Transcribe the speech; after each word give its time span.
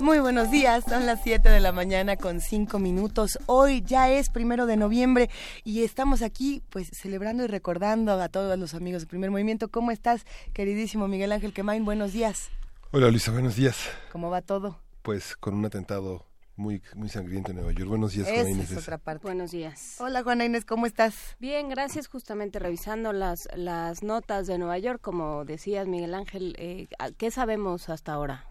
Muy 0.00 0.18
buenos 0.18 0.50
días, 0.50 0.84
son 0.88 1.04
las 1.04 1.22
7 1.22 1.50
de 1.50 1.60
la 1.60 1.72
mañana 1.72 2.16
con 2.16 2.40
5 2.40 2.78
minutos. 2.78 3.38
Hoy 3.44 3.82
ya 3.82 4.10
es 4.10 4.30
primero 4.30 4.64
de 4.64 4.78
noviembre 4.78 5.28
y 5.62 5.84
estamos 5.84 6.22
aquí 6.22 6.62
pues 6.70 6.88
celebrando 6.90 7.44
y 7.44 7.48
recordando 7.48 8.12
a 8.18 8.30
todos 8.30 8.58
los 8.58 8.72
amigos 8.72 9.02
de 9.02 9.08
Primer 9.08 9.30
Movimiento. 9.30 9.68
¿Cómo 9.68 9.90
estás, 9.90 10.24
queridísimo 10.54 11.06
Miguel 11.06 11.32
Ángel 11.32 11.52
Quemain? 11.52 11.84
Buenos 11.84 12.14
días. 12.14 12.48
Hola 12.92 13.10
Luisa, 13.10 13.30
buenos 13.30 13.56
días. 13.56 13.76
¿Cómo 14.10 14.30
va 14.30 14.40
todo? 14.40 14.80
Pues 15.02 15.36
con 15.36 15.52
un 15.52 15.66
atentado 15.66 16.24
muy, 16.56 16.82
muy 16.94 17.10
sangriento 17.10 17.50
en 17.50 17.58
Nueva 17.58 17.72
York. 17.72 17.90
Buenos 17.90 18.12
días, 18.12 18.26
Esa 18.26 18.36
Juana 18.36 18.50
Inés. 18.50 18.70
es 18.70 18.78
otra 18.78 18.96
parte. 18.96 19.26
Buenos 19.26 19.50
días. 19.50 19.96
Hola 20.00 20.22
Juana 20.22 20.46
Inés, 20.46 20.64
¿cómo 20.64 20.86
estás? 20.86 21.36
Bien, 21.38 21.68
gracias. 21.68 22.08
Justamente 22.08 22.58
revisando 22.58 23.12
las, 23.12 23.48
las 23.54 24.02
notas 24.02 24.46
de 24.46 24.56
Nueva 24.56 24.78
York, 24.78 25.02
como 25.02 25.44
decías 25.44 25.86
Miguel 25.86 26.14
Ángel, 26.14 26.56
eh, 26.58 26.88
¿qué 27.18 27.30
sabemos 27.30 27.90
hasta 27.90 28.14
ahora? 28.14 28.46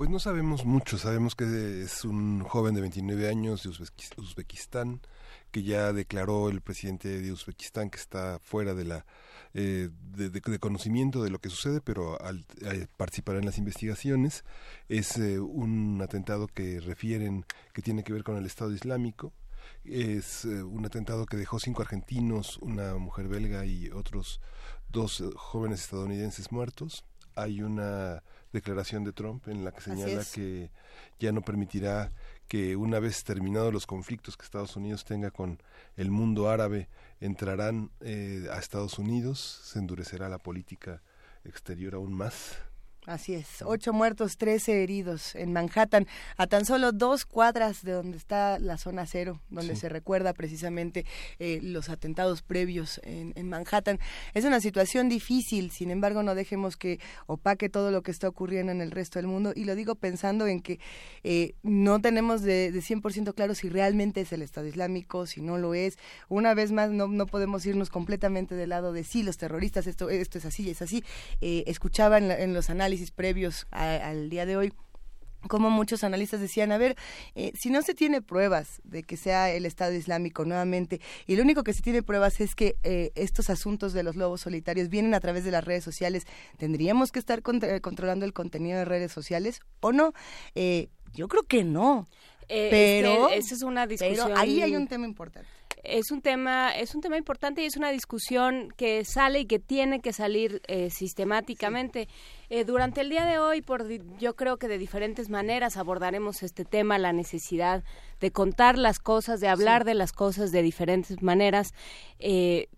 Pues 0.00 0.08
no 0.08 0.18
sabemos 0.18 0.64
mucho, 0.64 0.96
sabemos 0.96 1.34
que 1.34 1.82
es 1.82 2.06
un 2.06 2.42
joven 2.42 2.74
de 2.74 2.80
29 2.80 3.28
años 3.28 3.64
de 3.64 3.68
Uzbekis- 3.68 4.16
Uzbekistán, 4.16 5.02
que 5.50 5.62
ya 5.62 5.92
declaró 5.92 6.48
el 6.48 6.62
presidente 6.62 7.20
de 7.20 7.30
Uzbekistán 7.30 7.90
que 7.90 7.98
está 7.98 8.38
fuera 8.38 8.72
de 8.72 8.84
la 8.86 9.04
eh, 9.52 9.90
de, 10.16 10.58
conocimiento 10.58 11.22
de 11.22 11.28
lo 11.28 11.38
que 11.38 11.50
sucede, 11.50 11.82
pero 11.82 12.18
al, 12.22 12.46
al 12.66 12.88
participar 12.96 13.36
en 13.36 13.44
las 13.44 13.58
investigaciones 13.58 14.42
es 14.88 15.18
eh, 15.18 15.38
un 15.38 16.00
atentado 16.00 16.46
que 16.46 16.80
refieren 16.80 17.44
que 17.74 17.82
tiene 17.82 18.02
que 18.02 18.14
ver 18.14 18.24
con 18.24 18.38
el 18.38 18.46
Estado 18.46 18.72
Islámico. 18.72 19.34
Es 19.84 20.46
eh, 20.46 20.62
un 20.62 20.86
atentado 20.86 21.26
que 21.26 21.36
dejó 21.36 21.58
cinco 21.58 21.82
argentinos, 21.82 22.56
una 22.62 22.96
mujer 22.96 23.28
belga 23.28 23.66
y 23.66 23.90
otros 23.90 24.40
dos 24.88 25.20
eh, 25.20 25.24
jóvenes 25.36 25.82
estadounidenses 25.82 26.52
muertos. 26.52 27.04
Hay 27.34 27.60
una 27.60 28.22
declaración 28.52 29.04
de 29.04 29.12
Trump 29.12 29.48
en 29.48 29.64
la 29.64 29.72
que 29.72 29.80
señala 29.80 30.24
que 30.24 30.70
ya 31.18 31.32
no 31.32 31.42
permitirá 31.42 32.12
que 32.48 32.74
una 32.74 32.98
vez 32.98 33.22
terminados 33.22 33.72
los 33.72 33.86
conflictos 33.86 34.36
que 34.36 34.44
Estados 34.44 34.74
Unidos 34.76 35.04
tenga 35.04 35.30
con 35.30 35.62
el 35.96 36.10
mundo 36.10 36.50
árabe, 36.50 36.88
entrarán 37.20 37.90
eh, 38.00 38.48
a 38.52 38.58
Estados 38.58 38.98
Unidos, 38.98 39.60
se 39.64 39.78
endurecerá 39.78 40.28
la 40.28 40.38
política 40.38 41.02
exterior 41.44 41.94
aún 41.94 42.12
más. 42.12 42.56
Así 43.10 43.34
es, 43.34 43.62
ocho 43.64 43.92
muertos, 43.92 44.36
trece 44.36 44.84
heridos 44.84 45.34
en 45.34 45.52
Manhattan, 45.52 46.06
a 46.36 46.46
tan 46.46 46.64
solo 46.64 46.92
dos 46.92 47.24
cuadras 47.24 47.82
de 47.82 47.90
donde 47.90 48.16
está 48.16 48.60
la 48.60 48.78
zona 48.78 49.04
cero, 49.04 49.40
donde 49.50 49.74
Sí. 49.74 49.80
se 49.80 49.88
recuerda 49.88 50.32
precisamente 50.32 51.04
eh, 51.40 51.58
los 51.60 51.88
atentados 51.88 52.42
previos 52.42 53.00
en, 53.02 53.32
en 53.34 53.48
Manhattan. 53.48 53.98
Es 54.32 54.44
una 54.44 54.60
situación 54.60 55.08
difícil, 55.08 55.72
sin 55.72 55.90
embargo 55.90 56.22
no 56.22 56.36
dejemos 56.36 56.76
que 56.76 57.00
opaque 57.26 57.68
todo 57.68 57.90
lo 57.90 58.02
que 58.02 58.12
está 58.12 58.28
ocurriendo 58.28 58.70
en 58.70 58.80
el 58.80 58.92
resto 58.92 59.18
del 59.18 59.26
mundo 59.26 59.52
y 59.56 59.64
lo 59.64 59.74
digo 59.74 59.96
pensando 59.96 60.46
en 60.46 60.60
que 60.60 60.78
eh, 61.24 61.54
no 61.64 62.00
tenemos 62.00 62.42
de, 62.42 62.70
de 62.70 62.78
100% 62.80 63.34
claro 63.34 63.56
si 63.56 63.68
realmente 63.68 64.20
es 64.20 64.32
el 64.32 64.42
Estado 64.42 64.68
Islámico, 64.68 65.26
si 65.26 65.40
no 65.40 65.58
lo 65.58 65.74
es. 65.74 65.98
Una 66.28 66.54
vez 66.54 66.70
más 66.70 66.90
no, 66.92 67.08
no 67.08 67.26
podemos 67.26 67.66
irnos 67.66 67.90
completamente 67.90 68.54
del 68.54 68.68
lado 68.68 68.92
de 68.92 69.02
sí, 69.02 69.24
los 69.24 69.36
terroristas, 69.36 69.88
esto, 69.88 70.10
esto 70.10 70.38
es 70.38 70.44
así, 70.44 70.70
es 70.70 70.80
así. 70.80 71.02
Eh, 71.40 71.64
escuchaba 71.66 72.16
en, 72.16 72.28
la- 72.28 72.38
en 72.38 72.54
los 72.54 72.70
análisis 72.70 72.99
previos 73.10 73.66
a- 73.70 73.96
al 73.96 74.28
día 74.28 74.44
de 74.44 74.56
hoy 74.58 74.72
como 75.48 75.70
muchos 75.70 76.04
analistas 76.04 76.38
decían, 76.38 76.70
a 76.70 76.76
ver, 76.76 76.96
eh, 77.34 77.52
si 77.58 77.70
no 77.70 77.80
se 77.80 77.94
tiene 77.94 78.20
pruebas 78.20 78.82
de 78.84 79.02
que 79.02 79.16
sea 79.16 79.50
el 79.50 79.64
Estado 79.64 79.94
Islámico 79.94 80.44
nuevamente, 80.44 81.00
y 81.26 81.34
lo 81.36 81.42
único 81.42 81.64
que 81.64 81.72
se 81.72 81.80
tiene 81.80 82.02
pruebas 82.02 82.42
es 82.42 82.54
que 82.54 82.76
eh, 82.82 83.10
estos 83.14 83.48
asuntos 83.48 83.94
de 83.94 84.02
los 84.02 84.16
lobos 84.16 84.42
solitarios 84.42 84.90
vienen 84.90 85.14
a 85.14 85.20
través 85.20 85.42
de 85.44 85.50
las 85.50 85.64
redes 85.64 85.82
sociales, 85.82 86.26
¿tendríamos 86.58 87.10
que 87.10 87.18
estar 87.20 87.40
eh, 87.62 87.80
controlando 87.80 88.26
el 88.26 88.34
contenido 88.34 88.78
de 88.80 88.84
redes 88.84 89.12
sociales 89.12 89.60
o 89.80 89.92
no? 89.92 90.12
Eh, 90.54 90.90
yo 91.14 91.26
creo 91.26 91.44
que 91.44 91.64
no, 91.64 92.06
Eh, 92.52 92.68
Pero- 93.00 93.28
esa 93.30 93.54
es 93.54 93.62
una 93.62 93.86
discusión. 93.86 94.26
pero 94.26 94.36
ahí 94.36 94.60
hay 94.60 94.74
un 94.74 94.88
tema 94.88 95.06
importante. 95.06 95.48
Es 95.84 96.10
un 96.10 96.20
tema 96.20 96.70
es 96.70 96.94
un 96.94 97.00
tema 97.00 97.16
importante 97.16 97.62
y 97.62 97.66
es 97.66 97.76
una 97.76 97.90
discusión 97.90 98.72
que 98.76 99.04
sale 99.04 99.40
y 99.40 99.46
que 99.46 99.58
tiene 99.58 100.00
que 100.00 100.12
salir 100.12 100.62
eh, 100.66 100.90
sistemáticamente. 100.90 102.08
Eh, 102.48 102.64
durante 102.64 103.00
el 103.00 103.10
día 103.10 103.24
de 103.24 103.38
hoy 103.38 103.62
por 103.62 103.86
yo 104.18 104.34
creo 104.34 104.58
que 104.58 104.68
de 104.68 104.78
diferentes 104.78 105.30
maneras 105.30 105.76
abordaremos 105.76 106.42
este 106.42 106.64
tema 106.64 106.98
la 106.98 107.12
necesidad 107.12 107.84
de 108.20 108.30
contar 108.30 108.78
las 108.78 108.98
cosas 108.98 109.40
de 109.40 109.48
hablar 109.48 109.84
de 109.84 109.94
las 109.94 110.12
cosas 110.12 110.52
de 110.52 110.62
diferentes 110.62 111.22
maneras. 111.22 111.74
Eh, 112.18 112.68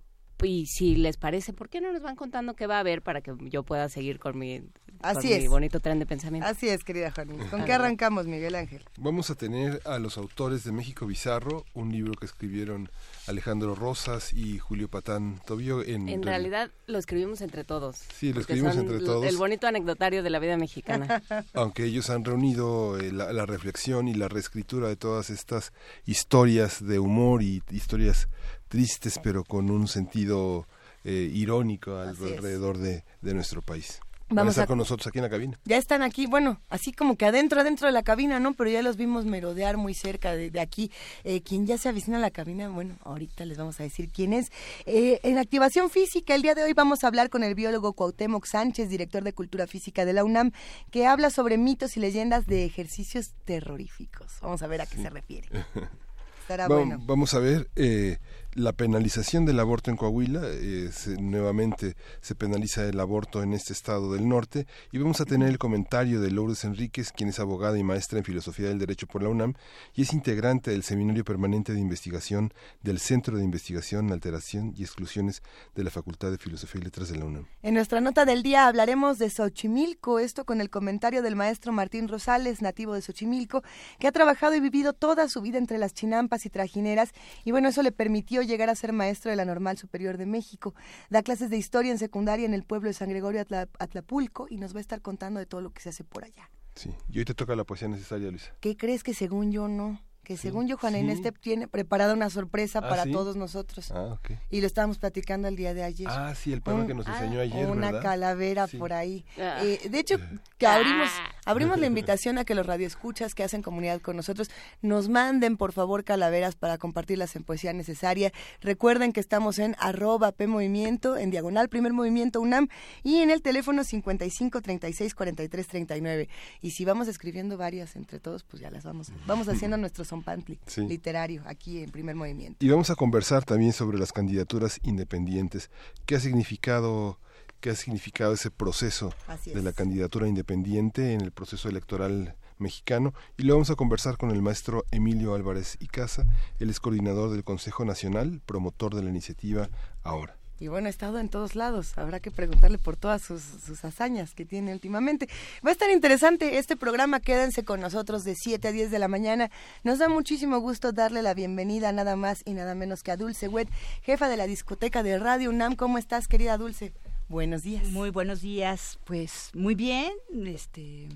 y 0.44 0.66
si 0.66 0.96
les 0.96 1.16
parece 1.16 1.52
por 1.52 1.68
qué 1.68 1.80
no 1.80 1.92
nos 1.92 2.02
van 2.02 2.16
contando 2.16 2.54
qué 2.54 2.66
va 2.66 2.76
a 2.76 2.80
haber 2.80 3.02
para 3.02 3.20
que 3.20 3.32
yo 3.48 3.62
pueda 3.62 3.88
seguir 3.88 4.18
con 4.18 4.38
mi 4.38 4.62
con 5.02 5.22
mi 5.22 5.48
bonito 5.48 5.80
tren 5.80 5.98
de 5.98 6.06
pensamiento 6.06 6.48
Así 6.48 6.68
es, 6.68 6.84
querida 6.84 7.10
Juanita. 7.10 7.50
¿Con 7.50 7.64
qué 7.64 7.72
arrancamos, 7.72 8.26
Miguel 8.26 8.54
Ángel? 8.54 8.84
Vamos 8.98 9.30
a 9.30 9.34
tener 9.34 9.80
a 9.84 9.98
los 9.98 10.16
autores 10.16 10.64
de 10.64 10.72
México 10.72 11.06
Bizarro, 11.06 11.64
un 11.74 11.90
libro 11.90 12.12
que 12.14 12.26
escribieron 12.26 12.88
Alejandro 13.26 13.74
Rosas 13.74 14.32
y 14.32 14.58
Julio 14.58 14.88
Patán 14.88 15.40
Tobio. 15.44 15.82
En, 15.82 16.08
En 16.08 16.22
realidad 16.22 16.70
lo 16.86 16.98
escribimos 16.98 17.40
entre 17.40 17.64
todos. 17.64 17.96
Sí, 18.14 18.32
lo 18.32 18.40
escribimos 18.40 18.76
entre 18.76 19.00
todos. 19.00 19.26
El 19.26 19.36
bonito 19.36 19.66
anecdotario 19.66 20.22
de 20.22 20.30
la 20.30 20.38
vida 20.38 20.56
mexicana. 20.56 21.22
aunque 21.54 21.84
ellos 21.84 22.10
han 22.10 22.24
reunido 22.24 22.98
eh, 22.98 23.12
la, 23.12 23.32
la 23.32 23.46
reflexión 23.46 24.06
y 24.06 24.14
la 24.14 24.28
reescritura 24.28 24.88
de 24.88 24.96
todas 24.96 25.30
estas 25.30 25.72
historias 26.06 26.84
de 26.84 26.98
humor 26.98 27.42
y 27.42 27.62
historias 27.70 28.28
tristes, 28.76 29.20
pero 29.22 29.44
con 29.44 29.70
un 29.70 29.86
sentido 29.86 30.66
eh, 31.04 31.30
irónico 31.32 31.98
alrededor 31.98 32.78
de, 32.78 33.04
de 33.20 33.34
nuestro 33.34 33.60
país. 33.60 34.00
Van 34.28 34.38
a 34.38 34.42
Vamos 34.42 34.52
estar 34.54 34.64
a- 34.64 34.66
con 34.66 34.78
nosotros 34.78 35.06
aquí 35.08 35.18
en 35.18 35.24
la 35.24 35.28
cabina. 35.28 35.58
Ya 35.66 35.76
están 35.76 36.00
aquí, 36.00 36.24
bueno, 36.26 36.58
así 36.70 36.90
como 36.90 37.16
que 37.16 37.26
adentro, 37.26 37.60
adentro 37.60 37.86
de 37.86 37.92
la 37.92 38.02
cabina, 38.02 38.40
¿no? 38.40 38.54
Pero 38.54 38.70
ya 38.70 38.80
los 38.80 38.96
vimos 38.96 39.26
merodear 39.26 39.76
muy 39.76 39.92
cerca 39.92 40.34
de, 40.34 40.50
de 40.50 40.58
aquí. 40.60 40.90
Eh, 41.24 41.42
quien 41.42 41.66
ya 41.66 41.76
se 41.76 41.90
avecina 41.90 42.16
a 42.16 42.20
la 42.20 42.30
cabina, 42.30 42.70
bueno, 42.70 42.96
ahorita 43.04 43.44
les 43.44 43.58
vamos 43.58 43.78
a 43.78 43.82
decir 43.82 44.08
quién 44.08 44.32
es. 44.32 44.50
Eh, 44.86 45.20
en 45.22 45.36
activación 45.36 45.90
física, 45.90 46.34
el 46.34 46.40
día 46.40 46.54
de 46.54 46.62
hoy 46.62 46.72
vamos 46.72 47.04
a 47.04 47.08
hablar 47.08 47.28
con 47.28 47.42
el 47.42 47.54
biólogo 47.54 47.92
Cuauhtémoc 47.92 48.46
Sánchez, 48.46 48.88
director 48.88 49.22
de 49.22 49.34
Cultura 49.34 49.66
Física 49.66 50.06
de 50.06 50.14
la 50.14 50.24
UNAM, 50.24 50.52
que 50.90 51.06
habla 51.06 51.28
sobre 51.28 51.58
mitos 51.58 51.98
y 51.98 52.00
leyendas 52.00 52.46
de 52.46 52.64
ejercicios 52.64 53.34
terroríficos. 53.44 54.32
Vamos 54.40 54.62
a 54.62 54.66
ver 54.66 54.80
a 54.80 54.86
qué 54.86 54.96
se 54.96 55.10
refiere. 55.10 55.48
Estará 56.40 56.68
Va- 56.68 56.76
bueno. 56.76 56.98
Vamos 57.04 57.34
a 57.34 57.38
ver 57.38 57.68
eh, 57.76 58.18
la 58.54 58.72
penalización 58.72 59.44
del 59.46 59.58
aborto 59.60 59.90
en 59.90 59.96
Coahuila. 59.96 60.42
eh, 60.44 60.90
se- 60.92 61.16
nuevamente 61.20 61.94
se 62.20 62.34
penaliza 62.34 62.84
el 62.86 63.00
aborto 63.00 63.42
en 63.42 63.52
este 63.52 63.72
estado 63.72 64.12
del 64.12 64.28
norte. 64.28 64.66
Y 64.92 64.98
vamos 64.98 65.20
a 65.20 65.24
tener 65.24 65.48
el 65.48 65.58
comentario 65.58 66.20
de 66.20 66.30
Lourdes 66.30 66.64
Enríquez, 66.64 67.12
quien 67.12 67.28
es 67.30 67.38
abogada 67.40 67.78
y 67.78 67.82
maestra 67.82 68.18
en 68.18 68.24
Filosofía 68.24 68.68
del 68.68 68.78
Derecho 68.78 69.06
por 69.06 69.22
la 69.22 69.28
UNAM 69.30 69.54
y 69.94 70.02
es 70.02 70.12
integrante 70.12 70.70
del 70.70 70.82
Seminario 70.82 71.24
Permanente 71.24 71.72
de 71.72 71.80
Investigación 71.80 72.52
del 72.82 72.98
Centro 72.98 73.36
de 73.38 73.44
Investigación, 73.44 74.12
Alteración 74.12 74.74
y 74.76 74.82
Exclusiones 74.82 75.42
de 75.74 75.84
la 75.84 75.90
Facultad 75.90 76.30
de 76.30 76.38
Filosofía 76.38 76.80
y 76.80 76.84
Letras 76.84 77.08
de 77.08 77.18
la 77.18 77.24
UNAM. 77.24 77.46
En 77.62 77.74
nuestra 77.74 78.00
nota 78.00 78.24
del 78.24 78.42
día 78.42 78.66
hablaremos 78.66 79.18
de 79.18 79.30
Xochimilco, 79.30 80.18
esto 80.18 80.44
con 80.44 80.60
el 80.60 80.68
comentario 80.70 81.22
del 81.22 81.36
maestro 81.36 81.72
Martín 81.72 82.08
Rosales, 82.08 82.60
nativo 82.62 82.94
de 82.94 83.02
Xochimilco, 83.02 83.62
que 83.98 84.08
ha 84.08 84.12
trabajado 84.12 84.54
y 84.54 84.60
vivido 84.60 84.92
toda 84.92 85.28
su 85.28 85.40
vida 85.40 85.58
entre 85.58 85.78
las 85.78 85.94
chinampas 85.94 86.44
y 86.46 86.50
trajineras, 86.50 87.10
y 87.44 87.50
bueno, 87.52 87.68
eso 87.68 87.82
le 87.82 87.92
permitió 87.92 88.41
llegar 88.42 88.68
a 88.70 88.74
ser 88.74 88.92
maestro 88.92 89.30
de 89.30 89.36
la 89.36 89.44
Normal 89.44 89.78
Superior 89.78 90.16
de 90.16 90.26
México. 90.26 90.74
Da 91.10 91.22
clases 91.22 91.50
de 91.50 91.56
historia 91.56 91.90
en 91.92 91.98
secundaria 91.98 92.44
en 92.46 92.54
el 92.54 92.64
pueblo 92.64 92.88
de 92.88 92.94
San 92.94 93.08
Gregorio 93.08 93.40
Atla- 93.40 93.68
Atlapulco 93.78 94.46
y 94.50 94.56
nos 94.56 94.74
va 94.74 94.78
a 94.78 94.82
estar 94.82 95.00
contando 95.02 95.40
de 95.40 95.46
todo 95.46 95.60
lo 95.60 95.70
que 95.70 95.80
se 95.80 95.88
hace 95.90 96.04
por 96.04 96.24
allá. 96.24 96.50
Sí. 96.74 96.90
Y 97.10 97.18
hoy 97.18 97.24
te 97.24 97.34
toca 97.34 97.54
la 97.54 97.64
poesía 97.64 97.88
necesaria, 97.88 98.30
Luisa. 98.30 98.52
¿Qué 98.60 98.76
crees 98.76 99.02
que 99.02 99.14
según 99.14 99.52
yo 99.52 99.68
no? 99.68 100.00
Que 100.24 100.36
Sí, 100.36 100.42
según 100.42 100.68
yo, 100.68 100.76
Juana 100.78 100.98
sí. 100.98 101.02
Inés 101.02 101.20
te 101.20 101.32
tiene 101.32 101.66
preparada 101.66 102.14
una 102.14 102.30
sorpresa 102.30 102.78
¿Ah, 102.78 102.88
para 102.88 103.02
sí? 103.04 103.10
todos 103.12 103.34
nosotros. 103.34 103.90
Ah, 103.90 104.04
ok. 104.14 104.30
Y 104.50 104.60
lo 104.60 104.68
estábamos 104.68 104.98
platicando 104.98 105.48
el 105.48 105.56
día 105.56 105.74
de 105.74 105.82
ayer. 105.82 106.06
Ah, 106.08 106.32
sí, 106.36 106.52
el 106.52 106.62
poema 106.62 106.82
Un- 106.82 106.86
que 106.86 106.94
nos 106.94 107.08
ah, 107.08 107.14
enseñó 107.18 107.40
ayer, 107.40 107.68
una 107.68 107.86
¿verdad? 107.90 108.02
calavera 108.02 108.68
Sí. 108.68 108.76
por 108.76 108.92
ahí. 108.92 109.24
Ah. 109.36 109.58
Eh, 109.64 109.80
de 109.90 109.98
hecho, 109.98 110.18
que 110.58 110.66
abrimos, 110.68 111.08
Abrimos 111.44 111.80
la 111.80 111.86
invitación 111.86 112.38
a 112.38 112.44
que 112.44 112.54
los 112.54 112.66
radioescuchas 112.66 113.34
que 113.34 113.42
hacen 113.42 113.62
comunidad 113.62 114.00
con 114.00 114.16
nosotros 114.16 114.48
nos 114.80 115.08
manden, 115.08 115.56
por 115.56 115.72
favor, 115.72 116.04
calaveras 116.04 116.54
para 116.54 116.78
compartirlas 116.78 117.34
en 117.34 117.42
poesía 117.42 117.72
necesaria. 117.72 118.32
Recuerden 118.60 119.12
que 119.12 119.18
estamos 119.18 119.58
en 119.58 119.74
arroba 119.80 120.30
P 120.30 120.46
Movimiento, 120.46 121.16
en 121.16 121.30
diagonal 121.30 121.68
Primer 121.68 121.92
Movimiento 121.92 122.40
UNAM 122.40 122.68
y 123.02 123.16
en 123.16 123.30
el 123.30 123.42
teléfono 123.42 123.82
55 123.82 124.62
36 124.62 125.14
43 125.16 125.66
39. 125.66 126.28
Y 126.60 126.70
si 126.70 126.84
vamos 126.84 127.08
escribiendo 127.08 127.56
varias 127.56 127.96
entre 127.96 128.20
todos, 128.20 128.44
pues 128.44 128.62
ya 128.62 128.70
las 128.70 128.84
vamos. 128.84 129.10
Vamos 129.26 129.48
haciendo 129.48 129.76
nuestro 129.76 130.04
zompantli 130.04 130.60
literario 130.76 131.42
aquí 131.46 131.82
en 131.82 131.90
Primer 131.90 132.14
Movimiento. 132.14 132.64
Y 132.64 132.68
vamos 132.68 132.90
a 132.90 132.94
conversar 132.94 133.44
también 133.44 133.72
sobre 133.72 133.98
las 133.98 134.12
candidaturas 134.12 134.78
independientes. 134.84 135.70
¿Qué 136.06 136.14
ha 136.14 136.20
significado 136.20 137.18
qué 137.62 137.70
ha 137.70 137.76
significado 137.76 138.34
ese 138.34 138.50
proceso 138.50 139.14
de 139.46 139.62
la 139.62 139.72
candidatura 139.72 140.26
independiente 140.26 141.12
en 141.12 141.20
el 141.20 141.30
proceso 141.30 141.68
electoral 141.68 142.34
mexicano 142.58 143.14
y 143.38 143.44
lo 143.44 143.54
vamos 143.54 143.70
a 143.70 143.76
conversar 143.76 144.16
con 144.18 144.32
el 144.32 144.42
maestro 144.42 144.84
Emilio 144.90 145.34
Álvarez 145.34 145.76
Icaza, 145.80 146.26
él 146.58 146.70
es 146.70 146.80
coordinador 146.80 147.30
del 147.30 147.44
Consejo 147.44 147.84
Nacional, 147.84 148.42
promotor 148.44 148.94
de 148.94 149.04
la 149.04 149.10
iniciativa 149.10 149.70
Ahora. 150.02 150.36
Y 150.58 150.68
bueno, 150.68 150.88
ha 150.88 150.90
estado 150.90 151.18
en 151.18 151.28
todos 151.28 151.56
lados. 151.56 151.96
Habrá 151.96 152.20
que 152.20 152.30
preguntarle 152.30 152.78
por 152.78 152.96
todas 152.96 153.22
sus, 153.22 153.42
sus, 153.42 153.84
hazañas 153.84 154.34
que 154.34 154.44
tiene 154.44 154.72
últimamente. 154.72 155.28
Va 155.64 155.70
a 155.70 155.72
estar 155.72 155.90
interesante 155.90 156.58
este 156.58 156.76
programa. 156.76 157.18
Quédense 157.18 157.64
con 157.64 157.80
nosotros 157.80 158.22
de 158.22 158.36
7 158.36 158.68
a 158.68 158.72
10 158.72 158.90
de 158.92 158.98
la 159.00 159.08
mañana. 159.08 159.50
Nos 159.82 159.98
da 159.98 160.08
muchísimo 160.08 160.60
gusto 160.60 160.92
darle 160.92 161.22
la 161.22 161.34
bienvenida 161.34 161.90
nada 161.90 162.14
más 162.14 162.42
y 162.44 162.54
nada 162.54 162.76
menos 162.76 163.02
que 163.02 163.10
a 163.10 163.16
Dulce 163.16 163.48
Wet, 163.48 163.68
jefa 164.02 164.28
de 164.28 164.36
la 164.36 164.46
discoteca 164.46 165.02
de 165.02 165.18
Radio 165.18 165.50
UNAM. 165.50 165.74
¿Cómo 165.74 165.98
estás, 165.98 166.28
querida 166.28 166.56
Dulce? 166.58 166.92
Buenos 167.32 167.62
días. 167.62 167.84
Muy 167.84 168.10
buenos 168.10 168.42
días. 168.42 168.98
Pues 169.04 169.52
muy 169.54 169.74
bien. 169.74 170.12
Este, 170.44 171.08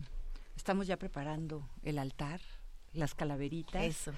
estamos 0.57 0.87
ya 0.87 0.97
preparando 0.97 1.69
el 1.83 1.99
altar, 1.99 2.41
las 2.95 3.15
calaveritas. 3.15 3.85
Eso. 3.85 4.13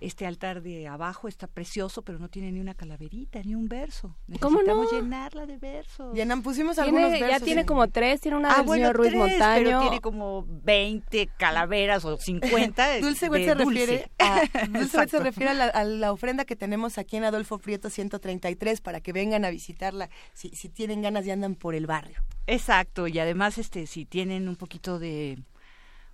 Este 0.00 0.26
altar 0.26 0.62
de 0.62 0.86
abajo 0.86 1.28
está 1.28 1.46
precioso, 1.46 2.02
pero 2.02 2.18
no 2.18 2.28
tiene 2.28 2.52
ni 2.52 2.60
una 2.60 2.74
calaverita, 2.74 3.42
ni 3.42 3.54
un 3.54 3.68
verso. 3.68 4.16
Necesitamos 4.26 4.62
¿Cómo 4.64 4.90
llenarla 4.90 5.46
de 5.46 5.56
versos. 5.56 6.14
Llenan, 6.14 6.42
pusimos 6.42 6.78
algunos 6.78 7.10
versos. 7.10 7.28
Ya 7.30 7.40
tiene 7.40 7.66
como 7.66 7.88
tres, 7.88 8.20
tiene 8.20 8.36
una 8.36 8.52
ah, 8.52 8.56
del 8.58 8.66
bueno, 8.66 8.82
señor 8.84 8.96
Ruiz 8.96 9.10
tres, 9.10 9.20
Montaño. 9.20 9.64
Pero 9.64 9.80
tiene 9.80 10.00
como 10.00 10.44
20 10.48 11.30
calaveras 11.36 12.04
o 12.04 12.16
50. 12.16 12.98
Dulce 13.00 13.28
Wet 13.28 13.44
se 13.44 13.54
refiere 13.54 14.10
a 14.18 14.42
Dulce 14.68 15.08
se 15.08 15.18
refiere 15.18 15.50
a 15.50 15.54
la, 15.54 15.64
a 15.66 15.84
la, 15.84 16.12
ofrenda 16.12 16.44
que 16.44 16.56
tenemos 16.56 16.98
aquí 16.98 17.16
en 17.16 17.24
Adolfo 17.24 17.58
Prieto 17.58 17.90
133 17.90 18.80
para 18.80 19.00
que 19.00 19.12
vengan 19.12 19.44
a 19.44 19.50
visitarla 19.50 20.10
si, 20.32 20.50
si 20.50 20.68
tienen 20.68 21.02
ganas 21.02 21.26
y 21.26 21.30
andan 21.30 21.54
por 21.54 21.74
el 21.74 21.86
barrio. 21.86 22.22
Exacto, 22.46 23.08
y 23.08 23.18
además 23.18 23.58
este 23.58 23.86
si 23.86 24.04
tienen 24.04 24.48
un 24.48 24.56
poquito 24.56 24.98
de 24.98 25.38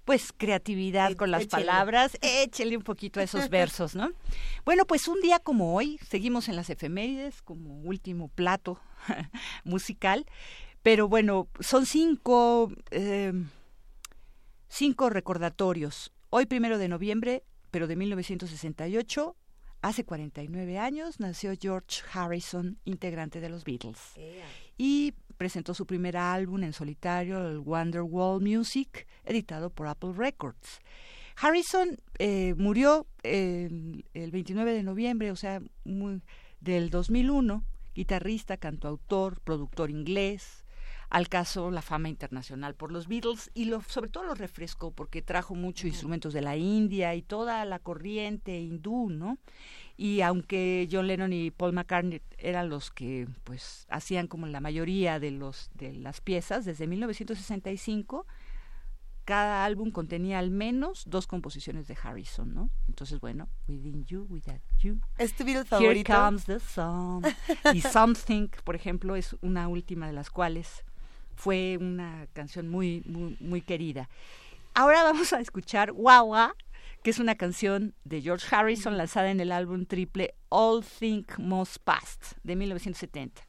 pues 0.05 0.33
creatividad 0.37 1.15
con 1.15 1.31
las 1.31 1.47
palabras, 1.47 2.19
échele 2.23 2.77
un 2.77 2.83
poquito 2.83 3.21
a 3.21 3.23
esos 3.23 3.49
versos, 3.49 3.95
¿no? 3.95 4.13
Bueno, 4.65 4.85
pues 4.87 5.09
un 5.09 5.21
día 5.21 5.39
como 5.39 5.75
hoy, 5.75 5.99
seguimos 6.09 6.49
en 6.49 6.57
las 6.57 6.71
efemérides 6.71 7.43
como 7.43 7.81
último 7.81 8.29
plato 8.29 8.79
musical, 9.65 10.27
pero 10.83 11.09
bueno, 11.09 11.49
son 11.61 11.87
cinco, 11.87 12.71
eh, 12.91 13.33
cinco 14.69 15.09
recordatorios. 15.09 16.13
Hoy, 16.29 16.47
primero 16.47 16.79
de 16.79 16.89
noviembre, 16.89 17.45
pero 17.71 17.87
de 17.87 17.97
1968, 17.97 19.37
hace 19.81 20.05
49 20.05 20.79
años, 20.79 21.21
nació 21.21 21.53
George 21.59 22.03
Harrison, 22.13 22.79
integrante 22.85 23.41
de 23.41 23.49
los 23.49 23.65
Beatles. 23.65 23.99
Yeah. 24.17 24.47
Y 24.77 25.15
presentó 25.37 25.75
su 25.75 25.87
primer 25.87 26.17
álbum 26.17 26.63
en 26.63 26.73
solitario, 26.73 27.47
el 27.49 27.59
Wonderwall 27.59 28.41
Music, 28.41 29.07
editado 29.25 29.71
por 29.71 29.87
Apple 29.87 30.13
Records. 30.17 30.81
Harrison 31.37 31.99
eh, 32.19 32.55
murió 32.57 33.07
el 33.23 34.05
29 34.15 34.73
de 34.73 34.83
noviembre, 34.83 35.31
o 35.31 35.37
sea, 35.37 35.61
muy, 35.85 36.23
del 36.61 36.91
2001, 36.91 37.65
guitarrista, 37.95 38.57
cantautor, 38.57 39.41
productor 39.41 39.91
inglés, 39.91 40.64
al 41.15 41.29
caso 41.29 41.71
la 41.71 41.81
fama 41.81 42.09
internacional 42.09 42.75
por 42.75 42.91
los 42.91 43.07
Beatles 43.07 43.49
y 43.55 43.67
lo, 43.67 43.81
sobre 43.83 44.11
todo 44.11 44.25
lo 44.25 44.35
refrescó 44.35 44.91
porque 44.91 45.23
trajo 45.23 45.55
muchos 45.55 45.85
instrumentos 45.85 46.35
de 46.35 46.41
la 46.41 46.57
India 46.57 47.15
y 47.15 47.23
toda 47.23 47.65
la 47.65 47.79
corriente 47.79 48.59
hindú, 48.59 49.11
¿no? 49.11 49.39
y 49.97 50.23
aunque 50.23 50.89
John 50.91 51.07
Lennon 51.07 51.33
y 51.33 51.53
Paul 51.53 51.73
McCartney 51.73 52.21
eran 52.37 52.69
los 52.69 52.91
que 52.91 53.29
pues 53.45 53.87
hacían 53.91 54.27
como 54.27 54.49
la 54.49 54.59
mayoría 54.59 55.21
de 55.21 55.31
los 55.31 55.71
de 55.75 55.93
las 55.93 56.21
piezas 56.21 56.65
desde 56.65 56.89
1965 56.89 58.27
cada 59.25 59.65
álbum 59.65 59.93
contenía 59.93 60.41
al 60.41 60.51
menos 60.51 61.05
dos 61.07 61.27
composiciones 61.29 61.87
de 61.89 61.97
Harrison, 62.03 62.53
¿no? 62.53 62.69
Entonces, 62.89 63.21
bueno, 63.21 63.49
Within 63.69 64.05
You, 64.05 64.27
Without 64.29 64.61
You. 64.81 65.01
¿Es 65.17 65.35
tu 65.35 65.45
Beatle 65.47 65.65
favorito? 65.65 66.13
Here 66.13 66.21
Comes 66.23 66.45
the 66.45 66.61
Sun. 66.61 67.23
y 67.73 67.81
Something, 67.81 68.49
por 68.65 68.77
ejemplo, 68.77 69.17
es 69.17 69.35
una 69.41 69.67
última 69.69 70.07
de 70.07 70.13
las 70.13 70.29
cuales 70.29 70.85
fue 71.35 71.79
una 71.81 72.27
canción 72.33 72.69
muy, 72.69 73.03
muy, 73.07 73.37
muy 73.41 73.61
querida. 73.61 74.09
Ahora 74.75 75.03
vamos 75.03 75.33
a 75.33 75.41
escuchar 75.41 75.93
Wawa 75.93 76.55
que 77.05 77.11
es 77.11 77.19
una 77.19 77.35
canción 77.35 77.95
de 78.05 78.23
George 78.23 78.47
Harrison 78.51 78.97
lanzada 78.97 79.31
en 79.31 79.39
el 79.39 79.53
álbum 79.53 79.85
triple 79.85 80.35
All 80.49 80.83
Think 80.83 81.39
Most 81.39 81.77
Past 81.85 82.33
de 82.43 82.57
1970. 82.57 83.43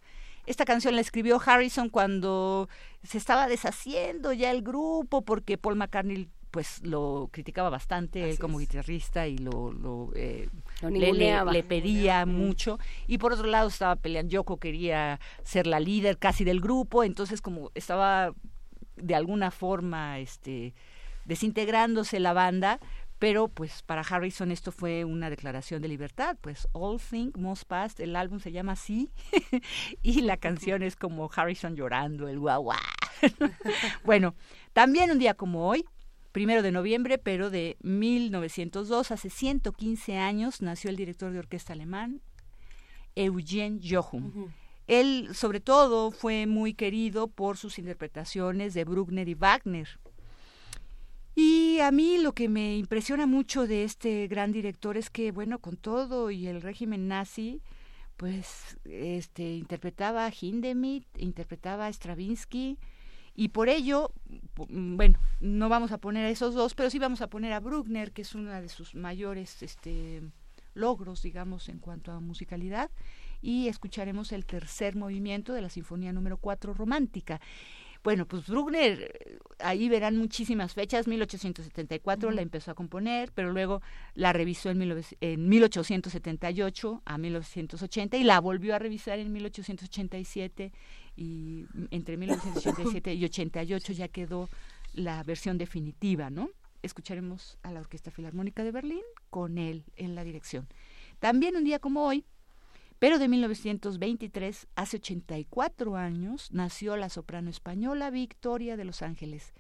Esta 0.46 0.66
canción 0.66 0.94
la 0.94 1.00
escribió 1.00 1.42
Harrison 1.44 1.90
cuando 1.90 2.68
se 3.04 3.18
estaba 3.18 3.48
deshaciendo 3.48 4.34
ya 4.34 4.52
el 4.52 4.62
grupo 4.62 5.22
porque 5.22 5.58
Paul 5.58 5.78
McCartney 5.78 6.28
pues 6.56 6.82
lo 6.84 7.28
criticaba 7.34 7.70
bastante 7.70 8.22
Así 8.22 8.32
él 8.32 8.40
como 8.40 8.62
es. 8.62 8.70
guitarrista 8.70 9.28
y 9.28 9.38
lo, 9.38 9.74
lo, 9.74 10.12
eh, 10.16 10.48
lo 10.82 10.90
le, 10.90 11.12
le, 11.12 11.44
le, 11.44 11.64
pedía 11.64 12.26
mucho. 12.26 12.80
Y 13.08 13.18
por 13.18 13.34
otro 13.34 13.48
lado 13.48 13.68
estaba 13.68 13.98
peleando 13.98 14.32
Yoko 14.32 14.56
quería 14.56 15.20
ser 15.44 15.68
la 15.68 15.82
líder 15.82 16.18
casi 16.18 16.46
del 16.46 16.62
grupo 16.62 17.04
entonces 17.04 17.42
como 17.42 17.72
estaba 17.76 18.34
de 18.96 19.16
alguna 19.16 19.52
forma 19.52 20.20
este 20.20 20.74
desintegrándose 21.26 22.22
la 22.22 22.32
banda 22.32 22.80
pero 23.20 23.50
pues 23.50 23.82
para 23.82 24.00
Harrison 24.00 24.50
esto 24.50 24.72
fue 24.72 25.04
una 25.04 25.30
declaración 25.30 25.82
de 25.82 25.90
libertad, 25.90 26.38
pues 26.40 26.70
All 26.72 27.02
Things 27.02 27.38
Must 27.38 27.66
Pass, 27.66 28.00
el 28.00 28.16
álbum 28.16 28.40
se 28.40 28.54
llama 28.54 28.74
así 28.74 29.10
y 30.04 30.22
la 30.22 30.38
canción 30.38 30.84
es 30.84 30.96
como 30.96 31.30
Harrison 31.36 31.76
llorando, 31.76 32.30
el 32.30 32.40
guau 32.40 32.62
guau. 32.62 32.80
bueno, 34.06 34.36
también 34.74 35.12
un 35.12 35.20
día 35.20 35.34
como 35.34 35.68
hoy, 35.68 35.86
primero 36.36 36.62
de 36.62 36.74
noviembre, 36.74 37.18
pero 37.18 37.50
de 37.50 37.78
1902, 37.82 39.10
hace 39.12 39.30
115 39.30 40.18
años, 40.18 40.62
nació 40.62 40.90
el 40.90 40.98
director 40.98 41.32
de 41.32 41.40
orquesta 41.40 41.72
alemán, 41.72 42.20
Eugen 43.16 43.80
Jochum. 43.82 44.26
Uh 44.26 44.32
-huh. 44.34 44.52
Él, 44.88 45.30
sobre 45.34 45.62
todo, 45.62 46.12
fue 46.12 46.46
muy 46.46 46.74
querido 46.74 47.30
por 47.30 47.56
sus 47.56 47.80
interpretaciones 47.80 48.74
de 48.74 48.84
Bruckner 48.84 49.30
y 49.30 49.34
Wagner. 49.34 49.88
Y 51.36 51.80
a 51.80 51.90
mí 51.92 52.18
lo 52.18 52.34
que 52.34 52.50
me 52.50 52.76
impresiona 52.76 53.26
mucho 53.28 53.66
de 53.66 53.86
este 53.86 54.28
gran 54.28 54.52
director 54.52 54.98
es 54.98 55.10
que, 55.10 55.32
bueno, 55.32 55.60
con 55.60 55.78
todo 55.78 56.32
y 56.32 56.48
el 56.48 56.62
régimen 56.62 57.08
nazi, 57.08 57.62
pues 58.18 58.78
este 58.84 59.56
interpretaba 59.56 60.26
a 60.26 60.34
Hindemith, 60.38 61.08
interpretaba 61.18 61.86
a 61.86 61.94
Stravinsky 61.94 62.78
y 63.36 63.50
por 63.50 63.70
ello, 63.70 64.12
bueno, 64.58 65.20
no 65.42 65.68
vamos 65.70 65.92
a 65.92 65.98
poner 65.98 66.26
a 66.26 66.30
esos 66.30 66.54
dos, 66.54 66.74
pero 66.74 66.90
sí 66.90 67.00
vamos 67.00 67.22
a 67.22 67.28
poner 67.28 67.52
a 67.54 67.60
Bruckner, 67.60 68.12
que 68.12 68.22
es 68.22 68.34
uno 68.34 68.52
de 68.52 68.70
sus 68.70 68.96
mayores 68.96 69.62
este 69.62 70.22
logros, 70.74 71.22
digamos, 71.22 71.70
en 71.70 71.80
cuanto 71.80 72.12
a 72.12 72.20
musicalidad, 72.20 72.92
y 73.42 73.68
escucharemos 73.68 74.32
el 74.32 74.46
tercer 74.46 74.96
movimiento 74.96 75.54
de 75.54 75.62
la 75.62 75.70
Sinfonía 75.70 76.12
número 76.14 76.38
4 76.38 76.74
romántica. 76.74 77.40
Bueno, 78.04 78.28
pues 78.28 78.46
Bruckner, 78.46 79.40
ahí 79.58 79.90
verán 79.90 80.16
muchísimas 80.16 80.76
fechas, 80.76 81.08
1874 81.08 82.30
uh 82.30 82.32
-huh. 82.32 82.36
la 82.36 82.42
empezó 82.44 82.70
a 82.70 82.76
componer, 82.76 83.32
pero 83.34 83.52
luego 83.52 83.82
la 84.14 84.32
revisó 84.32 84.70
en, 84.70 84.78
mil, 84.78 85.04
en 85.22 85.50
1878 85.50 87.02
a 87.04 87.18
1980 87.18 88.18
y 88.18 88.24
la 88.24 88.40
volvió 88.40 88.76
a 88.76 88.80
revisar 88.80 89.18
en 89.18 89.32
1887 89.32 90.72
y 91.16 91.66
entre 91.92 92.18
1987 92.18 93.14
y 93.14 93.26
88 93.26 93.94
ya 93.94 94.08
quedó 94.08 94.50
la 94.94 95.24
versión 95.24 95.58
definitiva, 95.58 96.30
¿no? 96.30 96.50
Escucharemos 96.82 97.58
a 97.64 97.72
la 97.72 97.80
Orquesta 97.80 98.12
Filarmónica 98.12 98.64
de 98.64 98.72
Berlín 98.72 99.02
con 99.30 99.58
él 99.58 99.84
en 99.96 100.16
la 100.16 100.24
dirección. 100.24 100.68
También 101.20 101.56
un 101.56 101.64
día 101.64 101.80
como 101.80 102.06
hoy, 102.06 102.26
pero 103.00 103.20
de 103.20 103.28
1923, 103.28 104.68
hace 104.76 104.98
84 104.98 105.96
años, 105.96 106.52
nació 106.52 106.96
la 106.96 107.10
soprano 107.10 107.50
española 107.50 108.10
Victoria 108.10 108.78
de 108.78 108.86
Los 108.86 109.02
Ángeles. 109.02 109.54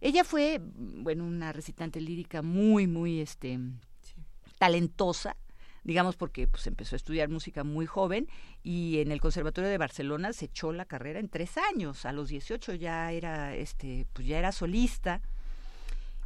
Ella 0.00 0.24
fue, 0.24 0.60
bueno, 0.62 1.24
una 1.24 1.52
recitante 1.52 2.00
lírica 2.00 2.40
muy, 2.40 2.86
muy 2.86 3.20
este, 3.20 3.58
sí. 4.00 4.14
talentosa, 4.58 5.36
digamos 5.84 6.16
porque 6.16 6.46
pues 6.46 6.66
empezó 6.66 6.94
a 6.94 6.98
estudiar 6.98 7.28
música 7.28 7.64
muy 7.64 7.86
joven 7.86 8.28
y 8.62 8.98
en 8.98 9.12
el 9.12 9.20
Conservatorio 9.20 9.70
de 9.70 9.78
Barcelona 9.78 10.32
se 10.32 10.46
echó 10.46 10.72
la 10.72 10.84
carrera 10.84 11.20
en 11.20 11.28
tres 11.28 11.56
años. 11.56 12.04
A 12.04 12.12
los 12.12 12.28
18 12.28 12.74
ya 12.74 13.12
era, 13.12 13.54
este, 13.54 14.06
pues 14.12 14.26
ya 14.26 14.38
era 14.38 14.52
solista 14.52 15.20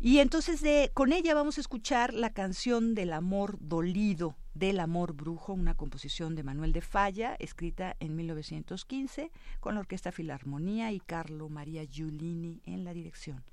Y 0.01 0.19
entonces 0.19 0.61
de, 0.61 0.91
con 0.93 1.13
ella 1.13 1.35
vamos 1.35 1.59
a 1.59 1.61
escuchar 1.61 2.13
la 2.15 2.31
canción 2.31 2.95
del 2.95 3.13
amor 3.13 3.57
dolido, 3.61 4.37
del 4.55 4.81
amor 4.81 5.15
brujo, 5.15 5.53
una 5.53 5.75
composición 5.75 6.35
de 6.35 6.43
Manuel 6.43 6.73
de 6.73 6.81
Falla, 6.81 7.37
escrita 7.39 7.97
en 8.01 8.17
1915 8.17 9.31
con 9.61 9.75
la 9.75 9.81
Orquesta 9.81 10.13
Filarmonía 10.13 10.93
y 10.93 11.01
Carlo 11.01 11.49
María 11.49 11.85
Giulini 11.85 12.61
en 12.65 12.85
la 12.85 12.93
dirección. 12.93 13.45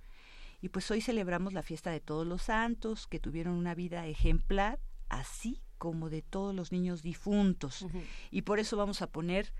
Y 0.62 0.70
pues 0.70 0.91
hoy 0.91 1.01
celebramos 1.01 1.53
la 1.53 1.63
fiesta 1.63 1.89
de 1.89 2.00
todos 2.00 2.27
los 2.27 2.43
santos 2.43 3.08
que 3.08 3.20
tuvieron 3.20 3.55
una 3.55 3.74
vida 3.74 4.05
ejemplar, 4.05 4.79
así 5.10 5.60
como 5.82 6.12
de 6.12 6.22
todos 6.22 6.54
los 6.54 6.72
niños 6.72 7.02
difuntos. 7.02 7.88
Y 8.30 8.44
por 8.44 8.60
eso 8.60 8.78
vamos 8.78 9.02
a 9.02 9.08
poner 9.08 9.52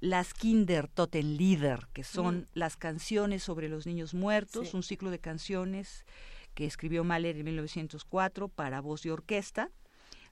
las 0.00 0.34
Kinder 0.34 0.88
Totenlieder, 0.88 1.86
que 1.92 2.02
son 2.02 2.48
las 2.52 2.76
canciones 2.76 3.44
sobre 3.44 3.68
los 3.68 3.86
niños 3.86 4.12
muertos, 4.12 4.74
un 4.74 4.82
ciclo 4.82 5.12
de 5.12 5.20
canciones 5.20 6.04
que 6.54 6.66
escribió 6.66 7.04
Mahler 7.04 7.36
en 7.36 7.44
1904 7.44 8.48
para 8.48 8.80
voz 8.80 9.06
y 9.06 9.10
orquesta. 9.10 9.70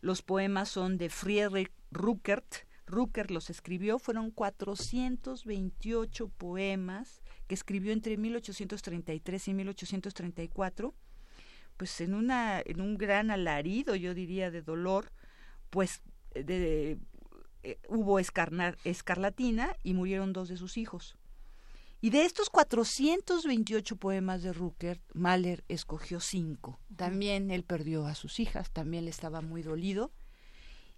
Los 0.00 0.21
poemas 0.23 0.69
son 0.69 0.99
de 0.99 1.11
Friedrich 1.11 1.71
Ruckert. 1.93 2.67
Ruckert 2.88 3.31
los 3.31 3.49
escribió, 3.49 4.00
fueron 4.00 4.33
428 4.33 6.29
poemas 6.29 7.23
que 7.47 7.55
escribió 7.55 7.93
entre 7.93 8.17
1833 8.17 9.47
y 9.47 9.55
1834, 9.55 10.93
pues 11.76 12.00
en, 12.00 12.15
una, 12.15 12.61
en 12.65 12.81
un 12.81 12.99
gran 12.99 13.31
alarido, 13.31 13.95
yo 13.95 14.12
diría, 14.12 14.50
de 14.50 14.62
dolor, 14.62 15.12
pues 15.76 16.00
de, 16.33 16.99
eh, 17.62 17.78
hubo 17.87 18.18
escarlatina 18.18 19.76
y 19.83 19.92
murieron 19.92 20.33
dos 20.33 20.49
de 20.49 20.56
sus 20.56 20.78
hijos. 20.78 21.18
Y 22.00 22.09
de 22.09 22.25
estos 22.25 22.49
428 22.49 23.97
poemas 23.97 24.42
de 24.42 24.54
Ruckert, 24.54 25.02
Mahler 25.12 25.64
escogió 25.68 26.21
cinco. 26.21 26.80
También 26.97 27.50
él 27.50 27.62
perdió 27.62 28.06
a 28.06 28.14
sus 28.14 28.40
hijas, 28.40 28.71
también 28.71 29.04
le 29.04 29.11
estaba 29.11 29.42
muy 29.42 29.61
dolido. 29.61 30.12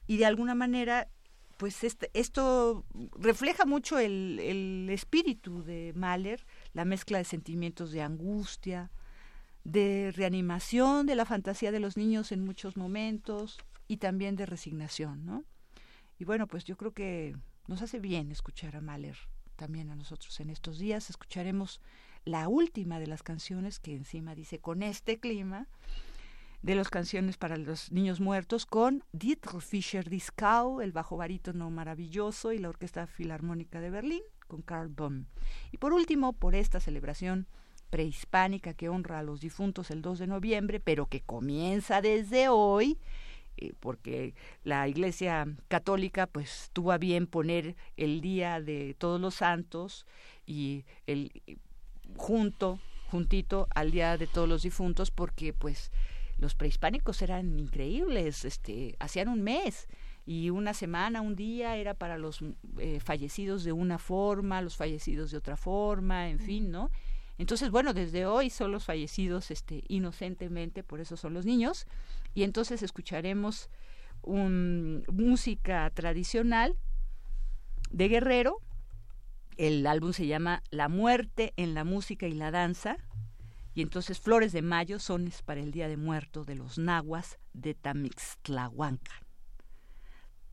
Y 0.07 0.19
de 0.19 0.27
alguna 0.27 0.55
manera, 0.55 1.09
pues 1.57 1.83
este, 1.83 2.13
esto 2.15 2.85
refleja 3.19 3.65
mucho 3.67 3.99
el, 3.99 4.39
el 4.39 4.91
espíritu 4.91 5.65
de 5.65 5.93
Mahler, 5.97 6.47
la 6.73 6.85
mezcla 6.85 7.19
de 7.19 7.25
sentimientos 7.25 7.91
de 7.91 8.03
angustia, 8.03 8.93
de 9.65 10.13
reanimación 10.15 11.07
de 11.07 11.17
la 11.17 11.25
fantasía 11.25 11.73
de 11.73 11.81
los 11.81 11.97
niños 11.97 12.31
en 12.31 12.45
muchos 12.45 12.77
momentos 12.77 13.59
y 13.89 13.97
también 13.97 14.37
de 14.37 14.47
resignación, 14.47 15.27
¿no? 15.27 15.45
Y 16.19 16.25
bueno, 16.25 16.47
pues 16.47 16.65
yo 16.65 16.77
creo 16.77 16.93
que 16.93 17.37
nos 17.67 17.83
hace 17.83 17.99
bien 17.99 18.31
escuchar 18.31 18.77
a 18.77 18.81
Mahler 18.81 19.17
también 19.57 19.91
a 19.91 19.97
nosotros 19.97 20.39
en 20.41 20.51
estos 20.51 20.79
días. 20.79 21.11
Escucharemos 21.11 21.81
la 22.25 22.49
última 22.49 23.01
de 23.01 23.07
las 23.07 23.23
canciones 23.23 23.81
que 23.81 23.95
encima 23.95 24.35
dice 24.35 24.61
con 24.61 24.83
este 24.83 25.19
clima 25.19 25.67
de 26.63 26.75
las 26.75 26.89
canciones 26.89 27.37
para 27.37 27.57
los 27.57 27.93
niños 27.93 28.21
muertos 28.21 28.67
con 28.67 29.05
Dietrich 29.13 29.61
Fischer 29.61 30.09
Dieskau, 30.09 30.81
el 30.81 30.93
bajo 30.93 31.17
barítono 31.17 31.71
maravilloso 31.71 32.53
y 32.53 32.59
la 32.59 32.69
Orquesta 32.69 33.07
Filarmónica 33.07 33.81
de 33.81 33.91
Berlín 33.91 34.23
con 34.49 34.63
Karl 34.63 34.89
Böhm. 34.89 35.27
Y 35.71 35.79
por 35.79 35.93
último, 35.93 36.33
por 36.33 36.55
esta 36.55 36.81
celebración 36.81 37.47
prehispánica 37.91 38.75
que 38.75 38.89
honra 38.89 39.21
a 39.21 39.23
los 39.23 39.41
difuntos 39.41 39.91
el 39.91 40.03
2 40.03 40.19
de 40.19 40.27
noviembre, 40.27 40.81
pero 40.81 41.07
que 41.07 41.21
comienza 41.21 42.03
desde 42.03 42.49
hoy, 42.49 42.99
porque 43.81 44.35
la 44.65 44.89
Iglesia 44.89 45.47
Católica 45.69 46.27
pues 46.27 46.71
tuvo 46.73 46.93
a 46.93 46.99
bien 46.99 47.27
poner 47.27 47.77
el 47.97 48.21
día 48.21 48.61
de 48.61 48.95
Todos 48.99 49.21
los 49.21 49.37
Santos 49.37 50.07
y 50.47 50.85
el 51.07 51.31
junto 52.17 52.81
juntito 53.11 53.69
al 53.75 53.91
día 53.91 54.17
de 54.17 54.27
todos 54.27 54.49
los 54.49 54.63
difuntos 54.63 55.11
porque 55.11 55.53
pues 55.53 55.91
los 56.39 56.55
prehispánicos 56.55 57.21
eran 57.23 57.59
increíbles, 57.59 58.45
este 58.45 58.97
hacían 59.01 59.29
un 59.29 59.43
mes 59.43 59.89
y 60.25 60.51
una 60.51 60.75
semana, 60.75 61.23
un 61.23 61.35
día 61.35 61.77
era 61.77 61.95
para 61.95 62.19
los 62.19 62.45
eh, 62.79 63.01
fallecidos 63.01 63.65
de 63.65 63.73
una 63.73 63.99
forma, 63.99 64.61
los 64.61 64.77
fallecidos 64.77 65.31
de 65.31 65.39
otra 65.39 65.57
forma, 65.57 66.29
en 66.29 66.39
fin, 66.39 66.71
¿no? 66.71 66.91
Entonces, 67.39 67.71
bueno, 67.71 67.95
desde 67.95 68.27
hoy 68.27 68.51
son 68.51 68.73
los 68.73 68.85
fallecidos 68.85 69.51
este, 69.51 69.85
inocentemente, 69.89 70.83
por 70.83 71.01
eso 71.01 71.17
son 71.17 71.35
los 71.35 71.47
niños, 71.47 71.87
y 72.35 72.43
entonces 72.43 72.83
escucharemos 72.83 73.71
un, 74.23 75.05
música 75.09 75.91
tradicional 75.91 76.77
de 77.91 78.09
Guerrero. 78.09 78.59
El 79.57 79.87
álbum 79.87 80.13
se 80.13 80.27
llama 80.27 80.63
La 80.71 80.89
muerte 80.89 81.53
en 81.57 81.75
la 81.75 81.85
música 81.85 82.27
y 82.27 82.33
la 82.33 82.51
danza. 82.51 82.97
Y 83.75 83.83
entonces 83.83 84.19
Flores 84.19 84.53
de 84.53 84.63
Mayo 84.63 84.99
son 84.99 85.31
para 85.45 85.61
el 85.61 85.71
Día 85.71 85.89
de 85.89 85.97
Muerto 85.97 86.45
de 86.45 86.57
los 86.57 86.79
nahuas 86.79 87.39
de 87.53 87.75
Tamixtlahuanca. 87.75 89.28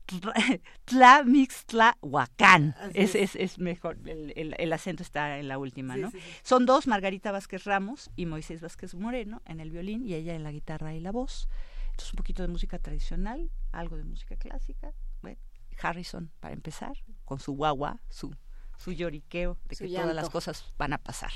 Tlamixtlahuacán. 0.84 2.74
Es, 2.94 3.14
es, 3.14 3.36
es, 3.36 3.58
mejor, 3.58 3.98
el, 4.06 4.54
el, 4.56 4.72
acento 4.72 5.02
está 5.02 5.38
en 5.38 5.48
la 5.48 5.58
última, 5.58 5.96
¿no? 5.96 6.12
Son 6.42 6.66
dos, 6.66 6.86
Margarita 6.86 7.32
Vázquez 7.32 7.64
Ramos 7.64 8.10
y 8.16 8.26
Moisés 8.26 8.60
Vázquez 8.60 8.94
Moreno 8.94 9.42
en 9.46 9.60
el 9.60 9.70
violín 9.70 10.04
y 10.04 10.14
ella 10.14 10.34
en 10.34 10.42
la 10.42 10.52
guitarra 10.52 10.94
y 10.94 11.00
la 11.00 11.12
voz. 11.12 11.48
Entonces 11.90 12.12
un 12.12 12.18
poquito 12.18 12.42
de 12.42 12.48
música 12.48 12.78
tradicional, 12.78 13.50
algo 13.72 13.96
de 13.96 14.04
música 14.04 14.36
clásica. 14.36 14.92
Bueno, 15.22 15.38
Harrison, 15.80 16.30
para 16.40 16.54
empezar, 16.54 16.92
con 17.24 17.40
su 17.40 17.52
guagua, 17.52 18.00
su, 18.08 18.34
su 18.76 18.92
lloriqueo 18.92 19.58
de 19.68 19.76
que 19.76 19.88
todas 19.88 20.14
las 20.14 20.30
cosas 20.30 20.72
van 20.78 20.92
a 20.92 20.98
pasar. 20.98 21.32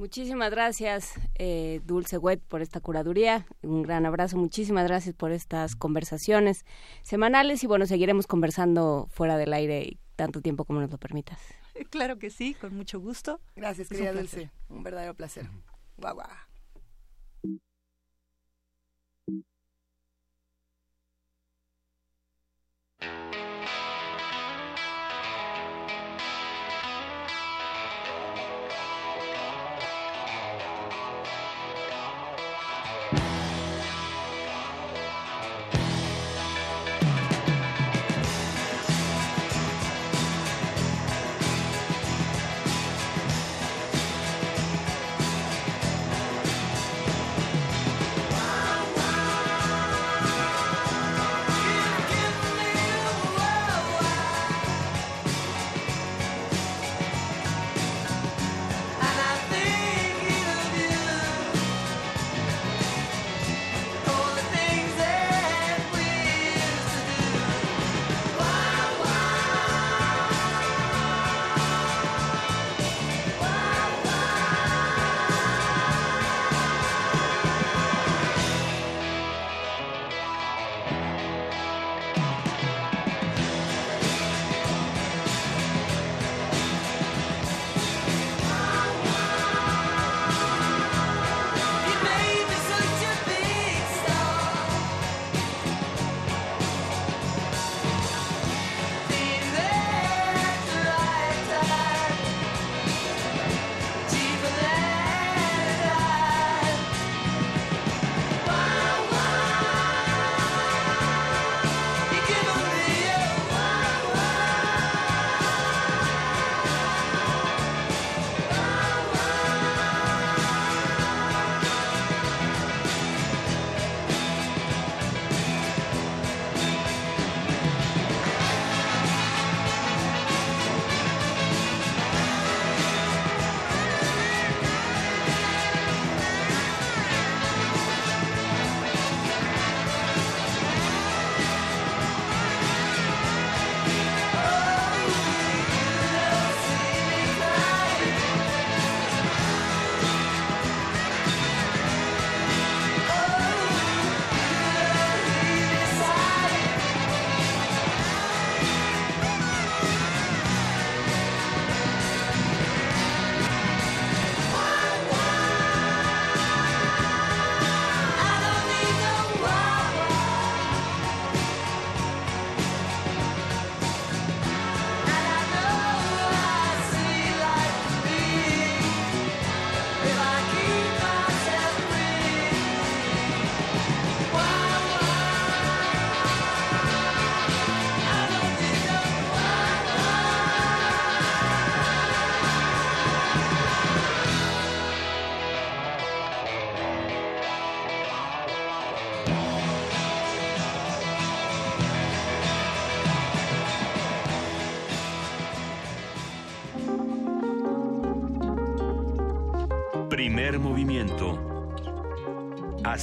Muchísimas 0.00 0.50
gracias, 0.50 1.20
eh, 1.34 1.82
Dulce 1.84 2.16
Wet, 2.16 2.40
por 2.40 2.62
esta 2.62 2.80
curaduría. 2.80 3.44
Un 3.60 3.82
gran 3.82 4.06
abrazo. 4.06 4.38
Muchísimas 4.38 4.88
gracias 4.88 5.14
por 5.14 5.30
estas 5.30 5.76
conversaciones 5.76 6.64
semanales. 7.02 7.62
Y 7.64 7.66
bueno, 7.66 7.84
seguiremos 7.84 8.26
conversando 8.26 9.08
fuera 9.10 9.36
del 9.36 9.52
aire 9.52 9.98
tanto 10.16 10.40
tiempo 10.40 10.64
como 10.64 10.80
nos 10.80 10.90
lo 10.90 10.96
permitas. 10.96 11.38
Claro 11.90 12.18
que 12.18 12.30
sí, 12.30 12.54
con 12.54 12.74
mucho 12.74 12.98
gusto. 12.98 13.40
Gracias, 13.56 13.90
querida 13.90 14.12
Dulce. 14.14 14.50
Un 14.70 14.82
verdadero 14.82 15.14
placer. 15.14 15.48
Guau, 15.98 16.14
guau. 16.14 16.28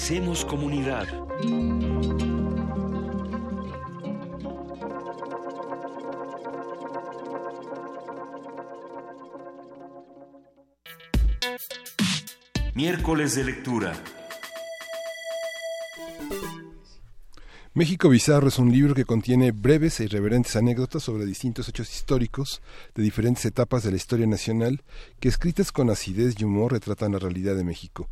Hacemos 0.08 0.46
comunidad. 0.46 1.06
Miércoles 12.74 13.36
de 13.36 13.44
lectura. 13.44 14.02
México 17.74 18.08
Bizarro 18.08 18.48
es 18.48 18.58
un 18.60 18.72
libro 18.72 18.96
que 18.96 19.04
contiene 19.04 19.52
breves 19.52 20.00
e 20.00 20.06
irreverentes 20.06 20.56
anécdotas 20.56 21.04
sobre 21.04 21.26
distintos 21.26 21.68
hechos 21.68 21.94
históricos 21.94 22.62
de 22.96 23.04
diferentes 23.04 23.44
etapas 23.44 23.84
de 23.84 23.92
la 23.92 23.98
historia 23.98 24.26
nacional 24.26 24.84
que 25.20 25.28
escritas 25.28 25.74
con 25.74 25.90
acidez 25.90 26.36
y 26.40 26.46
humor 26.46 26.72
retratan 26.72 27.12
la 27.12 27.20
realidad 27.20 27.58
de 27.58 27.66
México. 27.66 28.10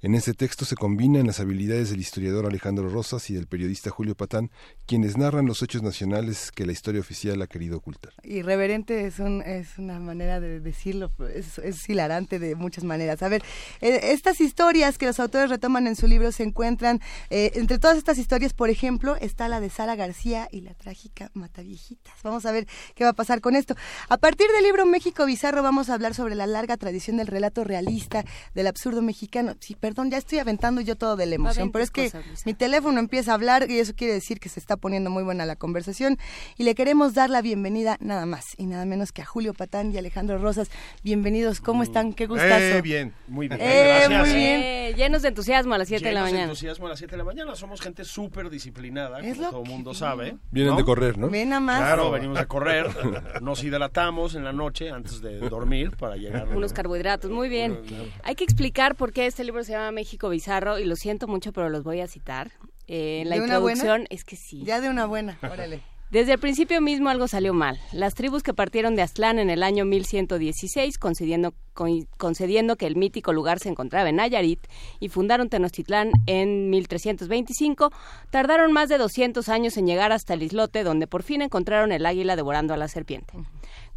En 0.00 0.14
este 0.14 0.32
texto 0.32 0.64
se 0.64 0.76
combinan 0.76 1.26
las 1.26 1.40
habilidades 1.40 1.90
del 1.90 1.98
historiador 1.98 2.46
Alejandro 2.46 2.88
Rosas 2.88 3.30
y 3.30 3.34
del 3.34 3.48
periodista 3.48 3.90
Julio 3.90 4.14
Patán, 4.14 4.52
quienes 4.86 5.16
narran 5.16 5.46
los 5.46 5.60
hechos 5.60 5.82
nacionales 5.82 6.52
que 6.52 6.64
la 6.66 6.70
historia 6.70 7.00
oficial 7.00 7.42
ha 7.42 7.48
querido 7.48 7.78
ocultar. 7.78 8.12
Irreverente 8.22 9.06
es, 9.06 9.18
un, 9.18 9.42
es 9.42 9.76
una 9.76 9.98
manera 9.98 10.38
de 10.38 10.60
decirlo, 10.60 11.10
es, 11.34 11.88
hilarante 11.88 12.38
de 12.38 12.54
muchas 12.54 12.84
maneras. 12.84 13.24
A 13.24 13.28
ver, 13.28 13.42
eh, 13.80 14.12
estas 14.12 14.40
historias 14.40 14.98
que 14.98 15.06
los 15.06 15.18
autores 15.18 15.50
retoman 15.50 15.88
en 15.88 15.96
su 15.96 16.06
libro 16.06 16.30
se 16.30 16.44
encuentran, 16.44 17.00
eh, 17.30 17.50
entre 17.56 17.80
todas 17.80 17.98
estas 17.98 18.18
historias, 18.18 18.54
por 18.54 18.70
ejemplo, 18.70 19.16
está 19.16 19.48
la 19.48 19.58
de 19.58 19.68
Sara 19.68 19.96
García 19.96 20.48
y 20.52 20.60
la 20.60 20.74
trágica 20.74 21.32
Mataviejitas. 21.34 22.14
Vamos 22.22 22.46
a 22.46 22.52
ver 22.52 22.68
qué 22.94 23.02
va 23.02 23.10
a 23.10 23.14
pasar 23.14 23.40
con 23.40 23.56
esto. 23.56 23.74
A 24.08 24.16
partir 24.16 24.46
del 24.54 24.62
libro 24.62 24.86
México 24.86 25.26
Bizarro 25.26 25.64
vamos 25.64 25.90
a 25.90 25.94
hablar 25.94 26.14
sobre 26.14 26.36
la 26.36 26.46
larga 26.46 26.76
tradición 26.76 27.16
del 27.16 27.26
relato 27.26 27.64
realista, 27.64 28.24
del 28.54 28.68
absurdo 28.68 29.02
mexicano. 29.02 29.56
Sí, 29.58 29.74
perdón, 29.88 30.10
ya 30.10 30.18
estoy 30.18 30.38
aventando 30.38 30.82
yo 30.82 30.96
todo 30.96 31.16
de 31.16 31.24
la 31.24 31.34
emoción, 31.36 31.72
pero 31.72 31.82
es 31.82 31.90
que 31.90 32.12
mi 32.44 32.52
teléfono 32.52 32.98
empieza 32.98 33.30
a 33.30 33.34
hablar 33.34 33.70
y 33.70 33.78
eso 33.78 33.94
quiere 33.96 34.12
decir 34.12 34.38
que 34.38 34.50
se 34.50 34.60
está 34.60 34.76
poniendo 34.76 35.08
muy 35.08 35.22
buena 35.22 35.46
la 35.46 35.56
conversación 35.56 36.18
y 36.58 36.64
le 36.64 36.74
queremos 36.74 37.14
dar 37.14 37.30
la 37.30 37.40
bienvenida 37.40 37.96
nada 38.00 38.26
más 38.26 38.48
y 38.58 38.66
nada 38.66 38.84
menos 38.84 39.12
que 39.12 39.22
a 39.22 39.24
Julio 39.24 39.54
Patán 39.54 39.90
y 39.90 39.96
Alejandro 39.96 40.36
Rosas. 40.36 40.70
Bienvenidos, 41.02 41.62
¿cómo 41.62 41.82
están? 41.82 42.12
Qué 42.12 42.26
gustazo. 42.26 42.58
Eh, 42.58 42.82
bien, 42.82 43.14
muy 43.28 43.48
bien. 43.48 43.62
Eh, 43.62 44.02
Gracias. 44.08 44.20
muy 44.20 44.34
bien. 44.36 44.60
Eh, 44.62 44.94
llenos 44.94 45.22
de 45.22 45.28
entusiasmo 45.28 45.72
a 45.72 45.78
las 45.78 45.88
7 45.88 46.04
de 46.04 46.12
la 46.12 46.20
Llenos 46.20 46.32
mañana. 46.32 46.44
entusiasmo 46.44 46.86
a 46.86 46.90
las 46.90 46.98
7 46.98 47.12
de 47.12 47.16
la 47.16 47.24
mañana. 47.24 47.54
Somos 47.54 47.80
gente 47.80 48.04
súper 48.04 48.50
disciplinada, 48.50 49.20
Es 49.20 49.36
como 49.36 49.46
lo 49.46 49.50
todo 49.52 49.62
el 49.62 49.68
mundo 49.70 49.94
sabe. 49.94 50.36
Vienen 50.50 50.72
¿no? 50.72 50.78
de 50.78 50.84
correr, 50.84 51.16
¿no? 51.16 51.30
Ven 51.30 51.48
nada 51.48 51.60
más. 51.60 51.78
Claro, 51.78 52.10
venimos 52.10 52.38
a 52.38 52.44
correr. 52.44 52.90
Nos 53.40 53.64
hidratamos 53.64 54.34
en 54.34 54.44
la 54.44 54.52
noche 54.52 54.90
antes 54.90 55.22
de 55.22 55.38
dormir 55.48 55.96
para 55.96 56.16
llegar. 56.16 56.48
Unos 56.54 56.74
carbohidratos, 56.74 57.30
muy 57.30 57.48
bien. 57.48 57.78
Hay 58.22 58.34
que 58.34 58.44
explicar 58.44 58.94
por 58.94 59.14
qué 59.14 59.26
este 59.26 59.44
libro 59.44 59.64
se 59.64 59.72
llama 59.72 59.77
México 59.92 60.28
Bizarro 60.28 60.78
y 60.78 60.84
lo 60.84 60.96
siento 60.96 61.26
mucho, 61.28 61.52
pero 61.52 61.68
los 61.70 61.82
voy 61.84 62.00
a 62.00 62.06
citar. 62.08 62.52
Eh, 62.86 63.20
en 63.22 63.28
la 63.28 63.36
introducción 63.76 64.06
es 64.10 64.24
que 64.24 64.36
sí. 64.36 64.62
Ya 64.64 64.80
de 64.80 64.88
una 64.88 65.06
buena, 65.06 65.38
órale. 65.42 65.82
Desde 66.10 66.32
el 66.32 66.38
principio 66.38 66.80
mismo 66.80 67.10
algo 67.10 67.28
salió 67.28 67.52
mal. 67.52 67.78
Las 67.92 68.14
tribus 68.14 68.42
que 68.42 68.54
partieron 68.54 68.96
de 68.96 69.02
Aztlán 69.02 69.38
en 69.38 69.50
el 69.50 69.62
año 69.62 69.84
1116, 69.84 70.96
concediendo, 70.96 71.52
con- 71.74 72.06
concediendo 72.16 72.76
que 72.76 72.86
el 72.86 72.96
mítico 72.96 73.34
lugar 73.34 73.58
se 73.58 73.68
encontraba 73.68 74.08
en 74.08 74.16
Nayarit, 74.16 74.60
y 75.00 75.10
fundaron 75.10 75.50
Tenochtitlán 75.50 76.12
en 76.24 76.70
1325, 76.70 77.90
tardaron 78.30 78.72
más 78.72 78.88
de 78.88 78.96
200 78.96 79.50
años 79.50 79.76
en 79.76 79.86
llegar 79.86 80.10
hasta 80.12 80.32
el 80.32 80.42
islote, 80.42 80.82
donde 80.82 81.06
por 81.06 81.22
fin 81.22 81.42
encontraron 81.42 81.92
el 81.92 82.06
águila 82.06 82.36
devorando 82.36 82.72
a 82.72 82.78
la 82.78 82.88
serpiente. 82.88 83.34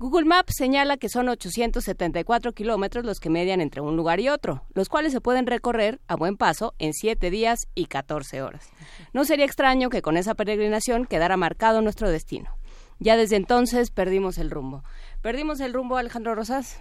Google 0.02 0.26
Maps 0.26 0.56
señala 0.58 0.98
que 0.98 1.10
son 1.10 1.30
874 1.30 2.54
kilómetros 2.54 3.06
los 3.06 3.20
que 3.20 3.30
median 3.30 3.62
entre 3.62 3.82
un 3.82 3.96
lugar 3.96 4.20
y 4.20 4.30
otro, 4.30 4.64
los 4.74 4.90
cuales 4.90 5.14
se 5.14 5.22
pueden 5.22 5.46
recorrer 5.46 6.02
a 6.08 6.16
buen 6.16 6.38
paso 6.38 6.74
en 6.80 6.94
7 6.94 7.30
días 7.30 7.68
y 7.76 7.86
14 7.86 8.42
horas. 8.42 8.68
No 9.14 9.26
sería 9.26 9.46
extraño 9.46 9.92
que 9.92 10.02
con 10.02 10.18
esa 10.18 10.34
peregrinación 10.34 11.06
quedara 11.06 11.38
marcado 11.38 11.84
nuestro 11.84 12.10
destino. 12.10 12.50
Ya 12.98 13.16
desde 13.16 13.36
entonces 13.36 13.92
perdimos 13.92 14.40
el 14.40 14.50
rumbo. 14.50 14.84
¿Perdimos 15.22 15.60
el 15.60 15.72
rumbo, 15.72 15.98
Alejandro 15.98 16.34
Rosas? 16.34 16.80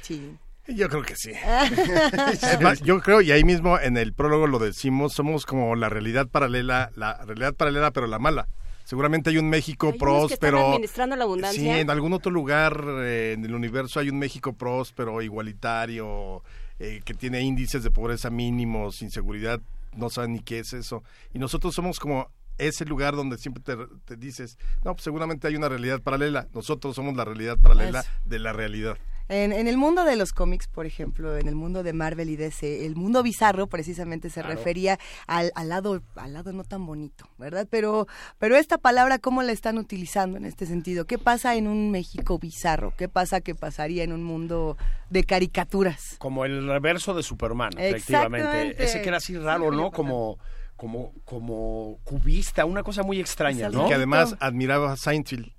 Sí. 0.00 0.36
Yo 0.66 0.88
creo 0.88 1.04
que 1.04 1.14
sí. 1.14 1.30
Es 2.42 2.60
más, 2.60 2.80
yo 2.80 2.98
creo, 2.98 3.20
y 3.20 3.30
ahí 3.30 3.44
mismo 3.44 3.78
en 3.78 3.96
el 3.96 4.14
prólogo 4.14 4.48
lo 4.48 4.58
decimos, 4.58 5.12
somos 5.12 5.46
como 5.46 5.76
la 5.76 5.90
realidad 5.90 6.26
paralela, 6.26 6.90
la 6.96 7.24
realidad 7.24 7.54
paralela, 7.54 7.92
pero 7.92 8.08
la 8.08 8.18
mala. 8.18 8.48
Seguramente 8.88 9.28
hay 9.28 9.36
un 9.36 9.50
México 9.50 9.88
Hay 9.88 9.98
unos 10.00 10.28
que 10.28 10.34
están 10.34 10.48
próspero. 10.48 10.68
administrando 10.68 11.14
la 11.14 11.24
abundancia. 11.24 11.60
Sí, 11.60 11.68
en 11.68 11.90
algún 11.90 12.14
otro 12.14 12.32
lugar 12.32 12.82
eh, 13.02 13.34
en 13.34 13.44
el 13.44 13.54
universo 13.54 14.00
hay 14.00 14.08
un 14.08 14.18
México 14.18 14.54
próspero, 14.54 15.20
igualitario, 15.20 16.42
eh, 16.78 17.02
que 17.04 17.12
tiene 17.12 17.42
índices 17.42 17.82
de 17.82 17.90
pobreza 17.90 18.30
mínimos, 18.30 19.02
inseguridad, 19.02 19.60
no 19.94 20.08
saben 20.08 20.32
ni 20.32 20.40
qué 20.40 20.60
es 20.60 20.72
eso. 20.72 21.02
Y 21.34 21.38
nosotros 21.38 21.74
somos 21.74 22.00
como 22.00 22.30
ese 22.56 22.86
lugar 22.86 23.14
donde 23.14 23.36
siempre 23.36 23.62
te, 23.62 23.76
te 24.06 24.16
dices, 24.16 24.56
no, 24.82 24.94
pues 24.94 25.04
seguramente 25.04 25.46
hay 25.46 25.56
una 25.56 25.68
realidad 25.68 26.00
paralela. 26.00 26.48
Nosotros 26.54 26.96
somos 26.96 27.14
la 27.14 27.26
realidad 27.26 27.58
paralela 27.58 28.00
Eso. 28.00 28.10
de 28.24 28.38
la 28.38 28.54
realidad. 28.54 28.96
En, 29.28 29.52
en 29.52 29.68
el 29.68 29.76
mundo 29.76 30.04
de 30.04 30.16
los 30.16 30.32
cómics, 30.32 30.66
por 30.68 30.86
ejemplo, 30.86 31.36
en 31.36 31.48
el 31.48 31.54
mundo 31.54 31.82
de 31.82 31.92
Marvel 31.92 32.30
y 32.30 32.36
DC, 32.36 32.86
el 32.86 32.96
mundo 32.96 33.22
bizarro 33.22 33.66
precisamente 33.66 34.30
se 34.30 34.40
Claro. 34.40 34.56
refería 34.56 34.98
al, 35.26 35.52
al 35.54 35.68
lado 35.68 36.02
al 36.16 36.32
lado 36.32 36.52
no 36.52 36.64
tan 36.64 36.86
bonito, 36.86 37.28
¿verdad? 37.38 37.66
Pero 37.70 38.06
pero 38.38 38.56
esta 38.56 38.78
palabra 38.78 39.18
cómo 39.18 39.42
la 39.42 39.52
están 39.52 39.78
utilizando 39.78 40.38
en 40.38 40.44
este 40.44 40.64
sentido? 40.66 41.04
¿Qué 41.06 41.18
pasa 41.18 41.54
en 41.56 41.66
un 41.68 41.90
México 41.90 42.38
bizarro? 42.38 42.94
¿Qué 42.96 43.08
pasa 43.08 43.40
que 43.40 43.54
pasaría 43.54 44.04
en 44.04 44.12
un 44.12 44.24
mundo 44.24 44.76
de 45.10 45.24
caricaturas? 45.24 46.16
Como 46.18 46.44
el 46.44 46.66
reverso 46.66 47.14
de 47.14 47.22
Superman, 47.22 47.70
efectivamente. 47.78 48.46
Exactamente. 48.46 48.84
Ese 48.84 49.02
que 49.02 49.08
era 49.08 49.18
así 49.18 49.36
raro, 49.36 49.70
Sí, 49.70 49.76
¿no? 49.76 49.90
Como, 49.90 50.38
como, 50.76 51.12
como 51.24 51.98
cubista, 52.04 52.64
una 52.64 52.82
cosa 52.82 53.02
muy 53.02 53.18
extraña, 53.20 53.68
¿no? 53.68 53.88
que 53.88 53.94
además 53.94 54.36
admiraba 54.40 54.92
a 54.92 54.96
Seinfeld. 54.96 55.52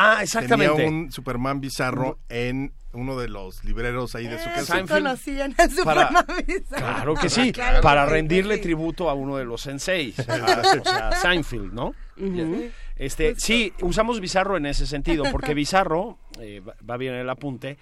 Ah, 0.00 0.20
exactamente. 0.22 0.74
Tenía 0.76 0.88
un 0.90 1.10
Superman 1.12 1.60
bizarro 1.60 2.18
en 2.28 2.72
uno 2.92 3.18
de 3.18 3.28
los 3.28 3.64
libreros 3.64 4.14
ahí 4.14 4.26
de 4.28 4.38
su 4.38 4.48
Eh, 4.48 4.52
casa. 4.54 4.80
sí 4.80 4.86
conocían 4.86 5.52
a 5.52 5.56
Para- 5.56 5.68
Superman 6.08 6.26
bizarro. 6.46 6.84
Claro 6.94 7.14
que 7.14 7.28
sí, 7.28 7.52
Claro 7.52 7.80
para 7.80 8.06
sí, 8.06 8.12
rendirle 8.12 8.56
sí. 8.56 8.62
tributo 8.62 9.10
a 9.10 9.14
uno 9.14 9.36
de 9.36 9.44
los 9.44 9.60
senseis, 9.60 10.18
a- 10.28 10.62
o 10.80 10.84
sea, 10.84 11.12
Seinfeld, 11.12 11.72
¿no? 11.72 11.94
Este, 12.96 13.34
sí, 13.36 13.72
usamos 13.82 14.20
bizarro 14.20 14.56
en 14.56 14.66
ese 14.66 14.86
sentido, 14.86 15.24
porque 15.30 15.54
bizarro, 15.54 16.18
eh, 16.40 16.60
va- 16.60 16.74
va 16.88 16.96
bien 16.96 17.14
el 17.14 17.28
apunte, 17.28 17.78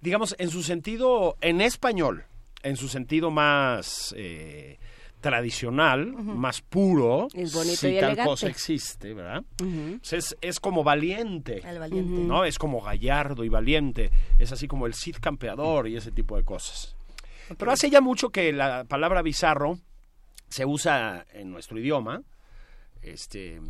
digamos, 0.00 0.34
en 0.38 0.50
su 0.50 0.62
sentido, 0.62 1.36
en 1.40 1.60
español, 1.60 2.24
en 2.62 2.76
su 2.76 2.88
sentido 2.88 3.30
más 3.30 4.14
eh, 4.18 4.78
tradicional, 5.20 6.06
más 6.12 6.60
puro, 6.62 7.28
Es 7.34 7.52
bonito 7.54 7.76
si 7.76 7.88
y 7.88 7.94
tal 8.00 8.10
elegante. 8.10 8.24
cosa 8.24 8.48
existe, 8.48 9.14
¿verdad? 9.14 9.42
Pues 9.56 10.12
es, 10.12 10.36
es 10.40 10.58
como 10.60 10.82
valiente, 10.82 11.60
El 11.64 11.78
valiente. 11.78 12.20
¿no? 12.22 12.44
Es 12.44 12.58
como 12.58 12.80
gallardo 12.80 13.44
y 13.44 13.48
valiente, 13.48 14.10
es 14.38 14.50
así 14.52 14.66
como 14.66 14.86
el 14.86 14.94
Cid 14.94 15.16
campeador 15.20 15.88
y 15.88 15.96
ese 15.96 16.10
tipo 16.10 16.36
de 16.36 16.44
cosas. 16.44 16.96
Pero 17.58 17.70
hace 17.72 17.90
ya 17.90 18.00
mucho 18.00 18.30
que 18.30 18.52
la 18.52 18.84
palabra 18.84 19.22
bizarro 19.22 19.78
se 20.48 20.64
usa 20.64 21.26
en 21.32 21.50
nuestro 21.50 21.78
idioma. 21.78 22.22
Este, 23.02 23.60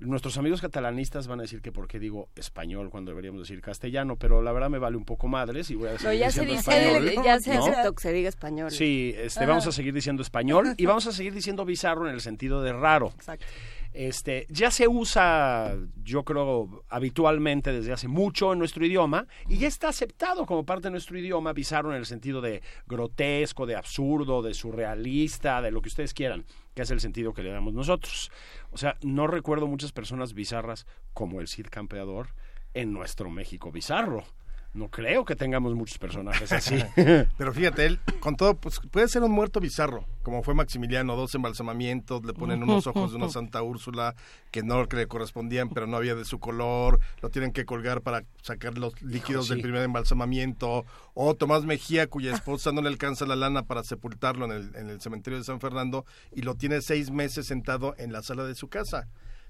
nuestros 0.00 0.36
amigos 0.38 0.60
catalanistas 0.60 1.26
van 1.26 1.40
a 1.40 1.42
decir 1.42 1.60
que 1.62 1.72
por 1.72 1.86
qué 1.88 1.98
digo 1.98 2.28
español 2.34 2.90
cuando 2.90 3.10
deberíamos 3.10 3.40
decir 3.42 3.60
castellano, 3.60 4.16
pero 4.16 4.42
la 4.42 4.52
verdad 4.52 4.70
me 4.70 4.78
vale 4.78 4.96
un 4.96 5.04
poco 5.04 5.28
madres 5.28 5.70
y 5.70 5.74
voy 5.74 5.88
a 5.88 5.92
No, 5.92 5.98
seguir 5.98 6.20
ya 6.20 6.30
se 6.30 6.40
dice, 6.46 6.58
español. 6.58 7.24
ya 7.24 7.40
se 7.40 7.54
¿no? 7.54 7.64
aceptó 7.66 7.92
que 7.94 8.02
se 8.02 8.12
diga 8.12 8.28
español. 8.28 8.70
Sí, 8.70 9.14
este, 9.16 9.46
vamos 9.46 9.66
a 9.66 9.72
seguir 9.72 9.94
diciendo 9.94 10.22
español 10.22 10.74
y 10.76 10.86
vamos 10.86 11.06
a 11.06 11.12
seguir 11.12 11.32
diciendo 11.34 11.64
bizarro 11.64 12.08
en 12.08 12.14
el 12.14 12.20
sentido 12.20 12.62
de 12.62 12.72
raro. 12.72 13.12
Exacto. 13.16 13.46
Este, 13.92 14.46
ya 14.48 14.70
se 14.70 14.86
usa, 14.86 15.76
yo 16.04 16.24
creo, 16.24 16.84
habitualmente 16.88 17.72
desde 17.72 17.92
hace 17.92 18.06
mucho 18.06 18.52
en 18.52 18.60
nuestro 18.60 18.86
idioma 18.86 19.26
y 19.48 19.58
ya 19.58 19.66
está 19.66 19.88
aceptado 19.88 20.46
como 20.46 20.64
parte 20.64 20.88
de 20.88 20.92
nuestro 20.92 21.18
idioma 21.18 21.52
bizarro 21.52 21.90
en 21.90 21.96
el 21.96 22.06
sentido 22.06 22.40
de 22.40 22.62
grotesco, 22.86 23.66
de 23.66 23.74
absurdo, 23.74 24.42
de 24.42 24.54
surrealista, 24.54 25.60
de 25.60 25.72
lo 25.72 25.82
que 25.82 25.88
ustedes 25.88 26.14
quieran, 26.14 26.44
que 26.74 26.82
es 26.82 26.90
el 26.90 27.00
sentido 27.00 27.34
que 27.34 27.42
le 27.42 27.50
damos 27.50 27.74
nosotros. 27.74 28.30
O 28.70 28.78
sea, 28.78 28.96
no 29.02 29.26
recuerdo 29.26 29.66
muchas 29.66 29.90
personas 29.90 30.34
bizarras 30.34 30.86
como 31.12 31.40
el 31.40 31.48
Cid 31.48 31.66
Campeador 31.68 32.28
en 32.74 32.92
nuestro 32.92 33.30
México 33.30 33.72
bizarro. 33.72 34.24
No 34.72 34.88
creo 34.88 35.24
que 35.24 35.34
tengamos 35.34 35.74
muchos 35.74 35.98
personajes 35.98 36.52
así. 36.52 36.76
Pero 37.36 37.52
fíjate, 37.52 37.86
él, 37.86 37.98
con 38.20 38.36
todo, 38.36 38.54
pues 38.54 38.78
puede 38.90 39.08
ser 39.08 39.22
un 39.22 39.32
muerto 39.32 39.58
bizarro, 39.58 40.06
como 40.22 40.44
fue 40.44 40.54
Maximiliano, 40.54 41.16
dos 41.16 41.34
embalsamamientos, 41.34 42.24
le 42.24 42.32
ponen 42.34 42.62
unos 42.62 42.86
ojos 42.86 43.10
de 43.10 43.16
una 43.16 43.28
Santa 43.28 43.62
Úrsula 43.62 44.14
que 44.52 44.62
no 44.62 44.86
que 44.86 44.96
le 44.96 45.08
correspondían, 45.08 45.70
pero 45.70 45.88
no 45.88 45.96
había 45.96 46.14
de 46.14 46.24
su 46.24 46.38
color, 46.38 47.00
lo 47.20 47.30
tienen 47.30 47.50
que 47.52 47.64
colgar 47.64 48.02
para 48.02 48.22
sacar 48.42 48.78
los 48.78 49.00
líquidos 49.02 49.46
sí. 49.48 49.54
del 49.54 49.62
primer 49.62 49.82
embalsamamiento, 49.82 50.84
o 51.14 51.34
Tomás 51.34 51.64
Mejía, 51.64 52.06
cuya 52.06 52.32
esposa 52.32 52.70
no 52.70 52.80
le 52.80 52.88
alcanza 52.88 53.26
la 53.26 53.34
lana 53.34 53.64
para 53.64 53.82
sepultarlo 53.82 54.44
en 54.44 54.52
el, 54.52 54.76
en 54.76 54.88
el 54.88 55.00
cementerio 55.00 55.38
de 55.40 55.44
San 55.44 55.58
Fernando, 55.58 56.04
y 56.30 56.42
lo 56.42 56.54
tiene 56.54 56.80
seis 56.80 57.10
meses 57.10 57.46
sentado 57.46 57.96
en 57.98 58.12
la 58.12 58.22
sala 58.22 58.44
de 58.44 58.54
su 58.54 58.68
casa. 58.68 59.08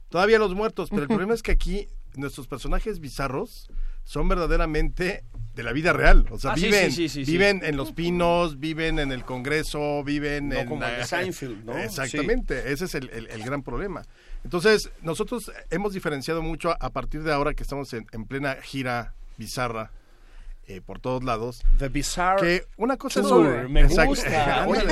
Todavía 0.08 0.38
los 0.38 0.54
muertos, 0.54 0.88
pero 0.88 1.02
el 1.02 1.08
problema 1.08 1.34
es 1.34 1.42
que 1.42 1.52
aquí 1.52 1.88
nuestros 2.16 2.48
personajes 2.48 3.00
bizarros 3.00 3.68
son 4.10 4.28
verdaderamente 4.28 5.22
de 5.54 5.62
la 5.62 5.72
vida 5.72 5.92
real. 5.92 6.26
O 6.30 6.38
sea, 6.38 6.52
Ah, 6.52 6.54
viven, 6.56 6.90
sí, 6.90 7.08
sí, 7.08 7.24
sí, 7.24 7.30
viven 7.30 7.60
en 7.64 7.76
Los 7.76 7.92
Pinos, 7.92 8.58
viven 8.58 8.98
en 8.98 9.12
el 9.12 9.24
Congreso, 9.24 10.02
viven 10.02 10.48
No 10.48 10.56
en... 10.56 10.66
como 10.68 10.84
el 10.84 11.04
Seinfeld, 11.04 11.64
¿no? 11.64 11.78
Exactamente, 11.78 12.72
ese 12.72 12.86
es 12.86 12.94
el, 12.96 13.08
el- 13.10 13.26
el 13.28 13.42
gran 13.44 13.62
problema. 13.62 14.02
Entonces, 14.42 14.90
nosotros 15.02 15.52
hemos 15.70 15.92
diferenciado 15.92 16.42
mucho 16.42 16.74
a 16.80 16.90
partir 16.90 17.22
de 17.22 17.32
ahora 17.32 17.54
que 17.54 17.62
estamos 17.62 17.92
en, 17.92 18.04
en 18.10 18.24
plena 18.24 18.56
gira 18.62 19.14
bizarra 19.36 19.92
eh, 20.66 20.80
por 20.80 20.98
todos 20.98 21.22
lados. 21.22 21.62
The 21.78 21.88
Bizarre 21.88 22.40
Que 22.40 22.64
una 22.76 22.96
cosa 22.96 23.22
Tour, 23.22 23.46
es... 23.64 23.70
me 23.70 23.84
gusta. 23.84 24.66
Oye, 24.66 24.82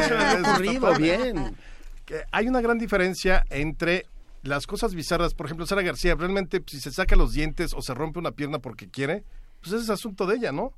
bien. 0.98 1.56
que 2.04 2.22
hay 2.30 2.46
una 2.46 2.60
gran 2.60 2.78
diferencia 2.78 3.44
entre 3.50 4.06
las 4.42 4.66
cosas 4.66 4.94
bizarras. 4.94 5.34
Por 5.34 5.46
ejemplo, 5.46 5.66
Sara 5.66 5.82
García, 5.82 6.14
realmente 6.14 6.62
si 6.66 6.80
se 6.80 6.90
saca 6.92 7.16
los 7.16 7.32
dientes 7.32 7.72
o 7.74 7.82
se 7.82 7.94
rompe 7.94 8.18
una 8.18 8.32
pierna 8.32 8.58
porque 8.58 8.88
quiere, 8.88 9.24
pues 9.60 9.72
ese 9.72 9.84
es 9.84 9.90
asunto 9.90 10.26
de 10.26 10.36
ella, 10.36 10.52
¿no? 10.52 10.72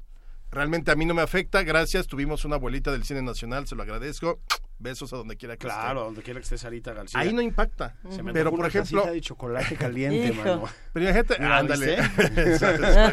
Realmente 0.52 0.90
a 0.90 0.96
mí 0.96 1.06
no 1.06 1.14
me 1.14 1.22
afecta, 1.22 1.62
gracias. 1.62 2.08
Tuvimos 2.08 2.44
una 2.44 2.56
abuelita 2.56 2.90
del 2.90 3.04
cine 3.04 3.22
nacional, 3.22 3.68
se 3.68 3.76
lo 3.76 3.82
agradezco. 3.84 4.40
Besos 4.80 5.12
a 5.12 5.16
donde 5.16 5.36
quiera 5.36 5.56
que 5.56 5.66
Claro, 5.66 6.04
donde 6.04 6.22
quiera 6.22 6.40
que 6.40 6.44
esté 6.44 6.58
Sarita 6.58 6.90
esté. 6.90 6.98
García. 7.00 7.20
Ahí 7.20 7.32
no 7.32 7.40
impacta. 7.42 7.94
Se 8.08 8.22
me 8.22 8.32
Pero, 8.32 8.50
por 8.50 8.60
una 8.60 8.68
ejemplo, 8.68 9.04
de 9.06 9.20
chocolate 9.20 9.76
caliente, 9.76 10.32
mano. 10.36 10.64
pero 10.92 11.04
imagínate, 11.04 11.36
ándale. 11.44 11.98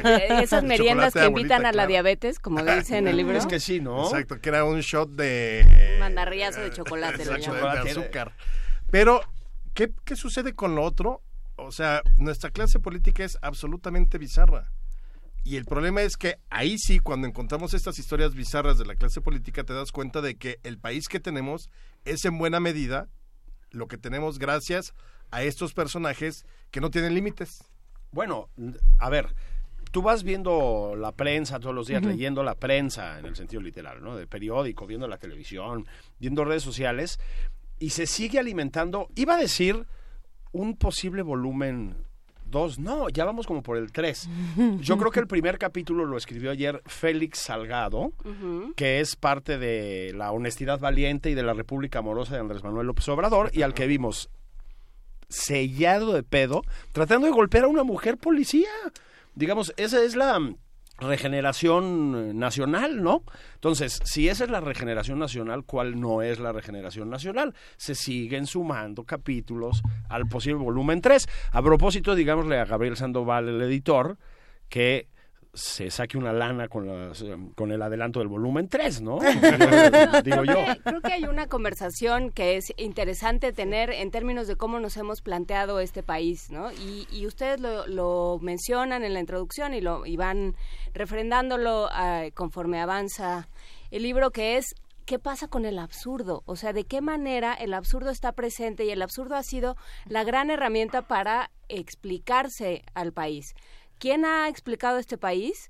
Eh, 0.03 0.39
Esas 0.41 0.63
meriendas 0.63 1.13
chocolate 1.13 1.13
que 1.13 1.19
de 1.19 1.27
invitan 1.27 1.27
abuelita, 1.27 1.55
a 1.57 1.60
la 1.60 1.71
claro. 1.73 1.88
diabetes, 1.89 2.39
como 2.39 2.63
dice 2.63 2.97
en 2.97 3.07
el 3.07 3.17
libro. 3.17 3.38
Es 3.38 3.45
que 3.45 3.60
sí, 3.60 3.81
¿no? 3.81 4.05
Exacto, 4.05 4.39
que 4.39 4.49
era 4.49 4.63
un 4.63 4.79
shot 4.79 5.10
de... 5.12 5.97
Mandarriazo 5.99 6.62
de 6.62 6.71
chocolate, 6.71 7.23
lo 7.25 7.36
Exacto, 7.36 7.55
llaman. 7.62 7.83
de 7.83 7.91
azúcar. 7.91 8.33
Pero, 8.89 9.21
¿qué, 9.77 9.93
¿qué 10.05 10.15
sucede 10.15 10.55
con 10.55 10.73
lo 10.73 10.83
otro? 10.83 11.21
O 11.55 11.71
sea, 11.71 12.01
nuestra 12.17 12.49
clase 12.49 12.79
política 12.79 13.23
es 13.23 13.37
absolutamente 13.43 14.17
bizarra. 14.17 14.71
Y 15.43 15.55
el 15.55 15.65
problema 15.65 16.01
es 16.01 16.17
que 16.17 16.39
ahí 16.49 16.79
sí, 16.79 16.97
cuando 16.97 17.27
encontramos 17.27 17.75
estas 17.75 17.99
historias 17.99 18.33
bizarras 18.33 18.79
de 18.79 18.85
la 18.85 18.95
clase 18.95 19.21
política, 19.21 19.63
te 19.63 19.73
das 19.73 19.91
cuenta 19.91 20.21
de 20.21 20.35
que 20.35 20.59
el 20.63 20.79
país 20.79 21.07
que 21.07 21.19
tenemos 21.19 21.69
es 22.05 22.25
en 22.25 22.39
buena 22.39 22.59
medida 22.59 23.07
lo 23.69 23.87
que 23.87 23.99
tenemos 23.99 24.39
gracias 24.39 24.95
a 25.29 25.43
estos 25.43 25.73
personajes 25.75 26.43
que 26.71 26.81
no 26.81 26.89
tienen 26.89 27.13
límites. 27.13 27.63
Bueno, 28.11 28.49
a 28.97 29.09
ver, 29.11 29.35
tú 29.91 30.01
vas 30.01 30.23
viendo 30.23 30.95
la 30.97 31.11
prensa 31.11 31.59
todos 31.59 31.75
los 31.75 31.85
días, 31.85 32.03
leyendo 32.03 32.41
la 32.41 32.55
prensa 32.55 33.19
en 33.19 33.27
el 33.27 33.35
sentido 33.35 33.61
literal, 33.61 34.03
¿no? 34.03 34.15
De 34.15 34.25
periódico, 34.25 34.87
viendo 34.87 35.07
la 35.07 35.17
televisión, 35.17 35.85
viendo 36.19 36.43
redes 36.45 36.63
sociales, 36.63 37.19
y 37.79 37.91
se 37.91 38.05
sigue 38.05 38.39
alimentando, 38.39 39.09
iba 39.15 39.35
a 39.35 39.37
decir, 39.37 39.85
un 40.51 40.75
posible 40.75 41.21
volumen 41.21 41.95
2, 42.49 42.79
no, 42.79 43.09
ya 43.09 43.25
vamos 43.25 43.45
como 43.45 43.61
por 43.61 43.77
el 43.77 43.91
3. 43.91 44.29
Yo 44.79 44.97
creo 44.97 45.11
que 45.11 45.19
el 45.19 45.27
primer 45.27 45.57
capítulo 45.57 46.05
lo 46.05 46.17
escribió 46.17 46.51
ayer 46.51 46.81
Félix 46.85 47.39
Salgado, 47.39 48.13
que 48.75 48.99
es 48.99 49.15
parte 49.15 49.57
de 49.57 50.13
la 50.15 50.31
honestidad 50.31 50.79
valiente 50.79 51.29
y 51.29 51.35
de 51.35 51.43
la 51.43 51.53
República 51.53 51.99
Amorosa 51.99 52.35
de 52.35 52.41
Andrés 52.41 52.63
Manuel 52.63 52.87
López 52.87 53.07
Obrador, 53.09 53.51
y 53.53 53.61
al 53.63 53.73
que 53.73 53.87
vimos 53.87 54.29
sellado 55.29 56.13
de 56.13 56.23
pedo, 56.23 56.61
tratando 56.93 57.27
de 57.27 57.33
golpear 57.33 57.65
a 57.65 57.67
una 57.67 57.83
mujer 57.83 58.17
policía. 58.17 58.69
Digamos, 59.35 59.73
esa 59.75 60.01
es 60.01 60.15
la 60.15 60.39
regeneración 60.97 62.29
eh, 62.29 62.33
nacional, 62.33 63.03
¿no? 63.03 63.23
Entonces, 63.55 63.99
si 64.03 64.29
esa 64.29 64.43
es 64.45 64.49
la 64.49 64.60
regeneración 64.60 65.19
nacional, 65.19 65.63
¿cuál 65.63 65.99
no 65.99 66.21
es 66.21 66.39
la 66.39 66.51
regeneración 66.51 67.10
nacional? 67.10 67.53
Se 67.77 67.95
siguen 67.95 68.45
sumando 68.47 69.03
capítulos 69.03 69.81
al 70.10 70.27
posible 70.27 70.63
volumen 70.63 71.01
3. 71.01 71.27
A 71.51 71.62
propósito, 71.62 72.15
digámosle 72.15 72.60
a 72.60 72.65
Gabriel 72.65 72.97
Sandoval, 72.97 73.49
el 73.49 73.62
editor, 73.62 74.17
que 74.69 75.07
se 75.58 75.89
saque 75.89 76.17
una 76.17 76.32
lana 76.32 76.67
con, 76.67 76.88
las, 76.88 77.22
eh, 77.22 77.36
con 77.56 77.72
el 77.72 77.82
adelanto 77.82 78.20
del 78.20 78.28
volumen 78.28 78.67
3, 78.70 79.02
¿no? 79.02 79.20
Digo 80.24 80.43
yo. 80.43 80.54
Creo 80.54 80.65
que, 80.65 80.82
creo 80.84 81.02
que 81.02 81.13
hay 81.13 81.24
una 81.26 81.48
conversación 81.48 82.32
que 82.32 82.58
es 82.58 82.74
interesante 82.78 83.52
tener 83.52 83.89
en 83.89 84.12
términos 84.12 84.48
de 84.48 84.56
cómo 84.56 84.80
nos 84.80 84.96
hemos 84.98 85.22
planteado 85.22 85.80
este 85.80 86.04
país, 86.04 86.52
¿no? 86.52 86.72
Y, 86.72 87.08
y 87.12 87.26
ustedes 87.26 87.60
lo, 87.60 87.88
lo 87.88 88.39
mencionan 88.41 89.04
en 89.04 89.13
la 89.13 89.20
introducción 89.20 89.74
y, 89.74 89.82
lo, 89.82 90.06
y 90.06 90.15
van 90.15 90.56
refrendándolo 90.93 91.89
ah, 91.91 92.26
conforme 92.34 92.80
avanza 92.80 93.50
el 93.89 94.04
libro, 94.04 94.32
que 94.32 94.58
es 94.58 94.76
¿qué 95.08 95.20
pasa 95.20 95.48
con 95.48 95.65
el 95.65 95.80
absurdo? 95.80 96.43
O 96.46 96.58
sea, 96.58 96.74
¿de 96.74 96.84
qué 96.84 97.00
manera 97.00 97.54
el 97.54 97.74
absurdo 97.74 98.10
está 98.10 98.34
presente 98.34 98.84
y 98.84 98.89
el 98.91 99.02
absurdo 99.02 99.36
ha 99.36 99.43
sido 99.43 99.78
la 100.06 100.26
gran 100.26 100.50
herramienta 100.52 101.02
para 101.02 101.50
explicarse 101.70 102.84
al 102.93 103.13
país? 103.13 103.56
¿Quién 103.99 104.25
ha 104.25 104.47
explicado 104.49 104.97
este 104.97 105.17
país? 105.17 105.69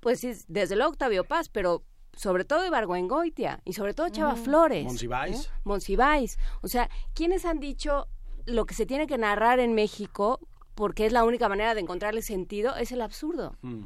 Pues 0.00 0.20
sí, 0.20 0.32
desde 0.48 0.76
luego 0.76 0.92
Octavio 0.92 1.24
Paz, 1.24 1.48
pero 1.48 1.84
sobre 2.16 2.44
todo 2.44 2.66
Ibargüengoitia 2.66 3.60
y 3.64 3.72
sobre 3.72 3.94
todo 3.94 4.08
Chava 4.08 4.36
Flores. 4.36 4.84
Monsiváis. 4.84 5.46
¿eh? 5.46 5.50
Monsiváis. 5.64 6.38
O 6.62 6.68
sea, 6.68 6.88
¿quiénes 7.14 7.44
han 7.44 7.60
dicho 7.60 8.06
lo 8.46 8.66
que 8.66 8.74
se 8.74 8.86
tiene 8.86 9.06
que 9.06 9.18
narrar 9.18 9.58
en 9.60 9.74
México, 9.74 10.40
porque 10.74 11.06
es 11.06 11.12
la 11.12 11.24
única 11.24 11.48
manera 11.48 11.74
de 11.74 11.80
encontrarle 11.80 12.22
sentido, 12.22 12.76
es 12.76 12.92
el 12.92 13.00
absurdo? 13.00 13.56
Mm. 13.62 13.84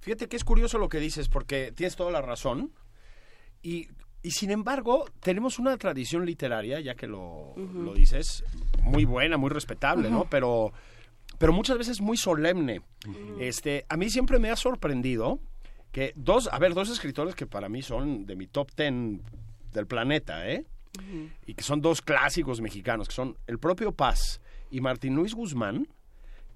Fíjate 0.00 0.28
que 0.28 0.36
es 0.36 0.44
curioso 0.44 0.78
lo 0.78 0.88
que 0.88 1.00
dices, 1.00 1.28
porque 1.28 1.72
tienes 1.72 1.96
toda 1.96 2.10
la 2.10 2.22
razón. 2.22 2.72
Y, 3.62 3.88
y 4.22 4.30
sin 4.30 4.50
embargo, 4.50 5.06
tenemos 5.20 5.58
una 5.58 5.76
tradición 5.76 6.24
literaria, 6.26 6.80
ya 6.80 6.94
que 6.94 7.06
lo, 7.06 7.54
lo 7.56 7.94
dices, 7.94 8.44
muy 8.82 9.04
buena, 9.04 9.36
muy 9.36 9.50
respetable, 9.50 10.10
¿no? 10.10 10.26
Pero, 10.30 10.72
pero 11.38 11.52
muchas 11.52 11.78
veces 11.78 12.00
muy 12.00 12.16
solemne. 12.16 12.82
Este, 13.38 13.84
a 13.88 13.96
mí 13.96 14.10
siempre 14.10 14.38
me 14.38 14.50
ha 14.50 14.56
sorprendido 14.56 15.40
que 15.92 16.12
dos, 16.16 16.48
a 16.52 16.58
ver, 16.58 16.74
dos 16.74 16.90
escritores 16.90 17.34
que 17.34 17.46
para 17.46 17.68
mí 17.68 17.82
son 17.82 18.26
de 18.26 18.36
mi 18.36 18.46
top 18.46 18.72
ten 18.74 19.22
del 19.72 19.86
planeta, 19.86 20.48
¿eh? 20.48 20.64
Y 21.46 21.54
que 21.54 21.62
son 21.62 21.80
dos 21.82 22.00
clásicos 22.00 22.60
mexicanos, 22.60 23.08
que 23.08 23.14
son 23.14 23.36
el 23.46 23.58
propio 23.58 23.92
Paz 23.92 24.40
y 24.70 24.80
Martín 24.80 25.14
Luis 25.14 25.34
Guzmán, 25.34 25.88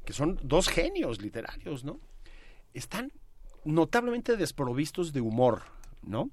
que 0.05 0.13
son 0.13 0.39
dos 0.43 0.69
genios 0.69 1.21
literarios, 1.21 1.85
¿no? 1.85 2.01
Están 2.73 3.13
notablemente 3.65 4.37
desprovistos 4.37 5.13
de 5.13 5.21
humor, 5.21 5.63
¿no? 6.03 6.31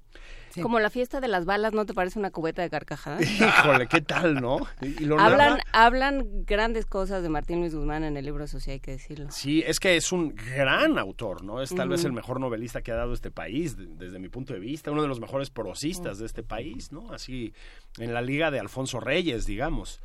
Sí. 0.58 0.62
Como 0.62 0.78
la 0.80 0.90
fiesta 0.90 1.20
de 1.20 1.28
las 1.28 1.44
balas, 1.44 1.72
¿no 1.72 1.86
te 1.86 1.94
parece 1.94 2.18
una 2.18 2.30
cubeta 2.30 2.62
de 2.62 2.70
carcajadas? 2.70 3.22
Híjole, 3.30 3.86
¿qué 3.88 4.00
tal, 4.00 4.34
no? 4.36 4.58
Y, 4.80 4.86
y 5.02 5.06
lo 5.06 5.18
hablan, 5.18 5.58
narra- 5.58 5.64
hablan 5.72 6.44
grandes 6.44 6.86
cosas 6.86 7.22
de 7.22 7.28
Martín 7.28 7.60
Luis 7.60 7.74
Guzmán 7.74 8.04
en 8.04 8.16
el 8.16 8.24
libro, 8.24 8.44
eso 8.44 8.60
sí 8.60 8.70
hay 8.70 8.80
que 8.80 8.92
decirlo. 8.92 9.30
Sí, 9.30 9.62
es 9.66 9.80
que 9.80 9.96
es 9.96 10.12
un 10.12 10.34
gran 10.34 10.98
autor, 10.98 11.42
¿no? 11.44 11.60
Es 11.62 11.74
tal 11.74 11.88
vez 11.88 12.04
el 12.04 12.12
mejor 12.12 12.40
novelista 12.40 12.82
que 12.82 12.92
ha 12.92 12.96
dado 12.96 13.12
este 13.14 13.30
país, 13.30 13.76
de- 13.76 13.86
desde 13.86 14.18
mi 14.18 14.28
punto 14.28 14.52
de 14.52 14.60
vista, 14.60 14.90
uno 14.90 15.02
de 15.02 15.08
los 15.08 15.20
mejores 15.20 15.50
prosistas 15.50 16.18
de 16.18 16.26
este 16.26 16.42
país, 16.42 16.92
¿no? 16.92 17.10
Así, 17.12 17.52
en 17.98 18.12
la 18.14 18.20
liga 18.22 18.50
de 18.50 18.60
Alfonso 18.60 19.00
Reyes, 19.00 19.46
digamos. 19.46 20.00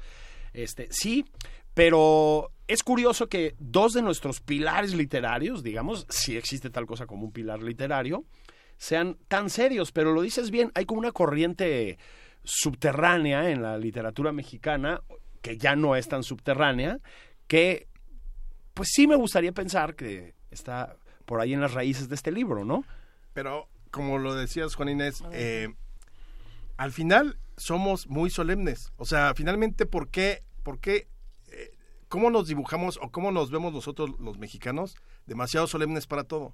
Este, 0.54 0.88
sí, 0.92 1.26
pero 1.74 2.52
es 2.68 2.84
curioso 2.84 3.28
que 3.28 3.56
dos 3.60 3.94
de 3.94 4.02
nuestros 4.02 4.40
pilares 4.40 4.94
literarios, 4.94 5.64
digamos, 5.64 6.06
si 6.10 6.38
existe 6.38 6.70
tal 6.70 6.86
cosa 6.86 7.06
como 7.08 7.26
un 7.26 7.32
pilar 7.32 7.62
literario, 7.64 8.24
sean 8.78 9.18
tan 9.28 9.50
serios, 9.50 9.92
pero 9.92 10.14
lo 10.14 10.22
dices 10.22 10.52
bien, 10.52 10.72
hay 10.76 10.86
como 10.86 11.00
una 11.00 11.12
corriente 11.12 11.98
subterránea 12.44 13.50
en 13.50 13.62
la 13.62 13.78
literatura 13.78 14.32
mexicana, 14.32 15.02
que 15.42 15.58
ya 15.58 15.76
no 15.76 15.96
es 15.96 16.08
tan 16.08 16.24
subterránea, 16.24 17.00
que 17.48 17.88
pues 18.74 18.90
sí 18.92 19.08
me 19.08 19.16
gustaría 19.16 19.52
pensar 19.52 19.96
que 19.96 20.34
está 20.52 20.98
por 21.26 21.40
ahí 21.40 21.54
en 21.54 21.62
las 21.62 21.74
raíces 21.74 22.10
de 22.10 22.16
este 22.16 22.32
libro, 22.32 22.66
¿no? 22.66 22.84
Pero, 23.34 23.68
como 23.92 24.18
lo 24.18 24.36
decías, 24.36 24.76
Juan 24.76 24.90
Inés, 24.90 25.24
eh, 25.32 25.74
al 26.78 26.92
final 26.92 27.38
somos 27.58 28.08
muy 28.08 28.30
solemnes. 28.30 28.92
O 28.98 29.06
sea, 29.06 29.34
finalmente, 29.36 29.86
¿por 29.86 30.10
qué, 30.10 30.44
por 30.64 30.80
qué, 30.80 31.08
eh, 31.50 31.72
cómo 32.08 32.30
nos 32.30 32.48
dibujamos 32.48 33.00
o 33.02 33.12
cómo 33.12 33.32
nos 33.32 33.52
vemos 33.52 33.74
nosotros 33.74 34.12
los 34.20 34.38
mexicanos? 34.38 34.96
Demasiado 35.26 35.68
solemnes 35.68 36.08
para 36.08 36.24
todo. 36.24 36.54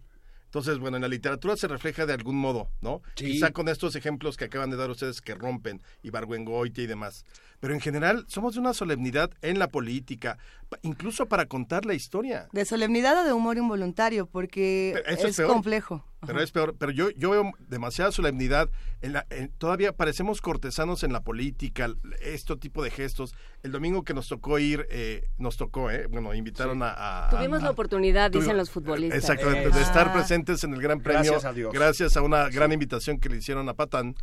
Entonces, 0.49 0.79
bueno, 0.79 0.97
en 0.97 1.03
la 1.03 1.07
literatura 1.07 1.55
se 1.55 1.67
refleja 1.67 2.07
de 2.07 2.13
algún 2.13 2.35
modo, 2.35 2.71
¿no? 2.81 3.03
Sí. 3.13 3.25
Quizá 3.33 3.51
con 3.51 3.69
estos 3.69 3.95
ejemplos 3.95 4.35
que 4.35 4.45
acaban 4.45 4.71
de 4.71 4.77
dar 4.77 4.89
ustedes 4.89 5.21
que 5.21 5.35
rompen, 5.35 5.79
Ibargüengoitia 6.01 6.83
y 6.83 6.87
demás. 6.87 7.23
Pero 7.59 7.75
en 7.75 7.79
general 7.79 8.25
somos 8.27 8.55
de 8.55 8.61
una 8.61 8.73
solemnidad 8.73 9.29
en 9.43 9.59
la 9.59 9.67
política, 9.67 10.39
incluso 10.83 11.25
para 11.27 11.45
contar 11.47 11.85
la 11.85 11.93
historia. 11.93 12.47
De 12.51 12.63
solemnidad 12.65 13.21
o 13.21 13.23
de 13.25 13.33
humor 13.33 13.57
involuntario, 13.57 14.25
porque 14.27 14.91
eso 15.07 15.23
es 15.23 15.31
es, 15.31 15.37
peor. 15.37 15.49
complejo. 15.51 16.05
Pero 16.25 16.41
es 16.41 16.51
peor, 16.51 16.75
pero 16.77 16.91
yo, 16.91 17.09
yo 17.11 17.29
veo 17.29 17.51
demasiada 17.69 18.11
solemnidad. 18.11 18.69
En 19.01 19.13
la, 19.13 19.25
en- 19.29 19.49
todavía 19.57 19.93
parecemos 19.93 20.41
cortesanos 20.41 21.03
en 21.03 21.13
la 21.13 21.21
política, 21.21 21.89
este 22.21 22.55
tipo 22.57 22.83
de 22.83 22.91
gestos. 22.91 23.33
El 23.63 23.71
domingo 23.71 24.03
que 24.03 24.13
nos 24.13 24.27
tocó 24.27 24.59
ir, 24.59 24.85
eh, 24.89 25.23
nos 25.37 25.55
tocó, 25.57 25.89
eh, 25.89 26.07
bueno, 26.07 26.33
invitaron 26.33 26.83
a, 26.83 27.27
a- 27.27 27.29
Tuvimos 27.29 27.61
a- 27.61 27.65
la 27.65 27.71
oportunidad, 27.71 28.29
dicen 28.31 28.57
los 28.57 28.69
futbolistas. 28.69 29.17
Exactamente, 29.17 29.69
Eh, 29.69 29.71
de 29.71 29.81
estar 29.81 30.09
ah. 30.09 30.13
presentes 30.13 30.63
en 30.65 30.73
el 30.73 30.81
Gran 30.81 30.99
Premio. 31.01 31.21
Gracias 31.31 31.45
a 31.45 31.53
Dios. 31.53 31.73
Gracias 31.73 32.17
a 32.17 32.21
una 32.21 32.49
gran 32.49 32.71
invitación 32.73 33.17
que 33.19 33.29
le 33.29 33.37
hicieron 33.37 33.69
a 33.69 33.73
Patán. 33.73 34.15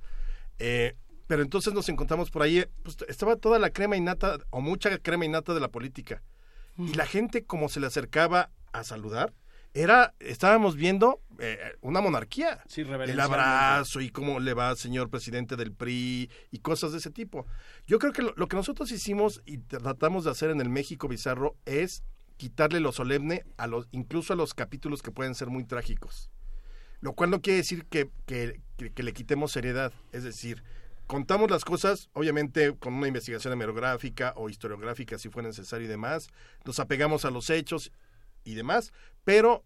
Eh, 0.58 0.96
pero 1.26 1.42
entonces 1.42 1.72
nos 1.74 1.88
encontramos 1.88 2.30
por 2.30 2.42
ahí, 2.42 2.58
eh, 2.58 2.70
pues, 2.82 2.96
estaba 3.08 3.36
toda 3.36 3.58
la 3.58 3.70
crema 3.70 3.96
innata, 3.96 4.38
o 4.50 4.60
mucha 4.60 4.96
crema 4.98 5.24
innata 5.24 5.54
de 5.54 5.60
la 5.60 5.68
política. 5.68 6.22
Y 6.78 6.94
la 6.94 7.06
gente, 7.06 7.44
como 7.44 7.68
se 7.68 7.80
le 7.80 7.86
acercaba 7.86 8.50
a 8.72 8.84
saludar, 8.84 9.32
era, 9.74 10.14
estábamos 10.20 10.74
viendo 10.76 11.20
eh, 11.38 11.58
una 11.82 12.00
monarquía. 12.00 12.62
Sí, 12.66 12.80
el 12.80 13.20
abrazo 13.20 14.00
y 14.00 14.10
cómo 14.10 14.40
le 14.40 14.54
va, 14.54 14.74
señor 14.76 15.10
presidente 15.10 15.56
del 15.56 15.72
PRI 15.72 16.30
y 16.50 16.58
cosas 16.60 16.92
de 16.92 16.98
ese 16.98 17.10
tipo. 17.10 17.46
Yo 17.86 17.98
creo 17.98 18.12
que 18.12 18.22
lo, 18.22 18.32
lo 18.36 18.48
que 18.48 18.56
nosotros 18.56 18.90
hicimos 18.90 19.42
y 19.44 19.58
tratamos 19.58 20.24
de 20.24 20.30
hacer 20.30 20.50
en 20.50 20.60
el 20.62 20.70
México 20.70 21.08
Bizarro 21.08 21.56
es 21.66 22.02
quitarle 22.38 22.80
lo 22.80 22.92
solemne 22.92 23.44
a 23.58 23.66
los, 23.66 23.86
incluso 23.92 24.32
a 24.32 24.36
los 24.36 24.54
capítulos 24.54 25.02
que 25.02 25.10
pueden 25.12 25.34
ser 25.34 25.48
muy 25.48 25.64
trágicos. 25.64 26.30
Lo 27.00 27.12
cual 27.12 27.30
no 27.30 27.42
quiere 27.42 27.58
decir 27.58 27.84
que, 27.86 28.10
que- 28.26 28.60
que- 28.78 28.92
que 28.92 29.02
le 29.02 29.12
quitemos 29.12 29.52
seriedad. 29.52 29.92
Es 30.12 30.24
decir, 30.24 30.62
contamos 31.06 31.50
las 31.50 31.64
cosas, 31.64 32.08
obviamente, 32.12 32.76
con 32.76 32.94
una 32.94 33.08
investigación 33.08 33.52
hemerográfica 33.52 34.32
o 34.36 34.48
historiográfica 34.48 35.18
si 35.18 35.28
fue 35.28 35.42
necesario 35.42 35.86
y 35.86 35.88
demás. 35.88 36.28
Nos 36.64 36.80
apegamos 36.80 37.24
a 37.24 37.30
los 37.30 37.50
hechos 37.50 37.92
y 38.44 38.54
demás, 38.54 38.92
pero 39.24 39.64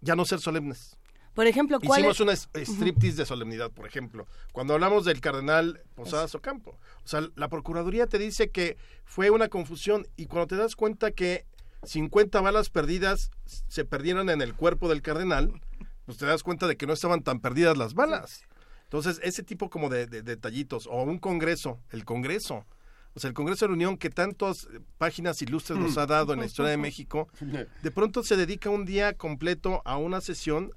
ya 0.00 0.16
no 0.16 0.24
ser 0.24 0.40
solemnes. 0.40 0.96
Por 1.34 1.46
ejemplo, 1.46 1.78
¿cuál 1.80 2.00
Hicimos 2.00 2.16
es? 2.16 2.48
una 2.54 2.64
striptease 2.64 3.16
de 3.18 3.26
solemnidad, 3.26 3.70
por 3.70 3.86
ejemplo. 3.86 4.26
Cuando 4.52 4.74
hablamos 4.74 5.04
del 5.04 5.20
cardenal 5.20 5.82
Posadas 5.94 6.34
Ocampo. 6.34 6.78
O 7.04 7.08
sea, 7.08 7.28
la 7.36 7.48
Procuraduría 7.48 8.06
te 8.06 8.18
dice 8.18 8.50
que 8.50 8.76
fue 9.04 9.30
una 9.30 9.48
confusión 9.48 10.06
y 10.16 10.26
cuando 10.26 10.48
te 10.48 10.56
das 10.56 10.74
cuenta 10.74 11.12
que 11.12 11.46
50 11.84 12.40
balas 12.40 12.68
perdidas 12.68 13.30
se 13.46 13.84
perdieron 13.84 14.28
en 14.28 14.42
el 14.42 14.54
cuerpo 14.54 14.88
del 14.88 15.02
cardenal, 15.02 15.60
pues 16.04 16.18
te 16.18 16.26
das 16.26 16.42
cuenta 16.42 16.66
de 16.66 16.76
que 16.76 16.86
no 16.86 16.92
estaban 16.92 17.22
tan 17.22 17.40
perdidas 17.40 17.78
las 17.78 17.94
balas. 17.94 18.42
Entonces, 18.90 19.20
ese 19.22 19.44
tipo 19.44 19.70
como 19.70 19.88
de, 19.88 20.08
de 20.08 20.22
detallitos, 20.22 20.88
o 20.88 21.04
un 21.04 21.18
congreso, 21.18 21.78
el 21.90 22.04
congreso. 22.04 22.66
O 23.14 23.20
sea, 23.20 23.28
el 23.28 23.34
Congreso 23.34 23.64
de 23.64 23.68
la 23.70 23.74
Unión 23.74 23.96
que 23.96 24.10
tantas 24.10 24.64
eh, 24.64 24.80
páginas 24.98 25.40
ilustres 25.42 25.78
nos 25.78 25.96
ha 25.96 26.06
dado 26.06 26.32
en 26.32 26.40
la 26.40 26.46
historia 26.46 26.70
de 26.70 26.76
México, 26.76 27.28
de 27.82 27.90
pronto 27.90 28.24
se 28.24 28.36
dedica 28.36 28.68
un 28.70 28.84
día 28.84 29.14
completo 29.14 29.80
a 29.84 29.96
una 29.96 30.20
sesión 30.20 30.72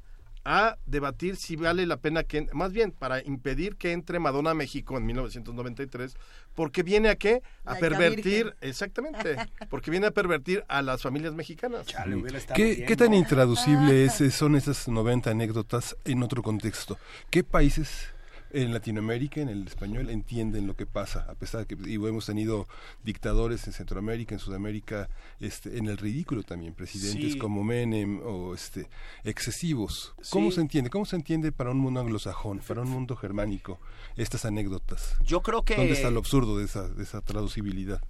a 0.46 0.78
debatir 0.86 1.38
si 1.38 1.56
vale 1.56 1.86
la 1.86 1.98
pena 1.98 2.24
que, 2.24 2.48
más 2.54 2.74
bien, 2.74 2.92
para 2.92 3.22
impedir 3.24 3.78
que 3.78 3.92
entre 3.94 4.20
Madonna 4.20 4.52
a 4.52 4.54
México 4.54 4.98
en 4.98 5.06
1993, 5.06 6.16
porque 6.54 6.84
viene 6.84 7.10
a 7.10 7.16
qué? 7.16 7.42
A 7.66 7.76
pervertir, 7.76 8.54
exactamente, 8.62 9.36
porque 9.70 9.90
viene 9.90 10.08
a 10.08 10.12
pervertir 10.12 10.64
a 10.68 10.82
las 10.82 11.02
familias 11.02 11.34
mexicanas. 11.34 11.86
Chale, 11.86 12.16
hubiera 12.16 12.38
estado 12.38 12.56
¿Qué, 12.58 12.84
qué 12.86 12.96
tan 12.96 13.14
intraducible 13.14 14.06
es- 14.06 14.22
son 14.34 14.56
esas 14.56 14.88
90 14.88 15.32
anécdotas 15.32 15.96
en 16.06 16.24
otro 16.24 16.44
contexto? 16.44 16.98
¿Qué 17.30 17.44
países 17.44 18.12
en 18.54 18.72
Latinoamérica, 18.74 19.42
en 19.42 19.50
el 19.50 19.68
español, 19.68 20.10
entienden 20.10 20.68
lo 20.68 20.76
que 20.76 20.86
pasa? 20.86 21.26
A 21.30 21.36
pesar 21.36 21.66
de 21.66 21.76
que 21.76 21.89
y 21.89 21.96
hemos 21.96 22.26
tenido 22.28 22.68
dictadores 23.04 23.66
en 23.68 23.74
Centroamérica, 23.74 24.36
en 24.36 24.39
Sudamérica, 24.39 25.10
este, 25.39 25.78
en 25.78 25.88
el 25.88 25.98
ridículo 25.98 26.44
también, 26.44 26.74
presidentes 26.74 27.34
Sí. 27.34 27.38
como 27.39 27.63
Menem 27.63 28.22
o 28.24 28.54
este, 28.54 28.88
excesivos. 29.24 30.13
¿Cómo 30.30 30.50
Sí. 30.52 30.56
se 30.56 30.62
entiende? 30.62 30.89
¿Cómo 30.89 31.06
se 31.06 31.16
entiende 31.16 31.52
para 31.52 31.72
un 31.72 31.80
mundo 31.80 32.00
anglosajón, 32.00 32.60
para 32.60 32.82
un 32.82 32.89
mundo 32.89 33.16
germánico, 33.16 33.80
estas 34.16 34.46
anécdotas? 34.46 35.16
Yo 35.24 35.42
creo 35.42 35.63
que... 35.63 35.76
¿Dónde 35.76 35.94
está 35.94 36.12
lo 36.12 36.20
absurdo 36.20 36.58
de 36.58 36.66
esa, 36.66 36.88
de 36.88 37.04
esa 37.04 37.22
traducibilidad? 37.22 38.02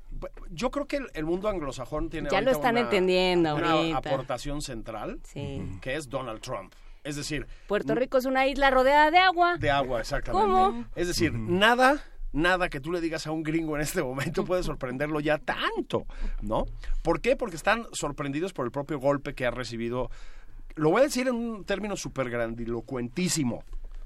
Yo 0.51 0.69
creo 0.71 0.85
que 0.87 0.97
el, 0.97 1.07
el 1.13 1.25
mundo 1.25 1.49
anglosajón 1.49 2.09
tiene 2.09 2.29
Ya 2.29 2.41
lo 2.41 2.49
ahorita 2.49 2.51
están 2.51 2.71
una- 2.75 2.81
entendiendo 2.81 3.55
una 3.55 3.71
ahorita. 3.71 3.97
aportación 3.97 4.61
central, 4.61 5.19
Sí. 5.23 5.61
que 5.81 5.95
es 5.95 6.09
Donald 6.09 6.41
Trump. 6.41 6.73
Es 7.03 7.15
decir, 7.15 7.47
Puerto 7.67 7.95
Rico 7.95 8.17
es 8.17 8.25
una 8.25 8.47
isla 8.47 8.69
rodeada 8.71 9.11
de 9.11 9.17
agua. 9.17 9.57
de 9.57 9.69
agua, 9.69 9.99
exactamente. 9.99 10.45
¿Cómo? 10.45 10.85
Es 10.95 11.07
decir, 11.07 11.33
nada, 11.33 12.01
nada 12.31 12.69
que 12.69 12.79
tú 12.79 12.91
le 12.91 13.01
digas 13.01 13.27
a 13.27 13.31
un 13.31 13.43
gringo 13.43 13.75
en 13.75 13.81
este 13.81 14.01
momento 14.01 14.45
puede 14.45 14.63
sorprenderlo 14.63 15.19
ya 15.19 15.37
tanto, 15.37 16.05
¿no? 16.41 16.65
¿Por 17.01 17.21
qué? 17.21 17.35
Porque 17.35 17.55
están 17.55 17.85
sorprendidos 17.91 18.53
por 18.53 18.65
el 18.65 18.71
propio 18.71 18.99
golpe 18.99 19.33
que 19.35 19.45
ha 19.45 19.51
recibido. 19.51 20.09
Lo 20.75 20.89
voy 20.89 21.01
a 21.01 21.03
decir 21.03 21.27
en 21.27 21.35
un 21.35 21.65
término 21.65 21.95
súper 21.97 22.29
grandilocuentísimo, 22.29 23.63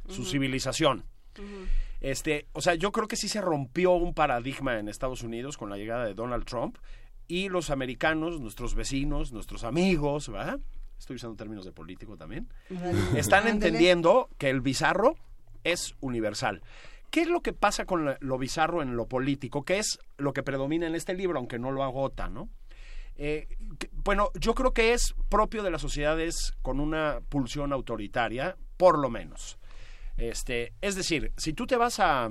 su 0.07 0.25
civilización. 0.25 1.05
Este, 2.01 2.47
o 2.53 2.62
sea, 2.62 2.75
yo 2.75 2.91
creo 2.91 3.07
que 3.07 3.15
sí 3.15 3.27
se 3.27 3.41
rompió 3.41 3.93
un 3.93 4.13
paradigma 4.13 4.79
en 4.79 4.88
Estados 4.88 5.23
Unidos 5.23 5.57
con 5.57 5.69
la 5.69 5.77
llegada 5.77 6.05
de 6.05 6.13
Donald 6.13 6.45
Trump 6.45 6.77
y 7.27 7.49
los 7.49 7.69
americanos, 7.69 8.39
nuestros 8.39 8.75
vecinos, 8.75 9.31
nuestros 9.33 9.63
amigos, 9.63 10.29
¿verdad? 10.29 10.60
Estoy 10.97 11.15
usando 11.17 11.36
términos 11.36 11.65
de 11.65 11.71
político 11.71 12.17
también. 12.17 12.47
Están 13.15 13.47
entendiendo 13.47 14.29
que 14.38 14.49
el 14.49 14.62
bizarro 14.62 15.15
es 15.63 15.95
universal. 16.01 16.62
¿Qué 17.12 17.21
es 17.21 17.27
lo 17.27 17.41
que 17.41 17.53
pasa 17.53 17.86
con 17.86 18.15
lo 18.19 18.38
bizarro 18.38 18.81
en 18.81 18.95
lo 18.97 19.05
político? 19.07 19.63
¿Qué 19.63 19.79
es 19.79 19.99
lo 20.17 20.33
que 20.33 20.43
predomina 20.43 20.88
en 20.88 20.95
este 20.95 21.13
libro, 21.13 21.38
aunque 21.39 21.60
no 21.60 21.71
lo 21.71 21.83
agota, 21.83 22.29
no? 22.29 22.49
Eh, 23.15 23.47
que- 23.79 23.89
bueno, 24.03 24.29
yo 24.39 24.53
creo 24.53 24.73
que 24.73 24.93
es 24.93 25.15
propio 25.29 25.63
de 25.63 25.71
las 25.71 25.81
sociedades 25.81 26.53
con 26.62 26.79
una 26.79 27.19
pulsión 27.29 27.71
autoritaria, 27.73 28.57
por 28.75 28.99
lo 28.99 29.10
menos. 29.10 29.57
Este, 30.17 30.73
es 30.81 30.95
decir, 30.95 31.31
si 31.38 31.53
tú 31.53 31.65
te 31.65 31.77
vas 31.77 31.99
a 31.99 32.29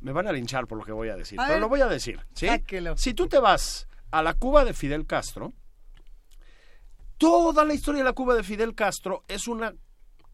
me 0.00 0.12
van 0.12 0.26
a 0.26 0.32
linchar 0.32 0.66
por 0.66 0.78
lo 0.78 0.84
que 0.84 0.92
voy 0.92 1.08
a 1.10 1.16
decir, 1.16 1.38
A 1.38 1.42
pero 1.44 1.54
ver. 1.54 1.60
lo 1.60 1.68
voy 1.68 1.80
a 1.82 1.86
decir, 1.86 2.20
¿sí? 2.34 2.46
Si 2.96 3.12
tú 3.14 3.28
te 3.28 3.38
vas 3.38 3.86
a 4.10 4.22
la 4.22 4.32
Cuba 4.34 4.64
de 4.64 4.72
Fidel 4.72 5.06
Castro, 5.06 5.52
toda 7.20 7.66
la 7.66 7.74
historia 7.74 7.98
de 7.98 8.04
la 8.06 8.14
Cuba 8.14 8.34
de 8.34 8.42
Fidel 8.42 8.74
Castro 8.74 9.24
es 9.28 9.46
una 9.46 9.74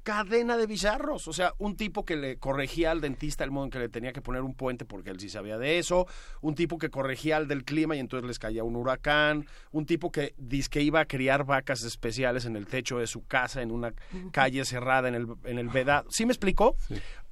cadena 0.05 0.57
de 0.57 0.69
bizarros. 0.69 1.27
O 1.27 1.33
sea, 1.33 1.53
un 1.59 1.77
tipo 1.77 2.05
que 2.05 2.15
le 2.15 2.39
corregía 2.39 2.93
al 2.93 3.01
dentista 3.01 3.43
el 3.43 3.51
modo 3.51 3.65
en 3.65 3.71
que 3.73 3.81
le 3.81 3.89
tenía 3.89 4.13
que 4.13 4.23
poner 4.23 4.43
un 4.43 4.55
puente 4.55 4.85
porque 4.85 5.11
él 5.11 5.19
sí 5.19 5.29
sabía 5.29 5.59
de 5.59 5.81
eso. 5.81 6.07
Un 6.43 6.55
tipo 6.55 6.79
que 6.79 6.89
corregía 6.89 7.39
al 7.39 7.49
del 7.49 7.65
clima 7.65 7.97
y 7.97 7.99
entonces 7.99 8.29
les 8.29 8.39
caía 8.39 8.63
un 8.63 8.77
huracán. 8.77 9.47
Un 9.73 9.85
tipo 9.85 10.13
que 10.13 10.33
dice 10.39 10.71
que 10.71 10.81
iba 10.81 11.01
a 11.01 11.07
criar 11.07 11.45
vacas 11.45 11.83
especiales 11.83 12.45
en 12.45 12.55
el 12.55 12.69
techo 12.69 13.01
de 13.01 13.09
su 13.09 13.27
casa 13.27 13.63
en 13.63 13.73
una 13.73 13.93
calle 14.31 14.65
cerrada 14.65 15.09
en 15.09 15.17
el, 15.17 15.27
en 15.43 15.59
el 15.59 15.69
Vedado. 15.69 16.09
¿Sí 16.09 16.25
me 16.25 16.33
explicó? 16.33 16.77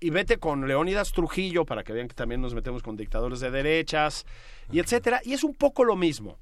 Y 0.01 0.11
vete 0.11 0.39
con 0.39 0.67
Leónidas 0.67 1.13
Trujillo 1.13 1.65
para 1.65 1.85
que 1.85 1.93
vean 1.93 2.09
que 2.09 2.15
también 2.15 2.41
nos 2.41 2.55
metemos 2.55 2.83
con 2.83 2.97
dictadores 2.97 3.39
de 3.39 3.53
derechas 3.53 4.27
y 4.73 4.81
etcétera. 4.81 5.21
Y 5.25 5.35
es 5.35 5.45
un 5.45 5.55
poco 5.55 5.85
lo 5.85 5.95
mismo. 5.95 6.39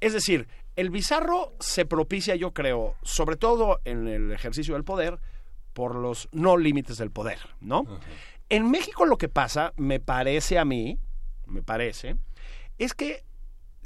Es 0.00 0.12
decir, 0.12 0.48
el 0.76 0.90
bizarro 0.90 1.54
se 1.60 1.84
propicia, 1.84 2.34
yo 2.36 2.52
creo, 2.52 2.94
sobre 3.02 3.36
todo 3.36 3.80
en 3.84 4.08
el 4.08 4.32
ejercicio 4.32 4.74
del 4.74 4.84
poder, 4.84 5.18
por 5.72 5.94
los 5.94 6.28
no 6.32 6.56
límites 6.56 6.98
del 6.98 7.10
poder, 7.10 7.38
¿no? 7.60 7.86
En 8.48 8.70
México 8.70 9.04
lo 9.04 9.18
que 9.18 9.28
pasa, 9.28 9.72
me 9.76 10.00
parece 10.00 10.58
a 10.58 10.64
mí, 10.64 10.98
me 11.46 11.62
parece, 11.62 12.16
es 12.78 12.94
que 12.94 13.24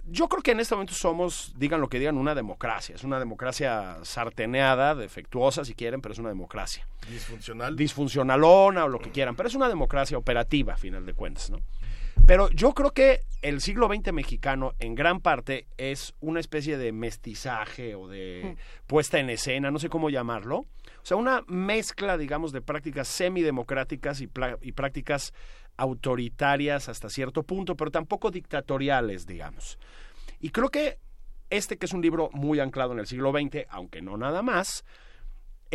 yo 0.07 0.29
creo 0.29 0.42
que 0.42 0.53
en 0.53 0.61
este 0.61 0.74
momento 0.74 0.94
somos, 0.94 1.53
digan 1.57 1.81
lo 1.81 1.88
que 1.88 1.98
digan, 1.98 2.18
una 2.18 2.35
democracia. 2.35 2.94
Es 2.94 3.05
una 3.05 3.18
democracia 3.18 3.98
sarteneada, 4.03 4.94
defectuosa 4.94 5.64
si 5.64 5.74
quieren, 5.74 6.00
pero 6.00 6.12
es 6.12 6.18
una 6.18 6.29
democracia 6.29 6.87
Disfuncional. 7.09 7.74
disfuncionalona 7.74 8.85
o 8.85 8.88
lo 8.88 8.98
que 8.98 9.11
quieran, 9.11 9.35
pero 9.35 9.48
es 9.48 9.55
una 9.55 9.68
democracia 9.68 10.18
operativa, 10.18 10.74
a 10.74 10.77
final 10.77 11.07
de 11.07 11.14
cuentas, 11.14 11.50
¿no? 11.50 11.61
Pero 12.27 12.48
yo 12.50 12.72
creo 12.72 12.92
que 12.92 13.20
el 13.42 13.61
siglo 13.61 13.88
XX 13.88 14.12
mexicano, 14.12 14.72
en 14.79 14.94
gran 14.94 15.20
parte, 15.20 15.66
es 15.77 16.14
una 16.20 16.40
especie 16.40 16.79
de 16.79 16.92
mestizaje 16.92 17.94
o 17.94 18.09
de 18.09 18.57
puesta 18.87 19.18
en 19.18 19.31
escena, 19.31 19.70
no 19.70 19.79
sé 19.79 19.88
cómo 19.88 20.09
llamarlo. 20.11 20.59
O 20.59 21.07
sea, 21.07 21.16
una 21.16 21.44
mezcla, 21.46 22.16
digamos, 22.16 22.53
de 22.53 22.62
prácticas 22.62 23.09
semidemocráticas 23.09 24.20
y, 24.22 24.31
y 24.62 24.72
prácticas 24.72 25.35
autoritarias 25.77 26.88
hasta 26.88 27.11
cierto 27.11 27.42
punto, 27.42 27.77
pero 27.77 27.90
tampoco 27.90 28.31
dictatoriales, 28.31 29.27
digamos. 29.27 29.79
Y 30.40 30.50
creo 30.50 30.70
que 30.70 30.98
este, 31.50 31.77
que 31.77 31.87
es 31.87 31.92
un 31.92 32.03
libro 32.03 32.31
muy 32.33 32.61
anclado 32.61 32.92
en 32.92 32.98
el 32.98 33.07
siglo 33.07 33.33
XX, 33.33 33.66
aunque 33.68 34.03
no 34.03 34.16
nada 34.16 34.42
más, 34.42 34.85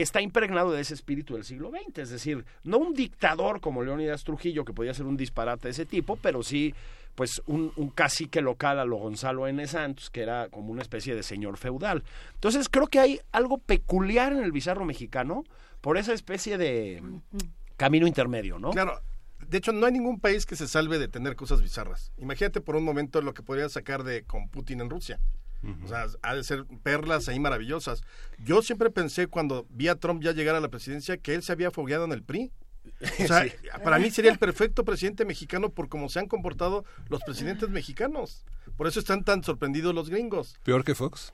está 0.01 0.21
impregnado 0.21 0.71
de 0.71 0.81
ese 0.81 0.93
espíritu 0.93 1.35
del 1.35 1.43
siglo 1.43 1.71
XX, 1.71 1.99
es 1.99 2.09
decir, 2.09 2.45
no 2.63 2.77
un 2.77 2.93
dictador 2.93 3.61
como 3.61 3.83
Leónidas 3.83 4.23
Trujillo, 4.23 4.65
que 4.65 4.73
podía 4.73 4.93
ser 4.93 5.05
un 5.05 5.17
disparate 5.17 5.67
de 5.67 5.71
ese 5.71 5.85
tipo, 5.85 6.15
pero 6.15 6.43
sí 6.43 6.73
pues 7.15 7.41
un, 7.47 7.73
un 7.75 7.89
cacique 7.89 8.41
local 8.41 8.79
a 8.79 8.85
lo 8.85 8.95
Gonzalo 8.95 9.45
N. 9.47 9.67
Santos, 9.67 10.09
que 10.09 10.21
era 10.21 10.47
como 10.49 10.71
una 10.71 10.81
especie 10.81 11.15
de 11.15 11.23
señor 11.23 11.57
feudal. 11.57 12.03
Entonces 12.35 12.69
creo 12.69 12.87
que 12.87 12.99
hay 12.99 13.19
algo 13.33 13.57
peculiar 13.57 14.31
en 14.31 14.41
el 14.41 14.53
bizarro 14.53 14.85
mexicano 14.85 15.43
por 15.81 15.97
esa 15.97 16.13
especie 16.13 16.57
de 16.57 17.03
camino 17.75 18.07
intermedio, 18.07 18.57
¿no? 18.57 18.69
Claro, 18.69 19.01
de 19.45 19.57
hecho 19.57 19.73
no 19.73 19.85
hay 19.85 19.91
ningún 19.91 20.19
país 20.19 20.45
que 20.45 20.55
se 20.55 20.67
salve 20.67 20.99
de 20.99 21.07
tener 21.07 21.35
cosas 21.35 21.61
bizarras. 21.61 22.11
Imagínate 22.17 22.61
por 22.61 22.75
un 22.75 22.83
momento 22.83 23.21
lo 23.21 23.33
que 23.33 23.43
podría 23.43 23.67
sacar 23.67 24.03
de 24.03 24.23
con 24.23 24.47
Putin 24.47 24.81
en 24.81 24.89
Rusia. 24.89 25.19
O 25.83 25.87
sea, 25.87 26.05
ha 26.21 26.35
de 26.35 26.43
ser 26.43 26.65
perlas 26.83 27.27
ahí 27.27 27.39
maravillosas. 27.39 28.03
Yo 28.37 28.61
siempre 28.61 28.89
pensé 28.89 29.27
cuando 29.27 29.65
vi 29.69 29.87
a 29.87 29.95
Trump 29.95 30.23
ya 30.23 30.31
llegar 30.31 30.55
a 30.55 30.61
la 30.61 30.69
presidencia 30.69 31.17
que 31.17 31.35
él 31.35 31.43
se 31.43 31.51
había 31.51 31.71
fogueado 31.71 32.05
en 32.05 32.13
el 32.13 32.23
PRI. 32.23 32.51
O 33.23 33.27
sea, 33.27 33.45
para 33.83 33.99
mí 33.99 34.09
sería 34.09 34.31
el 34.31 34.39
perfecto 34.39 34.85
presidente 34.85 35.25
mexicano 35.25 35.69
por 35.69 35.89
cómo 35.89 36.09
se 36.09 36.19
han 36.19 36.27
comportado 36.27 36.85
los 37.09 37.21
presidentes 37.23 37.69
mexicanos. 37.69 38.45
Por 38.77 38.87
eso 38.87 38.99
están 38.99 39.23
tan 39.23 39.43
sorprendidos 39.43 39.93
los 39.93 40.09
gringos. 40.09 40.57
Peor 40.63 40.83
que 40.83 40.95
Fox. 40.95 41.33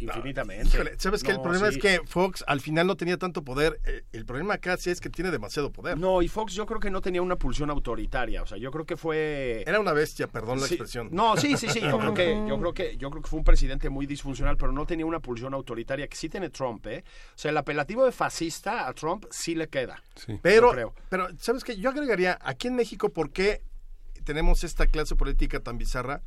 Infinitamente. 0.00 0.68
Híjole, 0.68 0.94
¿sabes 0.98 1.22
qué? 1.22 1.30
El 1.30 1.36
No, 1.38 1.42
problema 1.42 1.70
sí. 1.70 1.76
es 1.76 1.82
que 1.82 2.00
Fox 2.06 2.44
al 2.46 2.60
final 2.60 2.86
no 2.86 2.96
tenía 2.96 3.16
tanto 3.18 3.42
poder. 3.44 3.80
Eh, 3.84 4.02
El 4.12 4.24
problema 4.26 4.54
acá 4.54 4.76
sí 4.76 4.90
es 4.90 5.00
que 5.00 5.10
tiene 5.10 5.30
demasiado 5.30 5.70
poder. 5.72 5.98
No, 5.98 6.22
y 6.22 6.28
Fox 6.28 6.54
yo 6.54 6.66
creo 6.66 6.80
que 6.80 6.90
no 6.90 7.00
tenía 7.00 7.22
una 7.22 7.36
pulsión 7.36 7.70
autoritaria, 7.70 8.42
o 8.42 8.46
sea, 8.46 8.58
yo 8.58 8.70
creo 8.70 8.84
que 8.86 8.96
fue... 8.96 9.62
Era 9.66 9.80
una 9.80 9.92
bestia, 9.92 10.26
perdón 10.26 10.60
la 10.60 10.66
expresión. 10.66 11.08
No, 11.12 11.36
sí, 11.36 11.56
sí, 11.56 11.68
sí. 11.68 11.80
Yo 11.80 11.98
creo 11.98 12.14
que, 12.14 12.44
yo 12.48 12.58
creo 12.58 12.74
que, 12.74 12.96
yo 12.96 13.10
creo 13.10 13.22
que 13.22 13.28
fue 13.28 13.38
un 13.38 13.44
presidente 13.44 13.88
muy 13.90 14.06
disfuncional, 14.06 14.56
pero 14.56 14.72
no 14.72 14.86
tenía 14.86 15.06
una 15.06 15.20
pulsión 15.20 15.54
autoritaria 15.54 16.08
que 16.08 16.16
sí 16.16 16.28
tiene 16.28 16.50
Trump, 16.50 16.86
¿eh? 16.86 17.04
O 17.34 17.38
sea, 17.38 17.50
el 17.50 17.56
apelativo 17.56 18.04
de 18.04 18.12
fascista 18.12 18.88
a 18.88 18.92
Trump 18.94 19.24
sí 19.30 19.54
le 19.54 19.68
queda. 19.68 20.02
Sí. 20.14 20.38
Pero, 20.42 20.70
creo. 20.72 20.94
pero 21.08 21.28
¿sabes 21.38 21.64
qué? 21.64 21.76
Yo 21.76 21.90
agregaría, 21.90 22.38
aquí 22.42 22.68
en 22.68 22.76
México, 22.76 23.10
¿por 23.10 23.30
qué 23.30 23.62
tenemos 24.24 24.64
esta 24.64 24.86
clase 24.86 25.16
política 25.16 25.60
tan 25.60 25.78
bizarra? 25.78 26.22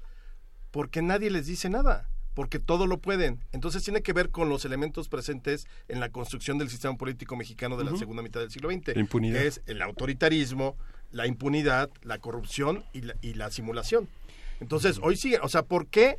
Porque 0.72 1.02
nadie 1.02 1.30
les 1.30 1.46
dice 1.46 1.70
nada, 1.70 2.10
porque 2.34 2.60
todo 2.60 2.88
lo 2.88 2.98
pueden. 2.98 3.40
Entonces 3.52 3.84
tiene 3.84 4.02
que 4.02 4.14
ver 4.14 4.30
con 4.30 4.50
los 4.50 4.66
elementos 4.66 5.10
presentes 5.10 5.68
en 5.88 6.00
la 6.00 6.10
construcción 6.10 6.58
del 6.58 6.70
sistema 6.70 6.98
político 6.98 7.36
mexicano 7.36 7.78
de 7.78 7.84
la 7.84 7.96
segunda 7.96 8.24
mitad 8.24 8.40
del 8.40 8.52
siglo 8.52 8.72
XX. 8.72 8.96
La 8.96 9.02
impunidad. 9.02 9.40
Que 9.40 9.48
es 9.48 9.62
el 9.66 9.82
autoritarismo, 9.82 10.76
la 11.12 11.28
impunidad, 11.28 11.90
la 12.02 12.18
corrupción 12.18 12.84
y 12.94 13.02
la, 13.02 13.16
y 13.22 13.36
la 13.36 13.52
simulación. 13.52 14.10
Entonces, 14.60 15.00
hoy 15.02 15.16
sigue, 15.16 15.40
o 15.40 15.50
sea, 15.50 15.64
¿por 15.64 15.88
qué 15.88 16.18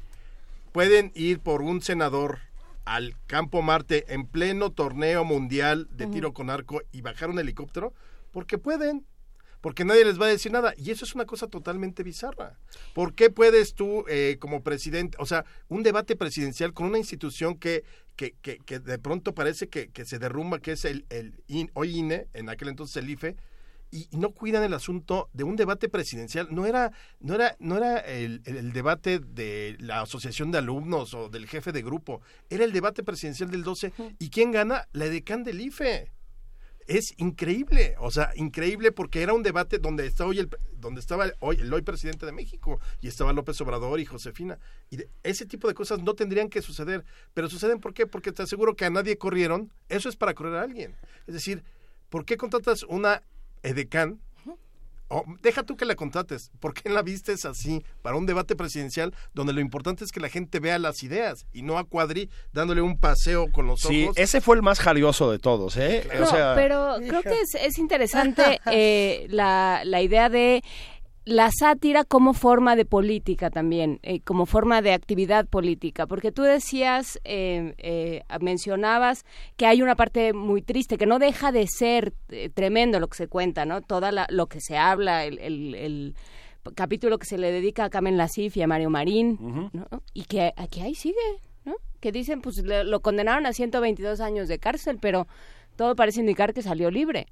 pueden 0.72 1.12
ir 1.14 1.40
por 1.40 1.62
un 1.62 1.82
senador 1.82 2.38
al 2.84 3.16
campo 3.26 3.62
Marte 3.62 4.12
en 4.12 4.26
pleno 4.26 4.70
torneo 4.70 5.24
mundial 5.24 5.88
de 5.92 6.06
tiro 6.06 6.32
con 6.34 6.50
arco 6.50 6.82
y 6.92 7.00
bajar 7.00 7.30
un 7.30 7.38
helicóptero? 7.38 7.92
Porque 8.32 8.58
pueden. 8.58 9.04
Porque 9.64 9.86
nadie 9.86 10.04
les 10.04 10.20
va 10.20 10.26
a 10.26 10.28
decir 10.28 10.52
nada. 10.52 10.74
Y 10.76 10.90
eso 10.90 11.06
es 11.06 11.14
una 11.14 11.24
cosa 11.24 11.46
totalmente 11.46 12.02
bizarra. 12.02 12.58
¿Por 12.92 13.14
qué 13.14 13.30
puedes 13.30 13.72
tú, 13.72 14.04
eh, 14.08 14.36
como 14.38 14.62
presidente, 14.62 15.16
o 15.18 15.24
sea, 15.24 15.46
un 15.68 15.82
debate 15.82 16.16
presidencial 16.16 16.74
con 16.74 16.86
una 16.86 16.98
institución 16.98 17.56
que, 17.56 17.82
que, 18.14 18.34
que, 18.42 18.58
que 18.58 18.78
de 18.78 18.98
pronto 18.98 19.34
parece 19.34 19.68
que, 19.70 19.88
que 19.88 20.04
se 20.04 20.18
derrumba, 20.18 20.58
que 20.58 20.72
es 20.72 20.84
el, 20.84 21.06
el 21.08 21.40
IN- 21.48 21.70
hoy 21.72 21.96
INE, 21.96 22.26
en 22.34 22.50
aquel 22.50 22.68
entonces 22.68 22.98
el 22.98 23.08
IFE, 23.08 23.36
y, 23.90 24.06
no 24.12 24.32
cuidan 24.32 24.64
el 24.64 24.74
asunto 24.74 25.30
de 25.32 25.44
un 25.44 25.56
debate 25.56 25.88
presidencial. 25.88 26.48
No 26.50 26.66
era, 26.66 26.92
no 27.20 27.34
era, 27.34 27.56
no 27.58 27.78
era 27.78 28.00
el, 28.00 28.42
el- 28.44 28.58
el 28.58 28.72
debate 28.74 29.18
de 29.18 29.76
la 29.80 30.02
asociación 30.02 30.50
de 30.50 30.58
alumnos 30.58 31.14
o 31.14 31.30
del 31.30 31.46
jefe 31.46 31.72
de 31.72 31.80
grupo. 31.80 32.20
Era 32.50 32.64
el 32.64 32.72
debate 32.72 33.02
presidencial 33.02 33.50
del 33.50 33.62
12. 33.62 33.94
¿Y 34.18 34.28
quién 34.28 34.52
gana? 34.52 34.86
La 34.92 35.06
edecán 35.06 35.42
del 35.42 35.62
IFE. 35.62 36.12
Es 36.86 37.14
increíble, 37.16 37.94
o 37.98 38.10
sea, 38.10 38.30
increíble 38.36 38.92
porque 38.92 39.22
era 39.22 39.32
un 39.32 39.42
debate 39.42 39.78
donde 39.78 40.06
está 40.06 40.26
hoy 40.26 40.38
el, 40.38 40.50
donde 40.76 41.00
estaba 41.00 41.26
hoy 41.40 41.56
el 41.60 41.72
hoy 41.72 41.80
presidente 41.80 42.26
de 42.26 42.32
México 42.32 42.78
y 43.00 43.08
estaba 43.08 43.32
López 43.32 43.58
Obrador 43.62 44.00
y 44.00 44.04
Josefina 44.04 44.58
y 44.90 44.98
de- 44.98 45.08
ese 45.22 45.46
tipo 45.46 45.66
de 45.66 45.72
cosas 45.72 46.02
no 46.02 46.12
tendrían 46.14 46.50
que 46.50 46.60
suceder, 46.60 47.02
pero 47.32 47.48
suceden 47.48 47.80
¿por 47.80 47.94
qué? 47.94 48.06
Porque 48.06 48.32
te 48.32 48.42
aseguro 48.42 48.76
que 48.76 48.84
a 48.84 48.90
nadie 48.90 49.16
corrieron, 49.16 49.72
eso 49.88 50.10
es 50.10 50.16
para 50.16 50.34
correr 50.34 50.56
a 50.56 50.62
alguien. 50.62 50.94
Es 51.26 51.32
decir, 51.32 51.64
¿por 52.10 52.26
qué 52.26 52.36
contratas 52.36 52.82
una 52.82 53.22
edecán? 53.62 54.20
O 55.16 55.24
deja 55.42 55.62
tú 55.62 55.76
que 55.76 55.84
la 55.84 55.94
contrates, 55.94 56.50
¿por 56.58 56.74
qué 56.74 56.88
la 56.88 57.02
vistes 57.02 57.44
así 57.44 57.84
para 58.02 58.16
un 58.16 58.26
debate 58.26 58.56
presidencial 58.56 59.14
donde 59.32 59.52
lo 59.52 59.60
importante 59.60 60.04
es 60.04 60.10
que 60.10 60.18
la 60.18 60.28
gente 60.28 60.58
vea 60.58 60.78
las 60.80 61.02
ideas 61.04 61.46
y 61.52 61.62
no 61.62 61.78
a 61.78 61.84
Cuadri 61.84 62.28
dándole 62.52 62.80
un 62.82 62.98
paseo 62.98 63.52
con 63.52 63.66
los 63.68 63.80
Sí, 63.80 64.04
ojos? 64.06 64.18
ese 64.18 64.40
fue 64.40 64.56
el 64.56 64.62
más 64.62 64.80
jarioso 64.80 65.30
de 65.30 65.38
todos, 65.38 65.76
¿eh? 65.76 66.04
No, 66.18 66.24
o 66.24 66.26
sea, 66.26 66.54
pero 66.56 66.96
creo 67.06 67.22
que 67.22 67.40
es, 67.40 67.54
es 67.54 67.78
interesante 67.78 68.60
eh, 68.72 69.26
la, 69.30 69.82
la 69.84 70.02
idea 70.02 70.28
de 70.28 70.62
la 71.26 71.50
sátira 71.50 72.04
como 72.04 72.34
forma 72.34 72.76
de 72.76 72.84
política 72.84 73.48
también, 73.50 73.98
eh, 74.02 74.20
como 74.20 74.44
forma 74.44 74.82
de 74.82 74.92
actividad 74.92 75.46
política, 75.46 76.06
porque 76.06 76.32
tú 76.32 76.42
decías, 76.42 77.18
eh, 77.24 77.74
eh, 77.78 78.22
mencionabas 78.40 79.24
que 79.56 79.66
hay 79.66 79.80
una 79.82 79.96
parte 79.96 80.32
muy 80.34 80.60
triste, 80.62 80.98
que 80.98 81.06
no 81.06 81.18
deja 81.18 81.50
de 81.50 81.66
ser 81.66 82.12
eh, 82.28 82.50
tremendo 82.52 83.00
lo 83.00 83.08
que 83.08 83.16
se 83.16 83.28
cuenta, 83.28 83.64
¿no? 83.64 83.80
Toda 83.80 84.12
la- 84.12 84.26
lo 84.28 84.46
que 84.48 84.60
se 84.60 84.76
habla, 84.76 85.24
el, 85.24 85.38
el- 85.38 85.74
el 85.74 86.14
capítulo 86.74 87.18
que 87.18 87.26
se 87.26 87.38
le 87.38 87.50
dedica 87.52 87.84
a 87.84 87.90
Carmen 87.90 88.16
Lasif 88.16 88.56
y 88.56 88.62
a 88.62 88.66
Mario 88.66 88.90
Marín, 88.90 89.38
¿no? 89.72 89.88
Y 90.12 90.24
que 90.24 90.52
aquí 90.56 90.80
ahí 90.80 90.94
sigue, 90.94 91.16
¿no? 91.64 91.74
Que 92.00 92.12
dicen, 92.12 92.42
pues 92.42 92.58
le- 92.58 92.84
lo 92.84 93.00
condenaron 93.00 93.46
a 93.46 93.52
122 93.54 94.20
años 94.20 94.46
de 94.48 94.58
cárcel, 94.58 94.98
pero 95.00 95.26
todo 95.76 95.96
parece 95.96 96.20
indicar 96.20 96.52
que 96.52 96.62
salió 96.62 96.90
libre. 96.90 97.26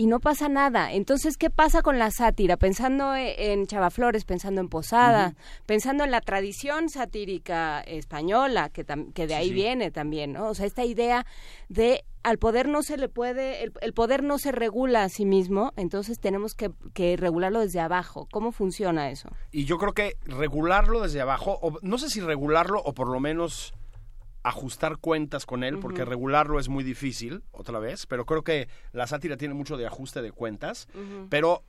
Y 0.00 0.06
no 0.06 0.18
pasa 0.18 0.48
nada. 0.48 0.94
Entonces, 0.94 1.36
¿qué 1.36 1.50
pasa 1.50 1.82
con 1.82 1.98
la 1.98 2.10
sátira? 2.10 2.56
Pensando 2.56 3.14
e- 3.14 3.52
en 3.52 3.66
Chava 3.66 3.90
Flores, 3.90 4.24
pensando 4.24 4.62
en 4.62 4.70
Posada, 4.70 5.34
pensando 5.66 6.04
en 6.04 6.10
la 6.10 6.22
tradición 6.22 6.88
satírica 6.88 7.82
española, 7.82 8.70
que, 8.70 8.86
que 9.12 9.26
de 9.26 9.34
ahí 9.34 9.52
viene 9.52 9.90
también, 9.90 10.32
¿no? 10.32 10.48
O 10.48 10.54
sea, 10.54 10.64
esta 10.64 10.86
idea 10.86 11.26
de 11.68 12.02
al 12.22 12.38
poder 12.38 12.66
no 12.66 12.82
se 12.82 12.96
le 12.96 13.10
puede, 13.10 13.62
el, 13.62 13.74
el 13.82 13.92
poder 13.92 14.22
no 14.22 14.38
se 14.38 14.52
regula 14.52 15.04
a 15.04 15.10
sí 15.10 15.26
mismo, 15.26 15.74
entonces 15.76 16.18
tenemos 16.18 16.54
que, 16.54 16.70
que 16.94 17.18
regularlo 17.18 17.60
desde 17.60 17.80
abajo. 17.80 18.26
¿Cómo 18.32 18.52
funciona 18.52 19.10
eso? 19.10 19.28
y 19.52 19.66
yo 19.66 19.76
creo 19.76 19.92
que 19.92 20.16
regularlo 20.24 21.02
desde 21.02 21.20
abajo, 21.20 21.58
o 21.60 21.78
no 21.82 21.98
sé 21.98 22.08
si 22.08 22.22
regularlo 22.22 22.80
o 22.82 22.94
por 22.94 23.08
lo 23.08 23.20
menos 23.20 23.74
ajustar 24.42 24.96
cuentas 24.98 25.44
con 25.44 25.64
él, 25.64 25.78
porque 25.78 26.04
regularlo 26.04 26.58
es 26.58 26.68
muy 26.68 26.82
difícil, 26.82 27.42
otra 27.52 27.78
vez, 27.78 28.06
pero 28.06 28.24
creo 28.24 28.42
que 28.42 28.68
la 28.92 29.06
sátira 29.06 29.36
tiene 29.36 29.54
mucho 29.54 29.76
de 29.76 29.86
ajuste 29.86 30.22
de 30.22 30.32
cuentas, 30.32 30.88
pero 31.28 31.62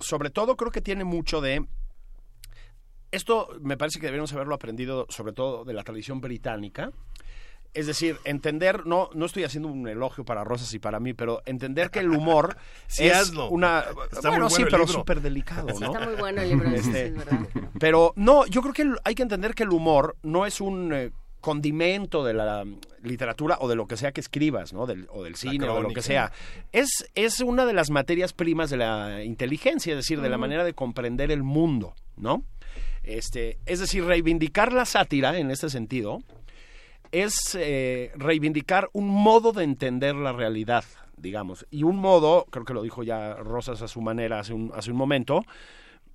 sobre 0.00 0.30
todo 0.30 0.56
creo 0.56 0.70
que 0.72 0.80
tiene 0.80 1.04
mucho 1.04 1.40
de... 1.40 1.66
Esto 3.10 3.48
me 3.60 3.76
parece 3.76 4.00
que 4.00 4.06
deberíamos 4.06 4.32
haberlo 4.32 4.54
aprendido 4.54 5.06
sobre 5.08 5.32
todo 5.32 5.64
de 5.64 5.72
la 5.72 5.82
tradición 5.82 6.20
británica. 6.20 6.92
Es 7.74 7.86
decir, 7.86 8.18
entender, 8.24 8.86
no, 8.86 9.08
no 9.14 9.26
estoy 9.26 9.44
haciendo 9.44 9.68
un 9.68 9.86
elogio 9.88 10.24
para 10.24 10.42
Rosas 10.42 10.72
y 10.74 10.78
para 10.78 11.00
mí, 11.00 11.14
pero 11.14 11.42
entender 11.46 11.90
que 11.90 12.00
el 12.00 12.10
humor 12.10 12.56
Sí, 12.86 13.06
es 13.06 13.14
hazlo. 13.14 13.48
una... 13.50 13.84
Está 14.10 14.30
bueno, 14.30 14.46
muy 14.46 14.54
sí, 14.54 14.62
el 14.62 14.68
pero 14.68 14.86
súper 14.86 15.20
delicado, 15.20 15.68
¿no? 15.78 15.86
Está 15.86 16.04
muy 16.04 16.16
bueno 16.16 16.42
el 16.42 16.48
libro, 16.48 16.68
Este, 16.70 16.82
sí, 16.82 16.98
es 16.98 17.16
verdad. 17.16 17.48
Pero 17.78 18.12
no, 18.16 18.46
yo 18.46 18.60
creo 18.62 18.74
que 18.74 18.90
hay 19.04 19.14
que 19.14 19.22
entender 19.22 19.54
que 19.54 19.62
el 19.62 19.70
humor 19.70 20.16
no 20.22 20.44
es 20.46 20.60
un 20.60 20.92
eh, 20.92 21.12
condimento 21.40 22.24
de 22.24 22.34
la 22.34 22.64
literatura 23.02 23.58
o 23.60 23.68
de 23.68 23.76
lo 23.76 23.86
que 23.86 23.96
sea 23.96 24.12
que 24.12 24.20
escribas, 24.20 24.72
¿no? 24.72 24.86
Del, 24.86 25.06
o 25.10 25.22
del 25.22 25.36
cine 25.36 25.68
o 25.68 25.76
de 25.76 25.82
lo 25.82 25.90
que 25.90 26.02
sea. 26.02 26.32
Es, 26.72 27.08
es 27.14 27.40
una 27.40 27.64
de 27.66 27.72
las 27.72 27.90
materias 27.90 28.32
primas 28.32 28.70
de 28.70 28.78
la 28.78 29.22
inteligencia, 29.22 29.92
es 29.92 29.98
decir, 29.98 30.20
de 30.20 30.28
la 30.28 30.38
manera 30.38 30.64
de 30.64 30.74
comprender 30.74 31.30
el 31.30 31.42
mundo, 31.42 31.94
¿no? 32.16 32.42
Este, 33.02 33.58
es 33.66 33.80
decir, 33.80 34.04
reivindicar 34.04 34.72
la 34.72 34.84
sátira 34.84 35.38
en 35.38 35.50
este 35.50 35.70
sentido 35.70 36.18
es 37.10 37.56
eh, 37.58 38.12
reivindicar 38.16 38.90
un 38.92 39.08
modo 39.08 39.52
de 39.52 39.64
entender 39.64 40.14
la 40.14 40.32
realidad, 40.32 40.84
digamos, 41.16 41.66
y 41.70 41.84
un 41.84 41.96
modo, 41.96 42.46
creo 42.50 42.64
que 42.64 42.74
lo 42.74 42.82
dijo 42.82 43.02
ya 43.02 43.34
Rosas 43.34 43.80
a 43.80 43.88
su 43.88 44.02
manera 44.02 44.40
hace 44.40 44.52
un, 44.52 44.72
hace 44.74 44.90
un 44.90 44.98
momento, 44.98 45.44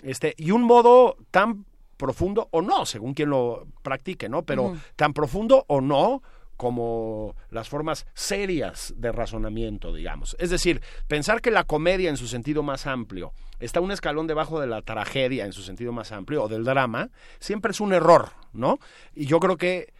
este, 0.03 0.35
y 0.37 0.51
un 0.51 0.61
modo 0.63 1.17
tan 1.31 1.65
profundo 2.03 2.49
o 2.51 2.61
no, 2.61 2.85
según 2.85 3.13
quien 3.13 3.29
lo 3.29 3.65
practique, 3.81 4.27
¿no? 4.27 4.43
Pero 4.43 4.75
tan 4.97 5.13
profundo 5.13 5.63
o 5.69 5.79
no 5.79 6.21
como 6.57 7.33
las 7.49 7.69
formas 7.69 8.05
serias 8.13 8.93
de 8.97 9.13
razonamiento, 9.13 9.93
digamos. 9.93 10.35
Es 10.37 10.49
decir, 10.49 10.81
pensar 11.07 11.39
que 11.39 11.49
la 11.49 11.63
comedia 11.63 12.09
en 12.09 12.17
su 12.17 12.27
sentido 12.27 12.61
más 12.61 12.87
amplio 12.87 13.31
está 13.61 13.79
un 13.79 13.93
escalón 13.93 14.27
debajo 14.27 14.59
de 14.59 14.67
la 14.67 14.81
tragedia 14.81 15.45
en 15.45 15.53
su 15.53 15.63
sentido 15.63 15.93
más 15.93 16.11
amplio 16.11 16.43
o 16.43 16.49
del 16.49 16.65
drama, 16.65 17.09
siempre 17.39 17.71
es 17.71 17.79
un 17.79 17.93
error, 17.93 18.31
¿no? 18.51 18.79
Y 19.15 19.25
yo 19.25 19.39
creo 19.39 19.55
que 19.55 19.93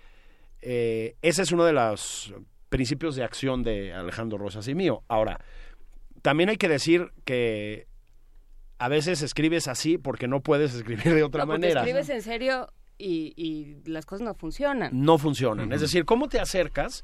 eh, 0.61 1.15
ese 1.21 1.43
es 1.43 1.53
uno 1.53 1.63
de 1.63 1.71
los 1.71 2.33
principios 2.67 3.15
de 3.15 3.23
acción 3.23 3.63
de 3.63 3.93
Alejandro 3.93 4.37
Rosas 4.37 4.67
y 4.67 4.75
mío. 4.75 5.03
Ahora, 5.07 5.39
también 6.21 6.49
hay 6.49 6.57
que 6.57 6.67
decir 6.67 7.13
que 7.23 7.87
a 8.83 8.89
veces 8.89 9.21
escribes 9.21 9.67
así 9.67 9.97
porque 9.97 10.27
no 10.27 10.41
puedes 10.41 10.73
escribir 10.73 11.13
de 11.13 11.23
otra 11.23 11.45
No, 11.45 11.53
manera. 11.53 11.81
escribes 11.81 12.09
en 12.09 12.21
serio 12.21 12.67
y, 12.97 13.33
y 13.37 13.89
las 13.89 14.05
cosas 14.05 14.25
no 14.25 14.33
funcionan. 14.33 14.89
No 14.93 15.17
funcionan. 15.17 15.71
Es 15.71 15.81
decir, 15.81 16.03
¿cómo 16.05 16.27
te 16.27 16.39
acercas? 16.39 17.03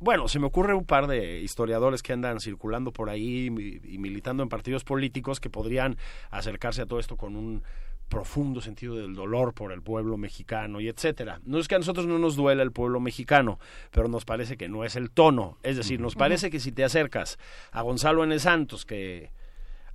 Bueno, 0.00 0.28
se 0.28 0.38
me 0.38 0.46
ocurre 0.46 0.74
un 0.74 0.84
par 0.86 1.06
de 1.06 1.40
historiadores 1.40 2.02
que 2.02 2.12
andan 2.12 2.40
circulando 2.40 2.92
por 2.92 3.10
ahí 3.10 3.48
y, 3.48 3.94
y 3.94 3.98
militando 3.98 4.42
en 4.42 4.48
partidos 4.48 4.82
políticos 4.84 5.40
que 5.40 5.50
podrían 5.50 5.96
acercarse 6.30 6.82
a 6.82 6.86
todo 6.86 6.98
esto 6.98 7.16
con 7.16 7.36
un 7.36 7.62
profundo 8.08 8.60
sentido 8.60 8.96
del 8.96 9.14
dolor 9.14 9.54
por 9.54 9.72
el 9.72 9.82
pueblo 9.82 10.16
mexicano 10.16 10.80
y 10.80 10.88
etcétera. 10.88 11.40
No 11.44 11.58
es 11.58 11.68
que 11.68 11.74
a 11.74 11.78
nosotros 11.78 12.06
no 12.06 12.18
nos 12.18 12.36
duela 12.36 12.62
el 12.62 12.72
pueblo 12.72 12.98
mexicano, 13.00 13.58
pero 13.90 14.08
nos 14.08 14.24
parece 14.24 14.56
que 14.56 14.68
no 14.68 14.84
es 14.84 14.96
el 14.96 15.10
tono. 15.10 15.58
Es 15.62 15.76
decir, 15.76 16.00
nos 16.00 16.14
parece 16.14 16.50
que 16.50 16.60
si 16.60 16.72
te 16.72 16.84
acercas 16.84 17.38
a 17.72 17.82
Gonzalo 17.82 18.24
N. 18.24 18.38
Santos, 18.38 18.84
que 18.84 19.32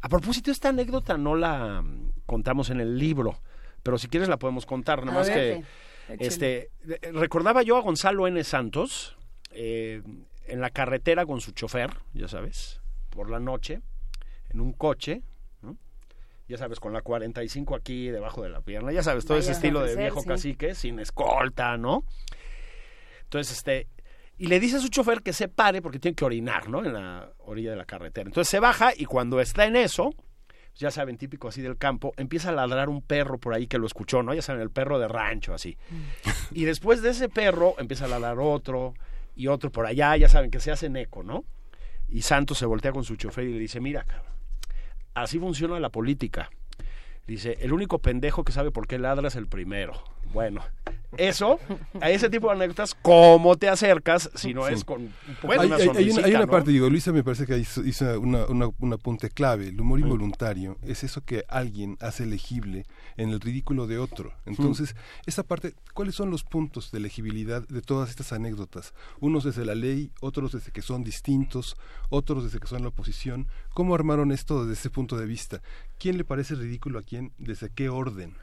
a 0.02 0.10
propósito 0.10 0.52
esta 0.52 0.70
anécdota 0.70 1.18
no 1.18 1.36
la 1.36 1.82
mm, 1.82 2.12
contamos 2.26 2.70
en 2.70 2.80
el 2.80 2.98
libro, 2.98 3.40
pero 3.84 3.98
si 3.98 4.08
quieres 4.08 4.30
la 4.30 4.38
podemos 4.38 4.66
contar, 4.66 5.06
nada 5.06 5.18
más 5.18 5.30
que 5.30 5.64
este 6.20 6.72
eh, 6.88 7.12
recordaba 7.14 7.62
yo 7.64 7.78
a 7.78 7.82
Gonzalo 7.82 8.28
N. 8.28 8.44
Santos 8.44 9.18
eh, 9.52 10.02
en 10.46 10.62
la 10.62 10.70
carretera 10.70 11.26
con 11.26 11.42
su 11.42 11.52
chofer, 11.52 11.92
ya 12.14 12.28
sabes, 12.28 12.82
por 13.10 13.30
la 13.30 13.40
noche, 13.40 13.82
en 14.50 14.62
un 14.62 14.74
coche, 14.74 15.22
¿no? 15.62 15.78
ya 16.48 16.58
sabes, 16.58 16.80
con 16.80 16.94
la 16.94 17.02
45 17.02 17.76
aquí 17.76 18.08
debajo 18.10 18.42
de 18.42 18.50
la 18.50 18.62
pierna, 18.62 18.92
ya 18.92 19.04
sabes, 19.04 19.26
todo 19.26 19.38
ese 19.38 19.52
estilo 19.52 19.82
de 19.82 19.96
viejo 19.96 20.22
sí. 20.22 20.28
cacique, 20.28 20.76
sin 20.76 21.00
escolta, 21.00 21.78
¿no? 21.78 22.04
Entonces, 23.24 23.58
este, 23.58 23.88
y 24.40 24.48
le 24.48 24.60
dice 24.60 24.78
a 24.78 24.80
su 24.80 24.88
chofer 24.88 25.22
que 25.22 25.34
se 25.34 25.50
pare 25.50 25.82
porque 25.82 26.00
tiene 26.00 26.16
que 26.16 26.24
orinar, 26.24 26.70
¿no? 26.70 26.84
En 26.84 26.94
la 26.94 27.30
orilla 27.40 27.72
de 27.72 27.76
la 27.76 27.86
carretera. 27.86 28.28
Entonces 28.28 28.50
se 28.50 28.62
baja 28.62 28.92
y 28.96 29.04
cuando 29.04 29.42
está 29.42 29.66
en 29.66 29.76
eso, 29.76 30.12
ya 30.76 30.92
saben, 30.92 31.18
típico 31.18 31.50
así 31.50 31.62
del 31.62 31.78
campo, 31.78 32.14
empieza 32.16 32.50
a 32.50 32.52
ladrar 32.54 32.88
un 32.88 33.02
perro 33.02 33.38
por 33.38 33.54
ahí 33.54 33.68
que 33.68 33.78
lo 33.78 33.86
escuchó, 33.86 34.24
¿no? 34.24 34.34
Ya 34.34 34.42
saben, 34.42 34.62
el 34.62 34.72
perro 34.72 34.98
de 34.98 35.10
rancho, 35.10 35.54
así. 35.54 35.78
Y 36.52 36.64
después 36.64 37.02
de 37.02 37.10
ese 37.10 37.28
perro 37.28 37.76
empieza 37.80 38.06
a 38.06 38.08
ladrar 38.08 38.40
otro 38.40 38.94
y 39.36 39.48
otro 39.48 39.74
por 39.74 39.86
allá, 39.86 40.16
ya 40.16 40.30
saben, 40.30 40.52
que 40.52 40.62
se 40.62 40.72
hacen 40.72 40.96
eco, 40.96 41.22
¿no? 41.22 41.44
Y 42.08 42.22
Santos 42.22 42.58
se 42.58 42.66
voltea 42.66 42.94
con 42.94 43.04
su 43.04 43.18
chofer 43.18 43.44
y 43.44 43.54
le 43.54 43.60
dice, 43.60 43.82
mira, 43.82 44.06
cabrón, 44.06 44.32
así 45.16 45.38
funciona 45.38 45.78
la 45.82 45.90
política. 45.90 46.50
Dice, 47.28 47.58
el 47.60 47.74
único 47.74 48.00
pendejo 48.00 48.46
que 48.46 48.54
sabe 48.54 48.72
por 48.72 48.88
qué 48.88 48.98
ladra 49.00 49.28
es 49.28 49.36
el 49.36 49.48
primero. 49.48 50.02
Bueno, 50.34 50.62
eso, 51.18 51.60
a 52.00 52.12
ese 52.12 52.30
tipo 52.30 52.48
de 52.50 52.54
anécdotas, 52.54 52.94
¿cómo 53.02 53.56
te 53.58 53.68
acercas 53.68 54.30
si 54.36 54.54
no 54.54 54.68
es 54.68 54.84
con 54.86 55.02
un 55.02 55.12
poco 55.42 55.52
hay, 55.54 55.66
una 55.66 55.76
hay- 55.78 55.82
hay 55.82 55.88
una, 55.90 55.98
hay 56.00 56.06
sonrisita, 56.06 56.28
una 56.30 56.46
¿no? 56.46 56.52
parte, 56.52 56.72
digo, 56.72 56.88
Luisa 56.90 57.12
me 57.12 57.24
parece 57.24 57.48
que 57.48 57.58
hizo, 57.58 57.84
hizo 57.84 58.20
una, 58.20 58.46
una- 58.46 58.70
un 58.80 58.94
apunte 58.94 59.30
clave. 59.32 59.70
El 59.70 59.82
humor 59.82 60.00
involuntario 60.00 60.78
es 60.84 61.04
eso 61.04 61.22
que 61.26 61.46
alguien 61.50 61.98
hace 62.00 62.28
legible 62.28 62.86
en 63.18 63.30
el 63.32 63.40
ridículo 63.40 63.88
de 63.88 63.98
otro. 63.98 64.32
Entonces, 64.46 64.96
esa 65.26 65.42
parte, 65.44 65.74
¿cuáles 65.96 66.14
son 66.14 66.30
los 66.30 66.44
puntos 66.44 66.92
de 66.92 67.00
legibilidad 67.00 67.68
de 67.68 67.82
todas 67.82 68.12
estas 68.12 68.32
anécdotas? 68.32 68.94
Unos 69.20 69.44
desde 69.44 69.66
la 69.66 69.74
ley, 69.76 70.12
otros 70.22 70.52
desde 70.52 70.72
que 70.72 70.84
son 70.84 71.04
distintos, 71.04 71.76
otros 72.10 72.44
desde 72.44 72.60
que 72.60 72.68
son 72.68 72.84
la 72.84 72.90
oposición. 72.90 73.48
¿Cómo 73.74 73.96
armaron 73.96 74.32
esto 74.32 74.62
desde 74.62 74.74
ese 74.80 74.90
punto 74.92 75.18
de 75.18 75.26
vista? 75.26 75.62
¿Quién 75.98 76.18
le 76.18 76.24
parece 76.24 76.54
ridículo 76.54 77.00
a 77.00 77.04
quién? 77.04 77.34
¿Desde 77.40 77.70
qué 77.72 77.90
orden? 77.90 78.36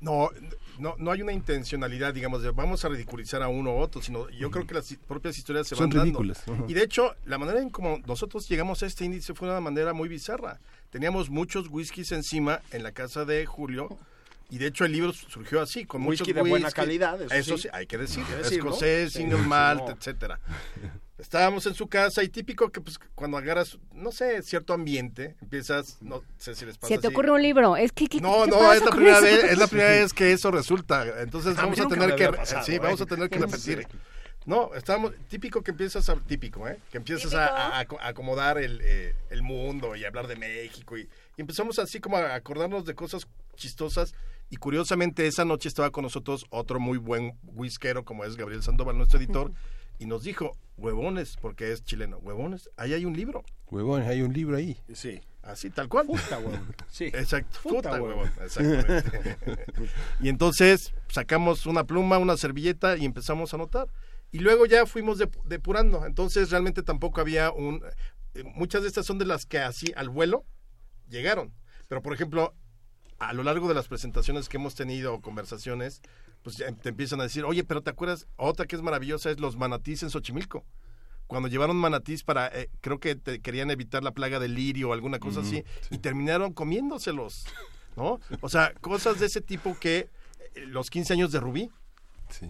No, 0.00 0.30
no, 0.78 0.94
no 0.98 1.10
hay 1.10 1.22
una 1.22 1.32
intencionalidad, 1.32 2.12
digamos, 2.12 2.42
de 2.42 2.50
vamos 2.50 2.84
a 2.84 2.88
ridiculizar 2.88 3.42
a 3.42 3.48
uno 3.48 3.76
u 3.76 3.78
otro, 3.78 4.02
sino 4.02 4.28
yo 4.30 4.50
creo 4.50 4.66
que 4.66 4.74
las 4.74 4.94
propias 5.08 5.38
historias 5.38 5.66
se 5.68 5.74
Son 5.74 5.88
van 5.88 5.98
dando. 5.98 6.20
ridículas, 6.20 6.42
ajá. 6.46 6.64
Y 6.68 6.74
de 6.74 6.82
hecho, 6.82 7.14
la 7.24 7.38
manera 7.38 7.60
en 7.60 7.70
como 7.70 7.98
nosotros 8.06 8.48
llegamos 8.48 8.82
a 8.82 8.86
este 8.86 9.04
índice 9.04 9.34
fue 9.34 9.48
una 9.48 9.60
manera 9.60 9.92
muy 9.94 10.08
bizarra. 10.08 10.60
Teníamos 10.90 11.30
muchos 11.30 11.68
whiskies 11.70 12.12
encima 12.12 12.60
en 12.72 12.82
la 12.82 12.92
casa 12.92 13.24
de 13.24 13.46
Julio. 13.46 13.96
Y 14.48 14.58
de 14.58 14.66
hecho 14.68 14.84
el 14.84 14.92
libro 14.92 15.12
surgió 15.12 15.60
así, 15.60 15.86
con 15.86 16.06
Whisky 16.06 16.22
muchos 16.30 16.34
de 16.36 16.48
buena 16.48 16.66
whisky. 16.66 16.80
calidad, 16.80 17.20
eso 17.32 17.56
sí. 17.56 17.64
sí, 17.64 17.68
hay 17.72 17.86
que 17.86 17.98
decir. 17.98 18.22
Hay 18.28 18.48
que. 18.48 18.54
Escocés, 18.54 19.12
single 19.12 19.40
sí, 19.40 19.46
malt, 19.48 19.80
no. 19.82 19.90
etcétera. 19.90 20.38
Estábamos 21.18 21.64
en 21.66 21.74
su 21.74 21.88
casa 21.88 22.22
y 22.22 22.28
típico 22.28 22.70
que 22.70 22.80
pues 22.82 22.98
cuando 23.14 23.38
agarras, 23.38 23.78
no 23.94 24.12
sé, 24.12 24.42
cierto 24.42 24.74
ambiente, 24.74 25.34
empiezas, 25.40 25.96
no 26.02 26.22
sé 26.36 26.54
si 26.54 26.66
les 26.66 26.76
pasa 26.76 26.94
Se 26.94 27.00
te 27.00 27.06
así. 27.06 27.14
ocurre 27.14 27.30
un 27.30 27.40
libro. 27.40 27.76
Es 27.76 27.90
que, 27.92 28.06
¿qué- 28.06 28.20
No, 28.20 28.44
qué 28.44 28.50
no, 28.50 28.58
pasa 28.58 28.74
es 28.76 28.84
la 28.84 28.90
primera 28.90 29.20
vez, 29.20 29.44
es 29.44 29.58
la 29.58 29.66
primera 29.66 29.90
vez 29.90 30.12
que 30.12 30.32
eso 30.32 30.50
resulta. 30.50 31.22
Entonces 31.22 31.56
A 31.56 31.62
mí 31.66 31.70
vamos 31.74 31.80
a 31.80 31.88
tener 31.88 32.14
que 32.16 32.28
pasado, 32.32 32.64
sí, 32.66 32.74
¿eh? 32.74 32.78
vamos 32.78 33.00
a 33.00 33.06
tener 33.06 33.30
que 33.30 33.38
repetir. 33.38 33.86
No, 34.44 34.74
estábamos 34.74 35.12
típico 35.28 35.62
que 35.62 35.72
empiezas 35.72 36.08
a 36.08 36.16
típico, 36.16 36.68
¿eh? 36.68 36.78
Que 36.92 36.98
empiezas 36.98 37.32
a, 37.34 37.46
a- 37.46 37.78
a 37.78 37.84
aco- 37.84 37.98
a 37.98 38.08
acomodar 38.08 38.58
el, 38.58 38.80
eh, 38.84 39.14
el 39.30 39.42
mundo 39.42 39.96
y 39.96 40.04
hablar 40.04 40.28
de 40.28 40.36
México 40.36 40.96
y, 40.98 41.08
y 41.36 41.40
empezamos 41.40 41.78
así 41.80 41.98
como 41.98 42.18
a 42.18 42.34
acordarnos 42.34 42.84
de 42.84 42.94
cosas 42.94 43.26
chistosas 43.56 44.14
y 44.50 44.56
curiosamente 44.58 45.26
esa 45.26 45.44
noche 45.44 45.68
estaba 45.68 45.90
con 45.90 46.02
nosotros 46.04 46.44
otro 46.50 46.78
muy 46.78 46.98
buen 46.98 47.36
whiskero 47.42 48.04
como 48.04 48.24
es 48.24 48.36
Gabriel 48.36 48.62
Sandoval, 48.62 48.96
nuestro 48.96 49.18
editor, 49.18 49.50
y 49.98 50.06
nos 50.06 50.22
dijo, 50.22 50.56
huevones, 50.76 51.36
porque 51.40 51.72
es 51.72 51.84
chileno, 51.84 52.18
huevones, 52.18 52.70
ahí 52.76 52.92
hay 52.94 53.04
un 53.04 53.16
libro. 53.16 53.44
Huevón, 53.70 54.02
hay 54.02 54.22
un 54.22 54.32
libro 54.32 54.56
ahí. 54.56 54.76
Sí. 54.94 55.20
Así, 55.42 55.70
tal 55.70 55.88
cual. 55.88 56.06
Puta, 56.06 56.38
huevón. 56.38 56.74
Sí. 56.90 57.04
Exacto, 57.06 57.58
puta, 57.62 58.02
huevón. 58.02 58.30
Exactamente. 58.42 59.36
y 60.20 60.28
entonces 60.28 60.92
sacamos 61.08 61.66
una 61.66 61.84
pluma, 61.84 62.18
una 62.18 62.36
servilleta 62.36 62.96
y 62.96 63.04
empezamos 63.04 63.52
a 63.52 63.56
anotar. 63.56 63.86
Y 64.32 64.40
luego 64.40 64.66
ya 64.66 64.86
fuimos 64.86 65.20
dep- 65.20 65.40
depurando. 65.44 66.04
Entonces 66.04 66.50
realmente 66.50 66.82
tampoco 66.82 67.20
había 67.20 67.52
un... 67.52 67.80
eh, 68.34 68.42
Muchas 68.56 68.82
de 68.82 68.88
estas 68.88 69.06
son 69.06 69.18
de 69.18 69.24
las 69.24 69.46
que 69.46 69.58
así 69.60 69.92
al 69.96 70.08
vuelo 70.08 70.44
llegaron. 71.08 71.52
Pero 71.86 72.02
por 72.02 72.12
ejemplo, 72.12 72.52
a 73.20 73.32
lo 73.32 73.44
largo 73.44 73.68
de 73.68 73.74
las 73.74 73.86
presentaciones 73.86 74.48
que 74.48 74.56
hemos 74.56 74.74
tenido 74.74 75.14
o 75.14 75.20
conversaciones, 75.20 76.02
pues 76.46 76.58
ya 76.58 76.70
te 76.70 76.90
empiezan 76.90 77.18
a 77.18 77.24
decir, 77.24 77.42
oye, 77.44 77.64
pero 77.64 77.82
¿te 77.82 77.90
acuerdas? 77.90 78.28
Otra 78.36 78.66
que 78.66 78.76
es 78.76 78.82
maravillosa 78.82 79.32
es 79.32 79.40
los 79.40 79.56
manatís 79.56 80.04
en 80.04 80.10
Xochimilco. 80.10 80.64
Cuando 81.26 81.48
llevaron 81.48 81.74
manatís 81.76 82.22
para, 82.22 82.46
eh, 82.46 82.70
creo 82.80 83.00
que 83.00 83.16
te- 83.16 83.40
querían 83.40 83.68
evitar 83.72 84.04
la 84.04 84.12
plaga 84.12 84.38
del 84.38 84.54
lirio 84.54 84.90
o 84.90 84.92
alguna 84.92 85.18
cosa 85.18 85.40
así, 85.40 85.64
y 85.90 85.98
terminaron 85.98 86.52
comiéndoselos, 86.52 87.46
¿no? 87.96 88.20
O 88.42 88.48
sea, 88.48 88.72
cosas 88.80 89.18
de 89.18 89.26
ese 89.26 89.40
tipo 89.40 89.76
que 89.80 90.08
eh, 90.54 90.66
los 90.68 90.88
15 90.88 91.14
años 91.14 91.32
de 91.32 91.40
Rubí, 91.40 91.68
Sí. 92.30 92.46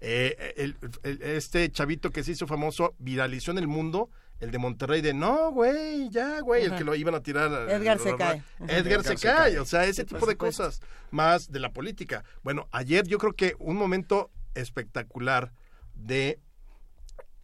eh, 0.00 0.54
el- 0.56 0.76
el- 1.02 1.20
este 1.22 1.68
chavito 1.72 2.10
que 2.10 2.22
se 2.22 2.30
hizo 2.30 2.46
famoso 2.46 2.94
viralizó 3.00 3.50
en 3.50 3.58
el 3.58 3.66
mundo 3.66 4.10
el 4.40 4.50
de 4.50 4.58
Monterrey 4.58 5.00
de 5.02 5.12
no, 5.14 5.52
güey, 5.52 6.08
ya, 6.10 6.40
güey, 6.40 6.64
el 6.64 6.74
que 6.76 6.84
lo 6.84 6.94
iban 6.94 7.14
a 7.14 7.22
tirar. 7.22 7.52
a- 7.52 7.72
Edgar 7.72 7.98
se 7.98 8.16
cae. 8.16 8.42
Edgar, 8.60 8.76
Edgar 8.78 9.02
se 9.04 9.16
se 9.16 9.26
cae, 9.26 9.36
cae. 9.52 9.58
o 9.58 9.64
sea, 9.66 9.84
ese 9.84 10.04
tipo 10.04 10.24
de 10.26 10.36
cosas 10.36 10.80
más 11.10 11.52
de 11.52 11.60
la 11.60 11.72
política. 11.72 12.24
Bueno, 12.42 12.66
ayer 12.72 13.06
yo 13.06 13.18
creo 13.18 13.34
que 13.34 13.54
un 13.58 13.76
momento 13.76 14.30
espectacular 14.54 15.52
de 15.94 16.38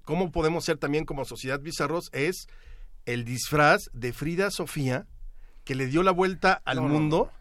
cómo 0.03 0.31
podemos 0.33 0.65
ser 0.65 0.79
también 0.79 1.05
como 1.05 1.25
sociedad 1.25 1.61
bizarros 1.61 2.09
es 2.13 2.47
el 3.05 3.25
disfraz 3.25 3.91
de 3.93 4.13
Frida 4.13 4.51
Sofía 4.51 5.07
que 5.65 5.75
le 5.75 5.87
dio 5.87 6.03
la 6.03 6.13
vuelta 6.13 6.63
al 6.65 6.77
No, 6.77 6.83
no, 6.83 6.89
mundo 6.89 7.33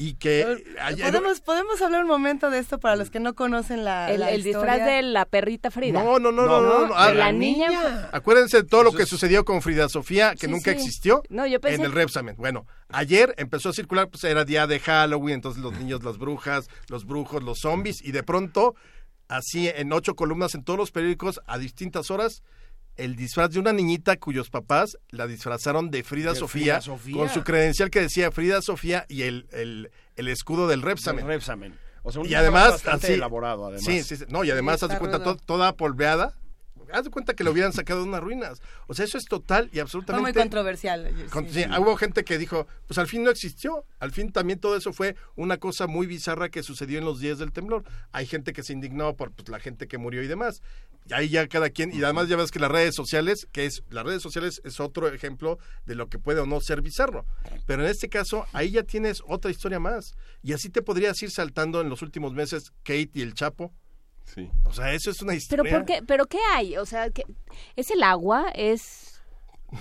y 0.00 0.14
que 0.14 0.44
ver, 0.44 0.64
ayer- 0.80 1.06
¿Podemos, 1.10 1.40
podemos 1.40 1.82
hablar 1.82 2.02
un 2.02 2.08
momento 2.08 2.50
de 2.50 2.60
esto 2.60 2.78
para 2.78 2.94
los 2.96 3.10
que 3.10 3.18
no 3.20 3.34
conocen 3.34 3.84
la, 3.84 4.10
El, 4.12 4.20
la 4.20 4.30
el 4.30 4.44
disfraz 4.44 4.84
de 4.84 5.02
la 5.02 5.24
perrita 5.24 5.70
Frida. 5.72 6.02
No, 6.02 6.18
no, 6.20 6.30
no, 6.30 6.46
no, 6.46 6.86
no, 6.86 6.94
ah, 6.94 7.12
la 7.12 7.32
niña. 7.32 8.08
Acuérdense 8.12 8.58
de 8.58 8.64
todo 8.64 8.84
lo 8.84 8.92
que 8.92 9.06
sucedió 9.06 9.44
con 9.44 9.60
Frida 9.60 9.88
Sofía, 9.88 10.34
que 10.34 10.46
Sí, 10.46 10.52
nunca 10.52 10.70
sí. 10.70 10.76
existió 10.78 11.22
No, 11.28 11.46
yo 11.46 11.60
pensé 11.60 11.76
en 11.80 11.84
el 11.84 11.92
Repsamen. 11.92 12.36
Bueno, 12.36 12.64
ayer 12.88 13.34
empezó 13.38 13.70
a 13.70 13.72
circular, 13.72 14.08
pues 14.08 14.22
era 14.24 14.44
día 14.44 14.66
de 14.68 14.78
Halloween, 14.78 15.34
entonces 15.34 15.62
los 15.62 15.72
niños, 15.76 16.04
las 16.04 16.16
brujas, 16.16 16.68
los 16.88 17.04
brujos, 17.04 17.42
los 17.42 17.58
zombies, 17.58 18.00
y 18.00 18.12
de 18.12 18.22
pronto, 18.22 18.76
así 19.26 19.68
en 19.68 19.92
ocho 19.92 20.14
columnas 20.14 20.54
en 20.54 20.62
todos 20.62 20.78
los 20.78 20.92
periódicos, 20.92 21.40
a 21.46 21.58
distintas 21.58 22.10
horas, 22.12 22.42
el 22.98 23.16
disfraz 23.16 23.50
de 23.50 23.58
una 23.60 23.72
niñita 23.72 24.16
cuyos 24.16 24.50
papás 24.50 24.98
la 25.10 25.26
disfrazaron 25.26 25.90
de 25.90 26.02
Frida, 26.02 26.32
De 26.34 26.38
Sofía, 26.38 26.80
Frida 26.80 26.80
Sofía. 26.82 27.16
con 27.16 27.28
su 27.30 27.42
credencial 27.44 27.90
que 27.90 28.00
decía 28.02 28.30
Frida 28.30 28.60
Sofía 28.60 29.06
y 29.08 29.22
el, 29.22 29.46
el, 29.52 29.90
el 30.16 30.28
escudo 30.28 30.68
del 30.68 30.80
El 30.80 30.86
Repsamen. 30.86 31.26
Repsamen. 31.26 31.74
O 32.02 32.12
sea, 32.12 32.22
un 32.22 32.28
Y 32.28 32.34
además, 32.34 32.86
así. 32.86 33.12
elaborado, 33.14 33.66
además. 33.66 33.84
Sí, 33.84 34.02
sí, 34.02 34.16
sí. 34.16 34.24
No, 34.28 34.44
y 34.44 34.50
además, 34.50 34.80
Sí, 34.80 34.86
haz 34.86 34.92
de 34.92 34.98
cuenta, 34.98 35.22
to- 35.22 35.36
toda 35.36 35.76
polveada. 35.76 36.34
Haz 36.90 37.04
de 37.04 37.10
cuenta 37.10 37.34
que 37.34 37.44
lo 37.44 37.50
hubieran 37.50 37.74
sacado 37.74 38.00
de 38.02 38.08
unas 38.08 38.22
ruinas. 38.22 38.62
O 38.86 38.94
sea, 38.94 39.04
eso 39.04 39.18
es 39.18 39.26
total 39.26 39.64
y 39.66 39.68
Fue 39.68 39.72
muy 39.74 39.80
absolutamente. 39.82 40.40
controversial. 40.40 41.12
con- 41.30 41.44
sí. 41.50 41.64
sí, 41.64 41.66
Hubo 41.78 41.96
gente 41.96 42.24
que 42.24 42.38
dijo, 42.38 42.66
pues 42.86 42.96
al 42.96 43.06
fin 43.06 43.24
no 43.24 43.30
existió. 43.30 43.84
Al 43.98 44.10
fin 44.10 44.32
también 44.32 44.58
todo 44.58 44.74
eso 44.74 44.94
fue 44.94 45.14
una 45.36 45.58
cosa 45.58 45.86
muy 45.86 46.06
bizarra 46.06 46.48
que 46.48 46.62
sucedió 46.62 46.98
en 46.98 47.04
los 47.04 47.20
días 47.20 47.38
del 47.38 47.52
temblor. 47.52 47.84
Hay 48.12 48.24
gente 48.26 48.54
que 48.54 48.62
se 48.62 48.72
indignó 48.72 49.14
por 49.16 49.32
pues, 49.32 49.50
la 49.50 49.58
gente 49.60 49.86
que 49.86 49.98
murió 49.98 50.22
y 50.22 50.28
demás. 50.28 50.62
Y 51.08 51.14
ahí 51.14 51.28
ya 51.30 51.48
cada 51.48 51.70
quien, 51.70 51.92
y 51.92 52.02
además 52.04 52.28
ya 52.28 52.36
ves 52.36 52.50
que 52.50 52.58
las 52.58 52.70
redes 52.70 52.94
sociales, 52.94 53.48
que 53.52 53.64
es, 53.64 53.82
las 53.90 54.04
redes 54.04 54.22
sociales 54.22 54.60
es 54.64 54.78
otro 54.78 55.08
ejemplo 55.08 55.58
de 55.86 55.94
lo 55.94 56.08
que 56.08 56.18
puede 56.18 56.40
o 56.40 56.46
no 56.46 56.60
ser 56.60 56.82
bizarro. 56.82 57.24
Pero 57.66 57.82
en 57.84 57.88
este 57.88 58.08
caso, 58.08 58.46
ahí 58.52 58.70
ya 58.72 58.82
tienes 58.82 59.22
otra 59.26 59.50
historia 59.50 59.80
más. 59.80 60.14
Y 60.42 60.52
así 60.52 60.68
te 60.68 60.82
podrías 60.82 61.22
ir 61.22 61.30
saltando 61.30 61.80
en 61.80 61.88
los 61.88 62.02
últimos 62.02 62.32
meses 62.34 62.72
Kate 62.82 63.10
y 63.14 63.22
el 63.22 63.32
Chapo. 63.34 63.72
Sí. 64.24 64.50
O 64.64 64.72
sea, 64.74 64.92
eso 64.92 65.10
es 65.10 65.22
una 65.22 65.34
historia. 65.34 65.62
¿Pero 65.64 65.78
por 65.78 65.86
qué? 65.86 66.02
¿Pero 66.06 66.26
qué 66.26 66.38
hay? 66.54 66.76
O 66.76 66.84
sea, 66.84 67.08
¿qué- 67.08 67.24
¿es 67.76 67.90
el 67.90 68.02
agua? 68.02 68.50
¿Es, 68.54 69.07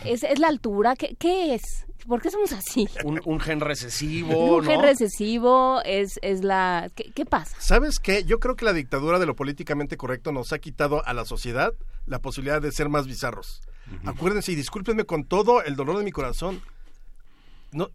es, 0.05 0.23
es 0.23 0.39
la 0.39 0.47
altura? 0.47 0.95
¿Qué, 0.95 1.15
¿Qué 1.19 1.55
es? 1.55 1.85
¿Por 2.07 2.21
qué 2.21 2.29
somos 2.31 2.51
así? 2.53 2.87
Un, 3.03 3.19
un 3.25 3.39
gen 3.39 3.59
recesivo, 3.59 4.31
¿Es 4.31 4.37
un 4.51 4.63
gen 4.65 4.75
¿no? 4.81 4.81
recesivo? 4.81 5.81
¿Es, 5.83 6.19
es 6.21 6.43
la...? 6.43 6.89
¿Qué, 6.95 7.11
qué 7.13 7.25
pasa? 7.25 7.55
¿Sabes 7.59 7.99
qué? 7.99 8.23
Yo 8.23 8.39
creo 8.39 8.55
que 8.55 8.65
la 8.65 8.73
dictadura 8.73 9.19
de 9.19 9.25
lo 9.25 9.35
políticamente 9.35 9.97
correcto 9.97 10.31
nos 10.31 10.53
ha 10.53 10.59
quitado 10.59 11.05
a 11.05 11.13
la 11.13 11.25
sociedad 11.25 11.73
la 12.05 12.19
posibilidad 12.19 12.61
de 12.61 12.71
ser 12.71 12.89
más 12.89 13.07
bizarros. 13.07 13.61
Acuérdense 14.05 14.51
y 14.51 14.55
discúlpenme 14.55 15.05
con 15.05 15.23
todo 15.25 15.63
el 15.63 15.75
dolor 15.75 15.97
de 15.97 16.03
mi 16.03 16.11
corazón. 16.11 16.61
No, 17.71 17.89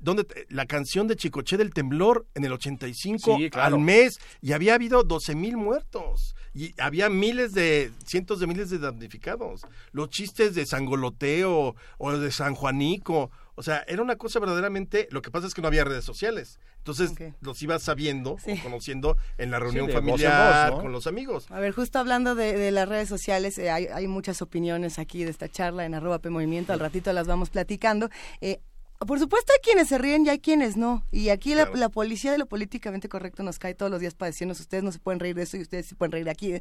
donde 0.00 0.24
te- 0.24 0.46
la 0.48 0.66
canción 0.66 1.06
de 1.06 1.16
Chicoche 1.16 1.56
del 1.56 1.72
temblor 1.74 2.26
en 2.34 2.44
el 2.44 2.52
85 2.52 3.36
Sí, 3.38 3.50
claro. 3.50 3.76
al 3.76 3.80
mes 3.82 4.18
y 4.40 4.52
había 4.52 4.74
habido 4.74 5.02
12 5.04 5.34
mil 5.34 5.56
muertos 5.56 6.34
y 6.52 6.74
había 6.80 7.08
miles 7.08 7.52
de 7.52 7.92
cientos 8.04 8.40
de 8.40 8.46
miles 8.46 8.70
de 8.70 8.78
damnificados 8.78 9.62
los 9.92 10.08
chistes 10.10 10.54
de 10.54 10.66
Sangoloteo 10.66 11.74
o 11.98 12.12
de 12.18 12.30
San 12.32 12.54
Juanico 12.54 13.30
o 13.54 13.62
sea 13.62 13.84
era 13.88 14.02
una 14.02 14.16
cosa 14.16 14.38
verdaderamente 14.40 15.08
lo 15.10 15.22
que 15.22 15.30
pasa 15.30 15.46
es 15.46 15.54
que 15.54 15.62
no 15.62 15.68
había 15.68 15.84
redes 15.84 16.04
sociales 16.04 16.58
entonces 16.78 17.12
los 17.42 17.60
ibas 17.62 17.82
sabiendo 17.82 18.36
Sí. 18.42 18.52
o 18.52 18.62
conociendo 18.62 19.16
en 19.38 19.50
la 19.50 19.58
reunión 19.60 19.86
voz 19.86 19.94
en 19.94 20.00
familiar 20.00 20.70
voz, 20.70 20.76
¿no? 20.78 20.82
con 20.82 20.92
los 20.92 21.06
amigos 21.06 21.46
A 21.50 21.60
ver, 21.60 21.72
justo 21.72 21.98
hablando 21.98 22.34
de, 22.34 22.56
de 22.56 22.70
las 22.70 22.88
redes 22.88 23.08
sociales, 23.08 23.58
eh, 23.58 23.70
hay, 23.70 23.86
hay 23.86 24.08
muchas 24.08 24.40
opiniones 24.40 24.98
aquí 24.98 25.24
de 25.24 25.30
esta 25.30 25.48
charla 25.48 25.84
en 25.84 25.94
arroba 25.94 26.20
P 26.20 26.30
Movimiento, 26.30 26.72
al 26.72 26.80
ratito 26.80 27.12
las 27.12 27.26
vamos 27.26 27.50
platicando. 27.50 28.08
Eh, 28.40 28.60
por 29.06 29.18
supuesto 29.18 29.52
hay 29.52 29.60
quienes 29.62 29.88
se 29.88 29.98
ríen 29.98 30.26
y 30.26 30.28
hay 30.28 30.38
quienes 30.38 30.76
no. 30.76 31.04
Y 31.10 31.28
aquí 31.30 31.54
la, 31.54 31.64
Claro. 31.66 31.78
la 31.78 31.88
policía 31.88 32.32
de 32.32 32.38
lo 32.38 32.46
políticamente 32.46 33.08
correcto 33.08 33.42
nos 33.42 33.58
cae 33.58 33.74
todos 33.74 33.90
los 33.90 34.00
días 34.00 34.14
para 34.14 34.28
decirnos, 34.30 34.60
ustedes 34.60 34.82
no 34.84 34.92
se 34.92 34.98
pueden 34.98 35.20
reír 35.20 35.34
de 35.34 35.42
eso 35.42 35.56
y 35.56 35.62
ustedes 35.62 35.86
se 35.86 35.94
pueden 35.94 36.12
reír 36.12 36.24
de 36.24 36.30
aquí. 36.30 36.54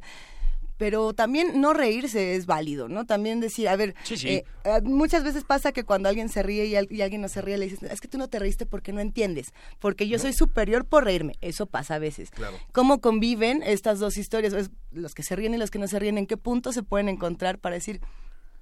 pero 0.78 1.14
también 1.14 1.60
no 1.60 1.74
reírse 1.74 2.36
es 2.38 2.46
válido, 2.46 2.88
¿no? 2.88 3.06
También 3.06 3.42
decir, 3.42 3.68
a 3.68 3.76
ver, 3.76 3.96
Sí, 4.06 4.16
sí. 4.16 4.30
eh, 4.30 4.46
eh, 4.64 4.80
muchas 4.84 5.26
veces 5.26 5.44
pasa 5.44 5.74
que 5.74 5.84
cuando 5.84 6.08
alguien 6.08 6.30
se 6.30 6.42
ríe 6.42 6.68
y, 6.68 6.78
al- 6.78 6.88
y 6.90 7.02
alguien 7.02 7.20
no 7.22 7.28
se 7.28 7.42
ríe, 7.42 7.58
le 7.58 7.66
dices, 7.68 7.84
es 7.84 8.00
que 8.00 8.08
tú 8.08 8.18
no 8.18 8.30
te 8.30 8.40
reíste 8.40 8.66
porque 8.66 8.94
no 8.94 9.02
entiendes, 9.02 9.52
porque 9.80 10.08
yo 10.08 10.18
soy 10.20 10.32
superior 10.32 10.86
por 10.86 11.04
reírme. 11.04 11.34
Eso 11.42 11.66
pasa 11.66 11.96
a 11.96 12.00
veces. 12.00 12.32
Claro. 12.32 12.56
¿Cómo 12.72 13.02
conviven 13.02 13.62
estas 13.62 14.00
dos 14.00 14.16
historias? 14.16 14.54
Los 14.94 15.14
que 15.16 15.22
se 15.24 15.36
ríen 15.36 15.54
y 15.54 15.58
los 15.58 15.70
que 15.70 15.80
no 15.80 15.88
se 15.90 16.00
ríen, 16.00 16.18
¿en 16.18 16.28
qué 16.28 16.38
punto 16.38 16.72
se 16.72 16.82
pueden 16.82 17.10
encontrar 17.10 17.60
para 17.60 17.76
decir, 17.76 18.00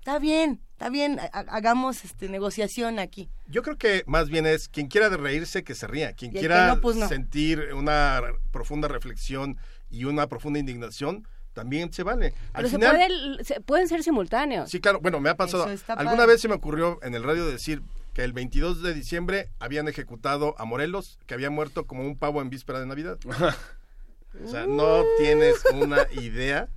está 0.08 0.20
bien, 0.20 0.62
está 0.72 0.90
bien, 0.90 1.20
ha- 1.20 1.26
ha- 1.34 1.46
hagamos 1.58 2.06
este, 2.06 2.30
negociación 2.30 2.98
aquí? 2.98 3.30
Yo 3.48 3.62
creo 3.62 3.78
que 3.78 4.04
más 4.08 4.30
bien 4.30 4.46
es 4.46 4.70
quien 4.70 4.88
quiera 4.88 5.10
de 5.10 5.18
reírse 5.18 5.66
que 5.66 5.76
se 5.76 5.86
ría, 5.86 6.14
quien 6.14 6.32
Y 6.34 6.40
quiera 6.40 6.68
no, 6.76 6.80
pues 6.80 6.96
no. 6.96 7.10
sentir 7.10 7.74
una 7.74 8.22
profunda 8.52 8.88
reflexión 8.88 9.58
y 9.90 10.06
una 10.06 10.28
profunda 10.28 10.60
indignación, 10.60 11.28
también 11.52 11.92
se 11.92 12.04
vale. 12.04 12.28
Al 12.54 12.64
Pero 12.64 12.70
se, 12.70 12.76
final, 12.78 12.96
puede, 12.96 13.44
se- 13.44 13.60
pueden 13.60 13.88
ser 13.90 14.02
simultáneos. 14.02 14.70
sí, 14.72 14.80
claro, 14.80 15.02
bueno, 15.02 15.20
me 15.20 15.30
ha 15.30 15.36
pasado. 15.36 15.66
Alguna 15.66 16.16
padre. 16.16 16.28
vez 16.28 16.42
se 16.42 16.48
me 16.48 16.54
ocurrió 16.56 17.00
en 17.04 17.14
el 17.14 17.24
radio 17.24 17.46
decir 17.46 17.82
que 18.14 18.24
el 18.24 18.32
22 18.32 18.82
de 18.82 18.94
diciembre 18.94 19.50
habían 19.60 19.90
ejecutado 19.90 20.56
a 20.58 20.64
Morelos, 20.64 21.20
que 21.26 21.34
había 21.34 21.50
muerto 21.50 21.86
como 21.86 22.04
un 22.04 22.18
pavo 22.18 22.42
en 22.42 22.50
víspera 22.50 22.80
de 22.80 22.86
Navidad. 22.86 23.18
o 24.42 24.48
sea, 24.48 24.68
no 24.68 25.04
tienes 25.18 25.56
una 25.74 26.08
idea 26.14 26.70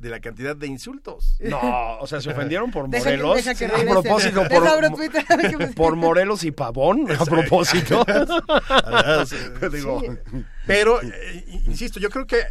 de 0.00 0.08
la 0.10 0.18
cantidad 0.20 0.56
de 0.56 0.66
insultos. 0.66 1.36
No, 1.40 1.98
o 1.98 2.06
sea, 2.06 2.20
se 2.20 2.30
ofendieron 2.30 2.70
por 2.70 2.88
Deja 2.88 3.04
que- 3.10 3.16
Morelos. 3.18 3.36
deja 3.36 3.54
que 3.54 3.66
a 3.66 3.84
propósito, 3.92 4.42
por, 4.48 5.74
por 5.74 5.96
Morelos 5.96 6.42
y 6.44 6.50
Pavón, 6.50 7.06
a 7.12 7.24
propósito. 7.24 8.04
Ah, 8.68 9.24
sí, 9.28 9.36
Pero, 10.66 11.00
eh, 11.02 11.44
insisto, 11.66 12.00
yo 12.00 12.10
creo 12.10 12.26
que 12.26 12.42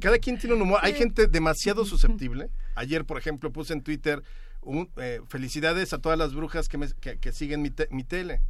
cada 0.00 0.18
quien 0.18 0.38
tiene 0.38 0.56
un 0.56 0.62
humor. 0.62 0.80
Hay 0.82 0.94
gente 0.94 1.26
demasiado 1.26 1.84
susceptible. 1.84 2.50
Ayer, 2.74 3.04
por 3.04 3.18
ejemplo, 3.18 3.52
puse 3.52 3.72
en 3.72 3.82
Twitter 3.82 4.22
un, 4.62 4.90
eh, 4.96 5.20
felicidades 5.28 5.92
a 5.92 5.98
todas 5.98 6.18
las 6.18 6.34
brujas 6.34 6.68
que, 6.68 6.78
me- 6.78 6.92
que, 7.00 7.18
que 7.18 7.32
siguen 7.32 7.62
mi, 7.62 7.70
te- 7.70 7.88
mi 7.90 8.04
tele. 8.04 8.40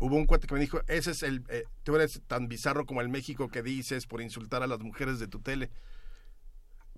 Hubo 0.00 0.14
un 0.16 0.26
cuate 0.26 0.46
que 0.46 0.54
me 0.54 0.60
dijo, 0.60 0.80
ese 0.86 1.10
es 1.10 1.22
el, 1.24 1.42
eh, 1.48 1.64
tú 1.82 1.96
eres 1.96 2.20
tan 2.28 2.46
bizarro 2.46 2.86
como 2.86 3.00
el 3.00 3.08
México 3.08 3.48
que 3.48 3.62
dices 3.62 4.06
por 4.06 4.22
insultar 4.22 4.62
a 4.62 4.66
las 4.68 4.78
mujeres 4.80 5.18
de 5.18 5.26
tu 5.26 5.40
tele. 5.40 5.70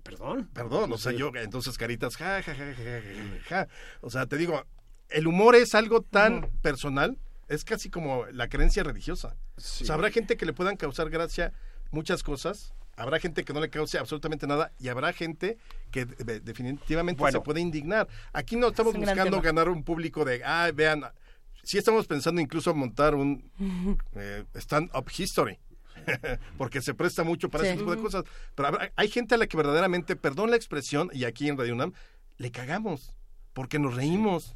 Perdón. 0.03 0.49
Perdón, 0.53 0.91
o 0.93 0.97
sea, 0.97 1.11
yo, 1.11 1.31
entonces 1.35 1.77
caritas, 1.77 2.15
ja, 2.17 2.41
ja, 2.43 2.55
ja, 2.55 2.73
ja, 2.73 2.73
ja, 2.75 3.01
ja, 3.01 3.43
ja. 3.49 3.67
O 4.01 4.09
sea, 4.09 4.25
te 4.25 4.37
digo, 4.37 4.65
el 5.09 5.27
humor 5.27 5.55
es 5.55 5.75
algo 5.75 6.01
tan 6.01 6.49
personal, 6.61 7.17
es 7.47 7.63
casi 7.65 7.89
como 7.89 8.25
la 8.27 8.47
creencia 8.49 8.83
religiosa. 8.83 9.35
O 9.57 9.61
sea, 9.61 9.95
habrá 9.95 10.09
gente 10.11 10.37
que 10.37 10.45
le 10.45 10.53
puedan 10.53 10.77
causar 10.77 11.09
gracia 11.09 11.53
muchas 11.91 12.23
cosas, 12.23 12.73
habrá 12.95 13.19
gente 13.19 13.43
que 13.43 13.53
no 13.53 13.59
le 13.59 13.69
cause 13.69 13.97
absolutamente 13.97 14.47
nada 14.47 14.71
y 14.79 14.87
habrá 14.87 15.11
gente 15.13 15.57
que 15.91 16.05
de- 16.05 16.39
definitivamente 16.39 17.19
Bueno. 17.19 17.39
se 17.39 17.43
puede 17.43 17.59
indignar. 17.59 18.07
Aquí 18.33 18.55
no 18.55 18.67
estamos 18.69 18.93
Es 18.95 19.01
buscando 19.01 19.41
ganar 19.41 19.69
un 19.69 19.83
público 19.83 20.23
de, 20.23 20.41
ah, 20.45 20.71
vean, 20.73 21.03
sí 21.63 21.77
estamos 21.77 22.07
pensando 22.07 22.39
incluso 22.41 22.73
montar 22.73 23.15
un 23.15 23.51
eh, 24.15 24.45
stand-up 24.55 25.05
history. 25.15 25.59
porque 26.57 26.81
se 26.81 26.93
presta 26.93 27.23
mucho 27.23 27.49
para 27.49 27.63
Sí. 27.63 27.69
ese 27.71 27.77
tipo 27.79 27.95
de 27.95 28.01
cosas. 28.01 28.23
Pero 28.55 28.77
hay 28.95 29.07
gente 29.09 29.35
a 29.35 29.37
la 29.37 29.47
que 29.47 29.57
verdaderamente, 29.57 30.15
perdón 30.15 30.49
la 30.51 30.55
expresión, 30.57 31.09
y 31.13 31.25
aquí 31.25 31.47
en 31.49 31.57
Radio 31.57 31.73
UNAM, 31.73 31.93
le 32.37 32.51
cagamos, 32.51 33.15
porque 33.53 33.79
nos 33.79 33.95
reímos, 33.95 34.55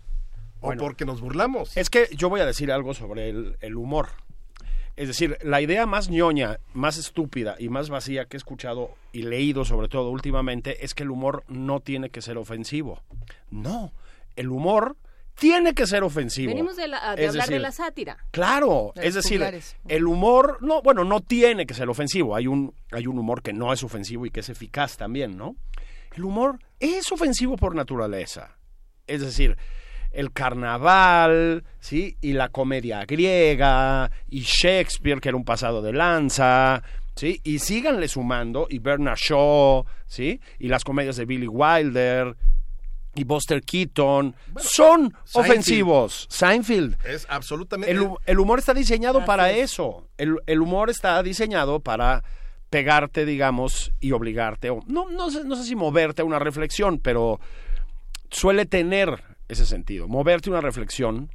o 0.62 0.68
Bueno. 0.68 0.82
porque 0.84 1.06
nos 1.06 1.22
burlamos. 1.22 1.76
Es 1.78 1.90
que 1.90 2.08
yo 2.16 2.30
voy 2.30 2.42
a 2.42 2.46
decir 2.46 2.72
algo 2.72 2.94
sobre 2.94 3.30
el, 3.30 3.58
el 3.62 3.76
humor. 3.76 4.10
Es 4.96 5.10
decir, 5.10 5.38
la 5.44 5.60
idea 5.62 5.86
más 5.86 6.10
ñoña, 6.10 6.60
más 6.74 6.98
estúpida 6.98 7.58
y 7.60 7.68
más 7.68 7.90
vacía 7.90 8.26
que 8.26 8.38
he 8.38 8.40
escuchado 8.40 8.96
y 9.12 9.24
leído 9.24 9.66
sobre 9.66 9.90
todo 9.90 10.10
últimamente 10.10 10.86
es 10.86 10.94
que 10.96 11.04
el 11.04 11.12
humor 11.12 11.44
no 11.50 11.82
tiene 11.82 12.10
que 12.10 12.22
ser 12.22 12.38
ofensivo. 12.38 13.02
No, 13.52 13.92
el 14.38 14.48
humor 14.50 14.96
tiene 15.36 15.74
que 15.74 15.86
ser 15.86 16.04
ofensivo. 16.04 16.50
Venimos 16.50 16.76
de, 16.76 16.88
la- 16.88 17.16
de 17.16 17.24
Es 17.26 17.30
hablar 17.32 17.50
de 17.50 17.60
la 17.60 17.72
sátira. 17.72 18.18
Claro, 18.32 18.92
De 18.96 19.08
es 19.08 19.14
decir, 19.16 19.44
el 19.88 20.08
humor, 20.08 20.58
no, 20.62 20.82
bueno, 20.82 21.04
no 21.04 21.22
tiene 21.22 21.66
que 21.66 21.74
ser 21.74 21.90
ofensivo. 21.90 22.36
Hay 22.36 22.48
un, 22.48 22.74
hay 22.92 23.08
un 23.08 23.20
humor 23.20 23.42
que 23.42 23.54
no 23.54 23.72
es 23.74 23.84
ofensivo 23.84 24.26
y 24.26 24.32
que 24.32 24.40
es 24.40 24.50
eficaz 24.50 24.98
también, 24.98 25.38
¿no? 25.38 25.56
El 26.16 26.24
humor 26.24 26.60
es 26.80 27.12
ofensivo 27.12 27.58
por 27.58 27.76
naturaleza. 27.76 28.58
Es 29.08 29.22
decir, 29.22 29.58
el 30.12 30.32
carnaval, 30.32 31.64
¿sí? 31.80 32.18
Y 32.22 32.34
la 32.34 32.50
comedia 32.50 33.04
griega, 33.06 34.10
y 34.30 34.42
Shakespeare, 34.42 35.20
que 35.20 35.30
era 35.30 35.38
un 35.38 35.44
pasado 35.46 35.82
de 35.82 35.92
lanza, 35.94 36.82
¿sí? 37.16 37.42
Y 37.44 37.60
síganle 37.60 38.08
sumando, 38.08 38.68
y 38.70 38.80
Bernard 38.80 39.18
Shaw, 39.18 39.86
¿sí? 40.08 40.40
Y 40.60 40.70
las 40.70 40.84
comedias 40.84 41.18
de 41.18 41.26
Billy 41.26 41.48
Wilder, 41.48 42.36
y 43.16 43.24
Buster 43.24 43.62
Keaton, 43.62 44.36
son 44.58 45.14
Seinfeld. 45.24 45.46
ofensivos. 45.52 46.28
Seinfeld. 46.30 46.98
Es 47.06 47.26
absolutamente... 47.30 47.92
El, 47.92 48.02
hu- 48.02 48.18
el 48.26 48.40
humor 48.40 48.60
está 48.60 48.74
diseñado 48.74 49.26
para 49.26 49.52
es. 49.52 49.72
eso. 49.72 50.08
El, 50.18 50.36
el 50.46 50.62
humor 50.62 50.90
está 50.90 51.22
diseñado 51.24 51.80
para 51.80 52.24
pegarte, 52.70 53.26
digamos, 53.26 53.94
y 54.02 54.12
obligarte, 54.12 54.70
o 54.70 54.82
no, 54.88 55.10
no, 55.10 55.32
sé, 55.32 55.44
no 55.46 55.56
sé 55.56 55.64
si 55.64 55.76
moverte 55.76 56.24
a 56.24 56.26
una 56.26 56.40
reflexión, 56.40 57.00
pero 57.00 57.40
suele 58.32 58.66
tener 58.66 59.24
ese 59.48 59.66
sentido, 59.66 60.08
moverte 60.10 60.50
a 60.50 60.54
una 60.54 60.62
reflexión 60.62 61.30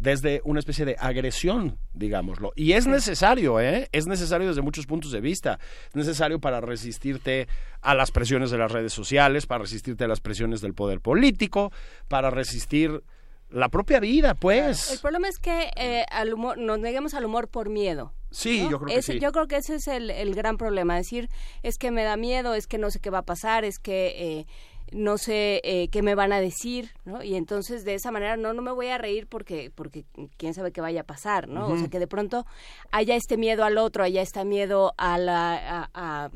desde 0.00 0.40
una 0.44 0.60
especie 0.60 0.86
de 0.86 0.96
agresión, 0.98 1.78
digámoslo. 1.92 2.52
Y 2.56 2.72
es 2.72 2.86
necesario, 2.86 3.60
¿eh? 3.60 3.88
Es 3.92 4.06
necesario 4.06 4.48
desde 4.48 4.62
muchos 4.62 4.86
puntos 4.86 5.12
de 5.12 5.20
vista. 5.20 5.58
Es 5.88 5.94
necesario 5.94 6.40
para 6.40 6.62
resistirte 6.62 7.48
a 7.82 7.94
las 7.94 8.10
presiones 8.10 8.50
de 8.50 8.56
las 8.56 8.72
redes 8.72 8.94
sociales, 8.94 9.44
para 9.46 9.62
resistirte 9.62 10.04
a 10.04 10.08
las 10.08 10.20
presiones 10.20 10.62
del 10.62 10.72
poder 10.72 11.00
político, 11.00 11.70
para 12.08 12.30
resistir 12.30 13.02
la 13.50 13.68
propia 13.68 14.00
vida, 14.00 14.30
El 14.30 14.36
pues. 14.36 14.98
problema 15.02 15.28
es 15.28 15.38
que 15.38 15.70
eh, 15.76 16.06
al 16.10 16.32
humor, 16.32 16.56
nos 16.56 16.78
neguemos 16.78 17.14
al 17.14 17.24
humor 17.24 17.48
por 17.48 17.68
miedo. 17.68 18.14
Sí, 18.30 18.62
¿no? 18.62 18.70
yo 18.70 18.78
creo 18.80 18.94
que 18.94 19.02
sí. 19.02 19.18
Yo 19.18 19.32
creo 19.32 19.48
que 19.48 19.56
ese 19.56 19.74
es 19.74 19.88
el, 19.88 20.08
el 20.10 20.34
gran 20.34 20.56
problema. 20.56 20.96
Decir, 20.96 21.28
es 21.62 21.76
que 21.76 21.90
me 21.90 22.04
da 22.04 22.16
miedo, 22.16 22.54
es 22.54 22.66
que 22.66 22.78
no 22.78 22.90
sé 22.90 23.00
qué 23.00 23.10
va 23.10 23.18
a 23.18 23.24
pasar, 23.24 23.64
es 23.64 23.78
que 23.78 24.14
eh, 24.16 24.46
no 24.92 25.18
sé 25.18 25.60
eh, 25.64 25.88
qué 25.88 26.02
me 26.02 26.14
van 26.14 26.32
a 26.32 26.40
decir, 26.40 26.90
¿no? 27.04 27.22
Y 27.22 27.36
entonces 27.36 27.84
de 27.84 27.94
esa 27.94 28.10
manera 28.10 28.36
no, 28.36 28.52
no 28.52 28.62
me 28.62 28.72
voy 28.72 28.88
a 28.88 28.98
reír 28.98 29.26
porque, 29.26 29.70
porque 29.74 30.04
quién 30.36 30.54
sabe 30.54 30.72
qué 30.72 30.80
vaya 30.80 31.02
a 31.02 31.04
pasar, 31.04 31.48
¿no? 31.48 31.68
O 31.68 31.76
sea, 31.78 31.88
que 31.88 31.98
de 31.98 32.06
pronto 32.06 32.46
haya 32.90 33.14
este 33.16 33.36
miedo 33.36 33.64
al 33.64 33.78
otro, 33.78 34.02
haya 34.04 34.22
este 34.22 34.44
miedo 34.44 34.92
a 34.96 35.18
la... 35.18 35.54
a- 35.82 35.90
a- 35.94 36.30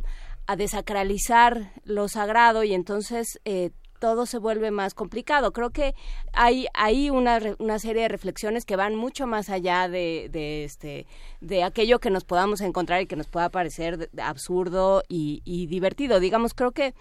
a 0.47 0.57
desacralizar 0.57 1.73
lo 1.85 2.07
sagrado 2.07 2.65
y 2.65 2.75
entonces 2.75 3.41
eh, 3.47 3.71
todo 3.99 4.27
se 4.27 4.37
vuelve 4.37 4.71
más 4.71 4.93
complicado. 4.93 5.55
Creo 5.55 5.71
que 5.71 5.95
hay, 6.35 6.67
hay 6.75 7.09
una, 7.09 7.41
una 7.59 7.79
serie 7.79 8.03
de 8.03 8.09
reflexiones 8.09 8.67
que 8.67 8.77
van 8.77 8.95
mucho 8.95 9.27
más 9.27 9.49
allá 9.49 9.89
de, 9.89 10.29
de, 10.31 10.65
este, 10.65 11.07
de 11.41 11.63
aquello 11.65 11.99
que 11.99 12.11
nos 12.11 12.25
podamos 12.25 12.61
encontrar 12.61 13.01
y 13.01 13.07
que 13.07 13.17
nos 13.17 13.27
pueda 13.29 13.49
parecer 13.49 14.11
absurdo 14.23 15.03
y, 15.09 15.41
y 15.47 15.67
divertido. 15.67 16.21
Digamos, 16.21 16.53
creo 16.53 16.73
que, 16.73 16.93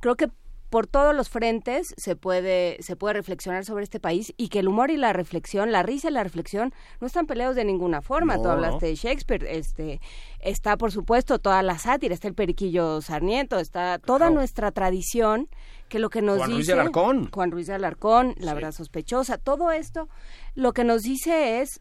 creo 0.00 0.14
que 0.14 0.28
por 0.76 0.86
todos 0.86 1.14
los 1.16 1.30
frentes 1.30 1.94
se 1.96 2.16
puede, 2.16 2.76
se 2.82 2.96
puede 2.96 3.14
reflexionar 3.14 3.64
sobre 3.64 3.82
este 3.82 3.98
país 3.98 4.34
y 4.36 4.48
que 4.50 4.58
el 4.58 4.68
humor 4.68 4.90
y 4.90 4.98
la 4.98 5.14
reflexión, 5.14 5.72
la 5.72 5.82
risa 5.82 6.08
y 6.08 6.12
la 6.12 6.22
reflexión 6.22 6.74
no 7.00 7.06
están 7.06 7.24
peleados 7.26 7.56
de 7.56 7.64
ninguna 7.64 8.02
forma. 8.02 8.36
No, 8.36 8.42
Tú 8.42 8.48
hablaste 8.50 8.84
no. 8.84 8.90
de 8.90 8.94
Shakespeare, 8.94 9.46
este, 9.48 10.02
está 10.38 10.76
por 10.76 10.92
supuesto 10.92 11.38
toda 11.38 11.62
la 11.62 11.78
sátira, 11.78 12.12
está 12.12 12.28
el 12.28 12.34
Periquillo 12.34 13.00
Sarmiento, 13.00 13.58
está 13.58 13.98
toda 13.98 14.28
nuestra 14.28 14.70
tradición 14.70 15.48
que 15.88 15.98
lo 15.98 16.10
que 16.10 16.20
nos 16.20 16.36
Juan 16.36 16.50
dice 16.50 16.56
Ruiz 16.58 16.66
de 16.66 16.72
Alarcón. 16.74 17.30
Juan 17.32 17.50
Ruiz 17.52 17.66
de 17.68 17.72
Alarcón, 17.72 18.34
la 18.36 18.50
Sí. 18.50 18.54
verdad 18.56 18.72
sospechosa, 18.72 19.38
todo 19.38 19.70
esto 19.70 20.10
lo 20.54 20.74
que 20.74 20.84
nos 20.84 21.04
dice 21.04 21.62
es 21.62 21.80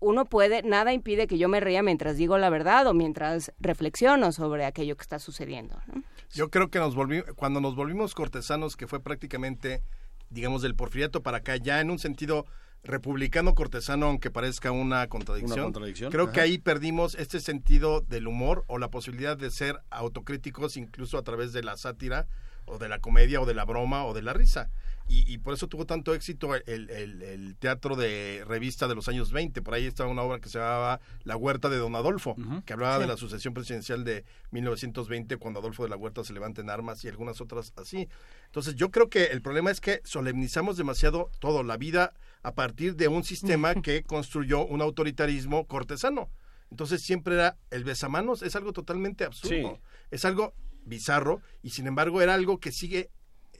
uno 0.00 0.24
puede, 0.26 0.62
nada 0.62 0.92
impide 0.92 1.26
que 1.26 1.38
yo 1.38 1.48
me 1.48 1.60
ría 1.60 1.82
mientras 1.82 2.16
digo 2.16 2.38
la 2.38 2.50
verdad 2.50 2.86
o 2.86 2.94
mientras 2.94 3.52
reflexiono 3.58 4.32
sobre 4.32 4.64
aquello 4.64 4.96
que 4.96 5.02
está 5.02 5.18
sucediendo. 5.18 5.80
¿no? 5.86 6.02
Yo 6.32 6.50
creo 6.50 6.70
que 6.70 6.78
nos 6.78 6.94
volvimos, 6.94 7.26
cuando 7.34 7.60
nos 7.60 7.74
volvimos 7.74 8.14
cortesanos, 8.14 8.76
que 8.76 8.86
fue 8.86 9.00
prácticamente, 9.00 9.82
digamos, 10.30 10.62
del 10.62 10.74
porfiriato 10.74 11.22
para 11.22 11.38
acá, 11.38 11.56
ya 11.56 11.80
en 11.80 11.90
un 11.90 11.98
sentido 11.98 12.46
republicano 12.84 13.54
cortesano, 13.54 14.06
aunque 14.06 14.30
parezca 14.30 14.70
una 14.70 15.06
contradicción. 15.08 15.58
Una 15.58 15.64
contradicción, 15.64 16.12
Creo 16.12 16.24
ajá. 16.24 16.32
que 16.32 16.40
ahí 16.42 16.58
perdimos 16.58 17.14
este 17.16 17.40
sentido 17.40 18.02
del 18.02 18.28
humor 18.28 18.64
o 18.68 18.78
la 18.78 18.88
posibilidad 18.88 19.36
de 19.36 19.50
ser 19.50 19.80
autocríticos 19.90 20.76
incluso 20.76 21.18
a 21.18 21.22
través 21.22 21.52
de 21.52 21.62
la 21.62 21.76
sátira 21.76 22.26
o 22.66 22.78
de 22.78 22.88
la 22.88 23.00
comedia 23.00 23.40
o 23.40 23.46
de 23.46 23.54
la 23.54 23.64
broma 23.64 24.04
o 24.04 24.14
de 24.14 24.22
la 24.22 24.32
risa. 24.32 24.70
Y, 25.08 25.24
y 25.32 25.38
por 25.38 25.54
eso 25.54 25.68
tuvo 25.68 25.86
tanto 25.86 26.14
éxito 26.14 26.54
el, 26.54 26.62
el- 26.90 27.22
el 27.22 27.56
teatro 27.56 27.96
de 27.96 28.44
revista 28.46 28.86
de 28.88 28.94
los 28.94 29.08
años 29.08 29.32
20. 29.32 29.62
Por 29.62 29.72
ahí 29.74 29.86
estaba 29.86 30.10
una 30.10 30.20
obra 30.22 30.38
que 30.38 30.48
se 30.50 30.58
llamaba 30.58 31.00
La 31.24 31.36
Huerta 31.36 31.68
de 31.70 31.78
Don 31.78 31.94
Adolfo, 31.96 32.36
que 32.66 32.72
hablaba 32.74 32.98
de 32.98 33.06
la 33.06 33.16
sucesión 33.16 33.54
presidencial 33.54 34.04
de 34.04 34.24
1920, 34.62 35.36
cuando 35.38 35.60
Adolfo 35.60 35.82
de 35.84 35.88
la 35.88 35.96
Huerta 35.96 36.24
se 36.24 36.32
levanta 36.32 36.60
en 36.60 36.70
armas 36.70 37.02
y 37.04 37.08
algunas 37.08 37.40
otras 37.40 37.72
así. 37.76 38.08
Entonces 38.46 38.74
yo 38.74 38.90
creo 38.90 39.08
que 39.08 39.24
el 39.24 39.40
problema 39.42 39.70
es 39.70 39.80
que 39.80 40.00
solemnizamos 40.04 40.76
demasiado 40.76 41.30
todo, 41.38 41.62
la 41.62 41.76
vida, 41.76 42.12
a 42.42 42.54
partir 42.54 42.94
de 42.96 43.08
un 43.08 43.24
sistema 43.24 43.74
que 43.82 44.02
construyó 44.02 44.64
un 44.66 44.82
autoritarismo 44.82 45.66
cortesano. 45.66 46.28
Entonces 46.70 47.00
siempre 47.02 47.34
era 47.34 47.56
el 47.70 47.84
besamanos, 47.84 48.42
es 48.42 48.54
algo 48.56 48.72
totalmente 48.74 49.24
absurdo. 49.24 49.74
Sí. 49.76 49.80
Es 50.10 50.24
algo 50.26 50.52
bizarro 50.84 51.40
y 51.62 51.70
sin 51.70 51.86
embargo 51.86 52.20
era 52.22 52.34
algo 52.34 52.60
que 52.60 52.72
sigue 52.72 53.10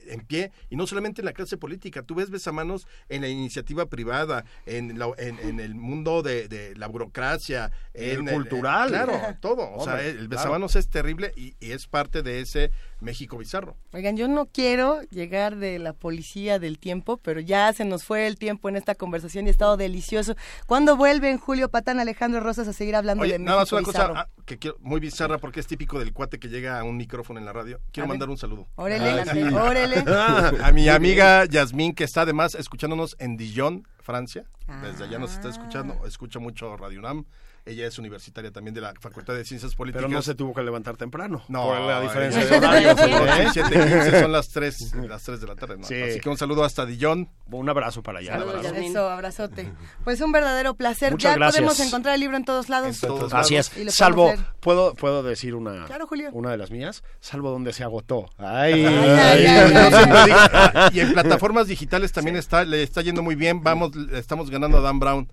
en 0.09 0.21
pie 0.21 0.51
y 0.69 0.75
no 0.75 0.85
solamente 0.87 1.21
en 1.21 1.25
la 1.25 1.33
clase 1.33 1.57
política, 1.57 2.03
tú 2.03 2.15
ves 2.15 2.29
besamanos 2.29 2.87
en 3.09 3.21
la 3.21 3.27
iniciativa 3.27 3.85
privada, 3.87 4.45
en, 4.65 4.97
la- 4.99 5.11
en, 5.17 5.39
en 5.39 5.59
el 5.59 5.75
mundo 5.75 6.21
de, 6.21 6.47
de 6.47 6.75
la 6.75 6.87
burocracia, 6.87 7.71
En 7.93 8.27
el 8.27 8.33
cultural. 8.35 8.89
claro, 8.89 9.13
todo. 9.41 9.71
O 9.73 9.83
sea, 9.83 10.01
el 10.03 10.13
claro. 10.15 10.29
besamanos 10.29 10.75
es 10.75 10.89
terrible 10.89 11.31
y, 11.35 11.55
y 11.59 11.71
es 11.71 11.87
parte 11.87 12.21
de 12.23 12.41
ese 12.41 12.71
México 13.01 13.37
bizarro. 13.37 13.75
Oigan, 13.93 14.17
yo 14.17 14.27
no 14.27 14.45
quiero 14.47 15.01
llegar 15.09 15.55
de 15.55 15.79
la 15.79 15.93
policía 15.93 16.59
del 16.59 16.79
tiempo, 16.79 17.17
pero 17.17 17.39
ya 17.39 17.71
se 17.73 17.85
nos 17.85 18.03
fue 18.03 18.27
el 18.27 18.37
tiempo 18.37 18.69
en 18.69 18.75
esta 18.75 18.95
conversación 18.95 19.45
y 19.45 19.49
ha 19.49 19.51
estado 19.51 19.77
delicioso. 19.77 20.35
¿Cuándo 20.65 20.97
vuelven 20.97 21.37
Julio 21.37 21.69
Patán, 21.69 21.99
Alejandro 21.99 22.39
Rosas 22.41 22.67
a 22.67 22.73
seguir 22.73 22.95
hablando 22.95 23.23
Oye, 23.23 23.33
de 23.33 23.39
nada 23.39 23.59
más 23.59 23.71
México 23.71 23.91
una 23.91 24.05
cosa 24.07 24.21
ah, 24.21 24.27
que 24.45 24.57
quiero, 24.57 24.77
muy 24.81 24.99
bizarra 24.99 25.37
porque 25.37 25.59
es 25.59 25.67
típico 25.67 25.97
del 25.99 26.11
cuate 26.13 26.39
que 26.39 26.49
llega 26.49 26.79
a 26.79 26.83
un 26.83 26.97
micrófono 26.97 27.39
en 27.39 27.45
la 27.45 27.53
radio. 27.53 27.79
Quiero 27.91 28.05
A 28.05 28.07
ver. 28.07 28.09
mandar 28.09 28.29
un 28.29 28.37
saludo. 28.37 28.67
Órale, 28.75 29.21
Ah, 29.21 29.25
sí. 29.25 29.41
órale. 29.43 29.95
a 30.63 30.71
mi 30.73 30.89
amiga 30.89 31.45
Yasmín, 31.45 31.93
que 31.93 32.03
está 32.03 32.21
además 32.21 32.55
escuchándonos 32.55 33.15
en 33.19 33.37
Dijon, 33.37 33.87
Francia. 34.01 34.43
Desde 34.83 35.05
allá 35.05 35.17
nos 35.19 35.33
está 35.33 35.49
escuchando, 35.49 36.05
escucha 36.05 36.39
mucho 36.39 36.75
Radio 36.77 36.99
UNAM. 36.99 37.25
Ella 37.69 37.87
es 37.87 37.99
universitaria 37.99 38.51
también 38.51 38.73
de 38.73 38.81
la 38.81 38.93
Facultad 38.99 39.35
de 39.35 39.45
Ciencias 39.45 39.75
Políticas. 39.75 40.03
Pero 40.05 40.13
no 40.13 40.21
se 40.21 40.35
tuvo 40.35 40.53
que 40.53 40.63
levantar 40.63 40.97
temprano. 40.97 41.43
No, 41.47 41.65
por 41.67 41.79
la 41.81 42.01
diferencia 42.01 42.45
de 42.45 42.57
horarios. 42.57 42.97
son 42.99 43.09
¿eh? 43.11 43.47
7:15, 43.53 44.19
son 44.21 44.31
las 44.31 44.49
3, 44.49 44.93
las 45.07 45.23
3 45.23 45.41
de 45.41 45.47
la 45.47 45.55
tarde. 45.55 45.77
¿no? 45.77 45.83
Sí. 45.85 46.01
Así 46.01 46.19
que 46.19 46.29
un 46.29 46.37
saludo 46.37 46.63
hasta 46.63 46.85
Dijon. 46.85 47.29
Un 47.51 47.69
abrazo 47.69 48.01
para 48.01 48.19
allá. 48.19 48.33
Saludos, 48.33 48.55
abrazo. 48.65 48.75
Eso, 48.75 49.09
abrazote. 49.09 49.71
Pues 50.03 50.21
un 50.21 50.31
verdadero 50.31 50.73
placer. 50.73 51.11
Muchas 51.11 51.33
ya 51.33 51.37
gracias. 51.37 51.63
podemos 51.63 51.79
encontrar 51.79 52.15
el 52.15 52.21
libro 52.21 52.37
en 52.37 52.45
todos 52.45 52.69
lados. 52.69 53.03
En 53.03 53.09
todos 53.09 53.33
Así 53.33 53.53
lados. 53.55 53.71
es. 53.77 53.93
Salvo. 53.93 54.33
¿puedo, 54.59 54.93
puedo 54.95 55.23
decir 55.23 55.55
una, 55.55 55.85
Claro, 55.85 56.07
Julio. 56.07 56.29
una 56.33 56.51
de 56.51 56.57
las 56.57 56.71
mías? 56.71 57.03
Salvo 57.19 57.51
donde 57.51 57.73
se 57.73 57.83
agotó. 57.83 58.25
Ay, 58.37 58.85
ah, 58.87 60.89
y 60.91 60.99
en 60.99 61.13
plataformas 61.13 61.67
digitales 61.67 62.11
también 62.11 62.35
está, 62.35 62.65
le 62.65 62.83
está 62.83 63.01
yendo 63.01 63.23
muy 63.23 63.35
bien. 63.35 63.63
Vamos, 63.63 63.95
le 63.95 64.19
estamos 64.19 64.49
ganando 64.49 64.77
a 64.77 64.81
Dan 64.81 64.99
Brown. 64.99 65.31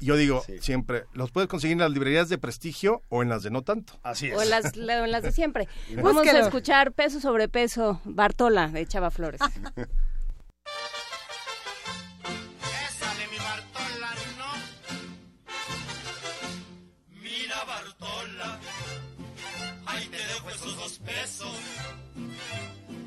Yo 0.00 0.16
digo 0.16 0.42
Sí. 0.46 0.58
siempre, 0.60 1.04
los 1.14 1.30
puedes 1.30 1.48
conseguir 1.48 1.72
en 1.74 1.78
las 1.80 1.90
librerías 1.90 2.28
de 2.28 2.36
prestigio 2.38 3.02
o 3.08 3.22
en 3.22 3.28
las 3.28 3.42
de 3.42 3.50
no 3.50 3.62
tanto. 3.62 3.94
Así 4.02 4.26
es. 4.28 4.36
O 4.36 4.42
en 4.42 4.50
las, 4.50 4.76
la- 4.76 5.04
en 5.04 5.10
las 5.10 5.22
de 5.22 5.32
siempre. 5.32 5.68
Vamos 5.96 6.14
Búsquelo. 6.14 6.38
a 6.38 6.42
escuchar 6.42 6.92
Peso 6.92 7.20
sobre 7.20 7.48
Peso, 7.48 8.00
Bartola, 8.04 8.68
de 8.68 8.86
Chava 8.86 9.10
Flores. 9.10 9.40
Ésale 12.88 13.26
mi 13.30 13.36
Bartola, 13.38 14.10
no. 14.38 14.52
Mira 17.22 17.64
Bartola, 17.64 18.58
ahí 19.86 20.06
te 20.08 20.16
dejo 20.18 20.50
esos 20.50 20.76
dos 20.76 20.98
pesos. 20.98 21.56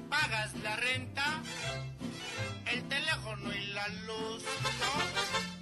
Pagas 0.09 0.53
la 0.63 0.75
renta, 0.77 1.41
el 2.71 2.83
teléfono 2.87 3.53
y 3.53 3.67
la 3.73 3.87
luz, 3.87 4.43
¿no? 4.43 5.56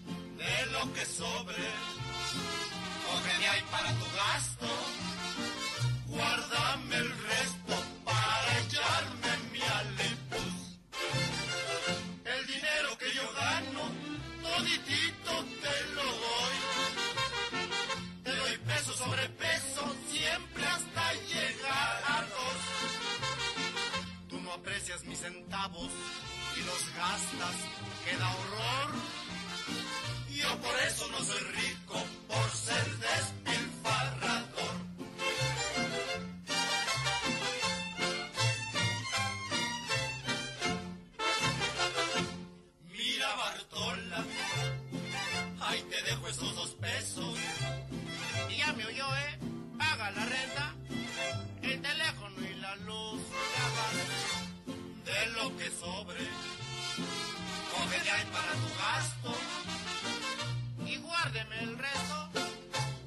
De 0.45 0.65
lo 0.73 0.93
que 0.93 1.05
sobre, 1.05 1.65
coge 3.05 3.37
de 3.39 3.47
ahí 3.47 3.63
para 3.71 3.89
tu 3.99 4.05
gasto. 4.21 4.67
Guárdame 6.05 6.97
el 6.97 7.09
resto 7.09 7.75
para 8.03 8.59
echarme 8.59 9.31
mi 9.51 9.61
alipus. 9.79 10.55
El 12.25 12.45
dinero 12.45 12.97
que 12.99 13.11
yo 13.15 13.25
gano, 13.33 13.83
toditito 14.43 15.33
te 15.63 15.75
lo 15.95 16.03
doy. 16.25 16.57
Te 18.23 18.35
doy 18.35 18.57
peso 18.69 18.93
sobre 18.93 19.27
peso, 19.29 19.95
siempre 20.11 20.63
hasta 20.67 21.13
llegar 21.13 22.03
a 22.07 22.21
dos. 22.21 22.59
Tú 24.29 24.41
no 24.41 24.53
aprecias 24.53 25.03
mis 25.05 25.19
centavos 25.19 25.91
y 26.55 26.59
los 26.69 26.95
gastas, 26.95 27.55
queda 28.05 28.29
horror. 28.29 28.91
Yo 30.45 30.57
por 30.61 30.79
eso 30.87 31.07
no 31.09 31.17
soy 31.23 31.39
rico, 31.39 31.95
por 32.27 32.49
ser 32.51 32.85
despilfarrador. 32.97 34.75
Mira 42.91 43.35
Bartola, 43.35 44.25
ahí 45.61 45.81
te 45.89 46.01
dejo 46.03 46.27
esos 46.27 46.55
dos 46.55 46.69
pesos. 46.81 47.39
Y 48.49 48.57
ya 48.57 48.73
me 48.73 48.85
oyó, 48.85 49.15
¿eh? 49.15 49.39
Paga 49.79 50.11
la 50.11 50.25
renta, 50.25 50.75
el 51.63 51.81
teléfono 51.81 52.35
y 52.41 52.53
la 52.55 52.75
luz. 52.77 53.21
De 55.05 55.27
lo 55.37 55.57
que 55.57 55.71
sobre. 55.71 56.27
Coge 57.71 58.03
de 58.03 58.11
ahí 58.11 58.25
para 58.31 58.51
tu 58.53 58.69
gasto. 58.77 59.84
Guárdeme 61.25 61.59
el 61.59 61.75
resto 61.75 62.29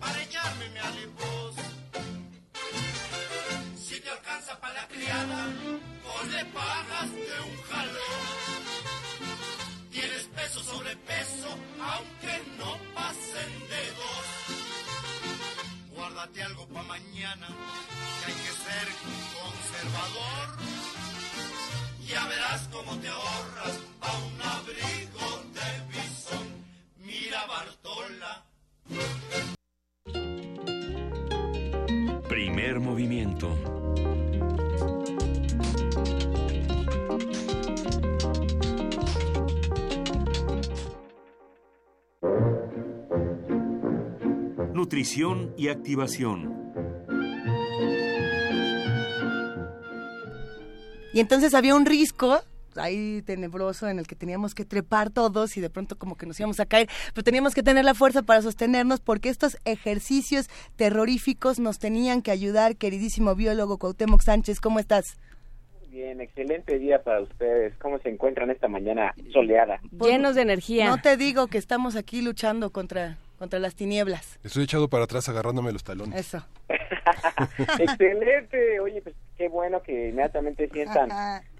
para 0.01 0.21
echarme 0.21 0.69
mi 0.71 0.79
alipuz. 0.81 1.55
Si 3.79 4.01
te 4.01 4.11
alcanza 4.11 4.59
para 4.59 4.75
la 4.75 4.89
criada, 4.89 5.47
pues 6.03 6.33
le 6.33 6.45
pagas 6.47 7.13
de 7.13 7.41
un 7.49 7.63
jalón. 7.63 8.63
Tienes 9.93 10.25
peso 10.35 10.65
sobre 10.65 10.97
peso, 10.97 11.49
aunque 11.81 12.43
no 12.59 12.77
pasen 12.93 13.53
de 13.71 13.83
dos. 14.01 14.27
Guárdate 15.95 16.43
algo 16.43 16.67
para 16.67 16.89
mañana, 16.89 17.47
que 17.47 18.33
hay 18.33 18.39
que 18.45 18.53
ser 18.67 18.89
conservador. 19.39 20.59
Ya 22.05 22.27
verás 22.27 22.69
cómo 22.73 22.97
te 22.99 23.07
ahorras 23.07 23.79
a 24.01 24.13
un 24.27 24.43
abrigo. 24.43 25.18
Mira 27.29 27.45
Bartola. 27.47 28.47
Primer 32.27 32.81
movimiento. 32.81 33.55
Nutrición 44.73 45.53
y 45.59 45.69
activación. 45.69 46.73
Y 51.13 51.21
entonces 51.21 51.53
había 51.53 51.75
un 51.75 51.85
risco 51.85 52.41
ahí 52.79 53.23
tenebroso 53.23 53.89
en 53.89 53.99
el 53.99 54.07
que 54.07 54.15
teníamos 54.15 54.55
que 54.55 54.65
trepar 54.65 55.11
todos 55.11 55.57
y 55.57 55.61
de 55.61 55.71
pronto 55.71 55.97
como 55.97 56.17
que 56.17 56.27
nos 56.27 56.39
íbamos 56.39 56.61
a 56.61 56.67
caer, 56.67 56.89
pero 57.15 57.25
teníamos 57.25 57.55
que 57.55 57.63
tener 57.63 57.85
la 57.85 57.95
fuerza 57.95 58.23
para 58.23 58.43
sostenernos 58.43 59.01
porque 59.01 59.29
estos 59.29 59.59
ejercicios 59.65 60.49
terroríficos 60.77 61.59
nos 61.59 61.79
tenían 61.79 62.23
que 62.23 62.31
ayudar, 62.31 62.77
queridísimo 62.77 63.35
biólogo 63.35 63.79
Cuauhtémoc 63.79 64.23
Sánchez, 64.23 64.61
¿cómo 64.61 64.79
estás? 64.79 65.17
Bien, 65.91 66.21
excelente 66.21 66.79
día 66.79 67.03
para 67.03 67.23
ustedes. 67.23 67.75
¿Cómo 67.79 67.99
se 67.99 68.11
encuentran 68.11 68.51
esta 68.51 68.69
mañana 68.69 69.15
soleada? 69.33 69.81
Llenos 69.91 70.35
de 70.35 70.43
energía. 70.43 70.89
No 70.89 71.01
te 71.01 71.17
digo 71.17 71.47
que 71.47 71.59
estamos 71.59 71.97
aquí 71.97 72.21
luchando 72.21 72.71
contra, 72.71 73.17
contra 73.39 73.59
las 73.59 73.75
tinieblas. 73.75 74.39
Estoy 74.45 74.65
echado 74.65 74.89
para 74.89 75.05
atrás 75.05 75.29
agarrándome 75.29 75.73
los 75.73 75.83
talones. 75.83 76.21
Eso. 76.21 76.47
excelente. 77.79 78.81
Oye, 78.81 79.01
pues 79.01 79.17
qué 79.39 79.49
bueno 79.49 79.83
que 79.83 80.09
inmediatamente 80.09 80.69
sientan 80.69 81.09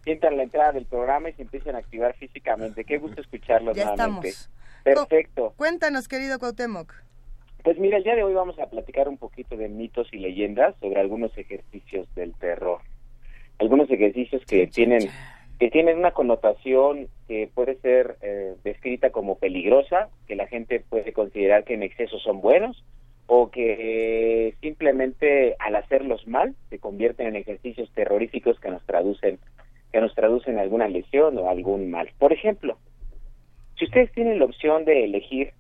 sientan 0.05 0.37
la 0.37 0.43
entrada 0.43 0.73
del 0.73 0.85
programa 0.87 1.31
y 1.31 1.33
se 1.35 1.43
empiecen 1.43 1.77
a 1.77 1.79
activar 1.79 2.15
físicamente. 2.17 2.85
Qué 2.85 2.99
gusto 2.99 3.21
escucharlos 3.21 3.77
Ya 3.77 3.85
nuevamente. 3.85 4.29
estamos. 4.29 4.51
Perfecto. 4.83 5.55
Cuéntanos, 5.57 6.09
querido 6.09 6.39
Cuauhtémoc. 6.39 6.93
Pues 7.63 7.79
mira, 7.79 7.99
el 7.99 8.05
día 8.05 8.15
de 8.15 8.23
hoy 8.25 8.33
vamos 8.33 8.59
a 8.59 8.67
platicar 8.71 9.09
un 9.09 9.19
poquito 9.19 9.57
de 9.57 9.69
mitos 9.69 10.09
y 10.13 10.19
leyendas 10.19 10.75
sobre 10.81 11.01
algunos 11.01 11.37
ejercicios 11.37 12.13
del 12.15 12.35
terror. 12.35 12.81
Algunos 13.59 13.91
ejercicios 13.91 14.43
que 14.47 14.67
tienen 14.67 15.09
que 15.59 15.71
tienen 15.71 15.99
una 15.99 16.13
connotación 16.13 17.09
que 17.27 17.51
puede 17.53 17.77
ser 17.81 18.17
eh, 18.23 18.55
descrita 18.63 19.11
como 19.11 19.39
peligrosa, 19.39 20.09
que 20.29 20.37
la 20.37 20.47
gente 20.47 20.81
puede 20.89 21.13
considerar 21.13 21.65
que 21.65 21.75
en 21.75 21.83
exceso 21.83 22.19
son 22.21 22.41
buenos 22.41 22.85
o 23.31 23.51
que 23.51 24.49
eh, 24.49 24.55
simplemente 24.63 25.55
al 25.59 25.77
hacerlos 25.77 26.27
mal 26.27 26.57
se 26.71 26.79
convierten 26.79 27.29
en 27.29 27.37
ejercicios 27.37 27.93
terroríficos 27.95 28.59
que 28.59 28.71
nos 28.71 28.83
traducen 28.85 29.39
que 29.93 30.01
nos 30.01 30.15
traducen 30.15 30.59
alguna 30.59 30.89
lesión 30.89 31.39
o 31.39 31.49
algún 31.49 31.91
mal. 31.91 32.11
Por 32.19 32.33
ejemplo, 32.33 32.79
si 33.79 33.85
ustedes 33.85 34.11
tienen 34.13 34.39
la 34.39 34.45
opción 34.45 34.85
de 34.85 35.05
elegir 35.05 35.53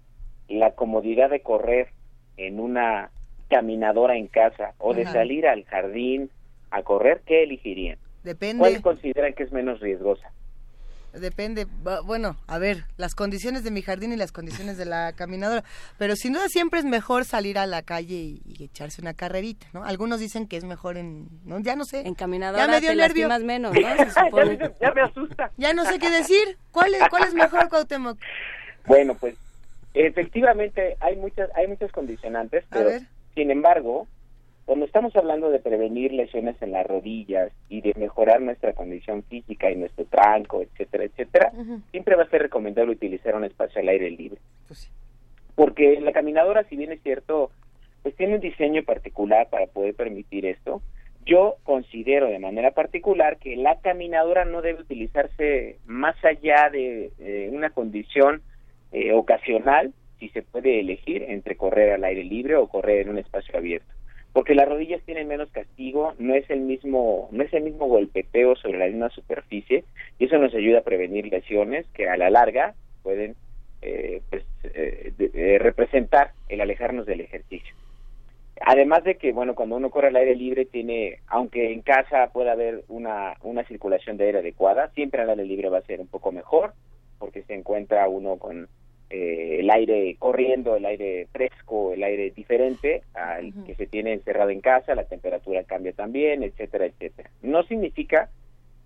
la 0.48 0.72
comodidad 0.72 1.30
de 1.30 1.40
correr 1.40 1.88
en 2.36 2.60
una 2.60 3.10
caminadora 3.48 4.16
en 4.16 4.26
casa 4.26 4.74
o 4.78 4.92
de 4.92 5.06
salir 5.06 5.46
al 5.46 5.64
jardín 5.64 6.30
a 6.70 6.82
correr, 6.82 7.22
¿qué 7.24 7.42
elegirían? 7.42 7.98
Depende. 8.22 8.58
¿Cuál 8.58 8.82
consideran 8.82 9.32
que 9.32 9.44
es 9.44 9.52
menos 9.52 9.80
riesgosa? 9.80 10.30
Depende, 11.12 11.66
bueno, 12.04 12.36
a 12.46 12.59
ver, 12.59 12.84
las 12.96 13.14
condiciones 13.14 13.64
de 13.64 13.70
mi 13.70 13.82
jardín 13.82 14.12
y 14.12 14.16
las 14.16 14.32
condiciones 14.32 14.76
de 14.76 14.84
la 14.84 15.12
caminadora, 15.14 15.64
pero 15.98 16.16
sin 16.16 16.32
duda 16.32 16.48
siempre 16.48 16.80
es 16.80 16.84
mejor 16.84 17.24
salir 17.24 17.59
a 17.59 17.66
la 17.66 17.82
calle 17.82 18.14
y, 18.14 18.42
y 18.44 18.64
echarse 18.64 19.00
una 19.00 19.14
carrerita, 19.14 19.66
¿no? 19.72 19.84
Algunos 19.84 20.20
dicen 20.20 20.46
que 20.46 20.56
es 20.56 20.64
mejor 20.64 20.96
en, 20.96 21.28
no, 21.44 21.59
ya 21.61 21.76
no 21.76 21.84
sé. 21.84 22.06
En 22.06 22.14
caminadora 22.14 22.66
ya 22.66 22.70
me 22.72 22.80
dio 22.80 22.90
te 22.90 22.96
nervio. 22.96 23.28
lastimas 23.28 23.42
menos, 23.42 23.72
¿no? 23.74 23.80
Ya 24.80 24.92
me 24.92 25.00
asusta. 25.02 25.50
Ya 25.56 25.72
no 25.72 25.84
sé 25.84 25.98
qué 25.98 26.11
decir. 26.11 26.59
¿Cuál 26.72 26.94
es, 26.94 27.02
cuál 27.11 27.24
es 27.24 27.34
mejor, 27.34 27.68
Cuauhtémoc? 27.68 28.18
Bueno, 28.86 29.14
pues 29.14 29.34
efectivamente 29.94 30.96
hay 31.00 31.16
muchas 31.16 31.50
hay 31.56 31.66
muchos 31.66 31.90
condicionantes, 31.92 32.64
A 32.70 32.74
pero 32.76 32.90
ver. 32.90 33.02
sin 33.34 33.50
embargo, 33.50 34.06
cuando 34.68 34.84
estamos 34.84 35.16
hablando 35.16 35.48
de 35.48 35.60
prevenir 35.60 36.12
lesiones 36.12 36.60
en 36.60 36.72
las 36.72 36.86
rodillas 36.86 37.50
y 37.70 37.80
de 37.80 37.94
mejorar 37.96 38.42
nuestra 38.42 38.74
condición 38.74 39.22
física 39.22 39.70
y 39.70 39.76
nuestro 39.76 40.04
tranco, 40.04 40.60
etcétera, 40.60 41.04
etcétera, 41.04 41.52
siempre 41.90 42.16
va 42.16 42.24
a 42.24 42.28
ser 42.28 42.42
recomendable 42.42 42.92
utilizar 42.92 43.34
un 43.34 43.44
espacio 43.44 43.80
al 43.80 43.88
aire 43.88 44.10
libre. 44.10 44.38
Pues 44.66 44.80
sí. 44.80 44.88
Porque 45.54 45.98
la 46.02 46.12
caminadora, 46.12 46.64
si 46.64 46.76
bien 46.76 46.92
es 46.92 47.02
cierto, 47.02 47.50
pues 48.02 48.14
tiene 48.16 48.34
un 48.34 48.42
diseño 48.42 48.82
particular 48.82 49.48
para 49.48 49.68
poder 49.68 49.94
permitir 49.94 50.44
esto. 50.44 50.82
Yo 51.24 51.56
considero 51.62 52.26
de 52.26 52.38
manera 52.38 52.72
particular 52.72 53.38
que 53.38 53.56
la 53.56 53.80
caminadora 53.80 54.44
no 54.44 54.60
debe 54.60 54.82
utilizarse 54.82 55.78
más 55.86 56.22
allá 56.22 56.68
de 56.68 57.10
eh, 57.20 57.48
una 57.50 57.70
condición 57.70 58.42
eh, 58.92 59.14
ocasional, 59.14 59.94
si 60.18 60.28
se 60.28 60.42
puede 60.42 60.78
elegir 60.78 61.22
entre 61.22 61.56
correr 61.56 61.92
al 61.92 62.04
aire 62.04 62.22
libre 62.22 62.56
o 62.56 62.68
correr 62.68 63.06
en 63.06 63.08
un 63.08 63.18
espacio 63.18 63.56
abierto. 63.56 63.97
Porque 64.39 64.55
las 64.55 64.68
rodillas 64.68 65.03
tienen 65.03 65.26
menos 65.26 65.51
castigo, 65.51 66.14
no 66.20 66.32
es 66.32 66.49
el 66.49 66.61
mismo, 66.61 67.28
no 67.32 67.43
es 67.43 67.53
el 67.53 67.64
mismo 67.64 67.86
golpeteo 67.89 68.55
sobre 68.55 68.78
la 68.78 68.86
misma 68.86 69.09
superficie 69.11 69.82
y 70.16 70.26
eso 70.26 70.39
nos 70.39 70.55
ayuda 70.55 70.78
a 70.78 70.82
prevenir 70.82 71.26
lesiones 71.26 71.86
que 71.93 72.09
a 72.09 72.16
la 72.16 72.30
larga 72.30 72.76
pueden 73.03 73.34
eh, 73.82 74.22
pues, 74.30 74.45
eh, 74.62 75.12
de- 75.18 75.30
de 75.30 75.59
representar 75.59 76.30
el 76.49 76.61
alejarnos 76.61 77.05
del 77.05 77.20
ejercicio. 77.22 77.74
Además 78.61 79.03
de 79.03 79.16
que, 79.16 79.32
bueno, 79.32 79.57
cuando 79.57 79.74
uno 79.74 79.91
corre 79.91 80.07
al 80.07 80.14
aire 80.16 80.36
libre 80.36 80.66
tiene, 80.66 81.18
aunque 81.26 81.72
en 81.72 81.82
casa 81.82 82.30
pueda 82.32 82.53
haber 82.53 82.84
una, 82.86 83.34
una 83.43 83.64
circulación 83.64 84.18
de 84.18 84.26
aire 84.26 84.39
adecuada, 84.39 84.91
siempre 84.95 85.20
al 85.20 85.30
aire 85.30 85.47
libre 85.47 85.68
va 85.68 85.78
a 85.78 85.82
ser 85.82 85.99
un 86.01 86.07
poco 86.07 86.30
mejor, 86.30 86.74
porque 87.18 87.43
se 87.43 87.55
encuentra 87.55 88.07
uno 88.07 88.36
con 88.36 88.68
eh, 89.11 89.56
el 89.61 89.70
aire 89.70 90.16
corriendo, 90.18 90.76
el 90.76 90.84
aire 90.84 91.26
fresco, 91.32 91.92
el 91.92 92.02
aire 92.02 92.30
diferente 92.30 93.02
al 93.14 93.52
que 93.64 93.74
se 93.74 93.86
tiene 93.86 94.12
encerrado 94.12 94.50
en 94.50 94.61
casa, 94.61 94.94
la 94.94 95.04
temperatura 95.04 95.64
cambia 95.64 95.92
también, 95.92 96.42
etcétera, 96.42 96.86
etcétera. 96.86 97.30
No 97.42 97.62
significa 97.62 98.28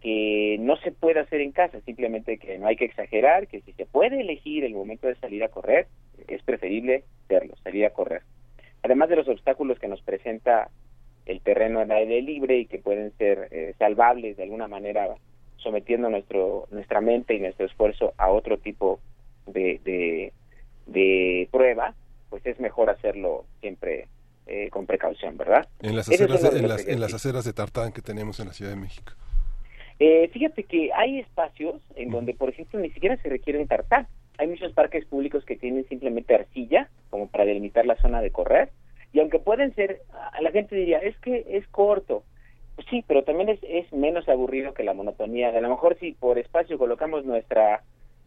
que 0.00 0.56
no 0.60 0.76
se 0.76 0.92
puede 0.92 1.20
hacer 1.20 1.40
en 1.40 1.52
casa, 1.52 1.80
simplemente 1.80 2.38
que 2.38 2.58
no 2.58 2.66
hay 2.66 2.76
que 2.76 2.84
exagerar, 2.84 3.46
que 3.46 3.60
si 3.62 3.72
se 3.72 3.86
puede 3.86 4.20
elegir 4.20 4.64
el 4.64 4.74
momento 4.74 5.06
de 5.06 5.14
salir 5.16 5.42
a 5.44 5.48
correr, 5.48 5.86
es 6.28 6.42
preferible 6.42 7.04
hacerlo, 7.24 7.54
salir 7.62 7.86
a 7.86 7.90
correr. 7.90 8.22
Además 8.82 9.08
de 9.08 9.16
los 9.16 9.28
obstáculos 9.28 9.78
que 9.78 9.88
nos 9.88 10.02
presenta 10.02 10.70
el 11.26 11.40
terreno 11.40 11.80
en 11.80 11.92
aire 11.92 12.20
libre 12.20 12.58
y 12.58 12.66
que 12.66 12.78
pueden 12.78 13.12
ser 13.16 13.48
eh, 13.52 13.74
salvables 13.78 14.36
de 14.36 14.42
alguna 14.42 14.66
manera 14.66 15.14
sometiendo 15.56 16.10
nuestro 16.10 16.66
nuestra 16.72 17.00
mente 17.00 17.34
y 17.34 17.40
nuestro 17.40 17.66
esfuerzo 17.66 18.12
a 18.18 18.30
otro 18.30 18.58
tipo 18.58 18.98
de, 19.46 19.80
de, 19.84 20.32
de 20.86 21.48
prueba, 21.50 21.94
pues 22.30 22.44
es 22.46 22.58
mejor 22.60 22.90
hacerlo 22.90 23.44
siempre 23.60 24.08
eh, 24.46 24.68
con 24.70 24.86
precaución, 24.86 25.36
¿verdad? 25.36 25.68
En 25.80 25.96
las 25.96 26.08
aceras, 26.08 26.42
de, 26.42 26.48
en 26.48 26.52
las, 26.52 26.54
en 26.56 26.68
las 26.68 26.80
ejercicios. 26.80 27.14
aceras 27.14 27.44
de 27.44 27.52
tartán 27.52 27.92
que 27.92 28.02
tenemos 28.02 28.40
en 28.40 28.48
la 28.48 28.52
Ciudad 28.52 28.72
de 28.72 28.80
México. 28.80 29.12
Eh, 29.98 30.28
fíjate 30.32 30.64
que 30.64 30.90
hay 30.92 31.20
espacios 31.20 31.80
en 31.94 32.10
donde, 32.10 32.34
por 32.34 32.48
ejemplo, 32.48 32.80
ni 32.80 32.90
siquiera 32.90 33.16
se 33.18 33.28
requiere 33.28 33.60
un 33.60 33.68
tartán. 33.68 34.08
Hay 34.38 34.48
muchos 34.48 34.72
parques 34.72 35.04
públicos 35.04 35.44
que 35.44 35.56
tienen 35.56 35.86
simplemente 35.88 36.34
arcilla, 36.34 36.88
como 37.10 37.28
para 37.28 37.44
delimitar 37.44 37.86
la 37.86 37.96
zona 37.96 38.20
de 38.20 38.30
correr. 38.30 38.70
Y 39.12 39.20
aunque 39.20 39.38
pueden 39.38 39.74
ser, 39.74 40.00
la 40.40 40.50
gente 40.50 40.74
diría, 40.74 40.98
es 40.98 41.16
que 41.18 41.44
es 41.50 41.68
corto. 41.68 42.24
Pues 42.74 42.86
sí, 42.88 43.04
pero 43.06 43.22
también 43.22 43.50
es, 43.50 43.60
es 43.62 43.92
menos 43.92 44.28
aburrido 44.28 44.72
que 44.72 44.82
la 44.82 44.94
monotonía. 44.94 45.50
A 45.50 45.60
lo 45.60 45.68
mejor 45.68 45.98
si 46.00 46.12
por 46.12 46.38
espacio 46.38 46.78
colocamos 46.78 47.24
nuestra 47.24 47.82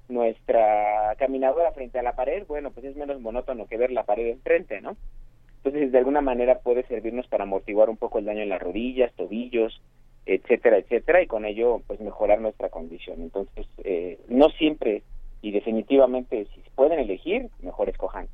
nuestra 0.07 1.15
caminadora 1.17 1.71
frente 1.71 1.99
a 1.99 2.03
la 2.03 2.15
pared, 2.15 2.45
bueno, 2.47 2.71
pues 2.71 2.85
es 2.85 2.95
menos 2.95 3.19
monótono 3.19 3.67
que 3.67 3.77
ver 3.77 3.91
la 3.91 4.03
pared 4.03 4.27
enfrente, 4.27 4.81
¿no? 4.81 4.97
Entonces, 5.57 5.91
de 5.91 5.97
alguna 5.97 6.21
manera 6.21 6.59
puede 6.59 6.83
servirnos 6.83 7.27
para 7.27 7.43
amortiguar 7.43 7.89
un 7.89 7.97
poco 7.97 8.19
el 8.19 8.25
daño 8.25 8.41
en 8.41 8.49
las 8.49 8.61
rodillas, 8.61 9.13
tobillos, 9.13 9.81
etcétera, 10.25 10.77
etcétera, 10.77 11.21
y 11.21 11.27
con 11.27 11.45
ello, 11.45 11.81
pues 11.87 11.99
mejorar 11.99 12.39
nuestra 12.39 12.69
condición. 12.69 13.21
Entonces, 13.21 13.67
eh, 13.83 14.19
no 14.27 14.49
siempre 14.49 15.03
y 15.41 15.51
definitivamente, 15.51 16.47
si 16.53 16.61
pueden 16.75 16.99
elegir, 16.99 17.49
mejor 17.61 17.89
escojan 17.89 18.27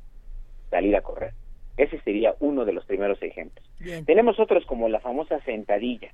salir 0.69 0.95
a 0.95 1.01
correr. 1.01 1.33
Ese 1.77 1.99
sería 2.01 2.35
uno 2.39 2.65
de 2.65 2.73
los 2.73 2.85
primeros 2.85 3.21
ejemplos. 3.21 3.65
Bien. 3.79 4.05
Tenemos 4.05 4.39
otros 4.39 4.65
como 4.65 4.87
la 4.87 4.99
famosa 4.99 5.39
sentadilla. 5.41 6.11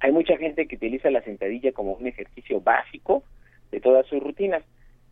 Hay 0.00 0.12
mucha 0.12 0.36
gente 0.36 0.66
que 0.66 0.76
utiliza 0.76 1.10
la 1.10 1.22
sentadilla 1.22 1.72
como 1.72 1.92
un 1.92 2.06
ejercicio 2.06 2.60
básico 2.60 3.22
de 3.70 3.80
todas 3.80 4.06
sus 4.06 4.22
rutinas. 4.22 4.64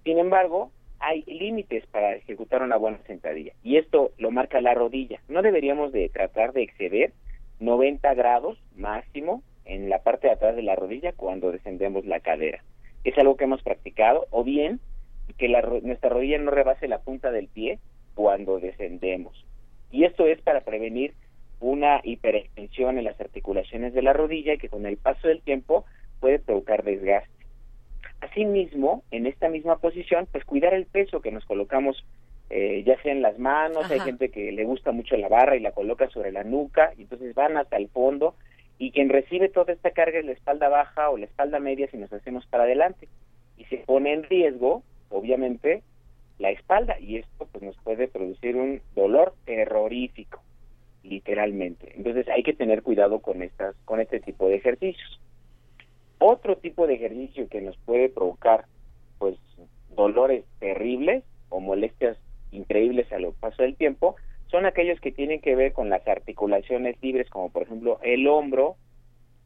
Sin 0.05 0.19
embargo, 0.19 0.71
hay 0.99 1.23
límites 1.27 1.87
para 1.87 2.15
ejecutar 2.15 2.63
una 2.63 2.77
buena 2.77 2.99
sentadilla 3.07 3.53
y 3.63 3.77
esto 3.77 4.13
lo 4.19 4.31
marca 4.31 4.61
la 4.61 4.75
rodilla. 4.75 5.21
No 5.29 5.43
deberíamos 5.43 5.93
de 5.93 6.09
tratar 6.09 6.53
de 6.53 6.63
exceder 6.63 7.13
90 7.61 8.15
grados 8.15 8.59
máximo 8.77 9.43
en 9.65 9.89
la 9.89 10.03
parte 10.03 10.29
de 10.29 10.35
atrás 10.35 10.57
de 10.57 10.63
la 10.63 10.77
rodilla 10.77 11.13
cuando 11.13 11.53
descendemos 11.53 12.05
la 12.05 12.21
cadera. 12.21 12.63
Es 13.05 13.17
algo 13.19 13.37
que 13.37 13.45
hemos 13.45 13.63
practicado 13.63 14.27
o 14.31 14.45
bien 14.45 14.81
que 15.39 15.49
la 15.49 15.63
nuestra 15.63 16.11
rodilla 16.11 16.39
no 16.39 16.51
rebase 16.51 16.89
la 16.89 17.01
punta 17.01 17.31
del 17.31 17.49
pie 17.49 17.79
cuando 18.15 18.61
descendemos. 18.61 19.45
Y 19.91 20.05
esto 20.05 20.27
es 20.27 20.41
para 20.43 20.63
prevenir 20.63 21.15
una 21.61 22.01
hiperextensión 22.03 22.99
en 22.99 23.05
las 23.05 23.21
articulaciones 23.21 23.95
de 23.95 24.03
la 24.03 24.13
rodilla 24.13 24.57
que 24.57 24.69
con 24.69 24.87
el 24.87 24.97
paso 24.97 25.29
del 25.29 25.41
tiempo 25.41 25.85
puede 26.21 26.39
provocar 26.39 26.85
desgaste. 26.85 27.34
Asimismo, 28.25 29.03
en 29.11 29.27
esta 29.27 29.49
misma 29.49 29.77
posición, 29.77 30.27
pues 30.31 30.45
cuidar 30.45 30.73
el 30.73 30.87
peso 30.87 31.21
que 31.21 31.31
nos 31.31 31.45
colocamos, 31.45 32.05
eh, 32.49 32.83
ya 32.87 33.01
sea 33.03 33.13
en 33.13 33.23
las 33.23 33.39
manos, 33.39 33.91
hay 33.91 34.01
gente 34.01 34.31
que 34.31 34.51
le 34.53 34.65
gusta 34.65 34.93
mucho 34.93 35.17
la 35.17 35.29
barra 35.29 35.57
y 35.57 35.61
la 35.61 35.73
coloca 35.73 36.09
sobre 36.09 36.33
la 36.33 36.43
nuca, 36.43 36.93
y 36.97 37.03
entonces 37.03 37.35
van 37.35 37.57
hasta 37.57 37.77
el 37.77 37.89
fondo, 37.89 38.35
y 38.79 38.93
quien 38.93 39.09
recibe 39.09 39.49
toda 39.49 39.73
esta 39.73 39.91
carga 39.91 40.19
es 40.19 40.25
la 40.25 40.33
espalda 40.33 40.69
baja 40.69 41.11
o 41.11 41.19
la 41.19 41.27
espalda 41.27 41.59
media 41.59 41.89
si 41.91 41.99
nos 41.99 42.13
hacemos 42.13 42.47
para 42.47 42.65
adelante. 42.65 43.09
Y 43.59 43.65
se 43.65 43.79
pone 43.79 44.13
en 44.13 44.23
riesgo, 44.23 44.83
obviamente, 45.11 45.83
la 46.39 46.51
espalda, 46.51 46.99
y 46.99 47.17
esto 47.17 47.47
pues 47.53 47.63
nos 47.63 47.77
puede 47.79 48.09
producir 48.09 48.57
un 48.57 48.81
dolor 48.95 49.35
terrorífico, 49.45 50.43
literalmente. 51.03 51.93
Entonces 51.95 52.27
hay 52.29 52.43
que 52.43 52.55
tener 52.55 52.83
cuidado 52.83 53.21
con 53.21 53.43
estas, 53.43 53.77
con 53.85 54.01
este 54.01 54.21
tipo 54.21 54.49
de 54.49 54.57
ejercicios. 54.57 55.21
Otro 56.19 56.57
tipo 56.57 56.87
de 56.87 56.95
ejercicio 56.95 57.49
que 57.49 57.61
nos 57.61 57.77
puede 57.79 58.09
provocar 58.09 58.67
pues 59.19 59.37
dolores 59.91 60.45
terribles 60.59 61.25
o 61.49 61.61
molestias 61.61 62.19
increíbles 62.51 63.13
a 63.13 63.19
lo 63.19 63.33
paso 63.33 63.63
del 63.63 63.77
tiempo 63.77 64.17
son 64.49 64.67
aquellos 64.67 65.01
que 65.01 65.13
tienen 65.13 65.41
que 65.41 65.57
ver 65.57 65.73
con 65.73 65.91
las 65.91 66.07
articulaciones 66.07 66.97
libres 67.03 67.29
como 67.31 67.51
por 67.51 67.63
ejemplo 67.63 67.99
el 68.03 68.27
hombro 68.29 68.77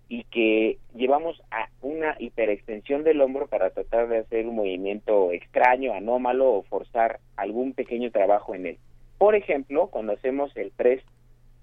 y 0.08 0.24
que 0.24 0.78
llevamos 0.94 1.40
a 1.50 1.68
una 1.82 2.16
hiperextensión 2.18 3.04
del 3.04 3.20
hombro 3.20 3.46
para 3.46 3.70
tratar 3.70 4.08
de 4.08 4.18
hacer 4.18 4.46
un 4.46 4.56
movimiento 4.56 5.32
extraño, 5.32 5.92
anómalo 5.92 6.50
o 6.54 6.62
forzar 6.62 7.20
algún 7.36 7.74
pequeño 7.74 8.10
trabajo 8.10 8.54
en 8.54 8.66
él. 8.66 8.78
Por 9.18 9.34
ejemplo, 9.34 9.88
cuando 9.88 10.14
hacemos 10.14 10.56
el 10.56 10.70
press 10.70 11.02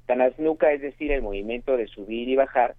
tanasnuka, 0.05 0.71
es 0.71 0.81
decir, 0.81 1.11
el 1.11 1.23
movimiento 1.23 1.75
de 1.75 1.87
subir 1.87 2.29
y 2.29 2.35
bajar, 2.35 2.75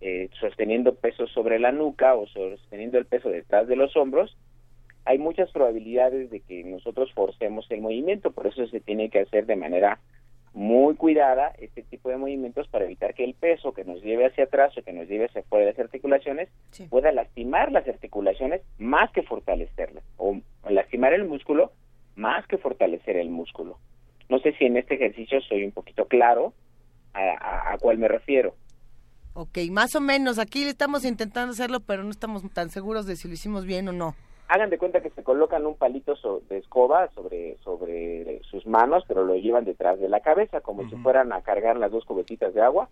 eh, 0.00 0.28
sosteniendo 0.40 0.94
peso 0.94 1.26
sobre 1.26 1.58
la 1.58 1.72
nuca 1.72 2.14
o 2.14 2.26
sosteniendo 2.26 2.98
el 2.98 3.06
peso 3.06 3.28
detrás 3.28 3.68
de 3.68 3.76
los 3.76 3.96
hombros, 3.96 4.36
hay 5.04 5.18
muchas 5.18 5.50
probabilidades 5.50 6.30
de 6.30 6.40
que 6.40 6.62
nosotros 6.64 7.12
forcemos 7.14 7.66
el 7.70 7.80
movimiento, 7.80 8.30
por 8.32 8.46
eso 8.46 8.66
se 8.66 8.80
tiene 8.80 9.08
que 9.10 9.20
hacer 9.20 9.46
de 9.46 9.56
manera 9.56 9.98
muy 10.52 10.96
cuidada 10.96 11.52
este 11.58 11.82
tipo 11.82 12.08
de 12.10 12.16
movimientos 12.16 12.66
para 12.68 12.84
evitar 12.84 13.14
que 13.14 13.24
el 13.24 13.34
peso 13.34 13.72
que 13.72 13.84
nos 13.84 14.02
lleve 14.02 14.26
hacia 14.26 14.44
atrás 14.44 14.76
o 14.76 14.82
que 14.82 14.92
nos 14.92 15.08
lleve 15.08 15.26
hacia 15.26 15.42
fuera 15.44 15.64
de 15.66 15.72
las 15.72 15.78
articulaciones 15.80 16.48
Sí. 16.72 16.86
pueda 16.88 17.12
lastimar 17.12 17.70
las 17.70 17.86
articulaciones 17.86 18.60
más 18.78 19.10
que 19.12 19.22
fortalecerlas 19.22 20.02
o 20.16 20.38
lastimar 20.68 21.12
el 21.12 21.24
músculo 21.24 21.72
más 22.16 22.46
que 22.48 22.58
fortalecer 22.58 23.16
el 23.16 23.30
músculo. 23.30 23.78
No 24.28 24.38
sé 24.40 24.52
si 24.54 24.64
en 24.64 24.76
este 24.76 24.94
ejercicio 24.96 25.40
soy 25.42 25.64
un 25.64 25.70
poquito 25.72 26.06
claro 26.06 26.52
a, 27.14 27.20
a, 27.20 27.72
a 27.74 27.78
cuál 27.78 27.98
me 27.98 28.08
refiero. 28.08 28.54
Ok, 29.34 29.58
más 29.70 29.94
o 29.94 30.00
menos. 30.00 30.38
Aquí 30.38 30.64
estamos 30.64 31.04
intentando 31.04 31.52
hacerlo, 31.52 31.80
pero 31.80 32.02
no 32.02 32.10
estamos 32.10 32.42
tan 32.52 32.70
seguros 32.70 33.06
de 33.06 33.16
si 33.16 33.28
lo 33.28 33.34
hicimos 33.34 33.64
bien 33.64 33.88
o 33.88 33.92
no. 33.92 34.14
Hagan 34.48 34.70
de 34.70 34.78
cuenta 34.78 35.00
que 35.00 35.10
se 35.10 35.22
colocan 35.22 35.64
un 35.64 35.76
palito 35.76 36.16
so- 36.16 36.42
de 36.48 36.58
escoba 36.58 37.08
sobre 37.14 37.56
sobre 37.62 38.42
sus 38.50 38.66
manos, 38.66 39.04
pero 39.06 39.24
lo 39.24 39.36
llevan 39.36 39.64
detrás 39.64 40.00
de 40.00 40.08
la 40.08 40.20
cabeza, 40.20 40.60
como 40.60 40.88
si 40.90 40.96
fueran 40.96 41.32
a 41.32 41.42
cargar 41.42 41.76
las 41.76 41.92
dos 41.92 42.04
cubetitas 42.04 42.52
de 42.52 42.60
agua. 42.60 42.88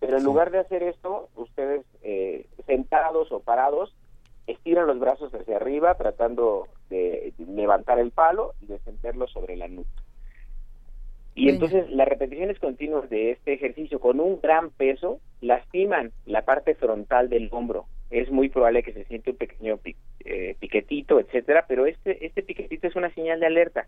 Pero 0.00 0.18
en 0.18 0.24
lugar 0.24 0.50
de 0.50 0.58
hacer 0.58 0.82
esto, 0.82 1.28
ustedes 1.34 1.84
eh, 2.02 2.46
sentados 2.66 3.32
o 3.32 3.40
parados 3.40 3.94
estiran 4.46 4.86
los 4.86 4.98
brazos 5.00 5.32
hacia 5.34 5.56
arriba 5.56 5.94
tratando 5.94 6.68
de 6.90 7.32
levantar 7.38 7.98
el 7.98 8.10
palo 8.10 8.52
y 8.60 8.66
descenderlo 8.66 9.26
sobre 9.28 9.56
la 9.56 9.66
nuca. 9.68 9.88
Y 11.38 11.46
Venga. 11.46 11.66
entonces 11.66 11.90
las 11.92 12.08
repeticiones 12.08 12.58
continuas 12.58 13.08
de 13.10 13.30
este 13.30 13.52
ejercicio 13.52 14.00
con 14.00 14.18
un 14.18 14.40
gran 14.40 14.70
peso 14.70 15.20
lastiman 15.40 16.10
la 16.26 16.42
parte 16.42 16.74
frontal 16.74 17.28
del 17.28 17.48
hombro. 17.52 17.86
Es 18.10 18.28
muy 18.32 18.48
probable 18.48 18.82
que 18.82 18.92
se 18.92 19.04
siente 19.04 19.30
un 19.30 19.36
pequeño 19.36 19.76
pi- 19.76 19.94
eh, 20.24 20.56
piquetito, 20.58 21.20
etcétera, 21.20 21.64
pero 21.68 21.86
este 21.86 22.26
este 22.26 22.42
piquetito 22.42 22.88
es 22.88 22.96
una 22.96 23.14
señal 23.14 23.38
de 23.38 23.46
alerta. 23.46 23.86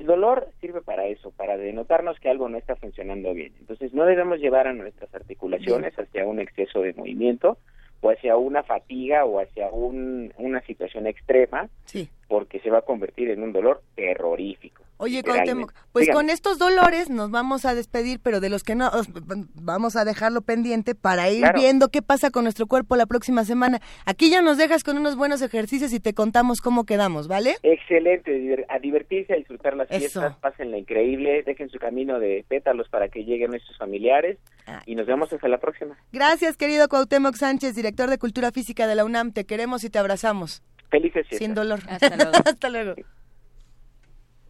El 0.00 0.06
dolor 0.06 0.48
sirve 0.60 0.80
para 0.80 1.06
eso, 1.06 1.30
para 1.30 1.56
denotarnos 1.56 2.18
que 2.18 2.28
algo 2.28 2.48
no 2.48 2.58
está 2.58 2.74
funcionando 2.74 3.34
bien. 3.34 3.52
Entonces 3.60 3.92
no 3.94 4.04
debemos 4.04 4.40
llevar 4.40 4.66
a 4.66 4.72
nuestras 4.72 5.14
articulaciones 5.14 5.96
hacia 5.96 6.26
un 6.26 6.40
exceso 6.40 6.80
de 6.82 6.94
movimiento 6.94 7.56
o 8.00 8.10
hacia 8.10 8.36
una 8.36 8.62
fatiga 8.64 9.24
o 9.26 9.38
hacia 9.38 9.68
un- 9.70 10.32
una 10.38 10.60
situación 10.62 11.06
extrema 11.06 11.68
Sí. 11.84 12.08
porque 12.26 12.58
se 12.60 12.70
va 12.70 12.78
a 12.78 12.82
convertir 12.82 13.30
en 13.30 13.42
un 13.44 13.52
dolor 13.52 13.82
terrorífico. 13.94 14.82
Oye. 15.02 15.22
Cuauhtémoc, 15.22 15.72
pues 15.92 16.04
Dígame. 16.06 16.14
con 16.16 16.30
estos 16.30 16.58
dolores 16.58 17.08
nos 17.10 17.30
vamos 17.30 17.64
a 17.64 17.74
despedir, 17.74 18.20
pero 18.22 18.40
de 18.40 18.50
los 18.50 18.62
que 18.62 18.74
no, 18.74 18.88
os- 18.88 19.08
vamos 19.54 19.96
a 19.96 20.04
dejarlo 20.04 20.42
pendiente 20.42 20.94
para 20.94 21.30
ir 21.30 21.40
Claro. 21.40 21.58
viendo 21.58 21.88
qué 21.88 22.02
pasa 22.02 22.30
con 22.30 22.44
nuestro 22.44 22.66
cuerpo 22.66 22.96
la 22.96 23.06
próxima 23.06 23.44
semana. 23.44 23.80
Aquí 24.04 24.28
ya 24.30 24.42
nos 24.42 24.58
dejas 24.58 24.84
con 24.84 24.98
unos 24.98 25.16
buenos 25.16 25.40
ejercicios 25.42 25.92
y 25.92 26.00
te 26.00 26.12
contamos 26.12 26.60
cómo 26.60 26.84
quedamos, 26.84 27.28
¿vale? 27.28 27.56
Excelente, 27.62 28.66
a 28.68 28.78
divertirse, 28.78 29.32
a 29.32 29.36
disfrutar 29.36 29.74
las 29.76 29.90
Eso. 29.90 29.98
fiestas, 29.98 30.36
pásenla 30.36 30.76
increíble, 30.78 31.42
dejen 31.44 31.70
su 31.70 31.78
camino 31.78 32.18
de 32.20 32.44
pétalos 32.48 32.88
para 32.88 33.08
que 33.08 33.24
lleguen 33.24 33.50
nuestros 33.50 33.76
familiares 33.78 34.38
Ah. 34.66 34.82
y 34.86 34.94
nos 34.94 35.06
vemos 35.06 35.32
hasta 35.32 35.48
la 35.48 35.58
próxima. 35.58 35.96
Gracias, 36.12 36.56
querido 36.56 36.88
Cuauhtémoc 36.88 37.36
Sánchez, 37.36 37.74
director 37.74 38.10
de 38.10 38.18
Cultura 38.18 38.52
Física 38.52 38.86
de 38.86 38.94
la 38.94 39.04
UNAM. 39.04 39.32
Te 39.32 39.44
queremos 39.46 39.82
y 39.84 39.90
te 39.90 39.98
abrazamos. 39.98 40.62
Felices 40.90 41.26
fiestas. 41.28 41.38
Sin 41.38 41.54
dolor. 41.54 41.80
Hasta 41.88 42.16
luego. 42.16 42.32
Hasta 42.44 42.68
luego. 42.68 42.94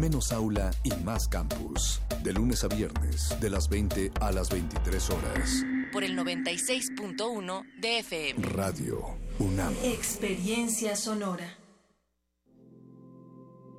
Menos 0.00 0.30
aula 0.30 0.70
y 0.84 0.90
más 1.04 1.26
campus. 1.26 2.02
De 2.22 2.30
lunes 2.34 2.62
a 2.64 2.68
viernes, 2.68 3.34
de 3.40 3.48
las 3.48 3.66
20 3.70 4.12
a 4.20 4.30
las 4.30 4.50
23 4.50 5.10
horas. 5.10 5.64
Por 5.90 6.04
el 6.04 6.18
96.1 6.18 7.62
de 7.80 7.98
FM. 8.00 8.46
Radio 8.48 9.16
UNAM. 9.38 9.72
Experiencia 9.82 10.96
sonora. 10.96 11.56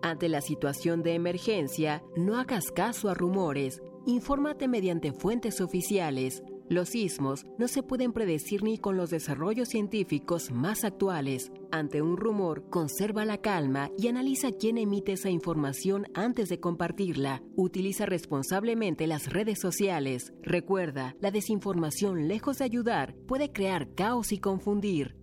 Ante 0.02 0.28
la 0.28 0.42
situación 0.42 1.04
de 1.04 1.14
emergencia, 1.14 2.02
no 2.16 2.40
hagas 2.40 2.72
caso 2.72 3.10
a 3.10 3.14
rumores. 3.14 3.80
Infórmate 4.08 4.68
mediante 4.68 5.12
fuentes 5.12 5.62
oficiales. 5.62 6.42
Los 6.70 6.90
sismos 6.90 7.46
no 7.58 7.70
se 7.70 7.82
pueden 7.82 8.12
predecir 8.12 8.62
ni 8.62 8.78
con 8.78 8.98
los 8.98 9.10
desarrollos 9.10 9.70
científicos 9.70 10.52
más 10.52 10.84
actuales. 10.84 11.50
Ante 11.72 12.02
un 12.02 12.18
rumor, 12.18 12.70
conserva 12.70 13.24
la 13.24 13.38
calma 13.38 13.90
y 13.98 14.10
analiza 14.10 14.52
quién 14.52 14.78
emite 14.78 15.14
esa 15.14 15.30
información 15.30 16.08
antes 16.14 16.50
de 16.50 16.60
compartirla. 16.60 17.42
Utiliza 17.56 18.06
responsablemente 18.06 19.08
las 19.08 19.32
redes 19.32 19.60
sociales. 19.62 20.34
Recuerda, 20.44 21.16
la 21.22 21.32
desinformación, 21.32 22.28
lejos 22.28 22.58
de 22.58 22.66
ayudar, 22.66 23.16
puede 23.28 23.54
crear 23.54 23.94
caos 23.96 24.34
y 24.34 24.40
confundir. 24.40 25.16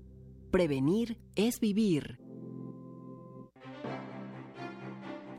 Prevenir 0.50 1.18
es 1.34 1.60
vivir. 1.60 2.23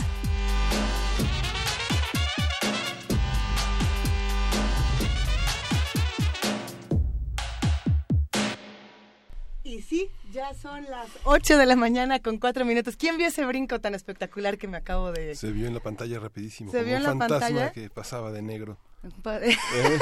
Y 9.66 9.82
sí, 9.82 10.10
ya 10.32 10.54
son 10.54 10.86
las 10.86 11.10
8 11.26 11.58
de 11.58 11.66
la 11.66 11.76
mañana 11.76 12.22
con 12.22 12.38
4 12.38 12.64
minutos. 12.64 12.96
¿Quién 12.96 13.18
vio 13.18 13.28
ese 13.28 13.46
brinco 13.46 13.82
tan 13.82 13.94
espectacular 13.94 14.58
que 14.58 14.70
me 14.70 14.78
acabo 14.78 15.12
de... 15.12 15.36
Se 15.36 15.52
vio 15.52 15.68
en 15.68 15.74
la 15.74 15.82
pantalla 15.82 16.18
rapidísimo. 16.18 16.72
¿Se 16.72 16.78
como 16.78 16.88
vio 16.88 16.96
un 16.96 17.02
en 17.02 17.04
la 17.04 17.10
fantasma 17.10 17.40
pantalla? 17.40 17.74
que 17.74 17.90
pasaba 17.90 18.32
de 18.32 18.42
negro. 18.42 18.78
Padre. 19.22 19.58
Eh. 19.76 20.00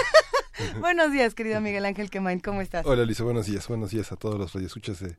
Buenos 0.80 1.12
días, 1.12 1.36
querido 1.36 1.62
Miguel 1.62 1.86
Ángel 1.86 2.09
Quemain, 2.09 2.39
¿cómo 2.39 2.62
estás? 2.62 2.86
Hola, 2.86 3.05
Lisa, 3.05 3.24
buenos 3.24 3.45
días. 3.45 3.68
Buenos 3.68 3.91
días 3.91 4.12
a 4.12 4.16
todos 4.16 4.39
los 4.39 4.53
radioescuchas 4.53 4.99
de 4.99 5.16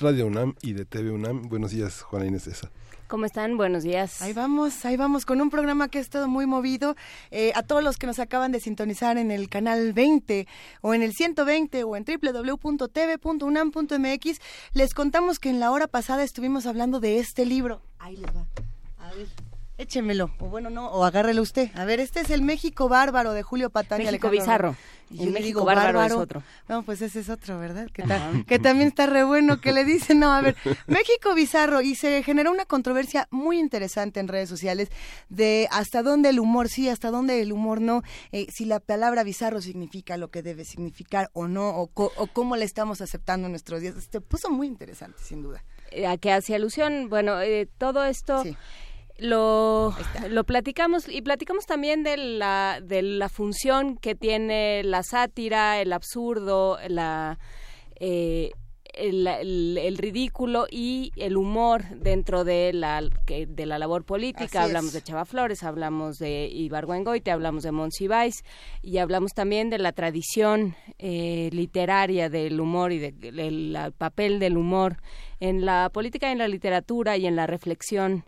Radio 0.00 0.26
UNAM 0.26 0.54
y 0.62 0.72
de 0.72 0.84
TV 0.84 1.10
UNAM. 1.10 1.48
Buenos 1.48 1.70
días, 1.70 2.02
Juana 2.02 2.26
Inés 2.26 2.46
Esa. 2.46 2.70
¿Cómo 3.08 3.24
están? 3.24 3.56
Buenos 3.56 3.84
días. 3.84 4.20
Ahí 4.20 4.32
vamos, 4.32 4.84
ahí 4.84 4.96
vamos 4.96 5.24
con 5.24 5.40
un 5.40 5.48
programa 5.48 5.88
que 5.88 5.98
ha 5.98 6.00
estado 6.00 6.26
muy 6.26 6.44
movido. 6.44 6.96
Eh, 7.30 7.52
a 7.54 7.62
todos 7.62 7.84
los 7.84 7.98
que 7.98 8.06
nos 8.08 8.18
acaban 8.18 8.50
de 8.50 8.58
sintonizar 8.58 9.16
en 9.16 9.30
el 9.30 9.48
canal 9.48 9.92
20 9.92 10.48
o 10.80 10.92
en 10.92 11.02
el 11.02 11.12
120 11.12 11.84
o 11.84 11.94
en 11.94 12.04
www.tv.unam.mx, 12.04 12.80
les 14.72 14.92
contamos 14.92 15.38
que 15.38 15.50
en 15.50 15.60
la 15.60 15.70
hora 15.70 15.86
pasada 15.86 16.24
estuvimos 16.24 16.66
hablando 16.66 16.98
de 16.98 17.20
este 17.20 17.46
libro. 17.46 17.80
Ahí 18.00 18.16
les 18.16 18.34
va. 18.34 18.44
A 18.98 19.12
ver. 19.14 19.28
Échemelo, 19.78 20.30
o 20.38 20.46
bueno, 20.46 20.70
no, 20.70 20.88
o 20.88 21.04
agárrelo 21.04 21.42
usted. 21.42 21.70
A 21.74 21.84
ver, 21.84 22.00
este 22.00 22.20
es 22.20 22.30
el 22.30 22.40
México 22.40 22.88
Bárbaro 22.88 23.32
de 23.32 23.42
Julio 23.42 23.68
Patán 23.68 23.98
México 24.02 24.30
Bizarro. 24.30 24.74
Y 25.10 25.22
El 25.22 25.30
México 25.30 25.60
digo 25.60 25.64
Bárbaro 25.64 26.02
es 26.02 26.12
otro. 26.12 26.42
No, 26.68 26.82
pues 26.82 27.00
ese 27.02 27.20
es 27.20 27.28
otro, 27.28 27.60
¿verdad? 27.60 27.86
Que, 27.92 28.02
ta- 28.02 28.32
que 28.48 28.58
también 28.58 28.88
está 28.88 29.06
re 29.06 29.22
bueno, 29.22 29.60
que 29.60 29.72
le 29.72 29.84
dicen, 29.84 30.18
no, 30.18 30.32
a 30.32 30.40
ver, 30.40 30.56
México 30.88 31.34
bizarro, 31.34 31.80
y 31.82 31.94
se 31.94 32.22
generó 32.22 32.50
una 32.50 32.64
controversia 32.64 33.28
muy 33.30 33.58
interesante 33.60 34.18
en 34.18 34.28
redes 34.28 34.48
sociales 34.48 34.88
de 35.28 35.68
hasta 35.70 36.02
dónde 36.02 36.30
el 36.30 36.40
humor 36.40 36.68
sí, 36.70 36.88
hasta 36.88 37.10
dónde 37.10 37.40
el 37.42 37.52
humor 37.52 37.80
no, 37.82 38.02
eh, 38.32 38.46
si 38.50 38.64
la 38.64 38.80
palabra 38.80 39.22
bizarro 39.24 39.60
significa 39.60 40.16
lo 40.16 40.28
que 40.30 40.42
debe 40.42 40.64
significar 40.64 41.28
o 41.34 41.46
no, 41.48 41.68
o, 41.68 41.86
co- 41.88 42.12
o 42.16 42.26
cómo 42.28 42.56
la 42.56 42.64
estamos 42.64 43.00
aceptando 43.02 43.46
en 43.46 43.52
nuestros 43.52 43.82
días. 43.82 43.94
Se 44.10 44.20
puso 44.22 44.50
muy 44.50 44.66
interesante, 44.66 45.18
sin 45.22 45.42
duda. 45.42 45.62
Eh, 45.92 46.06
a 46.08 46.16
que 46.16 46.32
hace 46.32 46.54
alusión, 46.56 47.08
bueno, 47.08 47.40
eh, 47.42 47.68
todo 47.78 48.04
esto 48.04 48.42
lo, 49.18 49.94
lo 50.28 50.44
platicamos 50.44 51.08
y 51.08 51.22
platicamos 51.22 51.66
también 51.66 52.02
de 52.02 52.16
la, 52.16 52.80
de 52.82 53.02
la 53.02 53.28
función 53.28 53.96
que 53.96 54.14
tiene 54.14 54.82
la 54.84 55.02
sátira, 55.02 55.80
el 55.80 55.92
absurdo, 55.92 56.78
la, 56.88 57.38
eh, 57.98 58.50
el, 58.92 59.26
el- 59.26 59.78
el 59.78 59.98
ridículo 59.98 60.66
y 60.70 61.12
el 61.16 61.36
humor 61.36 61.84
dentro 61.96 62.44
de 62.44 62.72
la, 62.72 63.02
de 63.26 63.66
la 63.66 63.78
labor 63.78 64.04
política. 64.04 64.44
Así 64.60 64.68
hablamos 64.70 64.88
es. 64.88 64.94
de 64.94 65.02
Chava 65.02 65.24
Flores, 65.26 65.62
hablamos 65.62 66.18
de 66.18 66.48
Ibargüengoite, 66.50 67.30
hablamos 67.30 67.62
de 67.62 67.72
Monsiváis 67.72 68.42
y 68.82 68.96
hablamos 68.98 69.32
también 69.32 69.68
de 69.68 69.78
la 69.78 69.92
tradición 69.92 70.76
eh, 70.98 71.50
literaria 71.52 72.30
del 72.30 72.58
humor 72.58 72.92
y 72.92 72.98
de- 72.98 73.12
del 73.12 73.72
la- 73.74 73.90
papel 73.90 74.38
del 74.38 74.56
humor 74.56 74.96
en 75.40 75.66
la 75.66 75.90
política, 75.92 76.32
en 76.32 76.38
la 76.38 76.48
literatura 76.48 77.18
y 77.18 77.26
en 77.26 77.36
la 77.36 77.46
reflexión 77.46 78.24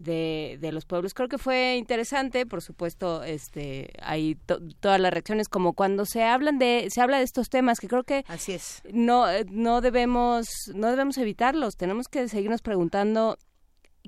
de, 0.00 0.58
de 0.60 0.72
los 0.72 0.86
pueblos. 0.86 1.14
Creo 1.14 1.28
que 1.28 1.38
fue 1.38 1.76
interesante, 1.76 2.46
por 2.46 2.62
supuesto, 2.62 3.22
este, 3.22 3.92
hay 4.02 4.34
to- 4.46 4.58
todas 4.80 4.98
las 5.00 5.12
reacciones 5.12 5.48
como 5.48 5.74
cuando 5.74 6.06
se 6.06 6.24
hablan 6.24 6.58
de, 6.58 6.88
se 6.90 7.00
habla 7.00 7.18
de 7.18 7.24
estos 7.24 7.50
temas 7.50 7.78
que 7.78 7.86
creo 7.88 8.02
que 8.04 8.24
así 8.26 8.52
es. 8.52 8.82
no, 8.92 9.26
no 9.50 9.80
debemos, 9.80 10.48
no 10.74 10.88
debemos 10.90 11.18
evitarlos. 11.18 11.76
Tenemos 11.76 12.08
que 12.08 12.28
seguirnos 12.28 12.62
preguntando 12.62 13.36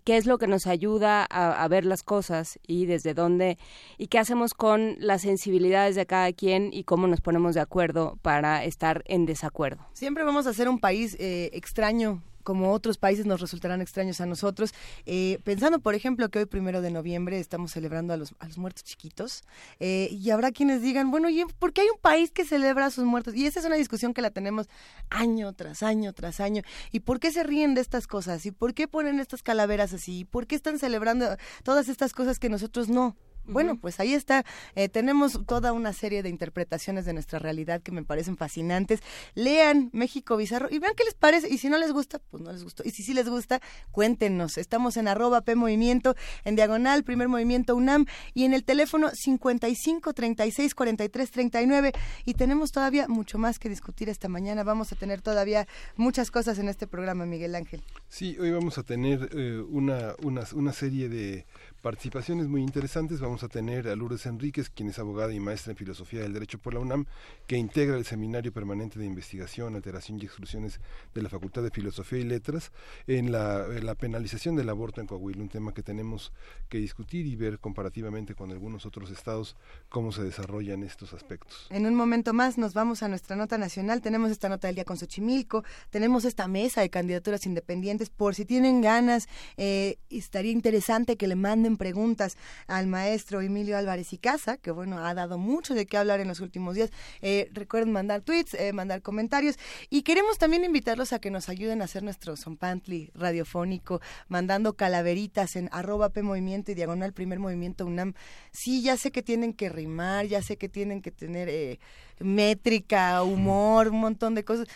qué 0.05 0.17
es 0.17 0.25
lo 0.25 0.39
que 0.39 0.47
nos 0.47 0.67
ayuda 0.67 1.27
a, 1.31 1.63
a, 1.63 1.69
ver 1.69 1.85
las 1.85 2.03
cosas 2.03 2.59
y 2.67 2.87
desde 2.87 3.13
dónde 3.13 3.59
y 3.99 4.07
qué 4.07 4.19
hacemos 4.19 4.55
con 4.55 4.97
las 4.99 5.21
sensibilidades 5.21 5.95
de 5.95 6.07
cada 6.07 6.33
quien 6.33 6.71
y 6.73 6.85
cómo 6.85 7.07
nos 7.07 7.21
ponemos 7.21 7.55
de 7.55 7.61
acuerdo 7.61 8.19
para 8.23 8.65
estar 8.65 9.03
en 9.07 9.27
desacuerdo. 9.27 9.87
Siempre 9.93 10.25
vamos 10.25 10.47
a 10.47 10.55
ser 10.55 10.69
un 10.71 10.81
país 10.81 11.15
eh, 11.21 11.51
extraño 11.53 12.23
como 12.43 12.73
otros 12.73 12.99
países 12.99 13.27
nos 13.27 13.41
resultarán 13.41 13.81
extraños 13.81 14.21
a 14.21 14.27
nosotros. 14.27 14.73
Eh, 15.07 15.39
pensando, 15.45 15.81
por 15.81 15.95
ejemplo, 15.95 16.29
que 16.29 16.41
hoy 16.41 16.47
primero 16.47 16.83
de 16.83 16.91
noviembre 16.91 17.39
estamos 17.39 17.73
celebrando 17.73 18.13
a 18.13 18.17
los, 18.17 18.35
a 18.39 18.47
los 18.47 18.59
muertos 18.59 18.85
chiquitos, 18.85 19.43
eh, 19.81 20.09
y 20.11 20.31
habrá 20.31 20.53
quienes 20.53 20.83
digan, 20.83 21.11
bueno, 21.11 21.29
¿y 21.29 21.45
por 21.59 21.73
qué 21.73 21.83
hay 21.83 21.89
un 21.89 22.01
país 22.01 22.31
que 22.31 22.45
celebra 22.45 22.87
a 22.87 22.91
sus 22.91 23.05
muertos? 23.05 23.35
Y 23.35 23.47
esa 23.47 23.61
es 23.61 23.67
una 23.67 23.77
discusión 23.77 24.15
que 24.15 24.23
la 24.23 24.31
tenemos 24.31 24.69
año 25.11 25.53
tras 25.53 25.83
año 25.83 26.13
tras 26.13 26.41
año. 26.41 26.63
¿Y 26.91 27.01
por 27.01 27.21
qué 27.21 27.31
se 27.31 27.43
ríen 27.43 27.75
de 27.75 27.81
estas 27.81 28.07
cosas? 28.07 28.47
¿Y 28.47 28.51
por 28.51 28.75
qué 28.75 28.89
ponen 28.89 29.21
estas 29.21 29.43
calaveras 29.43 29.93
así? 29.93 30.21
¿Y 30.21 30.25
por 30.25 30.47
qué 30.47 30.55
están 30.55 30.79
celebrando 30.79 31.37
todas 31.63 31.89
estas 31.89 32.13
cosas 32.13 32.39
que 32.39 32.49
nosotros 32.49 32.89
no? 32.89 33.17
Bueno, 33.45 33.77
pues 33.77 33.99
ahí 34.01 34.15
está. 34.15 34.45
Eh, 34.75 34.89
tenemos 34.89 35.41
toda 35.47 35.73
una 35.73 35.93
serie 35.93 36.23
de 36.23 36.29
interpretaciones 36.29 37.05
de 37.05 37.13
nuestra 37.13 37.39
realidad 37.39 37.83
que 37.83 37.93
me 37.93 38.05
parecen 38.05 38.37
fascinantes. 38.37 39.01
Lean 39.35 39.91
México 39.93 40.37
Bizarro 40.37 40.69
y 40.71 40.79
vean 40.79 40.95
qué 40.97 41.05
les 41.05 41.15
parece. 41.15 41.49
Y 41.49 41.59
si 41.59 41.69
no 41.69 41.79
les 41.79 41.93
gusta, 41.93 42.21
pues 42.31 42.43
no 42.43 42.53
les 42.53 42.63
gustó. 42.63 42.83
Y 42.85 42.91
si 42.91 43.03
sí 43.03 43.15
les 43.15 43.29
gusta, 43.29 43.61
cuéntenos. 43.91 44.59
Estamos 44.59 44.97
en 44.97 45.09
arroba 45.09 45.41
P 45.41 45.57
Movimiento, 45.57 46.15
en 46.45 46.57
diagonal, 46.57 47.05
primer 47.05 47.29
movimiento 47.29 47.75
UNAM 47.75 48.07
y 48.35 48.45
en 48.45 48.55
el 48.55 48.65
teléfono 48.65 49.11
55 49.13 50.13
36 50.13 50.75
43 50.75 51.31
39. 51.31 51.93
Y 52.25 52.35
tenemos 52.35 52.71
todavía 52.73 53.09
mucho 53.09 53.39
más 53.39 53.59
que 53.59 53.69
discutir 53.69 54.09
esta 54.09 54.29
mañana. 54.29 54.63
Vamos 54.63 54.93
a 54.93 54.97
tener 54.97 55.21
todavía 55.21 55.67
muchas 55.97 56.31
cosas 56.31 56.59
en 56.59 56.69
este 56.69 56.87
programa, 56.87 57.27
Miguel 57.27 57.55
Ángel. 57.55 57.83
Sí, 58.09 58.37
hoy 58.39 58.51
vamos 58.53 58.79
a 58.79 58.83
tener 58.83 59.31
eh, 59.33 59.61
una, 59.69 60.15
una, 60.23 60.43
una 60.55 60.73
serie 60.73 61.09
de 61.09 61.47
participaciones 61.83 62.49
muy 62.49 62.63
interesantes. 62.63 63.21
Vamos 63.21 63.43
a 63.43 63.49
tener 63.49 63.89
a 63.89 63.97
Lourdes 63.97 64.25
Enríquez, 64.27 64.71
quien 64.71 64.89
es 64.89 64.99
abogada 64.99 65.33
y 65.35 65.41
maestra 65.41 65.73
en 65.73 65.77
filosofía 65.77 66.21
del 66.23 66.33
derecho 66.33 66.59
por 66.59 66.75
la 66.75 66.81
UNAM, 66.81 67.07
que 67.47 67.57
integra 67.57 67.97
el 67.97 68.05
Seminario 68.05 68.53
Permanente 68.53 68.99
de 68.99 69.05
Investigación, 69.05 69.75
Alteración 69.75 70.19
y 70.21 70.25
Exclusiones 70.25 70.81
de 71.13 71.23
la 71.23 71.29
Facultad 71.29 71.63
de 71.63 71.71
Filosofía 71.71 72.21
y 72.21 72.25
Letras 72.25 72.71
en 73.07 73.33
la, 73.33 73.67
en 73.67 73.85
la 73.85 73.97
penalización 73.97 74.55
del 74.55 74.69
aborto 74.69 75.01
en 75.01 75.09
Coahuila, 75.09 75.43
un 75.43 75.49
tema 75.49 75.75
que 75.75 75.83
tenemos 75.83 76.33
que 76.69 76.79
discutir 76.79 77.27
y 77.27 77.35
ver 77.35 77.59
comparativamente 77.59 78.35
con 78.35 78.53
algunos 78.53 78.87
otros 78.87 79.11
estados 79.11 79.57
cómo 79.89 80.13
se 80.13 80.23
desarrollan 80.23 80.85
estos 80.85 81.13
aspectos. 81.13 81.67
En 81.71 81.87
un 81.87 81.97
momento 81.97 82.33
más 82.33 82.59
nos 82.59 82.75
vamos 82.75 83.03
a 83.03 83.09
nuestra 83.09 83.35
nota 83.35 83.59
nacional. 83.59 84.01
Tenemos 84.03 84.31
esta 84.31 84.49
nota 84.49 84.69
del 84.69 84.77
día 84.77 84.85
con 84.85 84.97
Xochimilco, 84.97 85.65
tenemos 85.91 86.25
esta 86.25 86.47
mesa 86.47 86.81
de 86.81 86.91
candidaturas 86.91 87.45
independientes. 87.45 88.09
Por 88.09 88.37
si 88.37 88.45
tienen 88.45 88.81
ganas, 88.81 89.29
eh, 89.57 89.99
estaría 90.11 90.53
interesante 90.53 91.17
que 91.17 91.27
le 91.27 91.35
manden 91.35 91.72
preguntas 91.77 92.37
al 92.67 92.87
maestro 92.87 93.41
Emilio 93.41 93.77
Álvarez 93.77 94.13
y 94.13 94.19
Casa, 94.19 94.57
que 94.57 94.71
bueno, 94.71 95.05
ha 95.05 95.15
dado 95.15 95.39
mucho 95.39 95.75
de 95.75 95.87
qué 95.87 95.97
hablar 95.97 96.21
en 96.21 96.29
los 96.29 96.41
últimos 96.41 96.75
días. 96.75 96.91
Eh, 97.21 97.49
recuerden 97.53 97.93
mandar 97.93 98.23
tweets, 98.23 98.55
eh, 98.55 98.73
mandar 98.73 99.03
comentarios 99.03 99.57
y 99.91 100.03
queremos 100.03 100.39
también 100.39 100.65
invitarlos 100.65 101.13
a 101.13 101.19
que 101.19 101.31
nos 101.31 101.49
ayuden 101.49 101.83
a 101.83 101.85
hacer 101.85 102.03
nuestro 102.03 102.37
Zompantli 102.37 103.11
radiofónico, 103.15 104.01
mandando 104.29 104.75
calaveritas 104.75 105.57
en 105.57 105.69
arroba 105.73 106.11
P 106.11 106.23
Movimiento 106.23 106.73
y 106.73 106.75
diagonal 106.75 107.13
primer 107.13 107.39
movimiento 107.39 107.87
UNAM. 107.87 108.15
Sí, 108.53 108.83
ya 108.83 108.97
sé 108.97 109.11
que 109.11 109.23
tienen 109.23 109.53
que 109.53 109.69
rimar, 109.69 110.27
ya 110.27 110.43
sé 110.43 110.57
que 110.57 110.69
tienen 110.69 111.03
que 111.03 111.11
tener 111.11 111.49
eh, 111.49 111.79
métrica, 112.21 113.23
humor, 113.23 113.89
un 113.89 114.01
montón 114.01 114.35
de 114.35 114.45
cosas, 114.45 114.69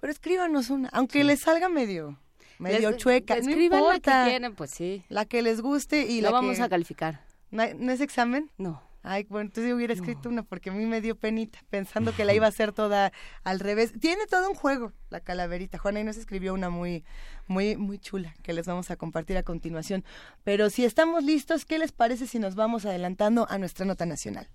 pero 0.00 0.12
escríbanos 0.12 0.70
una, 0.70 0.88
aunque 0.90 1.20
sí. 1.20 1.24
les 1.24 1.40
salga 1.40 1.68
medio 1.68 2.18
medio 2.60 2.90
Les- 2.90 2.98
chueca. 3.00 3.34
No 3.36 3.40
escriban 3.50 3.82
la 3.82 3.94
que 4.00 4.30
quieran, 4.30 4.54
pues 4.54 4.70
sí. 4.70 5.02
La 5.08 5.24
que 5.24 5.42
les 5.42 5.60
guste 5.60 6.02
y 6.06 6.20
Lo 6.20 6.28
la 6.28 6.32
vamos 6.32 6.56
que- 6.58 6.62
a 6.62 6.68
calificar. 6.68 7.24
¿No, 7.50 7.62
hay- 7.62 7.74
¿no 7.76 7.90
es 7.90 8.00
examen? 8.00 8.50
No. 8.58 8.82
Ay, 9.02 9.24
bueno, 9.30 9.46
entonces 9.46 9.70
yo 9.70 9.76
hubiera 9.76 9.94
escrito 9.94 10.28
una 10.28 10.42
porque 10.42 10.68
a 10.68 10.74
mí 10.74 10.84
me 10.84 11.00
dio 11.00 11.16
penita 11.16 11.58
pensando 11.70 12.14
que 12.14 12.26
la 12.26 12.34
iba 12.34 12.44
a 12.44 12.50
hacer 12.50 12.72
toda 12.72 13.12
al 13.44 13.58
revés. 13.58 13.94
Tiene 13.98 14.26
todo 14.26 14.46
un 14.50 14.54
juego 14.54 14.92
la 15.08 15.20
calaverita. 15.20 15.78
Juana 15.78 16.00
y 16.00 16.04
nos 16.04 16.18
escribió 16.18 16.52
una 16.52 16.68
muy, 16.68 17.02
muy, 17.46 17.76
muy 17.78 17.98
chula 17.98 18.34
que 18.42 18.52
les 18.52 18.66
vamos 18.66 18.90
a 18.90 18.96
compartir 18.96 19.38
a 19.38 19.42
continuación. 19.42 20.04
Pero 20.44 20.68
si 20.68 20.84
estamos 20.84 21.24
listos, 21.24 21.64
¿qué 21.64 21.78
les 21.78 21.92
parece 21.92 22.26
si 22.26 22.38
nos 22.38 22.56
vamos 22.56 22.84
adelantando 22.84 23.46
a 23.48 23.56
nuestra 23.56 23.86
nota 23.86 24.04
nacional? 24.04 24.48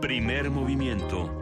Primer 0.00 0.50
movimiento. 0.50 1.41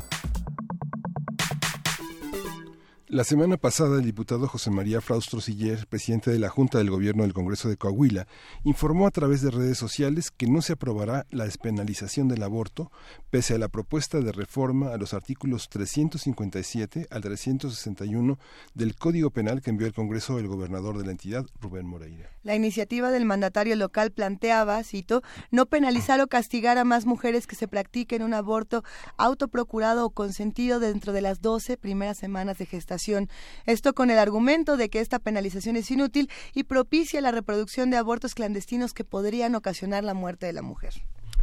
La 3.13 3.25
semana 3.25 3.57
pasada, 3.57 3.97
el 3.97 4.05
diputado 4.05 4.47
José 4.47 4.71
María 4.71 5.01
Fraustro 5.01 5.41
Siller, 5.41 5.85
presidente 5.85 6.31
de 6.31 6.39
la 6.39 6.47
Junta 6.47 6.77
del 6.77 6.89
Gobierno 6.89 7.23
del 7.23 7.33
Congreso 7.33 7.67
de 7.67 7.75
Coahuila, 7.75 8.25
informó 8.63 9.05
a 9.05 9.11
través 9.11 9.41
de 9.41 9.51
redes 9.51 9.77
sociales 9.77 10.31
que 10.31 10.47
no 10.47 10.61
se 10.61 10.71
aprobará 10.71 11.25
la 11.29 11.43
despenalización 11.43 12.29
del 12.29 12.41
aborto, 12.41 12.89
pese 13.29 13.55
a 13.55 13.57
la 13.57 13.67
propuesta 13.67 14.21
de 14.21 14.31
reforma 14.31 14.93
a 14.93 14.97
los 14.97 15.13
artículos 15.13 15.67
357 15.67 17.07
al 17.11 17.21
361 17.21 18.39
del 18.75 18.95
Código 18.95 19.29
Penal 19.29 19.61
que 19.61 19.71
envió 19.71 19.87
el 19.87 19.93
Congreso 19.93 20.39
el 20.39 20.47
gobernador 20.47 20.97
de 20.97 21.03
la 21.03 21.11
entidad, 21.11 21.45
Rubén 21.59 21.87
Moreira. 21.87 22.29
La 22.43 22.55
iniciativa 22.55 23.11
del 23.11 23.25
mandatario 23.25 23.75
local 23.75 24.11
planteaba, 24.11 24.81
cito, 24.85 25.21
no 25.51 25.65
penalizar 25.65 26.21
o 26.21 26.27
castigar 26.27 26.77
a 26.77 26.85
más 26.85 27.05
mujeres 27.05 27.45
que 27.45 27.57
se 27.57 27.67
practiquen 27.67 28.23
un 28.23 28.33
aborto 28.33 28.85
autoprocurado 29.17 30.05
o 30.05 30.11
consentido 30.11 30.79
dentro 30.79 31.11
de 31.11 31.19
las 31.19 31.41
12 31.41 31.75
primeras 31.75 32.17
semanas 32.17 32.57
de 32.57 32.67
gestación. 32.67 33.00
Esto 33.65 33.93
con 33.93 34.11
el 34.11 34.19
argumento 34.19 34.77
de 34.77 34.89
que 34.89 34.99
esta 34.99 35.19
penalización 35.19 35.75
es 35.75 35.89
inútil 35.91 36.29
y 36.53 36.63
propicia 36.63 37.21
la 37.21 37.31
reproducción 37.31 37.89
de 37.89 37.97
abortos 37.97 38.35
clandestinos 38.35 38.93
que 38.93 39.03
podrían 39.03 39.55
ocasionar 39.55 40.03
la 40.03 40.13
muerte 40.13 40.45
de 40.45 40.53
la 40.53 40.61
mujer. 40.61 40.93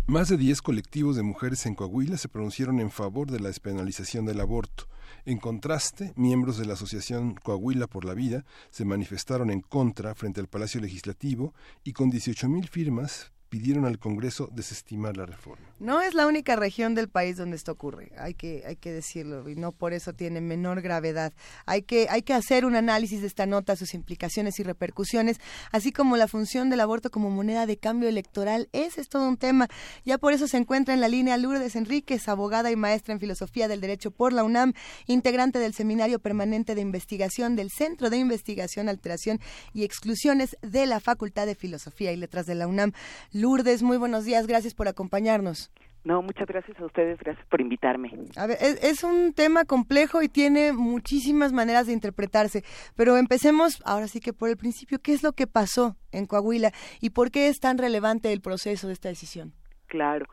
Más 0.07 0.29
de 0.29 0.39
10 0.39 0.63
colectivos 0.63 1.17
de 1.17 1.23
mujeres 1.23 1.67
en 1.67 1.75
Coahuila 1.75 2.17
se 2.17 2.29
pronunciaron 2.29 2.81
en 2.81 2.91
favor 2.91 3.31
de 3.31 3.41
la 3.41 3.49
despenalización 3.49 4.25
del 4.25 4.41
aborto. 4.41 4.89
En 5.27 5.37
contraste, 5.37 6.15
miembros 6.17 6.57
de 6.57 6.65
la 6.65 6.73
Asociación 6.75 7.35
Coahuila 7.35 7.87
por 7.89 8.07
la 8.07 8.15
Vida 8.15 8.47
se 8.71 8.87
manifestaron 8.87 9.51
en 9.51 9.61
contra 9.61 10.15
frente 10.15 10.41
al 10.41 10.49
Palacio 10.49 10.81
Legislativo 10.81 11.53
y 11.85 11.93
con 11.93 12.11
18.000 12.11 12.69
firmas 12.69 13.33
pidieron 13.51 13.85
al 13.85 13.99
Congreso 13.99 14.49
desestimar 14.51 15.17
la 15.19 15.27
reforma. 15.27 15.68
No 15.81 16.01
es 16.03 16.15
la 16.15 16.27
única 16.27 16.57
región 16.57 16.97
del 16.97 17.09
país 17.09 17.37
donde 17.37 17.57
esto 17.57 17.71
ocurre, 17.71 18.11
hay 18.19 18.35
que, 18.35 18.65
hay 18.67 18.75
que 18.75 18.93
decirlo, 18.93 19.49
y 19.49 19.55
no 19.55 19.71
por 19.71 19.93
eso 19.93 20.13
tiene 20.13 20.41
menor 20.41 20.83
gravedad. 20.83 21.33
Hay 21.67 21.83
que, 21.83 22.09
hay 22.11 22.23
que 22.23 22.35
hacer 22.35 22.65
un 22.65 22.75
análisis 22.75 23.21
de 23.21 23.29
esta 23.29 23.47
nota, 23.47 23.77
sus 23.77 23.95
implicaciones 23.95 24.59
y 24.59 24.65
repercusiones, 24.65 25.39
así 25.71 25.93
como 25.93 26.17
la 26.17 26.27
función 26.27 26.69
del 26.69 26.81
aborto 26.81 27.11
como 27.11 27.31
moneda 27.31 27.65
de 27.65 27.77
cambio 27.77 28.09
electoral. 28.09 28.69
Ese 28.73 29.01
es 29.01 29.09
todo 29.09 29.29
un 29.29 29.37
tema. 29.37 29.69
Ya 30.05 30.19
por 30.19 30.33
eso 30.33 30.49
se 30.49 30.57
encuentra 30.57 30.95
en 30.95 31.01
la 31.01 31.07
línea 31.07 31.37
Lourdes 31.37 31.77
Enríquez, 31.77 32.29
abogada 32.29 32.73
y 32.73 32.77
maestra 32.77 33.15
en 33.15 33.21
filosofía 33.21 33.69
del 33.69 33.81
derecho 33.81 34.11
por 34.11 34.33
la 34.33 34.43
UNAM, 34.43 34.73
integrante 35.07 35.61
del 35.61 35.75
Seminario 35.75 36.19
Permanente 36.19 36.75
de 36.75 36.81
Investigación 36.81 37.55
del 37.55 37.71
Centro 37.71 38.11
de 38.11 38.17
Investigación, 38.17 38.89
Alteración 38.89 39.39
y 39.73 39.85
Exclusiones 39.85 40.57
de 40.61 40.87
la 40.87 40.99
Facultad 40.99 41.47
de 41.47 41.55
Filosofía 41.55 42.11
y 42.11 42.17
Letras 42.17 42.47
de 42.47 42.57
la 42.57 42.67
UNAM. 42.67 42.95
Lourdes, 43.31 43.85
muy 43.85 43.97
buenos 43.97 44.25
días, 44.25 44.49
gracias 44.49 44.75
por 44.75 44.89
acompañarnos. 44.89 45.68
No, 46.05 46.23
muchas 46.23 46.47
gracias 46.47 46.79
a 46.81 46.87
ustedes, 46.87 47.19
gracias 47.19 47.45
por 47.49 47.61
invitarme. 47.61 48.11
A 48.37 48.47
ver, 48.47 48.57
es, 48.61 48.83
es, 48.83 49.05
un 49.05 49.35
tema 49.35 49.65
complejo 49.65 50.23
y 50.23 50.29
tiene 50.29 50.73
muchísimas 50.73 51.53
maneras 51.53 51.87
de 51.87 51.93
interpretarse, 51.93 52.63
pero 52.97 53.17
empecemos 53.17 53.83
ahora 53.85 54.07
sí 54.07 54.21
que 54.21 54.33
por 54.33 54.49
el 54.49 54.57
principio, 54.57 54.99
¿qué 55.03 55.13
es 55.13 55.23
lo 55.23 55.33
que 55.33 55.47
pasó 55.47 55.97
en 56.13 56.27
Coahuila 56.27 56.71
y 57.01 57.11
por 57.11 57.31
qué 57.31 57.49
es 57.49 57.61
tan 57.61 57.79
relevante 57.79 58.33
el 58.33 58.41
proceso 58.41 58.87
de 58.87 58.93
esta 58.93 59.09
decisión? 59.09 59.53
Claro. 59.87 60.27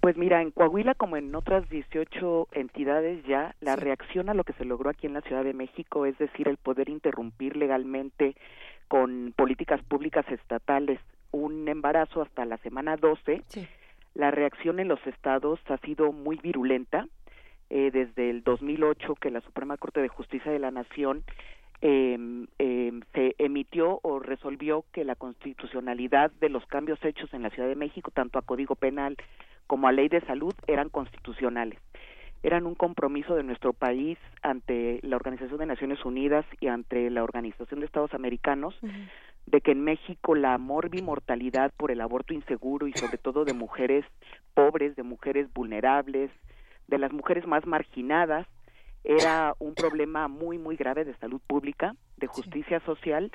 Pues 0.00 0.16
mira, 0.16 0.42
en 0.42 0.50
Coahuila 0.50 0.94
como 0.94 1.16
en 1.16 1.34
otras 1.34 1.68
18 1.70 2.48
entidades 2.52 3.24
ya, 3.26 3.56
la 3.60 3.74
sí. 3.74 3.80
reacción 3.80 4.28
a 4.28 4.34
lo 4.34 4.44
que 4.44 4.52
se 4.52 4.64
logró 4.64 4.90
aquí 4.90 5.06
en 5.06 5.14
la 5.14 5.22
Ciudad 5.22 5.42
de 5.42 5.54
México, 5.54 6.06
es 6.06 6.16
decir, 6.18 6.46
el 6.48 6.58
poder 6.58 6.88
interrumpir 6.88 7.56
legalmente 7.56 8.36
con 8.88 9.32
políticas 9.36 9.82
públicas 9.82 10.24
estatales 10.30 11.00
un 11.32 11.68
embarazo 11.68 12.22
hasta 12.22 12.44
la 12.44 12.56
semana 12.58 12.96
12, 12.96 13.42
sí. 13.48 13.66
La 14.16 14.30
reacción 14.30 14.80
en 14.80 14.88
los 14.88 15.04
estados 15.06 15.60
ha 15.68 15.76
sido 15.78 16.10
muy 16.10 16.36
virulenta. 16.36 17.06
Eh, 17.68 17.90
desde 17.92 18.30
el 18.30 18.44
2008 18.44 19.16
que 19.16 19.30
la 19.30 19.40
Suprema 19.40 19.76
Corte 19.76 20.00
de 20.00 20.08
Justicia 20.08 20.52
de 20.52 20.60
la 20.60 20.70
Nación 20.70 21.24
eh, 21.82 22.16
se 23.12 23.34
emitió 23.38 23.98
o 24.02 24.20
resolvió 24.20 24.84
que 24.92 25.04
la 25.04 25.16
constitucionalidad 25.16 26.30
de 26.40 26.48
los 26.48 26.64
cambios 26.66 27.04
hechos 27.04 27.32
en 27.34 27.42
la 27.42 27.50
Ciudad 27.50 27.68
de 27.68 27.74
México, 27.74 28.12
tanto 28.12 28.38
a 28.38 28.42
Código 28.42 28.76
Penal 28.76 29.16
como 29.66 29.88
a 29.88 29.92
Ley 29.92 30.08
de 30.08 30.20
Salud, 30.22 30.54
eran 30.66 30.88
constitucionales. 30.88 31.78
eran 32.42 32.66
un 32.66 32.76
compromiso 32.76 33.34
de 33.34 33.42
nuestro 33.42 33.72
país 33.72 34.16
ante 34.42 35.00
la 35.02 35.16
Organización 35.16 35.58
de 35.58 35.66
Naciones 35.66 36.04
Unidas 36.04 36.46
y 36.60 36.68
ante 36.68 37.10
la 37.10 37.24
Organización 37.24 37.80
de 37.80 37.86
Estados 37.86 38.14
Americanos 38.14 38.78
de 39.46 39.60
que 39.60 39.72
en 39.72 39.82
México 39.82 40.34
la 40.34 40.58
morbimortalidad 40.58 41.72
por 41.76 41.90
el 41.90 42.00
aborto 42.00 42.34
inseguro 42.34 42.88
y 42.88 42.92
sobre 42.92 43.18
todo 43.18 43.44
de 43.44 43.54
mujeres 43.54 44.04
pobres, 44.54 44.96
de 44.96 45.02
mujeres 45.02 45.52
vulnerables, 45.52 46.30
de 46.88 46.98
las 46.98 47.12
mujeres 47.12 47.46
más 47.46 47.66
marginadas, 47.66 48.46
era 49.04 49.54
un 49.60 49.74
problema 49.74 50.26
muy, 50.26 50.58
muy 50.58 50.76
grave 50.76 51.04
de 51.04 51.16
salud 51.18 51.40
pública, 51.46 51.94
de 52.16 52.26
justicia 52.26 52.80
social, 52.80 53.30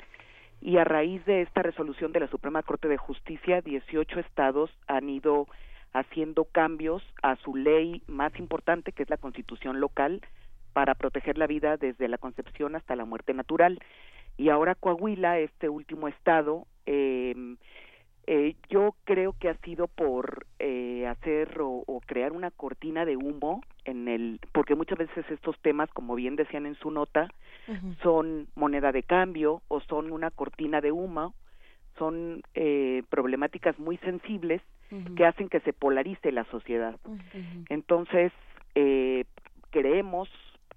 y 0.60 0.76
a 0.76 0.84
raíz 0.84 1.24
de 1.24 1.42
esta 1.42 1.62
resolución 1.62 2.12
de 2.12 2.20
la 2.20 2.28
Suprema 2.28 2.62
Corte 2.62 2.88
de 2.88 2.98
Justicia, 2.98 3.62
18 3.62 4.20
estados 4.20 4.70
han 4.86 5.08
ido 5.08 5.48
haciendo 5.92 6.44
cambios 6.44 7.02
a 7.22 7.36
su 7.36 7.56
ley 7.56 8.02
más 8.06 8.38
importante, 8.38 8.92
que 8.92 9.02
es 9.02 9.10
la 9.10 9.16
constitución 9.16 9.80
local, 9.80 10.20
para 10.72 10.94
proteger 10.94 11.36
la 11.36 11.46
vida 11.46 11.76
desde 11.76 12.08
la 12.08 12.18
concepción 12.18 12.76
hasta 12.76 12.96
la 12.96 13.04
muerte 13.04 13.34
natural. 13.34 13.80
Y 14.36 14.48
ahora 14.48 14.74
Coahuila, 14.74 15.38
este 15.38 15.68
último 15.68 16.08
estado, 16.08 16.66
eh, 16.86 17.34
eh, 18.26 18.54
yo 18.68 18.94
creo 19.04 19.34
que 19.38 19.48
ha 19.48 19.56
sido 19.58 19.88
por 19.88 20.46
eh, 20.60 21.06
hacer 21.08 21.60
o, 21.60 21.82
o, 21.86 22.00
crear 22.06 22.32
una 22.32 22.52
cortina 22.52 23.04
de 23.04 23.16
humo 23.16 23.62
en 23.84 24.06
el 24.06 24.38
porque 24.52 24.76
muchas 24.76 24.98
veces 24.98 25.28
estos 25.28 25.58
temas 25.60 25.90
como 25.90 26.14
bien 26.14 26.36
decían 26.36 26.66
en 26.66 26.76
su 26.76 26.92
nota 26.92 27.28
uh 27.66 27.72
-huh. 27.72 27.96
son 28.02 28.46
moneda 28.54 28.92
de 28.92 29.02
cambio 29.02 29.62
o 29.66 29.80
son 29.80 30.12
una 30.12 30.30
cortina 30.30 30.80
de 30.80 30.92
humo 30.92 31.34
son 31.98 32.42
eh, 32.54 33.02
problemáticas 33.10 33.76
muy 33.80 33.96
sensibles 33.98 34.62
uh 34.92 34.96
-huh. 34.96 35.14
que 35.16 35.26
hacen 35.26 35.48
que 35.48 35.58
se 35.60 35.72
polarice 35.72 36.30
la 36.30 36.44
sociedad 36.44 36.94
uh 37.04 37.16
-huh. 37.16 37.66
entonces 37.70 38.32
eh, 38.76 39.24
creemos 39.70 40.28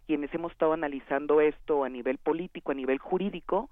quienes 0.06 0.34
hemos 0.34 0.52
estado 0.52 0.74
analizando 0.74 1.42
esto 1.42 1.84
a 1.84 1.90
nivel 1.90 2.18
político 2.18 2.72
a 2.72 2.76
nivel 2.76 2.98
jurídico 2.98 3.70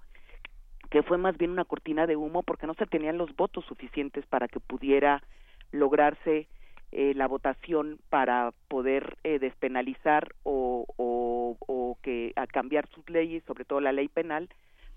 que 0.89 1.03
fue 1.03 1.17
más 1.17 1.37
bien 1.37 1.51
una 1.51 1.65
cortina 1.65 2.05
de 2.05 2.15
humo 2.15 2.43
porque 2.43 2.67
no 2.67 2.75
se 2.75 2.85
tenían 2.85 3.17
los 3.17 3.35
votos 3.35 3.65
suficientes 3.65 4.25
para 4.27 4.47
que 4.47 4.59
pudiera 4.59 5.23
lograrse 5.71 6.47
eh, 6.91 7.13
la 7.15 7.27
votación 7.27 7.99
para 8.09 8.53
poder 8.67 9.17
eh, 9.23 9.39
despenalizar 9.39 10.35
o, 10.43 10.85
o, 10.95 11.57
o, 11.59 11.97
que 12.03 12.33
a 12.35 12.45
cambiar 12.45 12.87
sus 12.89 13.09
leyes, 13.09 13.43
sobre 13.45 13.65
todo 13.65 13.81
la 13.81 13.91
ley 13.91 14.07
penal, 14.07 14.47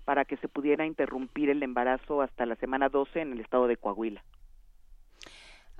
para 0.05 0.23
que 0.23 0.37
se 0.37 0.47
pudiera 0.47 0.85
interrumpir 0.85 1.49
el 1.49 1.63
embarazo 1.63 2.21
hasta 2.21 2.45
la 2.45 2.55
semana 2.57 2.89
12 2.89 3.19
en 3.19 3.31
el 3.33 3.39
estado 3.39 3.65
de 3.65 3.77
Coahuila. 3.77 4.23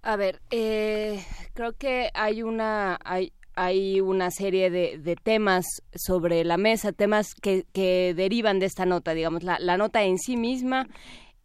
A 0.01 0.15
ver, 0.15 0.39
eh, 0.49 1.19
creo 1.53 1.73
que 1.73 2.09
hay 2.15 2.41
una 2.41 2.97
hay, 3.05 3.31
hay 3.57 4.01
una 4.01 4.29
serie 4.29 4.69
de, 4.69 4.99
de, 4.99 5.15
temas 5.15 5.65
sobre 5.95 6.43
la 6.43 6.57
mesa, 6.57 6.91
temas 6.91 7.33
que, 7.33 7.65
que 7.73 8.13
derivan 8.15 8.59
de 8.59 8.67
esta 8.67 8.85
nota, 8.85 9.15
digamos, 9.15 9.41
la, 9.41 9.77
nota 9.77 10.03
en 10.03 10.19
sí 10.19 10.37
misma 10.37 10.87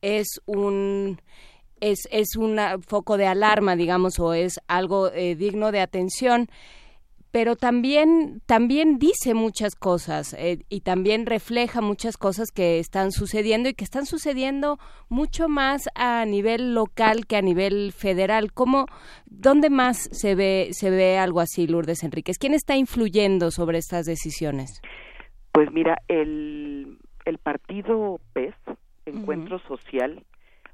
es 0.02 0.26
un 0.44 1.20
es, 1.80 2.06
es 2.10 2.36
un 2.36 2.60
foco 2.86 3.16
de 3.16 3.26
alarma, 3.26 3.76
digamos, 3.76 4.18
o 4.20 4.34
es 4.34 4.60
algo 4.68 5.10
eh, 5.10 5.34
digno 5.36 5.72
de 5.72 5.80
atención 5.80 6.48
pero 7.32 7.56
también 7.56 8.42
también 8.44 8.98
dice 8.98 9.32
muchas 9.32 9.74
cosas 9.74 10.34
eh, 10.34 10.58
y 10.68 10.82
también 10.82 11.24
refleja 11.24 11.80
muchas 11.80 12.18
cosas 12.18 12.50
que 12.52 12.78
están 12.78 13.10
sucediendo 13.10 13.70
y 13.70 13.74
que 13.74 13.84
están 13.84 14.04
sucediendo 14.04 14.78
mucho 15.08 15.48
más 15.48 15.88
a 15.94 16.26
nivel 16.26 16.74
local 16.74 17.26
que 17.26 17.36
a 17.36 17.42
nivel 17.42 17.92
federal. 17.92 18.52
¿Cómo, 18.52 18.84
dónde 19.24 19.70
más 19.70 20.10
se 20.12 20.34
ve 20.34 20.68
se 20.72 20.90
ve 20.90 21.16
algo 21.18 21.40
así, 21.40 21.66
Lourdes 21.66 22.04
Enríquez? 22.04 22.36
¿Quién 22.38 22.52
está 22.52 22.76
influyendo 22.76 23.50
sobre 23.50 23.78
estas 23.78 24.04
decisiones? 24.04 24.82
Pues 25.52 25.72
mira, 25.72 25.96
el 26.08 26.98
el 27.24 27.38
partido 27.38 28.20
PES, 28.34 28.54
Encuentro 29.06 29.56
uh 29.56 29.58
-huh. 29.58 29.68
Social, 29.68 30.22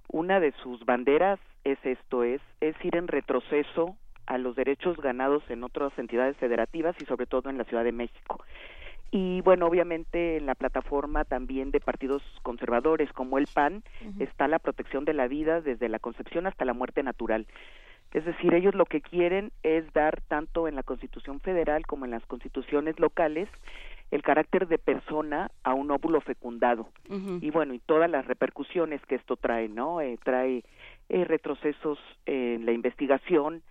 una 0.08 0.40
de 0.40 0.52
sus 0.62 0.84
banderas 0.84 1.38
es 1.62 1.78
esto, 1.84 2.24
es 2.24 2.40
es 2.60 2.74
ir 2.84 2.96
en 2.96 3.06
retroceso 3.06 3.96
a 4.28 4.36
los 4.36 4.54
derechos 4.54 4.96
ganados 4.98 5.42
en 5.48 5.64
otras 5.64 5.98
entidades 5.98 6.36
federativas 6.36 6.94
y 7.00 7.06
sobre 7.06 7.26
todo 7.26 7.48
en 7.48 7.56
la 7.56 7.64
Ciudad 7.64 7.82
de 7.82 7.92
México. 7.92 8.44
Y 9.10 9.40
bueno, 9.40 9.66
obviamente 9.66 10.36
en 10.36 10.44
la 10.44 10.54
plataforma 10.54 11.24
también 11.24 11.70
de 11.70 11.80
partidos 11.80 12.22
conservadores 12.42 13.10
como 13.14 13.38
el 13.38 13.46
PAN 13.46 13.82
uh 14.02 14.04
-huh. 14.04 14.22
está 14.22 14.46
la 14.46 14.58
protección 14.58 15.06
de 15.06 15.14
la 15.14 15.28
vida 15.28 15.62
desde 15.62 15.88
la 15.88 15.98
concepción 15.98 16.46
hasta 16.46 16.66
la 16.66 16.74
muerte 16.74 17.02
natural. 17.02 17.46
Es 18.12 18.24
decir, 18.26 18.52
ellos 18.52 18.74
lo 18.74 18.84
que 18.84 19.00
quieren 19.00 19.50
es 19.62 19.90
dar 19.94 20.20
tanto 20.28 20.68
en 20.68 20.74
la 20.74 20.82
Constitución 20.82 21.40
federal 21.40 21.86
como 21.86 22.04
en 22.04 22.10
las 22.10 22.24
constituciones 22.26 22.98
locales 23.00 23.48
el 24.10 24.22
carácter 24.22 24.68
de 24.68 24.78
persona 24.78 25.50
a 25.62 25.72
un 25.72 25.90
óvulo 25.90 26.20
fecundado. 26.20 26.88
Uh 27.08 27.14
-huh. 27.16 27.38
Y 27.42 27.50
bueno, 27.50 27.72
y 27.72 27.78
todas 27.78 28.10
las 28.10 28.26
repercusiones 28.26 29.00
que 29.06 29.14
esto 29.14 29.36
trae, 29.36 29.68
¿no? 29.68 30.00
Eh, 30.02 30.18
trae 30.22 30.64
eh, 31.08 31.24
retrocesos 31.24 31.98
en 32.26 32.64
la 32.66 32.72
investigación, 32.72 33.62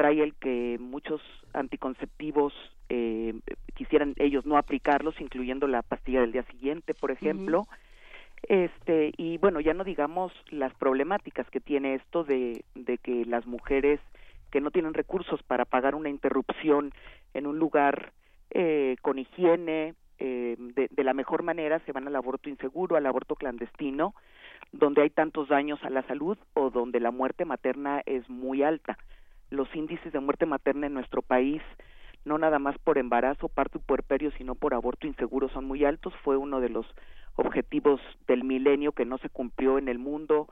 trae 0.00 0.22
el 0.22 0.34
que 0.36 0.78
muchos 0.80 1.20
anticonceptivos 1.52 2.54
eh, 2.88 3.34
quisieran 3.74 4.14
ellos 4.16 4.46
no 4.46 4.56
aplicarlos, 4.56 5.20
incluyendo 5.20 5.66
la 5.66 5.82
pastilla 5.82 6.22
del 6.22 6.32
día 6.32 6.42
siguiente, 6.44 6.94
por 6.94 7.10
ejemplo. 7.10 7.60
Uh 7.60 7.64
-huh. 7.64 8.64
Este, 8.64 9.12
y 9.18 9.36
bueno, 9.36 9.60
ya 9.60 9.74
no 9.74 9.84
digamos 9.84 10.32
las 10.48 10.72
problemáticas 10.72 11.50
que 11.50 11.60
tiene 11.60 11.96
esto 11.96 12.24
de, 12.24 12.64
de 12.74 12.96
que 12.96 13.26
las 13.26 13.44
mujeres 13.44 14.00
que 14.50 14.62
no 14.62 14.70
tienen 14.70 14.94
recursos 14.94 15.42
para 15.42 15.66
pagar 15.66 15.94
una 15.94 16.08
interrupción 16.08 16.94
en 17.34 17.46
un 17.46 17.58
lugar 17.58 18.14
eh, 18.52 18.96
con 19.02 19.18
higiene, 19.18 19.92
eh, 20.18 20.56
de, 20.58 20.88
de, 20.90 21.04
la 21.04 21.12
mejor 21.12 21.42
manera 21.42 21.78
se 21.80 21.92
van 21.92 22.06
al 22.06 22.16
aborto 22.16 22.48
inseguro, 22.48 22.96
al 22.96 23.04
aborto 23.04 23.34
clandestino, 23.34 24.14
donde 24.72 25.02
hay 25.02 25.10
tantos 25.10 25.48
daños 25.48 25.78
a 25.84 25.90
la 25.90 26.02
salud 26.04 26.38
o 26.54 26.70
donde 26.70 27.00
la 27.00 27.10
muerte 27.10 27.44
materna 27.44 28.00
es 28.06 28.26
muy 28.30 28.62
alta 28.62 28.96
los 29.50 29.74
índices 29.74 30.12
de 30.12 30.20
muerte 30.20 30.46
materna 30.46 30.86
en 30.86 30.94
nuestro 30.94 31.22
país, 31.22 31.62
no 32.24 32.38
nada 32.38 32.58
más 32.58 32.78
por 32.78 32.98
embarazo, 32.98 33.48
parto 33.48 33.78
y 33.78 33.82
puerperio, 33.82 34.30
sino 34.32 34.54
por 34.54 34.74
aborto 34.74 35.06
inseguro, 35.06 35.48
son 35.48 35.64
muy 35.64 35.84
altos. 35.84 36.14
Fue 36.22 36.36
uno 36.36 36.60
de 36.60 36.68
los 36.68 36.86
objetivos 37.36 38.00
del 38.26 38.44
milenio 38.44 38.92
que 38.92 39.04
no 39.04 39.18
se 39.18 39.30
cumplió 39.30 39.78
en 39.78 39.88
el 39.88 39.98
mundo, 39.98 40.48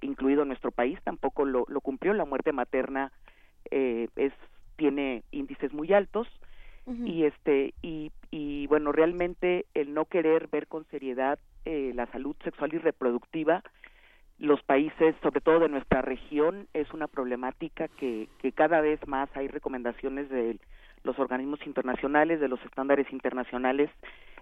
incluido 0.00 0.44
nuestro 0.44 0.70
país, 0.70 0.98
tampoco 1.04 1.44
lo, 1.44 1.64
lo 1.68 1.80
cumplió. 1.80 2.12
La 2.14 2.24
muerte 2.24 2.52
materna 2.52 3.12
eh, 3.70 4.08
es 4.16 4.32
tiene 4.76 5.22
índices 5.30 5.72
muy 5.72 5.92
altos 5.92 6.26
uh 6.86 6.92
-huh. 6.92 7.08
y 7.08 7.24
este 7.24 7.74
y, 7.80 8.10
y 8.30 8.66
bueno 8.66 8.92
realmente 8.92 9.66
el 9.74 9.94
no 9.94 10.06
querer 10.06 10.48
ver 10.48 10.66
con 10.66 10.84
seriedad 10.86 11.38
eh, 11.64 11.92
la 11.94 12.06
salud 12.06 12.36
sexual 12.42 12.74
y 12.74 12.78
reproductiva 12.78 13.62
los 14.38 14.62
países, 14.62 15.14
sobre 15.22 15.40
todo 15.40 15.60
de 15.60 15.68
nuestra 15.68 16.02
región, 16.02 16.66
es 16.74 16.92
una 16.92 17.06
problemática 17.06 17.88
que, 17.88 18.28
que 18.38 18.52
cada 18.52 18.80
vez 18.80 19.00
más 19.06 19.28
hay 19.36 19.48
recomendaciones 19.48 20.28
de 20.28 20.58
los 21.04 21.18
organismos 21.18 21.64
internacionales, 21.66 22.40
de 22.40 22.48
los 22.48 22.62
estándares 22.64 23.10
internacionales 23.12 23.90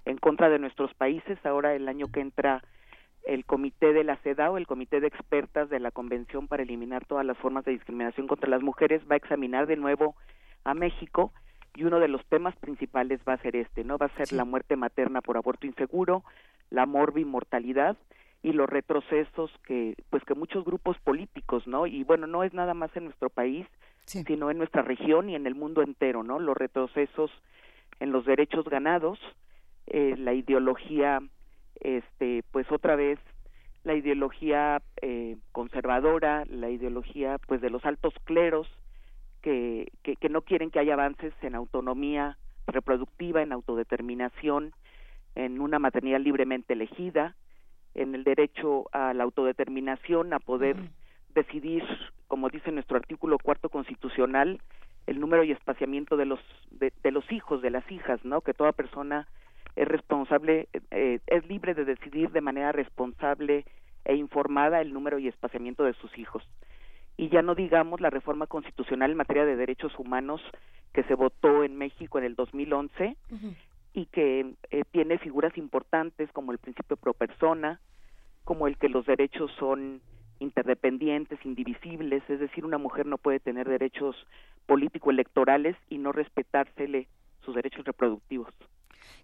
en 0.05 0.17
contra 0.17 0.49
de 0.49 0.59
nuestros 0.59 0.95
países. 0.95 1.39
Ahora 1.45 1.75
el 1.75 1.89
año 1.89 2.07
que 2.11 2.21
entra 2.21 2.63
el 3.27 3.45
comité 3.45 3.93
de 3.93 4.05
la 4.05 4.17
CEDAW, 4.17 4.57
el 4.57 4.67
comité 4.67 5.01
de 5.01 5.07
expertas 5.07 5.69
de 5.71 5.81
la 5.81 5.91
Convención 5.91 6.49
para 6.49 6.63
eliminar 6.63 7.05
todas 7.05 7.27
las 7.27 7.39
formas 7.39 7.65
de 7.65 7.73
discriminación 7.73 8.27
contra 8.27 8.49
las 8.49 8.63
mujeres, 8.63 9.03
va 9.11 9.15
a 9.15 9.19
examinar 9.19 9.67
de 9.67 9.77
nuevo 9.77 10.17
a 10.65 10.75
México 10.75 11.33
y 11.75 11.85
uno 11.85 12.01
de 12.01 12.09
los 12.09 12.25
temas 12.27 12.57
principales 12.57 13.21
va 13.29 13.35
a 13.35 13.43
ser 13.43 13.57
este, 13.57 13.85
¿no? 13.85 13.99
Va 13.99 14.07
a 14.07 14.17
ser 14.17 14.29
sí. 14.29 14.37
la 14.37 14.45
muerte 14.45 14.77
materna 14.77 15.21
por 15.21 15.37
aborto 15.37 15.67
inseguro, 15.67 16.25
la 16.71 16.87
morbimortalidad 16.87 17.97
mortalidad 17.97 18.22
y 18.43 18.53
los 18.53 18.69
retrocesos 18.69 19.51
que 19.65 19.95
pues 20.11 20.25
que 20.25 20.35
muchos 20.35 20.65
grupos 20.65 20.99
políticos 20.99 21.67
no 21.67 21.87
y 21.87 22.03
bueno 22.05 22.27
no 22.27 22.43
es 22.43 22.53
nada 22.53 22.75
más 22.75 22.95
en 22.97 23.05
nuestro 23.05 23.31
país 23.31 23.67
sí. 24.05 24.25
sino 24.25 24.51
en 24.51 24.59
nuestra 24.59 24.83
región 24.83 25.31
y 25.31 25.37
en 25.37 25.47
el 25.47 25.55
mundo 25.55 25.83
entero 25.83 26.23
no 26.23 26.39
los 26.41 26.57
retrocesos 26.57 27.31
en 28.01 28.11
los 28.11 28.25
derechos 28.25 28.65
ganados 28.65 29.19
eh, 29.87 30.17
la 30.19 30.35
ideología 30.35 31.21
este 31.81 32.43
pues 32.51 32.71
otra 32.73 32.97
vez 32.97 33.21
la 33.85 33.95
ideología 33.95 34.83
eh, 35.01 35.37
conservadora 35.53 36.45
la 36.49 36.71
ideología 36.71 37.39
pues 37.47 37.61
de 37.61 37.71
los 37.71 37.85
altos 37.85 38.15
cleros 38.25 38.67
que, 39.41 39.93
que, 40.03 40.17
que 40.17 40.29
no 40.29 40.43
quieren 40.43 40.71
que 40.71 40.81
haya 40.81 40.95
avances 40.95 41.33
en 41.43 41.55
autonomía 41.55 42.39
reproductiva 42.67 43.43
en 43.43 43.53
autodeterminación 43.53 44.73
en 45.37 45.61
una 45.61 45.79
maternidad 45.79 46.21
libremente 46.21 46.73
elegida 46.73 47.37
en 47.95 48.15
el 48.15 48.25
derecho 48.25 48.89
a 48.93 49.15
la 49.15 49.25
autodeterminación, 49.25 50.33
a 50.33 50.39
poder 50.39 50.77
decidir, 51.35 51.85
como 52.29 52.49
dice 52.49 52.73
nuestro 52.73 52.97
artículo 52.97 53.39
cuarto 53.39 53.69
constitucional, 53.69 54.61
el 55.07 55.21
número 55.21 55.45
y 55.45 55.53
espaciamiento 55.53 56.17
de 56.17 56.27
los 56.27 56.41
de, 56.71 56.93
de, 57.03 57.11
los 57.11 57.31
hijos, 57.33 57.61
de 57.63 57.71
las 57.71 57.91
hijas, 57.91 58.25
¿no? 58.25 58.41
Que 58.41 58.55
toda 58.55 58.73
persona 58.73 59.27
es 59.77 59.89
responsable, 59.89 60.69
eh, 60.91 61.19
es 61.27 61.47
libre 61.49 61.75
de 61.75 61.85
decidir 61.85 62.31
de 62.31 62.41
manera 62.41 62.73
responsable 62.73 63.65
e 64.05 64.15
informada 64.17 64.81
el 64.81 64.93
número 64.93 65.19
y 65.19 65.29
espaciamiento 65.29 65.85
de 65.85 65.95
sus 65.95 66.17
hijos. 66.19 66.43
y 67.17 67.29
ya 67.29 67.43
no 67.43 67.55
digamos 67.55 68.01
la 68.01 68.11
reforma 68.11 68.47
constitucional 68.47 69.11
en 69.11 69.19
materia 69.19 69.45
de 69.45 69.55
derechos 69.55 69.93
humanos 69.99 70.41
que 70.95 71.03
se 71.05 71.15
votó 71.15 71.63
en 71.63 71.77
México 71.77 72.19
en 72.19 72.25
el 72.25 72.35
2011 72.35 73.17
y 73.95 74.07
que 74.07 74.55
eh, 74.71 74.85
tiene 74.91 75.19
figuras 75.19 75.57
importantes 75.57 76.31
como 76.33 76.53
el 76.53 76.59
principio 76.59 76.97
pro 76.97 77.15
persona, 77.15 77.81
como 78.45 78.67
el 78.67 78.77
que 78.79 78.89
los 78.89 79.07
derechos 79.07 79.51
son 79.59 80.01
interdependientes, 80.39 81.39
indivisibles, 81.45 82.23
es 82.29 82.41
decir, 82.41 82.65
una 82.65 82.79
mujer 82.79 83.07
no 83.07 83.19
puede 83.19 83.39
tener 83.39 83.69
derechos 83.69 84.17
político-electorales 84.67 85.77
y 85.89 85.99
no 85.99 86.13
respetársele 86.13 87.07
sus 87.45 87.55
derechos 87.55 87.85
reproductivos. 87.85 88.53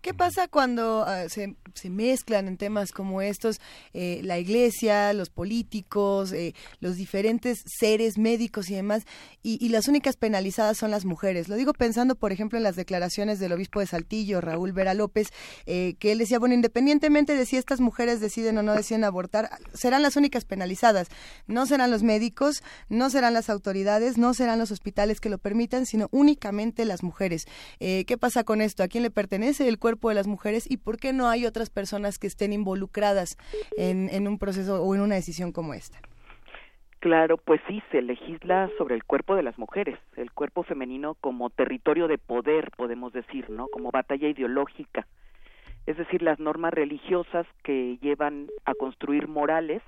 ¿Qué 0.00 0.14
pasa 0.14 0.46
cuando 0.46 1.04
ah, 1.06 1.28
se, 1.28 1.56
mezclan 1.90 2.46
en 2.46 2.56
temas 2.56 2.92
como 2.92 3.20
estos 3.20 3.60
eh, 3.92 4.20
la 4.22 4.38
iglesia, 4.38 5.12
los 5.12 5.28
políticos, 5.28 6.32
eh, 6.32 6.54
los 6.78 6.96
diferentes 6.96 7.58
seres 7.66 8.16
médicos 8.16 8.70
y 8.70 8.74
demás, 8.74 9.02
y, 9.42 9.68
las 9.70 9.88
únicas 9.88 10.16
penalizadas 10.16 10.78
son 10.78 10.92
las 10.92 11.04
mujeres? 11.04 11.48
Lo 11.48 11.56
digo 11.56 11.72
pensando, 11.72 12.14
por 12.14 12.30
ejemplo, 12.30 12.58
en 12.58 12.62
las 12.62 12.76
declaraciones 12.76 13.40
del 13.40 13.52
obispo 13.52 13.80
de 13.80 13.86
Saltillo, 13.86 14.40
Raúl 14.40 14.72
Vera 14.72 14.94
López, 14.94 15.28
eh, 15.66 15.96
que 15.98 16.12
él 16.12 16.18
decía, 16.18 16.38
bueno, 16.38 16.54
independientemente 16.54 17.34
de 17.34 17.44
si 17.44 17.56
estas 17.56 17.80
mujeres 17.80 18.20
deciden 18.20 18.56
o 18.58 18.62
no 18.62 18.74
deciden 18.74 19.02
abortar, 19.02 19.50
serán 19.74 20.02
las 20.02 20.16
únicas 20.16 20.44
penalizadas. 20.44 21.08
No 21.48 21.66
serán 21.66 21.90
los 21.90 22.04
médicos, 22.04 22.62
no 22.88 23.10
serán 23.10 23.34
las 23.34 23.50
autoridades, 23.50 24.16
no 24.16 24.32
serán 24.32 24.60
los 24.60 24.70
hospitales 24.70 25.20
que 25.20 25.28
lo 25.28 25.38
permitan, 25.38 25.86
sino 25.86 26.08
únicamente 26.12 26.84
las 26.84 27.02
mujeres. 27.02 27.46
¿Qué 27.78 28.16
pasa 28.18 28.44
con 28.44 28.60
esto? 28.60 28.82
¿A 28.82 28.88
quién 28.88 29.02
le 29.02 29.10
pertenece 29.10 29.66
el 29.66 29.78
cuerpo 29.78 29.87
de 29.88 30.14
las 30.14 30.26
mujeres 30.26 30.70
y 30.70 30.76
por 30.76 30.98
qué 30.98 31.12
no 31.12 31.28
hay 31.28 31.46
otras 31.46 31.70
personas 31.70 32.18
que 32.18 32.26
estén 32.26 32.52
involucradas 32.52 33.36
en, 33.76 34.08
en 34.10 34.28
un 34.28 34.38
proceso 34.38 34.82
o 34.82 34.94
en 34.94 35.00
una 35.00 35.14
decisión 35.14 35.52
como 35.52 35.72
esta. 35.74 35.98
Claro, 37.00 37.36
pues 37.36 37.60
sí, 37.68 37.80
se 37.92 38.02
legisla 38.02 38.68
sobre 38.76 38.96
el 38.96 39.04
cuerpo 39.04 39.36
de 39.36 39.44
las 39.44 39.56
mujeres, 39.56 39.98
el 40.16 40.32
cuerpo 40.32 40.64
femenino 40.64 41.14
como 41.20 41.48
territorio 41.48 42.08
de 42.08 42.18
poder, 42.18 42.72
podemos 42.76 43.12
decir, 43.12 43.48
¿no? 43.50 43.68
Como 43.68 43.92
batalla 43.92 44.28
ideológica. 44.28 45.06
Es 45.86 45.96
decir, 45.96 46.22
las 46.22 46.40
normas 46.40 46.74
religiosas 46.74 47.46
que 47.62 47.98
llevan 48.02 48.48
a 48.64 48.74
construir 48.74 49.28
morales 49.28 49.80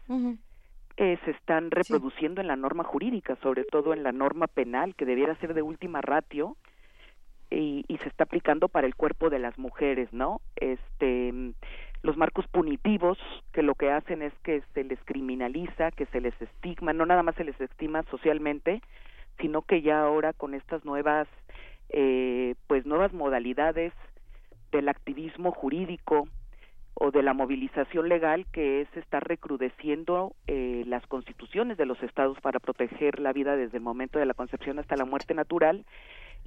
eh, 0.96 1.18
se 1.24 1.30
están 1.32 1.70
reproduciendo 1.70 2.40
en 2.40 2.46
la 2.46 2.56
norma 2.56 2.84
jurídica, 2.84 3.36
sobre 3.42 3.64
todo 3.64 3.92
en 3.92 4.02
la 4.02 4.12
norma 4.12 4.46
penal, 4.46 4.94
que 4.94 5.04
debiera 5.04 5.34
ser 5.40 5.52
de 5.52 5.62
última 5.62 6.00
ratio, 6.00 6.56
y, 7.50 7.84
se 8.02 8.08
está 8.08 8.24
aplicando 8.24 8.68
para 8.68 8.86
el 8.86 8.94
cuerpo 8.94 9.28
de 9.28 9.38
las 9.38 9.58
mujeres, 9.58 10.12
¿no? 10.12 10.40
Este, 10.56 11.32
los 12.02 12.16
marcos 12.16 12.46
punitivos 12.48 13.18
que 13.52 13.62
lo 13.62 13.74
que 13.74 13.90
hacen 13.90 14.22
es 14.22 14.32
que 14.42 14.62
se 14.72 14.84
les 14.84 14.98
criminaliza, 15.04 15.90
que 15.90 16.06
se 16.06 16.20
les 16.20 16.40
estigma, 16.40 16.92
no 16.92 17.04
nada 17.04 17.22
más 17.22 17.34
se 17.34 17.44
les 17.44 17.60
estima 17.60 18.02
socialmente, 18.04 18.80
sino 19.38 19.62
que 19.62 19.82
ya 19.82 20.02
ahora 20.02 20.32
con 20.32 20.54
estas 20.54 20.84
nuevas, 20.84 21.28
eh, 21.90 22.54
pues 22.68 22.86
nuevas 22.86 23.12
modalidades 23.12 23.92
del 24.70 24.88
activismo 24.88 25.50
jurídico 25.50 26.28
o 26.94 27.10
de 27.10 27.22
la 27.22 27.34
movilización 27.34 28.08
legal 28.08 28.46
que 28.52 28.82
es 28.82 28.96
estar 28.96 29.26
recrudeciendo 29.26 30.34
eh, 30.46 30.84
las 30.86 31.06
constituciones 31.06 31.76
de 31.78 31.86
los 31.86 32.02
estados 32.02 32.38
para 32.40 32.60
proteger 32.60 33.20
la 33.20 33.32
vida 33.32 33.56
desde 33.56 33.78
el 33.78 33.82
momento 33.82 34.18
de 34.18 34.26
la 34.26 34.34
concepción 34.34 34.78
hasta 34.78 34.96
la 34.96 35.04
muerte 35.04 35.34
natural 35.34 35.84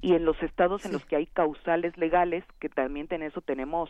y 0.04 0.14
en 0.14 0.26
los 0.26 0.40
estados 0.42 0.84
en 0.84 0.92
los 0.92 1.02
que 1.06 1.16
hay 1.16 1.24
causales 1.24 1.96
legales, 1.96 2.44
que 2.60 2.68
también 2.68 3.06
en 3.08 3.22
eso 3.22 3.40
tenemos 3.40 3.88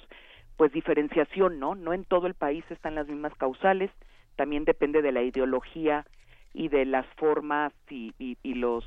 pues 0.57 0.73
diferenciación, 0.73 1.59
¿no? 1.59 1.75
No 1.75 1.93
en 1.93 2.05
todo 2.05 2.29
el 2.29 2.35
país 2.35 2.65
están 2.71 2.95
las 2.95 3.09
mismas 3.09 3.35
causales, 3.35 3.91
también 4.37 4.65
depende 4.65 5.03
de 5.03 5.11
la 5.11 5.23
ideología 5.23 6.07
y 6.53 6.69
de 6.69 6.85
las 6.85 7.05
formas 7.17 7.73
y, 7.91 8.15
y, 8.21 8.55
los 8.55 8.85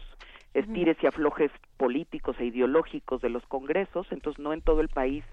estires 0.53 0.95
y 1.01 1.07
aflojes 1.07 1.51
políticos 1.75 2.37
e 2.39 2.45
ideológicos 2.45 3.21
de 3.21 3.27
los 3.27 3.45
congresos, 3.47 4.07
entonces 4.11 4.41
no 4.41 4.53
en 4.53 4.61
todo 4.61 4.79
el 4.79 4.87
país 4.87 5.25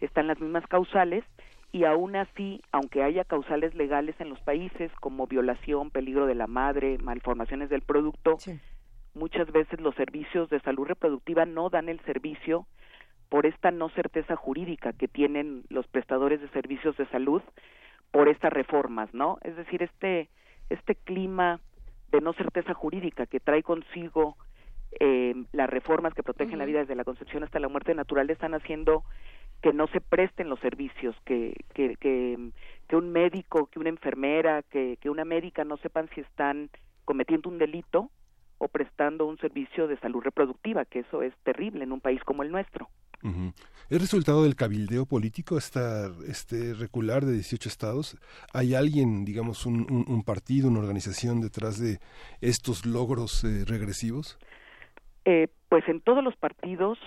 están 0.00 0.28
las 0.28 0.38
mismas 0.38 0.64
causales 0.68 1.24
y 1.72 1.82
aún 1.82 2.14
así, 2.14 2.62
aunque 2.70 3.02
haya 3.02 3.24
causales 3.24 3.74
legales 3.74 4.14
en 4.20 4.28
los 4.28 4.38
países 4.38 4.92
como 5.00 5.26
violación, 5.26 5.90
peligro 5.90 6.26
de 6.26 6.36
la 6.36 6.46
madre, 6.46 6.98
malformaciones 6.98 7.70
del 7.70 7.82
producto, 7.82 8.36
muchas 9.14 9.50
veces 9.50 9.80
los 9.80 9.94
servicios 9.94 10.48
de 10.50 10.60
salud 10.60 10.86
reproductiva 10.86 11.44
no 11.44 11.70
dan 11.70 11.88
el 11.88 12.00
servicio 12.00 12.66
por 13.28 13.46
esta 13.46 13.70
no 13.70 13.88
certeza 13.90 14.36
jurídica 14.36 14.92
que 14.92 15.08
tienen 15.08 15.64
los 15.68 15.86
prestadores 15.86 16.40
de 16.40 16.48
servicios 16.48 16.96
de 16.96 17.06
salud 17.06 17.42
por 18.10 18.28
estas 18.28 18.52
reformas, 18.52 19.12
¿no? 19.14 19.38
Es 19.42 19.56
decir, 19.56 19.82
este 19.82 20.28
este 20.68 20.94
clima 20.94 21.60
de 22.10 22.20
no 22.20 22.32
certeza 22.32 22.74
jurídica 22.74 23.26
que 23.26 23.40
trae 23.40 23.62
consigo 23.62 24.36
eh, 24.98 25.34
las 25.52 25.70
reformas 25.70 26.14
que 26.14 26.22
protegen 26.22 26.58
la 26.58 26.64
vida 26.64 26.80
desde 26.80 26.96
la 26.96 27.04
concepción 27.04 27.44
hasta 27.44 27.60
la 27.60 27.68
muerte 27.68 27.94
natural 27.94 28.28
están 28.30 28.54
haciendo 28.54 29.04
que 29.62 29.72
no 29.72 29.86
se 29.88 30.00
presten 30.00 30.48
los 30.48 30.58
servicios, 30.60 31.14
que, 31.24 31.54
que, 31.74 31.96
que, 31.96 32.50
que 32.88 32.96
un 32.96 33.12
médico, 33.12 33.66
que 33.66 33.78
una 33.78 33.90
enfermera, 33.90 34.62
que, 34.62 34.96
que 35.00 35.10
una 35.10 35.24
médica 35.24 35.64
no 35.64 35.76
sepan 35.76 36.08
si 36.14 36.22
están 36.22 36.70
cometiendo 37.04 37.48
un 37.48 37.58
delito 37.58 38.10
o 38.60 38.68
prestando 38.68 39.24
un 39.24 39.38
servicio 39.38 39.88
de 39.88 39.98
salud 39.98 40.22
reproductiva, 40.22 40.84
que 40.84 41.00
eso 41.00 41.22
es 41.22 41.34
terrible 41.42 41.82
en 41.82 41.92
un 41.92 42.00
país 42.00 42.22
como 42.24 42.42
el 42.42 42.52
nuestro. 42.52 42.88
¿Es 43.88 44.00
resultado 44.00 44.44
del 44.44 44.54
cabildeo 44.54 45.04
político 45.04 45.58
esta, 45.58 46.10
este 46.28 46.74
recular 46.74 47.24
de 47.24 47.32
18 47.32 47.68
estados? 47.68 48.18
¿Hay 48.52 48.74
alguien, 48.74 49.24
digamos, 49.24 49.66
un, 49.66 50.04
un, 50.06 50.22
partido, 50.22 50.68
una 50.68 50.80
organización 50.80 51.40
detrás 51.40 51.80
de 51.80 51.98
estos 52.40 52.86
logros 52.86 53.44
eh, 53.44 53.64
regresivos? 53.66 54.38
Eh, 55.24 55.48
pues 55.68 55.86
en 55.88 56.00
todos 56.00 56.22
los 56.22 56.36
partidos 56.36 56.98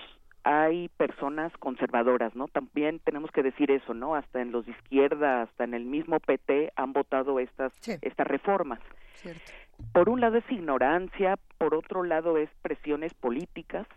hay 0.44 0.90
personas 0.90 1.54
conservadoras, 1.58 2.36
¿no? 2.36 2.48
También 2.48 3.00
tenemos 3.00 3.32
que 3.32 3.44
decir 3.44 3.72
eso, 3.72 3.94
¿no? 3.94 4.16
Hasta 4.16 4.42
en 4.42 4.52
los 4.52 4.66
de 4.66 4.72
izquierda, 4.74 5.44
hasta 5.44 5.64
en 5.64 5.74
el 5.74 5.86
mismo 5.86 6.20
PT 6.20 6.74
han 6.76 6.94
votado 6.94 7.40
estas, 7.40 7.74
estas 8.02 8.28
reformas. 8.28 8.80
Cierto 9.16 9.52
por 9.92 10.10
un 10.10 10.22
lado 10.22 10.38
es 10.38 10.52
ignorancia, 10.52 11.38
por 11.58 11.76
otro 11.76 12.04
lado 12.04 12.38
es 12.38 12.50
presiones 12.62 13.14
políticas. 13.14 13.88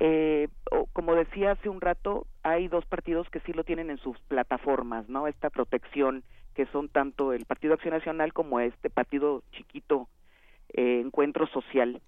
Eh, 0.00 0.48
como 0.92 1.14
decía 1.14 1.52
hace 1.52 1.68
un 1.68 1.80
rato, 1.80 2.26
hay 2.42 2.68
dos 2.68 2.84
partidos 2.86 3.28
que 3.30 3.40
sí 3.40 3.52
lo 3.52 3.64
tienen 3.64 3.90
en 3.90 3.98
sus 3.98 4.18
plataformas, 4.20 5.08
¿no? 5.08 5.26
Esta 5.26 5.50
protección 5.50 6.24
que 6.54 6.66
son 6.66 6.88
tanto 6.88 7.32
el 7.32 7.46
Partido 7.46 7.74
Acción 7.74 7.94
Nacional 7.94 8.32
como 8.32 8.60
este 8.60 8.90
partido 8.90 9.42
chiquito 9.52 10.08
eh, 10.72 11.00
Encuentro 11.04 11.46
Social. 11.46 12.00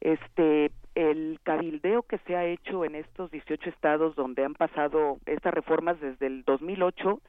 Este, 0.00 0.70
el 0.94 1.38
cabildeo 1.42 2.02
que 2.02 2.18
se 2.26 2.36
ha 2.36 2.44
hecho 2.44 2.84
en 2.84 2.94
estos 2.94 3.30
18 3.30 3.68
estados 3.70 4.14
donde 4.16 4.44
han 4.44 4.54
pasado 4.54 5.18
estas 5.26 5.52
reformas 5.54 6.00
desde 6.00 6.26
el 6.26 6.44
2008, 6.44 7.20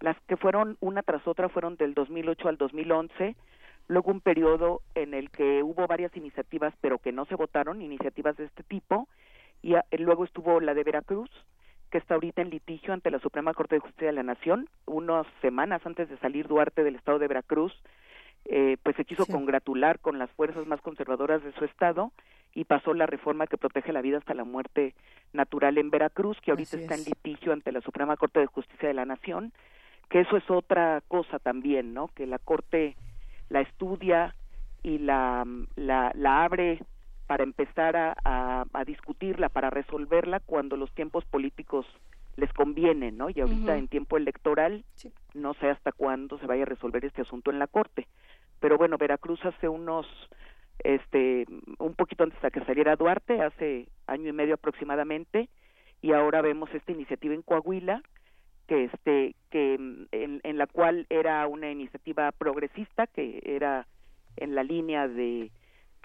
las 0.00 0.16
que 0.22 0.36
fueron 0.36 0.76
una 0.80 1.02
tras 1.02 1.26
otra 1.26 1.48
fueron 1.48 1.76
del 1.76 1.94
2008 1.94 2.48
al 2.48 2.56
2011, 2.56 3.36
luego 3.90 4.12
un 4.12 4.20
periodo 4.20 4.82
en 4.94 5.14
el 5.14 5.30
que 5.30 5.64
hubo 5.64 5.88
varias 5.88 6.16
iniciativas 6.16 6.72
pero 6.80 6.98
que 6.98 7.10
no 7.10 7.24
se 7.24 7.34
votaron, 7.34 7.82
iniciativas 7.82 8.36
de 8.36 8.44
este 8.44 8.62
tipo, 8.62 9.08
y 9.62 9.74
luego 9.98 10.24
estuvo 10.24 10.60
la 10.60 10.74
de 10.74 10.84
Veracruz, 10.84 11.28
que 11.90 11.98
está 11.98 12.14
ahorita 12.14 12.40
en 12.40 12.50
litigio 12.50 12.94
ante 12.94 13.10
la 13.10 13.18
Suprema 13.18 13.52
Corte 13.52 13.74
de 13.74 13.80
Justicia 13.80 14.06
de 14.06 14.12
la 14.12 14.22
Nación, 14.22 14.68
unas 14.86 15.26
semanas 15.42 15.84
antes 15.84 16.08
de 16.08 16.16
salir 16.18 16.46
Duarte 16.46 16.84
del 16.84 16.94
estado 16.94 17.18
de 17.18 17.26
Veracruz, 17.26 17.72
eh, 18.44 18.76
pues 18.84 18.94
se 18.94 19.04
quiso 19.04 19.26
congratular 19.26 19.98
con 19.98 20.20
las 20.20 20.30
fuerzas 20.30 20.66
más 20.68 20.80
conservadoras 20.80 21.42
de 21.42 21.52
su 21.52 21.64
estado 21.64 22.12
y 22.54 22.64
pasó 22.64 22.94
la 22.94 23.06
reforma 23.06 23.48
que 23.48 23.58
protege 23.58 23.92
la 23.92 24.02
vida 24.02 24.18
hasta 24.18 24.34
la 24.34 24.44
muerte 24.44 24.94
natural 25.32 25.78
en 25.78 25.90
Veracruz, 25.90 26.40
que 26.40 26.52
ahorita 26.52 26.76
está 26.76 26.94
en 26.94 27.04
litigio 27.04 27.52
ante 27.52 27.72
la 27.72 27.80
Suprema 27.80 28.16
Corte 28.16 28.38
de 28.38 28.46
Justicia 28.46 28.86
de 28.86 28.94
la 28.94 29.04
Nación, 29.04 29.52
que 30.08 30.20
eso 30.20 30.36
es 30.36 30.48
otra 30.48 31.02
cosa 31.08 31.40
también, 31.40 31.92
¿no? 31.92 32.08
Que 32.14 32.26
la 32.26 32.38
Corte 32.38 32.96
la 33.50 33.60
estudia 33.60 34.34
y 34.82 34.98
la, 34.98 35.44
la, 35.76 36.12
la 36.14 36.44
abre 36.44 36.80
para 37.26 37.44
empezar 37.44 37.96
a, 37.96 38.16
a, 38.72 38.84
discutirla, 38.84 39.50
para 39.50 39.70
resolverla 39.70 40.40
cuando 40.40 40.76
los 40.76 40.90
tiempos 40.94 41.24
políticos 41.26 41.86
les 42.36 42.52
convienen, 42.52 43.18
¿no? 43.18 43.28
Y 43.30 43.40
ahorita 43.40 43.76
en 43.76 43.86
tiempo 43.86 44.16
electoral 44.16 44.84
no 45.34 45.54
sé 45.54 45.68
hasta 45.68 45.92
cuándo 45.92 46.38
se 46.38 46.46
vaya 46.46 46.62
a 46.62 46.66
resolver 46.66 47.04
este 47.04 47.22
asunto 47.22 47.50
en 47.50 47.58
la 47.58 47.66
Corte. 47.66 48.08
Pero 48.58 48.78
bueno, 48.78 48.98
Veracruz 48.98 49.44
hace 49.44 49.68
unos, 49.68 50.06
este, 50.80 51.46
un 51.78 51.94
poquito 51.94 52.24
antes 52.24 52.40
de 52.42 52.50
que 52.50 52.64
saliera 52.64 52.96
Duarte, 52.96 53.42
hace 53.42 53.88
año 54.06 54.28
y 54.28 54.32
medio 54.32 54.54
aproximadamente, 54.54 55.48
y 56.02 56.12
ahora 56.12 56.40
vemos 56.40 56.72
esta 56.74 56.92
iniciativa 56.92 57.34
en 57.34 57.42
Coahuila, 57.42 58.02
que 58.70 58.84
este 58.84 59.34
que 59.50 59.76
mm, 59.76 60.06
en, 60.12 60.40
en, 60.44 60.56
la 60.56 60.68
cual 60.68 61.06
era 61.10 61.44
una 61.48 61.72
iniciativa 61.72 62.30
progresista 62.30 63.08
que 63.08 63.42
era 63.44 63.88
en 64.36 64.54
la 64.54 64.62
línea 64.62 65.08
de, 65.08 65.50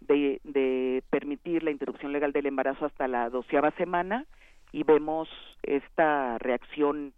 de, 0.01 0.41
de 0.43 1.03
permitir 1.11 1.61
la 1.61 1.69
interrupción 1.69 2.11
legal 2.11 2.31
del 2.31 2.47
embarazo 2.47 2.87
hasta 2.87 3.07
la 3.07 3.29
doceava 3.29 3.69
semana 3.77 4.25
y 4.71 4.81
vemos 4.81 5.29
esta 5.61 6.39
reacción 6.39 7.13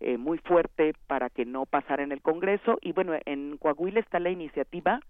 eh, 0.00 0.16
muy 0.16 0.38
fuerte 0.38 0.94
para 1.06 1.28
que 1.28 1.44
no 1.44 1.66
pasara 1.66 2.02
en 2.02 2.12
el 2.12 2.22
Congreso. 2.22 2.78
Y 2.80 2.92
bueno 2.92 3.12
en 3.26 3.58
Coahuila 3.58 4.00
está 4.00 4.18
la 4.18 4.30
iniciativa 4.30 5.00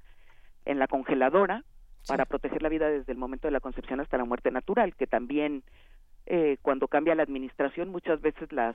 en 0.65 0.81
la 0.81 0.89
congeladora 0.89 1.63
para 2.09 2.25
proteger 2.25 2.61
la 2.61 2.71
vida 2.71 2.89
desde 2.89 3.13
el 3.13 3.19
momento 3.19 3.47
de 3.47 3.53
la 3.53 3.61
concepción 3.61 4.01
hasta 4.01 4.19
la 4.19 4.25
muerte 4.25 4.51
natural, 4.51 4.97
que 4.97 5.07
también 5.07 5.63
eh, 6.27 6.57
cuando 6.63 6.89
cambia 6.89 7.15
la 7.15 7.23
administración 7.23 7.89
muchas 7.91 8.21
veces 8.21 8.51
las 8.51 8.75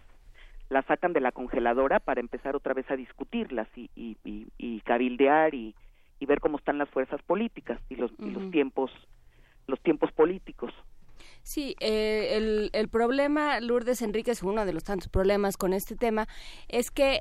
las 0.72 0.86
sacan 0.86 1.12
de 1.12 1.20
la 1.20 1.34
congeladora 1.34 2.00
para 2.00 2.22
empezar 2.22 2.56
otra 2.56 2.74
vez 2.74 2.90
a 2.90 2.96
discutirlas 2.96 3.68
y, 3.76 3.90
y, 3.94 4.18
y, 4.24 4.48
y 4.58 4.80
cabildear 4.82 5.54
y, 5.54 5.76
y 6.18 6.26
ver 6.26 6.40
cómo 6.40 6.58
están 6.58 6.78
las 6.78 6.90
fuerzas 6.90 7.22
políticas 7.24 7.78
y 7.90 7.96
los, 7.96 8.10
y 8.18 8.30
los 8.30 8.50
tiempos 8.52 8.90
los 9.68 9.82
tiempos 9.82 10.12
políticos. 10.14 10.74
Sí, 11.44 11.76
eh, 11.82 12.38
el, 12.38 12.70
el 12.72 12.88
problema, 12.88 13.60
Lourdes 13.60 14.02
Enríquez, 14.02 14.44
uno 14.44 14.66
de 14.66 14.74
los 14.74 14.84
tantos 14.84 15.10
problemas 15.10 15.58
con 15.58 15.74
este 15.74 15.96
tema, 15.96 16.28
es 16.70 16.90
que 16.90 17.20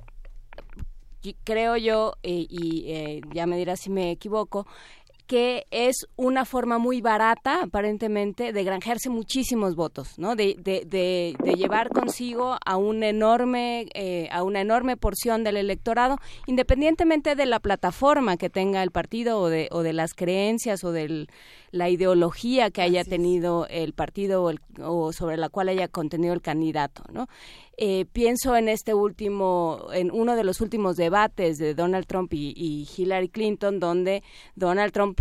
creo 1.44 1.76
yo, 1.76 2.14
eh, 2.22 2.46
y 2.48 2.84
eh, 2.92 3.20
ya 3.32 3.46
me 3.46 3.56
dirás 3.56 3.80
si 3.80 3.90
me 3.90 4.10
equivoco, 4.10 4.66
que 5.30 5.68
es 5.70 6.08
una 6.16 6.44
forma 6.44 6.78
muy 6.78 7.00
barata, 7.00 7.62
aparentemente, 7.62 8.52
de 8.52 8.64
granjearse 8.64 9.10
muchísimos 9.10 9.76
votos, 9.76 10.18
¿no? 10.18 10.34
De, 10.34 10.56
de, 10.58 10.82
de, 10.84 11.36
de 11.40 11.52
llevar 11.54 11.90
consigo 11.90 12.56
a 12.66 12.76
un 12.76 13.04
enorme, 13.04 13.86
eh, 13.94 14.28
a 14.32 14.42
una 14.42 14.60
enorme 14.60 14.96
porción 14.96 15.44
del 15.44 15.56
electorado, 15.56 16.18
independientemente 16.48 17.36
de 17.36 17.46
la 17.46 17.60
plataforma 17.60 18.38
que 18.38 18.50
tenga 18.50 18.82
el 18.82 18.90
partido 18.90 19.38
o 19.38 19.48
de, 19.48 19.68
o 19.70 19.84
de 19.84 19.92
las 19.92 20.14
creencias 20.14 20.82
o 20.82 20.90
de 20.90 21.28
la 21.70 21.88
ideología 21.88 22.70
que 22.70 22.82
haya 22.82 23.04
tenido 23.04 23.66
el 23.68 23.92
partido 23.92 24.42
o, 24.44 24.50
el- 24.50 24.60
o 24.82 25.12
sobre 25.12 25.36
la 25.36 25.48
cual 25.48 25.68
haya 25.68 25.88
contenido 25.88 26.32
el 26.34 26.42
candidato, 26.42 27.02
¿no? 27.12 27.28
Eh, 27.76 28.04
pienso 28.12 28.56
en 28.56 28.68
este 28.68 28.92
último, 28.92 29.86
en 29.92 30.10
uno 30.10 30.36
de 30.36 30.44
los 30.44 30.60
últimos 30.60 30.96
debates 30.96 31.56
de 31.58 31.74
Donald 31.74 32.06
Trump 32.06 32.32
y, 32.34 32.52
y 32.56 32.86
Hillary 32.96 33.28
Clinton, 33.28 33.80
donde 33.80 34.22
Donald 34.54 34.92
Trump 34.92 35.20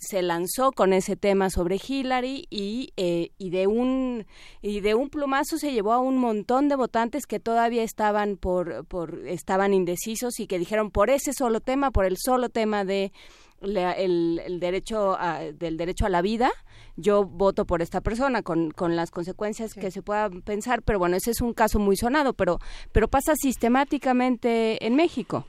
se 0.00 0.22
lanzó 0.22 0.72
con 0.72 0.92
ese 0.92 1.16
tema 1.16 1.48
sobre 1.50 1.78
Hillary 1.86 2.46
y, 2.50 2.92
eh, 2.96 3.30
y 3.38 3.50
de 3.50 3.66
un 3.66 4.26
y 4.62 4.80
de 4.80 4.94
un 4.94 5.10
plumazo 5.10 5.58
se 5.58 5.72
llevó 5.72 5.92
a 5.92 5.98
un 6.00 6.18
montón 6.18 6.68
de 6.68 6.76
votantes 6.76 7.26
que 7.26 7.38
todavía 7.40 7.82
estaban 7.82 8.36
por, 8.36 8.84
por 8.86 9.26
estaban 9.26 9.72
indecisos 9.72 10.40
y 10.40 10.46
que 10.46 10.58
dijeron 10.58 10.90
por 10.90 11.10
ese 11.10 11.32
solo 11.32 11.60
tema, 11.60 11.90
por 11.90 12.04
el 12.04 12.16
solo 12.18 12.48
tema 12.48 12.84
de 12.84 13.12
la- 13.60 13.92
el, 13.92 14.40
el 14.44 14.60
derecho 14.60 15.16
a- 15.18 15.38
del 15.40 15.76
derecho 15.76 16.04
a 16.04 16.10
la 16.10 16.20
vida, 16.20 16.50
yo 16.96 17.24
voto 17.24 17.64
por 17.64 17.80
esta 17.80 18.00
persona 18.00 18.42
con, 18.42 18.72
con 18.72 18.94
las 18.96 19.10
consecuencias 19.10 19.72
que 19.74 19.90
se 19.90 20.02
puedan 20.02 20.42
pensar, 20.42 20.82
pero 20.82 20.98
bueno, 20.98 21.16
ese 21.16 21.30
es 21.30 21.40
un 21.40 21.54
caso 21.54 21.78
muy 21.78 21.96
sonado, 21.96 22.34
pero 22.34 22.58
pero 22.92 23.08
pasa 23.08 23.34
sistemáticamente 23.36 24.84
en 24.84 24.96
México. 24.96 25.46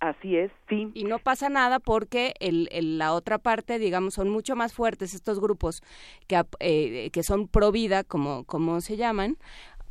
Así 0.00 0.36
es, 0.36 0.50
sí. 0.68 0.90
Y 0.94 1.04
no 1.04 1.18
pasa 1.18 1.48
nada 1.50 1.78
porque 1.78 2.32
el, 2.40 2.68
el- 2.72 2.96
la 2.98 3.12
otra 3.12 3.38
parte, 3.38 3.78
digamos, 3.78 4.14
son 4.14 4.30
mucho 4.30 4.56
más 4.56 4.72
fuertes 4.72 5.12
estos 5.14 5.38
grupos 5.40 5.82
que, 6.26 6.36
ap- 6.36 6.54
eh, 6.58 7.10
que 7.12 7.22
son 7.22 7.48
pro 7.48 7.70
vida, 7.70 8.02
como, 8.02 8.44
como 8.44 8.80
se 8.80 8.96
llaman, 8.96 9.36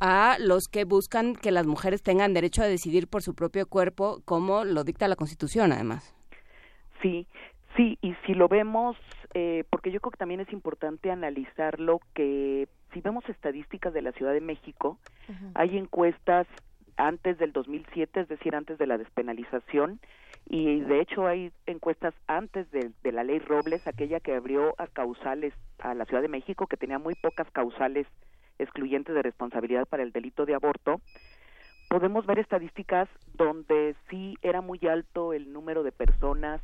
a 0.00 0.36
los 0.40 0.66
que 0.66 0.84
buscan 0.84 1.36
que 1.36 1.52
las 1.52 1.66
mujeres 1.66 2.02
tengan 2.02 2.34
derecho 2.34 2.62
a 2.62 2.66
decidir 2.66 3.06
por 3.06 3.22
su 3.22 3.34
propio 3.34 3.66
cuerpo, 3.68 4.20
como 4.24 4.64
lo 4.64 4.82
dicta 4.82 5.06
la 5.08 5.14
Constitución, 5.16 5.72
además. 5.72 6.14
Sí, 7.02 7.26
sí, 7.76 7.96
y 8.02 8.14
si 8.26 8.34
lo 8.34 8.48
vemos, 8.48 8.96
eh, 9.34 9.64
porque 9.70 9.90
yo 9.92 10.00
creo 10.00 10.10
que 10.10 10.18
también 10.18 10.40
es 10.40 10.52
importante 10.52 11.10
analizarlo, 11.10 12.00
que 12.14 12.68
si 12.92 13.00
vemos 13.00 13.28
estadísticas 13.28 13.94
de 13.94 14.02
la 14.02 14.12
Ciudad 14.12 14.32
de 14.32 14.40
México, 14.40 14.98
hay 15.54 15.78
encuestas 15.78 16.46
antes 17.06 17.38
del 17.38 17.52
2007, 17.52 18.20
es 18.20 18.28
decir, 18.28 18.54
antes 18.54 18.78
de 18.78 18.86
la 18.86 18.98
despenalización, 18.98 20.00
y 20.48 20.80
de 20.80 21.00
hecho 21.00 21.26
hay 21.26 21.52
encuestas 21.66 22.14
antes 22.26 22.70
de, 22.70 22.90
de 23.02 23.12
la 23.12 23.24
ley 23.24 23.38
Robles, 23.38 23.86
aquella 23.86 24.20
que 24.20 24.34
abrió 24.34 24.74
a 24.78 24.86
causales 24.86 25.54
a 25.78 25.94
la 25.94 26.04
Ciudad 26.06 26.22
de 26.22 26.28
México, 26.28 26.66
que 26.66 26.76
tenía 26.76 26.98
muy 26.98 27.14
pocas 27.14 27.50
causales 27.50 28.06
excluyentes 28.58 29.14
de 29.14 29.22
responsabilidad 29.22 29.86
para 29.86 30.02
el 30.02 30.12
delito 30.12 30.46
de 30.46 30.54
aborto, 30.54 31.00
podemos 31.88 32.26
ver 32.26 32.38
estadísticas 32.38 33.08
donde 33.34 33.96
sí 34.08 34.36
era 34.42 34.60
muy 34.60 34.78
alto 34.88 35.32
el 35.32 35.52
número 35.52 35.82
de 35.82 35.92
personas 35.92 36.60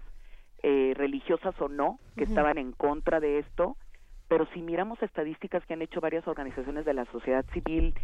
eh, 0.63 0.95
religiosas 0.97 1.55
o 1.61 1.69
no 1.69 1.99
que 2.17 2.25
estaban 2.25 2.59
en 2.59 2.73
contra 2.73 3.21
de 3.21 3.39
esto, 3.39 3.77
pero 4.29 4.47
si 4.55 4.61
miramos 4.61 5.03
estadísticas 5.03 5.65
que 5.67 5.75
han 5.75 5.83
hecho 5.83 6.01
varias 6.01 6.27
organizaciones 6.27 6.85
de 6.85 6.95
la 6.95 7.05
sociedad 7.07 7.45
civil 7.53 7.95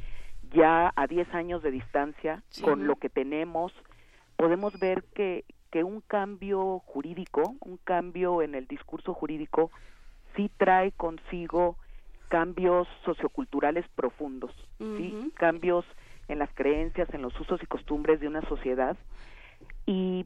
ya 0.52 0.92
a 0.94 1.06
10 1.06 1.32
años 1.34 1.62
de 1.62 1.70
distancia 1.70 2.42
Sí. 2.50 2.62
con 2.62 2.86
lo 2.86 2.96
que 2.96 3.08
tenemos, 3.08 3.72
podemos 4.36 4.78
ver 4.78 5.04
que, 5.14 5.44
que 5.70 5.84
un 5.84 6.00
cambio 6.02 6.80
jurídico, 6.80 7.54
un 7.60 7.78
cambio 7.78 8.42
en 8.42 8.54
el 8.54 8.66
discurso 8.66 9.14
jurídico, 9.14 9.70
sí 10.36 10.50
trae 10.56 10.92
consigo 10.92 11.76
cambios 12.28 12.88
socioculturales 13.04 13.86
profundos, 13.94 14.52
¿sí? 14.78 15.30
Cambios 15.34 15.84
en 16.28 16.38
las 16.38 16.50
creencias, 16.54 17.12
en 17.12 17.20
los 17.22 17.38
usos 17.38 17.62
y 17.62 17.66
costumbres 17.66 18.20
de 18.20 18.28
una 18.28 18.40
sociedad 18.48 18.96
y 19.86 20.24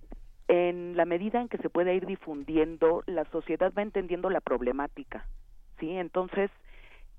en 0.48 0.96
la 0.96 1.04
medida 1.04 1.40
en 1.40 1.48
que 1.48 1.58
se 1.58 1.68
pueda 1.68 1.92
ir 1.92 2.06
difundiendo, 2.06 3.02
la 3.06 3.24
sociedad 3.26 3.72
va 3.76 3.82
entendiendo 3.82 4.30
la 4.30 4.40
problemática, 4.40 5.26
¿sí? 5.80 5.90
Entonces, 5.90 6.50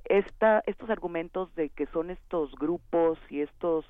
esta, 0.09 0.63
estos 0.65 0.89
argumentos 0.89 1.53
de 1.55 1.69
que 1.69 1.85
son 1.88 2.09
estos 2.09 2.53
grupos 2.55 3.19
y 3.29 3.41
estos 3.41 3.85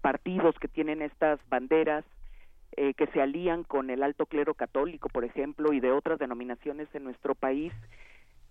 partidos 0.00 0.58
que 0.58 0.68
tienen 0.68 1.02
estas 1.02 1.38
banderas 1.48 2.04
eh, 2.76 2.94
que 2.94 3.06
se 3.08 3.20
alían 3.20 3.64
con 3.64 3.90
el 3.90 4.02
alto 4.02 4.26
clero 4.26 4.54
católico, 4.54 5.08
por 5.08 5.24
ejemplo, 5.24 5.72
y 5.72 5.80
de 5.80 5.92
otras 5.92 6.18
denominaciones 6.18 6.88
en 6.94 7.04
nuestro 7.04 7.34
país, 7.34 7.72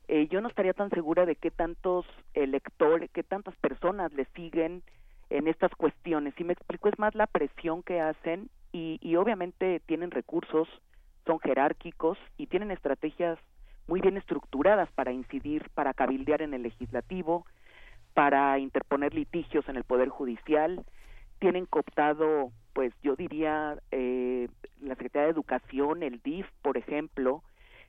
eh, 0.08 0.28
yo 0.28 0.42
no 0.42 0.50
estaría 0.50 0.74
tan 0.74 0.90
segura 0.90 1.26
de 1.26 1.36
qué 1.36 1.52
tantos 1.52 2.06
electores, 2.34 3.10
qué 3.12 3.24
tantas 3.24 3.56
personas 3.58 4.12
le 4.14 4.26
siguen 4.36 4.84
en 5.30 5.48
estas 5.48 5.72
cuestiones. 5.76 6.34
Si 6.36 6.44
me 6.44 6.54
explico, 6.54 6.90
es 6.90 7.00
más 7.00 7.16
la 7.16 7.28
presión 7.28 7.84
que 7.84 8.02
hacen 8.02 8.50
y, 8.72 9.00
y 9.02 9.16
obviamente 9.16 9.82
tienen 9.86 10.12
recursos, 10.12 10.68
son 11.26 11.40
jerárquicos 11.40 12.18
y 12.38 12.48
tienen 12.48 12.72
estrategias 12.72 13.40
muy 13.90 14.02
bien 14.02 14.18
estructuradas 14.18 14.90
para 14.92 15.12
incidir, 15.12 15.68
para 15.74 15.96
cabildear 15.96 16.44
en 16.44 16.54
el 16.54 16.62
legislativo, 16.62 17.46
para 18.14 18.60
interponer 18.60 19.16
litigios 19.16 19.68
en 19.68 19.78
el 19.78 19.84
Poder 19.84 20.10
Judicial. 20.10 20.86
Tienen 21.40 21.66
cooptado, 21.66 22.52
pues 22.74 22.94
yo 23.02 23.16
diría, 23.16 23.80
eh, 23.92 24.48
la 24.80 24.94
Secretaría 24.94 25.26
de 25.26 25.32
Educación, 25.32 26.04
el 26.04 26.22
DIF, 26.22 26.46
por 26.62 26.78
ejemplo. 26.78 27.44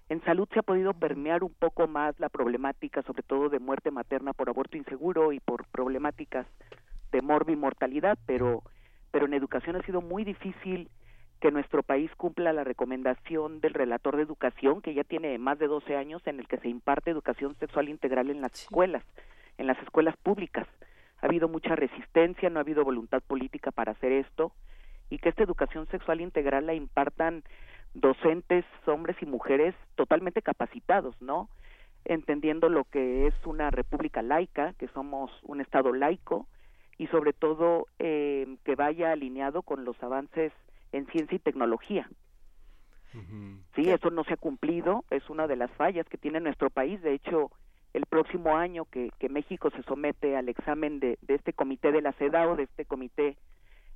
En 0.09 0.23
salud 0.25 0.49
se 0.53 0.61
ha 0.61 0.63
podido 0.63 0.95
permear 0.95 1.45
un 1.45 1.53
poco 1.53 1.87
más 1.87 2.19
la 2.19 2.31
problemática, 2.31 3.03
sobre 3.03 3.23
todo 3.23 3.51
de 3.51 3.59
muerte 3.59 3.91
materna 3.91 4.33
por 4.33 4.49
aborto 4.49 4.79
inseguro 4.79 5.33
y 5.33 5.41
por 5.41 5.67
problemáticas 5.67 6.47
de 7.13 7.21
morbimortalidad, 7.21 8.19
pero, 8.25 8.63
pero 9.11 9.27
en 9.27 9.35
educación 9.35 9.77
ha 9.77 9.83
sido 9.83 10.01
muy 10.01 10.25
difícil 10.25 10.89
que 11.41 11.51
nuestro 11.51 11.83
país 11.83 12.11
cumpla 12.17 12.53
la 12.53 12.65
recomendación 12.65 13.61
del 13.61 13.75
relator 13.75 14.17
de 14.17 14.23
educación, 14.23 14.83
que 14.83 14.95
ya 14.95 15.05
tiene 15.05 15.39
más 15.39 15.59
de 15.59 15.69
12 15.69 15.97
años, 15.97 16.23
en 16.27 16.39
el 16.39 16.47
que 16.47 16.59
se 16.59 16.69
imparte 16.69 17.11
educación 17.11 17.57
sexual 17.57 17.89
integral 17.89 18.31
en 18.31 18.43
las 18.43 18.53
escuelas, 18.53 19.03
en 19.57 19.67
las 19.67 19.79
escuelas 19.83 20.17
públicas. 20.19 20.67
Ha 21.23 21.27
habido 21.27 21.49
mucha 21.49 21.75
resistencia, 21.77 22.51
no 22.51 22.59
ha 22.59 22.63
habido 22.63 22.85
voluntad 22.85 23.23
política 23.23 23.71
para 23.71 23.93
hacer 23.93 24.13
esto, 24.13 24.53
y 25.09 25.19
que 25.19 25.31
esta 25.31 25.43
educación 25.43 25.87
sexual 25.89 26.21
integral 26.21 26.67
la 26.67 26.75
impartan 26.75 27.43
docentes, 27.95 28.65
hombres 28.87 29.17
y 29.21 29.27
mujeres 29.27 29.75
totalmente 29.97 30.43
capacitados, 30.43 31.21
¿no? 31.21 31.49
Entendiendo 32.05 32.69
lo 32.69 32.85
que 32.85 33.27
es 33.27 33.35
una 33.45 33.71
república 33.71 34.23
laica, 34.23 34.75
que 34.75 34.89
somos 34.89 35.31
un 35.43 35.61
Estado 35.61 35.93
laico, 35.93 36.47
y 36.99 37.07
sobre 37.07 37.33
todo 37.33 37.87
eh, 37.99 38.57
que 38.65 38.75
vaya 38.75 39.13
alineado 39.13 39.63
con 39.63 39.87
los 39.87 40.01
avances 40.03 40.53
en 40.93 41.07
ciencia 41.07 41.37
y 41.37 41.41
tecnología. 41.41 42.09
Sí, 43.75 43.91
eso 43.91 44.11
no 44.11 44.23
se 44.23 44.35
ha 44.35 44.37
cumplido, 44.37 45.05
es 45.11 45.29
una 45.31 45.49
de 45.49 45.57
las 45.57 45.71
fallas 45.73 46.09
que 46.09 46.17
tiene 46.17 46.39
nuestro 46.39 46.71
país. 46.71 47.03
De 47.03 47.13
hecho, 47.13 47.51
el 47.93 48.07
próximo 48.07 48.57
año 48.57 48.85
que, 48.85 49.11
que 49.19 49.29
México 49.29 49.71
se 49.71 49.83
somete 49.83 50.37
al 50.37 50.49
examen 50.49 51.01
de, 51.01 51.19
de 51.23 51.35
este 51.35 51.53
comité 51.53 51.91
de 51.91 52.03
la 52.03 52.13
CEDAW, 52.13 52.55
de 52.55 52.65
este 52.65 52.85
comité 52.85 53.37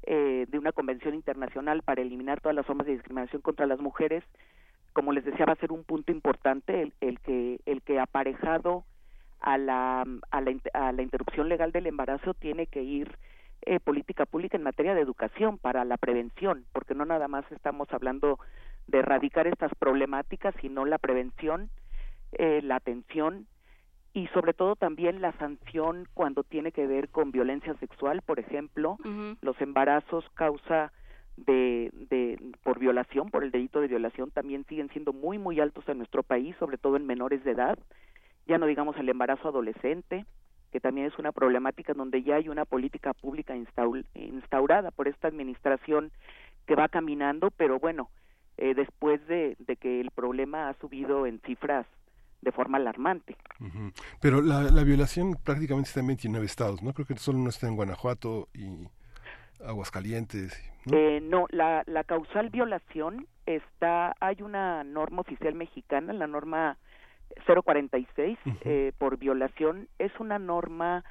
eh, 0.03 0.47
de 0.49 0.59
una 0.59 0.73
convención 0.73 1.15
internacional 1.15 1.83
para 1.83 2.03
eliminar 2.03 2.41
todas 2.41 2.57
las 2.57 2.67
formas 2.67 2.87
de 2.87 2.93
discriminación 2.95 3.41
contra 3.41 3.67
las 3.67 3.81
mujeres, 3.81 4.25
como 4.93 5.13
les 5.13 5.25
decía, 5.25 5.47
va 5.47 5.55
a 5.55 5.57
ser 5.57 5.73
un 5.73 5.85
punto 5.85 6.13
importante 6.13 6.83
el, 6.83 6.93
el 7.01 7.21
que 7.21 7.61
el 7.67 7.83
que 7.83 7.99
aparejado 7.99 8.85
a 9.41 9.59
la, 9.59 10.05
a 10.31 10.41
la 10.41 10.55
a 10.73 10.93
la 10.93 11.03
interrupción 11.03 11.49
legal 11.49 11.73
del 11.73 11.87
embarazo 11.87 12.35
tiene 12.35 12.67
que 12.67 12.83
ir 12.83 13.17
eh, 13.67 13.81
política 13.81 14.27
pública 14.27 14.57
en 14.57 14.63
materia 14.63 14.95
de 14.95 15.01
educación 15.01 15.59
para 15.59 15.85
la 15.85 15.97
prevención, 15.97 16.65
porque 16.73 16.95
no 16.95 17.05
nada 17.05 17.29
más 17.29 17.45
estamos 17.51 17.89
hablando 17.93 18.39
de 18.87 18.99
erradicar 18.99 19.47
estas 19.47 19.75
problemáticas, 19.75 20.55
sino 20.61 20.85
la 20.85 20.99
prevención, 20.99 21.71
eh, 22.33 22.61
la 22.63 22.77
atención 22.77 23.47
y 24.13 24.29
sobre 24.29 24.55
todo 24.55 24.77
también 24.77 25.21
la 25.21 25.33
sanción 25.39 26.07
cuando 26.15 26.45
tiene 26.45 26.73
que 26.73 26.87
ver 26.87 27.09
con 27.09 27.33
violencia 27.33 27.75
sexual, 27.75 28.23
por 28.23 28.39
ejemplo, 28.39 28.97
los 29.41 29.61
embarazos 29.61 30.25
causa 30.35 30.93
de, 31.37 31.91
de 32.11 32.39
por 32.63 32.79
violación, 32.79 33.31
por 33.31 33.43
el 33.43 33.51
delito 33.51 33.81
de 33.81 33.89
violación, 33.89 34.31
también 34.31 34.65
siguen 34.69 34.89
siendo 34.91 35.13
muy, 35.13 35.39
muy 35.39 35.59
altos 35.59 35.89
en 35.89 35.99
nuestro 35.99 36.23
país, 36.23 36.55
sobre 36.61 36.79
todo 36.79 36.97
en 36.97 37.07
menores 37.07 37.43
de 37.43 37.51
edad. 37.51 37.77
Ya 38.47 38.59
no 38.59 38.67
digamos 38.67 38.97
el 38.99 39.09
embarazo 39.09 39.49
adolescente, 39.49 40.27
que 40.75 40.81
también 40.81 41.07
es 41.07 41.17
una 41.21 41.31
problemática 41.31 41.95
donde 41.95 42.25
ya 42.25 42.35
hay 42.35 42.49
una 42.49 42.65
política 42.65 43.15
pública 43.15 43.55
instaurada 43.55 44.91
por 44.91 45.07
esta 45.07 45.29
administración 45.29 46.11
que 46.67 46.75
va 46.75 46.89
caminando, 46.89 47.53
pero 47.53 47.79
bueno, 47.79 48.11
eh, 48.57 48.75
después 48.75 49.25
de, 49.29 49.57
de 49.61 49.77
que 49.77 50.01
el 50.01 50.11
problema 50.11 50.69
ha 50.69 50.75
subido 50.81 51.29
en 51.29 51.41
cifras 51.47 51.87
de 52.43 52.51
forma 52.51 52.79
alarmante. 52.79 53.37
Pero 54.21 54.43
la, 54.43 54.63
la, 54.63 54.83
violación 54.83 55.37
prácticamente 55.45 55.91
está 55.91 56.01
en 56.01 56.09
29 56.09 56.45
estados, 56.45 56.83
¿no? 56.83 56.93
Creo 56.93 57.07
que 57.07 57.17
solo 57.19 57.39
no 57.39 57.51
está 57.51 57.69
en 57.69 57.77
Guanajuato 57.77 58.49
y 58.53 58.89
Aguascalientes. 59.65 60.61
¿no? 60.87 60.97
Eh, 60.97 61.21
no, 61.21 61.47
la, 61.51 61.85
la 61.87 62.03
causal 62.03 62.51
violación 62.51 63.29
está, 63.47 64.17
hay 64.19 64.43
una 64.43 64.83
norma 64.83 65.21
oficial 65.21 65.55
mexicana, 65.55 66.13
la 66.13 66.27
norma 66.27 66.79
046 67.47 68.39
eh, 68.63 68.93
por 68.99 69.19
violación, 69.19 69.89
es 69.99 70.13
una 70.19 70.39
norma 70.39 71.05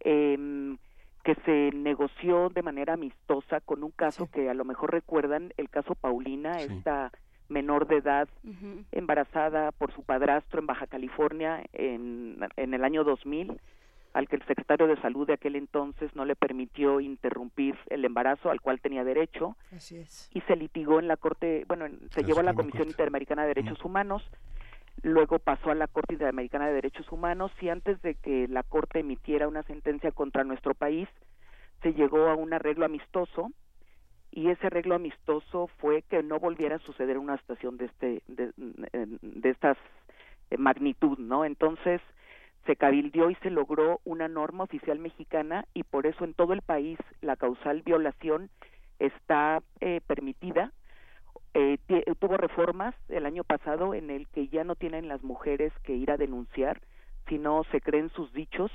eh, 0.00 0.76
que 1.24 1.34
se 1.44 1.76
negoció 1.76 2.50
de 2.50 2.62
manera 2.62 2.94
amistosa 2.94 3.60
con 3.60 3.82
un 3.82 3.90
caso 3.90 4.30
que 4.30 4.48
a 4.48 4.54
lo 4.54 4.64
mejor 4.64 4.92
recuerdan, 4.92 5.52
el 5.56 5.68
caso 5.68 5.94
Paulina, 5.96 6.60
esta 6.60 7.10
menor 7.48 7.86
de 7.86 7.96
edad 7.96 8.28
embarazada 8.92 9.72
por 9.72 9.92
su 9.92 10.02
padrastro 10.02 10.60
en 10.60 10.66
Baja 10.66 10.86
California 10.86 11.64
en, 11.72 12.38
en 12.56 12.74
el 12.74 12.84
año 12.84 13.04
2000 13.04 13.60
al 14.12 14.28
que 14.28 14.36
el 14.36 14.46
secretario 14.46 14.86
de 14.86 15.00
salud 15.02 15.26
de 15.26 15.34
aquel 15.34 15.56
entonces 15.56 16.14
no 16.14 16.24
le 16.24 16.36
permitió 16.36 17.00
interrumpir 17.00 17.76
el 17.90 18.04
embarazo 18.04 18.50
al 18.50 18.60
cual 18.60 18.80
tenía 18.80 19.04
derecho 19.04 19.56
y 20.32 20.40
se 20.40 20.56
litigó 20.56 20.98
en 21.00 21.06
la 21.06 21.16
corte 21.16 21.64
bueno 21.68 21.86
se 22.10 22.24
llevó 22.24 22.40
a 22.40 22.44
la 22.44 22.54
Comisión 22.54 22.88
Interamericana 22.88 23.42
de 23.42 23.48
Derechos 23.48 23.84
Humanos 23.84 24.22
luego 25.02 25.38
pasó 25.38 25.70
a 25.70 25.74
la 25.74 25.86
Corte 25.86 26.14
Interamericana 26.14 26.66
de 26.66 26.74
Derechos 26.74 27.10
Humanos 27.12 27.52
y 27.60 27.68
antes 27.68 28.00
de 28.02 28.14
que 28.14 28.48
la 28.48 28.62
Corte 28.62 29.00
emitiera 29.00 29.48
una 29.48 29.62
sentencia 29.64 30.10
contra 30.10 30.44
nuestro 30.44 30.74
país 30.74 31.08
se 31.82 31.92
llegó 31.92 32.28
a 32.28 32.34
un 32.34 32.52
arreglo 32.52 32.84
amistoso 32.84 33.50
y 34.30 34.48
ese 34.48 34.66
arreglo 34.66 34.94
amistoso 34.94 35.68
fue 35.78 36.02
que 36.02 36.22
no 36.22 36.38
volviera 36.38 36.76
a 36.76 36.80
suceder 36.80 37.18
una 37.18 37.36
situación 37.38 37.76
de 37.76 37.84
este 37.86 38.22
de, 38.26 38.52
de 38.56 39.50
estas 39.50 39.76
eh, 40.50 40.56
magnitud 40.56 41.18
no 41.18 41.44
entonces 41.44 42.00
se 42.66 42.76
cabildió 42.76 43.30
y 43.30 43.36
se 43.36 43.50
logró 43.50 44.00
una 44.04 44.28
norma 44.28 44.64
oficial 44.64 44.98
mexicana 44.98 45.66
y 45.72 45.84
por 45.84 46.06
eso 46.06 46.24
en 46.24 46.34
todo 46.34 46.52
el 46.52 46.62
país 46.62 46.98
la 47.20 47.36
causal 47.36 47.82
violación 47.82 48.50
está 48.98 49.62
eh, 49.80 50.00
permitida 50.06 50.72
eh, 51.56 51.78
tuvo 52.18 52.36
reformas 52.36 52.94
el 53.08 53.26
año 53.26 53.44
pasado 53.44 53.94
en 53.94 54.10
el 54.10 54.28
que 54.28 54.48
ya 54.48 54.64
no 54.64 54.74
tienen 54.74 55.08
las 55.08 55.22
mujeres 55.22 55.72
que 55.82 55.94
ir 55.94 56.10
a 56.10 56.16
denunciar 56.16 56.80
sino 57.28 57.64
se 57.70 57.80
creen 57.80 58.10
sus 58.10 58.32
dichos 58.32 58.70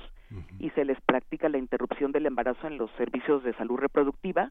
y 0.58 0.70
se 0.70 0.84
les 0.84 0.98
practica 1.02 1.48
la 1.48 1.58
interrupción 1.58 2.10
del 2.12 2.26
embarazo 2.26 2.66
en 2.66 2.78
los 2.78 2.90
servicios 2.92 3.42
de 3.44 3.52
salud 3.54 3.76
reproductiva. 3.76 4.50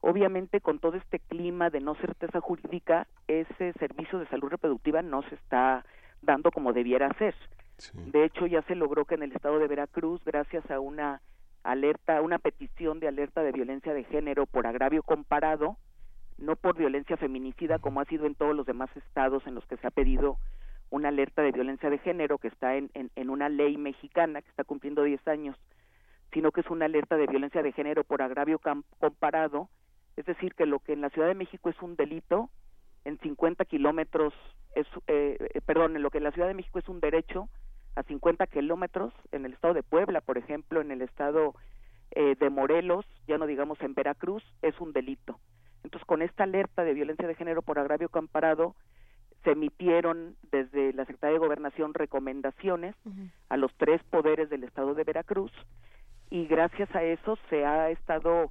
Obviamente, 0.00 0.60
con 0.60 0.78
todo 0.78 0.96
este 0.96 1.18
clima 1.18 1.68
de 1.70 1.80
no 1.80 1.96
certeza 1.96 2.40
jurídica, 2.40 3.08
ese 3.26 3.72
servicio 3.74 4.20
de 4.20 4.28
salud 4.28 4.48
reproductiva 4.48 5.02
no 5.02 5.22
se 5.22 5.34
está 5.34 5.84
dando 6.22 6.52
como 6.52 6.72
debiera 6.72 7.12
ser. 7.18 7.34
De 7.92 8.24
hecho, 8.24 8.46
ya 8.46 8.62
se 8.62 8.74
logró 8.74 9.04
que 9.04 9.16
en 9.16 9.24
el 9.24 9.32
estado 9.32 9.58
de 9.58 9.66
Veracruz, 9.66 10.22
gracias 10.24 10.70
a 10.70 10.80
una 10.80 11.20
alerta, 11.64 12.22
una 12.22 12.38
petición 12.38 13.00
de 13.00 13.08
alerta 13.08 13.42
de 13.42 13.52
violencia 13.52 13.92
de 13.94 14.04
género 14.04 14.46
por 14.46 14.66
agravio 14.66 15.02
comparado, 15.02 15.76
no 16.38 16.56
por 16.56 16.76
violencia 16.76 17.16
feminicida 17.16 17.78
como 17.78 18.00
ha 18.00 18.04
sido 18.04 18.26
en 18.26 18.34
todos 18.34 18.54
los 18.54 18.66
demás 18.66 18.90
estados 18.96 19.46
en 19.46 19.54
los 19.54 19.64
que 19.66 19.76
se 19.76 19.86
ha 19.86 19.90
pedido 19.90 20.38
una 20.90 21.08
alerta 21.08 21.42
de 21.42 21.52
violencia 21.52 21.90
de 21.90 21.98
género 21.98 22.38
que 22.38 22.48
está 22.48 22.76
en, 22.76 22.90
en, 22.94 23.10
en 23.16 23.30
una 23.30 23.48
ley 23.48 23.76
mexicana 23.76 24.42
que 24.42 24.50
está 24.50 24.64
cumpliendo 24.64 25.02
10 25.02 25.26
años, 25.28 25.56
sino 26.32 26.52
que 26.52 26.60
es 26.60 26.70
una 26.70 26.84
alerta 26.84 27.16
de 27.16 27.26
violencia 27.26 27.62
de 27.62 27.72
género 27.72 28.04
por 28.04 28.22
agravio 28.22 28.60
comparado 28.98 29.68
es 30.16 30.24
decir, 30.24 30.54
que 30.54 30.66
lo 30.66 30.80
que 30.80 30.94
en 30.94 31.02
la 31.02 31.10
Ciudad 31.10 31.28
de 31.28 31.34
México 31.34 31.68
es 31.68 31.80
un 31.82 31.94
delito, 31.94 32.50
en 33.04 33.18
50 33.18 33.64
kilómetros, 33.66 34.32
es, 34.74 34.86
eh, 35.06 35.36
eh, 35.54 35.60
perdón, 35.60 35.94
en 35.94 36.02
lo 36.02 36.10
que 36.10 36.18
en 36.18 36.24
la 36.24 36.32
Ciudad 36.32 36.48
de 36.48 36.54
México 36.54 36.78
es 36.78 36.88
un 36.88 37.00
derecho, 37.00 37.48
a 37.94 38.02
50 38.02 38.46
kilómetros, 38.46 39.12
en 39.32 39.44
el 39.44 39.52
estado 39.52 39.74
de 39.74 39.82
Puebla, 39.82 40.20
por 40.20 40.38
ejemplo, 40.38 40.80
en 40.80 40.90
el 40.90 41.02
estado 41.02 41.54
eh, 42.12 42.34
de 42.38 42.50
Morelos, 42.50 43.06
ya 43.28 43.38
no 43.38 43.46
digamos 43.46 43.80
en 43.82 43.94
Veracruz, 43.94 44.42
es 44.62 44.78
un 44.80 44.92
delito. 44.92 45.38
Entonces, 45.86 46.04
con 46.04 46.20
esta 46.20 46.42
alerta 46.42 46.82
de 46.82 46.94
violencia 46.94 47.28
de 47.28 47.36
género 47.36 47.62
por 47.62 47.78
agravio 47.78 48.08
comparado, 48.08 48.74
se 49.44 49.52
emitieron 49.52 50.34
desde 50.50 50.92
la 50.92 51.04
Secretaría 51.04 51.34
de 51.34 51.46
Gobernación 51.46 51.94
recomendaciones 51.94 52.96
a 53.48 53.56
los 53.56 53.72
tres 53.76 54.02
poderes 54.10 54.50
del 54.50 54.64
estado 54.64 54.94
de 54.94 55.04
Veracruz 55.04 55.52
y 56.28 56.46
gracias 56.46 56.92
a 56.96 57.04
eso 57.04 57.38
se 57.48 57.64
ha 57.64 57.90
estado 57.90 58.50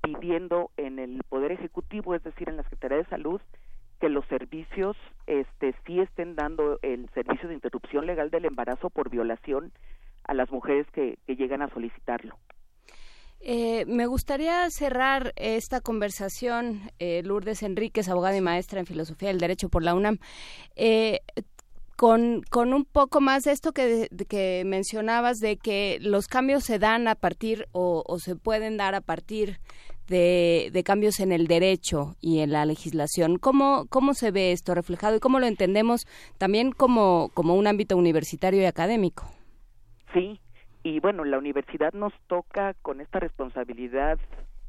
pidiendo 0.00 0.70
en 0.78 0.98
el 0.98 1.22
Poder 1.28 1.52
Ejecutivo, 1.52 2.14
es 2.14 2.24
decir, 2.24 2.48
en 2.48 2.56
la 2.56 2.62
Secretaría 2.62 2.96
de 2.96 3.10
Salud, 3.10 3.42
que 4.00 4.08
los 4.08 4.24
servicios 4.28 4.96
este, 5.26 5.74
sí 5.84 6.00
estén 6.00 6.34
dando 6.34 6.78
el 6.80 7.10
servicio 7.10 7.46
de 7.46 7.56
interrupción 7.56 8.06
legal 8.06 8.30
del 8.30 8.46
embarazo 8.46 8.88
por 8.88 9.10
violación 9.10 9.72
a 10.24 10.32
las 10.32 10.50
mujeres 10.50 10.86
que, 10.92 11.18
llegan 11.26 11.60
a 11.60 11.68
solicitarlo. 11.68 12.38
Eh, 13.40 13.84
me 13.86 14.06
gustaría 14.06 14.68
cerrar 14.70 15.32
esta 15.36 15.80
conversación, 15.80 16.90
eh, 16.98 17.22
Lourdes 17.24 17.62
Enríquez, 17.62 18.08
abogada 18.08 18.36
y 18.36 18.40
maestra 18.40 18.80
en 18.80 18.86
Filosofía 18.86 19.28
del 19.28 19.38
Derecho 19.38 19.68
por 19.68 19.82
la 19.82 19.94
UNAM. 19.94 20.18
Eh, 20.76 21.20
con, 21.96 22.42
con, 22.50 22.72
un 22.72 22.84
poco 22.86 23.20
más 23.20 23.44
de 23.44 23.52
esto 23.52 23.72
que, 23.72 24.08
que 24.28 24.62
mencionabas 24.64 25.38
de 25.38 25.58
que 25.58 25.98
los 26.00 26.28
cambios 26.28 26.64
se 26.64 26.78
dan 26.78 27.08
a 27.08 27.14
partir 27.14 27.66
o, 27.72 28.02
o 28.06 28.18
se 28.18 28.36
pueden 28.36 28.78
dar 28.78 28.94
a 28.94 29.02
partir 29.02 29.60
de, 30.10 30.82
cambios 30.84 31.20
en 31.20 31.32
el 31.32 31.46
derecho 31.46 32.16
y 32.20 32.40
en 32.40 32.52
la 32.52 32.66
legislación. 32.66 33.38
¿Cómo, 33.38 33.86
¿Cómo 33.88 34.12
se 34.14 34.30
ve 34.30 34.52
esto 34.52 34.74
reflejado 34.74 35.16
y 35.16 35.20
cómo 35.20 35.38
lo 35.38 35.46
entendemos 35.46 36.06
también 36.36 36.72
como, 36.72 37.30
como 37.32 37.54
un 37.54 37.66
ámbito 37.66 37.96
universitario 37.96 38.60
y 38.60 38.66
académico? 38.66 39.24
Sí, 40.12 40.40
y 40.82 41.00
bueno, 41.00 41.24
la 41.24 41.38
universidad 41.38 41.92
nos 41.92 42.12
toca 42.26 42.74
con 42.82 43.00
esta 43.00 43.20
responsabilidad 43.20 44.18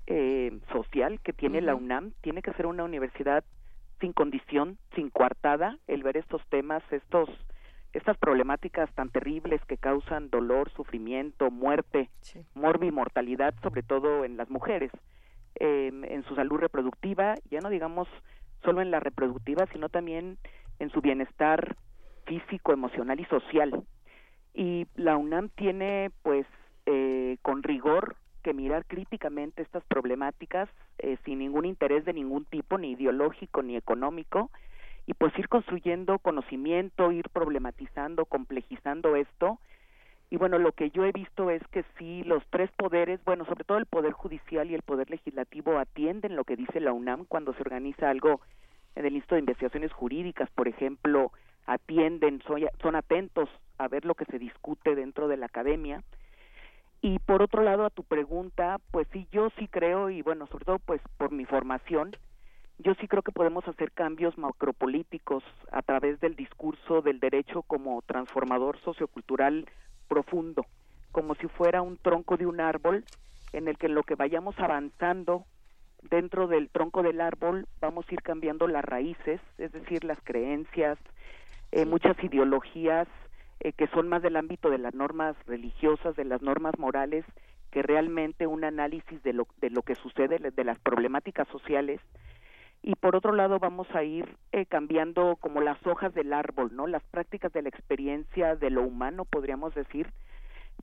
eh, 0.08 0.60
social 0.72 1.20
que 1.22 1.34
tiene 1.34 1.62
la 1.62 1.76
UNAM, 1.76 2.12
tiene 2.22 2.42
que 2.42 2.54
ser 2.54 2.66
una 2.66 2.84
universidad 2.84 3.44
sin 4.00 4.14
condición, 4.14 4.78
sin 4.96 5.10
coartada, 5.10 5.78
el 5.88 6.04
ver 6.04 6.18
estos 6.18 6.42
temas, 6.50 6.84
estos 6.92 7.30
estas 7.94 8.18
problemáticas 8.18 8.90
tan 8.96 9.10
terribles 9.10 9.60
que 9.66 9.78
causan 9.78 10.30
dolor, 10.30 10.72
sufrimiento, 10.72 11.52
muerte, 11.52 12.10
sí. 12.22 12.40
mortalidad, 12.56 13.54
sobre 13.62 13.84
todo 13.84 14.24
en 14.24 14.38
las 14.38 14.50
mujeres 14.50 14.92
en 15.56 16.24
su 16.24 16.36
salud 16.36 16.58
reproductiva, 16.58 17.36
ya 17.50 17.60
no 17.60 17.70
digamos 17.70 18.08
solo 18.64 18.82
en 18.82 18.92
la 18.92 19.00
reproductiva, 19.00 19.66
sino 19.72 19.90
también 19.90 20.38
en 20.80 20.90
su 20.92 21.02
bienestar 21.02 21.76
físico, 22.26 22.74
emocional 22.74 23.20
y 23.20 23.26
social. 23.26 23.84
Y 24.54 24.88
la 24.96 25.18
UNAM 25.18 25.50
tiene, 25.50 26.12
pues, 26.24 26.46
eh, 26.86 27.38
con 27.42 27.64
rigor 27.64 28.16
que 28.44 28.54
mirar 28.54 28.86
críticamente 28.86 29.62
estas 29.62 29.84
problemáticas 29.86 30.70
eh, 30.98 31.18
sin 31.26 31.40
ningún 31.40 31.66
interés 31.66 32.06
de 32.06 32.14
ningún 32.14 32.46
tipo, 32.46 32.78
ni 32.78 32.92
ideológico 32.92 33.62
ni 33.62 33.76
económico, 33.76 34.50
y 35.06 35.14
pues 35.14 35.38
ir 35.38 35.48
construyendo 35.48 36.20
conocimiento, 36.20 37.12
ir 37.12 37.30
problematizando, 37.30 38.26
complejizando 38.26 39.16
esto. 39.16 39.60
Y 40.30 40.38
bueno, 40.38 40.60
lo 40.60 40.72
que 40.72 40.92
yo 40.92 41.06
he 41.06 41.12
visto 41.12 41.50
es 41.50 41.62
que 41.72 41.84
sí, 41.98 42.24
los 42.24 42.44
tres 42.50 42.72
poderes, 42.78 43.20
bueno, 43.26 43.46
sobre 43.46 43.64
todo 43.64 43.78
el 43.78 43.86
Poder 43.86 44.14
Judicial 44.14 44.70
y 44.70 44.76
el 44.76 44.82
Poder 44.82 45.10
Legislativo 45.10 45.78
atienden 45.78 46.36
lo 46.36 46.46
que 46.46 46.56
dice 46.56 46.80
la 46.80 46.94
UNAM 46.94 47.26
cuando 47.26 47.54
se 47.54 47.62
organiza 47.62 48.10
algo 48.10 48.42
en 48.96 49.06
el 49.06 49.14
Instituto 49.14 49.36
de 49.36 49.42
Investigaciones 49.42 49.92
Jurídicas, 49.92 50.50
por 50.52 50.68
ejemplo, 50.68 51.32
atienden, 51.66 52.42
son, 52.48 52.62
son 52.82 52.96
atentos 52.96 53.50
a 53.84 53.88
ver 53.88 54.06
lo 54.06 54.16
que 54.16 54.26
se 54.26 54.40
discute 54.40 54.96
dentro 54.96 55.28
de 55.28 55.38
la 55.38 55.48
academia. 55.48 56.04
Y 57.02 57.18
por 57.20 57.42
otro 57.42 57.64
lado, 57.64 57.86
a 57.86 57.90
tu 57.90 58.04
pregunta, 58.04 58.78
pues 58.92 59.08
sí, 59.12 59.28
yo 59.32 59.50
sí 59.58 59.68
creo, 59.68 60.10
y 60.10 60.22
bueno, 60.22 60.48
sobre 60.48 60.66
todo 60.66 60.80
pues 60.80 61.02
por 61.18 61.32
mi 61.32 61.46
formación, 61.46 62.16
yo 62.78 62.94
sí 62.96 63.08
creo 63.08 63.24
que 63.24 63.32
podemos 63.32 63.68
hacer 63.68 63.92
cambios 63.92 64.38
macropolíticos 64.38 65.44
a 65.72 65.82
través 65.82 66.20
del 66.20 66.36
discurso 66.36 67.02
del 67.02 67.20
derecho 67.20 67.64
como 67.64 68.02
transformador 68.04 68.80
sociocultural 68.82 69.68
profundo, 70.08 70.66
como 71.12 71.36
si 71.36 71.48
fuera 71.48 71.82
un 71.82 71.98
tronco 71.98 72.38
de 72.38 72.46
un 72.46 72.60
árbol 72.60 73.04
en 73.54 73.68
el 73.68 73.78
que 73.78 73.88
en 73.88 73.96
lo 73.96 74.04
que 74.04 74.16
vayamos 74.16 74.58
avanzando 74.60 75.46
dentro 76.04 76.48
del 76.48 76.70
tronco 76.70 77.04
del 77.04 77.22
árbol 77.22 77.68
vamos 77.80 78.06
a 78.10 78.14
ir 78.14 78.22
cambiando 78.22 78.68
las 78.68 78.84
raíces, 78.84 79.40
es 79.58 79.72
decir, 79.72 80.04
las 80.04 80.20
creencias, 80.24 80.98
eh, 81.72 81.86
muchas 81.86 82.22
ideologías 82.24 83.08
eh, 83.62 83.74
que 83.74 83.88
son 83.88 84.10
más 84.10 84.22
del 84.22 84.36
ámbito 84.36 84.70
de 84.70 84.78
las 84.78 84.94
normas 84.94 85.36
religiosas, 85.46 86.16
de 86.16 86.26
las 86.26 86.42
normas 86.42 86.78
morales, 86.78 87.24
que 87.72 87.82
realmente 87.82 88.48
un 88.48 88.64
análisis 88.64 89.24
de 89.24 89.34
lo, 89.34 89.48
de 89.62 89.70
lo 89.70 89.84
que 89.84 89.96
sucede, 89.96 90.40
de 90.40 90.64
las 90.64 90.78
problemáticas 90.80 91.48
sociales, 91.48 92.02
y 92.84 92.96
por 92.96 93.16
otro 93.16 93.34
lado 93.34 93.60
vamos 93.60 93.88
a 93.94 94.04
ir 94.04 94.36
eh, 94.52 94.66
cambiando 94.66 95.38
como 95.40 95.62
las 95.62 95.78
hojas 95.86 96.14
del 96.16 96.34
árbol, 96.34 96.72
¿no? 96.76 96.88
Las 96.88 97.04
prácticas 97.04 97.54
de 97.54 97.62
la 97.62 97.70
experiencia 97.70 98.56
de 98.56 98.72
lo 98.72 98.82
humano, 98.82 99.26
podríamos 99.26 99.76
decir, 99.76 100.08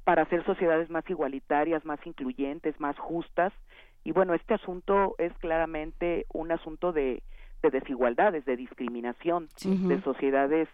para 0.05 0.22
hacer 0.22 0.44
sociedades 0.44 0.90
más 0.90 1.09
igualitarias, 1.10 1.84
más 1.84 1.98
incluyentes, 2.06 2.78
más 2.78 2.96
justas. 2.98 3.52
Y 4.05 4.12
bueno, 4.12 4.34
este 4.34 4.55
asunto 4.55 5.16
es 5.18 5.32
claramente 5.38 6.26
un 6.32 6.52
asunto 6.52 6.92
de, 6.92 7.22
de 7.62 7.70
desigualdades, 7.70 8.44
de 8.44 8.56
discriminación, 8.56 9.48
de 9.64 10.00
sociedades 10.02 10.68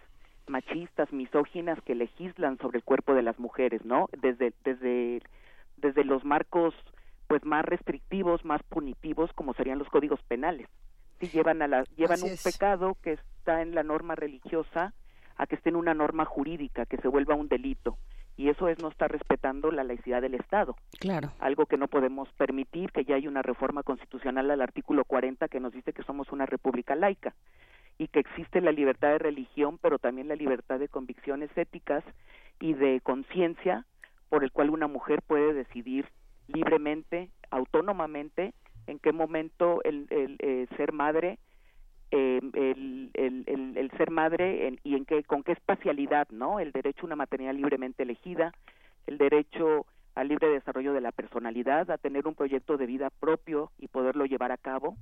machistas, 0.48 1.12
misóginas 1.12 1.80
que 1.82 1.94
legislan 1.94 2.58
sobre 2.58 2.78
el 2.78 2.84
cuerpo 2.84 3.14
de 3.14 3.22
las 3.22 3.38
mujeres, 3.38 3.84
¿no? 3.84 4.08
Desde 4.20 4.52
desde 4.64 5.22
desde 5.76 6.04
los 6.04 6.24
marcos 6.24 6.74
pues 7.26 7.44
más 7.44 7.64
restrictivos, 7.64 8.44
más 8.44 8.62
punitivos 8.64 9.32
como 9.32 9.54
serían 9.54 9.78
los 9.78 9.88
códigos 9.88 10.22
penales. 10.22 10.68
Si 11.20 11.28
llevan 11.28 11.62
a 11.62 11.68
la 11.68 11.84
llevan 11.96 12.22
un 12.22 12.36
pecado 12.42 12.96
que 13.02 13.12
está 13.12 13.62
en 13.62 13.74
la 13.74 13.82
norma 13.82 14.14
religiosa 14.14 14.92
a 15.36 15.46
que 15.46 15.56
esté 15.56 15.70
en 15.70 15.76
una 15.76 15.94
norma 15.94 16.24
jurídica, 16.24 16.86
que 16.86 16.98
se 16.98 17.08
vuelva 17.08 17.34
un 17.34 17.48
delito 17.48 17.96
y 18.36 18.48
eso 18.48 18.68
es 18.68 18.78
no 18.80 18.88
estar 18.88 19.10
respetando 19.10 19.70
la 19.70 19.84
laicidad 19.84 20.20
del 20.20 20.34
Estado. 20.34 20.76
Claro. 20.98 21.32
Algo 21.38 21.66
que 21.66 21.76
no 21.76 21.86
podemos 21.86 22.28
permitir, 22.32 22.90
que 22.90 23.04
ya 23.04 23.14
hay 23.14 23.28
una 23.28 23.42
reforma 23.42 23.82
constitucional 23.82 24.50
al 24.50 24.60
artículo 24.60 25.04
40 25.04 25.48
que 25.48 25.60
nos 25.60 25.72
dice 25.72 25.92
que 25.92 26.02
somos 26.02 26.32
una 26.32 26.46
república 26.46 26.96
laica 26.96 27.32
y 27.98 28.08
que 28.08 28.20
existe 28.20 28.60
la 28.60 28.72
libertad 28.72 29.08
de 29.08 29.18
religión, 29.18 29.78
pero 29.78 29.98
también 29.98 30.28
la 30.28 30.36
libertad 30.36 30.78
de 30.78 30.88
convicciones 30.88 31.50
éticas 31.56 32.04
y 32.60 32.74
de 32.74 33.00
conciencia 33.00 33.84
por 34.28 34.42
el 34.42 34.52
cual 34.52 34.70
una 34.70 34.88
mujer 34.88 35.22
puede 35.22 35.52
decidir 35.52 36.08
libremente, 36.48 37.30
autónomamente, 37.50 38.52
en 38.86 38.98
qué 38.98 39.12
momento 39.12 39.80
el, 39.84 40.06
el 40.10 40.36
eh, 40.40 40.66
ser 40.76 40.92
madre 40.92 41.38
eh, 42.16 42.40
el, 42.52 43.10
el, 43.76 43.90
ser 43.96 44.10
madre 44.12 44.78
y 44.84 44.94
en 44.94 45.04
qué, 45.04 45.24
con 45.24 45.42
qué 45.42 45.50
espacialidad, 45.50 46.28
¿no? 46.30 46.60
El 46.60 46.70
derecho 46.70 47.02
a 47.02 47.06
una 47.06 47.16
maternidad 47.16 47.54
libremente 47.54 48.04
elegida, 48.04 48.52
el 49.08 49.18
derecho 49.18 49.86
al 50.14 50.28
libre 50.28 50.48
desarrollo 50.48 50.92
de 50.92 51.00
la 51.00 51.10
personalidad, 51.10 51.90
a 51.90 51.98
tener 51.98 52.28
un 52.28 52.36
proyecto 52.36 52.76
de 52.76 52.86
vida 52.86 53.10
propio 53.10 53.72
y 53.78 53.88
poderlo 53.88 54.26
llevar 54.26 54.52
a 54.52 54.56
cabo, 54.56 54.96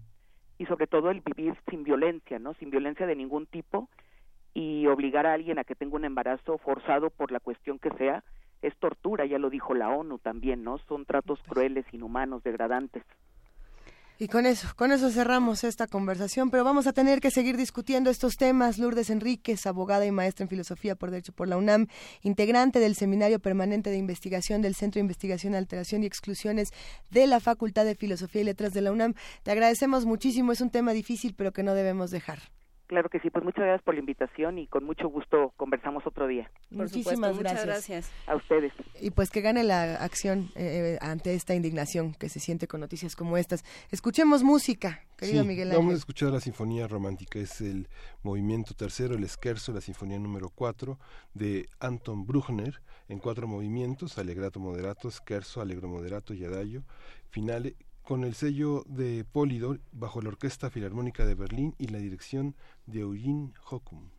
y 0.59 0.67
sobre 0.67 0.87
todo 0.87 1.11
el 1.11 1.21
vivir 1.21 1.55
sin 1.69 1.85
violencia, 1.85 2.39
¿no? 2.39 2.55
Sin 2.55 2.71
violencia 2.71 3.07
de 3.07 3.17
ningún 3.17 3.47
tipo 3.47 3.89
y 4.55 4.87
obligar 4.87 5.27
a 5.27 5.33
alguien 5.33 5.59
a 5.59 5.65
que 5.65 5.75
tenga 5.75 5.97
un 5.97 6.05
embarazo 6.05 6.59
forzado 6.59 7.11
por 7.11 7.33
la 7.33 7.41
cuestión 7.41 7.79
que 7.79 7.91
sea, 7.91 8.23
es 8.61 8.77
tortura, 8.79 9.27
ya 9.27 9.39
lo 9.39 9.51
dijo 9.51 9.75
la 9.75 9.91
ONU 9.91 10.19
también, 10.19 10.63
¿no? 10.63 10.79
Son 10.89 11.05
tratos 11.05 11.41
crueles, 11.49 11.85
inhumanos, 11.93 12.43
degradantes. 12.43 13.03
Y 14.19 14.29
con 14.29 14.47
eso, 14.47 14.69
con 14.77 14.93
eso 14.93 15.11
cerramos 15.11 15.65
esta 15.65 15.87
conversación, 15.87 16.51
pero 16.51 16.63
vamos 16.63 16.87
a 16.87 16.93
tener 16.93 17.21
que 17.21 17.31
seguir 17.31 17.57
discutiendo 17.57 18.09
estos 18.09 18.37
temas. 18.37 18.79
Lourdes 18.79 19.11
Enríquez, 19.11 19.67
abogada 19.67 20.07
y 20.07 20.13
maestra 20.13 20.45
en 20.45 20.49
filosofía 20.49 20.95
por 20.95 21.11
Derecho 21.11 21.33
por 21.33 21.49
la 21.49 21.57
UNAM, 21.57 21.89
integrante 22.23 22.79
del 22.79 22.95
Seminario 22.95 23.41
Permanente 23.41 23.91
de 23.91 23.97
Investigación 23.97 24.63
del 24.63 24.75
Centro 24.75 24.99
de 24.99 25.05
Investigación, 25.05 25.55
Alteración 25.55 26.03
y 26.05 26.07
Exclusiones 26.07 26.73
de 27.11 27.27
la 27.27 27.41
Facultad 27.41 27.85
de 27.85 27.97
Filosofía 27.97 28.43
y 28.43 28.45
Letras 28.45 28.73
de 28.73 28.83
la 28.83 28.93
UNAM. 28.93 29.15
Te 29.43 29.51
agradecemos 29.51 30.05
muchísimo, 30.05 30.53
es 30.53 30.61
un 30.61 30.71
tema 30.71 30.93
difícil, 30.93 31.35
pero 31.35 31.53
que 31.53 31.65
no 31.65 31.75
debemos 31.75 32.11
dejar. 32.11 32.41
Claro 32.93 33.09
que 33.09 33.21
sí, 33.21 33.31
pues 33.31 33.43
muchas 33.43 33.65
gracias 33.65 33.83
por 33.83 33.95
la 33.95 34.01
invitación 34.01 34.59
y 34.59 34.67
con 34.67 34.85
mucho 34.85 35.09
gusto 35.09 35.55
conversamos 35.57 36.07
otro 36.07 36.27
día. 36.27 36.51
Muchísimas 36.69 37.39
gracias. 37.39 38.13
A 38.27 38.37
ustedes. 38.37 38.71
Y 39.01 39.13
pues 39.13 39.31
que 39.31 39.41
gane 39.41 39.65
la 39.65 39.95
acción 39.95 40.51
eh, 40.57 40.99
ante 41.01 41.33
esta 41.33 41.55
indignación 41.55 42.13
que 42.13 42.29
se 42.29 42.39
siente 42.39 42.69
con 42.69 42.81
noticias 42.81 43.17
como 43.17 43.39
estas. 43.39 43.65
Escuchemos 43.91 44.43
música, 44.43 45.01
querido 45.17 45.43
Miguel 45.43 45.69
Ángel. 45.69 45.79
Vamos 45.79 45.95
a 45.95 45.97
escuchar 45.97 46.33
la 46.33 46.41
Sinfonía 46.41 46.87
Romántica, 46.87 47.39
es 47.39 47.63
el 47.63 47.89
movimiento 48.23 48.75
tercero, 48.75 49.15
el 49.15 49.27
Scherzo, 49.27 49.73
la 49.73 49.81
Sinfonía 49.81 50.19
número 50.19 50.51
4 50.55 50.99
de 51.33 51.71
Anton 51.81 52.27
Bruckner 52.27 52.83
en 53.09 53.21
cuatro 53.21 53.49
movimientos, 53.49 54.19
Alegrato 54.19 54.61
Moderato, 54.61 55.11
Scherzo, 55.11 55.63
Allegro 55.63 55.89
Moderato 55.89 56.35
y 56.35 56.45
Adagio, 56.45 56.85
finale 57.31 57.75
con 58.13 58.25
el 58.25 58.35
sello 58.35 58.85
de 58.89 59.25
Polydor 59.25 59.81
bajo 59.91 60.21
la 60.21 60.29
Orquesta 60.29 60.69
Filarmónica 60.69 61.25
de 61.25 61.35
Berlín 61.35 61.75
y 61.79 61.87
la 61.87 61.97
dirección 61.97 62.55
de 62.85 63.01
Eugene 63.01 63.55
Hockum. 63.71 64.11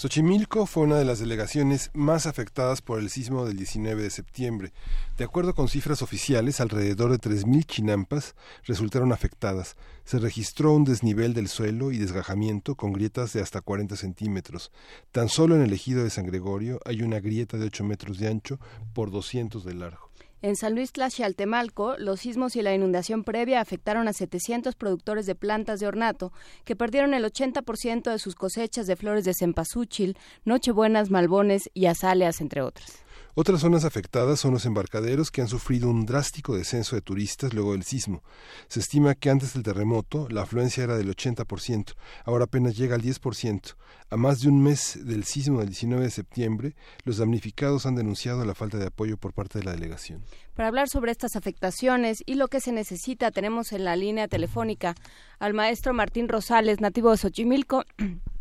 Xochimilco 0.00 0.64
fue 0.64 0.84
una 0.84 0.96
de 0.96 1.04
las 1.04 1.18
delegaciones 1.18 1.90
más 1.92 2.24
afectadas 2.24 2.80
por 2.80 3.00
el 3.00 3.10
sismo 3.10 3.44
del 3.44 3.58
19 3.58 4.02
de 4.02 4.08
septiembre. 4.08 4.72
De 5.18 5.24
acuerdo 5.24 5.54
con 5.54 5.68
cifras 5.68 6.00
oficiales, 6.00 6.62
alrededor 6.62 7.10
de 7.10 7.18
3.000 7.18 7.66
chinampas 7.66 8.34
resultaron 8.64 9.12
afectadas. 9.12 9.76
Se 10.06 10.18
registró 10.18 10.72
un 10.72 10.84
desnivel 10.84 11.34
del 11.34 11.48
suelo 11.48 11.92
y 11.92 11.98
desgajamiento 11.98 12.76
con 12.76 12.94
grietas 12.94 13.34
de 13.34 13.42
hasta 13.42 13.60
40 13.60 13.94
centímetros. 13.94 14.72
Tan 15.12 15.28
solo 15.28 15.54
en 15.54 15.60
el 15.60 15.72
ejido 15.74 16.02
de 16.02 16.08
San 16.08 16.24
Gregorio 16.24 16.80
hay 16.86 17.02
una 17.02 17.20
grieta 17.20 17.58
de 17.58 17.66
8 17.66 17.84
metros 17.84 18.18
de 18.18 18.28
ancho 18.28 18.58
por 18.94 19.10
200 19.10 19.62
de 19.66 19.74
largo. 19.74 20.09
En 20.42 20.56
San 20.56 20.74
Luis 20.74 20.92
Tlaxialtemalco, 20.92 21.98
los 21.98 22.20
sismos 22.20 22.56
y 22.56 22.62
la 22.62 22.74
inundación 22.74 23.24
previa 23.24 23.60
afectaron 23.60 24.08
a 24.08 24.14
700 24.14 24.74
productores 24.74 25.26
de 25.26 25.34
plantas 25.34 25.80
de 25.80 25.86
ornato 25.86 26.32
que 26.64 26.74
perdieron 26.74 27.12
el 27.12 27.26
80% 27.26 28.10
de 28.10 28.18
sus 28.18 28.34
cosechas 28.36 28.86
de 28.86 28.96
flores 28.96 29.26
de 29.26 29.34
cempasúchil, 29.34 30.16
nochebuenas, 30.46 31.10
malbones 31.10 31.68
y 31.74 31.86
azaleas, 31.86 32.40
entre 32.40 32.62
otras. 32.62 33.04
Otras 33.40 33.62
zonas 33.62 33.86
afectadas 33.86 34.38
son 34.38 34.52
los 34.52 34.66
embarcaderos 34.66 35.30
que 35.30 35.40
han 35.40 35.48
sufrido 35.48 35.88
un 35.88 36.04
drástico 36.04 36.54
descenso 36.54 36.94
de 36.94 37.00
turistas 37.00 37.54
luego 37.54 37.72
del 37.72 37.84
sismo. 37.84 38.22
Se 38.68 38.80
estima 38.80 39.14
que 39.14 39.30
antes 39.30 39.54
del 39.54 39.62
terremoto 39.62 40.28
la 40.28 40.42
afluencia 40.42 40.84
era 40.84 40.98
del 40.98 41.08
80%, 41.08 41.94
ahora 42.26 42.44
apenas 42.44 42.76
llega 42.76 42.96
al 42.96 43.00
10%. 43.00 43.76
A 44.10 44.16
más 44.18 44.42
de 44.42 44.50
un 44.50 44.62
mes 44.62 44.98
del 45.06 45.24
sismo 45.24 45.60
del 45.60 45.70
19 45.70 46.04
de 46.04 46.10
septiembre, 46.10 46.74
los 47.04 47.16
damnificados 47.16 47.86
han 47.86 47.94
denunciado 47.94 48.44
la 48.44 48.54
falta 48.54 48.76
de 48.76 48.88
apoyo 48.88 49.16
por 49.16 49.32
parte 49.32 49.58
de 49.58 49.64
la 49.64 49.72
delegación. 49.72 50.22
Para 50.54 50.68
hablar 50.68 50.90
sobre 50.90 51.10
estas 51.10 51.34
afectaciones 51.34 52.22
y 52.26 52.34
lo 52.34 52.48
que 52.48 52.60
se 52.60 52.72
necesita, 52.72 53.30
tenemos 53.30 53.72
en 53.72 53.86
la 53.86 53.96
línea 53.96 54.28
telefónica 54.28 54.94
al 55.38 55.54
maestro 55.54 55.94
Martín 55.94 56.28
Rosales, 56.28 56.82
nativo 56.82 57.10
de 57.10 57.16
Xochimilco. 57.16 57.84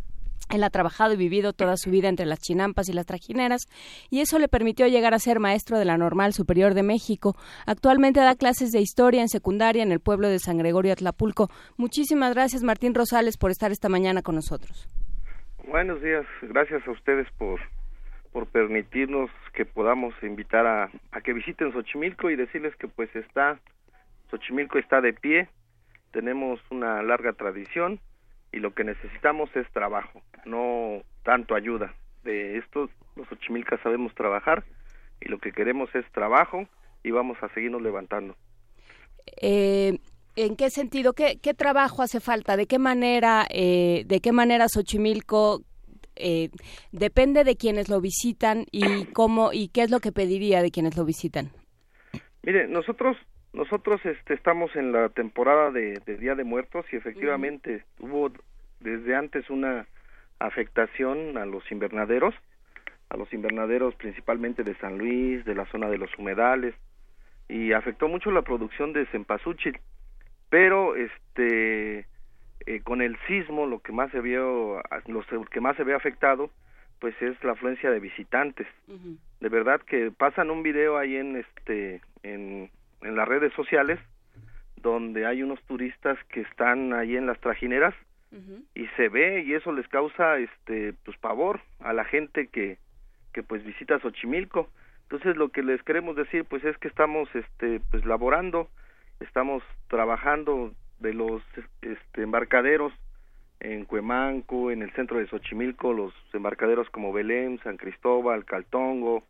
Él 0.49 0.63
ha 0.63 0.69
trabajado 0.69 1.13
y 1.13 1.17
vivido 1.17 1.53
toda 1.53 1.77
su 1.77 1.91
vida 1.91 2.09
entre 2.09 2.25
las 2.25 2.39
chinampas 2.39 2.89
y 2.89 2.93
las 2.93 3.05
trajineras 3.05 3.67
y 4.09 4.21
eso 4.21 4.39
le 4.39 4.47
permitió 4.47 4.87
llegar 4.87 5.13
a 5.13 5.19
ser 5.19 5.39
maestro 5.39 5.77
de 5.77 5.85
la 5.85 5.97
Normal 5.97 6.33
Superior 6.33 6.73
de 6.73 6.83
México. 6.83 7.35
Actualmente 7.67 8.19
da 8.19 8.35
clases 8.35 8.71
de 8.71 8.79
historia 8.79 9.21
en 9.21 9.29
secundaria 9.29 9.83
en 9.83 9.91
el 9.91 9.99
pueblo 9.99 10.27
de 10.27 10.39
San 10.39 10.57
Gregorio 10.57 10.93
Atlapulco. 10.93 11.49
Muchísimas 11.77 12.33
gracias 12.33 12.63
Martín 12.63 12.95
Rosales 12.95 13.37
por 13.37 13.51
estar 13.51 13.71
esta 13.71 13.89
mañana 13.89 14.21
con 14.21 14.35
nosotros. 14.35 14.87
Buenos 15.67 16.01
días, 16.01 16.25
gracias 16.41 16.87
a 16.87 16.91
ustedes 16.91 17.27
por, 17.37 17.59
por 18.31 18.47
permitirnos 18.47 19.29
que 19.53 19.65
podamos 19.65 20.15
invitar 20.23 20.65
a, 20.65 20.89
a 21.11 21.21
que 21.21 21.33
visiten 21.33 21.71
Xochimilco 21.71 22.31
y 22.31 22.35
decirles 22.35 22.75
que 22.77 22.87
pues 22.87 23.15
está, 23.15 23.59
Xochimilco 24.31 24.79
está 24.79 24.99
de 24.99 25.13
pie, 25.13 25.47
tenemos 26.11 26.59
una 26.71 27.03
larga 27.03 27.33
tradición 27.33 27.99
y 28.51 28.59
lo 28.59 28.73
que 28.73 28.83
necesitamos 28.83 29.49
es 29.55 29.69
trabajo, 29.71 30.21
no 30.45 31.01
tanto 31.23 31.55
ayuda. 31.55 31.93
De 32.23 32.57
esto 32.57 32.89
los 33.15 33.27
Xochimilcas 33.27 33.79
sabemos 33.81 34.13
trabajar 34.15 34.63
y 35.21 35.29
lo 35.29 35.39
que 35.39 35.51
queremos 35.51 35.93
es 35.95 36.05
trabajo 36.11 36.67
y 37.03 37.11
vamos 37.11 37.37
a 37.41 37.49
seguirnos 37.53 37.81
levantando. 37.81 38.35
Eh, 39.41 39.99
¿En 40.35 40.55
qué 40.55 40.69
sentido? 40.69 41.13
¿Qué, 41.13 41.39
¿Qué 41.41 41.53
trabajo 41.53 42.01
hace 42.01 42.19
falta? 42.19 42.55
¿De 42.57 42.65
qué 42.65 42.79
manera, 42.79 43.45
eh, 43.49 44.03
de 44.05 44.21
qué 44.21 44.31
manera 44.31 44.67
Xochimilco 44.69 45.63
eh, 46.15 46.49
depende 46.91 47.43
de 47.43 47.55
quienes 47.55 47.89
lo 47.89 48.01
visitan 48.01 48.65
y 48.71 49.05
cómo 49.13 49.51
y 49.53 49.69
qué 49.69 49.83
es 49.83 49.91
lo 49.91 49.99
que 49.99 50.11
pediría 50.11 50.61
de 50.61 50.71
quienes 50.71 50.97
lo 50.97 51.05
visitan? 51.05 51.51
Mire, 52.43 52.67
nosotros 52.67 53.17
nosotros 53.53 54.03
este, 54.05 54.33
estamos 54.33 54.75
en 54.75 54.91
la 54.91 55.09
temporada 55.09 55.71
de, 55.71 55.99
de 56.05 56.17
Día 56.17 56.35
de 56.35 56.43
Muertos 56.43 56.85
y 56.91 56.95
efectivamente 56.95 57.83
hubo 57.99 58.31
desde 58.79 59.15
antes 59.15 59.49
una 59.49 59.87
afectación 60.39 61.37
a 61.37 61.45
los 61.45 61.69
invernaderos, 61.71 62.33
a 63.09 63.17
los 63.17 63.31
invernaderos 63.33 63.95
principalmente 63.95 64.63
de 64.63 64.75
San 64.75 64.97
Luis, 64.97 65.43
de 65.45 65.55
la 65.55 65.65
zona 65.67 65.89
de 65.89 65.97
los 65.97 66.15
humedales, 66.17 66.75
y 67.47 67.73
afectó 67.73 68.07
mucho 68.07 68.31
la 68.31 68.43
producción 68.43 68.93
de 68.93 69.07
cempasúchil, 69.07 69.79
pero 70.49 70.95
este 70.95 72.05
eh, 72.65 72.81
con 72.83 73.01
el 73.01 73.17
sismo 73.27 73.65
lo 73.65 73.79
que 73.79 73.91
más 73.91 74.11
se 74.11 74.21
vio, 74.21 74.81
lo 75.07 75.45
que 75.45 75.61
más 75.61 75.75
se 75.75 75.83
ve 75.83 75.95
afectado, 75.95 76.51
pues 76.99 77.19
es 77.21 77.41
la 77.43 77.53
afluencia 77.53 77.89
de 77.89 77.99
visitantes. 77.99 78.67
De 79.39 79.49
verdad 79.49 79.81
que 79.81 80.11
pasan 80.11 80.51
un 80.51 80.63
video 80.63 80.97
ahí 80.97 81.15
en 81.15 81.37
este 81.37 82.01
en 82.23 82.69
en 83.01 83.15
las 83.15 83.27
redes 83.27 83.53
sociales 83.53 83.99
donde 84.77 85.25
hay 85.25 85.43
unos 85.43 85.61
turistas 85.63 86.17
que 86.29 86.41
están 86.41 86.93
ahí 86.93 87.15
en 87.15 87.25
las 87.25 87.39
trajineras 87.39 87.93
y 88.75 88.85
se 88.95 89.09
ve 89.09 89.41
y 89.41 89.55
eso 89.55 89.71
les 89.71 89.87
causa 89.87 90.37
este 90.37 90.93
pues 91.03 91.17
pavor 91.17 91.61
a 91.79 91.93
la 91.93 92.05
gente 92.05 92.47
que 92.47 92.77
que 93.33 93.43
pues 93.43 93.63
visita 93.63 93.99
Xochimilco. 93.99 94.69
Entonces 95.03 95.35
lo 95.35 95.49
que 95.49 95.63
les 95.63 95.81
queremos 95.83 96.15
decir 96.15 96.45
pues 96.45 96.63
es 96.63 96.77
que 96.77 96.87
estamos 96.87 97.27
este 97.33 97.81
pues 97.91 98.05
laborando, 98.05 98.69
estamos 99.19 99.63
trabajando 99.87 100.73
de 100.99 101.13
los 101.13 101.41
este 101.81 102.21
embarcaderos 102.21 102.93
en 103.59 103.85
Cuemanco, 103.85 104.71
en 104.71 104.83
el 104.83 104.91
centro 104.91 105.17
de 105.17 105.27
Xochimilco, 105.27 105.91
los 105.91 106.13
embarcaderos 106.31 106.89
como 106.91 107.11
Belén, 107.11 107.59
San 107.63 107.77
Cristóbal, 107.77 108.45
Caltongo, 108.45 109.23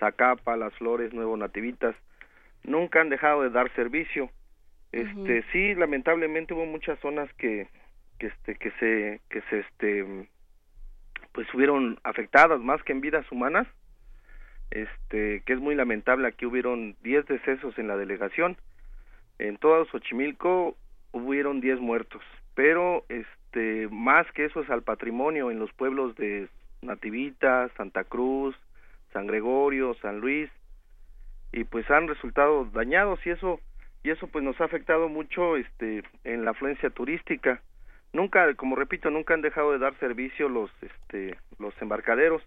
Zacapa, 0.00 0.56
Las 0.56 0.74
Flores, 0.74 1.12
Nuevo 1.12 1.36
Nativitas, 1.36 1.94
nunca 2.64 3.00
han 3.00 3.08
dejado 3.08 3.42
de 3.42 3.50
dar 3.50 3.72
servicio. 3.74 4.30
Este, 4.92 5.44
sí, 5.52 5.74
lamentablemente 5.74 6.52
hubo 6.52 6.66
muchas 6.66 6.98
zonas 7.00 7.32
que 7.34 7.68
que 8.18 8.26
este 8.26 8.54
que 8.56 8.70
se 8.72 9.20
que 9.30 9.40
se 9.48 9.60
este 9.60 10.28
pues 11.32 11.52
hubieron 11.54 11.98
afectadas 12.04 12.60
más 12.60 12.82
que 12.82 12.92
en 12.92 13.00
vidas 13.00 13.30
humanas. 13.32 13.66
Este, 14.70 15.42
que 15.44 15.52
es 15.52 15.60
muy 15.60 15.74
lamentable, 15.74 16.26
aquí 16.26 16.46
hubieron 16.46 16.96
10 17.02 17.26
decesos 17.26 17.76
en 17.78 17.88
la 17.88 17.96
delegación. 17.96 18.56
En 19.38 19.58
todo 19.58 19.84
Xochimilco 19.86 20.76
hubieron 21.12 21.60
10 21.60 21.80
muertos, 21.80 22.22
pero 22.54 23.04
este 23.10 23.88
más 23.90 24.30
que 24.32 24.46
eso 24.46 24.62
es 24.62 24.70
al 24.70 24.82
patrimonio 24.82 25.50
en 25.50 25.58
los 25.58 25.70
pueblos 25.74 26.16
de 26.16 26.48
Nativita, 26.80 27.68
Santa 27.76 28.04
Cruz, 28.04 28.56
San 29.12 29.26
Gregorio, 29.26 29.94
San 29.94 30.20
Luis 30.20 30.50
y 31.52 31.64
pues 31.64 31.88
han 31.90 32.08
resultado 32.08 32.64
dañados 32.72 33.24
y 33.26 33.30
eso 33.30 33.60
y 34.02 34.10
eso 34.10 34.26
pues 34.26 34.44
nos 34.44 34.60
ha 34.60 34.64
afectado 34.64 35.08
mucho 35.08 35.56
este 35.56 36.02
en 36.24 36.44
la 36.44 36.52
afluencia 36.52 36.90
turística. 36.90 37.62
Nunca, 38.12 38.52
como 38.54 38.74
repito, 38.74 39.10
nunca 39.10 39.34
han 39.34 39.42
dejado 39.42 39.72
de 39.72 39.78
dar 39.78 39.94
servicio 39.98 40.48
los 40.48 40.70
este 40.82 41.36
los 41.58 41.74
embarcaderos 41.80 42.42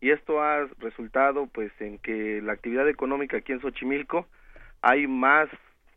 y 0.00 0.10
esto 0.10 0.42
ha 0.42 0.66
resultado 0.78 1.46
pues 1.46 1.72
en 1.80 1.98
que 1.98 2.40
la 2.42 2.52
actividad 2.52 2.88
económica 2.88 3.38
aquí 3.38 3.52
en 3.52 3.60
Xochimilco 3.60 4.26
hay 4.82 5.06
más 5.06 5.48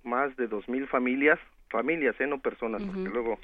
más 0.03 0.35
de 0.37 0.47
dos 0.47 0.67
mil 0.69 0.87
familias 0.87 1.39
familias 1.69 2.15
eh 2.19 2.27
no 2.27 2.39
personas 2.39 2.83
porque 2.83 3.09
luego 3.09 3.39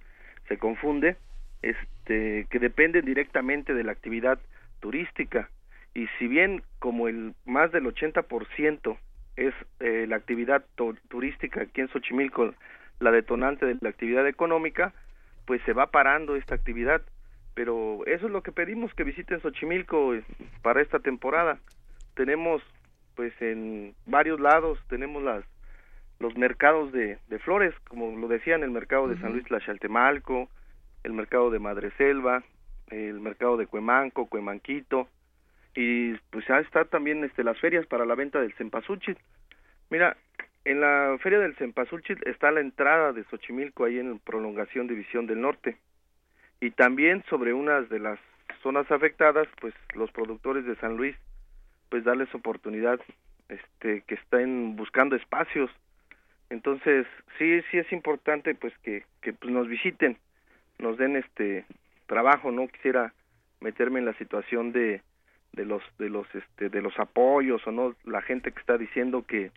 se 0.48 0.58
confunde 0.58 1.18
este 1.64 2.46
que 2.50 2.60
dependen 2.60 3.06
directamente 3.06 3.74
de 3.74 3.84
la 3.84 3.92
actividad 3.92 4.40
turística 4.80 5.50
y 5.94 6.08
si 6.18 6.28
bien 6.28 6.64
como 6.80 7.08
el 7.08 7.34
más 7.46 7.72
del 7.72 7.86
80% 7.86 8.98
es 9.36 9.54
eh, 9.80 10.06
la 10.08 10.16
actividad 10.16 10.64
turística 11.10 11.62
aquí 11.62 11.82
en 11.82 11.90
Xochimilco 11.90 12.54
la 13.00 13.12
detonante 13.12 13.66
de 13.66 13.78
la 13.82 13.90
actividad 13.90 14.28
económica 14.28 14.94
pues 15.46 15.62
se 15.64 15.74
va 15.74 15.88
parando 15.88 16.36
esta 16.36 16.56
actividad. 16.56 17.02
Pero 17.54 18.06
eso 18.06 18.28
es 18.28 18.32
lo 18.32 18.44
que 18.44 18.54
pedimos 18.54 18.94
que 18.94 19.04
visiten 19.04 19.42
Xochimilco 19.42 20.14
eh, 20.14 20.24
para 20.62 20.82
esta 20.82 21.00
temporada. 21.00 21.60
Tenemos 22.16 22.62
pues 23.16 23.34
en 23.42 23.94
varios 24.06 24.40
lados 24.40 24.80
tenemos 24.88 25.22
las 25.24 25.44
los 26.20 26.38
mercados 26.38 26.92
de, 26.92 27.18
de 27.28 27.40
flores 27.40 27.74
como 27.90 28.16
lo 28.18 28.28
decían 28.28 28.64
el 28.64 28.72
mercado 28.72 29.08
de 29.08 29.20
San 29.20 29.34
Luis 29.34 29.44
Tlaxaltemalco 29.46 30.48
el 31.04 31.14
mercado 31.14 31.50
de 31.50 31.60
Madreselva 31.60 32.44
el 32.88 33.20
mercado 33.20 33.58
de 33.58 33.68
Cuemanco 33.68 34.28
Cuemanquito 34.28 35.10
y 35.76 36.14
pues 36.32 36.46
ya 36.48 36.60
está 36.60 36.86
también 36.86 37.24
este 37.24 37.44
las 37.44 37.60
ferias 37.60 37.86
para 37.88 38.06
la 38.06 38.16
venta 38.16 38.40
del 38.40 38.54
cempasúchil. 38.54 39.18
Mira 39.90 40.18
en 40.64 40.80
la 40.82 41.18
feria 41.22 41.40
del 41.40 41.56
cempasúchil 41.56 42.20
está 42.26 42.52
la 42.52 42.60
entrada 42.60 43.14
de 43.14 43.24
Xochimilco 43.26 43.86
ahí 43.86 43.98
en 43.98 44.20
prolongación 44.20 44.88
división 44.88 45.26
del 45.26 45.42
norte. 45.42 45.78
Y 46.60 46.72
también 46.72 47.24
sobre 47.30 47.54
unas 47.54 47.90
de 47.90 48.00
las 48.00 48.20
zonas 48.62 48.90
afectadas 48.92 49.48
pues 49.60 49.74
los 49.96 50.12
productores 50.12 50.66
de 50.66 50.76
San 50.76 50.98
Luis 50.98 51.16
pues 51.90 52.04
darles 52.04 52.34
oportunidad 52.36 53.00
este 53.50 54.02
que 54.02 54.16
estén 54.16 54.76
buscando 54.76 55.16
espacios. 55.16 55.72
Entonces 56.50 57.08
sí 57.38 57.62
sí 57.72 57.78
es 57.78 57.92
importante 57.92 58.54
pues 58.56 58.78
que 58.84 59.06
que 59.22 59.34
pues, 59.34 59.52
nos 59.52 59.68
visiten 59.68 60.18
nos 60.80 60.98
den 60.98 61.16
este 61.16 61.66
trabajo 62.08 62.52
no 62.52 62.68
quisiera 62.68 63.14
meterme 63.62 64.00
en 64.00 64.06
la 64.06 64.14
situación 64.14 64.72
de 64.74 65.02
de 65.54 65.66
los 65.66 65.84
de 65.98 66.10
los 66.10 66.28
este 66.34 66.70
de 66.70 66.82
los 66.82 66.98
apoyos 66.98 67.66
o 67.68 67.72
no 67.72 67.96
la 68.06 68.22
gente 68.22 68.52
que 68.52 68.60
está 68.60 68.78
diciendo 68.78 69.26
que 69.26 69.52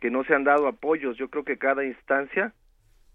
que 0.00 0.10
no 0.10 0.22
se 0.24 0.34
han 0.34 0.44
dado 0.44 0.68
apoyos. 0.68 1.16
Yo 1.16 1.28
creo 1.28 1.44
que 1.44 1.58
cada 1.58 1.84
instancia 1.84 2.52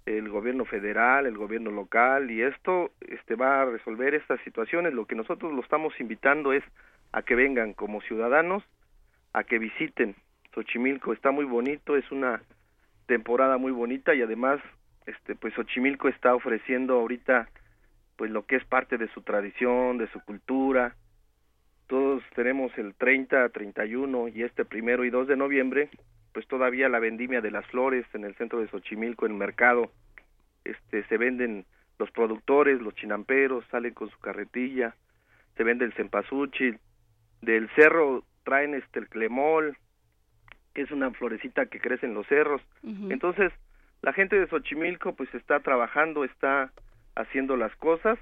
el 0.05 0.29
gobierno 0.29 0.65
federal 0.65 1.25
el 1.25 1.37
gobierno 1.37 1.71
local 1.71 2.29
y 2.29 2.41
esto 2.41 2.91
este 3.01 3.35
va 3.35 3.61
a 3.61 3.65
resolver 3.65 4.13
estas 4.13 4.39
situaciones. 4.41 4.93
Lo 4.93 5.05
que 5.05 5.15
nosotros 5.15 5.53
lo 5.53 5.61
estamos 5.61 5.99
invitando 5.99 6.53
es 6.53 6.63
a 7.11 7.21
que 7.21 7.35
vengan 7.35 7.73
como 7.73 8.01
ciudadanos 8.01 8.63
a 9.33 9.43
que 9.43 9.57
visiten 9.57 10.15
Xochimilco. 10.53 11.13
Está 11.13 11.31
muy 11.31 11.45
bonito 11.45 11.97
es 11.97 12.11
una 12.11 12.41
temporada 13.07 13.57
muy 13.57 13.71
bonita 13.71 14.13
y 14.13 14.21
además 14.21 14.61
este 15.07 15.35
pues 15.35 15.53
Xochimilco 15.55 16.09
está 16.09 16.35
ofreciendo 16.35 16.99
ahorita 16.99 17.49
pues 18.17 18.29
lo 18.29 18.45
que 18.45 18.57
es 18.57 18.65
parte 18.65 18.97
de 18.97 19.07
su 19.07 19.21
tradición 19.21 19.97
de 19.97 20.07
su 20.11 20.19
cultura 20.23 20.95
todos 21.87 22.23
tenemos 22.35 22.75
el 22.77 22.93
30, 22.95 23.49
31 23.49 24.29
y 24.29 24.43
este 24.43 24.65
primero 24.65 25.05
y 25.05 25.09
2 25.09 25.27
de 25.27 25.37
noviembre, 25.37 25.89
pues 26.33 26.47
todavía 26.47 26.89
la 26.89 26.99
vendimia 26.99 27.41
de 27.41 27.51
las 27.51 27.65
flores 27.67 28.05
en 28.13 28.23
el 28.23 28.35
centro 28.35 28.59
de 28.59 28.67
Xochimilco, 28.67 29.25
en 29.25 29.33
el 29.33 29.37
mercado, 29.37 29.91
este, 30.63 31.03
se 31.05 31.17
venden 31.17 31.65
los 31.99 32.09
productores, 32.11 32.81
los 32.81 32.95
chinamperos, 32.95 33.65
salen 33.69 33.93
con 33.93 34.09
su 34.09 34.19
carretilla, 34.19 34.95
se 35.55 35.63
vende 35.63 35.85
el 35.85 35.93
cempasúchil, 35.93 36.79
del 37.41 37.69
cerro 37.75 38.23
traen 38.43 38.73
este 38.73 38.99
el 38.99 39.09
clemol, 39.09 39.77
que 40.73 40.81
es 40.81 40.91
una 40.91 41.11
florecita 41.11 41.67
que 41.67 41.79
crece 41.79 42.05
en 42.05 42.13
los 42.13 42.27
cerros. 42.27 42.61
Entonces, 42.81 43.51
la 44.01 44.13
gente 44.13 44.39
de 44.39 44.47
Xochimilco 44.47 45.15
pues 45.15 45.33
está 45.35 45.59
trabajando, 45.59 46.23
está 46.23 46.71
haciendo 47.15 47.55
las 47.57 47.75
cosas 47.75 48.17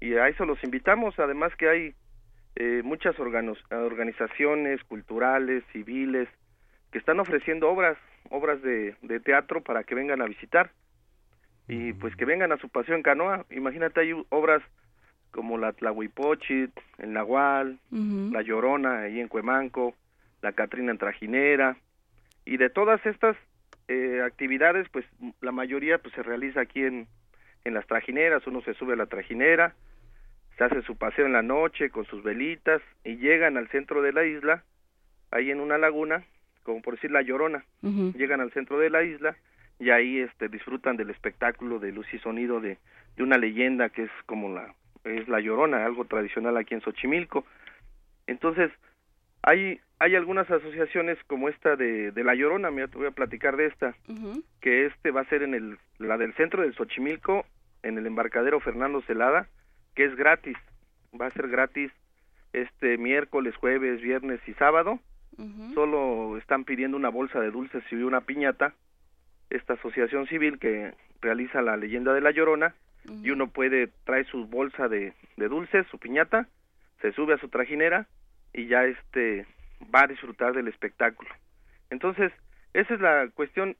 y 0.00 0.14
a 0.14 0.28
eso 0.28 0.46
los 0.46 0.62
invitamos, 0.64 1.18
además 1.18 1.54
que 1.56 1.68
hay 1.68 1.94
eh, 2.56 2.82
muchas 2.84 3.16
organizaciones 3.18 4.82
culturales, 4.84 5.64
civiles, 5.72 6.28
que 6.90 6.98
están 6.98 7.20
ofreciendo 7.20 7.70
obras, 7.70 7.96
obras 8.30 8.60
de, 8.62 8.94
de, 9.02 9.20
teatro 9.20 9.62
para 9.62 9.84
que 9.84 9.94
vengan 9.94 10.20
a 10.20 10.26
visitar. 10.26 10.70
Y 11.68 11.92
pues 11.94 12.14
que 12.16 12.24
vengan 12.24 12.52
a 12.52 12.58
su 12.58 12.68
paseo 12.68 12.94
en 12.94 13.02
canoa. 13.02 13.46
Imagínate, 13.50 14.00
hay 14.00 14.12
obras 14.28 14.62
como 15.30 15.56
la 15.56 15.72
Tlahuipochit, 15.72 16.70
el 16.98 17.12
Nahual, 17.12 17.78
la 17.90 18.42
Llorona 18.42 19.00
ahí 19.00 19.18
en 19.18 19.28
Cuemanco, 19.28 19.94
la 20.42 20.52
Catrina 20.52 20.92
en 20.92 20.98
Trajinera. 20.98 21.76
Y 22.44 22.58
de 22.58 22.68
todas 22.68 23.04
estas 23.06 23.36
eh, 23.88 24.20
actividades, 24.24 24.88
pues 24.90 25.06
la 25.40 25.52
mayoría 25.52 25.98
pues 25.98 26.14
se 26.14 26.22
realiza 26.22 26.60
aquí 26.60 26.84
en, 26.84 27.06
en 27.64 27.74
las 27.74 27.86
trajineras, 27.86 28.46
uno 28.46 28.60
se 28.62 28.74
sube 28.74 28.92
a 28.92 28.96
la 28.96 29.06
trajinera, 29.06 29.74
se 30.56 30.64
hace 30.64 30.82
su 30.82 30.96
paseo 30.96 31.26
en 31.26 31.32
la 31.32 31.42
noche 31.42 31.90
con 31.90 32.04
sus 32.06 32.22
velitas 32.22 32.82
y 33.04 33.16
llegan 33.16 33.56
al 33.56 33.68
centro 33.68 34.02
de 34.02 34.12
la 34.12 34.24
isla, 34.24 34.64
ahí 35.30 35.50
en 35.50 35.60
una 35.60 35.78
laguna, 35.78 36.24
como 36.62 36.82
por 36.82 36.94
decir 36.94 37.10
la 37.10 37.22
Llorona, 37.22 37.64
llegan 38.16 38.40
al 38.40 38.52
centro 38.52 38.78
de 38.78 38.90
la 38.90 39.02
isla 39.02 39.36
y 39.78 39.90
ahí 39.90 40.18
este 40.18 40.48
disfrutan 40.48 40.96
del 40.96 41.10
espectáculo 41.10 41.78
de 41.78 41.92
luz 41.92 42.06
y 42.12 42.18
sonido 42.18 42.60
de, 42.60 42.78
de 43.16 43.22
una 43.22 43.38
leyenda 43.38 43.88
que 43.88 44.04
es 44.04 44.10
como 44.26 44.54
la 44.54 44.74
es 45.04 45.26
la 45.26 45.40
Llorona, 45.40 45.84
algo 45.84 46.04
tradicional 46.04 46.56
aquí 46.56 46.74
en 46.74 46.80
Xochimilco. 46.80 47.44
Entonces, 48.28 48.70
hay 49.42 49.80
hay 49.98 50.16
algunas 50.16 50.50
asociaciones 50.50 51.16
como 51.28 51.48
esta 51.48 51.76
de, 51.76 52.10
de 52.10 52.24
la 52.24 52.34
Llorona, 52.34 52.72
mira, 52.72 52.88
te 52.88 52.98
voy 52.98 53.06
a 53.06 53.12
platicar 53.12 53.56
de 53.56 53.66
esta, 53.66 53.94
que 54.60 54.86
este 54.86 55.12
va 55.12 55.20
a 55.20 55.28
ser 55.28 55.42
en 55.42 55.54
el 55.54 55.78
la 55.98 56.18
del 56.18 56.34
centro 56.34 56.62
de 56.62 56.72
Xochimilco, 56.72 57.46
en 57.82 57.98
el 57.98 58.06
embarcadero 58.06 58.58
Fernando 58.60 59.00
Celada, 59.02 59.48
que 59.94 60.04
es 60.04 60.16
gratis, 60.16 60.56
va 61.20 61.26
a 61.26 61.30
ser 61.30 61.48
gratis 61.48 61.90
este 62.52 62.98
miércoles, 62.98 63.56
jueves, 63.56 64.00
viernes 64.00 64.40
y 64.46 64.54
sábado. 64.54 64.98
Solo 65.74 66.36
están 66.36 66.64
pidiendo 66.64 66.96
una 66.96 67.08
bolsa 67.08 67.40
de 67.40 67.50
dulces 67.50 67.82
y 67.90 67.96
una 67.96 68.20
piñata. 68.20 68.74
Esta 69.50 69.74
asociación 69.74 70.26
civil 70.26 70.58
que 70.58 70.92
realiza 71.20 71.62
la 71.62 71.76
leyenda 71.76 72.12
de 72.12 72.20
la 72.20 72.30
Llorona 72.30 72.74
y 73.22 73.30
uno 73.30 73.48
puede 73.48 73.88
traer 74.04 74.26
su 74.26 74.46
bolsa 74.46 74.88
de, 74.88 75.14
de 75.36 75.48
dulces, 75.48 75.86
su 75.90 75.98
piñata, 75.98 76.48
se 77.00 77.12
sube 77.12 77.34
a 77.34 77.38
su 77.38 77.48
trajinera 77.48 78.06
y 78.52 78.66
ya 78.66 78.84
este 78.84 79.46
va 79.92 80.02
a 80.02 80.06
disfrutar 80.06 80.52
del 80.52 80.68
espectáculo. 80.68 81.30
Entonces, 81.90 82.32
esa 82.74 82.94
es 82.94 83.00
la 83.00 83.28
cuestión. 83.34 83.76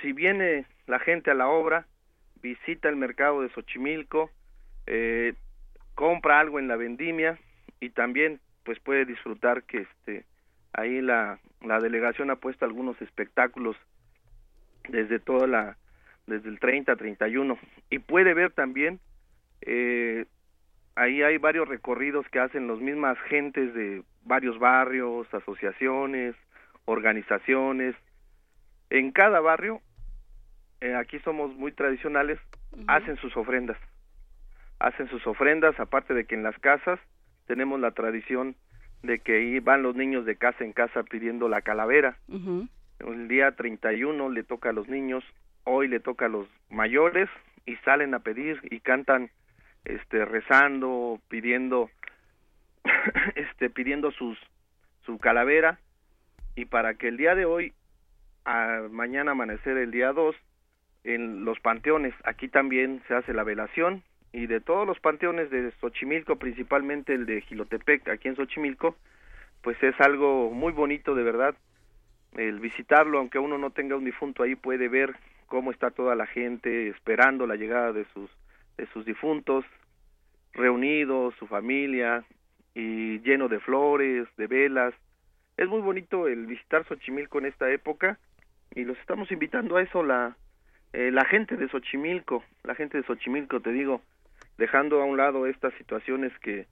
Si 0.00 0.12
viene 0.12 0.66
la 0.86 0.98
gente 0.98 1.30
a 1.30 1.34
la 1.34 1.48
obra, 1.48 1.86
visita 2.42 2.88
el 2.88 2.96
mercado 2.96 3.42
de 3.42 3.48
Xochimilco, 3.50 4.30
eh, 4.86 5.34
compra 5.94 6.40
algo 6.40 6.58
en 6.58 6.68
la 6.68 6.76
vendimia 6.76 7.38
y 7.80 7.90
también 7.90 8.40
pues 8.64 8.78
puede 8.80 9.04
disfrutar 9.04 9.62
que 9.64 9.82
este 9.82 10.24
ahí 10.72 11.00
la, 11.00 11.38
la 11.62 11.80
delegación 11.80 12.30
ha 12.30 12.36
puesto 12.36 12.64
algunos 12.64 13.00
espectáculos 13.00 13.76
desde 14.88 15.18
toda 15.18 15.46
la 15.46 15.76
desde 16.26 16.48
el 16.48 16.58
30 16.58 16.96
31 16.96 17.58
y 17.90 17.98
puede 17.98 18.34
ver 18.34 18.52
también 18.52 18.98
eh, 19.60 20.26
ahí 20.96 21.22
hay 21.22 21.38
varios 21.38 21.68
recorridos 21.68 22.26
que 22.28 22.40
hacen 22.40 22.66
los 22.66 22.80
mismas 22.80 23.18
gentes 23.28 23.74
de 23.74 24.02
varios 24.24 24.58
barrios 24.58 25.32
asociaciones 25.32 26.34
organizaciones. 26.86 27.94
En 28.90 29.10
cada 29.10 29.40
barrio 29.40 29.80
eh, 30.80 30.94
aquí 30.94 31.18
somos 31.20 31.54
muy 31.54 31.72
tradicionales 31.72 32.38
hacen 32.86 33.16
sus 33.16 33.36
ofrendas 33.36 33.78
hacen 34.78 35.08
sus 35.08 35.26
ofrendas, 35.26 35.78
aparte 35.78 36.14
de 36.14 36.24
que 36.24 36.34
en 36.34 36.42
las 36.42 36.58
casas 36.58 36.98
tenemos 37.46 37.80
la 37.80 37.92
tradición 37.92 38.56
de 39.02 39.18
que 39.18 39.36
ahí 39.36 39.60
van 39.60 39.82
los 39.82 39.94
niños 39.94 40.24
de 40.24 40.36
casa 40.36 40.64
en 40.64 40.72
casa 40.72 41.02
pidiendo 41.02 41.48
la 41.48 41.62
calavera. 41.62 42.16
El 42.98 43.28
día 43.28 43.52
31 43.52 44.30
le 44.30 44.44
toca 44.44 44.70
a 44.70 44.72
los 44.72 44.88
niños, 44.88 45.24
hoy 45.64 45.88
le 45.88 46.00
toca 46.00 46.26
a 46.26 46.30
los 46.30 46.48
mayores 46.70 47.28
y 47.66 47.76
salen 47.76 48.14
a 48.14 48.20
pedir 48.20 48.60
y 48.70 48.80
cantan 48.80 49.30
este 49.84 50.24
rezando, 50.24 51.20
pidiendo 51.28 51.90
este 53.34 53.68
pidiendo 53.68 54.10
sus 54.12 54.38
su 55.04 55.18
calavera 55.18 55.78
y 56.54 56.64
para 56.64 56.94
que 56.94 57.08
el 57.08 57.18
día 57.18 57.34
de 57.34 57.44
hoy 57.44 57.74
a 58.44 58.82
mañana 58.90 59.32
amanecer 59.32 59.76
el 59.76 59.90
día 59.90 60.12
2 60.12 60.34
en 61.04 61.44
los 61.44 61.60
panteones. 61.60 62.14
Aquí 62.24 62.48
también 62.48 63.02
se 63.08 63.14
hace 63.14 63.34
la 63.34 63.44
velación 63.44 64.02
y 64.34 64.48
de 64.48 64.60
todos 64.60 64.84
los 64.84 64.98
panteones 64.98 65.48
de 65.50 65.70
Xochimilco, 65.80 66.34
principalmente 66.36 67.14
el 67.14 67.24
de 67.24 67.40
Gilotepec, 67.42 68.08
aquí 68.08 68.26
en 68.26 68.34
Xochimilco, 68.34 68.96
pues 69.62 69.80
es 69.80 69.98
algo 70.00 70.50
muy 70.50 70.72
bonito 70.72 71.14
de 71.14 71.22
verdad. 71.22 71.54
El 72.36 72.58
visitarlo, 72.58 73.20
aunque 73.20 73.38
uno 73.38 73.58
no 73.58 73.70
tenga 73.70 73.94
un 73.94 74.04
difunto 74.04 74.42
ahí, 74.42 74.56
puede 74.56 74.88
ver 74.88 75.14
cómo 75.46 75.70
está 75.70 75.92
toda 75.92 76.16
la 76.16 76.26
gente 76.26 76.88
esperando 76.88 77.46
la 77.46 77.54
llegada 77.54 77.92
de 77.92 78.06
sus 78.06 78.28
de 78.76 78.86
sus 78.86 79.04
difuntos, 79.06 79.64
reunidos, 80.52 81.36
su 81.36 81.46
familia 81.46 82.24
y 82.74 83.20
lleno 83.20 83.46
de 83.46 83.60
flores, 83.60 84.26
de 84.36 84.48
velas. 84.48 84.94
Es 85.56 85.68
muy 85.68 85.80
bonito 85.80 86.26
el 86.26 86.46
visitar 86.46 86.84
Xochimilco 86.86 87.38
en 87.38 87.46
esta 87.46 87.70
época 87.70 88.18
y 88.74 88.82
los 88.82 88.98
estamos 88.98 89.30
invitando 89.30 89.76
a 89.76 89.82
eso 89.82 90.02
la 90.02 90.36
eh, 90.92 91.12
la 91.12 91.24
gente 91.24 91.56
de 91.56 91.68
Xochimilco, 91.68 92.42
la 92.64 92.74
gente 92.74 92.98
de 92.98 93.04
Xochimilco, 93.04 93.60
te 93.60 93.70
digo, 93.70 94.02
dejando 94.58 95.02
a 95.02 95.04
un 95.04 95.16
lado 95.16 95.46
estas 95.46 95.74
situaciones 95.74 96.32
que, 96.40 96.66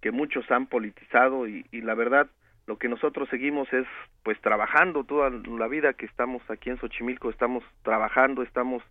que 0.00 0.10
muchos 0.10 0.50
han 0.50 0.66
politizado 0.66 1.48
y, 1.48 1.66
y 1.72 1.80
la 1.80 1.94
verdad 1.94 2.28
lo 2.66 2.78
que 2.78 2.88
nosotros 2.88 3.28
seguimos 3.28 3.70
es 3.72 3.86
pues 4.22 4.40
trabajando 4.40 5.04
toda 5.04 5.30
la 5.30 5.68
vida 5.68 5.92
que 5.92 6.06
estamos 6.06 6.42
aquí 6.48 6.70
en 6.70 6.78
Xochimilco, 6.78 7.28
estamos 7.28 7.62
trabajando, 7.82 8.42
estamos, 8.42 8.82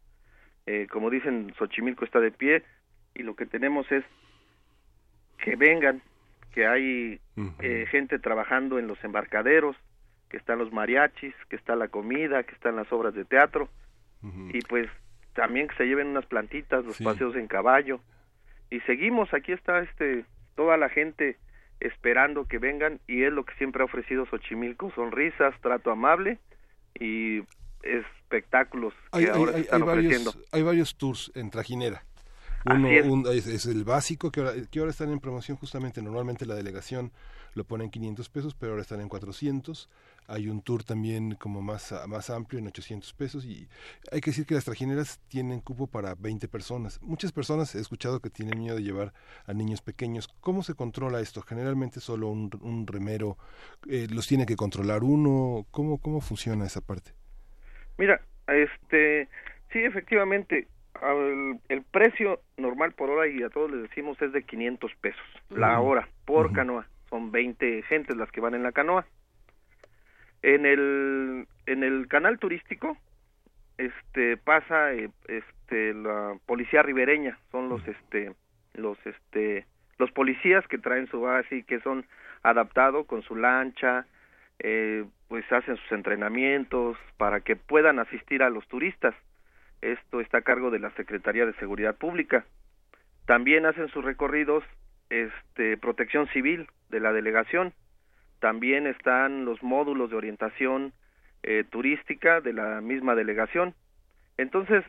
eh, 0.68 0.88
como 0.92 1.10
dicen, 1.10 1.54
Xochimilco 1.58 2.06
está 2.06 2.20
de 2.20 2.32
pie 2.32 2.64
y 3.16 3.24
lo 3.24 3.36
que 3.36 3.46
tenemos 3.46 3.92
es 3.92 4.04
que 5.40 5.56
vengan, 5.56 6.02
que 6.54 6.68
hay 6.68 7.20
eh, 7.60 7.88
gente 7.90 8.20
trabajando 8.20 8.78
en 8.78 8.88
los 8.88 9.04
embarcaderos, 9.04 9.76
que 10.30 10.38
están 10.38 10.60
los 10.60 10.72
mariachis, 10.72 11.34
que 11.50 11.56
está 11.56 11.76
la 11.76 11.88
comida, 11.88 12.44
que 12.44 12.54
están 12.54 12.76
las 12.76 12.92
obras 12.94 13.14
de 13.14 13.26
teatro 13.26 13.70
y 14.54 14.62
pues 14.62 14.88
también 15.34 15.68
que 15.68 15.76
se 15.76 15.86
lleven 15.86 16.08
unas 16.08 16.26
plantitas, 16.28 16.86
los 16.86 17.02
paseos 17.02 17.36
en 17.36 17.48
caballo 17.48 18.00
y 18.76 18.80
seguimos, 18.82 19.34
aquí 19.34 19.52
está 19.52 19.80
este 19.82 20.26
toda 20.56 20.78
la 20.78 20.90
gente 20.90 21.38
esperando 21.80 22.46
que 22.46 22.58
vengan 22.60 23.00
y 23.08 23.24
es 23.24 23.32
lo 23.34 23.44
que 23.46 23.54
siempre 23.56 23.82
ha 23.82 23.86
ofrecido 23.86 24.26
Xochimilco, 24.26 24.92
sonrisas, 24.96 25.54
trato 25.62 25.92
amable 25.92 26.40
y 27.00 27.42
espectáculos 27.84 28.94
que 29.12 29.20
Hay, 29.20 29.26
ahora 29.26 29.52
hay- 29.52 29.56
se 29.58 29.62
están 29.62 29.82
hay 29.82 29.88
varios, 29.88 30.06
ofreciendo. 30.06 30.46
hay 30.52 30.62
varios 30.64 30.96
tours 30.98 31.32
en 31.36 31.50
Trajinera. 31.50 32.04
Uno 32.66 32.88
es. 32.88 33.06
un- 33.06 33.28
es, 33.28 33.46
es 33.48 33.66
el 33.66 33.84
básico 33.84 34.32
que 34.32 34.40
ahora, 34.40 34.54
que 34.72 34.80
ahora 34.80 34.92
están 34.92 35.12
en 35.12 35.20
promoción 35.20 35.58
justamente. 35.58 36.02
Normalmente 36.02 36.46
la 36.46 36.56
delegación 36.56 37.12
lo 37.56 37.66
pone 37.66 37.84
en 37.84 37.90
500 37.92 38.30
pesos, 38.30 38.56
pero 38.56 38.72
ahora 38.72 38.82
están 38.84 39.02
en 39.02 39.10
400. 39.10 39.90
Hay 40.28 40.48
un 40.48 40.62
tour 40.62 40.84
también 40.84 41.36
como 41.36 41.62
más, 41.62 41.92
a- 41.92 42.08
más 42.08 42.30
amplio 42.30 42.60
en 42.60 42.68
800 42.68 43.14
pesos 43.14 43.46
y 43.46 43.68
hay 44.12 44.22
que 44.22 44.32
decir 44.32 44.46
que 44.46 44.56
las 44.56 44.66
trajineras 44.66 45.20
tienen 45.28 45.60
cupo 45.60 45.88
para 45.88 46.16
20 46.16 46.48
personas. 46.48 47.02
Muchas 47.02 47.32
personas 47.32 47.76
he 47.76 47.80
escuchado 47.80 48.20
que 48.20 48.30
tienen 48.30 48.58
miedo 48.60 48.76
de 48.76 48.84
llevar 48.84 49.14
a 49.46 49.54
niños 49.54 49.82
pequeños. 49.82 50.28
¿Cómo 50.42 50.64
se 50.64 50.74
controla 50.76 51.20
esto? 51.20 51.42
Generalmente 51.42 52.00
solo 52.00 52.30
un, 52.30 52.50
un 52.62 52.88
remero 52.88 53.38
eh, 53.90 54.08
los 54.10 54.28
tiene 54.28 54.46
que 54.46 54.56
controlar 54.56 55.04
uno. 55.04 55.66
¿Cómo, 55.72 55.98
¿Cómo 56.00 56.22
funciona 56.22 56.66
esa 56.66 56.82
parte? 56.82 57.12
Mira, 57.98 58.22
este, 58.48 59.28
sí, 59.72 59.80
efectivamente, 59.80 60.68
el 61.70 61.82
precio 61.84 62.42
normal 62.58 62.94
por 62.94 63.10
hora 63.10 63.28
y 63.28 63.44
a 63.44 63.50
todos 63.50 63.72
les 63.72 63.82
decimos 63.84 64.22
es 64.22 64.32
de 64.32 64.44
500 64.44 64.92
pesos 65.02 65.22
la 65.50 65.80
hora 65.80 66.08
por 66.26 66.54
canoa. 66.54 66.88
Son 67.10 67.32
20 67.32 67.84
gentes 67.84 68.16
las 68.16 68.32
que 68.32 68.42
van 68.42 68.56
en 68.56 68.64
la 68.64 68.72
canoa. 68.72 69.06
En 70.44 70.66
el 70.66 71.48
en 71.66 71.84
el 71.84 72.08
canal 72.08 72.38
turístico 72.38 72.98
este 73.78 74.38
pasa 74.38 74.94
eh, 74.94 75.10
este 75.28 75.94
la 75.94 76.38
policía 76.46 76.84
ribereña, 76.84 77.38
son 77.52 77.70
los 77.70 77.86
este 77.88 78.34
los 78.74 78.98
este 79.06 79.66
los 79.98 80.12
policías 80.12 80.68
que 80.68 80.78
traen 80.78 81.08
su 81.08 81.22
base 81.22 81.58
y 81.58 81.64
que 81.64 81.80
son 81.80 82.06
adaptados 82.44 83.06
con 83.06 83.22
su 83.24 83.36
lancha, 83.36 84.06
eh, 84.60 85.06
pues 85.28 85.50
hacen 85.52 85.78
sus 85.78 85.92
entrenamientos 85.92 86.98
para 87.18 87.40
que 87.40 87.56
puedan 87.56 88.00
asistir 88.00 88.44
a 88.44 88.50
los 88.50 88.68
turistas. 88.68 89.16
Esto 89.82 90.22
está 90.22 90.40
a 90.40 90.42
cargo 90.42 90.72
de 90.72 90.80
la 90.80 90.92
Secretaría 90.92 91.46
de 91.46 91.54
Seguridad 91.54 91.96
Pública. 91.96 92.46
También 93.26 93.66
hacen 93.66 93.88
sus 93.90 94.04
recorridos 94.04 94.64
este 95.10 95.78
Protección 95.78 96.28
Civil 96.30 96.68
de 96.90 97.00
la 97.00 97.14
delegación. 97.14 97.74
También 98.44 98.88
están 98.88 99.46
los 99.46 99.64
módulos 99.64 100.10
de 100.10 100.18
orientación 100.18 100.92
eh, 101.44 101.64
turística 101.70 102.42
de 102.42 102.52
la 102.52 102.82
misma 102.82 103.16
delegación. 103.16 103.74
Entonces, 104.38 104.84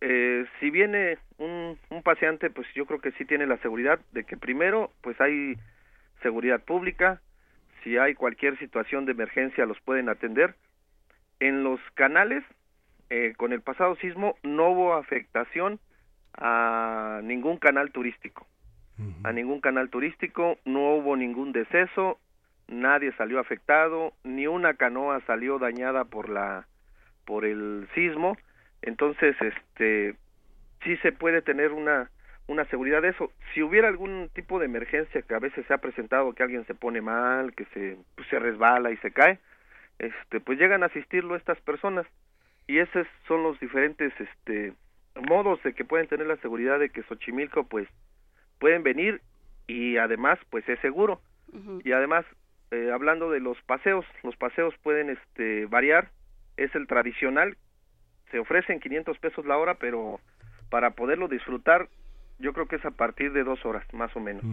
eh, 0.00 0.46
si 0.58 0.70
viene 0.70 1.18
un, 1.36 1.78
un 1.90 2.02
paseante, 2.02 2.48
pues 2.48 2.66
yo 2.74 2.86
creo 2.86 3.02
que 3.02 3.12
sí 3.12 3.26
tiene 3.26 3.46
la 3.46 3.58
seguridad 3.58 4.00
de 4.12 4.24
que 4.24 4.38
primero, 4.38 4.90
pues 5.02 5.20
hay 5.20 5.54
seguridad 6.22 6.64
pública, 6.64 7.20
si 7.82 7.98
hay 7.98 8.14
cualquier 8.14 8.58
situación 8.58 9.04
de 9.04 9.12
emergencia 9.12 9.66
los 9.66 9.78
pueden 9.82 10.08
atender. 10.08 10.54
En 11.40 11.62
los 11.62 11.80
canales, 11.92 12.42
eh, 13.10 13.34
con 13.36 13.52
el 13.52 13.60
pasado 13.60 13.96
sismo, 13.96 14.36
no 14.42 14.70
hubo 14.70 14.94
afectación 14.94 15.78
a 16.38 17.20
ningún 17.22 17.58
canal 17.58 17.92
turístico. 17.92 18.46
A 19.24 19.32
ningún 19.32 19.60
canal 19.60 19.90
turístico, 19.90 20.56
no 20.64 20.94
hubo 20.94 21.16
ningún 21.16 21.52
deceso, 21.52 22.18
nadie 22.68 23.12
salió 23.12 23.38
afectado, 23.40 24.12
ni 24.24 24.46
una 24.46 24.74
canoa 24.74 25.20
salió 25.26 25.58
dañada 25.58 26.04
por 26.04 26.28
la 26.28 26.66
por 27.24 27.44
el 27.44 27.88
sismo. 27.94 28.36
Entonces, 28.82 29.36
este 29.40 30.16
sí 30.82 30.96
se 30.98 31.12
puede 31.12 31.42
tener 31.42 31.72
una 31.72 32.10
una 32.46 32.64
seguridad 32.66 33.02
de 33.02 33.08
eso. 33.08 33.32
Si 33.52 33.62
hubiera 33.62 33.88
algún 33.88 34.30
tipo 34.34 34.58
de 34.58 34.66
emergencia 34.66 35.22
que 35.22 35.34
a 35.34 35.38
veces 35.38 35.66
se 35.66 35.72
ha 35.72 35.78
presentado, 35.78 36.34
que 36.34 36.42
alguien 36.42 36.66
se 36.66 36.74
pone 36.74 37.00
mal, 37.00 37.54
que 37.54 37.64
se 37.66 37.96
pues, 38.14 38.28
se 38.28 38.38
resbala 38.38 38.90
y 38.90 38.96
se 38.98 39.10
cae, 39.10 39.38
este 39.98 40.40
pues 40.40 40.58
llegan 40.58 40.82
a 40.82 40.86
asistirlo 40.86 41.36
estas 41.36 41.60
personas 41.60 42.06
y 42.66 42.78
esos 42.78 43.06
son 43.28 43.42
los 43.42 43.58
diferentes 43.60 44.12
este 44.18 44.72
modos 45.28 45.62
de 45.62 45.72
que 45.74 45.84
pueden 45.84 46.08
tener 46.08 46.26
la 46.26 46.36
seguridad 46.38 46.78
de 46.78 46.90
que 46.90 47.02
Xochimilco 47.04 47.64
pues 47.64 47.88
pueden 48.58 48.82
venir 48.82 49.20
y 49.66 49.96
además 49.96 50.38
pues 50.50 50.68
es 50.68 50.78
seguro 50.80 51.20
y 51.84 51.92
además 51.92 52.26
eh, 52.74 52.90
hablando 52.92 53.30
de 53.30 53.40
los 53.40 53.60
paseos 53.62 54.04
los 54.22 54.36
paseos 54.36 54.74
pueden 54.82 55.10
este 55.10 55.66
variar 55.66 56.10
es 56.56 56.74
el 56.74 56.86
tradicional 56.86 57.56
se 58.30 58.38
ofrecen 58.38 58.80
500 58.80 59.18
pesos 59.18 59.46
la 59.46 59.56
hora 59.56 59.74
pero 59.74 60.20
para 60.70 60.90
poderlo 60.90 61.28
disfrutar 61.28 61.88
yo 62.38 62.52
creo 62.52 62.66
que 62.66 62.76
es 62.76 62.84
a 62.84 62.90
partir 62.90 63.32
de 63.32 63.44
dos 63.44 63.64
horas 63.64 63.84
más 63.92 64.14
o 64.16 64.20
menos 64.20 64.44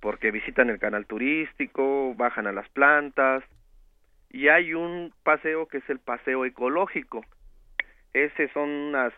porque 0.00 0.30
visitan 0.30 0.70
el 0.70 0.78
canal 0.78 1.06
turístico 1.06 2.14
bajan 2.14 2.46
a 2.46 2.52
las 2.52 2.68
plantas 2.68 3.42
y 4.30 4.48
hay 4.48 4.74
un 4.74 5.12
paseo 5.22 5.66
que 5.66 5.78
es 5.78 5.88
el 5.88 5.98
paseo 5.98 6.44
ecológico. 6.44 7.24
Ese 8.12 8.48
son 8.52 8.68
unas 8.68 9.12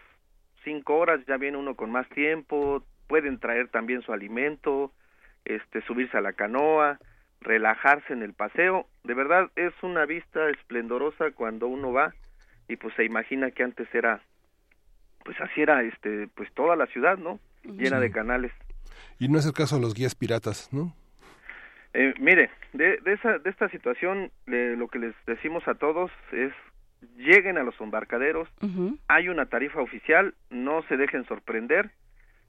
cinco 0.65 0.97
horas 0.97 1.21
ya 1.27 1.37
viene 1.37 1.57
uno 1.57 1.75
con 1.75 1.91
más 1.91 2.09
tiempo 2.11 2.83
pueden 3.07 3.39
traer 3.39 3.69
también 3.69 4.03
su 4.03 4.13
alimento 4.13 4.93
este 5.45 5.81
subirse 5.83 6.17
a 6.17 6.21
la 6.21 6.35
canoa 6.35 6.99
relajarse 7.41 8.13
en 8.13 8.23
el 8.23 8.33
paseo. 8.33 8.87
De 9.05 9.15
verdad 9.15 9.51
es 9.57 9.73
una 9.83 10.07
vista 10.07 10.49
esplendorosa 10.51 11.31
cuando 11.33 11.67
uno 11.69 11.93
va 11.93 12.15
y 12.69 12.77
pues 12.77 12.95
se 12.95 13.05
imagina 13.05 13.51
que 13.51 13.63
antes 13.63 13.93
era 13.95 14.21
pues 15.25 15.41
así 15.41 15.63
era 15.63 15.83
este 15.83 16.29
pues 16.35 16.53
toda 16.55 16.77
la 16.77 16.87
ciudad 16.87 17.19
no 17.19 17.39
llena 17.65 18.01
de 18.01 18.11
canales. 18.11 18.53
Y 19.19 19.29
no 19.29 19.39
es 19.39 19.47
el 19.47 19.53
caso 19.53 19.77
de 19.77 19.83
los 19.83 19.95
guías 19.95 20.15
piratas, 20.15 20.73
¿no? 20.73 20.95
Eh, 21.95 22.15
mire, 22.21 22.51
de, 22.73 22.99
de, 22.99 23.13
esa, 23.15 23.39
de 23.39 23.51
esta 23.51 23.69
situación, 23.71 24.31
eh, 24.47 24.75
lo 24.77 24.89
que 24.89 24.99
les 24.99 25.15
decimos 25.27 25.67
a 25.67 25.75
todos 25.75 26.11
es 26.33 26.53
lleguen 27.17 27.59
a 27.59 27.63
los 27.63 27.81
embarcaderos, 27.81 28.49
hay 29.07 29.29
una 29.29 29.47
tarifa 29.47 29.81
oficial, 29.81 30.35
no 30.51 30.83
se 30.89 30.97
dejen 30.97 31.25
sorprender 31.27 31.91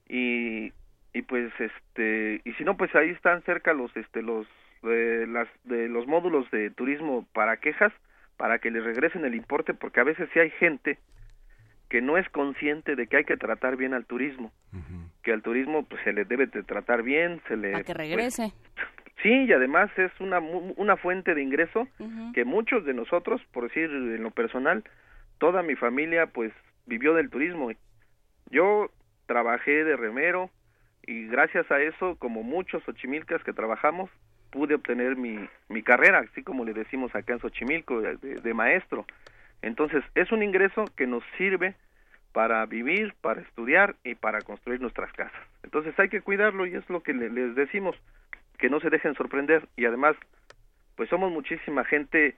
y, 0.08 0.72
y 1.12 1.22
pues 1.22 1.52
este 1.58 2.40
y 2.44 2.52
si 2.54 2.64
no 2.64 2.76
pues 2.76 2.94
ahí 2.94 3.10
están 3.10 3.42
cerca 3.42 3.72
los 3.72 3.96
este 3.96 4.22
los 4.22 4.46
de 4.82 5.26
las 5.26 5.48
de 5.64 5.88
los 5.88 6.06
módulos 6.06 6.50
de 6.50 6.70
turismo 6.70 7.26
para 7.32 7.58
quejas 7.58 7.92
para 8.36 8.58
que 8.58 8.70
les 8.70 8.82
regresen 8.84 9.24
el 9.24 9.34
importe 9.34 9.74
porque 9.74 10.00
a 10.00 10.04
veces 10.04 10.28
sí 10.32 10.38
hay 10.38 10.50
gente 10.50 10.98
que 11.90 12.00
no 12.00 12.16
es 12.16 12.28
consciente 12.30 12.96
de 12.96 13.06
que 13.06 13.18
hay 13.18 13.24
que 13.24 13.36
tratar 13.36 13.76
bien 13.76 13.94
al 13.94 14.06
turismo, 14.06 14.52
que 15.24 15.32
al 15.32 15.42
turismo 15.42 15.84
pues 15.84 16.00
se 16.04 16.12
le 16.12 16.24
debe 16.24 16.46
de 16.46 16.62
tratar 16.62 17.02
bien, 17.02 17.40
se 17.48 17.56
le 17.56 17.74
A 17.74 17.78
que 17.82 17.86
pues, 17.94 17.96
regrese. 17.98 18.52
Sí, 19.22 19.28
y 19.44 19.52
además 19.52 19.90
es 19.98 20.12
una, 20.20 20.38
mu- 20.40 20.72
una 20.76 20.96
fuente 20.96 21.34
de 21.34 21.42
ingreso 21.42 21.88
que 22.32 22.44
muchos 22.44 22.84
de 22.84 22.94
nosotros, 22.94 23.42
por 23.52 23.64
decir 23.64 23.90
en 23.90 24.22
lo 24.22 24.30
personal, 24.30 24.84
toda 25.38 25.62
mi 25.62 25.74
familia 25.74 26.26
pues 26.26 26.52
vivió 26.86 27.12
del 27.14 27.28
turismo. 27.28 27.70
Yo 28.50 28.90
trabajé 29.26 29.84
de 29.84 29.96
remero 29.96 30.48
y 31.06 31.26
gracias 31.26 31.68
a 31.72 31.80
eso, 31.82 32.16
como 32.16 32.42
muchos 32.44 32.82
xochimilcas 32.84 33.42
que 33.42 33.52
trabajamos, 33.52 34.08
pude 34.50 34.74
obtener 34.74 35.16
mi, 35.16 35.38
mi 35.68 35.82
carrera, 35.82 36.18
así 36.20 36.42
como 36.42 36.64
le 36.64 36.72
decimos 36.74 37.14
acá 37.14 37.32
en 37.32 37.40
Xochimilco, 37.40 38.00
de, 38.00 38.54
maestro. 38.54 39.06
Entonces, 39.62 40.02
es 40.14 40.32
un 40.32 40.42
ingreso 40.42 40.84
que 40.96 41.06
nos 41.06 41.22
sirve 41.36 41.74
para 42.32 42.64
vivir, 42.66 43.14
para 43.20 43.40
estudiar 43.42 43.96
y 44.04 44.14
para 44.14 44.40
construir 44.42 44.80
nuestras 44.80 45.12
casas. 45.12 45.40
Entonces 45.64 45.98
hay 45.98 46.08
que 46.08 46.20
cuidarlo 46.20 46.64
y 46.66 46.74
es 46.74 46.88
lo 46.88 47.02
que 47.02 47.12
le- 47.12 47.28
les 47.30 47.54
decimos, 47.54 47.96
que 48.58 48.70
no 48.70 48.78
se 48.80 48.90
dejen 48.90 49.14
sorprender 49.14 49.66
y 49.76 49.84
además 49.84 50.16
pues 50.96 51.08
somos 51.08 51.32
muchísima 51.32 51.84
gente 51.84 52.36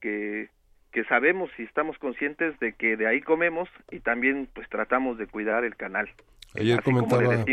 que 0.00 0.48
que 0.92 1.04
sabemos 1.04 1.50
y 1.58 1.62
estamos 1.62 1.96
conscientes 1.98 2.58
de 2.60 2.74
que 2.74 2.98
de 2.98 3.06
ahí 3.06 3.22
comemos 3.22 3.66
y 3.90 4.00
también 4.00 4.46
pues 4.54 4.68
tratamos 4.68 5.16
de 5.16 5.26
cuidar 5.26 5.64
el 5.64 5.74
canal. 5.74 6.08
Ayer 6.54 6.78
así 6.78 6.84
comentaba, 6.84 7.44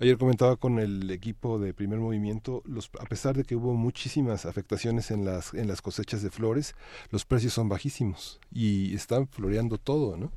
ayer 0.00 0.18
comentaba 0.18 0.56
con 0.56 0.78
el 0.78 1.10
equipo 1.10 1.58
de 1.58 1.72
Primer 1.72 1.98
Movimiento, 1.98 2.62
los, 2.66 2.90
a 3.00 3.06
pesar 3.06 3.34
de 3.34 3.44
que 3.44 3.56
hubo 3.56 3.74
muchísimas 3.74 4.44
afectaciones 4.44 5.10
en 5.10 5.24
las 5.24 5.54
en 5.54 5.68
las 5.68 5.80
cosechas 5.80 6.22
de 6.22 6.30
flores, 6.30 6.74
los 7.10 7.24
precios 7.24 7.54
son 7.54 7.68
bajísimos 7.68 8.40
y 8.52 8.94
están 8.94 9.26
floreando 9.26 9.78
todo, 9.78 10.16
¿no? 10.16 10.30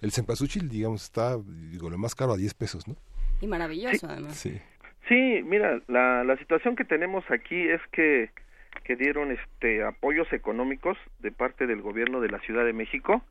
El 0.00 0.12
cempasúchil, 0.12 0.68
digamos, 0.68 1.04
está, 1.04 1.36
digo, 1.70 1.90
lo 1.90 1.98
más 1.98 2.14
caro 2.14 2.32
a 2.32 2.36
10 2.36 2.54
pesos, 2.54 2.86
¿no? 2.86 2.96
Y 3.40 3.46
maravilloso, 3.46 4.06
además. 4.08 4.36
Sí. 4.36 4.60
Sí, 5.08 5.42
mira, 5.44 5.80
la, 5.88 6.22
la 6.24 6.36
situación 6.36 6.76
que 6.76 6.84
tenemos 6.84 7.24
aquí 7.30 7.56
es 7.68 7.80
que, 7.92 8.30
que 8.84 8.94
dieron 8.96 9.32
este 9.32 9.82
apoyos 9.82 10.30
económicos 10.32 10.98
de 11.20 11.32
parte 11.32 11.66
del 11.66 11.82
gobierno 11.82 12.20
de 12.20 12.28
la 12.28 12.40
Ciudad 12.40 12.64
de 12.64 12.72
México 12.72 13.22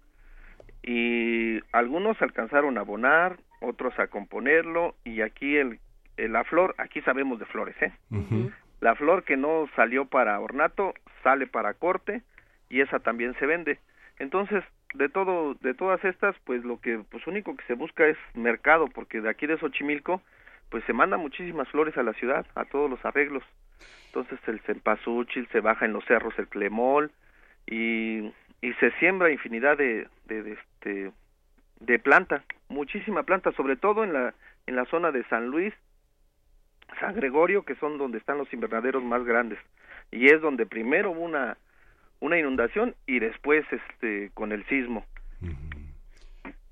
y 0.84 1.60
algunos 1.72 2.22
alcanzaron 2.22 2.78
a 2.78 2.82
abonar, 2.82 3.38
otros 3.62 3.98
a 4.00 4.08
componerlo 4.08 4.96
y 5.04 5.22
aquí 5.22 5.58
el, 5.58 5.80
el- 6.18 6.34
la 6.34 6.44
flor, 6.44 6.76
aquí 6.78 7.02
sabemos 7.02 7.40
de 7.40 7.46
flores, 7.46 7.76
¿eh? 7.82 7.92
La 8.80 8.96
flor 8.96 9.24
que 9.24 9.38
no 9.38 9.68
salió 9.76 10.06
para 10.06 10.40
ornato 10.40 10.94
sale 11.24 11.48
para 11.48 11.74
corte 11.74 12.22
y 12.70 12.82
esa 12.82 13.00
también 13.00 13.34
se 13.40 13.46
vende. 13.46 13.80
Entonces, 14.20 14.64
de 14.94 15.10
todo 15.10 15.56
de 15.56 15.74
todas 15.74 16.04
estas, 16.06 16.36
pues 16.46 16.64
lo 16.64 16.80
que 16.80 17.00
pues 17.10 17.26
único 17.28 17.56
que 17.56 17.64
se 17.66 17.74
busca 17.74 18.06
es 18.08 18.18
mercado 18.36 18.88
porque 18.88 19.20
de 19.22 19.30
aquí 19.30 19.46
de 19.48 19.58
Xochimilco 19.58 20.22
pues 20.70 20.84
se 20.86 20.94
mandan 20.94 21.20
muchísimas 21.20 21.68
flores 21.70 21.98
a 21.98 22.04
la 22.04 22.14
ciudad, 22.14 22.46
a 22.56 22.66
todos 22.66 22.90
los 22.90 23.04
arreglos. 23.06 23.44
Entonces 24.08 24.40
el 24.48 24.60
cempasúchil 24.62 25.48
se 25.52 25.60
baja 25.60 25.86
en 25.86 25.94
los 25.94 26.06
cerros 26.06 26.34
el 26.40 26.48
clemol 26.48 27.12
y, 27.66 28.32
y 28.62 28.74
se 28.80 28.92
siembra 29.00 29.30
infinidad 29.32 29.78
de, 29.78 30.08
de, 30.26 30.44
de, 30.44 30.54
este 30.54 31.12
de 31.80 32.00
planta, 32.00 32.44
muchísima 32.70 33.24
planta, 33.24 33.52
sobre 33.54 33.76
todo 33.76 34.04
en 34.04 34.14
la 34.14 34.34
en 34.66 34.76
la 34.76 34.86
zona 34.86 35.12
de 35.12 35.24
San 35.26 35.48
Luis, 35.48 35.74
San 37.00 37.16
Gregorio, 37.16 37.64
que 37.64 37.76
son 37.76 37.98
donde 37.98 38.18
están 38.18 38.38
los 38.38 38.52
invernaderos 38.52 39.04
más 39.04 39.24
grandes 39.24 39.60
y 40.12 40.28
es 40.28 40.42
donde 40.42 40.66
primero 40.66 41.12
hubo 41.12 41.22
una 41.22 41.58
una 42.20 42.38
inundación 42.38 42.96
y 43.06 43.20
después 43.20 43.66
este 43.72 44.32
con 44.34 44.52
el 44.52 44.66
sismo. 44.66 45.06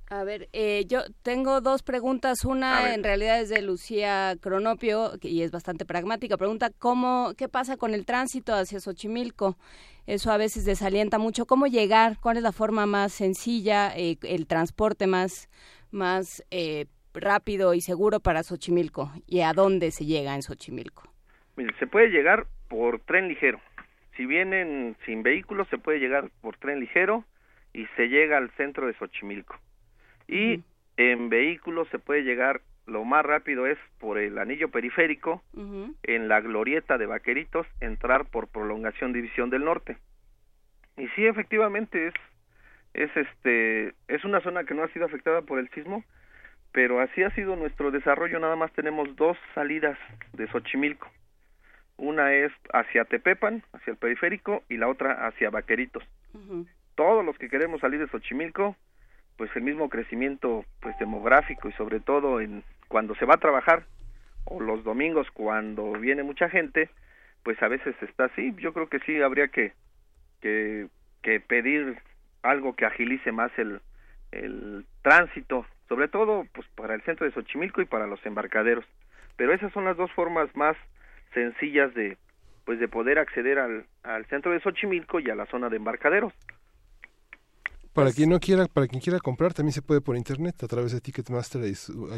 A 0.07 0.23
ver, 0.23 0.49
eh, 0.53 0.85
yo 0.87 0.99
tengo 1.23 1.61
dos 1.61 1.81
preguntas. 1.81 2.45
Una 2.45 2.93
en 2.93 3.03
realidad 3.03 3.39
es 3.41 3.49
de 3.49 3.61
Lucía 3.63 4.35
Cronopio 4.39 5.13
y 5.21 5.41
es 5.41 5.51
bastante 5.51 5.83
pragmática. 5.83 6.37
Pregunta 6.37 6.69
cómo, 6.77 7.33
qué 7.35 7.49
pasa 7.49 7.75
con 7.75 7.95
el 7.95 8.05
tránsito 8.05 8.53
hacia 8.53 8.79
Xochimilco. 8.79 9.57
Eso 10.05 10.31
a 10.31 10.37
veces 10.37 10.63
desalienta 10.63 11.17
mucho. 11.17 11.47
¿Cómo 11.47 11.65
llegar? 11.65 12.17
¿Cuál 12.21 12.37
es 12.37 12.43
la 12.43 12.51
forma 12.51 12.85
más 12.85 13.13
sencilla, 13.13 13.97
eh, 13.97 14.17
el 14.21 14.45
transporte 14.45 15.07
más, 15.07 15.49
más 15.89 16.43
eh, 16.51 16.85
rápido 17.15 17.73
y 17.73 17.81
seguro 17.81 18.19
para 18.19 18.43
Xochimilco? 18.43 19.11
¿Y 19.25 19.41
a 19.41 19.53
dónde 19.53 19.89
se 19.89 20.05
llega 20.05 20.35
en 20.35 20.43
Xochimilco? 20.43 21.09
Mire, 21.55 21.73
se 21.79 21.87
puede 21.87 22.09
llegar 22.09 22.45
por 22.67 22.99
tren 22.99 23.27
ligero. 23.27 23.59
Si 24.15 24.27
vienen 24.27 24.95
sin 25.03 25.23
vehículos, 25.23 25.67
se 25.69 25.79
puede 25.79 25.97
llegar 25.97 26.29
por 26.41 26.57
tren 26.57 26.79
ligero 26.79 27.25
y 27.73 27.87
se 27.95 28.07
llega 28.07 28.37
al 28.37 28.51
centro 28.51 28.85
de 28.85 28.93
Xochimilco. 28.93 29.55
Y 30.27 30.63
en 30.97 31.29
vehículos 31.29 31.87
se 31.89 31.99
puede 31.99 32.23
llegar, 32.23 32.61
lo 32.85 33.03
más 33.03 33.25
rápido 33.25 33.67
es 33.67 33.77
por 33.99 34.17
el 34.17 34.37
anillo 34.37 34.69
periférico, 34.69 35.41
en 36.03 36.27
la 36.27 36.41
glorieta 36.41 36.97
de 36.97 37.05
Vaqueritos, 37.05 37.67
entrar 37.79 38.25
por 38.25 38.47
prolongación 38.47 39.13
División 39.13 39.49
del 39.49 39.65
Norte. 39.65 39.97
Y 40.97 41.07
sí, 41.09 41.25
efectivamente 41.25 42.07
es 42.07 42.13
es 42.95 43.11
este 43.17 43.93
es 44.07 44.23
una 44.23 44.39
zona 44.39 44.63
que 44.63 44.73
no 44.73 44.83
ha 44.83 44.87
sido 44.89 45.05
afectada 45.05 45.41
por 45.41 45.59
el 45.59 45.69
sismo, 45.71 46.03
pero 46.71 46.99
así 47.01 47.23
ha 47.23 47.29
sido 47.31 47.55
nuestro 47.55 47.91
desarrollo, 47.91 48.39
nada 48.39 48.55
más 48.55 48.71
tenemos 48.73 49.15
dos 49.15 49.37
salidas 49.53 49.97
de 50.33 50.47
Xochimilco. 50.47 51.09
Una 51.97 52.33
es 52.33 52.51
hacia 52.73 53.05
Tepepan, 53.05 53.63
hacia 53.73 53.91
el 53.91 53.97
periférico, 53.97 54.63
y 54.67 54.77
la 54.77 54.87
otra 54.87 55.27
hacia 55.27 55.49
Vaqueritos. 55.49 56.03
Todos 56.95 57.25
los 57.25 57.37
que 57.37 57.49
queremos 57.49 57.79
salir 57.81 57.99
de 57.99 58.07
Xochimilco, 58.07 58.75
pues 59.37 59.49
el 59.55 59.63
mismo 59.63 59.89
crecimiento 59.89 60.65
pues 60.81 60.97
demográfico 60.99 61.69
y 61.69 61.73
sobre 61.73 61.99
todo 61.99 62.41
en 62.41 62.63
cuando 62.87 63.15
se 63.15 63.25
va 63.25 63.35
a 63.35 63.39
trabajar 63.39 63.83
o 64.45 64.59
los 64.59 64.83
domingos 64.83 65.27
cuando 65.31 65.91
viene 65.93 66.23
mucha 66.23 66.49
gente, 66.49 66.89
pues 67.43 67.61
a 67.61 67.67
veces 67.67 67.95
está 68.01 68.25
así. 68.25 68.53
Yo 68.57 68.73
creo 68.73 68.87
que 68.87 68.99
sí 68.99 69.21
habría 69.21 69.47
que 69.47 69.73
que, 70.41 70.87
que 71.21 71.39
pedir 71.39 71.97
algo 72.43 72.75
que 72.75 72.85
agilice 72.85 73.31
más 73.31 73.51
el, 73.57 73.81
el 74.31 74.85
tránsito, 75.01 75.65
sobre 75.89 76.07
todo 76.07 76.45
pues 76.53 76.67
para 76.75 76.93
el 76.93 77.01
centro 77.01 77.25
de 77.25 77.31
Xochimilco 77.31 77.81
y 77.81 77.85
para 77.85 78.07
los 78.07 78.23
embarcaderos. 78.25 78.85
Pero 79.35 79.53
esas 79.53 79.73
son 79.73 79.85
las 79.85 79.97
dos 79.97 80.11
formas 80.11 80.55
más 80.55 80.77
sencillas 81.33 81.93
de 81.93 82.17
pues 82.65 82.79
de 82.79 82.87
poder 82.87 83.19
acceder 83.19 83.59
al, 83.59 83.85
al 84.03 84.25
centro 84.25 84.51
de 84.51 84.59
Xochimilco 84.59 85.19
y 85.19 85.29
a 85.29 85.35
la 85.35 85.45
zona 85.45 85.69
de 85.69 85.77
embarcaderos. 85.77 86.33
Para 87.95 88.11
quien 88.11 88.29
no 88.29 88.39
quiera, 88.39 88.67
para 88.67 88.87
quien 88.87 89.01
quiera 89.01 89.19
comprar, 89.19 89.53
también 89.53 89.73
se 89.73 89.81
puede 89.81 90.01
por 90.01 90.15
internet 90.17 90.61
a 90.63 90.67
través 90.67 90.91
de 90.91 90.99
Ticketmaster 91.01 91.63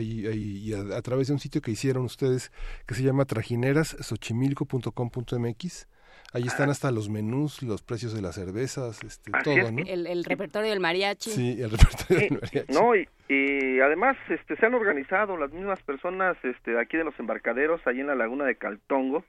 y 0.02 0.74
a, 0.74 0.98
a 0.98 1.02
través 1.04 1.28
de 1.28 1.34
un 1.34 1.40
sitio 1.40 1.62
que 1.62 1.70
hicieron 1.72 2.04
ustedes 2.04 2.52
que 2.88 2.95
se 2.95 3.04
llama 3.04 3.26
trajinerassochimilco.com.mx. 3.26 5.88
Ahí 6.34 6.44
están 6.44 6.70
hasta 6.70 6.91
los 6.91 7.08
menús, 7.10 7.64
los 7.64 7.82
precios 7.84 8.14
de 8.14 8.22
las 8.22 8.36
cervezas, 8.36 9.02
este, 9.04 9.32
Así 9.34 9.44
todo, 9.45 9.56
es. 9.56 9.72
¿no? 9.72 9.82
El, 9.86 10.08
el 10.08 10.26
repertorio 10.26 10.70
del 10.72 10.82
mariachi. 10.82 11.30
Sí, 11.30 11.62
el 11.62 11.70
repertorio 11.72 12.18
del 12.18 12.34
mariachi. 12.41 12.74
no 12.74 12.94
y, 12.95 13.08
y 13.30 13.80
además 13.80 14.18
este 14.30 14.58
se 14.58 14.66
han 14.66 14.74
organizado 14.74 15.38
las 15.38 15.52
mismas 15.54 15.82
personas 15.84 16.36
este 16.44 16.78
aquí 16.80 16.98
de 16.98 17.04
los 17.06 17.18
embarcaderos 17.20 17.80
ahí 17.86 17.99
en 18.02 18.08
la 18.08 18.16
laguna 18.16 18.45
de 18.45 18.56
Caltongo 18.56 19.24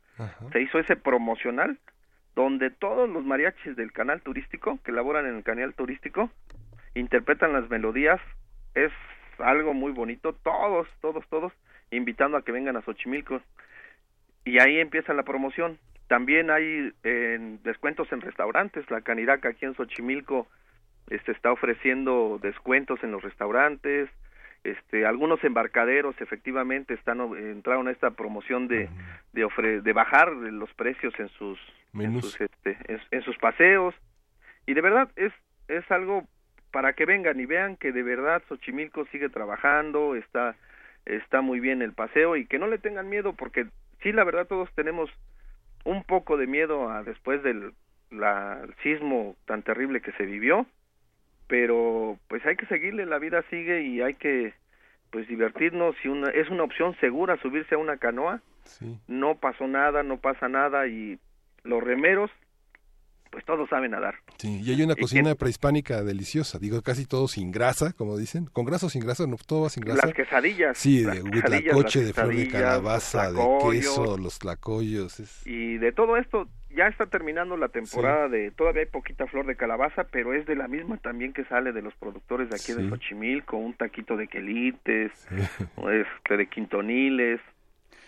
se 0.53 0.62
hizo 0.62 0.79
ese 0.79 0.97
promocional 0.97 1.79
donde 2.39 2.70
todos 2.70 3.10
los 3.10 3.24
mariachis 3.24 3.74
del 3.74 3.90
canal 3.90 4.23
turístico 4.23 4.78
que 4.85 4.93
laboran 4.93 5.27
en 5.27 5.39
el 5.39 5.43
canal 5.43 5.74
turístico 5.74 6.31
interpretan 6.94 7.52
las 7.52 7.69
melodías. 7.69 8.20
Es 8.77 8.93
algo 9.39 9.74
muy 9.74 9.90
bonito. 9.90 10.32
Todos 10.35 10.86
todos 11.01 11.27
todos 11.31 11.52
invitando 11.90 12.36
a 12.36 12.44
que 12.44 12.52
vengan 12.52 12.77
a 12.77 12.82
Xochimilco. 12.82 13.43
Y 14.44 14.60
ahí 14.60 14.78
empieza 14.78 15.15
la 15.15 15.24
promoción. 15.24 15.81
También 16.06 16.52
hay 16.52 16.93
eh, 17.02 17.59
descuentos 17.65 18.06
en 18.12 18.20
restaurantes. 18.20 18.89
La 18.89 19.01
Caniraca 19.01 19.48
aquí 19.48 19.65
en 19.65 19.74
Xochimilco 19.74 20.47
este 21.10 21.32
está 21.32 21.51
ofreciendo 21.51 22.39
descuentos 22.40 23.02
en 23.02 23.10
los 23.10 23.20
restaurantes 23.20 24.09
este 24.65 25.07
algunos 25.07 25.43
embarcaderos 25.45 26.21
efectivamente 26.21 26.95
están 26.95 27.21
entraron 27.37 27.89
a 27.89 27.93
esta 27.93 28.11
promoción 28.11 28.69
de 28.69 28.89
de 29.33 29.47
ofre- 29.47 29.81
de 29.83 29.93
bajar 29.93 30.33
los 30.33 30.73
precios 30.75 31.15
en 31.19 31.29
sus 31.31 31.59
en 31.95 32.21
sus, 32.21 32.41
este, 32.41 32.77
en, 32.93 33.01
en 33.11 33.23
sus 33.23 33.37
paseos. 33.39 33.95
Y 34.67 34.75
de 34.75 34.81
verdad 34.81 35.09
es 35.17 35.33
es 35.69 35.89
algo 35.91 36.25
para 36.71 36.93
que 36.93 37.07
vengan 37.07 37.41
y 37.41 37.47
vean 37.47 37.77
que 37.77 37.93
de 37.93 38.03
verdad 38.03 38.43
Xochimilco 38.49 39.07
sigue 39.07 39.29
trabajando 39.29 40.15
está 40.15 40.55
está 41.07 41.41
muy 41.41 41.61
bien 41.61 41.81
el 41.81 41.93
paseo 41.93 42.37
y 42.37 42.45
que 42.47 42.59
no 42.59 42.67
le 42.67 42.79
tengan 42.79 43.09
miedo 43.09 43.33
porque 43.33 43.67
sí 44.03 44.13
la 44.13 44.25
verdad 44.25 44.47
todos 44.47 44.71
tenemos 44.75 45.09
un 45.85 46.05
poco 46.05 46.37
de 46.37 46.47
miedo 46.47 46.91
a 46.91 47.03
después 47.03 47.43
del 47.43 47.73
la, 48.11 48.61
el 48.65 48.75
sismo 48.83 49.37
tan 49.47 49.63
terrible 49.63 50.01
que 50.01 50.13
se 50.13 50.27
vivió 50.27 50.67
pero 51.49 52.19
pues 52.29 52.45
hay 52.47 52.57
que 52.57 52.66
seguirle 52.66 53.07
la 53.07 53.19
vida 53.19 53.43
sigue 53.51 53.83
y 53.83 54.01
hay 54.01 54.15
que 54.15 54.55
pues 55.11 55.27
divertirnos 55.27 55.97
y 56.05 56.09
una, 56.09 56.31
es 56.31 56.49
una 56.51 56.62
opción 56.62 56.95
segura 57.01 57.41
subirse 57.41 57.75
a 57.75 57.79
una 57.79 57.97
canoa. 57.97 58.41
No 59.09 59.37
pasó 59.37 59.66
nada 59.66 60.03
no 60.03 60.19
pasa 60.19 60.49
nada 60.49 60.87
y 60.87 61.19
los 61.65 61.83
remeros 61.83 62.31
pues 63.39 63.47
todos 63.47 63.69
saben 63.70 63.93
nadar 63.93 64.16
Sí, 64.36 64.60
y 64.65 64.73
hay 64.73 64.82
una 64.82 64.94
¿Y 64.97 65.01
cocina 65.01 65.35
prehispánica 65.36 66.02
deliciosa, 66.02 66.59
digo, 66.59 66.82
casi 66.82 67.06
todo 67.06 67.28
sin 67.28 67.52
grasa, 67.52 67.93
como 67.93 68.16
dicen, 68.16 68.47
con 68.47 68.65
grasa 68.65 68.86
o 68.86 68.89
sin 68.90 69.01
grasa, 69.02 69.27
no, 69.28 69.36
todo 69.47 69.62
va 69.62 69.69
sin 69.69 69.85
grasa. 69.85 70.06
las 70.06 70.15
quesadillas 70.15 70.77
Sí, 70.77 71.05
las 71.05 71.23
de 71.23 71.31
quesadillas, 71.31 71.52
huitlacoche, 71.77 71.98
las 72.01 72.06
de 72.09 72.12
flor 72.15 72.35
de 72.35 72.48
calabaza, 72.48 73.32
de 73.32 73.47
queso, 73.70 74.16
los 74.19 74.39
tlacoyos. 74.40 75.20
es- 75.20 75.47
y 75.47 75.78
de 75.78 75.93
todo 75.93 76.16
esto 76.16 76.48
ya 76.70 76.89
está 76.89 77.06
terminando 77.06 77.56
la 77.56 77.69
temporada 77.69 78.28
de 78.28 78.51
todavía 78.51 78.82
hay 78.82 78.89
poquita 78.89 79.27
flor 79.28 79.47
de 79.47 79.55
calabaza 79.56 80.05
pero 80.10 80.35
es 80.35 80.44
de 80.47 80.56
la 80.56 80.66
misma 80.66 80.97
también 80.97 81.32
que 81.32 81.44
sale 81.44 81.73
de 81.73 81.81
los 81.82 81.94
productores 81.94 82.51
de 82.51 82.56
aquí 82.56 82.73
de 82.73 82.82
Sí. 82.82 82.89
Xochimilco 82.90 83.56
un 83.56 83.74
taquito 83.74 84.16
de 84.16 84.27
quelites 84.27 85.12
o 85.77 85.90
este 85.90 86.36
de 86.36 86.47
quintoniles 86.48 87.40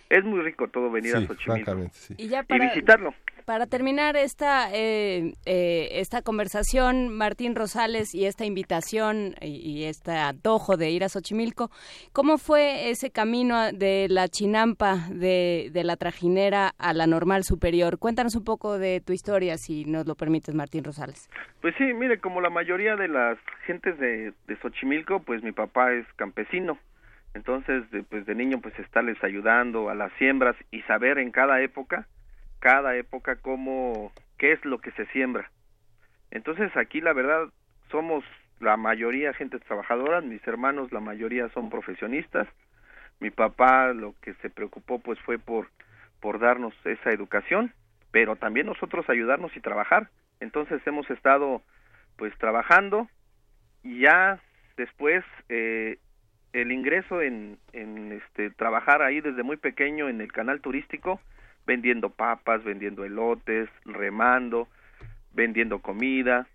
es 0.09 0.25
muy 0.25 0.41
rico 0.43 0.67
todo 0.69 0.91
venir 0.91 1.15
a 1.15 1.21
Sí, 1.21 1.27
Xochimilco 1.29 1.65
francamente, 1.65 1.95
sí. 1.95 2.15
Y 2.19 2.27
ya 2.29 2.41
y 2.41 2.45
para, 2.45 2.65
visitarlo 2.67 3.15
Para 3.45 3.67
terminar 3.67 4.17
esta, 4.17 4.69
eh, 4.73 5.33
eh, 5.47 5.89
esta 5.93 6.23
conversación, 6.23 7.09
Martín 7.09 7.55
Rosales, 7.55 8.15
y 8.15 8.27
esta 8.27 8.45
invitación 8.45 9.35
y, 9.41 9.57
y 9.57 9.85
este 9.85 10.13
antojo 10.13 10.77
de 10.77 10.91
ir 10.91 11.05
a 11.05 11.09
Xochimilco, 11.09 11.71
¿cómo 12.13 12.39
fue 12.39 12.91
ese 12.91 13.11
camino 13.11 13.73
de 13.73 14.07
la 14.09 14.29
chinampa, 14.29 15.09
de, 15.11 15.71
de 15.73 15.85
la 15.85 15.97
trajinera 15.97 16.73
a 16.79 16.93
la 16.93 17.07
normal 17.07 17.45
superior? 17.45 17.99
Cuéntanos 17.99 18.37
un 18.37 18.45
poco 18.45 18.79
de 18.79 19.01
tu 19.01 19.13
historia, 19.13 19.57
si 19.59 19.85
nos 19.85 20.07
lo 20.07 20.15
permites, 20.15 20.55
Martín 20.55 20.85
Rosales. 20.85 21.29
Pues 21.61 21.75
sí, 21.79 21.85
mire, 21.95 22.19
como 22.21 22.41
la 22.41 22.51
mayoría 22.51 22.97
de 22.97 23.09
las 23.09 23.39
gentes 23.67 23.99
de, 23.99 24.33
de 24.47 24.57
Xochimilco, 24.61 25.21
pues 25.21 25.43
mi 25.43 25.53
papá 25.53 25.93
es 25.93 26.07
campesino. 26.17 26.79
Entonces, 27.35 27.85
pues 28.09 28.27
de 28.27 28.35
niño, 28.35 28.61
pues 28.61 28.79
estarles 28.79 29.23
ayudando 29.23 29.89
a 29.89 29.95
las 29.95 30.13
siembras 30.19 30.57
y 30.71 30.83
saber 30.83 31.19
en 31.19 31.31
cada 31.31 31.63
época, 31.63 32.07
cada 32.61 32.97
época 32.97 33.37
cómo, 33.37 34.13
qué 34.39 34.53
es 34.53 34.65
lo 34.65 34.79
que 34.79 34.93
se 34.93 35.07
siembra. 35.07 35.51
Entonces, 36.31 36.75
aquí 36.77 37.01
la 37.01 37.13
verdad, 37.13 37.49
somos 37.91 38.25
la 38.61 38.77
mayoría 38.77 39.33
gente 39.33 39.59
trabajadora, 39.59 40.21
mis 40.21 40.47
hermanos, 40.47 40.93
la 40.93 41.01
mayoría 41.01 41.49
son 41.49 41.71
profesionistas. 41.71 42.47
Mi 43.19 43.31
papá 43.31 43.93
lo 43.93 44.15
que 44.23 44.35
se 44.35 44.51
preocupó 44.51 44.99
pues 44.99 45.19
fue 45.21 45.39
por, 45.39 45.69
por 46.21 46.39
darnos 46.39 46.75
esa 46.85 47.11
educación, 47.11 47.73
pero 48.11 48.37
también 48.37 48.67
nosotros 48.67 49.09
ayudarnos 49.09 49.57
y 49.57 49.61
trabajar. 49.61 50.09
Entonces 50.41 50.81
hemos 50.87 51.09
estado 51.11 51.63
pues 52.17 52.37
trabajando 52.39 53.09
y 53.83 54.01
ya 54.01 54.41
después 54.77 55.25
eh, 55.49 55.99
el 56.53 56.73
ingreso 56.73 57.23
en, 57.23 57.59
en 57.73 58.13
este 58.13 58.51
trabajar 58.51 59.03
ahí 59.03 59.21
desde 59.21 59.43
muy 59.43 59.57
pequeño 59.57 60.09
en 60.09 60.21
el 60.21 60.33
canal 60.33 60.61
turístico 60.61 61.21
vendiendo 61.67 62.11
papas, 62.11 62.65
vendiendo 62.65 63.05
elotes, 63.05 63.69
remando, 63.85 64.69
vendiendo 65.33 65.81
comida. 65.81 66.47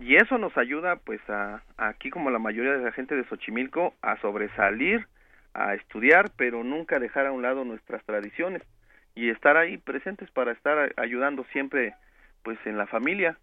Y 0.00 0.16
eso 0.16 0.38
nos 0.38 0.56
ayuda 0.56 0.96
pues 0.96 1.20
a, 1.28 1.62
aquí 1.76 2.10
como 2.10 2.30
la 2.30 2.38
mayoría 2.38 2.72
de 2.72 2.84
la 2.84 2.92
gente 2.92 3.14
de 3.14 3.24
Xochimilco 3.24 3.94
a 4.02 4.16
sobresalir, 4.20 5.06
a 5.52 5.74
estudiar, 5.74 6.30
pero 6.36 6.64
nunca 6.64 6.98
dejar 6.98 7.26
a 7.26 7.32
un 7.32 7.42
lado 7.42 7.64
nuestras 7.64 8.04
tradiciones 8.04 8.62
y 9.14 9.28
estar 9.30 9.56
ahí 9.56 9.76
presentes 9.76 10.30
para 10.30 10.52
estar 10.52 10.92
ayudando 10.96 11.44
siempre 11.52 11.94
pues 12.42 12.58
en 12.64 12.78
la 12.78 12.86
familia 12.86 13.36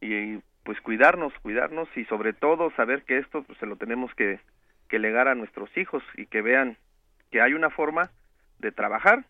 y 0.00 0.38
pues 0.62 0.80
cuidarnos, 0.80 1.32
cuidarnos 1.40 1.88
y 1.96 2.04
sobre 2.04 2.32
todo 2.32 2.70
saber 2.72 3.02
que 3.02 3.18
esto 3.18 3.42
pues, 3.42 3.58
se 3.58 3.66
lo 3.66 3.76
tenemos 3.76 4.14
que 4.14 4.38
que 4.88 4.98
legar 4.98 5.28
a 5.28 5.34
nuestros 5.34 5.74
hijos 5.76 6.02
y 6.16 6.26
que 6.26 6.42
vean 6.42 6.76
que 7.30 7.40
hay 7.40 7.54
una 7.54 7.70
forma 7.70 8.10
de 8.58 8.72
trabajar 8.72 9.24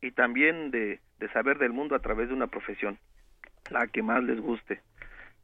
y 0.00 0.12
también 0.12 0.70
de, 0.70 1.00
de 1.18 1.28
saber 1.32 1.58
del 1.58 1.72
mundo 1.72 1.94
a 1.94 2.00
través 2.00 2.28
de 2.28 2.34
una 2.34 2.46
profesión, 2.46 2.98
la 3.70 3.86
que 3.86 4.02
más 4.02 4.22
les 4.22 4.40
guste. 4.40 4.80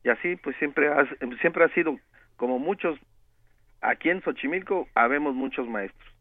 Y 0.05 0.09
así 0.09 0.37
pues 0.37 0.57
siempre 0.57 0.89
ha, 0.89 1.07
siempre 1.41 1.65
ha 1.65 1.69
sido 1.75 1.99
como 2.37 2.59
muchos, 2.59 2.99
aquí 3.81 4.11
en 4.11 4.23
Xochimilco 4.23 4.89
habemos 4.95 5.35
muchos 5.35 5.69
maestros 5.69 6.13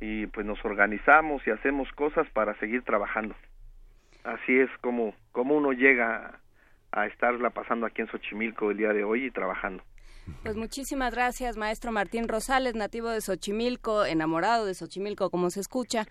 y 0.00 0.26
pues 0.26 0.46
nos 0.46 0.62
organizamos 0.64 1.46
y 1.46 1.50
hacemos 1.50 1.90
cosas 1.92 2.28
para 2.30 2.58
seguir 2.58 2.82
trabajando. 2.82 3.34
Así 4.24 4.58
es 4.58 4.70
como, 4.80 5.14
como 5.32 5.56
uno 5.56 5.72
llega 5.72 6.40
a 6.92 7.06
estarla 7.06 7.50
pasando 7.50 7.86
aquí 7.86 8.02
en 8.02 8.08
Xochimilco 8.08 8.70
el 8.70 8.78
día 8.78 8.92
de 8.92 9.04
hoy 9.04 9.26
y 9.26 9.30
trabajando. 9.30 9.82
Pues 10.42 10.56
muchísimas 10.56 11.14
gracias, 11.14 11.56
maestro 11.56 11.90
Martín 11.90 12.28
Rosales, 12.28 12.74
nativo 12.74 13.08
de 13.08 13.20
Xochimilco, 13.20 14.04
enamorado 14.04 14.66
de 14.66 14.74
Xochimilco, 14.74 15.30
como 15.30 15.50
se 15.50 15.60
escucha, 15.60 16.06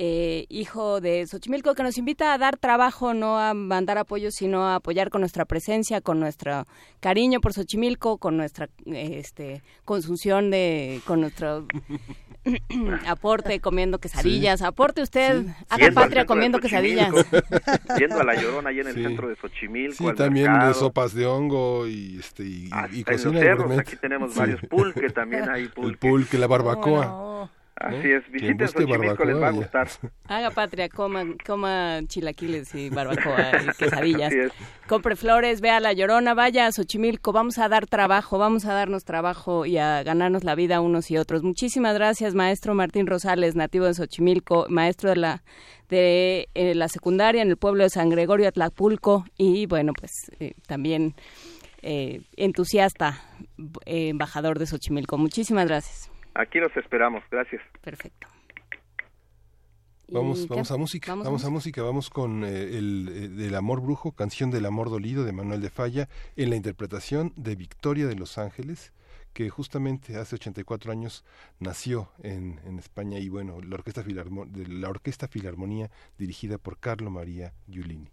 eh, 0.00 0.46
hijo 0.48 1.00
de 1.00 1.26
Xochimilco, 1.26 1.74
que 1.74 1.82
nos 1.82 1.98
invita 1.98 2.32
a 2.32 2.38
dar 2.38 2.56
trabajo, 2.56 3.14
no 3.14 3.36
a 3.40 3.52
mandar 3.52 3.98
apoyo, 3.98 4.30
sino 4.30 4.62
a 4.64 4.76
apoyar 4.76 5.10
con 5.10 5.22
nuestra 5.22 5.44
presencia, 5.44 6.00
con 6.00 6.20
nuestro 6.20 6.66
cariño 7.00 7.40
por 7.40 7.52
Xochimilco, 7.52 8.18
con 8.18 8.36
nuestra 8.36 8.68
eh, 8.86 9.16
este, 9.18 9.60
consunción 9.84 10.50
de, 10.52 11.00
con 11.04 11.20
nuestro 11.20 11.66
aporte 13.06 13.60
comiendo 13.60 13.98
quesadillas, 13.98 14.62
aporte 14.62 15.02
usted, 15.02 15.46
haga 15.68 15.86
Yendo 15.86 16.00
al 16.00 16.06
patria 16.06 16.26
comiendo 16.26 16.60
quesadillas. 16.60 17.12
Yendo 17.98 18.20
a 18.20 18.24
la 18.24 18.34
llorona 18.40 18.70
ahí 18.70 18.80
en 18.80 18.86
el 18.88 18.94
Sí. 18.94 19.02
centro 19.02 19.28
de 19.28 19.34
Xochimilco. 19.36 19.96
Sí, 19.96 20.06
al 20.06 20.14
también 20.14 20.58
de 20.60 20.74
sopas 20.74 21.12
de 21.14 21.26
hongo 21.26 21.86
y 21.88 22.18
este 22.20 22.44
y, 22.44 22.70
y 22.92 22.98
en 22.98 23.02
cocina 23.04 23.32
los 23.32 23.40
cerros, 23.42 23.58
gourmet. 23.64 23.80
aquí 23.80 23.96
tenemos 23.96 24.32
Sí. 24.32 24.38
varios 24.38 24.60
pulque, 24.68 25.10
también 25.10 25.48
hay 25.50 25.64
El 25.76 25.98
pulque. 25.98 26.38
la 26.38 26.46
barbacoa. 26.46 27.04
¿no? 27.06 27.57
Es, 27.80 28.24
Quien 28.24 28.56
visiten 28.56 28.68
Xochimilco, 28.68 29.24
les 29.24 29.40
va 29.40 29.48
a 29.48 29.50
gustar. 29.50 29.88
Haga 30.28 30.50
patria, 30.50 30.88
coma, 30.88 31.24
coma 31.46 32.00
chilaquiles 32.06 32.74
y 32.74 32.90
barbacoa 32.90 33.62
y 33.62 33.66
quesadillas. 33.78 34.28
Así 34.28 34.38
es. 34.38 34.52
Compre 34.86 35.16
flores, 35.16 35.60
vea 35.60 35.80
la 35.80 35.92
llorona, 35.92 36.34
vaya 36.34 36.66
a 36.66 36.72
Xochimilco, 36.72 37.32
vamos 37.32 37.58
a 37.58 37.68
dar 37.68 37.86
trabajo, 37.86 38.38
vamos 38.38 38.64
a 38.64 38.74
darnos 38.74 39.04
trabajo 39.04 39.66
y 39.66 39.78
a 39.78 40.02
ganarnos 40.02 40.44
la 40.44 40.54
vida 40.54 40.80
unos 40.80 41.10
y 41.10 41.18
otros. 41.18 41.42
Muchísimas 41.42 41.94
gracias, 41.94 42.34
maestro 42.34 42.74
Martín 42.74 43.06
Rosales, 43.06 43.54
nativo 43.54 43.86
de 43.86 43.94
Xochimilco, 43.94 44.66
maestro 44.68 45.10
de 45.10 45.16
la 45.16 45.42
de 45.88 46.48
eh, 46.54 46.74
la 46.74 46.88
secundaria 46.88 47.40
en 47.40 47.48
el 47.48 47.56
pueblo 47.56 47.82
de 47.82 47.88
San 47.90 48.10
Gregorio 48.10 48.48
Atlapulco 48.48 49.24
y 49.38 49.64
bueno, 49.66 49.92
pues 49.98 50.12
eh, 50.38 50.52
también 50.66 51.14
eh, 51.82 52.22
entusiasta, 52.36 53.22
eh, 53.86 54.08
embajador 54.08 54.58
de 54.58 54.66
Xochimilco. 54.66 55.16
Muchísimas 55.16 55.68
gracias. 55.68 56.10
Aquí 56.34 56.58
los 56.58 56.76
esperamos, 56.76 57.22
gracias. 57.30 57.62
Perfecto. 57.82 58.26
Vamos, 60.10 60.48
vamos 60.48 60.70
a 60.70 60.76
música, 60.78 61.12
Vamos 61.12 61.24
vamos, 61.26 61.44
a 61.44 61.50
música, 61.50 61.82
vamos 61.82 62.08
con 62.08 62.42
eh, 62.42 62.78
el 62.78 63.08
eh, 63.12 63.28
del 63.28 63.54
amor 63.54 63.82
brujo, 63.82 64.12
canción 64.12 64.50
del 64.50 64.64
amor 64.64 64.88
dolido 64.88 65.24
de 65.24 65.32
Manuel 65.32 65.60
de 65.60 65.68
Falla, 65.68 66.08
en 66.34 66.48
la 66.48 66.56
interpretación 66.56 67.34
de 67.36 67.56
Victoria 67.56 68.06
de 68.06 68.14
Los 68.14 68.38
Ángeles, 68.38 68.94
que 69.34 69.50
justamente 69.50 70.16
hace 70.16 70.36
84 70.36 70.92
años 70.92 71.24
nació 71.60 72.10
en, 72.22 72.58
en 72.64 72.78
España 72.78 73.18
y 73.18 73.28
bueno, 73.28 73.60
la 73.60 73.74
orquesta, 73.74 74.02
Filarmo- 74.02 74.46
de 74.46 74.66
la 74.66 74.88
orquesta 74.88 75.28
Filarmonía 75.28 75.90
dirigida 76.16 76.56
por 76.56 76.78
Carlo 76.78 77.10
María 77.10 77.52
Giulini. 77.70 78.08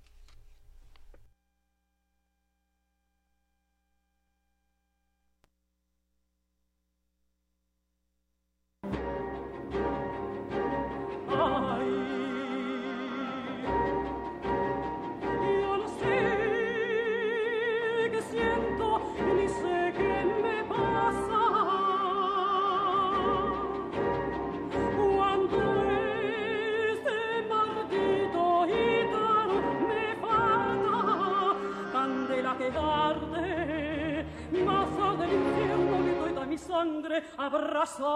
Sangre 36.67 37.23
abraza 37.37 38.15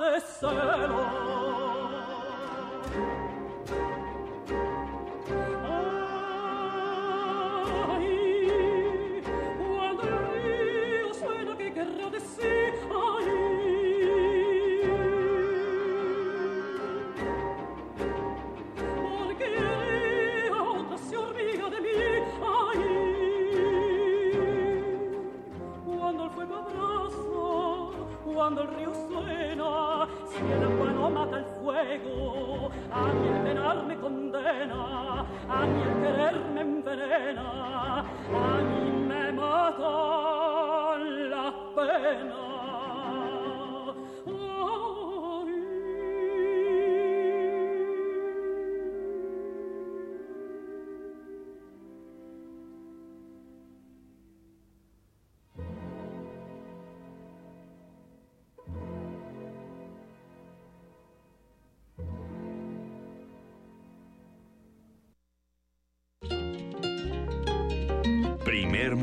de 0.00 0.20
celo 0.20 1.67
cuando 28.48 28.62
el 28.62 28.68
río 28.78 28.94
suena, 29.10 30.08
si 30.26 30.38
el 30.38 30.64
agua 30.64 30.90
no 30.92 31.10
mata 31.10 31.36
el 31.36 31.44
fuego, 31.60 32.70
a 32.90 33.12
mí 33.12 33.28
el 33.28 33.42
penar 33.42 33.84
me 33.84 33.94
condena, 33.98 35.26
a 35.50 35.66
mí 35.66 35.82
el 35.82 36.02
querer 36.02 36.40
me 36.54 36.60
envenena, 36.62 38.00
a 38.00 38.62
mí 38.62 38.90
me 39.06 39.32
mata 39.32 40.98
la 40.98 41.54
pena. 41.74 42.57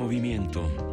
Movimiento. 0.06 0.85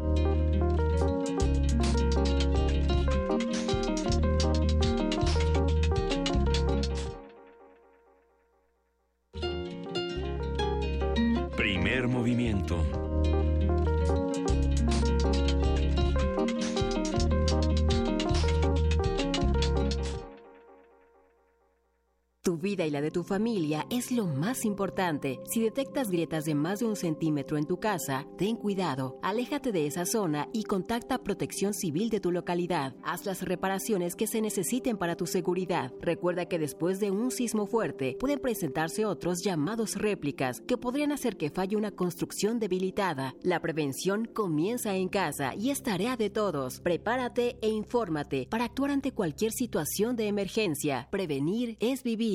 Tu 22.45 22.59
vida 22.59 22.85
y 22.85 22.91
la 22.91 23.01
de 23.01 23.13
tu 23.13 23.23
familia 23.23 23.87
es 23.89 24.11
lo 24.11 24.27
más 24.27 24.65
importante. 24.65 25.39
Si 25.45 25.63
detectas 25.63 26.11
grietas 26.11 26.45
de 26.45 26.57
más 26.57 26.81
de 26.81 26.87
un 26.87 26.97
centímetro 26.97 27.57
en 27.57 27.67
tu 27.67 27.79
casa, 27.79 28.27
ten 28.37 28.57
cuidado, 28.57 29.17
aléjate 29.23 29.71
de 29.71 29.87
esa 29.87 30.05
zona 30.07 30.49
y 30.53 30.65
contacta 30.65 31.23
Protección 31.23 31.73
Civil 31.73 32.11
de 32.11 32.19
tu 32.19 32.33
localidad. 32.33 32.97
Haz 33.05 33.27
las 33.27 33.43
reparaciones 33.43 34.17
que 34.17 34.27
se 34.27 34.41
necesiten 34.41 34.97
para 34.97 35.15
tu 35.15 35.29
seguridad. 35.29 35.93
Recuerda 36.01 36.47
que 36.47 36.59
después 36.59 36.99
de 36.99 37.13
un 37.13 37.31
sismo 37.31 37.69
fuerte 37.69 38.17
pueden 38.19 38.41
presentarse 38.41 39.07
otros 39.07 39.45
llamados 39.45 39.95
réplicas 39.95 40.63
que 40.63 40.77
podrían 40.77 41.13
hacer 41.13 41.37
que 41.37 41.51
falle 41.51 41.77
una 41.77 41.93
construcción 41.93 42.59
debilitada. 42.59 43.37
La 43.45 43.61
prevención 43.61 44.25
comienza 44.25 44.97
en 44.97 45.09
casa 45.09 45.55
y 45.55 45.71
es 45.71 45.85
tarea 45.85 46.17
de 46.17 46.29
todos. 46.29 46.81
Prepárate 46.81 47.57
e 47.63 47.69
infórmate 47.69 48.49
para 48.51 48.65
actuar 48.65 48.91
ante 48.91 49.13
cualquier 49.13 49.53
situación 49.53 50.17
de 50.17 50.27
emergencia. 50.27 51.07
Prevenir 51.13 51.77
es 51.79 52.03
vivir. 52.03 52.32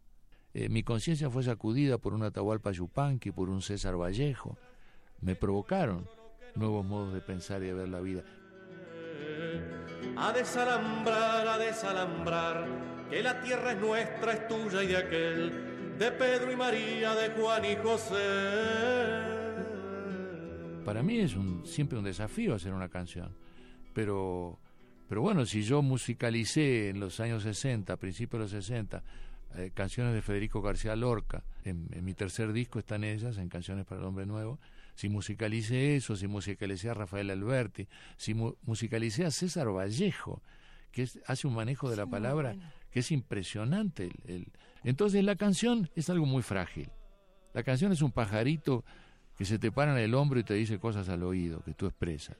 Eh, 0.54 0.68
mi 0.68 0.82
conciencia 0.82 1.30
fue 1.30 1.42
sacudida 1.42 1.98
por 1.98 2.14
un 2.14 2.22
Atahualpa 2.22 2.72
Yupanqui, 2.72 3.30
por 3.30 3.48
un 3.48 3.62
César 3.62 3.96
Vallejo. 3.96 4.58
Me 5.20 5.34
provocaron 5.34 6.08
nuevos 6.54 6.84
modos 6.84 7.14
de 7.14 7.20
pensar 7.20 7.62
y 7.62 7.66
de 7.66 7.74
ver 7.74 7.88
la 7.88 8.00
vida. 8.00 8.24
A 10.16 10.32
desalambrar, 10.32 11.46
a 11.46 11.58
desalambrar, 11.58 12.66
que 13.08 13.22
la 13.22 13.40
tierra 13.40 13.72
es 13.72 13.80
nuestra, 13.80 14.32
es 14.32 14.48
tuya 14.48 14.82
y 14.82 14.86
de 14.88 14.96
aquel, 14.96 15.71
de 15.98 16.10
Pedro 16.12 16.52
y 16.52 16.56
María, 16.56 17.14
de 17.14 17.30
Juan 17.30 17.64
y 17.64 17.76
José. 17.76 19.32
Para 20.84 21.02
mí 21.02 21.18
es 21.20 21.34
un, 21.34 21.64
siempre 21.64 21.98
un 21.98 22.04
desafío 22.04 22.54
hacer 22.54 22.72
una 22.72 22.88
canción, 22.88 23.34
pero, 23.94 24.58
pero 25.08 25.22
bueno, 25.22 25.46
si 25.46 25.62
yo 25.62 25.82
musicalicé 25.82 26.88
en 26.88 27.00
los 27.00 27.20
años 27.20 27.44
60, 27.44 27.96
principios 27.96 28.38
de 28.38 28.56
los 28.56 28.64
60, 28.64 29.02
eh, 29.56 29.70
canciones 29.74 30.14
de 30.14 30.22
Federico 30.22 30.60
García 30.60 30.96
Lorca, 30.96 31.44
en, 31.64 31.88
en, 31.92 32.04
mi 32.04 32.14
tercer 32.14 32.52
disco 32.52 32.78
están 32.78 33.04
ellas, 33.04 33.38
en 33.38 33.48
Canciones 33.48 33.84
para 33.84 34.00
el 34.00 34.06
Hombre 34.06 34.26
Nuevo, 34.26 34.58
si 34.94 35.08
musicalicé 35.08 35.96
eso, 35.96 36.16
si 36.16 36.26
musicalicé 36.26 36.90
a 36.90 36.94
Rafael 36.94 37.30
Alberti, 37.30 37.86
si 38.16 38.34
mu 38.34 38.54
musicalicé 38.62 39.24
a 39.24 39.30
César 39.30 39.68
Vallejo, 39.68 40.42
que 40.90 41.02
es, 41.02 41.18
hace 41.26 41.46
un 41.46 41.54
manejo 41.54 41.88
de 41.90 41.96
la 41.96 42.06
palabra 42.06 42.56
que 42.92 43.00
es 43.00 43.10
impresionante. 43.10 44.10
El, 44.26 44.34
el, 44.34 44.52
entonces 44.84 45.24
la 45.24 45.36
canción 45.36 45.90
es 45.96 46.10
algo 46.10 46.26
muy 46.26 46.42
frágil. 46.42 46.90
La 47.54 47.62
canción 47.62 47.92
es 47.92 48.02
un 48.02 48.12
pajarito 48.12 48.84
que 49.36 49.44
se 49.44 49.58
te 49.58 49.72
para 49.72 49.92
en 49.92 49.98
el 49.98 50.14
hombro 50.14 50.38
y 50.38 50.44
te 50.44 50.54
dice 50.54 50.78
cosas 50.78 51.08
al 51.08 51.22
oído 51.22 51.62
que 51.64 51.74
tú 51.74 51.86
expresas. 51.86 52.36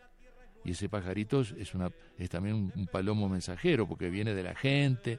Y 0.64 0.72
ese 0.72 0.88
pajarito 0.88 1.40
es, 1.40 1.74
una, 1.74 1.90
es 2.18 2.30
también 2.30 2.72
un, 2.74 2.86
palomo 2.86 3.28
mensajero 3.28 3.88
porque 3.88 4.10
viene 4.10 4.34
de 4.34 4.42
la 4.42 4.54
gente, 4.54 5.18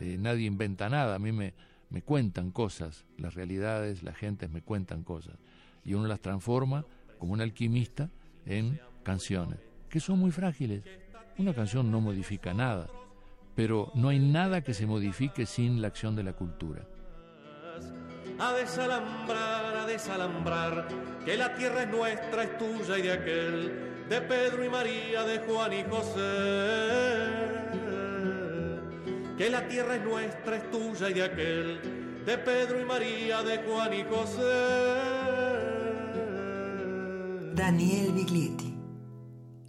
eh, 0.00 0.16
nadie 0.20 0.46
inventa 0.46 0.88
nada, 0.88 1.16
a 1.16 1.18
mí 1.18 1.32
me, 1.32 1.52
me 1.90 2.02
cuentan 2.02 2.52
cosas, 2.52 3.04
las 3.18 3.34
realidades, 3.34 4.02
las 4.02 4.16
gentes 4.16 4.50
me 4.50 4.62
cuentan 4.62 5.02
cosas. 5.02 5.36
Y 5.84 5.94
uno 5.94 6.06
las 6.06 6.20
transforma 6.20 6.86
como 7.18 7.32
un 7.32 7.40
alquimista 7.40 8.10
en 8.46 8.80
canciones, 9.02 9.58
que 9.88 9.98
son 9.98 10.20
muy 10.20 10.30
frágiles. 10.30 10.84
Una 11.38 11.52
canción 11.52 11.90
no 11.90 12.00
modifica 12.00 12.54
nada, 12.54 12.88
pero 13.54 13.90
no 13.94 14.08
hay 14.08 14.18
nada 14.18 14.62
que 14.62 14.74
se 14.74 14.86
modifique 14.86 15.46
sin 15.46 15.80
la 15.80 15.88
acción 15.88 16.16
de 16.16 16.22
la 16.22 16.32
cultura. 16.32 16.82
A 18.38 18.52
desalambrar, 18.52 19.76
a 19.76 19.86
desalambrar, 19.86 20.88
que 21.24 21.36
la 21.36 21.54
tierra 21.54 21.84
es 21.84 21.90
nuestra, 21.90 22.44
es 22.44 22.58
tuya 22.58 22.98
y 22.98 23.02
de 23.02 23.12
aquel, 23.12 24.06
de 24.08 24.20
Pedro 24.20 24.64
y 24.64 24.68
María, 24.68 25.22
de 25.22 25.38
Juan 25.40 25.72
y 25.72 25.84
José. 25.84 26.20
Que 29.38 29.50
la 29.50 29.66
tierra 29.68 29.96
es 29.96 30.04
nuestra, 30.04 30.56
es 30.56 30.70
tuya 30.70 31.10
y 31.10 31.14
de 31.14 31.22
aquel, 31.22 31.80
de 32.26 32.38
Pedro 32.38 32.80
y 32.80 32.84
María, 32.84 33.42
de 33.42 33.58
Juan 33.58 33.94
y 33.94 34.04
José. 34.04 35.14
Daniel 37.54 38.12
Biglietti, 38.12 38.74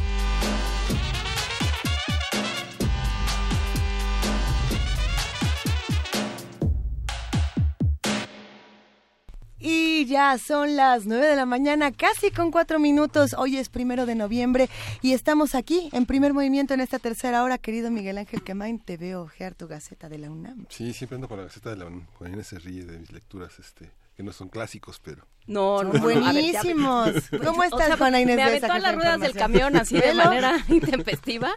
ya 10.06 10.38
son 10.38 10.76
las 10.76 11.04
nueve 11.04 11.26
de 11.26 11.36
la 11.36 11.46
mañana, 11.46 11.90
casi 11.90 12.30
con 12.30 12.50
cuatro 12.50 12.78
minutos. 12.78 13.34
Hoy 13.36 13.56
es 13.56 13.68
primero 13.68 14.06
de 14.06 14.14
noviembre 14.14 14.70
y 15.02 15.12
estamos 15.12 15.54
aquí 15.54 15.90
en 15.92 16.06
primer 16.06 16.32
movimiento 16.32 16.74
en 16.74 16.80
esta 16.80 16.98
tercera 16.98 17.42
hora. 17.42 17.58
Querido 17.58 17.90
Miguel 17.90 18.18
Ángel 18.18 18.42
Quemain, 18.42 18.78
te 18.78 18.96
veo 18.96 19.22
ojear 19.22 19.54
tu 19.54 19.66
Gaceta 19.66 20.08
de 20.08 20.18
la 20.18 20.30
UNAM. 20.30 20.66
Sí, 20.68 20.92
siempre 20.92 21.16
ando 21.16 21.28
con 21.28 21.38
la 21.38 21.44
Gaceta 21.44 21.70
de 21.70 21.76
la 21.76 21.86
UNAM. 21.86 22.06
Juan 22.14 22.32
Inés 22.32 22.46
se 22.46 22.58
ríe 22.58 22.84
de 22.84 22.98
mis 22.98 23.10
lecturas, 23.12 23.58
este, 23.58 23.90
que 24.16 24.22
no 24.22 24.32
son 24.32 24.48
clásicos, 24.48 25.00
pero... 25.02 25.26
No, 25.48 25.82
no, 25.82 25.92
buenísimos. 26.00 27.12
Ver, 27.30 27.42
¿Cómo 27.42 27.64
estás, 27.64 27.80
o 27.80 27.86
sea, 27.86 27.96
Juana 27.96 28.20
Inés? 28.20 28.36
Me 28.36 28.42
aventó 28.42 28.72
a 28.72 28.78
las 28.78 28.94
ruedas 28.94 29.20
del 29.20 29.32
camión 29.32 29.76
así 29.76 29.98
de 29.98 30.14
manera 30.14 30.56
intempestiva. 30.68 31.50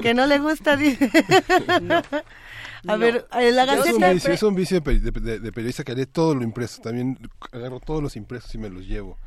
Que 0.00 0.14
no 0.14 0.26
le 0.26 0.38
gusta. 0.38 0.76
No. 1.80 2.02
A 2.86 2.92
no. 2.92 2.98
ver, 2.98 3.26
la 3.30 3.66
Gaceta... 3.66 3.90
Es 3.90 3.94
un 3.94 4.14
vicio, 4.14 4.32
es 4.32 4.42
un 4.42 4.54
vicio 4.54 4.80
de, 4.80 5.00
de, 5.00 5.40
de, 5.40 5.52
periodista 5.52 5.84
que 5.84 5.92
haré 5.92 6.06
todo 6.06 6.34
lo 6.34 6.42
impreso. 6.42 6.80
También 6.82 7.18
agarro 7.52 7.80
todos 7.80 8.02
los 8.02 8.16
impresos 8.16 8.54
y 8.54 8.58
me 8.58 8.70
los 8.70 8.86
llevo. 8.86 9.18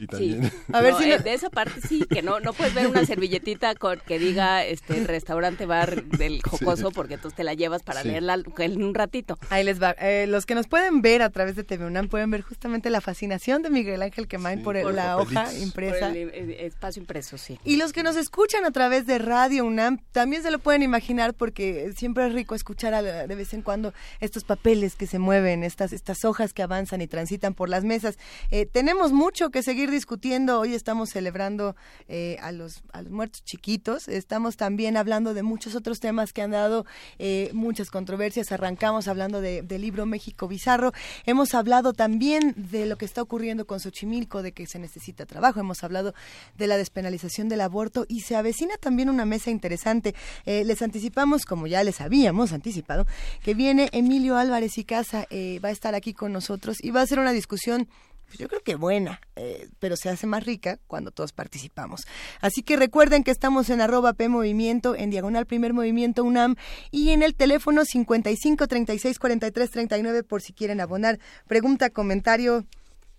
Y 0.00 0.06
también... 0.06 0.42
Sí. 0.44 0.50
A 0.72 0.80
ver 0.80 0.92
no, 0.94 0.98
si 0.98 1.10
eh, 1.10 1.18
de 1.18 1.34
esa 1.34 1.50
parte 1.50 1.80
sí, 1.86 2.04
que 2.08 2.22
no 2.22 2.40
no 2.40 2.52
puedes 2.52 2.74
ver 2.74 2.86
una 2.86 3.04
servilletita 3.04 3.74
con 3.74 4.00
que 4.00 4.18
diga 4.18 4.64
este 4.64 5.04
restaurante 5.04 5.66
bar 5.66 6.04
del 6.04 6.40
jocoso 6.42 6.88
sí. 6.88 6.94
porque 6.94 7.14
entonces 7.14 7.36
te 7.36 7.44
la 7.44 7.54
llevas 7.54 7.82
para 7.82 8.02
sí. 8.02 8.08
leerla 8.08 8.38
en 8.58 8.82
un 8.82 8.94
ratito. 8.94 9.38
Ahí 9.50 9.64
les 9.64 9.82
va. 9.82 9.90
Eh, 10.00 10.26
los 10.28 10.46
que 10.46 10.54
nos 10.54 10.66
pueden 10.68 11.02
ver 11.02 11.22
a 11.22 11.30
través 11.30 11.56
de 11.56 11.64
TV 11.64 11.86
UNAM 11.86 12.08
pueden 12.08 12.30
ver 12.30 12.42
justamente 12.42 12.90
la 12.90 13.00
fascinación 13.00 13.62
de 13.62 13.70
Miguel 13.70 14.02
Ángel 14.02 14.28
Quemain 14.28 14.62
por, 14.62 14.76
el, 14.76 14.84
por, 14.84 14.94
la 14.94 15.18
hoja 15.18 15.52
impresa. 15.54 16.08
Por 16.08 16.16
el, 16.16 16.30
el, 16.34 16.50
espacio 16.50 17.00
impreso, 17.00 17.38
sí. 17.38 17.58
Y 17.64 17.76
los 17.76 17.92
que 17.92 18.02
nos 18.02 18.16
escuchan 18.16 18.64
a 18.64 18.70
través 18.70 19.06
de 19.06 19.18
Radio 19.18 19.64
UNAM 19.64 19.98
también 20.12 20.42
se 20.42 20.50
lo 20.50 20.58
pueden 20.58 20.82
imaginar 20.82 21.34
porque 21.34 21.92
siempre 21.96 22.26
es 22.26 22.32
rico 22.32 22.54
escuchar 22.54 22.94
a, 22.94 23.02
de 23.02 23.34
vez 23.34 23.52
en 23.54 23.62
cuando 23.62 23.92
estos 24.20 24.44
papeles 24.44 24.96
que 24.96 25.06
se 25.06 25.18
mueven, 25.18 25.64
estas 25.64 25.92
estas 25.92 26.24
hojas 26.24 26.52
que 26.52 26.62
avanzan 26.62 27.00
y 27.00 27.06
transitan 27.06 27.54
por 27.54 27.68
las 27.68 27.84
mesas. 27.84 28.18
Eh, 28.50 28.66
tenemos 28.66 29.12
mucho 29.12 29.50
que 29.50 29.62
seguir 29.62 29.89
discutiendo. 29.90 30.60
Hoy 30.60 30.74
estamos 30.74 31.10
celebrando 31.10 31.76
eh, 32.08 32.36
a, 32.40 32.52
los, 32.52 32.82
a 32.92 33.02
muertos 33.02 33.42
chiquitos. 33.44 34.08
Estamos 34.08 34.56
también 34.56 34.96
hablando 34.96 35.34
de 35.34 35.42
muchos 35.42 35.74
otros 35.74 36.00
temas 36.00 36.32
que 36.32 36.42
han 36.42 36.52
dado 36.52 36.86
eh, 37.18 37.50
muchas 37.52 37.90
controversias. 37.90 38.52
Arrancamos 38.52 39.08
hablando 39.08 39.40
de- 39.40 39.62
del 39.62 39.82
libro 39.82 40.06
México 40.06 40.48
Bizarro. 40.48 40.92
Hemos 41.26 41.54
hablado 41.54 41.92
también 41.92 42.54
de 42.56 42.86
lo 42.86 42.96
que 42.96 43.04
está 43.04 43.22
ocurriendo 43.22 43.66
con 43.66 43.80
Xochimilco, 43.80 44.42
de 44.42 44.52
que 44.52 44.66
se 44.66 44.78
necesita 44.78 45.26
trabajo. 45.26 45.60
Hemos 45.60 45.82
hablado 45.84 46.14
de 46.56 46.66
la 46.66 46.76
despenalización 46.76 47.48
del 47.48 47.60
aborto 47.60 48.06
y 48.08 48.20
se 48.20 48.36
avecina 48.36 48.76
también 48.78 49.10
una 49.10 49.24
mesa 49.24 49.50
interesante. 49.50 50.14
Eh, 50.46 50.64
les 50.64 50.82
anticipamos, 50.82 51.44
como 51.44 51.66
ya 51.66 51.82
les 51.84 52.00
habíamos 52.00 52.52
anticipado, 52.52 53.06
que 53.42 53.54
viene 53.54 53.88
Emilio 53.92 54.36
Álvarez 54.36 54.78
y 54.78 54.84
Casa, 54.84 55.26
eh, 55.30 55.60
va 55.64 55.68
a 55.70 55.72
estar 55.72 55.94
aquí 55.94 56.14
con 56.14 56.32
nosotros 56.32 56.76
y 56.82 56.90
va 56.90 57.02
a 57.02 57.06
ser 57.06 57.18
una 57.18 57.32
discusión 57.32 57.88
pues 58.30 58.38
yo 58.38 58.46
creo 58.46 58.62
que 58.62 58.76
buena, 58.76 59.20
eh, 59.34 59.68
pero 59.80 59.96
se 59.96 60.08
hace 60.08 60.24
más 60.24 60.44
rica 60.44 60.78
cuando 60.86 61.10
todos 61.10 61.32
participamos. 61.32 62.02
Así 62.40 62.62
que 62.62 62.76
recuerden 62.76 63.24
que 63.24 63.32
estamos 63.32 63.70
en 63.70 63.80
arroba 63.80 64.12
P 64.12 64.28
Movimiento, 64.28 64.94
en 64.94 65.10
diagonal 65.10 65.46
Primer 65.46 65.72
Movimiento 65.72 66.22
UNAM 66.22 66.54
y 66.92 67.10
en 67.10 67.24
el 67.24 67.34
teléfono 67.34 67.84
55 67.84 68.68
36 68.68 69.18
43 69.18 69.70
39 69.72 70.22
por 70.22 70.42
si 70.42 70.52
quieren 70.52 70.80
abonar. 70.80 71.18
Pregunta, 71.48 71.90
comentario, 71.90 72.66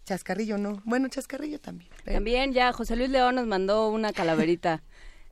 chascarrillo 0.06 0.58
no. 0.58 0.82
Bueno, 0.86 1.10
chascarrillo 1.10 1.60
también. 1.60 1.92
También 2.06 2.54
ya 2.54 2.72
José 2.72 2.96
Luis 2.96 3.10
León 3.10 3.36
nos 3.36 3.48
mandó 3.48 3.90
una 3.90 4.14
calaverita 4.14 4.82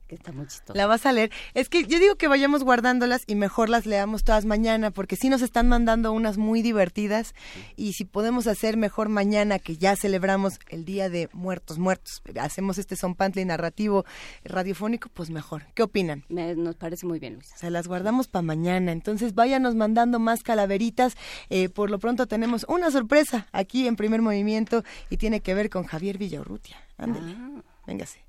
que 0.09 0.15
está 0.15 0.31
muy 0.31 0.47
chistosa. 0.47 0.75
La 0.75 0.87
vas 0.87 1.05
a 1.05 1.13
leer. 1.13 1.31
Es 1.53 1.69
que 1.69 1.85
yo 1.85 1.99
digo 1.99 2.15
que 2.15 2.27
vayamos 2.27 2.63
guardándolas 2.63 3.21
y 3.27 3.35
mejor 3.35 3.69
las 3.69 3.85
leamos 3.85 4.23
todas 4.23 4.43
mañana, 4.43 4.89
porque 4.89 5.15
sí 5.15 5.29
nos 5.29 5.43
están 5.43 5.69
mandando 5.69 6.11
unas 6.11 6.37
muy 6.37 6.63
divertidas 6.63 7.35
y 7.75 7.93
si 7.93 8.05
podemos 8.05 8.47
hacer 8.47 8.75
mejor 8.75 9.07
mañana 9.07 9.59
que 9.59 9.77
ya 9.77 9.95
celebramos 9.95 10.59
el 10.69 10.83
Día 10.83 11.09
de 11.09 11.29
Muertos 11.31 11.77
Muertos, 11.77 12.23
hacemos 12.41 12.79
este 12.79 12.95
zompantli 12.95 13.45
narrativo 13.45 14.03
radiofónico, 14.43 15.09
pues 15.13 15.29
mejor. 15.29 15.67
¿Qué 15.75 15.83
opinan? 15.83 16.25
nos 16.29 16.75
parece 16.75 17.05
muy 17.05 17.19
bien, 17.19 17.35
Luisa. 17.35 17.55
Se 17.55 17.69
las 17.69 17.87
guardamos 17.87 18.27
para 18.27 18.41
mañana, 18.41 18.91
entonces 18.91 19.35
váyanos 19.35 19.75
mandando 19.75 20.17
más 20.17 20.41
calaveritas. 20.41 21.15
Eh, 21.49 21.69
por 21.69 21.91
lo 21.91 21.99
pronto 21.99 22.25
tenemos 22.25 22.65
una 22.67 22.89
sorpresa 22.89 23.47
aquí 23.51 23.85
en 23.87 23.95
Primer 23.95 24.23
Movimiento 24.23 24.83
y 25.11 25.17
tiene 25.17 25.41
que 25.41 25.53
ver 25.53 25.69
con 25.69 25.83
Javier 25.83 26.17
Villaurrutia. 26.17 26.77
Ándale, 26.97 27.35
véngase. 27.85 28.28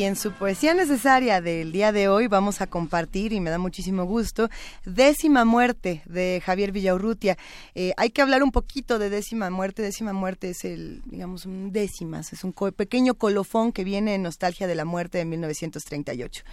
Y 0.00 0.04
en 0.04 0.16
su 0.16 0.32
poesía 0.32 0.72
necesaria 0.72 1.42
del 1.42 1.72
día 1.72 1.92
de 1.92 2.08
hoy 2.08 2.26
vamos 2.26 2.62
a 2.62 2.66
compartir, 2.66 3.34
y 3.34 3.40
me 3.40 3.50
da 3.50 3.58
muchísimo 3.58 4.04
gusto, 4.04 4.48
Décima 4.86 5.44
Muerte 5.44 6.00
de 6.06 6.40
Javier 6.42 6.72
Villaurrutia. 6.72 7.36
Eh, 7.74 7.92
hay 7.98 8.08
que 8.08 8.22
hablar 8.22 8.42
un 8.42 8.50
poquito 8.50 8.98
de 8.98 9.10
Décima 9.10 9.50
Muerte. 9.50 9.82
Décima 9.82 10.14
Muerte 10.14 10.48
es 10.48 10.64
el, 10.64 11.02
digamos, 11.04 11.44
un 11.44 11.70
décimas, 11.70 12.32
es 12.32 12.44
un 12.44 12.52
co- 12.52 12.72
pequeño 12.72 13.12
colofón 13.12 13.72
que 13.72 13.84
viene 13.84 14.14
en 14.14 14.22
Nostalgia 14.22 14.66
de 14.66 14.74
la 14.74 14.86
Muerte 14.86 15.18
de 15.18 15.26
1938. 15.26 16.44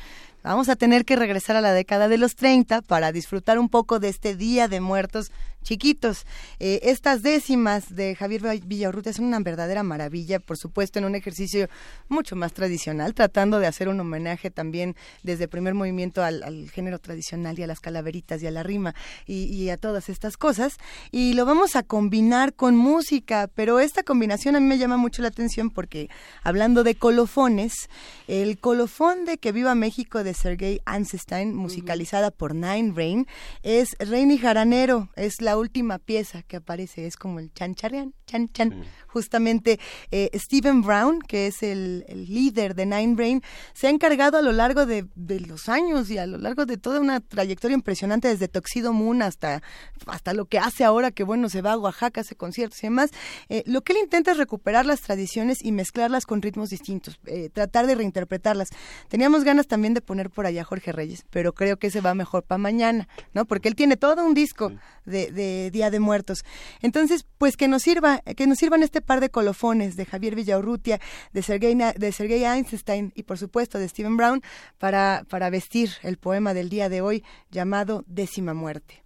Vamos 0.44 0.70
a 0.70 0.76
tener 0.76 1.04
que 1.04 1.16
regresar 1.16 1.56
a 1.56 1.62
la 1.62 1.74
década 1.74 2.08
de 2.08 2.18
los 2.18 2.36
30 2.36 2.82
para 2.84 3.12
disfrutar 3.12 3.60
un 3.60 3.70
poco 3.70 4.00
de 4.00 4.10
este 4.10 4.36
Día 4.36 4.68
de 4.68 4.80
Muertos 4.80 5.32
chiquitos. 5.68 6.26
Eh, 6.60 6.80
estas 6.84 7.22
décimas 7.22 7.94
de 7.94 8.16
Javier 8.16 8.62
Villaurrutia 8.64 9.12
son 9.12 9.26
una 9.26 9.40
verdadera 9.40 9.84
maravilla, 9.84 10.40
por 10.40 10.58
supuesto, 10.58 10.98
en 10.98 11.04
un 11.04 11.16
ejercicio 11.16 11.68
mucho 12.08 12.38
más 12.38 12.54
tradicional, 12.54 13.14
tratando 13.14 13.60
de 13.60 13.68
hacer 13.68 13.90
un 13.90 14.00
homenaje 14.00 14.50
también 14.50 14.96
desde 15.24 15.46
el 15.46 15.50
primer 15.50 15.74
movimiento 15.74 16.24
al, 16.24 16.70
género 16.70 17.00
tradicional 17.00 17.60
y 17.60 17.64
a 17.64 17.68
las 17.68 17.82
calaveritas 17.82 18.42
y 18.42 18.48
a 18.48 18.52
la 18.52 18.64
rima 18.64 18.96
y 19.26 19.68
a 19.70 19.76
todas 19.76 20.08
estas 20.08 20.38
cosas. 20.38 20.78
Y 21.12 21.34
lo 21.34 21.46
vamos 21.46 21.76
a 21.76 21.84
combinar 21.84 22.54
con 22.54 22.78
música, 22.78 23.50
pero 23.54 23.82
esta 23.82 24.04
combinación 24.04 24.56
a 24.56 24.62
mí 24.62 24.68
me 24.68 24.78
llama 24.78 24.96
mucho 24.96 25.22
la 25.22 25.28
atención 25.28 25.70
porque 25.70 26.10
hablando 26.44 26.86
de 26.86 26.96
colofones, 26.96 27.90
el 28.30 28.58
colofón 28.58 29.26
de 29.26 29.38
Que 29.38 29.52
Viva 29.52 29.76
México 29.76 30.24
de 30.28 30.34
Sergei 30.34 30.82
Einstein, 30.86 31.56
musicalizada 31.56 32.32
por 32.32 32.54
Nine 32.54 32.94
Rain, 32.96 33.28
es 33.64 33.96
Reini 34.00 34.38
Jaranero, 34.38 35.10
es 35.16 35.42
la 35.42 35.58
última 35.58 36.00
pieza 36.00 36.44
que 36.44 36.58
aparece, 36.58 37.08
es 37.08 37.16
como 37.16 37.40
el 37.40 37.54
chan 37.54 37.76
charrean, 37.76 38.14
chan 38.26 38.50
chan. 38.50 38.84
Justamente 39.18 39.80
eh, 40.12 40.30
Stephen 40.36 40.84
Brown, 40.84 41.20
que 41.20 41.48
es 41.48 41.64
el, 41.64 42.06
el 42.08 42.32
líder 42.32 42.76
de 42.76 42.86
Nine 42.86 43.16
Rain, 43.18 43.42
se 43.74 43.88
ha 43.88 43.90
encargado 43.90 44.38
a 44.38 44.44
lo 44.44 44.52
largo 44.52 44.86
de, 44.86 45.08
de 45.16 45.40
los 45.40 45.70
años 45.70 46.12
y 46.12 46.20
a 46.20 46.28
lo 46.28 46.38
largo 46.38 46.68
de 46.68 46.78
toda 46.78 47.00
una 47.00 47.20
trayectoria 47.20 47.74
impresionante, 47.74 48.28
desde 48.28 48.48
Toxido 48.48 48.94
Moon 48.94 49.24
hasta, 49.24 49.64
hasta 50.06 50.36
lo 50.36 50.46
que 50.46 50.60
hace 50.60 50.84
ahora, 50.84 51.10
que 51.10 51.24
bueno, 51.24 51.50
se 51.50 51.64
va 51.64 51.72
a 51.72 51.78
Oaxaca, 51.80 52.22
hace 52.22 52.36
conciertos 52.36 52.78
y 52.84 52.88
demás. 52.88 53.10
Eh, 53.50 53.64
lo 53.66 53.82
que 53.82 53.94
él 53.94 54.00
intenta 54.04 54.34
es 54.34 54.38
recuperar 54.38 54.86
las 54.86 55.02
tradiciones 55.02 55.58
y 55.64 55.72
mezclarlas 55.72 56.28
con 56.28 56.44
ritmos 56.44 56.70
distintos, 56.70 57.20
eh, 57.26 57.50
tratar 57.52 57.88
de 57.88 57.96
reinterpretarlas. 57.96 58.70
Teníamos 59.08 59.44
ganas 59.44 59.66
también 59.66 59.96
de 59.96 60.02
poner 60.02 60.30
por 60.30 60.46
allá 60.46 60.62
a 60.62 60.66
Jorge 60.66 60.92
Reyes, 60.92 61.26
pero 61.32 61.54
creo 61.54 61.78
que 61.78 61.88
ese 61.88 62.02
va 62.02 62.14
mejor 62.14 62.44
para 62.44 62.60
mañana, 62.60 63.08
¿no? 63.34 63.46
Porque 63.46 63.68
él 63.68 63.76
tiene 63.76 63.98
todo 63.98 64.24
un 64.24 64.36
disco 64.36 64.72
de, 65.06 65.32
de 65.32 65.72
Día 65.72 65.90
de 65.90 66.00
Muertos. 66.00 66.44
Entonces, 66.82 67.26
pues 67.40 67.58
que 67.58 67.68
nos 67.68 67.82
sirva, 67.82 68.20
que 68.20 68.46
nos 68.46 68.58
sirvan 68.60 68.84
este 68.84 69.02
par 69.08 69.22
de 69.22 69.32
colofones 69.32 69.96
de 69.96 70.06
Javier 70.06 70.36
Villaurrutia, 70.36 71.00
de 71.34 71.42
Sergei, 71.42 71.76
de 71.76 72.12
Sergei 72.12 72.44
Einstein 72.44 73.12
y 73.16 73.24
por 73.24 73.40
supuesto 73.40 73.80
de 73.80 73.90
Stephen 73.90 74.18
Brown 74.18 74.44
para, 74.78 75.26
para 75.30 75.50
vestir 75.50 75.90
el 76.04 76.18
poema 76.18 76.54
del 76.54 76.70
día 76.70 76.90
de 76.90 77.02
hoy 77.02 77.24
llamado 77.50 78.04
Décima 78.06 78.54
Muerte. 78.54 79.02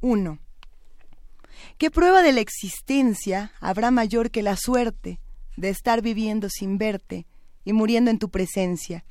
1. 0.00 0.38
¿Qué 1.78 1.90
prueba 1.90 2.22
de 2.22 2.32
la 2.32 2.40
existencia 2.40 3.52
habrá 3.60 3.90
mayor 3.90 4.30
que 4.30 4.42
la 4.42 4.56
suerte 4.56 5.18
de 5.56 5.70
estar 5.70 6.02
viviendo 6.02 6.48
sin 6.50 6.78
verte 6.78 7.26
y 7.64 7.72
muriendo 7.72 8.10
en 8.10 8.18
tu 8.18 8.28
presencia? 8.28 9.04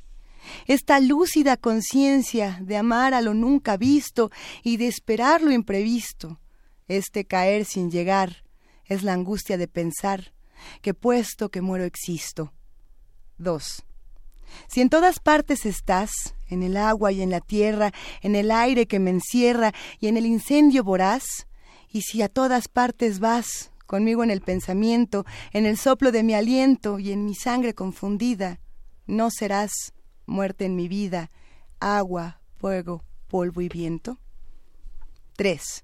Esta 0.68 1.00
lúcida 1.00 1.58
conciencia 1.58 2.60
de 2.62 2.78
amar 2.78 3.14
a 3.14 3.22
lo 3.22 3.34
nunca 3.34 3.78
visto 3.78 4.30
y 4.62 4.78
de 4.78 4.88
esperar 4.88 5.42
lo 5.42 5.52
imprevisto, 5.52 6.40
este 6.88 7.26
caer 7.26 7.66
sin 7.66 7.90
llegar, 7.90 8.44
es 8.94 9.04
la 9.04 9.14
angustia 9.14 9.58
de 9.58 9.68
pensar 9.68 10.34
que 10.82 10.94
puesto 10.94 11.50
que 11.50 11.62
muero 11.62 11.84
existo. 11.84 12.54
2. 13.38 13.84
Si 14.68 14.82
en 14.82 14.90
todas 14.90 15.20
partes 15.20 15.66
estás, 15.66 16.12
en 16.48 16.64
el 16.64 16.78
agua 16.78 17.12
y 17.12 17.22
en 17.22 17.30
la 17.30 17.42
tierra, 17.42 17.92
en 18.22 18.36
el 18.36 18.52
aire 18.52 18.86
que 18.86 19.00
me 19.00 19.10
encierra 19.10 19.74
y 20.00 20.08
en 20.08 20.18
el 20.18 20.26
incendio 20.26 20.84
voraz, 20.84 21.24
y 21.90 22.02
si 22.02 22.22
a 22.22 22.30
todas 22.30 22.68
partes 22.68 23.20
vas, 23.20 23.72
conmigo 23.86 24.24
en 24.24 24.32
el 24.32 24.42
pensamiento, 24.42 25.26
en 25.52 25.66
el 25.66 25.78
soplo 25.78 26.12
de 26.12 26.24
mi 26.24 26.34
aliento 26.34 27.00
y 27.00 27.12
en 27.12 27.26
mi 27.26 27.36
sangre 27.36 27.74
confundida, 27.74 28.60
no 29.06 29.30
serás 29.30 29.94
muerte 30.26 30.66
en 30.66 30.76
mi 30.76 30.88
vida, 30.88 31.30
agua, 31.80 32.40
fuego, 32.56 33.04
polvo 33.28 33.62
y 33.62 33.70
viento. 33.70 34.20
3. 35.36 35.84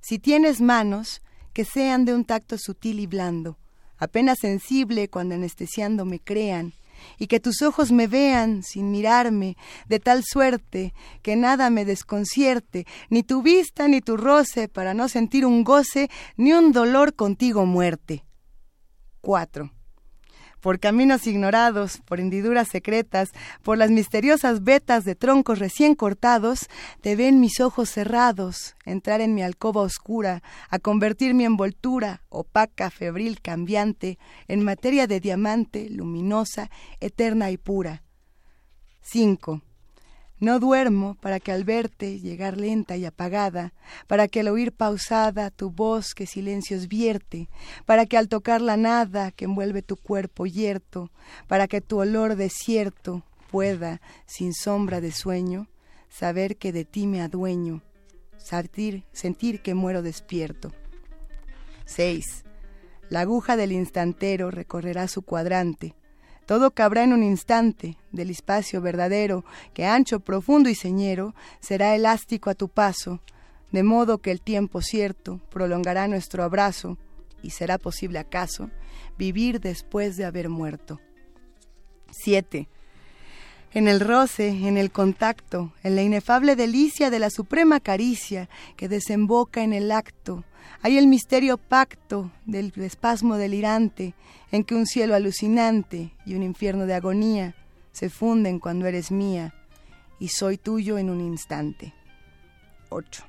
Si 0.00 0.18
tienes 0.18 0.60
manos, 0.60 1.22
que 1.52 1.64
sean 1.64 2.04
de 2.04 2.14
un 2.14 2.24
tacto 2.24 2.58
sutil 2.58 3.00
y 3.00 3.06
blando, 3.06 3.58
apenas 3.98 4.38
sensible 4.40 5.08
cuando 5.08 5.34
anestesiando 5.34 6.04
me 6.04 6.20
crean, 6.20 6.72
y 7.18 7.26
que 7.26 7.40
tus 7.40 7.62
ojos 7.62 7.90
me 7.90 8.06
vean 8.06 8.62
sin 8.62 8.90
mirarme, 8.90 9.56
de 9.88 9.98
tal 9.98 10.22
suerte 10.24 10.94
que 11.22 11.36
nada 11.36 11.68
me 11.70 11.84
desconcierte, 11.84 12.86
ni 13.10 13.22
tu 13.22 13.42
vista 13.42 13.88
ni 13.88 14.00
tu 14.00 14.16
roce, 14.16 14.68
para 14.68 14.94
no 14.94 15.08
sentir 15.08 15.44
un 15.44 15.64
goce 15.64 16.10
ni 16.36 16.52
un 16.52 16.72
dolor 16.72 17.14
contigo 17.14 17.66
muerte. 17.66 18.24
4 19.20 19.72
por 20.62 20.78
caminos 20.78 21.26
ignorados, 21.26 21.98
por 22.06 22.20
hendiduras 22.20 22.68
secretas, 22.68 23.32
por 23.62 23.76
las 23.76 23.90
misteriosas 23.90 24.62
vetas 24.62 25.04
de 25.04 25.14
troncos 25.14 25.58
recién 25.58 25.94
cortados, 25.94 26.70
te 27.02 27.16
ven 27.16 27.40
mis 27.40 27.60
ojos 27.60 27.90
cerrados, 27.90 28.76
entrar 28.86 29.20
en 29.20 29.34
mi 29.34 29.42
alcoba 29.42 29.82
oscura, 29.82 30.42
a 30.70 30.78
convertir 30.78 31.34
mi 31.34 31.44
envoltura, 31.44 32.22
opaca, 32.30 32.90
febril, 32.90 33.40
cambiante, 33.42 34.18
en 34.48 34.64
materia 34.64 35.06
de 35.06 35.20
diamante, 35.20 35.90
luminosa, 35.90 36.70
eterna 37.00 37.50
y 37.50 37.58
pura. 37.58 38.02
5. 39.02 39.60
No 40.42 40.58
duermo 40.58 41.14
para 41.20 41.38
que 41.38 41.52
al 41.52 41.62
verte 41.62 42.18
llegar 42.18 42.56
lenta 42.56 42.96
y 42.96 43.04
apagada, 43.04 43.72
para 44.08 44.26
que 44.26 44.40
al 44.40 44.48
oír 44.48 44.72
pausada 44.72 45.52
tu 45.52 45.70
voz 45.70 46.14
que 46.14 46.26
silencios 46.26 46.88
vierte, 46.88 47.48
para 47.86 48.06
que 48.06 48.16
al 48.18 48.28
tocar 48.28 48.60
la 48.60 48.76
nada 48.76 49.30
que 49.30 49.44
envuelve 49.44 49.82
tu 49.82 49.96
cuerpo 49.96 50.44
yerto, 50.46 51.12
para 51.46 51.68
que 51.68 51.80
tu 51.80 52.00
olor 52.00 52.34
desierto 52.34 53.22
pueda, 53.52 54.00
sin 54.26 54.52
sombra 54.52 55.00
de 55.00 55.12
sueño, 55.12 55.68
saber 56.08 56.56
que 56.56 56.72
de 56.72 56.84
ti 56.84 57.06
me 57.06 57.22
adueño, 57.22 57.80
sentir, 58.36 59.04
sentir 59.12 59.62
que 59.62 59.74
muero 59.74 60.02
despierto. 60.02 60.72
6. 61.84 62.42
La 63.10 63.20
aguja 63.20 63.56
del 63.56 63.70
instantero 63.70 64.50
recorrerá 64.50 65.06
su 65.06 65.22
cuadrante, 65.22 65.94
todo 66.46 66.70
cabrá 66.70 67.04
en 67.04 67.12
un 67.12 67.22
instante 67.22 67.96
del 68.10 68.30
espacio 68.30 68.80
verdadero, 68.80 69.44
que 69.74 69.84
ancho, 69.86 70.20
profundo 70.20 70.68
y 70.68 70.74
señero 70.74 71.34
será 71.60 71.94
elástico 71.94 72.50
a 72.50 72.54
tu 72.54 72.68
paso, 72.68 73.20
de 73.70 73.82
modo 73.82 74.18
que 74.18 74.30
el 74.30 74.40
tiempo 74.40 74.82
cierto 74.82 75.40
prolongará 75.50 76.08
nuestro 76.08 76.42
abrazo 76.42 76.98
y 77.42 77.50
será 77.50 77.78
posible 77.78 78.18
acaso 78.18 78.70
vivir 79.18 79.60
después 79.60 80.16
de 80.16 80.24
haber 80.24 80.48
muerto. 80.48 81.00
7. 82.10 82.68
En 83.74 83.88
el 83.88 84.00
roce, 84.00 84.48
en 84.48 84.76
el 84.76 84.90
contacto, 84.90 85.72
en 85.82 85.96
la 85.96 86.02
inefable 86.02 86.56
delicia 86.56 87.08
de 87.08 87.18
la 87.18 87.30
suprema 87.30 87.80
caricia 87.80 88.50
que 88.76 88.88
desemboca 88.88 89.62
en 89.62 89.72
el 89.72 89.90
acto, 89.90 90.44
hay 90.82 90.98
el 90.98 91.06
misterio 91.06 91.58
pacto 91.58 92.30
del 92.44 92.72
espasmo 92.76 93.36
delirante 93.36 94.14
en 94.50 94.64
que 94.64 94.74
un 94.74 94.86
cielo 94.86 95.14
alucinante 95.14 96.12
y 96.26 96.34
un 96.34 96.42
infierno 96.42 96.86
de 96.86 96.94
agonía 96.94 97.54
se 97.92 98.10
funden 98.10 98.58
cuando 98.58 98.86
eres 98.86 99.12
mía 99.12 99.54
y 100.18 100.28
soy 100.28 100.58
tuyo 100.58 100.98
en 100.98 101.08
un 101.08 101.20
instante. 101.20 101.94
8. 102.88 103.24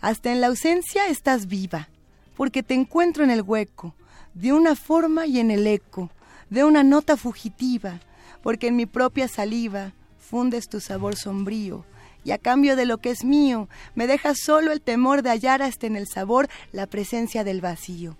Hasta 0.00 0.32
en 0.32 0.40
la 0.40 0.46
ausencia 0.46 1.06
estás 1.08 1.46
viva, 1.46 1.88
porque 2.34 2.62
te 2.62 2.74
encuentro 2.74 3.24
en 3.24 3.30
el 3.30 3.42
hueco, 3.42 3.94
de 4.32 4.52
una 4.52 4.74
forma 4.74 5.26
y 5.26 5.38
en 5.38 5.50
el 5.50 5.66
eco, 5.66 6.10
de 6.48 6.64
una 6.64 6.82
nota 6.82 7.18
fugitiva, 7.18 8.00
porque 8.42 8.68
en 8.68 8.76
mi 8.76 8.86
propia 8.86 9.28
saliva 9.28 9.92
fundes 10.18 10.68
tu 10.68 10.80
sabor 10.80 11.16
sombrío, 11.16 11.84
y 12.24 12.32
a 12.32 12.38
cambio 12.38 12.76
de 12.76 12.86
lo 12.86 12.98
que 12.98 13.10
es 13.10 13.24
mío, 13.24 13.68
me 13.94 14.06
dejas 14.06 14.38
solo 14.40 14.72
el 14.72 14.80
temor 14.80 15.22
de 15.22 15.30
hallar 15.30 15.62
hasta 15.62 15.86
en 15.86 15.96
el 15.96 16.06
sabor 16.06 16.48
la 16.72 16.86
presencia 16.86 17.44
del 17.44 17.60
vacío. 17.60 18.16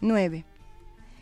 9. 0.00 0.44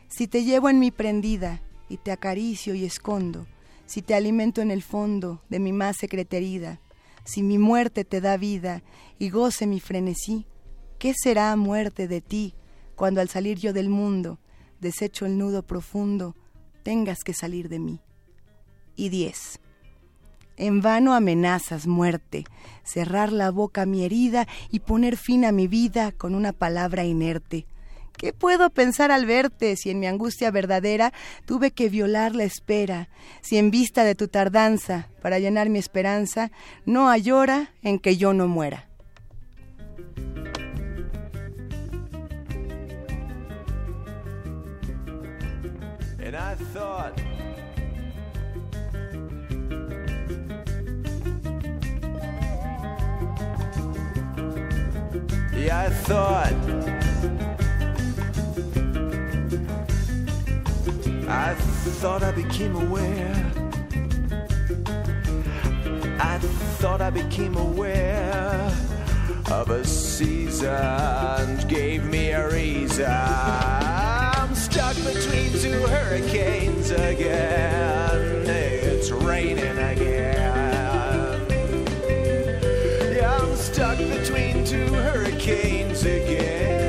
Si 0.09 0.27
te 0.27 0.45
llevo 0.45 0.69
en 0.69 0.79
mi 0.79 0.91
prendida 0.91 1.63
y 1.89 1.97
te 1.99 2.11
acaricio 2.11 2.75
y 2.75 2.85
escondo, 2.85 3.47
si 3.87 4.03
te 4.03 4.15
alimento 4.15 4.61
en 4.61 4.71
el 4.71 4.83
fondo 4.83 5.43
de 5.49 5.59
mi 5.59 5.73
más 5.73 5.97
secreta 5.99 6.37
herida, 6.37 6.81
si 7.25 7.43
mi 7.43 7.59
muerte 7.59 8.05
te 8.05 8.21
da 8.21 8.37
vida 8.37 8.83
y 9.19 9.31
goce 9.31 9.67
mi 9.67 9.81
frenesí, 9.81 10.47
¿qué 10.99 11.15
será 11.15 11.55
muerte 11.57 12.09
de 12.09 12.21
ti 12.21 12.55
cuando 12.97 13.21
al 13.21 13.29
salir 13.29 13.59
yo 13.59 13.73
del 13.73 13.89
mundo, 13.89 14.39
desecho 14.81 15.27
el 15.27 15.39
nudo 15.39 15.63
profundo, 15.63 16.35
tengas 16.83 17.23
que 17.23 17.35
salir 17.35 17.69
de 17.69 17.79
mí? 17.79 18.01
Y 18.97 19.09
10. 19.09 19.61
En 20.57 20.81
vano 20.81 21.15
amenazas 21.15 21.87
muerte, 21.87 22.45
cerrar 22.85 23.33
la 23.33 23.51
boca 23.51 23.83
a 23.83 23.87
mi 23.87 24.05
herida 24.05 24.47
y 24.71 24.81
poner 24.81 25.17
fin 25.17 25.45
a 25.45 25.53
mi 25.53 25.67
vida 25.67 26.13
con 26.13 26.35
una 26.35 26.53
palabra 26.53 27.05
inerte. 27.05 27.67
¿Qué 28.17 28.33
puedo 28.33 28.71
pensar 28.71 29.11
al 29.11 29.27
verte 29.27 29.77
si 29.77 29.91
en 29.91 29.99
mi 29.99 30.07
angustia 30.07 30.51
verdadera 30.51 31.13
tuve 31.47 31.71
que 31.71 31.89
violar 31.89 32.35
la 32.35 32.45
espera? 32.45 33.09
Si 33.41 33.57
en 33.57 33.71
vista 33.71 34.05
de 34.05 34.15
tu 34.15 34.29
tardanza, 34.29 35.09
para 35.23 35.39
llenar 35.39 35.71
mi 35.71 35.79
esperanza, 35.79 36.51
no 36.85 37.09
hay 37.09 37.31
hora 37.31 37.73
en 37.83 37.99
que 37.99 38.17
yo 38.17 38.33
no 38.33 38.47
muera. 38.47 38.89
I 55.71 55.91
thought 55.91 56.53
I 61.29 61.55
thought 62.01 62.23
I 62.23 62.33
became 62.33 62.75
aware. 62.75 63.53
I 66.19 66.39
thought 66.79 67.01
I 67.01 67.11
became 67.11 67.57
aware 67.57 68.73
of 69.51 69.71
a 69.71 69.85
season. 69.85 71.69
Gave 71.69 72.05
me 72.05 72.31
a 72.31 72.51
reason. 72.51 73.07
I'm 73.07 74.55
stuck 74.55 74.97
between 74.97 75.53
two 75.53 75.87
hurricanes 75.87 76.91
again. 76.91 78.47
It's 78.49 79.11
raining 79.11 79.79
again 79.79 80.62
stuck 83.83 83.99
between 83.99 84.65
two 84.65 84.87
hurricanes 84.95 86.05
again 86.05 86.82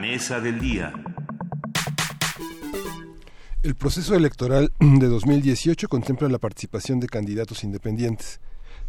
mesa 0.00 0.40
del 0.40 0.58
día. 0.58 0.94
El 3.62 3.74
proceso 3.74 4.14
electoral 4.14 4.72
de 4.80 5.06
2018 5.06 5.88
contempla 5.88 6.28
la 6.28 6.38
participación 6.38 7.00
de 7.00 7.06
candidatos 7.06 7.64
independientes. 7.64 8.40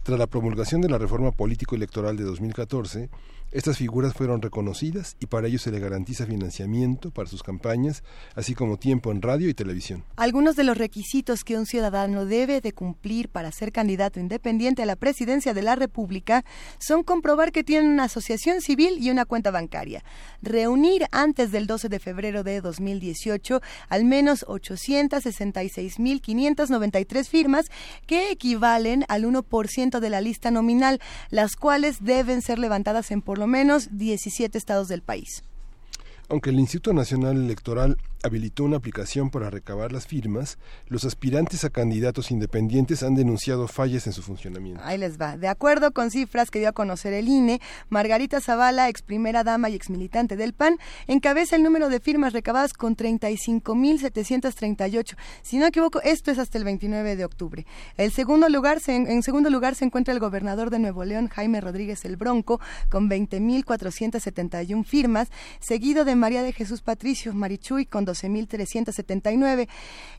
Tras 0.04 0.18
la 0.18 0.26
promulgación 0.26 0.82
de 0.82 0.90
la 0.90 0.98
reforma 0.98 1.32
político-electoral 1.32 2.18
de 2.18 2.24
2014, 2.24 3.12
estas 3.52 3.78
figuras 3.78 4.14
fueron 4.14 4.42
reconocidas 4.42 5.18
y 5.20 5.28
para 5.28 5.48
ello 5.48 5.60
se 5.60 5.70
le 5.72 5.80
garantiza 5.80 6.26
financiamiento 6.26 7.12
para 7.12 7.30
sus 7.30 7.44
campañas, 7.44 8.02
así 8.34 8.56
como 8.56 8.78
tiempo 8.78 9.12
en 9.12 9.22
radio 9.22 9.50
y 9.50 9.54
televisión. 9.54 10.06
Algunos 10.16 10.56
de 10.56 10.64
los 10.64 10.78
requisitos 10.78 11.44
que 11.44 11.58
un 11.58 11.66
ciudadano 11.66 12.26
debe 12.26 12.62
de 12.62 12.72
cumplir 12.72 13.28
para 13.28 13.52
ser 13.52 13.74
candidato 13.74 14.22
independiente 14.22 14.82
a 14.82 14.86
la 14.86 14.96
presidencia 14.96 15.54
de 15.54 15.64
la 15.64 15.76
República 15.76 16.46
son 16.80 17.04
comprobar 17.04 17.52
que 17.52 17.66
tiene 17.66 17.90
una 17.90 18.06
asociación 18.06 18.62
civil 18.62 19.00
y 19.00 19.12
una 19.12 19.26
cuenta 19.26 19.52
bancaria, 19.52 20.06
reunir 20.42 21.08
antes 21.12 21.52
del 21.52 21.68
12 21.68 21.90
de 21.90 22.00
febrero 22.00 22.44
de 22.44 22.62
2018 22.62 23.60
al 23.90 24.06
menos 24.06 24.46
866.593 24.48 27.28
firmas 27.28 27.66
que 28.08 28.32
equivalen 28.32 29.04
al 29.10 29.26
1% 29.26 29.91
de 30.00 30.10
la 30.10 30.22
lista 30.22 30.52
nominal, 30.52 31.02
las 31.30 31.56
cuales 31.56 32.04
deben 32.04 32.42
ser 32.42 32.60
levantadas 32.60 33.12
en 33.12 33.22
por 33.22 33.38
lo 33.38 33.48
menos 33.48 33.90
17 33.92 34.58
estados 34.58 34.88
del 34.88 35.02
país. 35.02 35.44
Aunque 36.30 36.52
el 36.52 36.60
Instituto 36.60 36.94
Nacional 36.94 37.36
Electoral 37.36 37.98
habilitó 38.24 38.64
una 38.64 38.78
aplicación 38.78 39.30
para 39.30 39.50
recabar 39.50 39.92
las 39.92 40.08
firmas, 40.08 40.58
los 40.88 41.06
aspirantes 41.06 41.64
a 41.64 41.70
candidatos 41.70 42.32
independientes 42.32 43.04
han 43.04 43.16
denunciado 43.16 43.68
fallas 43.68 44.08
en 44.08 44.14
su 44.14 44.22
funcionamiento. 44.22 44.82
Ahí 44.84 44.98
les 44.98 45.20
va. 45.20 45.38
De 45.38 45.48
acuerdo 45.48 45.92
con 45.92 46.12
cifras 46.12 46.52
que 46.52 46.60
dio 46.60 46.70
a 46.70 46.74
conocer 46.74 47.14
el 47.14 47.28
INE, 47.28 47.62
Margarita 47.90 48.42
Zavala, 48.42 48.90
ex 48.90 49.02
primera 49.02 49.44
dama 49.44 49.70
y 49.70 49.76
ex 49.76 49.90
militante 49.90 50.38
del 50.38 50.54
PAN, 50.54 50.78
encabeza 51.08 51.56
el 51.56 51.64
número 51.64 51.90
de 51.90 52.00
firmas 52.00 52.34
recabadas 52.34 52.74
con 52.74 52.96
35.738. 52.96 55.16
Si 55.42 55.58
no 55.58 55.64
me 55.64 55.70
equivoco, 55.70 56.02
esto 56.02 56.32
es 56.32 56.40
hasta 56.40 56.58
el 56.58 56.64
29 56.64 57.16
de 57.16 57.26
octubre. 57.26 57.66
El 57.98 58.12
segundo 58.12 58.50
lugar 58.50 58.80
se, 58.80 58.96
en 58.96 59.24
segundo 59.24 59.50
lugar 59.50 59.76
se 59.76 59.86
encuentra 59.86 60.14
el 60.14 60.20
gobernador 60.20 60.70
de 60.70 60.80
Nuevo 60.80 61.06
León, 61.06 61.28
Jaime 61.28 61.62
Rodríguez 61.62 62.06
el 62.06 62.18
Bronco, 62.18 62.60
con 62.90 63.10
20.471 63.10 64.86
firmas, 64.86 65.30
seguido 65.60 66.06
de 66.06 66.16
María 66.16 66.44
de 66.44 66.54
Jesús 66.54 66.82
Patricio 66.82 67.34
Marichuy 67.34 67.86
con 67.86 68.06
12.379. 68.12 69.68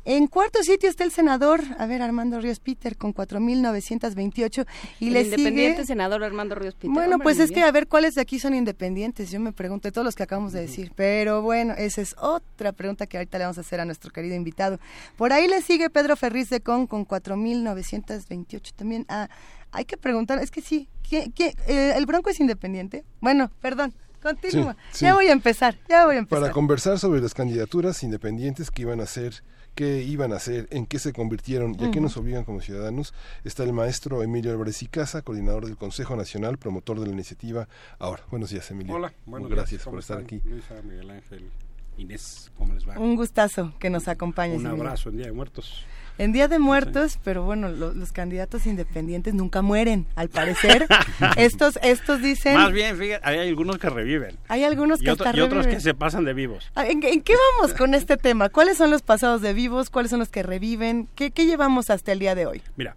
En 0.04 0.26
cuarto 0.26 0.62
sitio 0.62 0.88
está 0.88 1.04
el 1.04 1.12
senador, 1.12 1.62
a 1.78 1.86
ver, 1.86 2.02
Armando 2.02 2.40
Ríos 2.40 2.60
Peter 2.60 2.96
con 2.96 3.14
4.928 3.14 4.66
y 5.00 5.08
el 5.08 5.12
le 5.12 5.22
independiente 5.22 5.82
sigue 5.82 5.86
senador 5.86 6.24
Armando 6.24 6.54
Ríos 6.54 6.74
Peter. 6.74 6.90
bueno, 6.90 7.14
Hombre, 7.14 7.24
pues 7.24 7.38
es 7.38 7.50
que 7.50 7.62
a 7.62 7.70
ver 7.70 7.86
cuáles 7.86 8.14
de 8.14 8.20
aquí 8.20 8.38
son 8.38 8.54
independientes. 8.54 9.30
Yo 9.30 9.40
me 9.40 9.52
pregunto 9.52 9.88
de 9.88 9.92
todos 9.92 10.04
los 10.04 10.14
que 10.14 10.22
acabamos 10.22 10.52
de 10.52 10.60
decir. 10.60 10.92
Pero 10.96 11.42
bueno, 11.42 11.74
esa 11.76 12.00
es 12.00 12.14
otra 12.18 12.72
pregunta 12.72 13.06
que 13.06 13.16
ahorita 13.16 13.38
le 13.38 13.44
vamos 13.44 13.58
a 13.58 13.62
hacer 13.62 13.80
a 13.80 13.84
nuestro 13.84 14.10
querido 14.10 14.34
invitado. 14.34 14.78
Por 15.16 15.32
ahí 15.32 15.48
le 15.48 15.62
sigue 15.62 15.90
Pedro 15.90 16.16
Ferriz 16.16 16.50
de 16.50 16.60
Con 16.60 16.86
con 16.86 17.06
4.928 17.06 18.72
también. 18.74 19.04
Ah, 19.08 19.28
hay 19.72 19.84
que 19.86 19.96
preguntar, 19.96 20.38
es 20.38 20.50
que 20.50 20.60
sí, 20.60 20.88
¿qué, 21.02 21.32
qué, 21.34 21.54
eh, 21.66 21.94
¿el 21.96 22.04
Bronco 22.04 22.28
es 22.28 22.38
independiente? 22.40 23.04
Bueno, 23.20 23.50
perdón, 23.60 23.94
continúa. 24.22 24.74
Sí, 24.90 24.98
sí. 24.98 25.04
Ya 25.04 25.14
voy 25.14 25.26
a 25.26 25.32
empezar, 25.32 25.76
ya 25.88 26.06
voy 26.06 26.16
a 26.16 26.18
empezar. 26.20 26.40
Para 26.40 26.52
conversar 26.52 26.98
sobre 26.98 27.20
las 27.20 27.34
candidaturas 27.34 28.02
independientes 28.02 28.70
que 28.70 28.82
iban 28.82 29.00
a 29.00 29.04
hacer, 29.04 29.42
qué 29.74 30.02
iban 30.02 30.32
a 30.32 30.36
hacer, 30.36 30.68
en 30.70 30.86
qué 30.86 30.98
se 30.98 31.12
convirtieron 31.12 31.76
y 31.78 31.84
a 31.84 31.90
qué 31.90 32.00
nos 32.00 32.16
obligan 32.16 32.44
como 32.44 32.60
ciudadanos, 32.60 33.14
está 33.44 33.64
el 33.64 33.72
maestro 33.72 34.22
Emilio 34.22 34.52
Álvarez 34.52 34.82
y 34.82 34.86
Casa, 34.86 35.22
coordinador 35.22 35.66
del 35.66 35.76
Consejo 35.76 36.16
Nacional, 36.16 36.58
promotor 36.58 37.00
de 37.00 37.06
la 37.06 37.12
iniciativa 37.12 37.68
Ahora. 37.98 38.22
Buenos 38.30 38.50
días, 38.50 38.70
Emilio. 38.70 38.94
Hola, 38.94 39.12
buenos 39.26 39.50
Gracias 39.50 39.70
días. 39.70 39.82
por 39.84 39.92
¿Cómo 39.92 40.00
estar 40.00 40.18
aquí. 40.18 40.40
Luisa, 40.44 40.74
Miguel 40.82 41.10
Ángel, 41.10 41.50
Inés, 41.98 42.50
¿cómo 42.56 42.74
les 42.74 42.88
va? 42.88 42.98
Un 42.98 43.16
gustazo 43.16 43.72
que 43.78 43.90
nos 43.90 44.08
acompañes. 44.08 44.58
Un 44.58 44.66
abrazo 44.66 45.10
en 45.10 45.16
Día 45.18 45.26
de 45.26 45.32
Muertos. 45.32 45.84
En 46.18 46.32
Día 46.32 46.46
de 46.46 46.58
Muertos, 46.58 47.18
pero 47.24 47.42
bueno, 47.42 47.70
lo- 47.70 47.94
los 47.94 48.12
candidatos 48.12 48.66
independientes 48.66 49.32
nunca 49.34 49.62
mueren, 49.62 50.06
al 50.14 50.28
parecer. 50.28 50.86
estos, 51.38 51.78
estos 51.82 52.20
dicen... 52.20 52.54
Más 52.56 52.70
bien, 52.72 52.96
fíjate, 52.98 53.26
hay 53.26 53.48
algunos 53.48 53.78
que 53.78 53.88
reviven. 53.88 54.36
Hay 54.48 54.62
algunos 54.64 55.00
Y, 55.00 55.04
que 55.04 55.10
otro- 55.12 55.26
hasta 55.26 55.38
y 55.38 55.40
otros 55.40 55.66
que 55.66 55.80
se 55.80 55.94
pasan 55.94 56.24
de 56.24 56.34
vivos. 56.34 56.70
Ah, 56.74 56.86
¿En, 56.86 57.02
en 57.02 57.22
qué 57.22 57.32
vamos 57.58 57.74
con 57.76 57.94
este 57.94 58.16
tema? 58.18 58.50
¿Cuáles 58.50 58.76
son 58.76 58.90
los 58.90 59.00
pasados 59.02 59.40
de 59.40 59.54
vivos? 59.54 59.88
¿Cuáles 59.88 60.10
son 60.10 60.18
los 60.20 60.28
que 60.28 60.42
reviven? 60.42 61.08
¿Qué, 61.14 61.30
qué 61.30 61.46
llevamos 61.46 61.88
hasta 61.88 62.12
el 62.12 62.18
día 62.18 62.34
de 62.34 62.44
hoy? 62.46 62.62
Mira, 62.76 62.94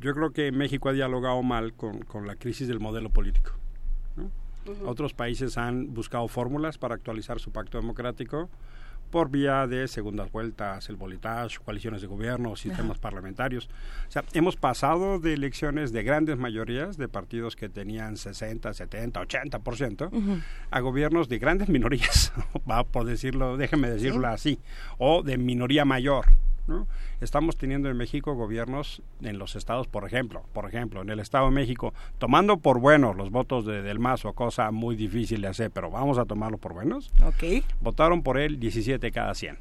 yo 0.00 0.14
creo 0.14 0.30
que 0.32 0.50
México 0.50 0.88
ha 0.88 0.92
dialogado 0.94 1.42
mal 1.42 1.74
con, 1.74 2.00
con 2.00 2.26
la 2.26 2.34
crisis 2.34 2.66
del 2.66 2.80
modelo 2.80 3.10
político. 3.10 3.52
Otros 4.84 5.14
países 5.14 5.58
han 5.58 5.94
buscado 5.94 6.26
fórmulas 6.28 6.78
para 6.78 6.94
actualizar 6.94 7.40
su 7.40 7.50
pacto 7.50 7.78
democrático 7.78 8.48
por 9.10 9.30
vía 9.30 9.66
de 9.66 9.88
segundas 9.88 10.30
vueltas, 10.30 10.88
el 10.90 10.96
bolitage, 10.96 11.58
coaliciones 11.64 12.02
de 12.02 12.06
gobierno, 12.06 12.56
sistemas 12.56 12.98
parlamentarios. 12.98 13.68
O 14.06 14.10
sea, 14.10 14.22
hemos 14.34 14.56
pasado 14.56 15.18
de 15.18 15.32
elecciones 15.32 15.92
de 15.92 16.02
grandes 16.02 16.36
mayorías, 16.36 16.98
de 16.98 17.08
partidos 17.08 17.56
que 17.56 17.70
tenían 17.70 18.18
60, 18.18 18.74
70, 18.74 19.20
80%, 19.22 20.12
Ujú. 20.12 20.40
a 20.70 20.80
gobiernos 20.80 21.28
de 21.30 21.38
grandes 21.38 21.68
minorías, 21.70 22.32
va 22.70 22.84
por 22.84 23.04
decirlo, 23.06 23.56
déjeme 23.56 23.88
decirlo 23.88 24.28
así, 24.28 24.58
o 24.98 25.22
de 25.22 25.38
minoría 25.38 25.86
mayor. 25.86 26.26
¿No? 26.68 26.86
Estamos 27.20 27.56
teniendo 27.56 27.88
en 27.88 27.96
México 27.96 28.34
gobiernos 28.34 29.02
en 29.22 29.38
los 29.38 29.56
estados, 29.56 29.88
por 29.88 30.04
ejemplo, 30.06 30.44
por 30.52 30.66
ejemplo, 30.66 31.02
en 31.02 31.08
el 31.10 31.18
Estado 31.18 31.46
de 31.46 31.52
México, 31.52 31.92
tomando 32.18 32.58
por 32.58 32.78
buenos 32.78 33.16
los 33.16 33.30
votos 33.30 33.66
de, 33.66 33.82
del 33.82 33.98
MASO, 33.98 34.34
cosa 34.34 34.70
muy 34.70 34.94
difícil 34.94 35.40
de 35.40 35.48
hacer, 35.48 35.70
pero 35.70 35.90
vamos 35.90 36.18
a 36.18 36.24
tomarlo 36.24 36.58
por 36.58 36.74
buenos. 36.74 37.10
Votaron 37.80 38.22
por 38.22 38.38
él 38.38 38.60
17 38.60 39.10
cada 39.10 39.34
100. 39.34 39.58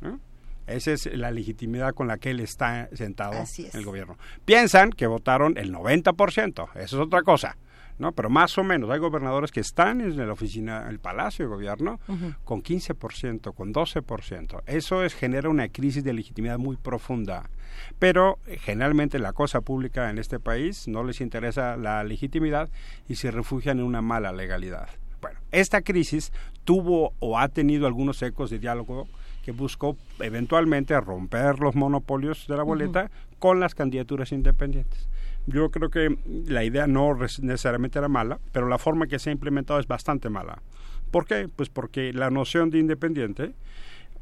¿no? 0.00 0.18
Esa 0.66 0.92
es 0.92 1.06
la 1.06 1.30
legitimidad 1.30 1.94
con 1.94 2.06
la 2.08 2.18
que 2.18 2.30
él 2.30 2.40
está 2.40 2.88
sentado 2.92 3.32
Así 3.32 3.66
es. 3.66 3.74
en 3.74 3.80
el 3.80 3.86
gobierno. 3.86 4.16
Piensan 4.44 4.90
que 4.90 5.06
votaron 5.06 5.56
el 5.58 5.72
90%, 5.72 6.68
eso 6.76 6.76
es 6.76 6.94
otra 6.94 7.22
cosa. 7.22 7.56
¿No? 8.00 8.12
Pero 8.12 8.30
más 8.30 8.56
o 8.58 8.64
menos, 8.64 8.90
hay 8.90 8.98
gobernadores 8.98 9.52
que 9.52 9.60
están 9.60 10.00
en 10.00 10.16
la 10.16 10.32
oficina, 10.32 10.88
el 10.88 10.98
Palacio 10.98 11.44
de 11.44 11.50
Gobierno, 11.50 12.00
Ujú. 12.08 12.34
con 12.44 12.62
15%, 12.62 13.52
con 13.54 13.72
12%. 13.72 14.62
Eso 14.66 15.04
es, 15.04 15.14
genera 15.14 15.48
una 15.48 15.68
crisis 15.68 16.02
de 16.02 16.12
legitimidad 16.14 16.58
muy 16.58 16.76
profunda. 16.76 17.50
Pero 17.98 18.38
eh, 18.46 18.58
generalmente 18.58 19.18
la 19.18 19.32
cosa 19.32 19.60
pública 19.60 20.10
en 20.10 20.18
este 20.18 20.40
país 20.40 20.88
no 20.88 21.04
les 21.04 21.20
interesa 21.20 21.76
la 21.76 22.02
legitimidad 22.02 22.68
y 23.08 23.16
se 23.16 23.30
refugian 23.30 23.78
en 23.78 23.84
una 23.84 24.02
mala 24.02 24.32
legalidad. 24.32 24.88
Bueno, 25.20 25.38
esta 25.52 25.82
crisis 25.82 26.32
tuvo 26.64 27.12
o 27.18 27.38
ha 27.38 27.48
tenido 27.48 27.86
algunos 27.86 28.22
ecos 28.22 28.48
de 28.50 28.58
diálogo 28.58 29.06
que 29.44 29.52
buscó 29.52 29.96
eventualmente 30.18 30.98
romper 31.00 31.58
los 31.60 31.74
monopolios 31.74 32.46
de 32.46 32.56
la 32.56 32.62
boleta 32.62 33.10
con 33.38 33.60
las 33.60 33.74
candidaturas 33.74 34.32
independientes. 34.32 35.08
Yo 35.46 35.70
creo 35.70 35.90
que 35.90 36.18
la 36.46 36.64
idea 36.64 36.86
no 36.86 37.14
necesariamente 37.14 37.98
era 37.98 38.08
mala, 38.08 38.38
pero 38.52 38.68
la 38.68 38.78
forma 38.78 39.06
que 39.06 39.18
se 39.18 39.30
ha 39.30 39.32
implementado 39.32 39.80
es 39.80 39.86
bastante 39.86 40.28
mala. 40.28 40.62
¿Por 41.10 41.26
qué? 41.26 41.48
Pues 41.54 41.68
porque 41.68 42.12
la 42.12 42.30
noción 42.30 42.70
de 42.70 42.78
independiente 42.78 43.52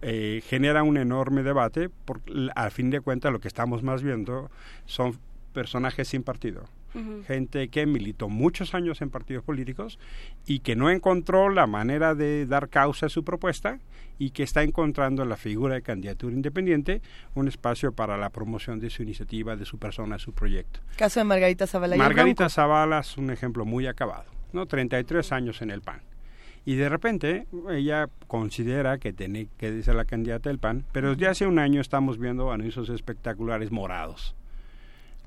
eh, 0.00 0.42
genera 0.46 0.82
un 0.82 0.96
enorme 0.96 1.42
debate, 1.42 1.90
porque 2.04 2.48
a 2.54 2.70
fin 2.70 2.90
de 2.90 3.00
cuentas 3.00 3.32
lo 3.32 3.40
que 3.40 3.48
estamos 3.48 3.82
más 3.82 4.02
viendo 4.02 4.50
son 4.86 5.18
personajes 5.52 6.08
sin 6.08 6.22
partido. 6.22 6.64
Gente 7.26 7.68
que 7.68 7.86
militó 7.86 8.28
muchos 8.28 8.74
años 8.74 9.02
en 9.02 9.10
partidos 9.10 9.44
políticos 9.44 9.98
y 10.46 10.60
que 10.60 10.74
no 10.74 10.90
encontró 10.90 11.48
la 11.50 11.66
manera 11.66 12.14
de 12.14 12.46
dar 12.46 12.68
causa 12.68 13.06
a 13.06 13.08
su 13.08 13.24
propuesta 13.24 13.78
y 14.18 14.30
que 14.30 14.42
está 14.42 14.62
encontrando 14.62 15.22
en 15.22 15.28
la 15.28 15.36
figura 15.36 15.74
de 15.74 15.82
candidatura 15.82 16.34
independiente 16.34 17.02
un 17.34 17.48
espacio 17.48 17.92
para 17.92 18.16
la 18.16 18.30
promoción 18.30 18.80
de 18.80 18.90
su 18.90 19.02
iniciativa, 19.02 19.56
de 19.56 19.64
su 19.64 19.78
persona, 19.78 20.16
de 20.16 20.20
su 20.20 20.32
proyecto. 20.32 20.80
Caso 20.96 21.20
de 21.20 21.24
Margarita 21.24 21.66
Zavala 21.66 21.96
Margarita. 21.96 22.48
Zavala 22.48 23.00
es 23.00 23.16
un 23.16 23.30
ejemplo 23.30 23.64
muy 23.64 23.86
acabado, 23.86 24.30
¿no? 24.52 24.66
33 24.66 25.32
años 25.32 25.62
en 25.62 25.70
el 25.70 25.82
PAN. 25.82 26.00
Y 26.64 26.74
de 26.74 26.88
repente 26.88 27.46
ella 27.70 28.08
considera 28.26 28.98
que 28.98 29.12
tiene 29.12 29.48
que 29.56 29.82
ser 29.82 29.94
la 29.94 30.04
candidata 30.04 30.50
del 30.50 30.58
PAN, 30.58 30.84
pero 30.92 31.14
desde 31.14 31.28
hace 31.28 31.46
un 31.46 31.58
año 31.58 31.80
estamos 31.80 32.18
viendo 32.18 32.52
anuncios 32.52 32.90
espectaculares 32.90 33.70
morados, 33.70 34.34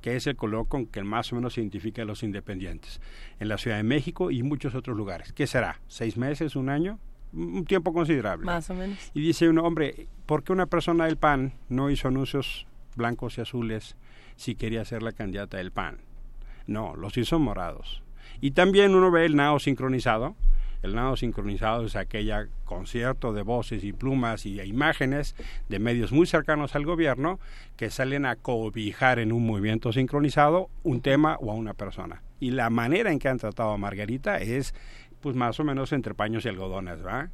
que 0.02 0.16
es 0.16 0.28
el 0.28 0.36
color 0.36 0.68
con 0.68 0.88
que 0.88 1.04
más 1.04 1.32
o 1.32 1.36
menos 1.36 1.54
se 1.54 1.62
identifica 1.62 2.02
a 2.02 2.06
los 2.06 2.24
independientes, 2.24 3.00
en 3.40 3.48
la 3.48 3.58
Ciudad 3.58 3.78
de 3.78 3.84
México 3.84 4.32
y 4.32 4.44
muchos 4.44 4.76
otros 4.76 4.98
lugares. 4.98 5.32
¿Qué 5.34 5.48
será? 5.48 5.80
¿Seis 5.88 6.18
meses? 6.18 6.56
¿Un 6.56 6.70
año? 6.70 7.00
Un 7.34 7.66
tiempo 7.66 7.94
considerable. 7.94 8.46
Más 8.46 8.70
o 8.70 8.74
menos. 8.74 8.98
Y 9.14 9.22
dice 9.22 9.48
uno, 9.48 9.64
hombre, 9.64 10.08
¿por 10.26 10.44
qué 10.44 10.52
una 10.52 10.66
persona 10.66 11.06
del 11.06 11.18
PAN 11.18 11.54
no 11.70 11.90
hizo 11.90 12.08
anuncios 12.08 12.68
blancos 12.96 13.38
y 13.38 13.42
azules 13.42 13.96
si 14.36 14.56
quería 14.56 14.84
ser 14.84 15.02
la 15.04 15.14
candidata 15.14 15.58
del 15.58 15.72
PAN? 15.72 16.00
No, 16.68 16.96
los 16.96 17.18
hizo 17.18 17.40
morados. 17.40 18.04
Y 18.42 18.52
también 18.52 18.96
uno 18.96 19.12
ve 19.12 19.26
el 19.26 19.36
nao 19.36 19.60
sincronizado, 19.60 20.36
El 20.82 20.96
nado 20.96 21.16
sincronizado 21.16 21.86
es 21.86 21.96
aquella 21.96 22.48
concierto 22.66 23.34
de 23.34 23.44
voces 23.44 23.84
y 23.84 23.94
plumas 23.94 24.46
y 24.46 24.60
imágenes 24.62 25.36
de 25.70 25.80
medios 25.80 26.12
muy 26.12 26.26
cercanos 26.26 26.76
al 26.76 26.86
gobierno 26.86 27.40
que 27.78 27.90
salen 27.90 28.26
a 28.26 28.36
cobijar 28.36 29.20
en 29.20 29.32
un 29.32 29.46
movimiento 29.46 29.94
sincronizado 29.94 30.70
un 30.84 31.02
tema 31.02 31.38
o 31.40 31.52
a 31.52 31.56
una 31.56 31.74
persona. 31.74 32.24
Y 32.40 32.52
la 32.52 32.70
manera 32.70 33.12
en 33.12 33.20
que 33.20 33.30
han 33.30 33.38
tratado 33.38 33.72
a 33.72 33.78
Margarita 33.78 34.38
es 34.38 34.74
pues 35.22 35.36
más 35.36 35.60
o 35.60 35.64
menos 35.64 35.94
entre 35.94 36.16
paños 36.16 36.46
y 36.46 36.50
algodones, 36.50 37.06
¿va? 37.06 37.30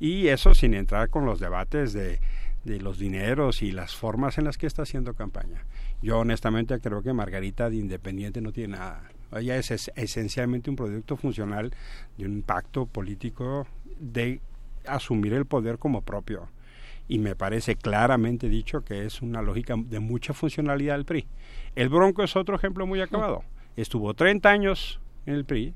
Y 0.00 0.28
eso 0.28 0.54
sin 0.54 0.74
entrar 0.74 1.08
con 1.08 1.24
los 1.24 1.38
debates 1.38 1.92
de, 1.92 2.20
de 2.64 2.80
los 2.80 2.98
dineros 2.98 3.62
y 3.62 3.72
las 3.72 3.94
formas 3.94 4.38
en 4.38 4.44
las 4.44 4.58
que 4.58 4.66
está 4.66 4.82
haciendo 4.82 5.14
campaña. 5.14 5.64
Yo 6.02 6.18
honestamente 6.18 6.78
creo 6.80 7.02
que 7.02 7.12
Margarita 7.12 7.70
de 7.70 7.76
Independiente 7.76 8.40
no 8.40 8.52
tiene 8.52 8.76
nada. 8.76 9.02
Ella 9.32 9.56
es, 9.56 9.70
es 9.70 9.90
esencialmente 9.94 10.70
un 10.70 10.76
producto 10.76 11.16
funcional 11.16 11.72
de 12.16 12.26
un 12.26 12.42
pacto 12.42 12.86
político 12.86 13.66
de 13.98 14.40
asumir 14.86 15.34
el 15.34 15.46
poder 15.46 15.78
como 15.78 16.02
propio. 16.02 16.48
Y 17.08 17.18
me 17.18 17.34
parece 17.34 17.76
claramente 17.76 18.48
dicho 18.48 18.84
que 18.84 19.06
es 19.06 19.22
una 19.22 19.40
lógica 19.40 19.74
de 19.76 19.98
mucha 19.98 20.34
funcionalidad 20.34 20.96
del 20.96 21.06
PRI. 21.06 21.26
El 21.74 21.88
Bronco 21.88 22.22
es 22.22 22.36
otro 22.36 22.56
ejemplo 22.56 22.86
muy 22.86 23.00
acabado. 23.00 23.44
Estuvo 23.76 24.12
30 24.12 24.48
años 24.48 25.00
en 25.24 25.34
el 25.34 25.44
PRI, 25.44 25.74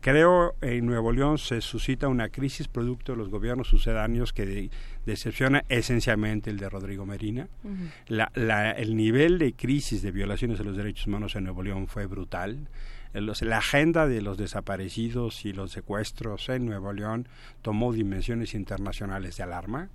Creo 0.00 0.54
en 0.62 0.86
Nuevo 0.86 1.12
León 1.12 1.36
se 1.36 1.60
suscita 1.60 2.08
una 2.08 2.30
crisis 2.30 2.68
producto 2.68 3.12
de 3.12 3.18
los 3.18 3.28
gobiernos 3.28 3.68
sucedáneos 3.68 4.32
que 4.32 4.46
de- 4.46 4.70
decepciona 5.04 5.62
esencialmente 5.68 6.48
el 6.48 6.56
de 6.58 6.70
Rodrigo 6.70 7.04
Medina. 7.04 7.48
La- 8.08 8.32
la- 8.34 8.70
el 8.72 8.96
nivel 8.96 9.38
de 9.38 9.52
crisis 9.52 10.00
de 10.00 10.10
violaciones 10.10 10.56
de 10.58 10.64
los 10.64 10.76
derechos 10.76 11.06
humanos 11.06 11.36
en 11.36 11.44
Nuevo 11.44 11.62
León 11.62 11.86
fue 11.86 12.06
brutal. 12.06 12.68
Los- 13.12 13.42
la 13.42 13.58
agenda 13.58 14.06
de 14.06 14.22
los 14.22 14.38
desaparecidos 14.38 15.44
y 15.44 15.52
los 15.52 15.72
secuestros 15.72 16.48
en 16.48 16.64
Nuevo 16.64 16.92
León 16.94 17.28
tomó 17.60 17.92
dimensiones 17.92 18.54
internacionales 18.54 19.36
de 19.36 19.42
alarma. 19.42 19.90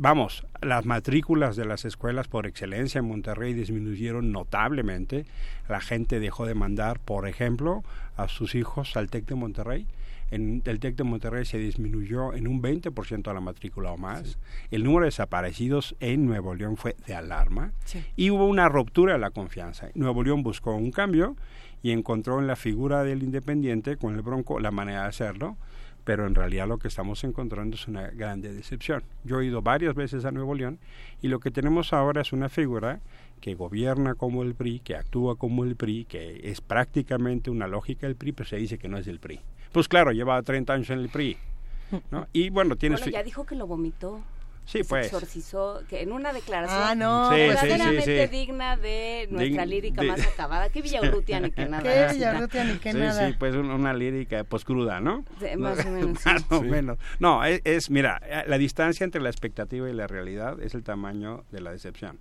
Vamos, 0.00 0.46
las 0.62 0.86
matrículas 0.86 1.56
de 1.56 1.64
las 1.64 1.84
escuelas 1.84 2.28
por 2.28 2.46
excelencia 2.46 3.00
en 3.00 3.06
Monterrey 3.06 3.52
disminuyeron 3.52 4.30
notablemente. 4.30 5.26
La 5.68 5.80
gente 5.80 6.20
dejó 6.20 6.46
de 6.46 6.54
mandar, 6.54 7.00
por 7.00 7.26
ejemplo, 7.26 7.82
a 8.16 8.28
sus 8.28 8.54
hijos 8.54 8.96
al 8.96 9.10
TEC 9.10 9.26
de 9.26 9.34
Monterrey. 9.34 9.88
En 10.30 10.62
el 10.66 10.78
TEC 10.78 10.94
de 10.94 11.02
Monterrey 11.02 11.44
se 11.44 11.58
disminuyó 11.58 12.32
en 12.32 12.46
un 12.46 12.62
20% 12.62 13.34
la 13.34 13.40
matrícula 13.40 13.90
o 13.90 13.96
más. 13.96 14.38
El 14.70 14.84
número 14.84 15.00
de 15.00 15.08
desaparecidos 15.08 15.96
en 15.98 16.26
Nuevo 16.26 16.54
León 16.54 16.76
fue 16.76 16.94
de 17.08 17.16
alarma. 17.16 17.72
Y 18.14 18.30
hubo 18.30 18.46
una 18.46 18.68
ruptura 18.68 19.14
de 19.14 19.18
la 19.18 19.30
confianza. 19.30 19.88
Nuevo 19.94 20.22
León 20.22 20.44
buscó 20.44 20.76
un 20.76 20.92
cambio 20.92 21.34
y 21.82 21.90
encontró 21.90 22.38
en 22.38 22.46
la 22.46 22.54
figura 22.54 23.02
del 23.02 23.24
independiente, 23.24 23.96
con 23.96 24.14
el 24.14 24.22
Bronco, 24.22 24.60
la 24.60 24.70
manera 24.70 25.02
de 25.02 25.08
hacerlo 25.08 25.56
pero 26.08 26.26
en 26.26 26.34
realidad 26.34 26.66
lo 26.66 26.78
que 26.78 26.88
estamos 26.88 27.22
encontrando 27.22 27.76
es 27.76 27.86
una 27.86 28.08
grande 28.08 28.50
decepción. 28.50 29.02
Yo 29.24 29.42
he 29.42 29.44
ido 29.44 29.60
varias 29.60 29.94
veces 29.94 30.24
a 30.24 30.30
Nuevo 30.30 30.54
León 30.54 30.78
y 31.20 31.28
lo 31.28 31.38
que 31.38 31.50
tenemos 31.50 31.92
ahora 31.92 32.22
es 32.22 32.32
una 32.32 32.48
figura 32.48 33.00
que 33.42 33.54
gobierna 33.54 34.14
como 34.14 34.42
el 34.42 34.54
PRI, 34.54 34.80
que 34.80 34.96
actúa 34.96 35.36
como 35.36 35.64
el 35.64 35.76
PRI, 35.76 36.06
que 36.06 36.40
es 36.50 36.62
prácticamente 36.62 37.50
una 37.50 37.68
lógica 37.68 38.06
del 38.06 38.16
PRI, 38.16 38.32
pero 38.32 38.48
se 38.48 38.56
dice 38.56 38.78
que 38.78 38.88
no 38.88 38.96
es 38.96 39.04
del 39.04 39.20
PRI. 39.20 39.38
Pues 39.70 39.86
claro, 39.86 40.10
lleva 40.10 40.40
30 40.42 40.72
años 40.72 40.88
en 40.88 41.00
el 41.00 41.10
PRI. 41.10 41.36
¿no? 42.10 42.26
Y 42.32 42.48
bueno, 42.48 42.76
tiene 42.76 42.96
Bueno, 42.96 43.12
ya 43.12 43.22
dijo 43.22 43.44
que 43.44 43.54
lo 43.54 43.66
vomitó. 43.66 44.22
Sí, 44.70 44.78
que 44.78 44.84
se 44.84 44.88
pues. 44.90 45.06
exorcizó, 45.06 45.80
que 45.88 46.02
en 46.02 46.12
una 46.12 46.30
declaración 46.32 46.78
Ah, 46.82 46.94
no, 46.94 47.30
Sí, 47.30 47.36
verdaderamente 47.36 48.02
sí, 48.02 48.30
sí. 48.30 48.36
digna 48.36 48.76
de 48.76 49.26
nuestra 49.30 49.64
Dig- 49.64 49.68
lírica 49.68 50.02
di- 50.02 50.08
más 50.08 50.20
acabada. 50.26 50.68
Qué 50.68 50.82
Villaurrutia 51.22 51.40
ni 51.40 51.50
que 51.52 51.64
nada. 51.64 51.82
Qué 51.82 52.06
ni 52.12 52.18
sí, 52.92 52.98
nada. 52.98 53.28
sí, 53.28 53.34
pues 53.38 53.54
un- 53.54 53.70
una 53.70 53.94
lírica 53.94 54.44
poscruda, 54.44 55.00
¿no? 55.00 55.24
Sí, 55.40 55.56
más 55.56 55.84
o 55.86 55.90
menos, 55.90 56.18
sí. 56.22 56.28
Más 56.28 56.44
o 56.50 56.62
menos. 56.62 56.98
No, 57.18 57.42
es, 57.44 57.62
es, 57.64 57.88
mira, 57.90 58.20
la 58.46 58.58
distancia 58.58 59.04
entre 59.04 59.22
la 59.22 59.30
expectativa 59.30 59.88
y 59.88 59.94
la 59.94 60.06
realidad 60.06 60.60
es 60.60 60.74
el 60.74 60.82
tamaño 60.82 61.44
de 61.50 61.60
la 61.62 61.70
decepción. 61.72 62.18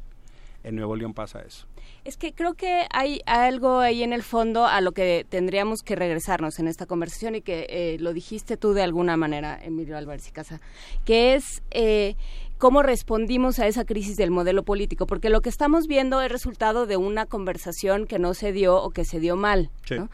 En 0.68 0.76
Nuevo 0.76 0.98
León 0.98 1.14
pasa 1.14 1.42
eso. 1.48 1.66
Es 2.04 2.18
que 2.18 2.34
creo 2.34 2.54
que 2.54 2.88
hay 2.92 3.22
algo 3.26 3.80
ahí 3.80 4.04
en 4.04 4.12
el 4.12 4.22
fondo 4.22 4.66
a 4.66 4.82
lo 4.82 4.92
que 4.92 5.26
tendríamos 5.30 5.82
que 5.82 5.96
regresarnos 5.96 6.60
en 6.60 6.68
esta 6.68 6.86
conversación 6.86 7.36
y 7.36 7.42
que 7.42 7.68
eh, 7.70 7.98
lo 8.02 8.12
dijiste 8.12 8.58
tú 8.58 8.74
de 8.74 8.84
alguna 8.84 9.16
manera, 9.16 9.58
Emilio 9.64 9.96
Álvarez 9.98 10.28
y 10.28 10.32
Casa, 10.32 10.60
que 11.06 11.36
es 11.36 11.64
eh, 11.72 12.18
cómo 12.58 12.84
respondimos 12.84 13.60
a 13.60 13.68
esa 13.68 13.86
crisis 13.86 14.18
del 14.18 14.30
modelo 14.30 14.64
político, 14.64 15.08
porque 15.08 15.30
lo 15.30 15.40
que 15.40 15.48
estamos 15.48 15.88
viendo 15.88 16.22
es 16.22 16.30
resultado 16.30 16.86
de 16.86 16.98
una 16.98 17.26
conversación 17.26 18.06
que 18.06 18.20
no 18.20 18.34
se 18.34 18.52
dio 18.52 18.76
o 18.76 18.90
que 18.90 19.06
se 19.06 19.22
dio 19.22 19.38
mal. 19.38 19.70
Sí, 19.86 19.96
¿no? 19.96 20.10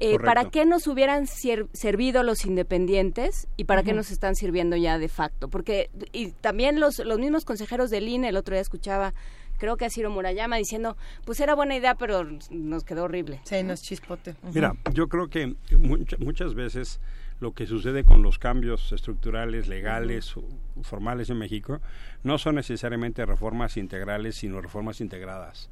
Eh. 0.00 0.18
¿Para 0.18 0.48
qué 0.48 0.64
nos 0.64 0.86
hubieran 0.86 1.26
servido 1.26 2.22
los 2.22 2.46
independientes 2.46 3.48
y 3.58 3.64
para 3.64 3.82
qué 3.82 3.92
nos 3.92 4.10
están 4.10 4.36
sirviendo 4.36 4.76
ya 4.76 4.96
de 4.96 5.08
facto? 5.08 5.48
Porque 5.48 5.90
y 6.12 6.30
también 6.30 6.80
los, 6.80 6.98
los 7.00 7.18
mismos 7.18 7.44
consejeros 7.44 7.90
del 7.90 8.08
INE, 8.08 8.28
el 8.28 8.36
otro 8.36 8.54
día 8.54 8.62
escuchaba 8.62 9.12
creo 9.58 9.76
que 9.76 9.84
a 9.84 9.90
Ciro 9.90 10.10
Murayama 10.10 10.56
diciendo, 10.56 10.96
pues 11.24 11.40
era 11.40 11.54
buena 11.54 11.76
idea, 11.76 11.94
pero 11.96 12.26
nos 12.50 12.84
quedó 12.84 13.04
horrible. 13.04 13.40
Sí, 13.44 13.62
nos 13.62 13.82
chispote. 13.82 14.34
Mira, 14.54 14.74
yo 14.94 15.08
creo 15.08 15.28
que 15.28 15.54
much- 15.72 16.16
muchas 16.18 16.54
veces 16.54 17.00
lo 17.40 17.52
que 17.52 17.66
sucede 17.66 18.02
con 18.04 18.22
los 18.22 18.38
cambios 18.38 18.90
estructurales, 18.92 19.68
legales, 19.68 20.36
o 20.36 20.44
formales 20.82 21.30
en 21.30 21.38
México, 21.38 21.80
no 22.24 22.38
son 22.38 22.56
necesariamente 22.56 23.24
reformas 23.26 23.76
integrales, 23.76 24.36
sino 24.36 24.60
reformas 24.60 25.00
integradas. 25.00 25.70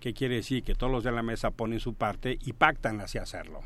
¿Qué 0.00 0.12
quiere 0.14 0.36
decir? 0.36 0.62
Que 0.62 0.74
todos 0.74 0.92
los 0.92 1.04
de 1.04 1.12
la 1.12 1.22
mesa 1.22 1.50
ponen 1.50 1.80
su 1.80 1.94
parte 1.94 2.38
y 2.44 2.52
pactan 2.52 3.00
hacia 3.00 3.22
hacerlo. 3.22 3.60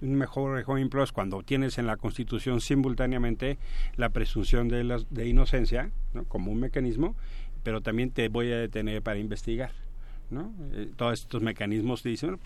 Un 0.00 0.14
mejor 0.16 0.58
ejemplo 0.58 1.02
es 1.02 1.12
cuando 1.12 1.42
tienes 1.42 1.78
en 1.78 1.86
la 1.86 1.96
Constitución 1.96 2.60
simultáneamente 2.60 3.58
la 3.96 4.10
presunción 4.10 4.68
de, 4.68 4.84
las- 4.84 5.06
de 5.12 5.26
inocencia 5.28 5.90
¿no? 6.12 6.24
como 6.24 6.50
un 6.52 6.60
mecanismo, 6.60 7.16
pero 7.64 7.80
también 7.80 8.10
te 8.12 8.28
voy 8.28 8.52
a 8.52 8.56
detener 8.58 9.02
para 9.02 9.18
investigar. 9.18 9.72
¿no? 10.30 10.52
Eh, 10.72 10.88
todos 10.96 11.20
estos 11.20 11.42
mecanismos 11.42 12.02
dicen, 12.02 12.30
bueno, 12.30 12.42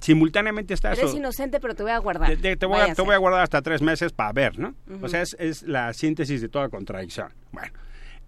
simultáneamente 0.00 0.74
está 0.74 0.92
Eres 0.92 1.14
inocente, 1.14 1.60
pero 1.60 1.74
te 1.74 1.82
voy 1.82 1.92
a 1.92 1.98
guardar. 1.98 2.28
Te, 2.28 2.36
te- 2.36 2.56
te 2.56 2.66
voy 2.66 2.80
a, 2.80 2.94
te 2.94 3.02
voy 3.02 3.14
a 3.14 3.18
guardar 3.18 3.42
hasta 3.42 3.62
tres 3.62 3.80
meses 3.82 4.12
para 4.12 4.32
ver, 4.32 4.58
¿no? 4.58 4.74
O 5.00 5.08
sea, 5.08 5.22
es, 5.22 5.36
es 5.38 5.62
la 5.62 5.92
síntesis 5.92 6.40
de 6.40 6.48
toda 6.48 6.68
contradicción. 6.68 7.28
Bueno, 7.52 7.72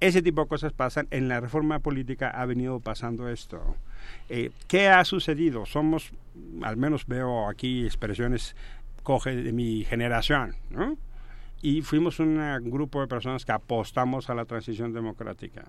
ese 0.01 0.23
tipo 0.23 0.43
de 0.43 0.49
cosas 0.49 0.73
pasan. 0.73 1.09
En 1.11 1.29
la 1.29 1.41
reforma 1.41 1.81
política 1.81 2.31
ha 2.31 2.47
venido 2.47 2.79
pasando 2.81 3.29
esto. 3.29 3.77
Eh, 4.29 4.51
¿Qué 4.69 4.89
ha 4.89 5.05
sucedido? 5.05 5.67
Somos, 5.67 6.13
al 6.63 6.77
menos 6.77 7.07
veo 7.07 7.49
aquí 7.49 7.85
expresiones 7.85 8.55
coge 9.03 9.35
de 9.35 9.53
mi 9.53 9.85
generación, 9.85 10.55
¿no? 10.71 10.97
Y 11.61 11.83
fuimos 11.83 12.19
un 12.21 12.41
grupo 12.71 13.01
de 13.01 13.09
personas 13.09 13.45
que 13.45 13.53
apostamos 13.53 14.31
a 14.31 14.35
la 14.35 14.45
transición 14.45 14.93
democrática 14.93 15.65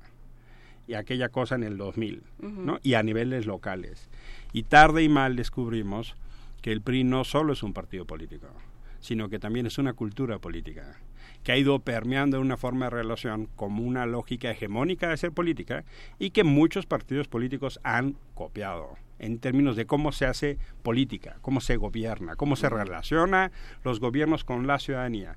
y 0.87 0.95
aquella 0.95 1.29
cosa 1.29 1.55
en 1.55 1.63
el 1.63 1.77
2000, 1.77 2.23
Ujú. 2.41 2.49
¿no? 2.61 2.79
Y 2.83 2.95
a 2.95 3.03
niveles 3.03 3.45
locales. 3.45 4.09
Y 4.51 4.63
tarde 4.63 5.03
y 5.03 5.09
mal 5.09 5.35
descubrimos 5.35 6.15
que 6.61 6.71
el 6.71 6.81
PRI 6.81 7.03
no 7.03 7.23
solo 7.23 7.53
es 7.53 7.63
un 7.63 7.73
partido 7.73 8.05
político, 8.05 8.47
sino 8.99 9.29
que 9.29 9.39
también 9.39 9.65
es 9.65 9.77
una 9.77 9.93
cultura 9.93 10.39
política, 10.39 10.97
que 11.43 11.51
ha 11.51 11.57
ido 11.57 11.79
permeando 11.79 12.39
una 12.39 12.57
forma 12.57 12.85
de 12.85 12.91
relación 12.91 13.49
como 13.55 13.83
una 13.83 14.05
lógica 14.05 14.51
hegemónica 14.51 15.09
de 15.09 15.17
ser 15.17 15.31
política 15.31 15.83
y 16.19 16.29
que 16.29 16.43
muchos 16.43 16.85
partidos 16.85 17.27
políticos 17.27 17.79
han 17.83 18.15
copiado 18.33 18.95
en 19.19 19.39
términos 19.39 19.75
de 19.75 19.85
cómo 19.85 20.11
se 20.11 20.25
hace 20.25 20.57
política, 20.83 21.37
cómo 21.41 21.61
se 21.61 21.77
gobierna, 21.77 22.35
cómo 22.35 22.55
se 22.55 22.69
relaciona 22.69 23.51
los 23.83 23.99
gobiernos 23.99 24.43
con 24.43 24.67
la 24.67 24.79
ciudadanía. 24.79 25.35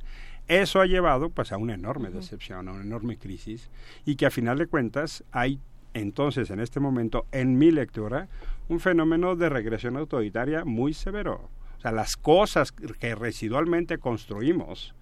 Eso 0.48 0.80
ha 0.80 0.86
llevado 0.86 1.30
pues 1.30 1.50
a 1.52 1.56
una 1.56 1.74
enorme 1.74 2.10
decepción, 2.10 2.68
a 2.68 2.72
una 2.72 2.82
enorme 2.84 3.18
crisis 3.18 3.68
y 4.04 4.16
que 4.16 4.26
a 4.26 4.30
final 4.30 4.58
de 4.58 4.66
cuentas 4.66 5.24
hay 5.32 5.58
entonces 5.92 6.50
en 6.50 6.60
este 6.60 6.78
momento 6.78 7.26
en 7.32 7.58
mi 7.58 7.70
lectura 7.70 8.28
un 8.68 8.80
fenómeno 8.80 9.34
de 9.34 9.48
regresión 9.48 9.96
autoritaria 9.96 10.64
muy 10.64 10.94
severo. 10.94 11.48
O 11.78 11.80
sea, 11.80 11.90
las 11.90 12.16
cosas 12.16 12.70
que 12.72 13.14
residualmente 13.14 13.98
construimos, 13.98 14.94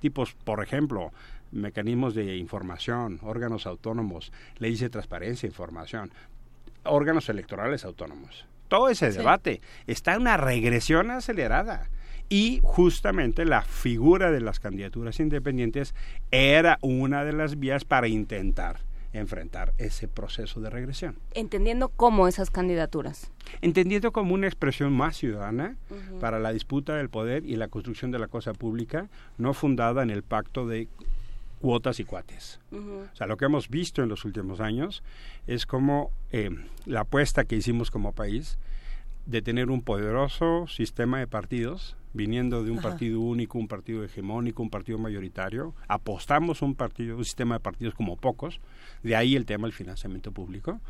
tipos, 0.00 0.34
por 0.34 0.62
ejemplo, 0.62 1.12
mecanismos 1.52 2.14
de 2.14 2.36
información, 2.36 3.18
órganos 3.22 3.66
autónomos, 3.66 4.32
leyes 4.58 4.80
de 4.80 4.90
transparencia, 4.90 5.46
información, 5.46 6.10
órganos 6.84 7.28
electorales 7.28 7.84
autónomos. 7.84 8.46
Todo 8.68 8.88
ese 8.88 9.12
Sí. 9.12 9.18
debate 9.18 9.60
está 9.86 10.14
en 10.14 10.22
una 10.22 10.36
regresión 10.36 11.10
acelerada. 11.10 11.88
Y 12.28 12.60
justamente 12.62 13.44
la 13.44 13.62
figura 13.62 14.30
de 14.30 14.40
las 14.40 14.60
candidaturas 14.60 15.18
independientes 15.20 15.94
era 16.30 16.78
una 16.82 17.24
de 17.24 17.32
las 17.32 17.58
vías 17.58 17.84
para 17.84 18.08
intentar 18.08 18.80
enfrentar 19.12 19.72
ese 19.78 20.08
proceso 20.08 20.60
de 20.60 20.70
regresión. 20.70 21.16
Entendiendo 21.34 21.88
cómo 21.88 22.28
esas 22.28 22.50
candidaturas. 22.50 23.30
Entendiendo 23.62 24.12
como 24.12 24.34
una 24.34 24.46
expresión 24.46 24.92
más 24.92 25.16
ciudadana 25.16 25.76
para 26.20 26.38
la 26.38 26.52
disputa 26.52 26.96
del 26.96 27.08
poder 27.08 27.44
y 27.46 27.56
la 27.56 27.68
construcción 27.68 28.10
de 28.10 28.18
la 28.18 28.28
cosa 28.28 28.52
pública, 28.52 29.08
no 29.38 29.54
fundada 29.54 30.02
en 30.02 30.10
el 30.10 30.22
pacto 30.22 30.66
de 30.66 30.88
cuotas 31.60 32.00
y 32.00 32.04
cuates. 32.04 32.60
O 32.72 33.16
sea, 33.16 33.26
lo 33.26 33.36
que 33.36 33.46
hemos 33.46 33.68
visto 33.68 34.02
en 34.02 34.08
los 34.08 34.24
últimos 34.24 34.60
años 34.60 35.02
es 35.46 35.66
como 35.66 36.12
eh, 36.30 36.50
la 36.86 37.00
apuesta 37.00 37.44
que 37.44 37.56
hicimos 37.56 37.90
como 37.90 38.12
país 38.12 38.58
de 39.26 39.42
tener 39.42 39.70
un 39.70 39.82
poderoso 39.82 40.66
sistema 40.68 41.18
de 41.18 41.26
partidos 41.26 41.96
viniendo 42.18 42.64
de 42.64 42.72
un 42.72 42.80
Ajá. 42.80 42.90
partido 42.90 43.20
único, 43.20 43.58
un 43.58 43.68
partido 43.68 44.04
hegemónico, 44.04 44.60
un 44.60 44.70
partido 44.70 44.98
mayoritario, 44.98 45.72
apostamos 45.86 46.60
un 46.62 46.74
partido, 46.74 47.16
un 47.16 47.24
sistema 47.24 47.54
de 47.54 47.60
partidos 47.60 47.94
como 47.94 48.16
pocos, 48.16 48.60
de 49.04 49.14
ahí 49.14 49.36
el 49.36 49.46
tema 49.46 49.68
del 49.68 49.72
financiamiento 49.72 50.32
público, 50.32 50.80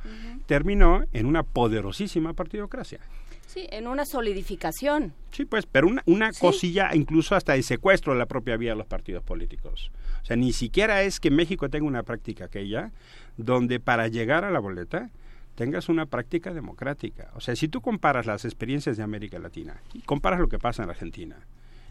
terminó 0.46 1.04
en 1.12 1.26
una 1.26 1.42
poderosísima 1.42 2.32
partidocracia. 2.32 3.00
Sí, 3.46 3.66
en 3.70 3.86
una 3.86 4.04
solidificación. 4.04 5.12
Sí, 5.30 5.44
pues, 5.44 5.66
pero 5.66 5.86
una, 5.86 6.02
una 6.06 6.32
cosilla 6.32 6.90
incluso 6.94 7.34
hasta 7.34 7.52
de 7.52 7.62
secuestro 7.62 8.14
de 8.14 8.18
la 8.18 8.26
propia 8.26 8.56
vía 8.56 8.70
de 8.70 8.76
los 8.76 8.86
partidos 8.86 9.22
políticos. 9.22 9.90
O 10.22 10.24
sea, 10.24 10.36
ni 10.36 10.52
siquiera 10.52 11.02
es 11.02 11.20
que 11.20 11.30
México 11.30 11.68
tenga 11.68 11.86
una 11.86 12.02
práctica 12.02 12.46
aquella 12.46 12.90
donde 13.36 13.80
para 13.80 14.08
llegar 14.08 14.44
a 14.44 14.50
la 14.50 14.60
boleta 14.60 15.10
tengas 15.58 15.88
una 15.88 16.06
práctica 16.06 16.54
democrática. 16.54 17.32
O 17.34 17.40
sea, 17.40 17.56
si 17.56 17.66
tú 17.66 17.80
comparas 17.80 18.26
las 18.26 18.44
experiencias 18.44 18.96
de 18.96 19.02
América 19.02 19.40
Latina 19.40 19.82
y 19.92 19.98
comparas 20.02 20.38
lo 20.38 20.46
que 20.46 20.60
pasa 20.60 20.84
en 20.84 20.90
Argentina. 20.90 21.34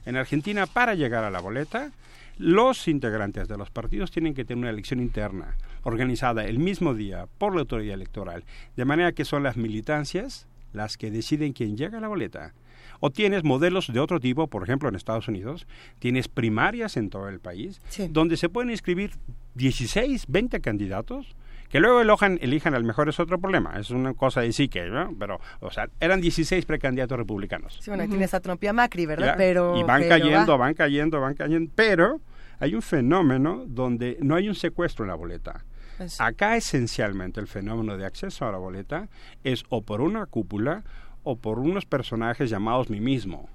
En 0.05 0.15
Argentina, 0.15 0.65
para 0.67 0.95
llegar 0.95 1.25
a 1.25 1.29
la 1.29 1.41
boleta, 1.41 1.91
los 2.37 2.87
integrantes 2.87 3.49
de 3.49 3.57
los 3.57 3.69
partidos 3.69 4.09
tienen 4.09 4.33
que 4.33 4.45
tener 4.45 4.59
una 4.59 4.69
elección 4.69 5.01
interna 5.01 5.57
organizada 5.83 6.45
el 6.45 6.59
mismo 6.59 6.93
día 6.93 7.27
por 7.39 7.55
la 7.55 7.59
autoridad 7.59 7.95
electoral, 7.95 8.45
de 8.77 8.85
manera 8.85 9.11
que 9.11 9.25
son 9.25 9.43
las 9.43 9.57
militancias 9.57 10.47
las 10.71 10.95
que 10.95 11.11
deciden 11.11 11.51
quién 11.51 11.75
llega 11.75 11.97
a 11.97 12.01
la 12.01 12.07
boleta. 12.07 12.53
O 13.01 13.09
tienes 13.09 13.43
modelos 13.43 13.91
de 13.91 13.99
otro 13.99 14.21
tipo, 14.21 14.47
por 14.47 14.63
ejemplo 14.63 14.87
en 14.87 14.95
Estados 14.95 15.27
Unidos, 15.27 15.67
tienes 15.99 16.29
primarias 16.29 16.95
en 16.95 17.09
todo 17.09 17.27
el 17.27 17.41
país, 17.41 17.81
donde 18.11 18.37
se 18.37 18.47
pueden 18.47 18.71
inscribir 18.71 19.11
16, 19.55 20.23
20 20.29 20.61
candidatos, 20.61 21.35
que 21.69 21.79
luego 21.79 22.01
elijan, 22.01 22.39
elijan 22.41 22.73
al 22.73 22.83
mejor 22.83 23.09
es 23.09 23.19
otro 23.19 23.39
problema, 23.39 23.79
es 23.79 23.89
una 23.89 24.13
cosa 24.13 24.41
de 24.41 24.51
sí 24.53 24.67
que, 24.69 24.85
¿no? 24.85 25.13
pero, 25.19 25.39
o 25.59 25.71
sea, 25.71 25.89
eran 25.99 26.21
16 26.21 26.65
precandidatos 26.65 27.17
republicanos. 27.17 27.77
Sí, 27.81 27.89
bueno, 27.89 28.07
tienes 28.07 28.33
a 28.33 28.39
Trump 28.39 28.63
y 28.63 28.67
a 28.67 28.73
Macri, 28.73 29.05
¿verdad? 29.05 29.27
¿ya? 29.27 29.35
Pero, 29.37 29.77
y 29.77 29.83
van 29.83 30.01
pero 30.01 30.09
cayendo, 30.09 30.51
va. 30.53 30.57
van 30.57 30.73
cayendo, 30.73 31.21
van 31.21 31.33
cayendo, 31.33 31.71
pero 31.75 32.21
hay 32.59 32.73
un 32.73 32.81
fenómeno 32.81 33.63
donde 33.67 34.17
no 34.21 34.35
hay 34.35 34.47
un 34.49 34.55
secuestro 34.55 35.05
en 35.05 35.09
la 35.09 35.15
boleta. 35.15 35.63
Eso. 35.99 36.23
Acá 36.23 36.55
esencialmente 36.55 37.39
el 37.39 37.47
fenómeno 37.47 37.97
de 37.97 38.05
acceso 38.05 38.45
a 38.45 38.51
la 38.51 38.57
boleta 38.57 39.09
es 39.43 39.63
o 39.69 39.81
por 39.81 40.01
una 40.01 40.25
cúpula 40.27 40.83
o 41.23 41.35
por 41.37 41.59
unos 41.59 41.85
personajes 41.85 42.49
llamados 42.49 42.89
mimismo. 42.89 43.49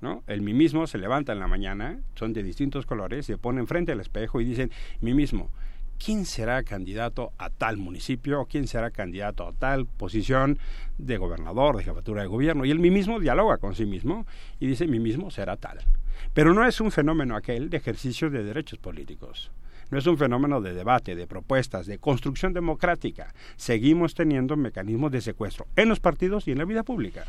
¿no? 0.00 0.22
El 0.26 0.40
mimismo 0.40 0.86
se 0.86 0.98
levanta 0.98 1.32
en 1.32 1.40
la 1.40 1.46
mañana, 1.46 1.98
son 2.14 2.32
de 2.32 2.42
distintos 2.42 2.86
colores, 2.86 3.26
se 3.26 3.36
ponen 3.36 3.66
frente 3.66 3.92
al 3.92 4.00
espejo 4.00 4.40
y 4.40 4.44
dicen, 4.44 4.70
mimismo, 5.00 5.50
¿quién 6.02 6.24
será 6.24 6.62
candidato 6.62 7.32
a 7.38 7.50
tal 7.50 7.76
municipio 7.76 8.40
o 8.40 8.46
quién 8.46 8.66
será 8.66 8.90
candidato 8.90 9.46
a 9.46 9.52
tal 9.52 9.86
posición 9.86 10.58
de 10.98 11.18
gobernador, 11.18 11.76
de 11.76 11.84
jefatura 11.84 12.22
de 12.22 12.28
gobierno? 12.28 12.64
Y 12.64 12.70
el 12.70 12.78
mismo 12.78 13.20
dialoga 13.20 13.58
con 13.58 13.74
sí 13.74 13.86
mismo 13.86 14.26
y 14.58 14.66
dice, 14.66 14.86
mi 14.86 14.98
mismo 14.98 15.30
será 15.30 15.56
tal. 15.56 15.78
Pero 16.32 16.54
no 16.54 16.66
es 16.66 16.80
un 16.80 16.90
fenómeno 16.90 17.36
aquel 17.36 17.70
de 17.70 17.76
ejercicio 17.76 18.30
de 18.30 18.42
derechos 18.42 18.78
políticos. 18.78 19.52
No 19.90 19.98
es 19.98 20.06
un 20.06 20.16
fenómeno 20.16 20.60
de 20.60 20.72
debate, 20.72 21.16
de 21.16 21.26
propuestas, 21.26 21.86
de 21.86 21.98
construcción 21.98 22.52
democrática. 22.52 23.34
Seguimos 23.56 24.14
teniendo 24.14 24.56
mecanismos 24.56 25.10
de 25.10 25.20
secuestro 25.20 25.66
en 25.74 25.88
los 25.88 25.98
partidos 25.98 26.46
y 26.46 26.52
en 26.52 26.58
la 26.58 26.64
vida 26.64 26.84
pública. 26.84 27.24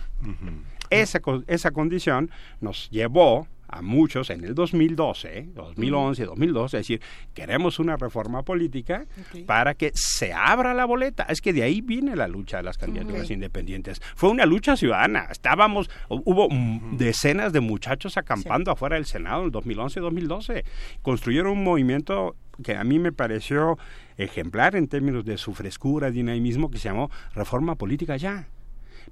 Esa, 0.92 1.20
esa 1.48 1.72
condición 1.72 2.30
nos 2.60 2.90
llevó 2.92 3.48
a 3.72 3.82
muchos 3.82 4.30
en 4.30 4.44
el 4.44 4.54
2012, 4.54 5.50
2011, 5.56 6.26
2012, 6.26 6.78
a 6.78 6.80
decir, 6.80 7.02
queremos 7.34 7.80
una 7.80 7.96
reforma 7.98 8.44
política 8.44 9.06
para 9.46 9.74
que 9.76 9.92
se 9.96 10.34
abra 10.34 10.74
la 10.74 10.86
boleta. 10.86 11.24
Es 11.24 11.42
que 11.42 11.54
de 11.54 11.64
ahí 11.64 11.82
viene 11.82 12.16
la 12.16 12.28
lucha 12.28 12.58
de 12.58 12.64
las 12.64 12.78
candidaturas 12.78 13.32
independientes. 13.32 14.02
Fue 14.16 14.30
una 14.30 14.46
lucha 14.46 14.76
ciudadana. 14.76 15.28
Estábamos, 15.32 15.90
hu- 16.10 16.22
hubo 16.26 16.50
mm, 16.50 16.98
decenas 16.98 17.54
de 17.54 17.62
muchachos 17.62 18.18
acampando 18.18 18.72
afuera 18.72 18.96
del 18.98 19.06
Senado 19.06 19.44
en 19.46 19.52
2011-2012. 19.52 20.64
Construyeron 21.02 21.54
un 21.54 21.64
movimiento 21.64 22.36
que 22.64 22.76
a 22.76 22.84
mí 22.84 23.00
me 23.00 23.12
pareció 23.12 23.78
ejemplar 24.18 24.76
en 24.76 24.88
términos 24.88 25.26
de 25.26 25.38
su 25.38 25.54
frescura, 25.54 26.12
dinamismo, 26.12 26.70
que 26.70 26.78
se 26.78 26.90
llamó 26.90 27.10
Reforma 27.34 27.76
Política 27.76 28.18
Ya. 28.18 28.48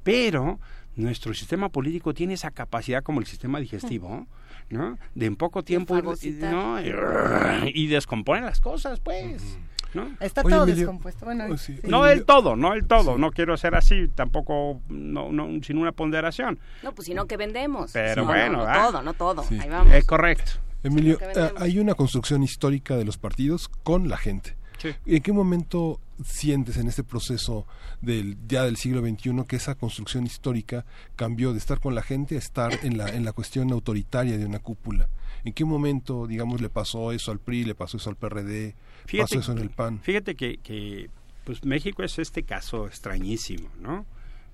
Pero 0.03 0.59
nuestro 0.99 1.33
sistema 1.33 1.69
político 1.69 2.13
tiene 2.13 2.33
esa 2.33 2.51
capacidad 2.51 3.03
como 3.03 3.19
el 3.19 3.25
sistema 3.25 3.59
digestivo, 3.59 4.27
¿no? 4.69 4.97
De 5.15 5.25
en 5.25 5.35
poco 5.35 5.63
tiempo 5.63 5.97
y, 6.21 7.71
y 7.73 7.87
descompone 7.87 8.41
las 8.41 8.59
cosas, 8.59 8.99
pues. 8.99 9.57
¿no? 9.93 10.07
Está 10.19 10.43
todo 10.43 10.65
descompuesto. 10.65 11.25
Bueno, 11.25 11.57
sí. 11.57 11.79
No 11.83 12.03
del 12.03 12.25
todo, 12.25 12.55
no 12.55 12.71
del 12.71 12.85
todo. 12.85 13.17
No 13.17 13.31
quiero 13.31 13.57
ser 13.57 13.75
así, 13.75 14.07
tampoco, 14.07 14.81
no, 14.89 15.31
no, 15.31 15.47
sin 15.63 15.77
una 15.77 15.91
ponderación. 15.91 16.59
No, 16.83 16.93
pues 16.93 17.07
sino 17.07 17.25
que 17.25 17.37
vendemos. 17.37 17.91
Pero 17.91 18.23
No, 18.23 18.27
bueno, 18.27 18.65
no, 18.65 18.73
todo, 18.73 19.01
no 19.01 19.13
todo. 19.13 19.43
Sí. 19.43 19.57
Ahí 19.59 19.69
vamos. 19.69 19.93
Es 19.93 20.05
correcto. 20.05 20.51
Emilio, 20.83 21.17
eh, 21.21 21.51
hay 21.57 21.79
una 21.79 21.93
construcción 21.93 22.41
histórica 22.41 22.95
de 22.95 23.03
los 23.03 23.17
partidos 23.17 23.67
con 23.67 24.07
la 24.07 24.17
gente. 24.17 24.55
Sí. 24.79 24.89
¿En 25.05 25.21
qué 25.21 25.31
momento 25.31 25.99
sientes 26.25 26.77
en 26.77 26.87
este 26.87 27.03
proceso 27.03 27.65
del 28.01 28.37
ya 28.47 28.63
del 28.63 28.77
siglo 28.77 29.01
XXI 29.01 29.43
que 29.47 29.55
esa 29.55 29.75
construcción 29.75 30.25
histórica 30.25 30.85
cambió 31.15 31.53
de 31.53 31.59
estar 31.59 31.79
con 31.79 31.95
la 31.95 32.01
gente 32.01 32.35
a 32.35 32.39
estar 32.39 32.71
en 32.83 32.97
la 32.97 33.09
en 33.09 33.23
la 33.23 33.33
cuestión 33.33 33.71
autoritaria 33.71 34.37
de 34.37 34.45
una 34.45 34.59
cúpula? 34.59 35.09
¿En 35.43 35.53
qué 35.53 35.65
momento, 35.65 36.27
digamos, 36.27 36.61
le 36.61 36.69
pasó 36.69 37.11
eso 37.11 37.31
al 37.31 37.39
PRI, 37.39 37.65
le 37.65 37.75
pasó 37.75 37.97
eso 37.97 38.09
al 38.09 38.17
PRD, 38.17 38.75
pasó 39.17 39.39
eso 39.39 39.51
en 39.51 39.59
el 39.59 39.69
PAN? 39.69 39.99
Fíjate 40.01 40.35
que, 40.35 40.57
que 40.57 41.09
pues 41.45 41.63
México 41.63 42.03
es 42.03 42.19
este 42.19 42.43
caso 42.43 42.87
extrañísimo, 42.87 43.69
¿no? 43.79 44.05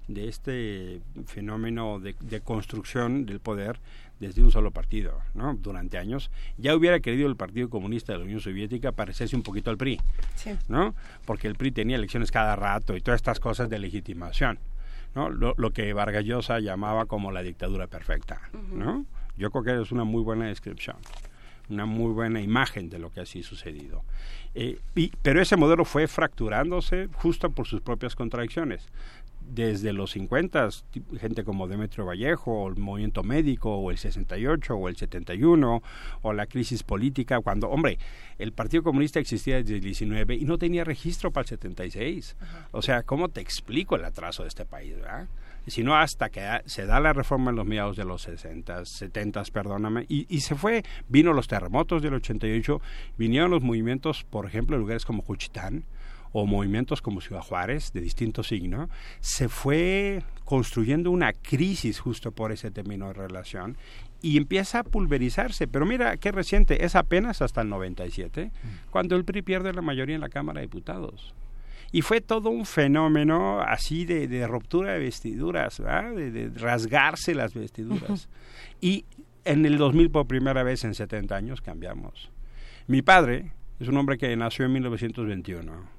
De 0.07 0.27
este 0.27 1.01
fenómeno 1.25 1.99
de, 1.99 2.15
de 2.19 2.41
construcción 2.41 3.25
del 3.25 3.39
poder 3.39 3.79
desde 4.19 4.41
un 4.43 4.51
solo 4.51 4.71
partido, 4.71 5.19
¿no? 5.33 5.55
Durante 5.55 5.97
años. 5.97 6.29
Ya 6.57 6.75
hubiera 6.75 6.99
querido 6.99 7.27
el 7.27 7.35
Partido 7.35 7.69
Comunista 7.69 8.13
de 8.13 8.19
la 8.19 8.25
Unión 8.25 8.39
Soviética 8.39 8.91
parecerse 8.91 9.35
un 9.35 9.41
poquito 9.43 9.69
al 9.71 9.77
PRI, 9.77 9.99
Sí. 10.35 10.51
¿no? 10.69 10.95
Porque 11.25 11.47
el 11.47 11.55
PRI 11.55 11.71
tenía 11.71 11.95
elecciones 11.97 12.31
cada 12.31 12.55
rato 12.55 12.95
y 12.95 13.01
todas 13.01 13.17
estas 13.19 13.39
cosas 13.39 13.69
de 13.69 13.79
legitimación, 13.79 14.59
¿no? 15.15 15.29
Lo, 15.29 15.53
lo 15.57 15.71
que 15.71 15.91
Vargas 15.93 16.23
Llosa 16.23 16.59
llamaba 16.59 17.05
como 17.07 17.31
la 17.31 17.41
dictadura 17.43 17.87
perfecta, 17.87 18.41
¿no? 18.71 19.05
Yo 19.37 19.51
creo 19.51 19.63
que 19.63 19.81
es 19.81 19.91
una 19.91 20.05
muy 20.05 20.21
buena 20.23 20.45
descripción, 20.45 20.95
una 21.69 21.85
muy 21.85 22.13
buena 22.13 22.39
imagen 22.39 22.89
de 22.89 22.99
lo 22.99 23.09
que 23.11 23.19
así 23.21 23.43
sucedido. 23.43 24.03
Eh, 24.53 24.79
y- 24.95 25.11
pero 25.21 25.41
ese 25.41 25.57
modelo 25.57 25.83
fue 25.83 26.07
fracturándose 26.07 27.09
justo 27.15 27.49
por 27.49 27.67
sus 27.67 27.81
propias 27.81 28.15
contradicciones. 28.15 28.87
Desde 29.47 29.93
los 29.93 30.11
50, 30.11 30.69
gente 31.19 31.43
como 31.43 31.67
Demetrio 31.67 32.05
Vallejo, 32.05 32.63
o 32.63 32.69
el 32.69 32.77
movimiento 32.77 33.23
médico, 33.23 33.75
o 33.75 33.91
el 33.91 33.97
68, 33.97 34.75
o 34.75 34.89
el 34.89 34.95
71, 34.95 35.83
o 36.21 36.33
la 36.33 36.45
crisis 36.45 36.83
política, 36.83 37.39
cuando, 37.41 37.69
hombre, 37.69 37.97
el 38.37 38.51
Partido 38.51 38.83
Comunista 38.83 39.19
existía 39.19 39.57
desde 39.57 39.75
el 39.75 39.81
19 39.81 40.35
y 40.35 40.45
no 40.45 40.57
tenía 40.57 40.83
registro 40.83 41.31
para 41.31 41.43
el 41.43 41.47
76. 41.49 42.35
O 42.71 42.81
sea, 42.81 43.03
¿cómo 43.03 43.29
te 43.29 43.41
explico 43.41 43.95
el 43.95 44.03
atraso 44.05 44.43
de 44.43 44.49
este 44.49 44.65
país, 44.65 44.95
verdad? 44.95 45.27
Si 45.67 45.83
no, 45.83 45.95
hasta 45.95 46.29
que 46.29 46.61
se 46.65 46.85
da 46.85 46.99
la 46.99 47.13
reforma 47.13 47.49
en 47.49 47.55
los 47.55 47.65
mediados 47.65 47.97
de 47.97 48.05
los 48.05 48.21
60, 48.23 48.85
70, 48.85 49.43
perdóname, 49.51 50.05
y, 50.07 50.27
y 50.29 50.41
se 50.41 50.55
fue, 50.55 50.83
vino 51.07 51.33
los 51.33 51.47
terremotos 51.47 52.03
del 52.03 52.13
88, 52.15 52.81
vinieron 53.17 53.49
los 53.49 53.63
movimientos, 53.63 54.23
por 54.23 54.45
ejemplo, 54.45 54.75
en 54.75 54.81
lugares 54.81 55.05
como 55.05 55.23
Juchitán, 55.23 55.83
o 56.37 56.45
movimientos 56.45 57.01
como 57.01 57.21
Ciudad 57.21 57.41
Juárez, 57.41 57.93
de 57.93 58.01
distinto 58.01 58.43
signo, 58.43 58.89
se 59.21 59.47
fue 59.47 60.21
construyendo 60.43 61.09
una 61.09 61.31
crisis 61.31 62.01
justo 62.01 62.33
por 62.33 62.51
ese 62.51 62.71
término 62.71 63.07
de 63.07 63.13
relación 63.13 63.77
y 64.21 64.35
empieza 64.35 64.79
a 64.79 64.83
pulverizarse. 64.83 65.65
Pero 65.65 65.85
mira 65.85 66.17
qué 66.17 66.33
reciente, 66.33 66.83
es 66.83 66.97
apenas 66.97 67.41
hasta 67.41 67.61
el 67.61 67.69
97, 67.69 68.51
cuando 68.89 69.15
el 69.15 69.23
PRI 69.23 69.43
pierde 69.43 69.71
la 69.71 69.81
mayoría 69.81 70.15
en 70.15 70.19
la 70.19 70.27
Cámara 70.27 70.59
de 70.59 70.67
Diputados. 70.67 71.33
Y 71.93 72.01
fue 72.01 72.19
todo 72.19 72.49
un 72.49 72.65
fenómeno 72.65 73.61
así 73.61 74.03
de, 74.03 74.27
de 74.27 74.45
ruptura 74.45 74.91
de 74.91 74.99
vestiduras, 74.99 75.77
de, 75.77 76.31
de 76.31 76.59
rasgarse 76.59 77.33
las 77.33 77.53
vestiduras. 77.53 78.27
y 78.81 79.05
en 79.45 79.65
el 79.65 79.77
2000 79.77 80.11
por 80.11 80.27
primera 80.27 80.63
vez 80.63 80.83
en 80.83 80.95
70 80.95 81.33
años 81.33 81.61
cambiamos. 81.61 82.29
Mi 82.87 83.01
padre 83.01 83.53
es 83.79 83.87
un 83.87 83.95
hombre 83.95 84.17
que 84.17 84.35
nació 84.35 84.65
en 84.65 84.73
1921 84.73 85.95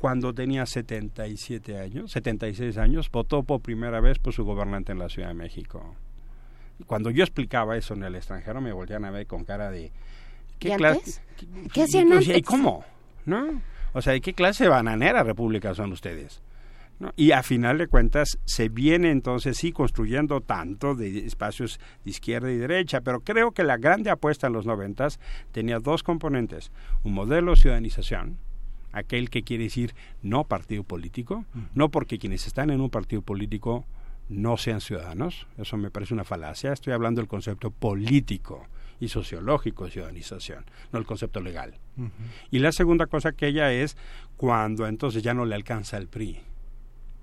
cuando 0.00 0.32
tenía 0.32 0.64
77 0.64 1.78
años, 1.78 2.10
76 2.12 2.78
años, 2.78 3.10
votó 3.10 3.42
por 3.42 3.60
primera 3.60 4.00
vez 4.00 4.18
por 4.18 4.32
su 4.32 4.44
gobernante 4.44 4.92
en 4.92 4.98
la 4.98 5.10
Ciudad 5.10 5.28
de 5.28 5.34
México. 5.34 5.94
Cuando 6.86 7.10
yo 7.10 7.22
explicaba 7.22 7.76
eso 7.76 7.92
en 7.92 8.04
el 8.04 8.14
extranjero, 8.16 8.62
me 8.62 8.72
volvían 8.72 9.04
a 9.04 9.10
ver 9.10 9.26
con 9.26 9.44
cara 9.44 9.70
de... 9.70 9.92
¿Y 10.58 10.68
clase- 10.70 10.98
antes? 10.98 11.22
¿Qué 11.74 11.82
hacían 11.82 12.08
decía, 12.08 12.32
¿Y 12.32 12.36
antes? 12.38 12.48
cómo? 12.48 12.82
¿No? 13.26 13.60
O 13.92 14.00
sea, 14.00 14.14
¿de 14.14 14.22
qué 14.22 14.32
clase 14.32 14.64
de 14.64 14.70
bananera 14.70 15.22
república 15.22 15.74
son 15.74 15.92
ustedes? 15.92 16.40
¿No? 16.98 17.12
Y 17.16 17.32
a 17.32 17.42
final 17.42 17.76
de 17.76 17.86
cuentas 17.86 18.38
se 18.46 18.70
viene 18.70 19.10
entonces 19.10 19.58
sí 19.58 19.70
construyendo 19.72 20.40
tanto 20.40 20.94
de 20.94 21.26
espacios 21.26 21.78
de 22.04 22.10
izquierda 22.10 22.50
y 22.50 22.56
derecha, 22.56 23.02
pero 23.02 23.20
creo 23.20 23.52
que 23.52 23.64
la 23.64 23.76
grande 23.76 24.08
apuesta 24.08 24.46
en 24.46 24.54
los 24.54 24.64
noventas 24.64 25.20
tenía 25.52 25.78
dos 25.78 26.02
componentes, 26.02 26.72
un 27.04 27.12
modelo 27.12 27.50
de 27.52 27.60
ciudadanización, 27.60 28.38
aquel 28.92 29.30
que 29.30 29.42
quiere 29.42 29.64
decir 29.64 29.94
no 30.22 30.44
partido 30.44 30.82
político, 30.84 31.44
no 31.74 31.90
porque 31.90 32.18
quienes 32.18 32.46
están 32.46 32.70
en 32.70 32.80
un 32.80 32.90
partido 32.90 33.22
político 33.22 33.84
no 34.28 34.56
sean 34.56 34.80
ciudadanos. 34.80 35.46
Eso 35.58 35.76
me 35.76 35.90
parece 35.90 36.14
una 36.14 36.24
falacia. 36.24 36.72
Estoy 36.72 36.92
hablando 36.92 37.20
del 37.20 37.28
concepto 37.28 37.70
político 37.70 38.66
y 39.00 39.08
sociológico 39.08 39.84
de 39.84 39.90
ciudadanización, 39.90 40.64
no 40.92 40.98
el 40.98 41.06
concepto 41.06 41.40
legal. 41.40 41.74
Y 42.50 42.58
la 42.58 42.72
segunda 42.72 43.06
cosa 43.06 43.32
que 43.32 43.48
ella 43.48 43.72
es 43.72 43.96
cuando 44.36 44.86
entonces 44.86 45.22
ya 45.22 45.34
no 45.34 45.44
le 45.44 45.54
alcanza 45.54 45.96
el 45.96 46.08
PRI 46.08 46.40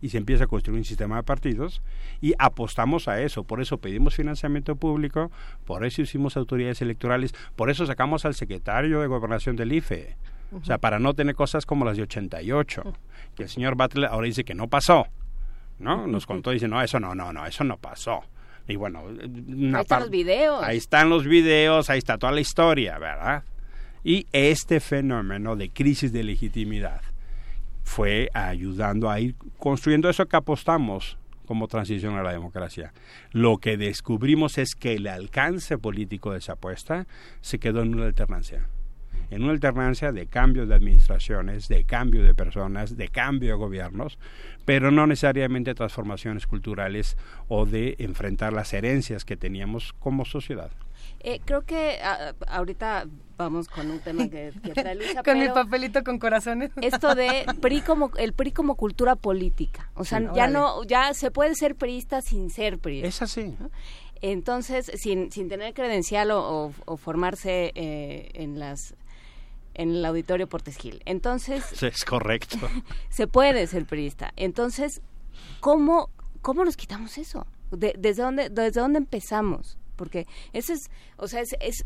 y 0.02 0.10
se 0.10 0.18
empieza 0.18 0.44
a 0.44 0.48
construir 0.48 0.78
un 0.78 0.86
sistema 0.86 1.18
de 1.18 1.24
partidos 1.24 1.82
y 2.22 2.34
apostamos 2.38 3.08
a 3.08 3.22
eso. 3.22 3.44
Por 3.44 3.62
eso 3.62 3.78
pedimos 3.78 4.16
financiamiento 4.16 4.76
público, 4.76 5.32
por 5.66 5.86
eso 5.86 6.02
hicimos 6.02 6.38
autoridades 6.38 6.82
electorales, 6.82 7.34
por 7.56 7.70
eso 7.70 7.86
sacamos 7.86 8.26
al 8.26 8.36
secretario 8.36 9.02
de 9.02 9.08
gobernación 9.08 9.56
del 9.56 9.72
IFE. 9.72 10.18
O 10.52 10.64
sea, 10.64 10.78
para 10.78 11.00
no 11.00 11.14
tener 11.14 11.36
cosas 11.36 11.66
como 11.66 11.86
las 11.86 11.98
de 11.98 12.04
88, 12.04 12.84
que 13.36 13.44
el 13.44 13.50
señor 13.50 13.76
Butler 13.76 14.10
ahora 14.10 14.26
dice 14.26 14.44
que 14.44 14.56
no 14.56 14.68
pasó. 14.68 15.08
¿No? 15.80 16.08
Nos 16.08 16.26
contó 16.26 16.52
y 16.52 16.56
dice, 16.56 16.68
no, 16.68 16.82
eso 16.82 17.00
no, 17.00 17.14
no, 17.14 17.32
no, 17.32 17.46
eso 17.46 17.64
no 17.64 17.78
pasó. 17.78 18.24
Y 18.68 18.76
bueno, 18.76 19.04
una 19.04 19.80
Ahí 19.80 19.84
están 19.84 20.00
los 20.02 20.10
videos. 20.10 20.64
Ahí 20.64 20.78
están 20.78 21.10
los 21.10 21.26
videos, 21.26 21.90
ahí 21.90 21.98
está 22.00 22.18
toda 22.18 22.32
la 22.32 22.42
historia, 22.42 22.98
¿verdad? 22.98 23.44
Y 24.04 24.26
este 24.32 24.80
fenómeno 24.80 25.56
de 25.56 25.70
crisis 25.70 26.12
de 26.12 26.24
legitimidad 26.24 27.02
fue 27.84 28.30
ayudando 28.34 29.10
a 29.10 29.20
ir 29.20 29.36
construyendo 29.58 30.10
eso 30.10 30.26
que 30.26 30.36
apostamos 30.36 31.18
como 31.46 31.68
transición 31.68 32.16
a 32.16 32.24
la 32.24 32.34
democracia. 32.34 32.94
Lo 33.32 33.58
que 33.58 33.78
descubrimos 33.78 34.58
es 34.58 34.76
que 34.76 34.96
el 34.96 35.08
alcance 35.08 35.78
político 35.78 36.34
de 36.34 36.40
esa 36.40 36.54
apuesta 36.54 37.08
se 37.42 37.58
quedó 37.58 37.82
en 37.82 37.96
una 37.96 38.06
alternancia. 38.06 38.68
En 39.30 39.44
una 39.44 39.52
alternancia 39.52 40.12
de 40.12 40.26
cambio 40.28 40.66
de 40.66 40.76
administraciones, 40.76 41.68
de 41.68 41.84
cambio 41.84 42.24
de 42.24 42.34
personas, 42.34 42.96
de 42.96 43.08
cambio 43.10 43.50
de 43.50 43.56
gobiernos, 43.58 44.18
pero 44.66 44.90
no 44.92 45.06
necesariamente 45.08 45.74
transformaciones 45.76 46.48
culturales 46.48 47.18
o 47.48 47.66
de 47.66 47.96
enfrentar 48.00 48.54
las 48.54 48.74
herencias 48.74 49.26
que 49.26 49.36
teníamos 49.38 49.94
como 50.00 50.24
sociedad. 50.26 50.72
Eh, 51.20 51.40
creo 51.46 51.64
que 51.64 51.98
ah, 52.04 52.34
ahorita 52.48 53.06
vamos 53.38 53.68
con 53.68 53.90
un 53.90 54.00
tema 54.00 54.28
que, 54.30 54.52
que 54.64 54.72
trae 54.74 54.96
Luisa, 54.96 55.24
Con 55.26 55.40
mi 55.40 55.48
papelito 55.48 56.04
con 56.04 56.20
corazones. 56.20 56.72
esto 56.82 57.16
de 57.16 57.46
PRI 57.62 57.82
como 57.82 58.12
el 58.18 58.34
PRI 58.34 58.52
como 58.52 58.76
cultura 58.76 59.16
política, 59.16 59.90
o 59.96 60.06
sea, 60.06 60.20
Sí. 60.20 60.26
ya 60.26 60.32
Órale. 60.32 60.54
no 60.54 60.84
ya 60.84 61.14
se 61.14 61.32
puede 61.32 61.56
ser 61.56 61.76
priista 61.76 62.22
sin 62.22 62.50
ser 62.50 62.78
priista. 62.80 63.08
Es 63.08 63.22
así. 63.22 63.56
Entonces, 64.22 64.92
sin, 64.96 65.32
sin 65.32 65.48
tener 65.50 65.74
credencial 65.74 66.32
o, 66.32 66.40
o- 66.68 66.74
o 66.86 66.98
formarse 66.98 67.72
eh, 67.76 68.32
en 68.34 68.58
las 68.60 68.96
en 69.78 69.92
el 69.96 70.06
auditorio 70.06 70.48
Portes 70.48 70.78
Gil. 70.78 71.02
Entonces, 71.06 71.64
Es 71.84 72.04
correcto. 72.04 72.58
se 73.10 73.28
puede 73.28 73.66
ser 73.68 73.86
priista. 73.86 74.34
Entonces, 74.36 75.02
¿cómo, 75.60 76.10
cómo 76.42 76.66
nos 76.66 76.76
quitamos 76.76 77.18
eso? 77.18 77.48
De- 77.72 77.96
¿Desde 77.98 78.24
dónde, 78.24 78.50
desde 78.50 78.82
dónde 78.82 78.98
empezamos? 79.00 79.78
Porque 79.96 80.28
ese 80.54 80.74
es, 80.74 80.90
o 81.18 81.28
sea, 81.28 81.42
es, 81.42 81.56
es- 81.60 81.86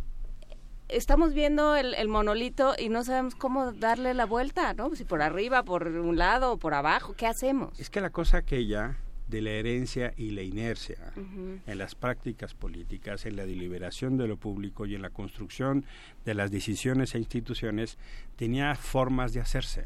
estamos 0.90 1.34
viendo 1.34 1.76
el, 1.76 1.94
el 1.94 2.08
monolito 2.10 2.74
y 2.78 2.90
no 2.90 3.04
sabemos 3.04 3.36
cómo 3.36 3.72
darle 3.72 4.14
la 4.14 4.26
vuelta, 4.26 4.74
¿no? 4.74 4.94
Si 4.96 5.06
por 5.06 5.22
arriba, 5.22 5.64
por 5.64 5.88
un 5.88 6.18
lado 6.18 6.58
por 6.58 6.74
abajo, 6.74 7.14
¿qué 7.16 7.28
hacemos? 7.28 7.80
Es 7.80 7.90
que 7.90 8.02
la 8.02 8.10
cosa 8.10 8.38
aquella 8.40 8.98
de 9.32 9.42
la 9.42 9.52
herencia 9.52 10.14
y 10.18 10.32
la 10.32 10.44
inercia 10.44 11.14
en 11.16 11.78
las 11.78 11.96
prácticas 11.96 12.54
políticas, 12.54 13.26
en 13.26 13.38
la 13.38 13.46
deliberación 13.46 14.18
de 14.18 14.28
lo 14.28 14.38
público 14.38 14.86
y 14.86 14.94
en 14.94 15.02
la 15.02 15.10
construcción 15.10 15.86
de 16.26 16.36
las 16.36 16.52
decisiones 16.52 17.16
e 17.16 17.18
instituciones 17.18 17.98
tenía 18.36 18.76
formas 18.76 19.34
de 19.34 19.40
hacerse. 19.40 19.86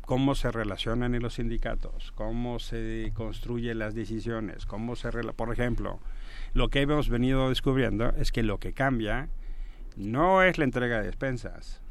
Cómo 0.00 0.34
se 0.34 0.50
relacionan 0.50 1.14
en 1.14 1.22
los 1.22 1.34
sindicatos, 1.34 2.12
cómo 2.12 2.58
se 2.58 3.12
construyen 3.14 3.78
las 3.78 3.94
decisiones, 3.94 4.64
cómo 4.64 4.96
se... 4.96 5.10
Por 5.10 5.52
ejemplo, 5.52 6.00
lo 6.54 6.68
que 6.68 6.80
hemos 6.80 7.10
venido 7.10 7.50
descubriendo 7.50 8.10
es 8.16 8.32
que 8.32 8.42
lo 8.42 8.58
que 8.58 8.72
cambia 8.72 9.28
no 9.96 10.42
es 10.42 10.56
la 10.56 10.64
entrega 10.64 10.98
de 10.98 11.06
despensas, 11.06 11.82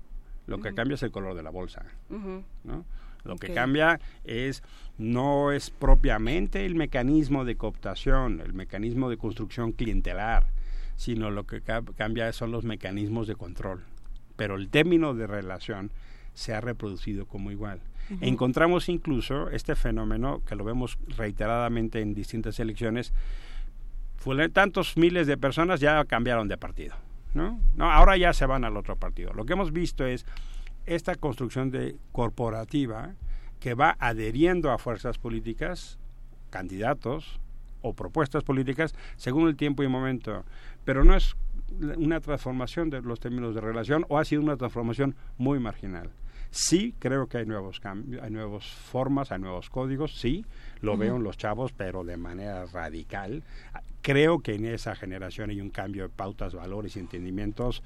lo 0.48 0.60
que 0.60 0.74
cambia 0.74 0.96
es 0.96 1.04
el 1.04 1.12
color 1.12 1.36
de 1.36 1.44
la 1.44 1.52
bolsa. 1.52 1.86
¿no? 2.10 2.84
Lo 3.24 3.36
que 3.36 3.48
cambia 3.54 4.00
es 4.24 4.64
no 4.98 5.52
es 5.52 5.70
propiamente 5.70 6.66
el 6.66 6.76
mecanismo 6.76 7.46
de 7.46 7.56
cooptación, 7.56 8.40
el 8.42 8.54
mecanismo 8.54 9.10
de 9.10 9.18
construcción 9.18 9.72
clientelar, 9.72 10.48
sino 10.96 11.30
lo 11.30 11.46
que 11.46 11.62
ca- 11.62 11.84
cambia 11.98 12.32
son 12.34 12.52
los 12.52 12.64
mecanismos 12.64 13.28
de 13.28 13.36
control. 13.36 13.84
Pero 14.36 14.56
el 14.56 14.70
término 14.70 15.14
de 15.14 15.28
relación 15.28 15.92
se 16.34 16.54
ha 16.54 16.62
reproducido 16.62 17.26
como 17.26 17.52
igual. 17.52 17.80
Encontramos 18.22 18.88
incluso 18.88 19.50
este 19.50 19.76
fenómeno 19.76 20.42
que 20.48 20.56
lo 20.56 20.64
vemos 20.64 20.98
reiteradamente 21.18 22.00
en 22.02 22.14
distintas 22.14 22.58
elecciones. 22.60 23.12
Tantos 24.54 24.98
miles 24.98 25.28
de 25.28 25.38
personas 25.38 25.80
ya 25.80 26.04
cambiaron 26.06 26.48
de 26.48 26.58
partido. 26.58 26.96
¿no? 27.34 27.60
No, 27.76 27.92
ahora 27.92 28.18
ya 28.18 28.34
se 28.34 28.46
van 28.46 28.64
al 28.66 28.76
otro 28.78 28.96
partido. 28.96 29.32
Lo 29.34 29.46
que 29.46 29.54
hemos 29.54 29.72
visto 29.72 30.06
es 30.06 30.26
esta 30.88 31.16
construcción 31.16 31.70
de 31.70 31.96
corporativa 32.12 33.14
que 33.60 33.74
va 33.74 33.96
adheriendo 34.00 34.72
a 34.72 34.78
fuerzas 34.78 35.18
políticas, 35.18 36.00
candidatos 36.50 37.40
o 37.82 37.94
propuestas 37.94 38.44
políticas 38.44 38.96
según 39.16 39.48
el 39.48 39.56
tiempo 39.56 39.84
y 39.84 39.88
momento, 39.88 40.44
pero 40.86 41.04
no 41.04 41.16
es 41.16 41.36
una 41.98 42.20
transformación 42.22 42.90
de 42.90 43.02
los 43.02 43.20
términos 43.20 43.54
de 43.54 43.62
relación 43.62 44.06
o 44.10 44.18
ha 44.18 44.26
sido 44.26 44.42
una 44.42 44.58
transformación 44.58 45.16
muy 45.38 45.60
marginal. 45.60 46.10
Sí, 46.50 46.96
creo 46.98 47.28
que 47.28 47.40
hay 47.40 47.46
nuevos 47.46 47.80
cambios, 47.80 48.24
hay 48.24 48.32
nuevas 48.32 48.66
formas, 48.66 49.32
hay 49.32 49.40
nuevos 49.40 49.70
códigos, 49.70 50.18
sí, 50.18 50.46
lo 50.80 50.96
veo 50.96 51.18
en 51.18 51.24
los 51.24 51.38
chavos, 51.38 51.74
pero 51.74 52.06
de 52.06 52.16
manera 52.16 52.66
radical. 52.66 53.44
Creo 54.02 54.40
que 54.40 54.56
en 54.56 54.66
esa 54.66 54.96
generación 54.96 55.50
hay 55.50 55.60
un 55.60 55.70
cambio 55.70 56.04
de 56.04 56.10
pautas, 56.10 56.56
valores 56.56 56.96
y 56.96 57.00
entendimientos 57.00 57.84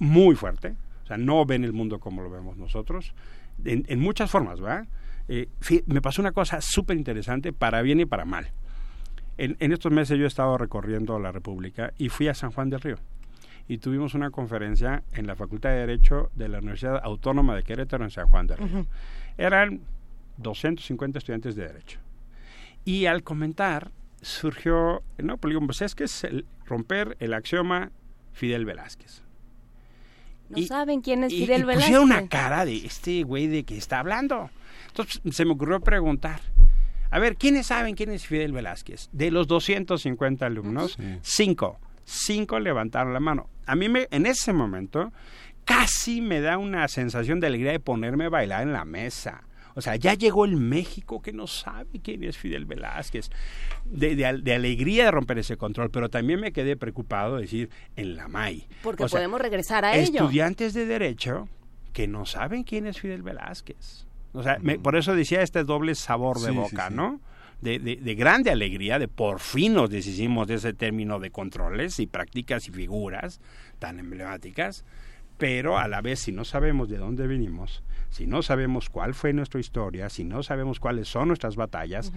muy 0.00 0.34
fuerte. 0.34 0.74
O 1.04 1.06
sea, 1.06 1.16
no 1.18 1.44
ven 1.46 1.62
el 1.64 1.72
mundo 1.72 2.00
como 2.00 2.22
lo 2.22 2.30
vemos 2.30 2.56
nosotros, 2.56 3.14
en, 3.64 3.84
en 3.88 4.00
muchas 4.00 4.30
formas, 4.30 4.60
¿verdad? 4.60 4.86
Eh, 5.28 5.48
me 5.86 6.00
pasó 6.02 6.20
una 6.22 6.32
cosa 6.32 6.60
súper 6.60 6.96
interesante, 6.96 7.52
para 7.52 7.80
bien 7.82 8.00
y 8.00 8.04
para 8.06 8.24
mal. 8.24 8.50
En, 9.38 9.56
en 9.60 9.72
estos 9.72 9.92
meses 9.92 10.18
yo 10.18 10.24
he 10.24 10.28
estado 10.28 10.56
recorriendo 10.58 11.18
la 11.18 11.32
República 11.32 11.92
y 11.98 12.08
fui 12.08 12.28
a 12.28 12.34
San 12.34 12.50
Juan 12.52 12.70
del 12.70 12.80
Río. 12.80 12.96
Y 13.66 13.78
tuvimos 13.78 14.14
una 14.14 14.30
conferencia 14.30 15.02
en 15.12 15.26
la 15.26 15.36
Facultad 15.36 15.70
de 15.70 15.76
Derecho 15.76 16.30
de 16.34 16.48
la 16.48 16.58
Universidad 16.58 17.00
Autónoma 17.02 17.54
de 17.56 17.62
Querétaro 17.62 18.04
en 18.04 18.10
San 18.10 18.28
Juan 18.28 18.46
del 18.46 18.58
Río. 18.58 18.86
Eran 19.38 19.80
250 20.36 21.18
estudiantes 21.18 21.56
de 21.56 21.66
Derecho. 21.66 21.98
Y 22.84 23.06
al 23.06 23.22
comentar 23.22 23.90
surgió, 24.20 25.02
no, 25.18 25.38
pues 25.38 25.54
pues 25.66 25.82
es 25.82 25.94
que 25.94 26.04
es 26.04 26.24
el- 26.24 26.44
romper 26.66 27.16
el 27.20 27.32
axioma 27.34 27.90
Fidel 28.32 28.64
Velázquez. 28.66 29.22
No 30.48 30.62
saben 30.66 31.00
quién 31.00 31.24
es 31.24 31.32
Y- 31.32 31.44
Fidel 31.44 31.62
y 31.62 31.64
Velázquez. 31.64 31.84
pusieron 31.86 32.04
una 32.04 32.28
cara 32.28 32.64
de 32.64 32.76
este 32.76 33.22
güey 33.22 33.46
de 33.46 33.64
que 33.64 33.76
está 33.76 33.98
hablando. 34.00 34.50
Entonces 34.88 35.20
se 35.32 35.44
me 35.44 35.52
ocurrió 35.52 35.80
preguntar, 35.80 36.40
a 37.10 37.18
ver, 37.18 37.36
¿quiénes 37.36 37.66
saben 37.68 37.94
quién 37.94 38.10
es 38.10 38.26
Fidel 38.26 38.52
Velázquez? 38.52 39.08
De 39.12 39.30
los 39.30 39.46
250 39.48 40.46
alumnos, 40.46 40.96
cinco, 41.22 41.78
cinco 42.04 42.60
levantaron 42.60 43.12
la 43.12 43.20
mano. 43.20 43.48
A 43.66 43.74
mí 43.74 43.88
me, 43.88 44.06
en 44.10 44.26
ese 44.26 44.52
momento 44.52 45.12
casi 45.64 46.20
me 46.20 46.40
da 46.40 46.58
una 46.58 46.86
sensación 46.88 47.40
de 47.40 47.46
alegría 47.46 47.72
de 47.72 47.80
ponerme 47.80 48.26
a 48.26 48.28
bailar 48.28 48.62
en 48.62 48.72
la 48.72 48.84
mesa. 48.84 49.42
O 49.74 49.80
sea, 49.80 49.96
ya 49.96 50.14
llegó 50.14 50.44
el 50.44 50.56
México 50.56 51.20
que 51.20 51.32
no 51.32 51.46
sabe 51.46 52.00
quién 52.02 52.22
es 52.24 52.38
Fidel 52.38 52.64
Velázquez. 52.64 53.28
De, 53.84 54.14
de 54.16 54.26
al- 54.26 54.44
de 54.44 54.54
alegría 54.54 55.04
de 55.06 55.10
romper 55.10 55.38
ese 55.38 55.56
control, 55.56 55.90
pero 55.90 56.08
también 56.08 56.40
me 56.40 56.52
quedé 56.52 56.76
preocupado 56.76 57.36
de 57.36 57.42
decir 57.42 57.70
en 57.96 58.14
la 58.16 58.28
MAI. 58.28 58.66
Porque 58.82 59.04
O 59.04 59.08
sea, 59.08 59.18
podemos 59.18 59.40
regresar 59.40 59.84
a 59.84 59.96
ello. 59.96 60.20
estudiantes 60.20 60.74
de 60.74 60.86
derecho 60.86 61.48
que 61.92 62.06
no 62.08 62.24
saben 62.26 62.62
quién 62.64 62.86
es 62.86 63.00
Fidel 63.00 63.22
Velázquez. 63.22 64.06
O 64.32 64.42
sea, 64.42 64.58
me- 64.60 64.78
por 64.78 64.96
eso 64.96 65.14
decía 65.14 65.42
este 65.42 65.64
doble 65.64 65.94
sabor 65.94 66.36
de 66.38 66.46
Sí, 66.46 66.52
sí, 66.52 66.56
boca, 66.56 66.88
sí. 66.88 66.94
¿no? 66.94 67.20
De, 67.60 67.78
de- 67.78 67.96
de 67.96 68.14
grande 68.14 68.50
alegría, 68.50 68.98
de 68.98 69.08
por 69.08 69.40
fin 69.40 69.74
nos 69.74 69.90
deshicimos 69.90 70.46
de 70.48 70.54
ese 70.54 70.72
término 70.74 71.18
de 71.18 71.30
controles 71.30 71.98
y 71.98 72.06
prácticas 72.06 72.68
y 72.68 72.72
figuras 72.72 73.40
tan 73.78 73.98
emblemáticas, 73.98 74.84
pero 75.38 75.78
a 75.78 75.88
la 75.88 76.00
vez 76.00 76.20
si 76.20 76.32
no 76.32 76.44
sabemos 76.44 76.88
de 76.88 76.98
dónde 76.98 77.26
venimos, 77.26 77.82
si 78.14 78.28
no 78.28 78.42
sabemos 78.42 78.90
cuál 78.90 79.12
fue 79.12 79.32
nuestra 79.32 79.58
historia, 79.58 80.08
si 80.08 80.22
no 80.22 80.44
sabemos 80.44 80.78
cuáles 80.78 81.08
son 81.08 81.26
nuestras 81.26 81.56
batallas, 81.56 82.12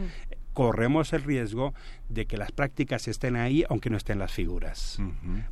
corremos 0.53 1.11
el 1.13 1.23
riesgo 1.23 1.73
de 2.07 2.27
que 2.27 2.37
las 2.37 2.51
prácticas 2.51 3.07
estén 3.07 3.35
ahí 3.35 3.63
aunque 3.67 3.89
no 3.89 3.97
estén 3.97 4.19
las 4.19 4.31
figuras. 4.31 4.99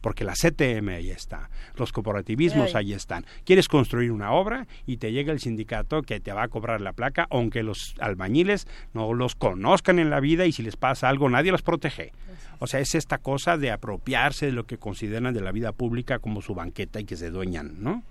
Porque 0.01 0.23
la 0.23 0.33
CTM 0.33 0.89
ahí 0.89 1.09
está, 1.09 1.49
los 1.77 1.91
corporativismos 1.91 2.75
Ay. 2.75 2.85
ahí 2.85 2.93
están. 2.93 3.25
Quieres 3.43 3.67
construir 3.67 4.11
una 4.11 4.33
obra 4.33 4.67
y 4.85 4.97
te 4.97 5.11
llega 5.11 5.33
el 5.33 5.39
sindicato 5.39 6.03
que 6.03 6.19
te 6.19 6.31
va 6.31 6.43
a 6.43 6.47
cobrar 6.47 6.79
la 6.79 6.93
placa, 6.93 7.25
aunque 7.31 7.63
los 7.63 7.95
albañiles 7.99 8.67
no 8.93 9.15
los 9.15 9.33
conozcan 9.33 9.97
en 9.97 10.11
la 10.11 10.19
vida 10.19 10.45
y 10.45 10.51
si 10.51 10.61
les 10.61 10.75
pasa 10.75 11.09
algo 11.09 11.27
nadie 11.27 11.51
los 11.51 11.63
protege. 11.63 12.11
O 12.59 12.67
sea, 12.67 12.81
es 12.81 12.93
esta 12.93 13.17
cosa 13.17 13.57
de 13.57 13.71
apropiarse 13.71 14.45
de 14.45 14.51
lo 14.51 14.65
que 14.67 14.77
consideran 14.77 15.33
de 15.33 15.41
la 15.41 15.51
vida 15.51 15.71
pública 15.71 16.19
como 16.19 16.43
su 16.43 16.53
banqueta 16.53 16.99
y 16.99 17.05
que 17.05 17.17
se 17.17 17.31
dueñan, 17.31 17.81
¿no? 17.83 18.03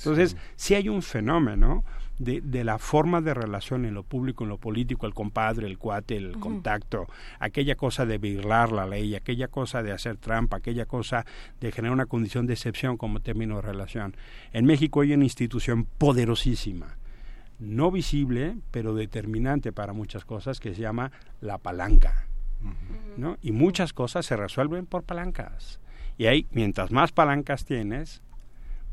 Entonces, 0.00 0.36
sí 0.56 0.74
hay 0.74 0.88
un 0.88 1.02
fenómeno 1.02 1.84
de, 2.18 2.40
de, 2.40 2.64
la 2.64 2.78
forma 2.78 3.20
de 3.20 3.34
relación 3.34 3.84
en 3.84 3.94
lo 3.94 4.02
público, 4.02 4.44
en 4.44 4.50
lo 4.50 4.56
político, 4.56 5.06
el 5.06 5.12
compadre, 5.12 5.66
el 5.66 5.76
cuate, 5.76 6.16
el 6.16 6.38
contacto, 6.38 7.06
aquella 7.38 7.74
cosa 7.74 8.06
de 8.06 8.16
burlar 8.16 8.72
la 8.72 8.86
ley, 8.86 9.14
aquella 9.14 9.48
cosa 9.48 9.82
de 9.82 9.92
hacer 9.92 10.16
trampa, 10.16 10.58
aquella 10.58 10.86
cosa 10.86 11.26
de 11.60 11.70
generar 11.70 11.92
una 11.92 12.06
condición 12.06 12.46
de 12.46 12.54
excepción 12.54 12.96
como 12.96 13.20
término 13.20 13.56
de 13.56 13.62
relación. 13.62 14.16
En 14.52 14.64
México 14.64 15.02
hay 15.02 15.12
una 15.12 15.24
institución 15.24 15.84
poderosísima, 15.84 16.96
no 17.58 17.90
visible, 17.90 18.56
pero 18.70 18.94
determinante 18.94 19.70
para 19.70 19.92
muchas 19.92 20.24
cosas, 20.24 20.60
que 20.60 20.74
se 20.74 20.80
llama 20.80 21.12
la 21.40 21.58
palanca. 21.58 22.26
¿no? 23.16 23.36
Y 23.42 23.52
muchas 23.52 23.92
cosas 23.92 24.26
se 24.26 24.36
resuelven 24.36 24.86
por 24.86 25.02
palancas. 25.02 25.80
Y 26.18 26.26
hay, 26.26 26.46
mientras 26.50 26.90
más 26.90 27.12
palancas 27.12 27.64
tienes, 27.64 28.22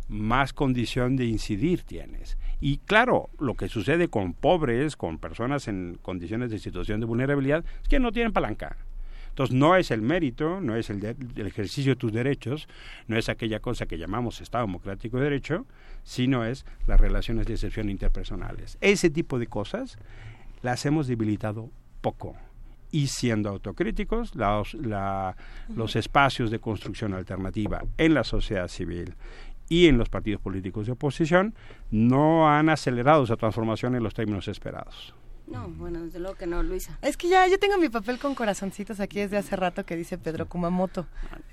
más 0.10 0.54
condición 0.54 1.16
de 1.16 1.26
incidir 1.26 1.84
tienes. 1.84 2.38
Y 2.62 2.78
claro, 2.78 3.30
lo 3.40 3.54
que 3.56 3.68
sucede 3.70 4.08
con 4.08 4.34
pobres, 4.34 4.96
con 4.96 5.18
personas 5.18 5.68
en 5.68 5.98
condiciones 6.02 6.50
de 6.50 6.60
situación 6.60 7.00
de 7.00 7.06
vulnerabilidad, 7.06 7.64
es 7.84 7.88
que 7.90 8.00
no 8.00 8.12
tienen 8.12 8.34
palanca. 8.34 8.78
Entonces 9.30 9.56
no 9.56 9.76
es 9.76 9.92
el 9.92 10.02
mérito, 10.02 10.60
no 10.62 10.76
es 10.76 10.90
el, 10.90 11.00
de- 11.00 11.16
el 11.36 11.46
ejercicio 11.46 11.92
de 11.92 11.96
tus 12.00 12.12
derechos, 12.12 12.68
no 13.08 13.18
es 13.18 13.30
aquella 13.30 13.60
cosa 13.60 13.86
que 13.86 14.00
llamamos 14.00 14.42
Estado 14.42 14.66
Democrático 14.66 15.18
de 15.18 15.26
Derecho, 15.26 15.68
sino 16.04 16.44
es 16.44 16.66
las 16.88 17.00
relaciones 17.00 17.46
de 17.46 17.54
excepción 17.54 17.90
interpersonales. 17.90 18.80
Ese 18.82 19.12
tipo 19.12 19.38
de 19.38 19.46
cosas 19.46 20.00
las 20.64 20.84
hemos 20.88 21.06
debilitado 21.06 21.70
poco. 22.02 22.36
Y 22.90 23.08
siendo 23.08 23.50
autocríticos, 23.50 24.34
la- 24.34 25.36
los 25.76 25.96
espacios 25.96 26.50
de 26.50 26.58
construcción 26.60 27.14
alternativa 27.14 27.84
en 27.98 28.14
la 28.16 28.24
sociedad 28.24 28.70
civil 28.70 29.14
y 29.70 29.88
en 29.88 29.98
los 29.98 30.10
partidos 30.10 30.42
políticos 30.42 30.86
de 30.86 30.94
oposición 30.94 31.54
no 31.92 32.50
han 32.50 32.70
acelerado 32.70 33.24
esa 33.24 33.38
transformación 33.38 33.96
en 33.96 34.04
los 34.04 34.14
términos 34.14 34.48
esperados. 34.48 35.14
No, 35.48 35.70
bueno, 35.70 36.04
desde 36.04 36.20
luego 36.20 36.36
que 36.36 36.46
no, 36.46 36.62
Luisa. 36.62 36.98
Es 37.02 37.16
que 37.16 37.30
ya 37.30 37.48
yo 37.48 37.58
tengo 37.58 37.78
mi 37.78 37.88
papel 37.88 38.20
con 38.20 38.36
corazoncitos 38.36 39.00
aquí 39.00 39.20
desde 39.20 39.38
hace 39.38 39.56
rato 39.56 39.86
que 39.86 39.96
dice 39.96 40.18
Pedro 40.18 40.48
Kumamoto. 40.48 41.06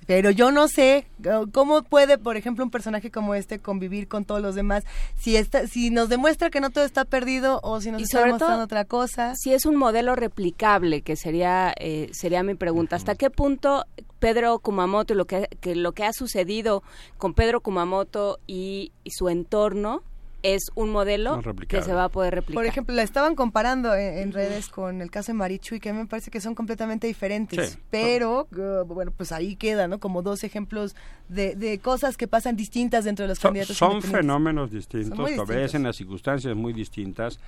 Pero 0.06 0.30
yo 0.30 0.50
no 0.50 0.66
sé 0.66 1.06
eh, 1.22 1.30
cómo 1.52 1.82
puede, 1.84 2.18
por 2.18 2.36
ejemplo, 2.36 2.64
un 2.64 2.72
personaje 2.72 3.12
como 3.12 3.36
este 3.36 3.60
convivir 3.60 4.08
con 4.08 4.24
todos 4.24 4.42
los 4.42 4.56
demás 4.56 4.84
si 5.16 5.36
está, 5.36 5.68
si 5.68 5.90
nos 5.90 6.08
demuestra 6.08 6.50
que 6.50 6.60
no 6.60 6.70
todo 6.70 6.84
está 6.84 7.04
perdido 7.04 7.60
o 7.62 7.80
si 7.80 7.92
nos 7.92 8.00
Y 8.00 8.04
está 8.04 8.18
sobre 8.18 8.30
demostrando 8.30 8.56
todo, 8.56 8.64
otra 8.64 8.84
cosa. 8.84 9.34
Si 9.36 9.54
es 9.54 9.64
un 9.64 9.76
modelo 9.76 10.16
replicable, 10.16 11.02
que 11.02 11.14
sería 11.14 11.72
eh, 11.78 12.10
sería 12.12 12.42
mi 12.42 12.54
pregunta. 12.56 12.96
¿Hasta 12.96 13.14
qué 13.14 13.30
punto 13.30 13.84
Pedro 14.18 14.58
Kumamoto 14.58 15.14
y 15.14 15.16
lo 15.16 15.26
que, 15.26 15.48
que 15.60 15.76
lo 15.76 15.92
que 15.92 16.04
ha 16.04 16.12
sucedido 16.12 16.82
con 17.16 17.32
Pedro 17.34 17.60
Kumamoto 17.60 18.40
y, 18.48 18.92
y 19.04 19.10
su 19.12 19.28
entorno 19.28 20.02
es 20.44 20.70
un 20.74 20.90
modelo 20.90 21.40
No 21.40 21.54
que 21.66 21.82
se 21.82 21.92
va 21.92 22.04
a 22.04 22.08
poder 22.10 22.34
replicar? 22.34 22.54
Por 22.54 22.66
ejemplo, 22.66 22.94
la 22.94 23.02
estaban 23.02 23.34
comparando 23.34 23.94
en, 23.94 24.18
en 24.18 24.32
redes 24.32 24.68
con 24.68 25.00
el 25.00 25.10
caso 25.10 25.32
de 25.32 25.38
Marichu 25.38 25.74
y 25.76 25.80
que 25.80 25.88
a 25.88 25.92
mí 25.92 25.98
me 25.98 26.06
parece 26.06 26.30
que 26.30 26.40
son 26.40 26.54
completamente 26.54 27.06
diferentes. 27.06 27.70
Sí. 27.70 27.78
Pero, 27.90 28.46
eh, 28.56 28.82
bueno, 28.86 29.10
pues 29.10 29.32
ahí 29.32 29.56
queda, 29.56 29.88
¿no? 29.88 29.98
Como 29.98 30.22
dos 30.22 30.44
ejemplos 30.44 30.94
de, 31.28 31.56
de 31.56 31.78
cosas 31.78 32.16
que 32.16 32.28
pasan 32.28 32.56
distintas 32.56 33.04
dentro 33.04 33.24
de 33.24 33.30
los 33.30 33.38
Son, 33.38 33.48
candidatos 33.48 33.76
son 33.76 34.02
fenómenos 34.02 34.68
Son 34.70 34.78
distintos, 34.78 35.16
que 35.18 35.22
distintos. 35.24 35.48
obedecen 35.48 35.86
a 35.86 35.92
circunstancias 35.94 36.54
muy 36.54 36.74
distintas, 36.74 37.40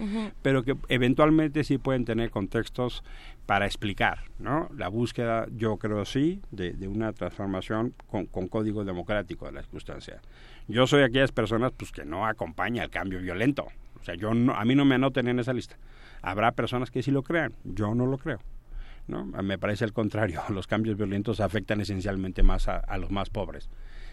pero 0.42 0.64
que 0.64 0.74
eventualmente 0.88 1.62
sí 1.64 1.76
pueden 1.78 2.06
tener 2.06 2.30
contextos 2.30 3.04
para 3.44 3.66
explicar, 3.66 4.22
¿no? 4.38 4.68
La 4.76 4.88
búsqueda, 4.88 5.46
yo 5.54 5.76
creo 5.76 6.04
sí, 6.04 6.40
de, 6.50 6.72
de 6.72 6.88
una 6.88 7.12
transformación 7.12 7.94
con, 8.08 8.26
con 8.26 8.48
código 8.48 8.84
democrático 8.84 9.46
de 9.46 9.52
la 9.52 9.60
circunstancia. 9.60 10.20
Yo 10.68 10.86
soy 10.86 11.02
aquellas 11.02 11.32
personas 11.32 11.72
pues 11.76 11.92
que 11.92 12.04
no 12.04 12.26
acompaña 12.26 12.82
el 12.82 12.90
cambio 12.90 13.20
violento. 13.20 13.66
O 14.00 14.04
sea, 14.04 14.14
yo 14.14 14.34
no- 14.34 14.54
a 14.54 14.64
mí 14.64 14.74
no 14.74 14.84
me 14.84 14.96
anoten 14.96 15.28
en 15.28 15.38
esa 15.38 15.52
lista. 15.52 15.76
Habrá 16.22 16.52
personas 16.52 16.90
que 16.90 17.02
sí 17.02 17.10
lo 17.10 17.22
crean, 17.22 17.52
yo 17.64 17.94
no 17.94 18.06
lo 18.06 18.18
creo. 18.18 18.38
¿no? 19.08 19.24
Me 19.24 19.56
parece 19.56 19.84
al 19.84 19.92
contrario, 19.92 20.42
los 20.50 20.66
cambios 20.66 20.96
violentos 20.96 21.38
afectan 21.40 21.80
esencialmente 21.80 22.42
más 22.42 22.66
a, 22.66 22.78
a 22.78 22.98
los 22.98 23.10
más 23.12 23.30
pobres. 23.30 23.68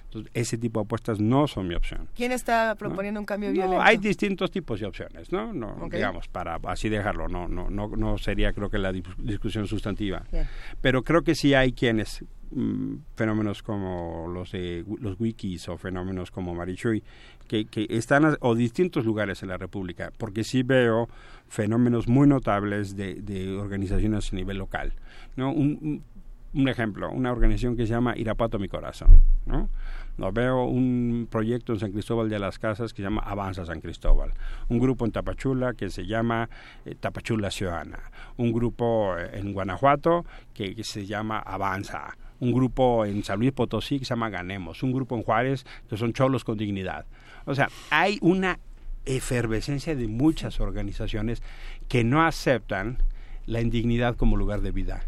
Entonces, 0.06 0.32
ese 0.36 0.60
tipo 0.60 0.80
de 0.80 0.84
apuestas 0.86 1.20
no 1.20 1.48
son 1.48 1.68
mi 1.68 1.74
opción. 1.74 2.08
¿Quién 2.16 2.32
está 2.32 2.76
proponiendo 2.76 3.20
un 3.20 3.26
cambio 3.26 3.50
No, 3.50 3.54
violento? 3.56 3.82
hay 3.82 3.98
distintos 3.98 4.52
tipos 4.52 4.80
de 4.80 4.86
opciones, 4.86 5.32
¿no? 5.32 5.52
no 5.52 5.70
Ok. 5.82 5.94
Digamos, 5.96 6.28
para 6.28 6.60
así 6.68 6.90
dejarlo, 6.90 7.28
no, 7.28 7.48
no, 7.48 7.72
no, 7.72 7.88
no 7.88 8.20
sería 8.20 8.54
creo 8.54 8.70
que 8.70 8.78
la 8.78 8.92
dis- 8.94 9.16
discusión 9.18 9.66
sustantiva. 9.66 10.22
Bien. 10.32 10.48
Pero 10.82 11.02
creo 11.02 11.24
que 11.24 11.34
sí 11.34 11.56
hay 11.56 11.74
quienes, 11.74 12.24
mm, 12.56 12.96
fenómenos 13.16 13.64
como 13.64 14.28
los 14.34 14.54
wi- 14.54 14.98
los 15.00 15.20
wikis 15.20 15.68
o 15.70 15.78
fenómenos 15.78 16.32
como 16.32 16.54
Marichuy, 16.56 17.04
que, 17.48 17.68
están 17.90 18.26
a- 18.26 18.38
o 18.42 18.56
distintos 18.56 19.06
lugares 19.06 19.44
en 19.44 19.50
la 19.50 19.58
República, 19.58 20.12
porque 20.18 20.44
sí 20.44 20.64
veo 20.64 21.08
fenómenos 21.48 22.08
muy 22.08 22.28
notables 22.28 22.96
de, 22.96 23.22
organizaciones 23.58 24.32
a 24.32 24.36
nivel 24.36 24.58
local. 24.58 24.94
¿no? 25.36 25.52
Un, 25.52 26.02
un- 26.54 26.68
ejemplo, 26.70 27.10
una 27.12 27.32
organización 27.32 27.76
que 27.76 27.86
se 27.88 27.94
llama 27.94 28.16
Irapato 28.16 28.60
Mi 28.60 28.68
Corazón. 28.68 29.22
¿no? 29.46 29.70
No, 30.18 30.32
veo 30.32 30.66
un 30.66 31.28
proyecto 31.30 31.74
en 31.74 31.80
San 31.80 31.92
Cristóbal 31.92 32.30
de 32.30 32.38
las 32.38 32.60
Casas 32.60 32.94
que 32.94 32.98
se 32.98 33.04
llama 33.04 33.24
Avanza 33.24 33.66
San 33.66 33.82
Cristóbal. 33.82 34.32
Un 34.70 34.78
grupo 34.78 35.06
en 35.06 35.12
Tapachula 35.12 35.74
que 35.74 35.90
se 35.90 36.06
llama 36.06 36.50
eh, 36.86 36.94
Tapachula 36.94 37.50
Ciudadana. 37.50 37.98
Un 38.38 38.54
grupo 38.54 39.18
eh, 39.18 39.32
en 39.40 39.54
Guanajuato 39.54 40.24
que 40.54 40.84
se 40.84 41.08
llama 41.08 41.40
Avanza. 41.40 42.16
Un 42.40 42.52
grupo 42.52 43.06
en 43.06 43.24
San 43.24 43.40
Luis 43.40 43.52
Potosí 43.52 44.00
que 44.00 44.06
se 44.06 44.10
llama 44.10 44.30
Ganemos. 44.30 44.84
Un 44.84 44.92
grupo 44.92 45.16
en 45.16 45.24
Juárez 45.24 45.66
que 45.90 45.98
son 45.98 46.14
Cholos 46.14 46.44
con 46.44 46.58
Dignidad. 46.58 47.06
O 47.46 47.56
sea, 47.56 47.70
hay 47.90 48.18
una 48.22 48.60
efervescencia 49.06 49.96
de 49.96 50.08
muchas 50.08 50.60
organizaciones 50.60 51.42
que 51.88 52.04
no 52.04 52.26
aceptan 52.26 52.98
la 53.46 53.62
indignidad 53.62 54.16
como 54.16 54.38
lugar 54.38 54.62
de 54.62 54.72
vida. 54.72 55.04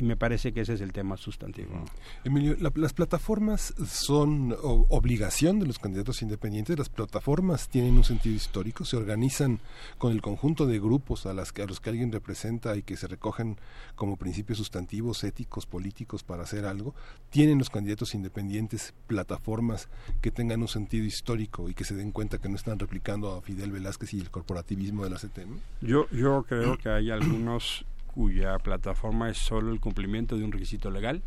Y 0.00 0.04
me 0.04 0.16
parece 0.16 0.52
que 0.52 0.62
ese 0.62 0.72
es 0.74 0.80
el 0.80 0.92
tema 0.92 1.16
sustantivo. 1.18 1.84
Emilio, 2.24 2.56
la- 2.58 2.72
las 2.74 2.94
plataformas 2.94 3.74
son 3.86 4.52
o- 4.52 4.86
obligación 4.88 5.58
de 5.60 5.66
los 5.66 5.78
candidatos 5.78 6.22
independientes. 6.22 6.78
Las 6.78 6.88
plataformas 6.88 7.68
tienen 7.68 7.94
un 7.98 8.04
sentido 8.04 8.34
histórico, 8.34 8.84
se 8.86 8.96
organizan 8.96 9.60
con 9.98 10.12
el 10.12 10.22
conjunto 10.22 10.66
de 10.66 10.78
grupos 10.80 11.26
a, 11.26 11.34
las 11.34 11.52
que, 11.52 11.62
a 11.62 11.66
los 11.66 11.80
que 11.80 11.90
alguien 11.90 12.10
representa 12.10 12.76
y 12.76 12.82
que 12.82 12.96
se 12.96 13.06
recogen 13.08 13.58
como 13.94 14.16
principios 14.16 14.56
sustantivos, 14.58 15.22
éticos, 15.22 15.66
políticos 15.66 16.22
para 16.24 16.44
hacer 16.44 16.64
algo. 16.64 16.94
Tienen 17.28 17.58
los 17.58 17.68
candidatos 17.68 18.14
independientes 18.14 18.94
plataformas 19.06 19.88
que 20.22 20.30
tengan 20.30 20.62
un 20.62 20.68
sentido 20.68 21.04
histórico 21.04 21.68
y 21.68 21.74
que 21.74 21.84
se 21.84 21.94
den 21.94 22.10
cuenta 22.10 22.38
que 22.38 22.48
no 22.48 22.56
están 22.56 22.78
replicando 22.78 23.34
a 23.34 23.42
Fidel 23.42 23.70
Velázquez 23.70 24.14
y 24.14 24.20
el 24.20 24.30
corporativismo 24.30 25.04
de 25.04 25.10
la 25.10 25.16
CTM. 25.18 25.58
Yo, 25.82 26.08
yo 26.10 26.44
creo 26.48 26.78
que 26.78 26.88
hay 26.88 27.10
algunos 27.10 27.84
cuya 28.12 28.58
plataforma 28.58 29.30
es 29.30 29.38
solo 29.38 29.72
el 29.72 29.80
cumplimiento 29.80 30.36
de 30.36 30.44
un 30.44 30.52
requisito 30.52 30.90
legal, 30.90 31.22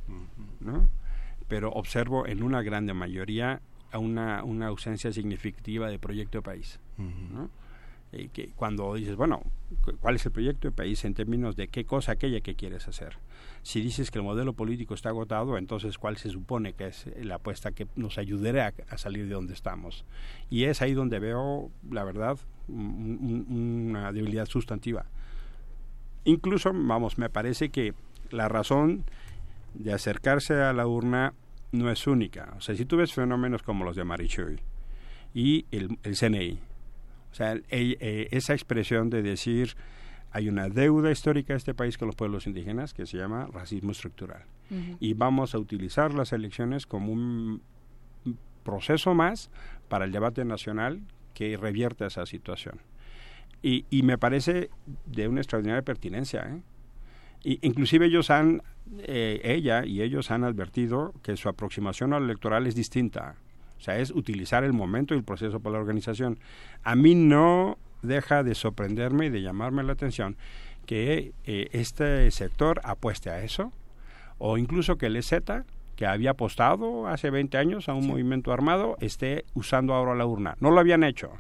¿no? 0.60 0.90
pero 1.48 1.70
observo 1.72 2.26
en 2.28 2.42
una 2.44 2.62
grande 2.62 2.94
mayoría 2.94 3.62
una, 3.94 4.44
una 4.44 4.68
ausencia 4.68 5.12
significativa 5.12 5.88
de 5.90 6.00
proyecto 6.00 6.40
de 6.40 6.42
país. 6.42 6.80
¿no? 6.98 7.50
Eh, 8.12 8.30
que 8.32 8.50
cuando 8.56 8.94
dices, 8.96 9.16
bueno, 9.16 9.42
cu- 9.84 9.98
¿cuál 10.00 10.16
es 10.16 10.26
el 10.26 10.32
proyecto 10.32 10.68
de 10.68 10.72
país 10.72 11.04
en 11.06 11.14
términos 11.16 11.56
de 11.56 11.68
qué 11.68 11.84
cosa 11.84 12.12
aquella 12.14 12.42
que 12.42 12.54
quieres 12.56 12.88
hacer? 12.88 13.18
Si 13.64 13.82
dices 13.82 14.12
que 14.12 14.20
el 14.20 14.24
modelo 14.24 14.54
político 14.54 14.94
está 14.94 15.10
agotado, 15.10 15.58
entonces 15.58 15.98
¿cuál 15.98 16.18
se 16.18 16.30
supone 16.30 16.74
que 16.74 16.88
es 16.88 17.06
la 17.22 17.36
apuesta 17.36 17.72
que 17.72 17.88
nos 17.96 18.18
ayudará 18.20 18.68
a, 18.90 18.94
a 18.94 18.98
salir 18.98 19.28
de 19.28 19.34
donde 19.34 19.54
estamos? 19.54 20.06
Y 20.52 20.66
es 20.66 20.82
ahí 20.84 20.94
donde 20.94 21.18
veo, 21.20 21.72
la 21.90 22.04
verdad, 22.04 22.38
un- 22.68 23.46
un- 23.50 23.88
una 23.90 24.12
debilidad 24.12 24.46
sustantiva. 24.48 25.06
Incluso, 26.26 26.72
vamos, 26.74 27.18
me 27.18 27.30
parece 27.30 27.70
que 27.70 27.94
la 28.32 28.48
razón 28.48 29.04
de 29.74 29.94
acercarse 29.94 30.54
a 30.56 30.74
la 30.74 30.88
urna 30.88 31.34
no 31.72 31.90
es 31.92 32.06
única. 32.08 32.54
O 32.58 32.62
sea, 32.62 32.76
si 32.76 32.86
tú 32.86 32.98
ves 32.98 33.14
fenómenos 33.14 33.64
como 33.64 33.84
los 33.84 33.96
de 33.96 34.04
Marichuy 34.04 34.60
y 35.34 35.66
el, 35.72 35.98
el 36.04 36.16
CNI, 36.16 36.60
o 37.32 37.36
sea, 37.36 37.54
el- 37.54 37.66
eh, 37.70 38.28
esa 38.32 38.54
expresión 38.54 39.10
de 39.10 39.22
decir 39.24 39.76
hay 40.32 40.50
una 40.50 40.68
deuda 40.70 41.12
histórica 41.12 41.54
de 41.54 41.58
este 41.58 41.74
país 41.76 41.98
con 41.98 42.08
los 42.08 42.16
pueblos 42.16 42.48
indígenas 42.48 42.94
que 42.94 43.06
se 43.06 43.18
llama 43.18 43.48
racismo 43.54 43.92
estructural. 43.92 44.44
Y 45.00 45.14
vamos 45.14 45.54
a 45.54 45.60
utilizar 45.60 46.14
las 46.16 46.34
elecciones 46.34 46.88
como 46.88 47.12
un 47.12 47.62
proceso 48.64 49.14
más 49.14 49.52
para 49.90 50.06
el 50.06 50.12
debate 50.12 50.46
nacional 50.46 51.02
que 51.34 51.58
revierte 51.58 52.06
esa 52.06 52.26
situación. 52.26 52.80
Y, 53.64 53.86
y 53.90 54.04
me 54.04 54.20
parece 54.20 54.70
de 55.06 55.28
una 55.28 55.42
extraordinaria 55.42 55.82
pertinencia. 55.82 56.42
¿eh? 56.42 56.62
Y, 57.44 57.60
inclusive 57.66 58.06
ellos 58.06 58.30
han, 58.30 58.62
eh, 59.00 59.42
ella 59.44 59.86
y 59.86 60.02
ellos 60.02 60.30
han 60.30 60.44
advertido 60.44 61.14
que 61.24 61.36
su 61.38 61.50
aproximación 61.50 62.14
al 62.14 62.24
electoral 62.24 62.68
es 62.68 62.76
distinta. 62.76 63.36
O 63.78 63.82
sea, 63.82 63.98
es 63.98 64.12
utilizar 64.12 64.64
el 64.64 64.74
momento 64.74 65.14
y 65.14 65.18
el 65.18 65.24
proceso 65.24 65.60
para 65.60 65.74
la 65.74 65.80
organización. 65.80 66.38
A 66.84 66.96
mí 66.96 67.16
no 67.16 67.78
deja 68.02 68.44
de 68.44 68.54
sorprenderme 68.54 69.28
y 69.28 69.30
de 69.30 69.42
llamarme 69.42 69.84
la 69.84 69.94
atención 69.94 70.38
que 70.86 71.32
eh, 71.46 71.70
este 71.72 72.30
sector 72.32 72.82
apueste 72.84 73.30
a 73.30 73.42
eso, 73.44 73.72
o 74.38 74.58
incluso 74.58 74.98
que 74.98 75.06
el 75.08 75.16
EZ, 75.16 75.34
que 75.96 76.06
había 76.06 76.32
apostado 76.32 77.08
hace 77.08 77.30
20 77.30 77.58
años 77.58 77.88
a 77.88 77.94
un 77.94 78.08
movimiento 78.08 78.52
armado 78.52 78.98
esté 79.00 79.46
usando 79.54 79.94
ahora 79.94 80.16
la 80.16 80.26
urna. 80.26 80.56
No 80.60 80.72
lo 80.72 80.80
habían 80.80 81.04
hecho. 81.04 81.32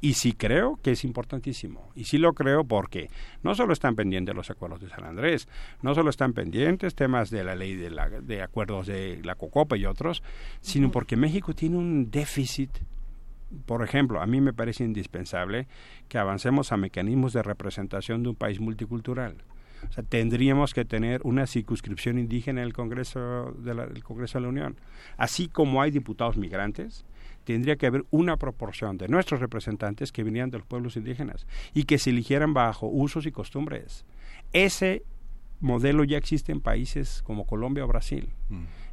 Y 0.00 0.14
sí 0.14 0.32
creo 0.32 0.78
que 0.82 0.92
es 0.92 1.04
importantísimo. 1.04 1.90
Y 1.94 2.04
sí 2.04 2.16
lo 2.16 2.32
creo 2.32 2.64
porque 2.64 3.08
no 3.42 3.54
solo 3.54 3.72
están 3.72 3.96
pendientes 3.96 4.34
los 4.34 4.50
acuerdos 4.50 4.80
de 4.80 4.88
San 4.88 5.04
Andrés, 5.04 5.46
no 5.82 5.94
solo 5.94 6.08
están 6.08 6.32
pendientes 6.32 6.94
temas 6.94 7.30
de 7.30 7.44
la 7.44 7.54
ley 7.54 7.74
de, 7.74 7.90
la, 7.90 8.08
de 8.08 8.42
acuerdos 8.42 8.86
de 8.86 9.20
la 9.22 9.34
COCOPA 9.34 9.76
y 9.76 9.84
otros, 9.84 10.22
sino 10.60 10.90
porque 10.90 11.16
México 11.16 11.54
tiene 11.54 11.76
un 11.76 12.10
déficit. 12.10 12.70
Por 13.66 13.82
ejemplo, 13.82 14.22
a 14.22 14.26
mí 14.26 14.40
me 14.40 14.54
parece 14.54 14.84
indispensable 14.84 15.66
que 16.08 16.18
avancemos 16.18 16.72
a 16.72 16.78
mecanismos 16.78 17.32
de 17.32 17.42
representación 17.42 18.22
de 18.22 18.30
un 18.30 18.36
país 18.36 18.58
multicultural. 18.58 19.36
O 19.88 19.92
sea, 19.92 20.04
tendríamos 20.04 20.72
que 20.72 20.84
tener 20.84 21.20
una 21.24 21.46
circunscripción 21.46 22.18
indígena 22.18 22.60
en 22.60 22.68
el 22.68 22.72
Congreso 22.72 23.52
de 23.58 23.74
la, 23.74 23.84
el 23.84 24.04
Congreso 24.04 24.38
de 24.38 24.42
la 24.42 24.48
Unión. 24.48 24.76
Así 25.16 25.48
como 25.48 25.82
hay 25.82 25.90
diputados 25.90 26.36
migrantes, 26.36 27.04
tendría 27.52 27.74
que 27.74 27.86
haber 27.86 28.04
una 28.10 28.36
proporción 28.36 28.96
de 28.96 29.08
nuestros 29.08 29.40
representantes 29.40 30.12
que 30.12 30.22
vinieran 30.22 30.50
de 30.50 30.58
los 30.58 30.66
pueblos 30.68 30.96
indígenas 30.96 31.48
y 31.74 31.82
que 31.82 31.98
se 31.98 32.10
eligieran 32.10 32.54
bajo 32.54 32.86
usos 32.86 33.26
y 33.26 33.32
costumbres. 33.32 34.04
Ese 34.52 35.02
modelo 35.58 36.04
ya 36.04 36.16
existe 36.16 36.52
en 36.52 36.60
países 36.60 37.22
como 37.22 37.46
Colombia 37.46 37.84
o 37.84 37.88
Brasil. 37.88 38.28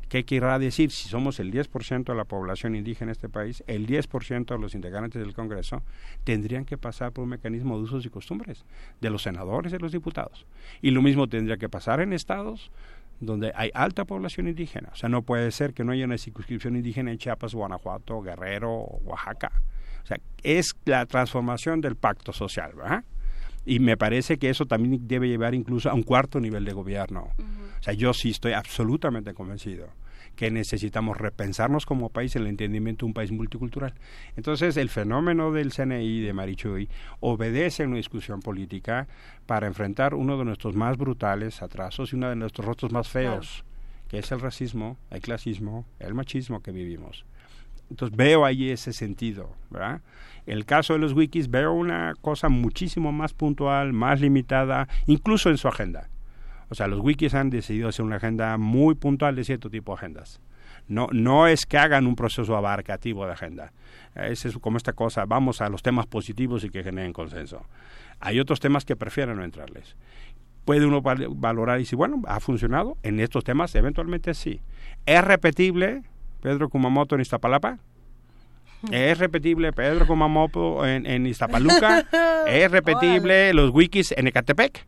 ¿Qué 0.10 0.26
querrá 0.26 0.58
decir? 0.58 0.90
Si 0.90 1.08
somos 1.08 1.40
el 1.40 1.52
10% 1.52 2.06
de 2.06 2.16
la 2.16 2.24
población 2.24 2.76
indígena 2.76 3.12
en 3.12 3.12
este 3.12 3.30
país, 3.30 3.64
el 3.68 3.86
10% 3.86 4.46
de 4.46 4.58
los 4.58 4.74
integrantes 4.74 5.22
del 5.22 5.36
Congreso 5.36 5.84
tendrían 6.24 6.66
que 6.66 6.80
pasar 6.80 7.12
por 7.12 7.26
un 7.26 7.30
mecanismo 7.30 7.78
de 7.78 7.84
usos 7.84 8.06
y 8.08 8.10
costumbres 8.10 8.66
de 9.02 9.10
los 9.12 9.22
senadores 9.22 9.72
y 9.72 9.76
de 9.76 9.82
los 9.82 9.92
diputados. 9.92 10.48
Y 10.82 10.92
lo 10.92 11.04
mismo 11.04 11.28
tendría 11.28 11.58
que 11.58 11.70
pasar 11.70 12.00
en 12.00 12.12
estados 12.12 12.72
donde 13.20 13.52
hay 13.56 13.72
alta 13.74 14.06
población 14.06 14.48
indígena. 14.48 14.90
O 14.94 14.96
sea, 14.96 15.10
no 15.10 15.22
puede 15.22 15.52
ser 15.52 15.74
que 15.74 15.84
no 15.84 15.92
haya 15.92 16.06
una 16.06 16.18
circunscripción 16.18 16.76
indígena 16.76 17.12
en 17.12 17.18
Chiapas, 17.18 17.54
Guanajuato, 17.54 18.22
Guerrero 18.22 18.72
o 18.72 19.02
Oaxaca. 19.04 19.52
O 20.04 20.08
sea, 20.08 20.18
es 20.44 20.76
la 20.86 21.06
transformación 21.06 21.82
del 21.82 21.96
pacto 21.96 22.32
social, 22.32 22.74
¿verdad? 22.76 23.04
Y 23.66 23.80
me 23.80 23.98
parece 23.98 24.38
que 24.38 24.50
eso 24.50 24.66
también 24.66 25.08
debe 25.08 25.28
llevar 25.28 25.54
incluso 25.54 25.90
a 25.90 25.94
un 25.94 26.04
cuarto 26.04 26.40
nivel 26.40 26.64
de 26.64 26.72
gobierno. 26.72 27.34
O 27.80 27.84
sea, 27.84 27.94
yo 27.94 28.14
sí 28.14 28.30
estoy 28.30 28.54
absolutamente 28.54 29.34
convencido 29.34 29.88
que 30.38 30.52
necesitamos 30.52 31.18
repensarnos 31.18 31.86
como 31.86 32.10
país 32.10 32.36
el 32.36 32.48
entendimiento 32.48 33.06
de 33.06 33.08
un 33.08 33.14
país 33.14 33.32
multicultural. 33.32 33.96
Entonces, 34.38 34.78
el 34.78 34.90
fenómeno 34.90 35.52
del 35.52 35.74
CNI 35.74 36.22
de 36.22 36.32
Marichuy 36.32 36.90
obedece 37.20 37.84
a 37.84 37.88
una 37.88 37.98
discusión 37.98 38.40
política 38.42 39.08
para 39.48 39.68
enfrentar 39.68 40.14
uno 40.14 40.38
de 40.38 40.46
nuestros 40.46 40.76
más 40.76 40.96
brutales 40.96 41.62
atrasos 41.62 42.14
y 42.14 42.16
uno 42.16 42.30
de 42.30 42.36
nuestros 42.36 42.66
rostros 42.66 42.92
más 42.92 43.10
feos, 43.10 43.66
que 44.08 44.20
es 44.20 44.32
el 44.32 44.40
racismo, 44.40 44.98
el 45.10 45.22
clasismo, 45.22 45.86
el 46.00 46.14
machismo 46.14 46.62
que 46.62 46.72
vivimos. 46.72 47.26
Entonces 47.90 48.16
veo 48.16 48.46
ahí 48.46 48.70
ese 48.70 48.94
sentido, 48.94 49.56
¿verdad? 49.72 50.02
El 50.46 50.66
caso 50.66 50.94
de 50.94 51.00
los 51.00 51.14
wikis 51.14 51.50
veo 51.50 51.74
una 51.74 52.14
cosa 52.22 52.48
muchísimo 52.48 53.12
más 53.12 53.34
puntual, 53.34 53.92
más 53.92 54.22
limitada, 54.22 54.88
incluso 55.08 55.50
en 55.50 55.58
su 55.58 55.68
agenda. 55.68 56.10
O 56.70 56.76
sea, 56.76 56.88
los 56.88 57.00
wikis 57.00 57.34
han 57.34 57.50
decidido 57.50 57.88
hacer 57.90 58.04
una 58.06 58.18
agenda 58.18 58.58
muy 58.58 58.96
puntual 58.96 59.36
de 59.36 59.44
cierto 59.44 59.70
tipo 59.70 59.92
de 59.94 59.98
agendas. 59.98 60.42
No, 60.88 61.08
no 61.12 61.48
es 61.48 61.66
que 61.66 61.78
hagan 61.78 62.08
un 62.08 62.16
proceso 62.16 62.56
abarcativo 62.56 63.26
de 63.26 63.34
agenda. 63.34 63.74
Es, 64.16 64.46
como 64.62 64.78
esta 64.78 64.94
cosa, 64.94 65.26
vamos 65.26 65.62
a 65.62 65.70
los 65.70 65.82
temas 65.84 66.06
positivos 66.08 66.64
y 66.64 66.70
que 66.70 66.84
generen 66.84 67.14
consenso. 67.14 67.66
Hay 68.20 68.40
otros 68.40 68.60
temas 68.60 68.86
que 68.86 68.96
prefieren 68.96 69.38
no 69.38 69.44
entrarles. 69.44 69.96
Puede 70.66 70.86
uno 70.86 71.02
val- 71.02 71.28
valorar 71.32 71.80
y 71.80 71.84
decir, 71.84 71.98
bueno, 71.98 72.22
ha 72.28 72.40
funcionado 72.40 72.98
en 73.04 73.20
estos 73.20 73.44
temas, 73.44 73.74
eventualmente 73.76 74.34
sí. 74.34 74.62
¿Es 75.06 75.24
repetible 75.24 76.04
Pedro 76.42 76.70
Kumamoto 76.70 77.16
en 77.16 77.22
Iztapalapa? 77.22 77.80
¿Es 78.92 79.18
repetible 79.18 79.74
Pedro 79.74 80.06
Kumamoto 80.06 80.86
en, 80.86 81.06
en 81.06 81.26
Iztapaluca? 81.26 82.06
¿Es 82.48 82.70
repetible 82.72 83.54
los 83.54 83.72
wikis 83.72 84.14
en 84.16 84.28
Ecatepec? 84.28 84.86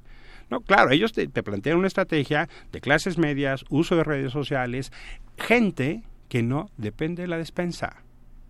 No, 0.50 0.62
claro, 0.62 0.92
ellos 0.92 1.14
te, 1.14 1.28
te 1.28 1.44
plantean 1.44 1.78
una 1.78 1.88
estrategia 1.88 2.50
de 2.72 2.82
clases 2.82 3.18
medias, 3.18 3.66
uso 3.70 3.96
de 3.96 4.04
redes 4.04 4.32
sociales, 4.32 4.92
gente 5.38 6.04
que 6.28 6.44
no 6.44 6.70
depende 6.78 7.24
de 7.24 7.28
la 7.28 7.38
despensa. 7.38 8.04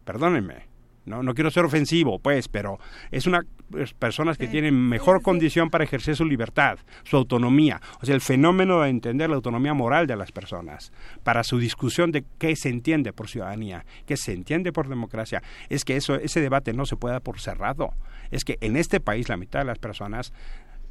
Perdónenme, 0.05 0.69
no, 1.05 1.23
no 1.23 1.33
quiero 1.33 1.49
ser 1.49 1.65
ofensivo, 1.65 2.19
pues, 2.19 2.47
pero 2.47 2.79
es 3.11 3.25
una 3.25 3.41
es 3.77 3.93
personas 3.93 4.37
que 4.37 4.47
tienen 4.47 4.75
mejor 4.75 5.21
condición 5.21 5.69
para 5.69 5.83
ejercer 5.83 6.15
su 6.15 6.25
libertad, 6.25 6.79
su 7.03 7.17
autonomía, 7.17 7.81
o 8.01 8.05
sea, 8.05 8.15
el 8.15 8.21
fenómeno 8.21 8.81
de 8.81 8.89
entender 8.89 9.29
la 9.29 9.35
autonomía 9.35 9.73
moral 9.73 10.07
de 10.07 10.15
las 10.15 10.31
personas, 10.31 10.91
para 11.23 11.43
su 11.43 11.59
discusión 11.59 12.11
de 12.11 12.25
qué 12.37 12.55
se 12.55 12.69
entiende 12.69 13.13
por 13.13 13.27
ciudadanía, 13.27 13.85
qué 14.05 14.17
se 14.17 14.33
entiende 14.33 14.71
por 14.71 14.87
democracia, 14.87 15.43
es 15.69 15.85
que 15.85 15.95
eso, 15.95 16.15
ese 16.15 16.41
debate 16.41 16.73
no 16.73 16.85
se 16.85 16.95
puede 16.95 17.13
dar 17.13 17.21
por 17.21 17.39
cerrado. 17.39 17.93
Es 18.31 18.43
que 18.43 18.57
en 18.61 18.75
este 18.75 18.99
país 18.99 19.29
la 19.29 19.37
mitad 19.37 19.59
de 19.59 19.65
las 19.65 19.79
personas 19.79 20.33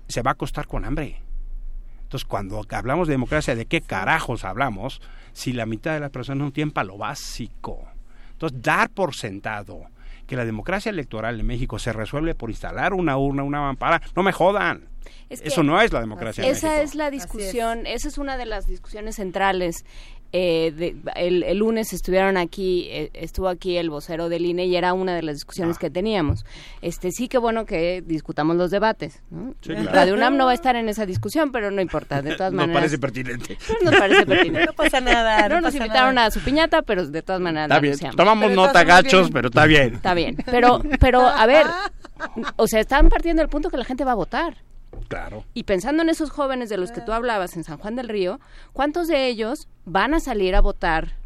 se 0.08 0.22
va 0.22 0.30
a 0.30 0.32
acostar 0.32 0.66
con 0.66 0.84
hambre. 0.84 1.20
Entonces, 2.02 2.26
cuando 2.26 2.64
hablamos 2.70 3.06
de 3.06 3.12
democracia, 3.12 3.54
¿de 3.54 3.66
qué 3.66 3.82
carajos 3.82 4.44
hablamos 4.44 5.00
si 5.32 5.52
la 5.52 5.66
mitad 5.66 5.92
de 5.92 6.00
las 6.00 6.10
personas 6.10 6.44
no 6.46 6.52
tienen 6.52 6.72
para 6.72 6.86
lo 6.86 6.96
básico? 6.96 7.86
Entonces, 8.32 8.62
dar 8.62 8.88
por 8.90 9.14
sentado 9.14 9.82
que 10.26 10.36
la 10.36 10.44
democracia 10.44 10.90
electoral 10.90 11.40
en 11.40 11.46
México 11.46 11.78
se 11.78 11.92
resuelve 11.92 12.34
por 12.34 12.50
instalar 12.50 12.94
una 12.94 13.16
urna, 13.16 13.42
una 13.42 13.60
mampara, 13.60 14.00
no 14.14 14.22
me 14.22 14.32
jodan. 14.32 14.88
Es 15.28 15.40
que 15.40 15.48
Eso 15.48 15.62
no 15.62 15.80
es 15.80 15.92
la 15.92 16.00
democracia 16.00 16.44
en 16.44 16.50
Esa 16.50 16.68
México. 16.68 16.84
es 16.84 16.94
la 16.94 17.10
discusión, 17.10 17.86
esa 17.86 18.08
es 18.08 18.18
una 18.18 18.36
de 18.36 18.46
las 18.46 18.66
discusiones 18.66 19.16
centrales. 19.16 19.84
Eh, 20.32 20.72
de- 20.76 20.94
el, 21.16 21.42
el 21.42 21.56
lunes 21.56 21.94
estuvieron 21.94 22.36
aquí, 22.36 22.86
eh, 22.90 23.10
estuvo 23.14 23.48
aquí 23.48 23.78
el 23.78 23.88
vocero 23.88 24.28
del 24.28 24.44
INE 24.44 24.66
y 24.66 24.76
era 24.76 24.92
una 24.92 25.14
de 25.14 25.22
las 25.22 25.36
discusiones 25.36 25.76
Ah. 25.76 25.80
que 25.80 25.90
teníamos. 25.90 26.44
Este 26.82 27.12
sí 27.12 27.28
que 27.28 27.38
bueno 27.38 27.64
que 27.64 28.02
discutamos 28.04 28.56
los 28.56 28.70
debates. 28.70 29.22
¿no? 29.30 29.54
Sí, 29.62 29.72
claro. 29.72 29.90
Radio 29.90 30.14
UNAM 30.14 30.36
no 30.36 30.44
va 30.44 30.50
a 30.50 30.54
estar 30.54 30.76
en 30.76 30.88
esa 30.90 31.06
discusión, 31.06 31.50
pero 31.50 31.70
no 31.70 31.80
importa, 31.80 32.20
de 32.20 32.36
todas 32.36 32.52
Nos 32.52 32.60
maneras. 32.60 32.80
parece 32.82 32.98
pertinente. 32.98 33.56
Nos 33.82 33.96
parece 33.96 34.26
pertinente. 34.26 34.66
No 34.66 34.72
pasa 34.74 35.00
nada, 35.00 35.48
No, 35.48 35.54
no 35.54 35.60
nos 35.62 35.72
pasa 35.72 35.76
invitaron 35.84 36.14
nada. 36.16 36.26
a 36.26 36.30
su 36.30 36.40
piñata, 36.40 36.82
pero 36.82 37.06
de 37.06 37.22
todas 37.22 37.40
maneras 37.40 37.64
Está 37.66 37.74
la 37.76 37.80
bien, 37.80 37.90
anunciamos. 37.92 38.16
tomamos 38.16 38.42
Pero 38.48 38.60
de 38.60 38.66
nota 38.68 38.84
gachos, 38.84 39.20
bien. 39.22 39.32
pero 39.32 39.48
está 39.48 39.64
bien. 39.66 39.94
Está 39.94 40.12
bien, 40.14 40.36
pero, 40.44 40.82
pero 41.00 41.20
a 41.26 41.46
ver, 41.46 41.66
o 42.56 42.66
sea, 42.66 42.80
están 42.80 43.08
partiendo 43.08 43.40
del 43.40 43.48
punto 43.48 43.70
que 43.70 43.78
la 43.78 43.84
gente 43.86 44.04
va 44.04 44.12
a 44.12 44.16
votar. 44.16 44.56
Claro. 45.08 45.44
Y 45.54 45.64
pensando 45.64 46.02
en 46.02 46.08
esos 46.08 46.30
jóvenes 46.30 46.68
de 46.68 46.76
los 46.76 46.92
que 46.92 47.00
tú 47.00 47.12
hablabas 47.12 47.56
en 47.56 47.64
San 47.64 47.78
Juan 47.78 47.96
del 47.96 48.08
Río, 48.08 48.40
¿cuántos 48.72 49.08
de 49.08 49.26
ellos 49.28 49.68
van 49.84 50.14
a 50.14 50.20
salir 50.20 50.54
a 50.54 50.60
votar? 50.60 51.16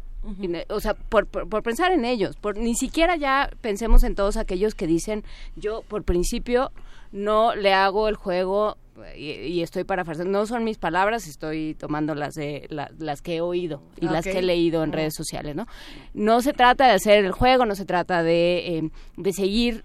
O 0.69 0.79
sea, 0.79 0.93
por, 0.93 1.27
por, 1.27 1.49
por 1.49 1.63
pensar 1.63 1.91
en 1.91 2.05
ellos, 2.05 2.37
por, 2.37 2.55
ni 2.57 2.75
siquiera 2.75 3.17
ya 3.17 3.49
pensemos 3.59 4.03
en 4.03 4.15
todos 4.15 4.37
aquellos 4.37 4.73
que 4.73 4.87
dicen, 4.87 5.23
yo 5.57 5.81
por 5.81 6.03
principio 6.03 6.71
no 7.11 7.55
le 7.55 7.73
hago 7.73 8.07
el 8.07 8.15
juego 8.15 8.77
y, 9.17 9.31
y 9.31 9.61
estoy 9.63 9.83
parafraseando, 9.83 10.31
no 10.39 10.45
son 10.45 10.63
mis 10.63 10.77
palabras, 10.77 11.27
estoy 11.27 11.75
tomando 11.77 12.15
las 12.15 12.35
de 12.35 12.67
la- 12.69 12.89
las 12.99 13.21
que 13.21 13.35
he 13.37 13.41
oído 13.41 13.81
y 13.99 14.05
las 14.05 14.23
que 14.23 14.39
he 14.39 14.41
leído 14.43 14.83
en 14.83 14.93
redes 14.93 15.13
sociales, 15.15 15.55
¿no? 15.57 15.67
No 16.13 16.41
se 16.41 16.53
trata 16.53 16.87
de 16.87 16.93
hacer 16.93 17.25
el 17.25 17.31
juego, 17.33 17.65
no 17.65 17.75
se 17.75 17.85
trata 17.85 18.23
de, 18.23 18.77
eh, 18.77 18.89
de 19.17 19.33
seguir 19.33 19.83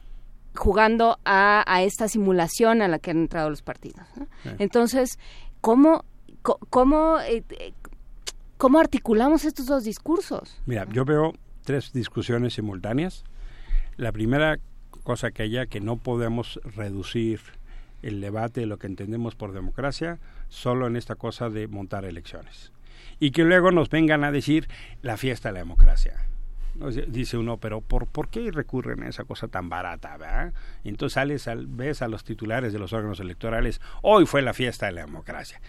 jugando 0.58 1.18
a, 1.24 1.64
a 1.66 1.82
esta 1.82 2.08
simulación 2.08 2.82
a 2.82 2.88
la 2.88 2.98
que 2.98 3.12
han 3.12 3.18
entrado 3.18 3.48
los 3.48 3.62
partidos. 3.62 4.06
¿no? 4.16 4.26
Sí. 4.42 4.50
Entonces, 4.58 5.18
¿cómo, 5.60 6.04
cómo, 6.42 7.18
eh, 7.20 7.42
cómo 8.56 8.78
articulamos 8.78 9.44
estos 9.44 9.66
dos 9.66 9.84
discursos? 9.84 10.60
Mira, 10.66 10.86
yo 10.92 11.04
veo 11.04 11.32
tres 11.64 11.92
discusiones 11.92 12.54
simultáneas. 12.54 13.24
La 13.96 14.12
primera 14.12 14.58
cosa 15.02 15.30
que 15.30 15.42
haya 15.42 15.66
que 15.66 15.80
no 15.80 15.96
podemos 15.96 16.60
reducir 16.76 17.40
el 18.02 18.20
debate 18.20 18.60
de 18.60 18.66
lo 18.66 18.78
que 18.78 18.86
entendemos 18.86 19.34
por 19.34 19.52
democracia 19.52 20.18
solo 20.48 20.86
en 20.86 20.96
esta 20.96 21.14
cosa 21.14 21.50
de 21.50 21.66
montar 21.66 22.04
elecciones. 22.04 22.72
Y 23.20 23.32
que 23.32 23.44
luego 23.44 23.72
nos 23.72 23.90
vengan 23.90 24.22
a 24.24 24.30
decir 24.30 24.68
la 25.02 25.16
fiesta 25.16 25.48
de 25.48 25.54
la 25.54 25.58
democracia. 25.60 26.27
O 26.80 26.92
sea, 26.92 27.04
Dice 27.08 27.36
uno, 27.36 27.56
pero 27.58 27.80
¿por, 27.80 28.06
¿por 28.06 28.28
qué 28.28 28.50
recurren 28.50 29.02
a 29.02 29.08
esa 29.08 29.24
cosa 29.24 29.48
tan 29.48 29.68
barata? 29.68 30.16
¿verdad? 30.16 30.52
Y 30.84 30.88
entonces 30.90 31.14
sales, 31.14 31.48
al- 31.48 31.66
ves 31.66 32.02
a 32.02 32.08
los 32.08 32.24
titulares 32.24 32.72
de 32.72 32.78
los 32.78 32.92
órganos 32.92 33.18
electorales, 33.20 33.80
hoy 34.02 34.26
fue 34.26 34.42
la 34.42 34.52
fiesta 34.54 34.86
de 34.86 34.92
la 34.92 35.00
democracia. 35.06 35.60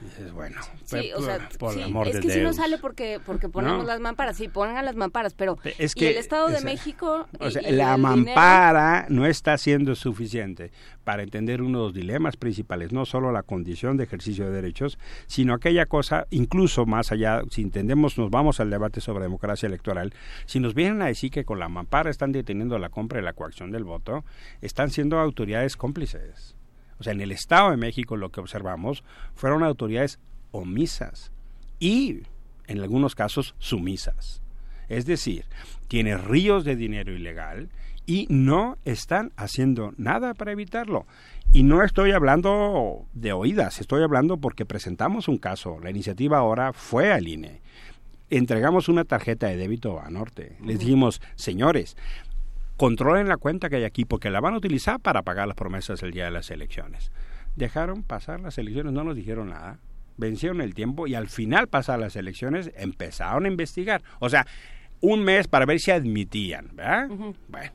Y 0.00 0.04
dices, 0.04 0.32
bueno, 0.32 0.60
Sí, 0.84 1.10
o 1.12 1.16
por- 1.16 1.24
sea, 1.24 1.48
por 1.58 1.72
sí, 1.74 1.78
el 1.80 1.84
amor 1.84 2.08
es 2.08 2.14
de 2.14 2.20
que 2.20 2.30
si 2.30 2.40
no 2.40 2.52
sale 2.52 2.78
porque 2.78 3.20
porque 3.24 3.48
ponemos 3.48 3.78
No. 3.78 3.84
las 3.84 4.00
mamparas, 4.00 4.36
sí, 4.36 4.48
pongan 4.48 4.84
las 4.84 4.96
mamparas, 4.96 5.34
pero 5.34 5.58
Es 5.78 5.92
y 5.96 6.00
que 6.00 6.10
el 6.10 6.16
Estado 6.16 6.48
de 6.48 6.56
esa- 6.56 6.64
México 6.64 7.26
O 7.38 7.48
y- 7.48 7.50
sea, 7.50 7.62
y 7.62 7.72
la 7.72 7.96
dinero- 7.96 7.98
mampara 7.98 9.06
no 9.08 9.26
está 9.26 9.58
siendo 9.58 9.94
suficiente 9.94 10.70
para 11.04 11.22
entender 11.22 11.62
uno 11.62 11.78
de 11.78 11.84
los 11.84 11.94
dilemas 11.94 12.36
principales, 12.36 12.92
no 12.92 13.06
solo 13.06 13.30
la 13.30 13.42
condición 13.44 13.96
de 13.96 14.04
ejercicio 14.04 14.46
de 14.46 14.50
derechos, 14.50 14.98
sino 15.28 15.54
aquella 15.54 15.86
cosa, 15.86 16.26
incluso 16.30 16.84
más 16.84 17.12
allá, 17.12 17.42
si 17.50 17.62
entendemos, 17.62 18.18
nos 18.18 18.28
vamos 18.30 18.58
al 18.58 18.70
debate 18.70 19.00
sobre 19.00 19.22
democracia 19.22 19.66
electoral, 19.68 20.12
si 20.46 20.60
nos 20.60 20.74
vienen 20.74 21.02
a 21.02 21.06
decir 21.06 21.30
que 21.30 21.44
con 21.44 21.58
la 21.58 21.68
mampara 21.68 22.10
están 22.10 22.32
deteniendo 22.32 22.78
la 22.78 22.88
compra 22.88 23.20
y 23.20 23.22
la 23.22 23.32
coacción 23.32 23.70
del 23.70 23.84
voto, 23.84 24.24
están 24.62 24.90
siendo 24.90 25.18
autoridades 25.18 25.76
cómplices. 25.76 26.56
O 26.98 27.04
sea, 27.04 27.12
en 27.12 27.20
el 27.20 27.32
Estado 27.32 27.70
de 27.70 27.76
México 27.76 28.16
lo 28.16 28.30
que 28.30 28.40
observamos 28.40 29.04
fueron 29.34 29.62
autoridades 29.62 30.18
omisas 30.50 31.32
y 31.78 32.22
en 32.66 32.80
algunos 32.80 33.14
casos 33.14 33.54
sumisas. 33.58 34.42
Es 34.88 35.04
decir, 35.04 35.44
tiene 35.88 36.16
ríos 36.16 36.64
de 36.64 36.76
dinero 36.76 37.12
ilegal 37.12 37.68
y 38.06 38.26
no 38.30 38.78
están 38.84 39.32
haciendo 39.36 39.92
nada 39.96 40.34
para 40.34 40.52
evitarlo. 40.52 41.06
Y 41.52 41.64
no 41.64 41.82
estoy 41.82 42.12
hablando 42.12 43.06
de 43.14 43.32
oídas, 43.32 43.80
estoy 43.80 44.02
hablando 44.02 44.36
porque 44.36 44.64
presentamos 44.64 45.28
un 45.28 45.38
caso. 45.38 45.78
La 45.82 45.90
iniciativa 45.90 46.38
ahora 46.38 46.72
fue 46.72 47.12
al 47.12 47.26
INE. 47.26 47.60
Entregamos 48.28 48.88
una 48.88 49.04
tarjeta 49.04 49.46
de 49.46 49.56
débito 49.56 50.00
a 50.00 50.10
Norte. 50.10 50.56
Les 50.64 50.80
dijimos, 50.80 51.20
señores, 51.36 51.96
controlen 52.76 53.28
la 53.28 53.36
cuenta 53.36 53.70
que 53.70 53.76
hay 53.76 53.84
aquí 53.84 54.04
porque 54.04 54.30
la 54.30 54.40
van 54.40 54.54
a 54.54 54.58
utilizar 54.58 55.00
para 55.00 55.22
pagar 55.22 55.46
las 55.46 55.56
promesas 55.56 56.02
el 56.02 56.12
día 56.12 56.24
de 56.24 56.32
las 56.32 56.50
elecciones. 56.50 57.12
Dejaron 57.54 58.02
pasar 58.02 58.40
las 58.40 58.58
elecciones, 58.58 58.92
no 58.92 59.04
nos 59.04 59.16
dijeron 59.16 59.50
nada. 59.50 59.78
Vencieron 60.16 60.60
el 60.60 60.74
tiempo 60.74 61.06
y 61.06 61.14
al 61.14 61.28
final 61.28 61.68
pasar 61.68 61.98
las 61.98 62.16
elecciones 62.16 62.72
empezaron 62.76 63.44
a 63.44 63.48
investigar. 63.48 64.02
O 64.18 64.28
sea, 64.28 64.46
un 65.00 65.22
mes 65.22 65.46
para 65.46 65.66
ver 65.66 65.78
si 65.78 65.90
admitían, 65.90 66.70
¿verdad? 66.74 67.08
Bueno, 67.48 67.72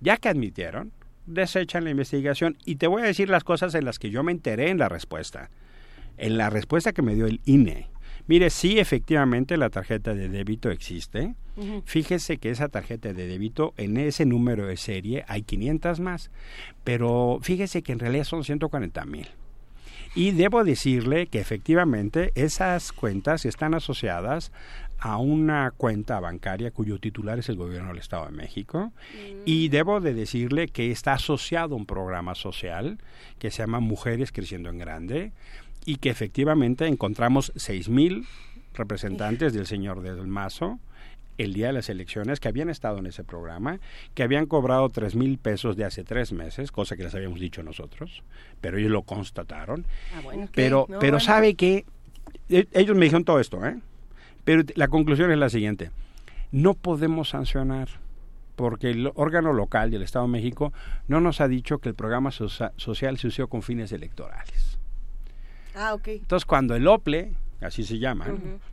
ya 0.00 0.16
que 0.16 0.28
admitieron, 0.28 0.92
desechan 1.26 1.84
la 1.84 1.90
investigación 1.90 2.56
y 2.64 2.76
te 2.76 2.86
voy 2.86 3.02
a 3.02 3.06
decir 3.06 3.28
las 3.28 3.44
cosas 3.44 3.74
en 3.74 3.84
las 3.84 3.98
que 3.98 4.10
yo 4.10 4.22
me 4.22 4.32
enteré 4.32 4.70
en 4.70 4.78
la 4.78 4.88
respuesta. 4.88 5.50
En 6.16 6.36
la 6.36 6.50
respuesta 6.50 6.92
que 6.92 7.02
me 7.02 7.14
dio 7.14 7.26
el 7.26 7.40
INE. 7.44 7.88
Mire, 8.26 8.50
sí, 8.50 8.78
efectivamente 8.78 9.56
la 9.56 9.70
tarjeta 9.70 10.14
de 10.14 10.28
débito 10.28 10.70
existe. 10.70 11.34
Fíjese 11.84 12.38
que 12.38 12.50
esa 12.50 12.68
tarjeta 12.68 13.12
de 13.12 13.26
débito, 13.28 13.74
en 13.76 13.96
ese 13.96 14.26
número 14.26 14.66
de 14.66 14.76
serie 14.76 15.24
hay 15.28 15.42
500 15.42 16.00
más, 16.00 16.30
pero 16.82 17.38
fíjese 17.42 17.82
que 17.82 17.92
en 17.92 18.00
realidad 18.00 18.24
son 18.24 18.42
140 18.42 19.04
mil. 19.04 19.28
Y 20.16 20.30
debo 20.30 20.62
decirle 20.62 21.26
que 21.26 21.40
efectivamente 21.40 22.32
esas 22.34 22.92
cuentas 22.92 23.44
están 23.44 23.74
asociadas 23.74 24.52
a 25.00 25.18
una 25.18 25.72
cuenta 25.76 26.20
bancaria 26.20 26.70
cuyo 26.70 26.98
titular 26.98 27.38
es 27.38 27.48
el 27.48 27.56
gobierno 27.56 27.88
del 27.88 27.98
Estado 27.98 28.26
de 28.26 28.32
México. 28.32 28.92
Y 29.44 29.68
debo 29.68 30.00
de 30.00 30.14
decirle 30.14 30.68
que 30.68 30.92
está 30.92 31.14
asociado 31.14 31.74
a 31.74 31.78
un 31.78 31.86
programa 31.86 32.36
social 32.36 32.98
que 33.38 33.50
se 33.50 33.64
llama 33.64 33.80
Mujeres 33.80 34.30
Creciendo 34.30 34.70
en 34.70 34.78
Grande 34.78 35.32
y 35.84 35.96
que 35.96 36.10
efectivamente 36.10 36.86
encontramos 36.86 37.52
seis 37.56 37.88
mil 37.88 38.26
representantes 38.74 39.52
del 39.52 39.66
señor 39.66 40.00
del 40.02 40.26
Mazo 40.26 40.78
el 41.36 41.52
día 41.52 41.66
de 41.68 41.72
las 41.72 41.88
elecciones 41.88 42.38
que 42.38 42.46
habían 42.46 42.70
estado 42.70 42.98
en 42.98 43.06
ese 43.06 43.24
programa, 43.24 43.80
que 44.14 44.22
habían 44.22 44.46
cobrado 44.46 44.88
tres 44.90 45.16
mil 45.16 45.36
pesos 45.38 45.76
de 45.76 45.84
hace 45.84 46.04
tres 46.04 46.32
meses, 46.32 46.70
cosa 46.70 46.96
que 46.96 47.02
les 47.02 47.14
habíamos 47.14 47.40
dicho 47.40 47.62
nosotros, 47.64 48.22
pero 48.60 48.78
ellos 48.78 48.92
lo 48.92 49.02
constataron. 49.02 49.84
Ah, 50.16 50.20
bueno. 50.22 50.48
Pero, 50.54 50.86
No, 50.88 50.98
pero 51.00 51.14
bueno. 51.14 51.20
sabe 51.20 51.54
que 51.54 51.84
ellos 52.48 52.96
me 52.96 53.04
dijeron 53.06 53.24
todo 53.24 53.40
esto, 53.40 53.64
¿eh? 53.66 53.76
Pero 54.44 54.62
la 54.76 54.86
conclusión 54.88 55.32
es 55.32 55.38
la 55.38 55.48
siguiente: 55.50 55.90
no 56.52 56.74
podemos 56.74 57.30
sancionar 57.30 57.88
porque 58.54 58.90
el 58.90 59.10
órgano 59.16 59.52
local 59.52 59.90
del 59.90 60.02
Estado 60.02 60.26
de 60.26 60.30
México 60.32 60.72
no 61.08 61.20
nos 61.20 61.40
ha 61.40 61.48
dicho 61.48 61.78
que 61.78 61.88
el 61.88 61.96
programa 61.96 62.30
socia- 62.30 62.72
social 62.76 63.18
se 63.18 63.26
usó 63.26 63.48
con 63.48 63.62
fines 63.62 63.90
electorales. 63.90 64.73
Ah, 65.74 65.94
ok. 65.94 66.08
Entonces, 66.08 66.44
cuando 66.46 66.74
el 66.76 66.86
OPLE, 66.86 67.32
así 67.60 67.84
se 67.84 67.98
llama, 67.98 68.26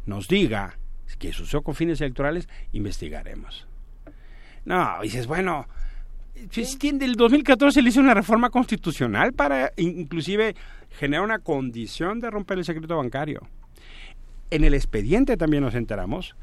nos 0.05 0.27
diga 0.27 0.77
que 1.19 1.33
se 1.33 1.43
usó 1.43 1.61
con 1.61 1.75
fines 1.75 1.99
electorales, 2.01 2.47
investigaremos. 2.71 3.67
No, 4.65 5.01
dices, 5.01 5.27
bueno, 5.27 5.67
tiene- 6.49 6.99
del 6.99 7.15
2014 7.15 7.81
le 7.81 7.89
hizo 7.89 7.99
una 7.99 8.13
reforma 8.13 8.49
constitucional 8.49 9.33
para 9.33 9.71
in- 9.77 9.99
inclusive 10.01 10.55
generar 10.99 11.23
una 11.25 11.39
condición 11.39 12.19
de 12.19 12.29
romper 12.29 12.59
el 12.59 12.65
secreto 12.65 12.97
bancario. 12.97 13.41
En 14.49 14.63
el 14.63 14.73
expediente 14.73 15.37
también 15.37 15.63
nos 15.63 15.75
enteramos. 15.75 16.35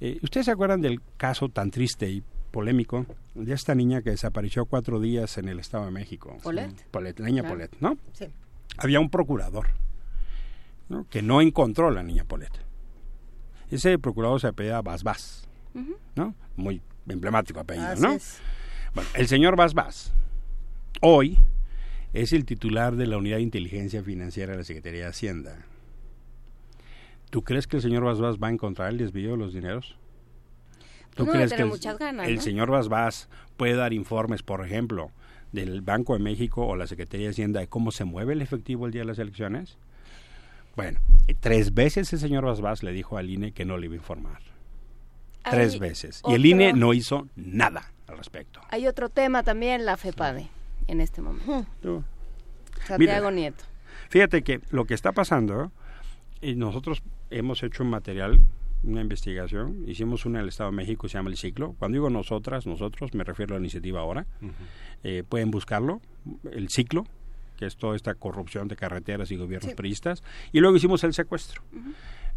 eh, 0.00 0.18
¿Ustedes 0.22 0.46
se 0.46 0.52
acuerdan 0.52 0.80
del 0.80 1.00
caso 1.16 1.48
tan 1.48 1.70
triste 1.70 2.10
y 2.10 2.22
polémico 2.50 3.06
de 3.34 3.54
esta 3.54 3.72
niña 3.74 4.02
que 4.02 4.10
desapareció 4.10 4.64
cuatro 4.66 4.98
días 4.98 5.38
en 5.38 5.48
el 5.48 5.60
Estado 5.60 5.84
de 5.84 5.92
México? 5.92 6.36
¿Polet? 6.42 6.72
Polet, 6.90 7.18
la 7.20 7.26
niña 7.26 7.42
Claro. 7.42 7.54
Polet, 7.54 7.76
¿no? 7.80 7.96
Sí. 8.12 8.26
Había 8.78 8.98
un 8.98 9.10
procurador 9.10 9.68
¿no? 10.92 11.06
que 11.08 11.22
no 11.22 11.40
encontró 11.40 11.90
la 11.90 12.02
niña 12.02 12.24
Polet. 12.24 12.52
Ese 13.70 13.98
procurador 13.98 14.40
se 14.40 14.48
apellida 14.48 14.82
Basbás, 14.82 15.48
Ujú. 15.74 15.96
¿no? 16.14 16.34
Muy 16.56 16.82
emblemático 17.08 17.58
apellido, 17.58 17.86
Así 17.88 18.02
¿no? 18.02 18.12
es. 18.12 18.38
Bueno, 18.94 19.08
el 19.14 19.26
señor 19.26 19.56
Basbás 19.56 20.12
hoy 21.00 21.38
es 22.12 22.34
el 22.34 22.44
titular 22.44 22.94
de 22.96 23.06
la 23.06 23.16
Unidad 23.16 23.36
de 23.36 23.42
Inteligencia 23.42 24.02
Financiera 24.02 24.52
de 24.52 24.58
la 24.58 24.64
Secretaría 24.64 25.04
de 25.04 25.08
Hacienda. 25.08 25.64
¿Tú 27.30 27.42
crees 27.42 27.66
que 27.66 27.76
el 27.76 27.82
señor 27.82 28.04
Basbás 28.04 28.36
va 28.36 28.48
a 28.48 28.50
encontrar 28.50 28.90
el 28.90 28.98
desvío 28.98 29.30
de 29.30 29.36
los 29.38 29.54
dineros? 29.54 29.96
¿Tú 31.14 31.24
no 31.24 31.32
crees 31.32 31.54
que 31.54 31.62
el, 31.62 31.70
ganas, 31.98 32.28
el 32.28 32.36
¿no? 32.36 32.42
señor 32.42 32.70
Basbás 32.70 33.30
puede 33.56 33.74
dar 33.74 33.94
informes, 33.94 34.42
por 34.42 34.64
ejemplo, 34.64 35.10
del 35.52 35.80
Banco 35.80 36.12
de 36.12 36.18
México 36.18 36.66
o 36.66 36.76
la 36.76 36.86
Secretaría 36.86 37.26
de 37.28 37.30
Hacienda 37.30 37.60
de 37.60 37.68
cómo 37.68 37.90
se 37.90 38.04
mueve 38.04 38.34
el 38.34 38.42
efectivo 38.42 38.84
el 38.84 38.92
día 38.92 39.00
de 39.02 39.06
las 39.06 39.18
elecciones? 39.18 39.78
Bueno, 40.76 41.00
eh, 41.28 41.34
tres 41.38 41.74
veces 41.74 42.12
el 42.12 42.18
señor 42.18 42.44
Basbás 42.44 42.82
le 42.82 42.92
dijo 42.92 43.18
al 43.18 43.30
INE 43.30 43.52
que 43.52 43.64
no 43.64 43.76
le 43.76 43.86
iba 43.86 43.94
a 43.94 43.98
informar. 43.98 44.40
Tres 45.50 45.78
veces. 45.78 46.22
Y 46.28 46.34
el 46.34 46.46
INE 46.46 46.72
no 46.72 46.94
hizo 46.94 47.28
nada 47.34 47.92
al 48.06 48.16
respecto. 48.16 48.60
Hay 48.70 48.86
otro 48.86 49.08
tema 49.08 49.42
también, 49.42 49.84
la 49.84 49.96
FEPADE, 49.96 50.48
en 50.86 51.00
este 51.00 51.20
momento. 51.20 51.66
Tú. 51.82 52.04
Santiago 52.86 53.30
Mira, 53.30 53.30
Nieto. 53.30 53.64
Fíjate 54.08 54.42
que 54.42 54.60
lo 54.70 54.84
que 54.84 54.94
está 54.94 55.12
pasando, 55.12 55.72
y 56.40 56.54
nosotros 56.54 57.02
hemos 57.30 57.62
hecho 57.62 57.82
un 57.82 57.90
material, 57.90 58.40
una 58.82 59.00
investigación, 59.00 59.84
hicimos 59.86 60.26
una 60.26 60.38
en 60.38 60.44
el 60.44 60.48
Estado 60.48 60.70
de 60.70 60.76
México, 60.76 61.08
se 61.08 61.14
llama 61.14 61.30
El 61.30 61.36
Ciclo. 61.36 61.74
Cuando 61.78 61.96
digo 61.96 62.10
nosotras, 62.10 62.66
nosotros, 62.66 63.14
me 63.14 63.24
refiero 63.24 63.54
a 63.54 63.58
la 63.58 63.62
iniciativa 63.62 64.00
ahora. 64.00 64.26
Eh, 65.02 65.24
pueden 65.28 65.50
buscarlo, 65.50 66.00
El 66.50 66.68
Ciclo, 66.68 67.04
que 67.62 67.66
es 67.68 67.76
toda 67.76 67.94
esta 67.94 68.14
corrupción 68.16 68.66
de 68.66 68.74
carreteras 68.74 69.30
y 69.30 69.36
gobiernos 69.36 69.70
Sí. 69.70 69.76
priistas. 69.76 70.24
Y 70.50 70.58
luego 70.58 70.76
hicimos 70.76 71.04
el 71.04 71.14
secuestro. 71.14 71.62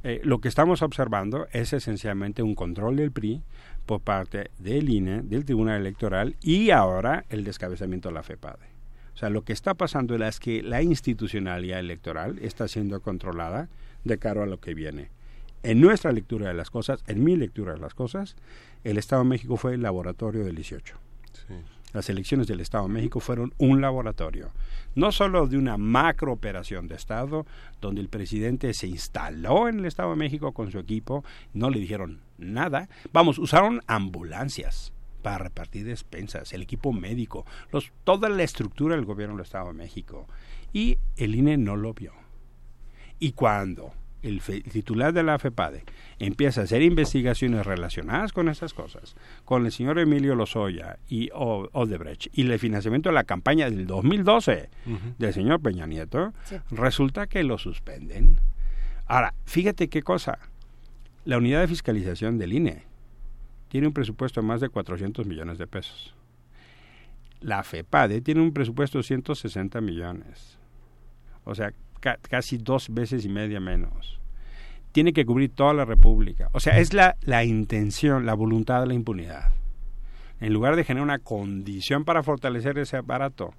Eh, 0.03 0.21
lo 0.23 0.37
que 0.39 0.47
estamos 0.47 0.83
observando 0.83 1.47
es 1.51 1.73
esencialmente 1.73 2.43
un 2.43 2.53
control 2.53 2.95
del 2.97 3.11
PRI 3.11 3.41
por 3.87 4.01
parte 4.01 4.51
del 4.59 4.87
INE, 4.87 5.23
del 5.23 5.43
Tribunal 5.45 5.81
Electoral 5.81 6.35
y 6.43 6.69
ahora 6.69 7.25
el 7.29 7.43
descabezamiento 7.43 8.09
de 8.09 8.13
la 8.13 8.21
FEPADE. 8.21 8.67
O 9.15 9.17
sea, 9.17 9.31
lo 9.31 9.41
que 9.41 9.53
está 9.53 9.73
pasando 9.73 10.13
es 10.15 10.39
que 10.39 10.61
la 10.61 10.83
institucionalidad 10.83 11.79
electoral 11.79 12.37
está 12.43 12.67
siendo 12.67 12.99
controlada 13.01 13.67
de 14.03 14.19
cara 14.19 14.43
a 14.43 14.45
lo 14.45 14.59
que 14.59 14.75
viene. 14.75 15.09
En 15.63 15.81
nuestra 15.81 16.11
lectura 16.11 16.49
de 16.49 16.53
las 16.53 16.69
cosas, 16.69 17.03
en 17.07 17.23
mi 17.23 17.35
lectura 17.35 17.73
de 17.73 17.79
las 17.79 17.95
cosas, 17.95 18.35
el 18.83 18.99
Estado 18.99 19.23
de 19.23 19.29
México 19.29 19.57
fue 19.57 19.73
el 19.73 19.81
laboratorio 19.81 20.45
del 20.45 20.55
18. 20.55 20.95
Las 21.95 22.09
elecciones 22.09 22.47
del 22.47 22.59
Estado 22.59 22.87
de 22.87 22.93
México 22.93 23.21
fueron 23.21 23.53
un 23.57 23.79
laboratorio, 23.79 24.51
no 24.95 25.13
solo 25.13 25.47
de 25.47 25.57
una 25.57 25.77
macro 25.77 26.33
operación 26.33 26.89
de 26.89 26.95
Estado, 26.95 27.45
donde 27.79 28.01
el 28.01 28.09
presidente 28.09 28.73
se 28.73 28.87
instaló 28.87 29.69
en 29.69 29.79
el 29.79 29.85
Estado 29.85 30.09
de 30.09 30.17
México 30.17 30.51
con 30.51 30.73
su 30.73 30.77
equipo, 30.77 31.23
no 31.53 31.69
le 31.69 31.79
dijeron 31.79 32.19
nada. 32.37 32.89
Vamos, 33.13 33.39
usaron 33.39 33.81
ambulancias 33.87 34.91
para 35.21 35.37
repartir 35.37 35.85
despensas, 35.85 36.51
el 36.51 36.63
equipo 36.63 36.91
médico, 36.91 37.45
los, 37.71 37.93
toda 38.03 38.27
la 38.27 38.43
estructura 38.43 38.97
del 38.97 39.05
gobierno 39.05 39.37
del 39.37 39.45
Estado 39.45 39.67
de 39.67 39.75
México. 39.75 40.27
Y 40.73 40.97
el 41.15 41.33
INE 41.33 41.55
no 41.55 41.77
lo 41.77 41.93
vio. 41.93 42.11
Y 43.19 43.31
cuando 43.31 43.93
el, 44.27 44.41
fe- 44.41 44.61
titular 44.61 45.13
de 45.13 45.23
la 45.23 45.37
FEPADE 45.39 45.83
empieza 46.19 46.61
a 46.61 46.63
hacer 46.65 46.81
investigaciones 46.81 47.65
relacionadas 47.65 48.33
con 48.33 48.49
estas 48.49 48.73
cosas, 48.73 49.15
con 49.43 49.65
el 49.65 49.71
señor 49.71 49.99
Emilio 49.99 50.35
Lozoya 50.35 50.97
y 51.07 51.29
O- 51.33 51.69
Odebrecht 51.73 52.27
y 52.37 52.49
el 52.49 52.59
financiamiento 52.59 53.09
de 53.09 53.15
la 53.15 53.23
campaña 53.23 53.69
del 53.69 53.85
2012 53.87 54.69
Ujú. 54.85 54.97
del 55.19 55.33
señor 55.33 55.61
Peña 55.61 55.85
Nieto, 55.87 56.33
Sí. 56.45 56.55
resulta 56.71 57.27
que 57.27 57.43
lo 57.43 57.57
suspenden. 57.57 58.39
Ahora, 59.07 59.33
fíjate 59.45 59.87
qué 59.89 60.01
cosa. 60.01 60.39
La 61.25 61.37
unidad 61.37 61.61
de 61.61 61.67
fiscalización 61.67 62.37
del 62.37 62.53
INE 62.53 62.83
tiene 63.69 63.87
un 63.87 63.93
presupuesto 63.93 64.41
de 64.41 64.47
más 64.47 64.61
de 64.61 64.69
400 64.69 65.25
millones 65.25 65.57
de 65.57 65.67
pesos. 65.67 66.13
La 67.41 67.63
FEPADE 67.63 68.21
tiene 68.21 68.41
un 68.41 68.53
presupuesto 68.53 68.97
de 68.99 69.03
160 69.03 69.81
millones. 69.81 70.57
O 71.43 71.53
sea, 71.53 71.73
ca- 72.05 72.19
casi 72.29 72.57
dos 72.57 72.87
veces 72.93 73.25
y 73.25 73.29
media 73.29 73.59
menos. 73.59 74.19
Tiene 74.91 75.11
que 75.11 75.25
cubrir 75.25 75.49
toda 75.53 75.73
la 75.73 75.83
República. 75.85 76.49
O 76.53 76.59
sea, 76.59 76.77
es 76.79 76.93
la, 76.93 77.15
la 77.21 77.43
intención, 77.43 78.25
la 78.25 78.33
voluntad 78.35 78.81
de 78.81 78.87
la 78.87 78.93
impunidad. 78.93 79.51
En 80.39 80.53
lugar 80.53 80.75
de 80.75 80.83
generar 80.83 81.03
una 81.03 81.19
condición 81.19 82.05
para 82.05 82.21
fortalecer 82.23 82.77
ese 82.77 82.97
aparato. 82.97 83.53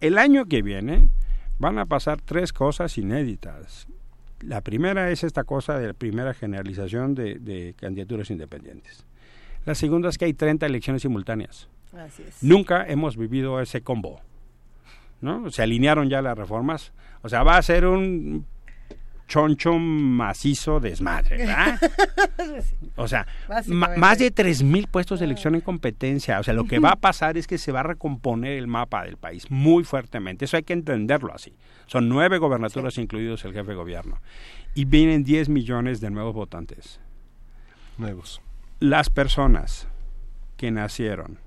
El 0.00 0.18
año 0.18 0.44
que 0.44 0.60
viene 0.62 1.08
van 1.58 1.78
a 1.78 1.86
pasar 1.86 2.20
tres 2.20 2.52
cosas 2.52 2.98
inéditas. 2.98 3.86
La 4.40 4.60
primera 4.60 5.10
es 5.10 5.24
esta 5.24 5.44
cosa 5.44 5.78
de 5.78 5.86
la 5.88 5.92
primera 5.94 6.34
generalización 6.34 7.14
de, 7.14 7.36
de 7.38 7.74
candidaturas 7.80 8.30
independientes. 8.30 9.06
La 9.64 9.74
segunda 9.74 10.10
es 10.10 10.18
que 10.18 10.26
hay 10.26 10.34
30 10.34 10.66
elecciones 10.66 11.02
simultáneas. 11.02 11.68
Así 11.96 12.22
es. 12.28 12.42
Nunca 12.42 12.84
hemos 12.86 13.16
vivido 13.16 13.60
ese 13.60 13.80
combo. 13.80 14.20
¿No? 15.24 15.50
Se 15.50 15.62
alinearon 15.62 16.08
ya 16.08 16.22
las 16.22 16.38
reformas. 16.38 16.92
O 17.22 17.28
sea, 17.28 17.42
va 17.42 17.56
a 17.56 17.62
ser 17.62 17.86
un 17.86 18.46
choncho 19.26 19.78
macizo 19.78 20.80
desmadre, 20.80 21.38
¿verdad? 21.38 21.80
O 22.96 23.08
sea, 23.08 23.26
más 23.66 24.18
de 24.18 24.32
3.000 24.32 24.86
puestos 24.88 25.18
de 25.18 25.24
elección 25.24 25.56
en 25.56 25.62
competencia. 25.62 26.38
O 26.38 26.44
sea, 26.44 26.54
lo 26.54 26.64
que 26.64 26.78
va 26.80 26.90
a 26.90 26.96
pasar 26.96 27.36
es 27.36 27.48
que 27.48 27.58
se 27.58 27.72
va 27.72 27.80
a 27.80 27.84
recomponer 27.84 28.52
el 28.52 28.68
mapa 28.68 29.02
del 29.02 29.16
país 29.16 29.50
muy 29.50 29.82
fuertemente. 29.82 30.44
Eso 30.44 30.56
hay 30.56 30.62
que 30.62 30.74
entenderlo 30.74 31.34
así. 31.34 31.56
Son 31.86 32.08
nueve 32.08 32.38
gobernaturas, 32.38 32.96
incluidos 32.98 33.44
el 33.44 33.52
jefe 33.52 33.70
de 33.70 33.76
gobierno. 33.76 34.20
Y 34.74 34.84
vienen 34.84 35.24
10 35.24 35.48
millones 35.48 36.00
de 36.00 36.10
nuevos 36.10 36.34
votantes. 36.34 37.00
Nuevos. 37.98 38.40
Las 38.78 39.10
personas 39.10 39.88
que 40.56 40.70
nacieron 40.70 41.38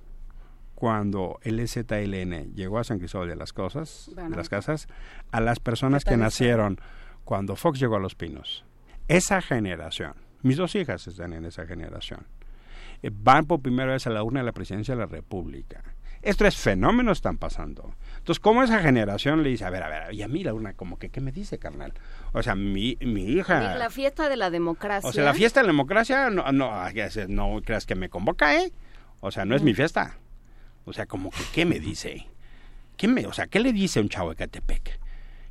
cuando 0.77 1.39
el 1.41 1.67
ZLN 1.67 2.53
llegó 2.53 2.77
a 2.77 2.83
San 2.83 2.99
Cristóbal 2.99 3.27
de 3.27 3.35
las 3.35 3.51
Cosas, 3.51 4.11
Bueno. 4.13 4.29
de 4.29 4.35
las 4.35 4.47
Casas, 4.47 4.87
a 5.31 5.41
las 5.41 5.59
personas 5.59 6.03
¿Qué 6.03 6.11
que 6.11 6.17
nacieron 6.17 6.79
cuando 7.25 7.55
Fox 7.55 7.79
llegó 7.79 7.95
a 7.95 7.99
Los 7.99 8.13
Pinos. 8.13 8.63
Esa 9.07 9.41
generación, 9.41 10.13
mis 10.43 10.55
dos 10.55 10.75
hijas 10.75 11.07
están 11.07 11.33
en 11.33 11.45
esa 11.45 11.65
generación, 11.65 12.27
eh, 13.01 13.09
van 13.11 13.47
por 13.47 13.59
primera 13.59 13.93
vez 13.93 14.05
a 14.05 14.11
la 14.11 14.21
urna 14.21 14.41
de 14.41 14.45
la 14.45 14.51
presidencia 14.51 14.93
de 14.93 14.99
la 14.99 15.07
República. 15.07 15.83
Estos 16.21 16.55
fenómenos 16.57 17.17
están 17.17 17.39
pasando. 17.39 17.95
Entonces, 18.19 18.39
¿cómo 18.39 18.61
esa 18.61 18.77
generación 18.79 19.41
le 19.41 19.49
dice, 19.49 19.65
a 19.65 19.71
ver, 19.71 19.81
a 19.81 19.89
ver, 19.89 20.13
y 20.13 20.21
a 20.21 20.27
mí 20.27 20.43
la 20.43 20.53
urna, 20.53 20.73
como 20.73 20.99
que, 20.99 21.09
¿qué 21.09 21.21
me 21.21 21.31
dice, 21.31 21.57
carnal? 21.57 21.93
O 22.33 22.43
sea, 22.43 22.53
mi, 22.53 22.99
mi 23.01 23.23
hija... 23.23 23.77
La 23.77 23.89
fiesta 23.89 24.29
de 24.29 24.37
la 24.37 24.51
democracia. 24.51 25.09
O 25.09 25.11
sea, 25.11 25.23
la 25.23 25.33
fiesta 25.33 25.61
de 25.61 25.65
la 25.65 25.73
democracia, 25.73 26.29
no, 26.29 26.51
no, 26.51 26.71
no 27.29 27.61
creas 27.65 27.87
que 27.87 27.95
me 27.95 28.09
convoca, 28.09 28.61
¿eh? 28.61 28.71
O 29.21 29.31
sea, 29.31 29.43
no 29.43 29.55
es 29.55 29.63
mi 29.63 29.73
fiesta. 29.73 30.19
O 30.87 30.93
sea, 30.93 31.05
como 31.05 31.29
que, 31.29 31.43
¿qué 31.53 31.65
me 31.65 31.79
dice? 31.79 32.25
¿Qué 32.95 33.07
me, 33.07 33.27
o 33.27 33.33
sea, 33.33 33.47
¿qué 33.47 33.59
le 33.59 33.73
dice 33.73 33.99
a 33.99 34.01
un 34.01 34.09
chavo 34.09 34.29
de 34.31 34.37
Catepec? 34.37 34.99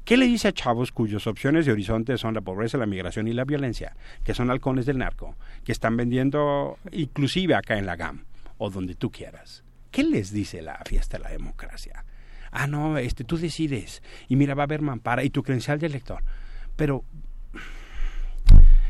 ¿Qué 0.04 0.16
le 0.16 0.26
dice 0.26 0.48
a 0.48 0.52
chavos 0.52 0.92
cuyas 0.92 1.26
opciones 1.26 1.66
de 1.66 1.72
horizonte 1.72 2.16
son 2.16 2.34
la 2.34 2.40
pobreza, 2.40 2.78
la 2.78 2.86
migración 2.86 3.28
y 3.28 3.32
la 3.32 3.44
violencia? 3.44 3.96
Que 4.24 4.34
son 4.34 4.50
halcones 4.50 4.86
del 4.86 4.98
narco, 4.98 5.36
que 5.64 5.72
están 5.72 5.96
vendiendo 5.96 6.78
inclusive 6.90 7.54
acá 7.54 7.76
en 7.76 7.86
la 7.86 7.96
GAM 7.96 8.24
o 8.58 8.70
donde 8.70 8.94
tú 8.94 9.10
quieras. 9.10 9.62
¿Qué 9.90 10.02
les 10.02 10.32
dice 10.32 10.62
la 10.62 10.80
fiesta 10.86 11.18
de 11.18 11.24
la 11.24 11.30
democracia? 11.30 12.04
Ah, 12.50 12.66
no, 12.66 12.96
este, 12.98 13.24
tú 13.24 13.36
decides. 13.36 14.02
Y 14.28 14.36
mira, 14.36 14.54
va 14.54 14.62
a 14.62 14.64
haber 14.64 14.80
mampara 14.80 15.22
y 15.22 15.30
tu 15.30 15.42
credencial 15.42 15.78
de 15.78 15.86
elector. 15.86 16.22
Pero 16.76 17.04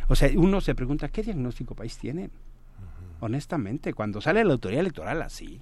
o 0.08 0.14
sea, 0.14 0.30
uno 0.36 0.60
se 0.60 0.74
pregunta, 0.74 1.08
¿qué 1.08 1.22
diagnóstico 1.22 1.74
país 1.74 1.98
tienen? 1.98 2.30
Honestamente, 3.20 3.92
cuando 3.92 4.20
sale 4.20 4.44
la 4.44 4.52
autoridad 4.52 4.82
electoral 4.82 5.22
así, 5.22 5.60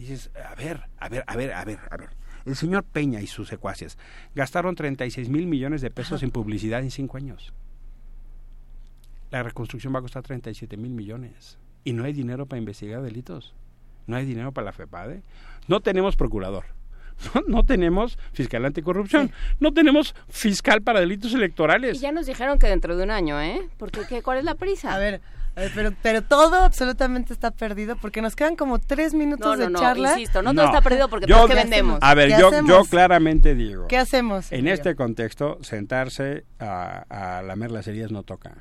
dices, 0.00 0.30
a 0.34 0.54
ver, 0.54 0.82
a 0.98 1.08
ver, 1.08 1.24
a 1.26 1.36
ver, 1.36 1.52
a 1.52 1.64
ver, 1.64 1.78
a 1.90 1.96
ver. 1.96 2.10
El 2.44 2.54
señor 2.54 2.84
Peña 2.84 3.20
y 3.20 3.26
sus 3.26 3.48
secuaces 3.48 3.98
gastaron 4.34 4.76
36 4.76 5.28
mil 5.28 5.46
millones 5.46 5.80
de 5.80 5.90
pesos 5.90 6.22
en 6.22 6.30
publicidad 6.30 6.80
en 6.80 6.90
cinco 6.90 7.16
años. 7.16 7.52
La 9.30 9.42
reconstrucción 9.42 9.92
va 9.94 9.98
a 9.98 10.02
costar 10.02 10.22
37 10.22 10.76
mil 10.76 10.92
millones. 10.92 11.58
Y 11.82 11.92
no 11.92 12.04
hay 12.04 12.12
dinero 12.12 12.46
para 12.46 12.58
investigar 12.58 13.02
delitos. 13.02 13.54
No 14.06 14.16
hay 14.16 14.24
dinero 14.24 14.52
para 14.52 14.66
la 14.66 14.72
FEPADE. 14.72 15.22
No 15.66 15.80
tenemos 15.80 16.16
procurador. 16.16 16.64
No, 17.34 17.42
no 17.48 17.64
tenemos 17.64 18.18
fiscal 18.32 18.64
anticorrupción. 18.64 19.32
No 19.58 19.72
tenemos 19.72 20.14
fiscal 20.28 20.82
para 20.82 21.00
delitos 21.00 21.32
electorales. 21.32 21.96
Y 21.96 22.00
ya 22.00 22.12
nos 22.12 22.26
dijeron 22.26 22.58
que 22.58 22.66
dentro 22.66 22.94
de 22.96 23.04
un 23.04 23.10
año, 23.10 23.40
¿eh? 23.40 23.68
Porque 23.78 24.02
¿qué, 24.06 24.22
¿cuál 24.22 24.38
es 24.38 24.44
la 24.44 24.54
prisa? 24.54 24.94
A 24.94 24.98
ver, 24.98 25.14
a 25.14 25.18
ver, 25.18 25.22
pero, 25.74 25.92
pero 26.02 26.22
todo 26.22 26.62
absolutamente 26.62 27.32
está 27.32 27.50
perdido 27.50 27.96
porque 27.96 28.20
nos 28.22 28.36
quedan 28.36 28.56
como 28.56 28.78
tres 28.78 29.14
minutos 29.14 29.46
No, 29.46 29.56
no, 29.56 29.64
de 29.64 29.70
no, 29.70 29.78
charla. 29.78 30.12
insisto, 30.12 30.42
no, 30.42 30.54
todo 30.54 30.66
está 30.66 30.80
perdido 30.82 31.08
porque 31.08 31.26
yo- 31.26 31.38
¿por 31.40 31.48
qué 31.48 31.54
vendemos? 31.54 31.98
A 32.02 32.14
ver, 32.14 32.28
¿Qué 32.30 32.38
yo, 32.38 32.48
hacemos? 32.48 32.68
yo 32.70 32.84
claramente 32.84 33.54
digo. 33.54 33.86
¿Qué 33.88 33.96
hacemos? 33.98 34.52
En 34.52 34.68
este 34.68 34.94
contexto, 34.94 35.58
sentarse 35.62 36.44
a, 36.58 37.38
a 37.38 37.42
lamer 37.42 37.70
las 37.70 37.88
heridas 37.88 38.12
no 38.12 38.22
toca. 38.22 38.58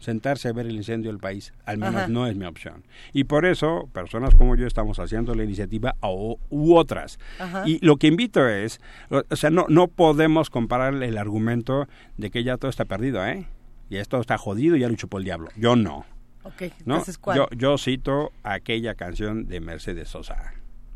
Sentarse 0.00 0.48
a 0.48 0.52
ver 0.52 0.66
el 0.66 0.74
incendio 0.74 1.10
del 1.10 1.18
país, 1.20 1.54
al 1.64 1.78
menos 1.78 1.94
Ajá. 1.94 2.08
no 2.08 2.26
es 2.26 2.36
mi 2.36 2.44
opción. 2.44 2.84
Y 3.14 3.24
por 3.24 3.46
eso, 3.46 3.88
personas 3.94 4.34
como 4.34 4.54
yo 4.54 4.66
estamos 4.66 4.98
haciendo 4.98 5.34
la 5.34 5.44
iniciativa 5.44 5.94
o, 6.00 6.38
u 6.50 6.74
otras. 6.74 7.18
Ajá. 7.38 7.62
Y 7.64 7.78
lo 7.82 7.96
que 7.96 8.08
invito 8.08 8.46
es, 8.46 8.80
o 9.08 9.36
sea, 9.36 9.48
no, 9.48 9.64
no 9.70 9.88
podemos 9.88 10.50
comparar 10.50 10.92
el 11.02 11.16
argumento 11.16 11.88
de 12.18 12.30
que 12.30 12.44
ya 12.44 12.58
todo 12.58 12.68
está 12.70 12.84
perdido, 12.84 13.24
¿eh? 13.24 13.46
Y 13.88 13.96
esto 13.96 14.20
está 14.20 14.36
jodido 14.36 14.76
y 14.76 14.80
ya 14.80 14.88
lo 14.88 14.94
chupó 14.96 15.16
el 15.18 15.24
diablo. 15.24 15.48
Yo 15.56 15.74
no. 15.74 16.04
Ok, 16.44 16.60
¿no? 16.84 16.94
entonces, 16.94 17.18
¿cuál? 17.18 17.36
Yo, 17.38 17.48
yo 17.56 17.78
cito 17.78 18.32
aquella 18.42 18.94
canción 18.94 19.46
de 19.46 19.60
Mercedes 19.60 20.08
Sosa, 20.08 20.54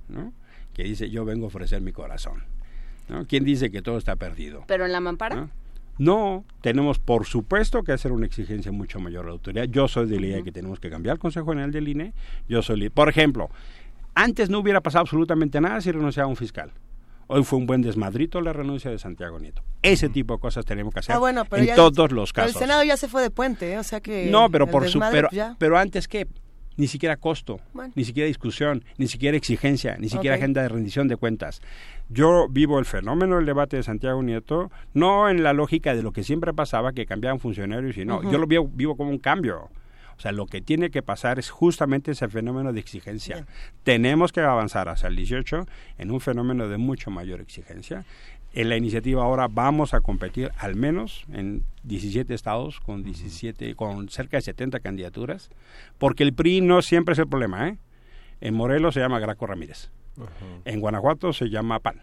¿no? 0.08 0.32
que 0.74 0.84
dice, 0.84 1.10
yo 1.10 1.24
vengo 1.24 1.46
a 1.46 1.48
ofrecer 1.48 1.80
mi 1.80 1.92
corazón. 1.92 2.44
¿no? 3.08 3.26
¿Quién 3.26 3.44
dice 3.44 3.70
que 3.70 3.82
todo 3.82 3.98
está 3.98 4.16
perdido? 4.16 4.64
¿Pero 4.66 4.84
en 4.86 4.92
la 4.92 5.00
mampara? 5.00 5.34
¿no? 5.34 5.50
No, 5.98 6.44
tenemos 6.60 7.00
por 7.00 7.26
supuesto 7.26 7.82
que 7.82 7.90
hacer 7.90 8.12
una 8.12 8.26
exigencia 8.26 8.70
mucho 8.70 9.00
mayor 9.00 9.24
a 9.24 9.28
la 9.28 9.32
autoridad. 9.32 9.64
Yo 9.64 9.88
soy 9.88 10.06
de 10.06 10.20
la 10.20 10.26
idea 10.26 10.42
que 10.42 10.52
tenemos 10.52 10.78
que 10.78 10.88
cambiar 10.90 11.14
el 11.14 11.18
Consejo 11.18 11.48
General 11.48 11.72
del 11.72 11.88
INE. 11.88 12.12
Yo 12.48 12.62
soy, 12.62 12.88
por 12.90 13.08
ejemplo, 13.08 13.50
antes 14.14 14.48
no 14.48 14.60
hubiera 14.60 14.80
pasado 14.80 15.02
absolutamente 15.02 15.60
nada 15.60 15.80
si 15.80 15.90
renunciaba 15.90 16.28
un 16.28 16.36
fiscal. 16.36 16.70
Hoy 17.28 17.44
fue 17.44 17.58
un 17.58 17.66
buen 17.66 17.82
desmadrito 17.82 18.40
la 18.40 18.52
renuncia 18.52 18.90
de 18.90 18.98
Santiago 18.98 19.39
Nieto. 19.39 19.62
Ese 19.82 20.08
tipo 20.08 20.34
de 20.34 20.40
cosas 20.40 20.65
tenemos 20.65 20.92
que 20.94 21.00
hacer 21.00 21.15
Ah, 21.15 21.18
bueno, 21.18 21.44
pero 21.44 21.62
en 21.62 21.68
ya- 21.68 21.76
todos 21.76 22.10
los 22.10 22.32
pero 22.32 22.47
casos. 22.47 22.60
El 22.62 22.66
Senado 22.66 22.82
ya 22.84 22.97
se 22.97 23.07
fue 23.07 23.23
de 23.23 23.31
puente, 23.31 23.70
¿eh? 23.73 23.78
o 23.78 23.84
sea 23.84 24.00
que... 24.00 24.28
No, 24.31 24.50
pero 24.50 24.66
por 24.66 24.89
su, 24.89 24.98
pero, 24.98 25.28
pues, 25.28 25.36
ya. 25.36 25.55
pero 25.58 25.78
antes 25.78 26.08
que 26.08 26.26
ni 26.78 26.86
siquiera 26.86 27.16
costo, 27.16 27.60
Bueno. 27.74 27.92
ni 27.97 28.05
siquiera 28.05 28.26
discusión, 28.28 28.84
ni 28.98 29.08
siquiera 29.08 29.36
exigencia, 29.36 29.97
ni 29.98 30.08
siquiera 30.08 30.36
agenda 30.36 30.62
de 30.62 30.68
rendición 30.68 31.07
de 31.08 31.16
cuentas. 31.16 31.60
Yo 32.08 32.47
vivo 32.48 32.78
el 32.78 32.84
fenómeno 32.86 33.36
del 33.36 33.47
debate 33.47 33.76
de 33.76 33.82
Santiago 33.82 34.23
Nieto 34.23 34.70
no 34.94 35.28
en 35.28 35.42
la 35.42 35.52
lógica 35.52 35.94
de 35.94 36.02
lo 36.02 36.12
que 36.12 36.23
siempre 36.24 36.55
pasaba 36.55 36.92
que 36.92 37.05
cambiaban 37.05 37.40
funcionarios 37.40 37.97
y 37.98 38.05
no, 38.05 38.23
yo 38.31 38.39
lo 38.39 38.47
vivo, 38.47 38.70
vivo 38.73 38.97
como 38.97 39.10
un 39.10 39.18
cambio. 39.18 39.68
O 40.18 40.20
sea, 40.20 40.32
lo 40.32 40.47
que 40.47 40.60
tiene 40.60 40.90
que 40.90 41.00
pasar 41.00 41.38
es 41.38 41.48
justamente 41.48 42.10
ese 42.10 42.28
fenómeno 42.28 42.72
de 42.72 42.80
exigencia. 42.80 43.47
Tenemos 43.84 44.32
que 44.32 44.40
avanzar 44.40 44.88
hacia 44.88 45.06
el 45.06 45.14
18 45.14 45.64
en 45.97 46.10
un 46.10 46.20
fenómeno 46.20 46.68
de 46.68 46.76
mucho 46.76 47.12
mayor 47.12 47.40
exigencia. 47.40 48.05
En 48.52 48.68
la 48.68 48.76
iniciativa 48.76 49.22
ahora 49.22 49.47
vamos 49.47 49.94
a 49.94 50.00
competir 50.00 50.50
al 50.58 50.74
menos 50.74 51.24
en 51.32 51.64
17 51.84 52.34
estados 52.34 52.80
con 52.80 53.05
17 53.05 53.76
con 53.76 54.08
cerca 54.08 54.38
de 54.38 54.42
70 54.42 54.80
candidaturas, 54.80 55.50
porque 55.98 56.24
el 56.24 56.34
PRI 56.34 56.62
no 56.62 56.82
siempre 56.82 57.12
es 57.12 57.20
el 57.20 57.28
problema, 57.28 57.68
¿eh? 57.68 57.78
En 58.40 58.55
Morelos 58.55 58.94
se 58.94 59.00
llama 59.00 59.20
Graco 59.20 59.47
Ramírez. 59.47 59.90
En 60.64 60.80
Guanajuato 60.80 61.32
se 61.32 61.48
llama 61.48 61.78
PAN. 61.78 62.02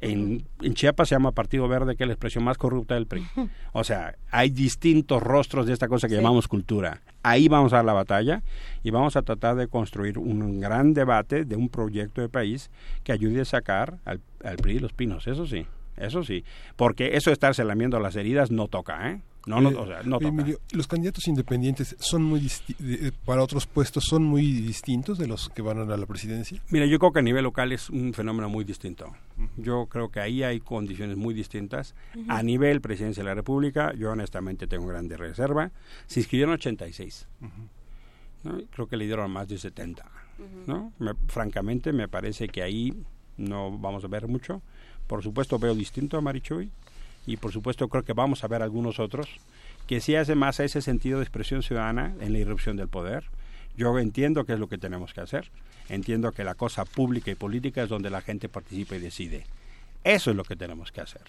En, 0.00 0.46
en 0.62 0.74
Chiapas 0.74 1.08
se 1.08 1.14
llama 1.14 1.32
Partido 1.32 1.68
Verde, 1.68 1.94
que 1.96 2.04
es 2.04 2.06
la 2.08 2.14
expresión 2.14 2.42
más 2.44 2.56
corrupta 2.58 2.94
del 2.94 3.06
PRI. 3.06 3.22
O 3.72 3.84
sea, 3.84 4.14
hay 4.30 4.50
distintos 4.50 5.22
rostros 5.22 5.66
de 5.66 5.72
esta 5.72 5.88
cosa 5.88 6.08
que 6.08 6.14
Sí. 6.14 6.20
llamamos 6.20 6.48
cultura. 6.48 7.02
Ahí 7.22 7.48
vamos 7.48 7.72
a 7.72 7.76
dar 7.76 7.84
la 7.84 7.92
batalla 7.92 8.42
y 8.82 8.90
vamos 8.90 9.14
a 9.16 9.22
tratar 9.22 9.56
de 9.56 9.68
construir 9.68 10.18
un 10.18 10.58
gran 10.60 10.94
debate 10.94 11.44
de 11.44 11.56
un 11.56 11.68
proyecto 11.68 12.20
de 12.22 12.28
país 12.28 12.70
que 13.04 13.12
ayude 13.12 13.42
a 13.42 13.44
sacar 13.44 13.98
al, 14.04 14.20
al 14.42 14.56
PRI 14.56 14.74
de 14.74 14.80
los 14.80 14.92
pinos. 14.92 15.26
Eso 15.26 15.46
sí, 15.46 15.66
eso 15.96 16.24
sí. 16.24 16.44
Porque 16.76 17.16
eso 17.16 17.30
de 17.30 17.34
estarse 17.34 17.62
lamiendo 17.64 18.00
las 18.00 18.16
heridas 18.16 18.50
no 18.50 18.68
toca, 18.68 19.10
¿eh? 19.10 19.20
No, 19.46 19.60
no, 19.60 19.70
Eh, 19.70 19.76
o 19.76 19.86
sea, 19.86 20.02
no 20.02 20.18
toca. 20.18 20.28
Emilio, 20.28 20.60
los 20.72 20.86
candidatos 20.86 21.26
independientes 21.26 21.96
son 21.98 22.22
muy 22.22 22.40
de- 22.78 23.10
para 23.24 23.42
otros 23.42 23.66
puestos 23.66 24.04
son 24.04 24.22
muy 24.22 24.42
distintos 24.60 25.16
de 25.18 25.26
los 25.26 25.48
que 25.48 25.62
van 25.62 25.78
a 25.78 25.96
la 25.96 26.06
presidencia. 26.06 26.62
Mira, 26.68 26.84
yo 26.86 26.98
creo 26.98 27.12
que 27.12 27.20
a 27.20 27.22
nivel 27.22 27.44
local 27.44 27.72
es 27.72 27.88
un 27.88 28.12
fenómeno 28.12 28.48
muy 28.50 28.64
distinto. 28.64 29.12
Yo 29.56 29.86
creo 29.86 30.10
que 30.10 30.20
ahí 30.20 30.42
hay 30.42 30.60
condiciones 30.60 31.16
muy 31.16 31.32
distintas. 31.32 31.94
A 32.28 32.42
nivel 32.42 32.80
presidencia 32.82 33.22
de 33.22 33.28
la 33.30 33.34
República, 33.34 33.94
yo 33.94 34.10
honestamente 34.10 34.66
tengo 34.66 34.86
grande 34.86 35.16
reserva. 35.16 35.70
Se 36.06 36.20
inscribieron 36.20 36.54
86. 36.54 37.26
¿no? 38.44 38.58
Creo 38.70 38.86
que 38.88 38.96
le 38.96 39.06
dieron 39.06 39.30
más 39.30 39.48
de 39.48 39.58
70. 39.58 40.04
¿no? 40.66 40.92
Me- 40.98 41.14
francamente, 41.28 41.92
me 41.92 42.08
parece 42.08 42.48
que 42.48 42.62
ahí 42.62 42.94
no 43.36 43.76
vamos 43.78 44.04
a 44.04 44.08
ver 44.08 44.26
mucho. 44.28 44.62
Por 45.06 45.22
supuesto, 45.22 45.58
veo 45.58 45.74
distinto 45.74 46.16
a 46.16 46.20
Marichuy 46.20 46.70
y 47.26 47.36
por 47.36 47.52
supuesto 47.52 47.88
creo 47.88 48.04
que 48.04 48.12
vamos 48.12 48.44
a 48.44 48.48
ver 48.48 48.62
algunos 48.62 48.98
otros 48.98 49.28
que 49.86 50.00
sí 50.00 50.14
hace 50.14 50.34
más 50.34 50.60
a 50.60 50.64
ese 50.64 50.82
sentido 50.82 51.18
de 51.18 51.24
expresión 51.24 51.62
ciudadana 51.62 52.14
en 52.20 52.32
la 52.32 52.38
irrupción 52.38 52.76
del 52.76 52.88
poder. 52.88 53.24
Yo 53.76 53.98
entiendo 53.98 54.44
que 54.44 54.52
es 54.52 54.58
lo 54.58 54.68
que 54.68 54.78
tenemos 54.78 55.12
que 55.12 55.20
hacer. 55.20 55.50
Entiendo 55.88 56.30
que 56.32 56.44
la 56.44 56.54
cosa 56.54 56.84
pública 56.84 57.30
y 57.30 57.34
política 57.34 57.82
es 57.82 57.88
donde 57.88 58.10
la 58.10 58.20
gente 58.20 58.48
participa 58.48 58.94
y 58.94 59.00
decide. 59.00 59.46
Eso 60.04 60.30
es 60.30 60.36
lo 60.36 60.44
que 60.44 60.54
tenemos 60.54 60.92
que 60.92 61.00
hacer. 61.00 61.22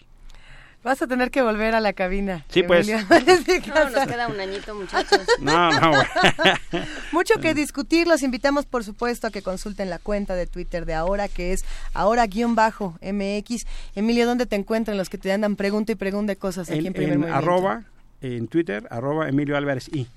Vas 0.83 0.99
a 1.01 1.05
tener 1.07 1.29
que 1.29 1.43
volver 1.43 1.75
a 1.75 1.79
la 1.79 1.93
cabina. 1.93 2.43
Sí, 2.49 2.63
pues. 2.63 2.87
Emilio. 2.89 3.05
No, 3.75 3.89
nos 3.89 4.07
queda 4.07 4.27
un 4.27 4.39
añito, 4.39 4.73
muchachos. 4.73 5.21
No, 5.39 5.71
no, 5.79 5.89
güey. 5.91 6.83
Mucho 7.11 7.35
que 7.39 7.53
discutir. 7.53 8.07
Los 8.07 8.23
invitamos, 8.23 8.65
por 8.65 8.83
supuesto, 8.83 9.27
a 9.27 9.31
que 9.31 9.41
consulten 9.43 9.89
la 9.91 9.99
cuenta 9.99 10.33
de 10.35 10.47
Twitter 10.47 10.85
de 10.85 10.93
ahora, 10.95 11.27
que 11.27 11.53
es 11.53 11.63
ahora-mx. 11.93 13.65
Emilio, 13.95 14.25
¿dónde 14.25 14.45
te 14.45 14.55
encuentran 14.55 14.97
los 14.97 15.09
que 15.09 15.17
te 15.17 15.31
andan 15.31 15.55
pregunta 15.55 15.91
y 15.91 15.95
pregunta 15.95 16.35
cosas 16.35 16.69
aquí 16.69 16.79
en, 16.79 16.87
en, 16.87 16.93
Primer 16.93 17.13
en 17.13 17.19
Movimiento? 17.21 17.37
arroba, 17.51 17.83
en 18.21 18.47
Twitter, 18.47 18.87
arroba 18.89 19.29
Emilio 19.29 19.57
Álvarez 19.57 19.89
I. 19.93 20.07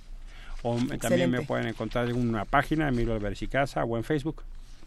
O 0.63 0.79
me- 0.79 0.97
también 0.99 1.31
me 1.31 1.43
pueden 1.43 1.67
encontrar 1.69 2.09
en 2.09 2.17
una 2.17 2.45
página, 2.47 2.89
Emilio 2.89 3.13
Álvarez 3.15 3.43
y 3.43 3.49
Casa, 3.49 3.85
o 3.85 3.97
en 3.99 4.05
Facebook. 4.05 4.43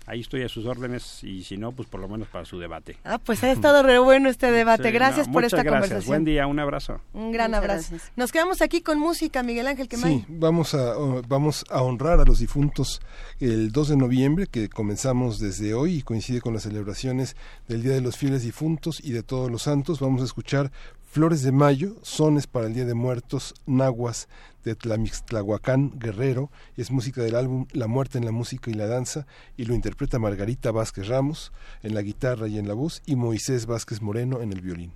Ahí 0.07 0.21
estoy 0.21 0.41
a 0.43 0.49
sus 0.49 0.65
órdenes 0.65 1.23
y 1.23 1.43
si 1.43 1.57
no, 1.57 1.73
pues 1.73 1.87
por 1.87 1.99
lo 1.99 2.07
menos 2.07 2.27
para 2.29 2.45
su 2.45 2.57
debate. 2.57 2.97
Ah, 3.03 3.19
pues 3.19 3.43
ha 3.43 3.51
estado 3.51 3.83
re 3.83 3.99
bueno 3.99 4.29
este 4.29 4.51
debate. 4.51 4.83
Sí, 4.85 4.91
gracias 4.91 5.27
no, 5.27 5.33
por 5.33 5.43
esta 5.43 5.57
gracias. 5.57 5.73
conversación. 5.73 6.07
Buen 6.07 6.25
día, 6.25 6.47
un 6.47 6.59
abrazo. 6.59 7.01
Un 7.13 7.31
gran 7.31 7.51
Muchas 7.51 7.63
abrazo. 7.63 7.89
gracias. 7.91 8.11
Nos 8.15 8.31
quedamos 8.31 8.61
aquí 8.61 8.81
con 8.81 8.97
música, 8.99 9.43
Miguel 9.43 9.67
Ángel 9.67 9.87
Quemay. 9.87 10.19
Sí, 10.19 10.25
vamos 10.29 10.73
a, 10.73 10.97
oh, 10.97 11.21
vamos 11.27 11.65
a 11.69 11.81
honrar 11.83 12.19
a 12.19 12.23
los 12.23 12.39
difuntos 12.39 13.01
el 13.39 13.71
2 13.71 13.89
de 13.89 13.97
noviembre, 13.97 14.47
que 14.47 14.69
comenzamos 14.69 15.39
desde 15.39 15.73
hoy 15.73 15.95
y 15.95 16.01
coincide 16.01 16.41
con 16.41 16.53
las 16.53 16.63
celebraciones 16.63 17.35
del 17.67 17.83
Día 17.83 17.93
de 17.93 18.01
los 18.01 18.15
Fieles 18.17 18.43
Difuntos 18.43 19.01
y 19.03 19.11
de 19.11 19.23
Todos 19.23 19.51
los 19.51 19.63
Santos. 19.63 19.99
Vamos 19.99 20.21
a 20.21 20.25
escuchar 20.25 20.71
Flores 21.17 21.41
de 21.41 21.51
Mayo, 21.51 21.95
sones 22.03 22.45
para 22.45 22.67
el 22.67 22.75
Día 22.75 22.85
de 22.85 22.93
Muertos, 22.93 23.55
nahuas 23.65 24.27
de 24.63 24.75
Tlamixtlahuacán 24.75 25.97
Guerrero. 25.97 26.51
Es 26.75 26.91
música 26.91 27.23
del 27.23 27.33
álbum 27.33 27.65
La 27.71 27.87
Muerte 27.87 28.19
en 28.19 28.25
la 28.25 28.31
Música 28.31 28.69
y 28.69 28.75
la 28.75 28.85
Danza 28.85 29.25
y 29.57 29.65
lo 29.65 29.73
interpreta 29.73 30.19
Margarita 30.19 30.69
Vázquez 30.69 31.07
Ramos 31.07 31.51
en 31.81 31.95
la 31.95 32.03
guitarra 32.03 32.47
y 32.47 32.59
en 32.59 32.67
la 32.67 32.75
voz 32.75 33.01
y 33.07 33.15
Moisés 33.15 33.65
Vázquez 33.65 33.99
Moreno 33.99 34.43
en 34.43 34.53
el 34.53 34.61
violín. 34.61 34.91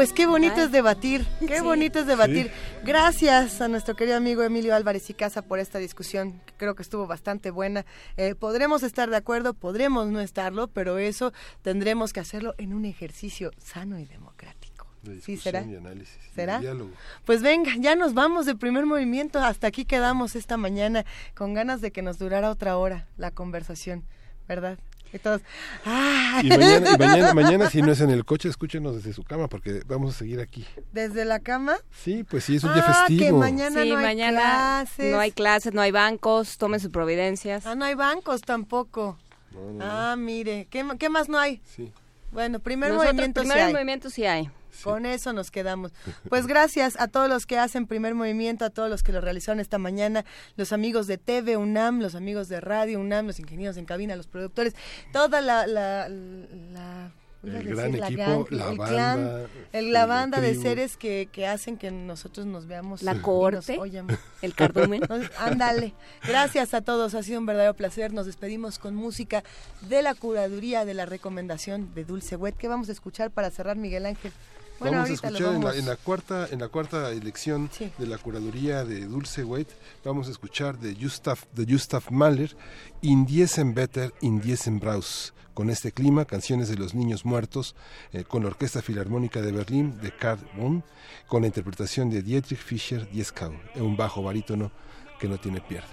Pues 0.00 0.14
qué 0.14 0.24
bonito 0.26 0.62
es 0.62 0.72
debatir, 0.72 1.26
qué 1.46 1.58
Sí. 1.58 1.62
bonito 1.62 1.98
es 1.98 2.06
debatir. 2.06 2.50
Gracias 2.84 3.60
a 3.60 3.68
nuestro 3.68 3.94
querido 3.96 4.16
amigo 4.16 4.42
Emilio 4.42 4.74
Álvarez 4.74 5.10
y 5.10 5.12
Casa 5.12 5.42
por 5.42 5.58
esta 5.58 5.78
discusión, 5.78 6.40
que 6.46 6.54
creo 6.56 6.74
que 6.74 6.82
estuvo 6.82 7.06
bastante 7.06 7.50
buena. 7.50 7.84
Eh, 8.16 8.34
podremos 8.34 8.82
estar 8.82 9.10
de 9.10 9.16
acuerdo, 9.18 9.52
podremos 9.52 10.06
no 10.08 10.20
estarlo, 10.20 10.68
pero 10.68 10.96
eso 10.96 11.34
tendremos 11.60 12.14
que 12.14 12.20
hacerlo 12.20 12.54
en 12.56 12.72
un 12.72 12.86
ejercicio 12.86 13.50
sano 13.62 13.98
y 13.98 14.06
democrático. 14.06 14.86
De 15.02 15.20
¿Sí 15.20 15.36
será? 15.36 15.60
y 15.66 15.76
análisis 15.76 16.16
y 16.30 16.34
¿Será? 16.34 16.60
diálogo. 16.60 16.92
Pues 17.26 17.42
venga, 17.42 17.72
ya 17.78 17.94
nos 17.94 18.14
vamos 18.14 18.46
de 18.46 18.54
primer 18.54 18.86
movimiento. 18.86 19.38
Hasta 19.38 19.66
aquí 19.66 19.84
quedamos 19.84 20.34
esta 20.34 20.56
mañana 20.56 21.04
con 21.34 21.52
ganas 21.52 21.82
de 21.82 21.90
que 21.90 22.00
nos 22.00 22.18
durara 22.18 22.48
otra 22.50 22.78
hora 22.78 23.06
la 23.18 23.32
conversación, 23.32 24.04
¿verdad? 24.48 24.78
Y 25.12 25.18
todos, 25.18 25.40
¡ah! 25.84 26.40
Y 26.42 26.48
mañana, 26.48 26.90
y 26.94 26.98
mañana, 26.98 27.34
mañana, 27.34 27.70
si 27.70 27.82
no 27.82 27.90
es 27.92 28.00
en 28.00 28.10
el 28.10 28.24
coche, 28.24 28.48
escúchenos 28.48 28.94
desde 28.96 29.12
su 29.12 29.24
cama, 29.24 29.48
porque 29.48 29.82
vamos 29.86 30.14
a 30.14 30.18
seguir 30.18 30.40
aquí. 30.40 30.64
¿Desde 30.92 31.24
la 31.24 31.40
cama? 31.40 31.76
Sí, 31.90 32.22
pues 32.24 32.44
sí, 32.44 32.56
es 32.56 32.64
un 32.64 32.72
día 32.74 32.84
Ah, 32.86 33.04
que 33.08 33.14
festivo. 33.16 33.38
mañana 33.38 33.82
sí, 33.82 33.88
no 33.90 33.96
hay 33.98 34.04
mañana 34.04 34.40
clases. 34.40 35.12
no 35.12 35.18
hay 35.18 35.32
clases, 35.32 35.74
no 35.74 35.80
hay 35.80 35.90
bancos, 35.90 36.58
tomen 36.58 36.78
sus 36.80 36.90
providencias. 36.90 37.66
Ah, 37.66 37.74
no 37.74 37.84
hay 37.84 37.94
bancos 37.94 38.42
tampoco. 38.42 39.18
No, 39.52 39.72
no, 39.72 39.84
Ah, 39.84 40.14
mire, 40.16 40.68
¿qué, 40.70 40.86
qué 40.98 41.08
más 41.08 41.28
no 41.28 41.38
hay? 41.38 41.60
Sí. 41.64 41.92
Bueno, 42.30 42.60
primer 42.60 42.90
Nosotros, 42.90 43.12
movimiento 43.14 43.40
sí 43.42 43.48
primer 43.48 43.64
hay. 43.66 43.72
movimiento 43.72 44.10
sí 44.10 44.24
hay. 44.26 44.50
Con 44.82 45.06
eso 45.06 45.32
nos 45.32 45.50
quedamos. 45.50 45.92
Pues 46.28 46.46
gracias 46.46 46.98
a 47.00 47.08
todos 47.08 47.28
los 47.28 47.46
que 47.46 47.58
hacen 47.58 47.86
primer 47.86 48.14
movimiento, 48.14 48.64
a 48.64 48.70
todos 48.70 48.88
los 48.90 49.02
que 49.02 49.12
lo 49.12 49.20
realizaron 49.20 49.60
esta 49.60 49.78
mañana, 49.78 50.24
los 50.56 50.72
amigos 50.72 51.06
de 51.06 51.18
TV 51.18 51.56
UNAM, 51.56 52.00
los 52.00 52.14
amigos 52.14 52.48
de 52.48 52.60
Radio 52.60 53.00
UNAM, 53.00 53.26
los 53.26 53.38
ingenieros 53.40 53.76
en 53.76 53.84
cabina, 53.84 54.16
los 54.16 54.26
productores, 54.26 54.74
toda 55.12 55.40
la... 55.40 55.66
la, 55.66 56.08
la- 56.08 57.12
iba 57.42 57.56
a 57.56 57.60
El 57.60 57.64
decir 57.64 57.76
gran 57.76 58.00
la 58.00 58.06
equipo, 58.08 58.44
gang, 58.44 58.46
la 58.50 58.70
el 58.70 58.76
banda, 58.78 58.86
clan, 58.92 59.46
el- 59.72 59.92
la 59.94 60.00
la 60.00 60.06
banda 60.06 60.40
de 60.42 60.54
seres 60.54 60.96
que, 60.98 61.26
que 61.32 61.46
hacen 61.46 61.78
que 61.78 61.90
nosotros 61.90 62.44
nos 62.44 62.66
veamos. 62.66 63.02
La 63.02 63.14
nos 63.14 63.22
oyamos. 63.70 64.14
el 64.42 64.54
cardumen. 64.54 65.00
Entonces, 65.02 65.30
Ándale. 65.38 65.94
Gracias 66.22 66.74
a 66.74 66.82
todos, 66.82 67.14
ha 67.14 67.22
sido 67.22 67.40
un 67.40 67.46
verdadero 67.46 67.72
placer. 67.72 68.12
Nos 68.12 68.26
despedimos 68.26 68.78
con 68.78 68.94
música 68.94 69.42
de 69.88 70.02
la 70.02 70.14
curaduría 70.14 70.84
de 70.84 70.92
la 70.92 71.06
recomendación 71.06 71.94
de 71.94 72.04
Dulce 72.04 72.36
Wet. 72.36 72.56
¿Qué 72.58 72.68
vamos 72.68 72.90
a 72.90 72.92
escuchar 72.92 73.30
para 73.30 73.50
cerrar, 73.50 73.76
Miguel 73.78 74.04
Ángel? 74.04 74.32
Bueno, 74.80 74.96
vamos 74.96 75.10
a 75.10 75.12
escuchar 75.12 75.36
en 75.36 75.42
la, 75.44 75.50
vamos- 75.58 75.76
en 75.76 75.86
la 75.86 75.96
cuarta 75.96 76.48
en 76.50 76.58
la 76.60 76.68
cuarta 76.68 77.10
elección 77.10 77.70
de 77.98 78.06
la 78.06 78.18
curaduría 78.18 78.84
de 78.84 79.04
Dulce 79.06 79.44
Wait, 79.44 79.68
vamos 80.04 80.26
a 80.28 80.30
escuchar 80.30 80.78
de 80.78 80.94
Gustav 80.94 81.38
de 81.54 81.64
Gustav 81.70 82.02
Mahler, 82.10 82.56
Indiesen 83.02 83.74
Better, 83.74 84.12
Indiesen 84.22 84.80
Braus. 84.80 85.32
Con 85.52 85.68
este 85.68 85.92
clima, 85.92 86.24
canciones 86.24 86.68
de 86.68 86.76
los 86.76 86.94
niños 86.94 87.26
muertos, 87.26 87.74
eh, 88.12 88.24
con 88.24 88.42
la 88.42 88.48
Orquesta 88.48 88.80
Filarmónica 88.80 89.42
de 89.42 89.52
Berlín 89.52 90.00
de 90.00 90.10
Karl 90.16 90.40
Bohm, 90.56 90.82
con 91.26 91.42
la 91.42 91.48
interpretación 91.48 92.08
de 92.08 92.22
Dietrich 92.22 92.58
Fischer-Dieskau, 92.60 93.52
en 93.74 93.82
un 93.82 93.96
bajo 93.96 94.22
barítono 94.22 94.70
que 95.18 95.28
no 95.28 95.38
tiene 95.38 95.60
pierde. 95.60 95.88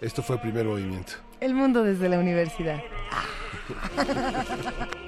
Esto 0.00 0.22
fue 0.22 0.36
el 0.36 0.42
primer 0.42 0.64
movimiento. 0.64 1.14
El 1.40 1.54
mundo 1.54 1.82
desde 1.82 2.08
la 2.08 2.18
universidad. 2.18 2.80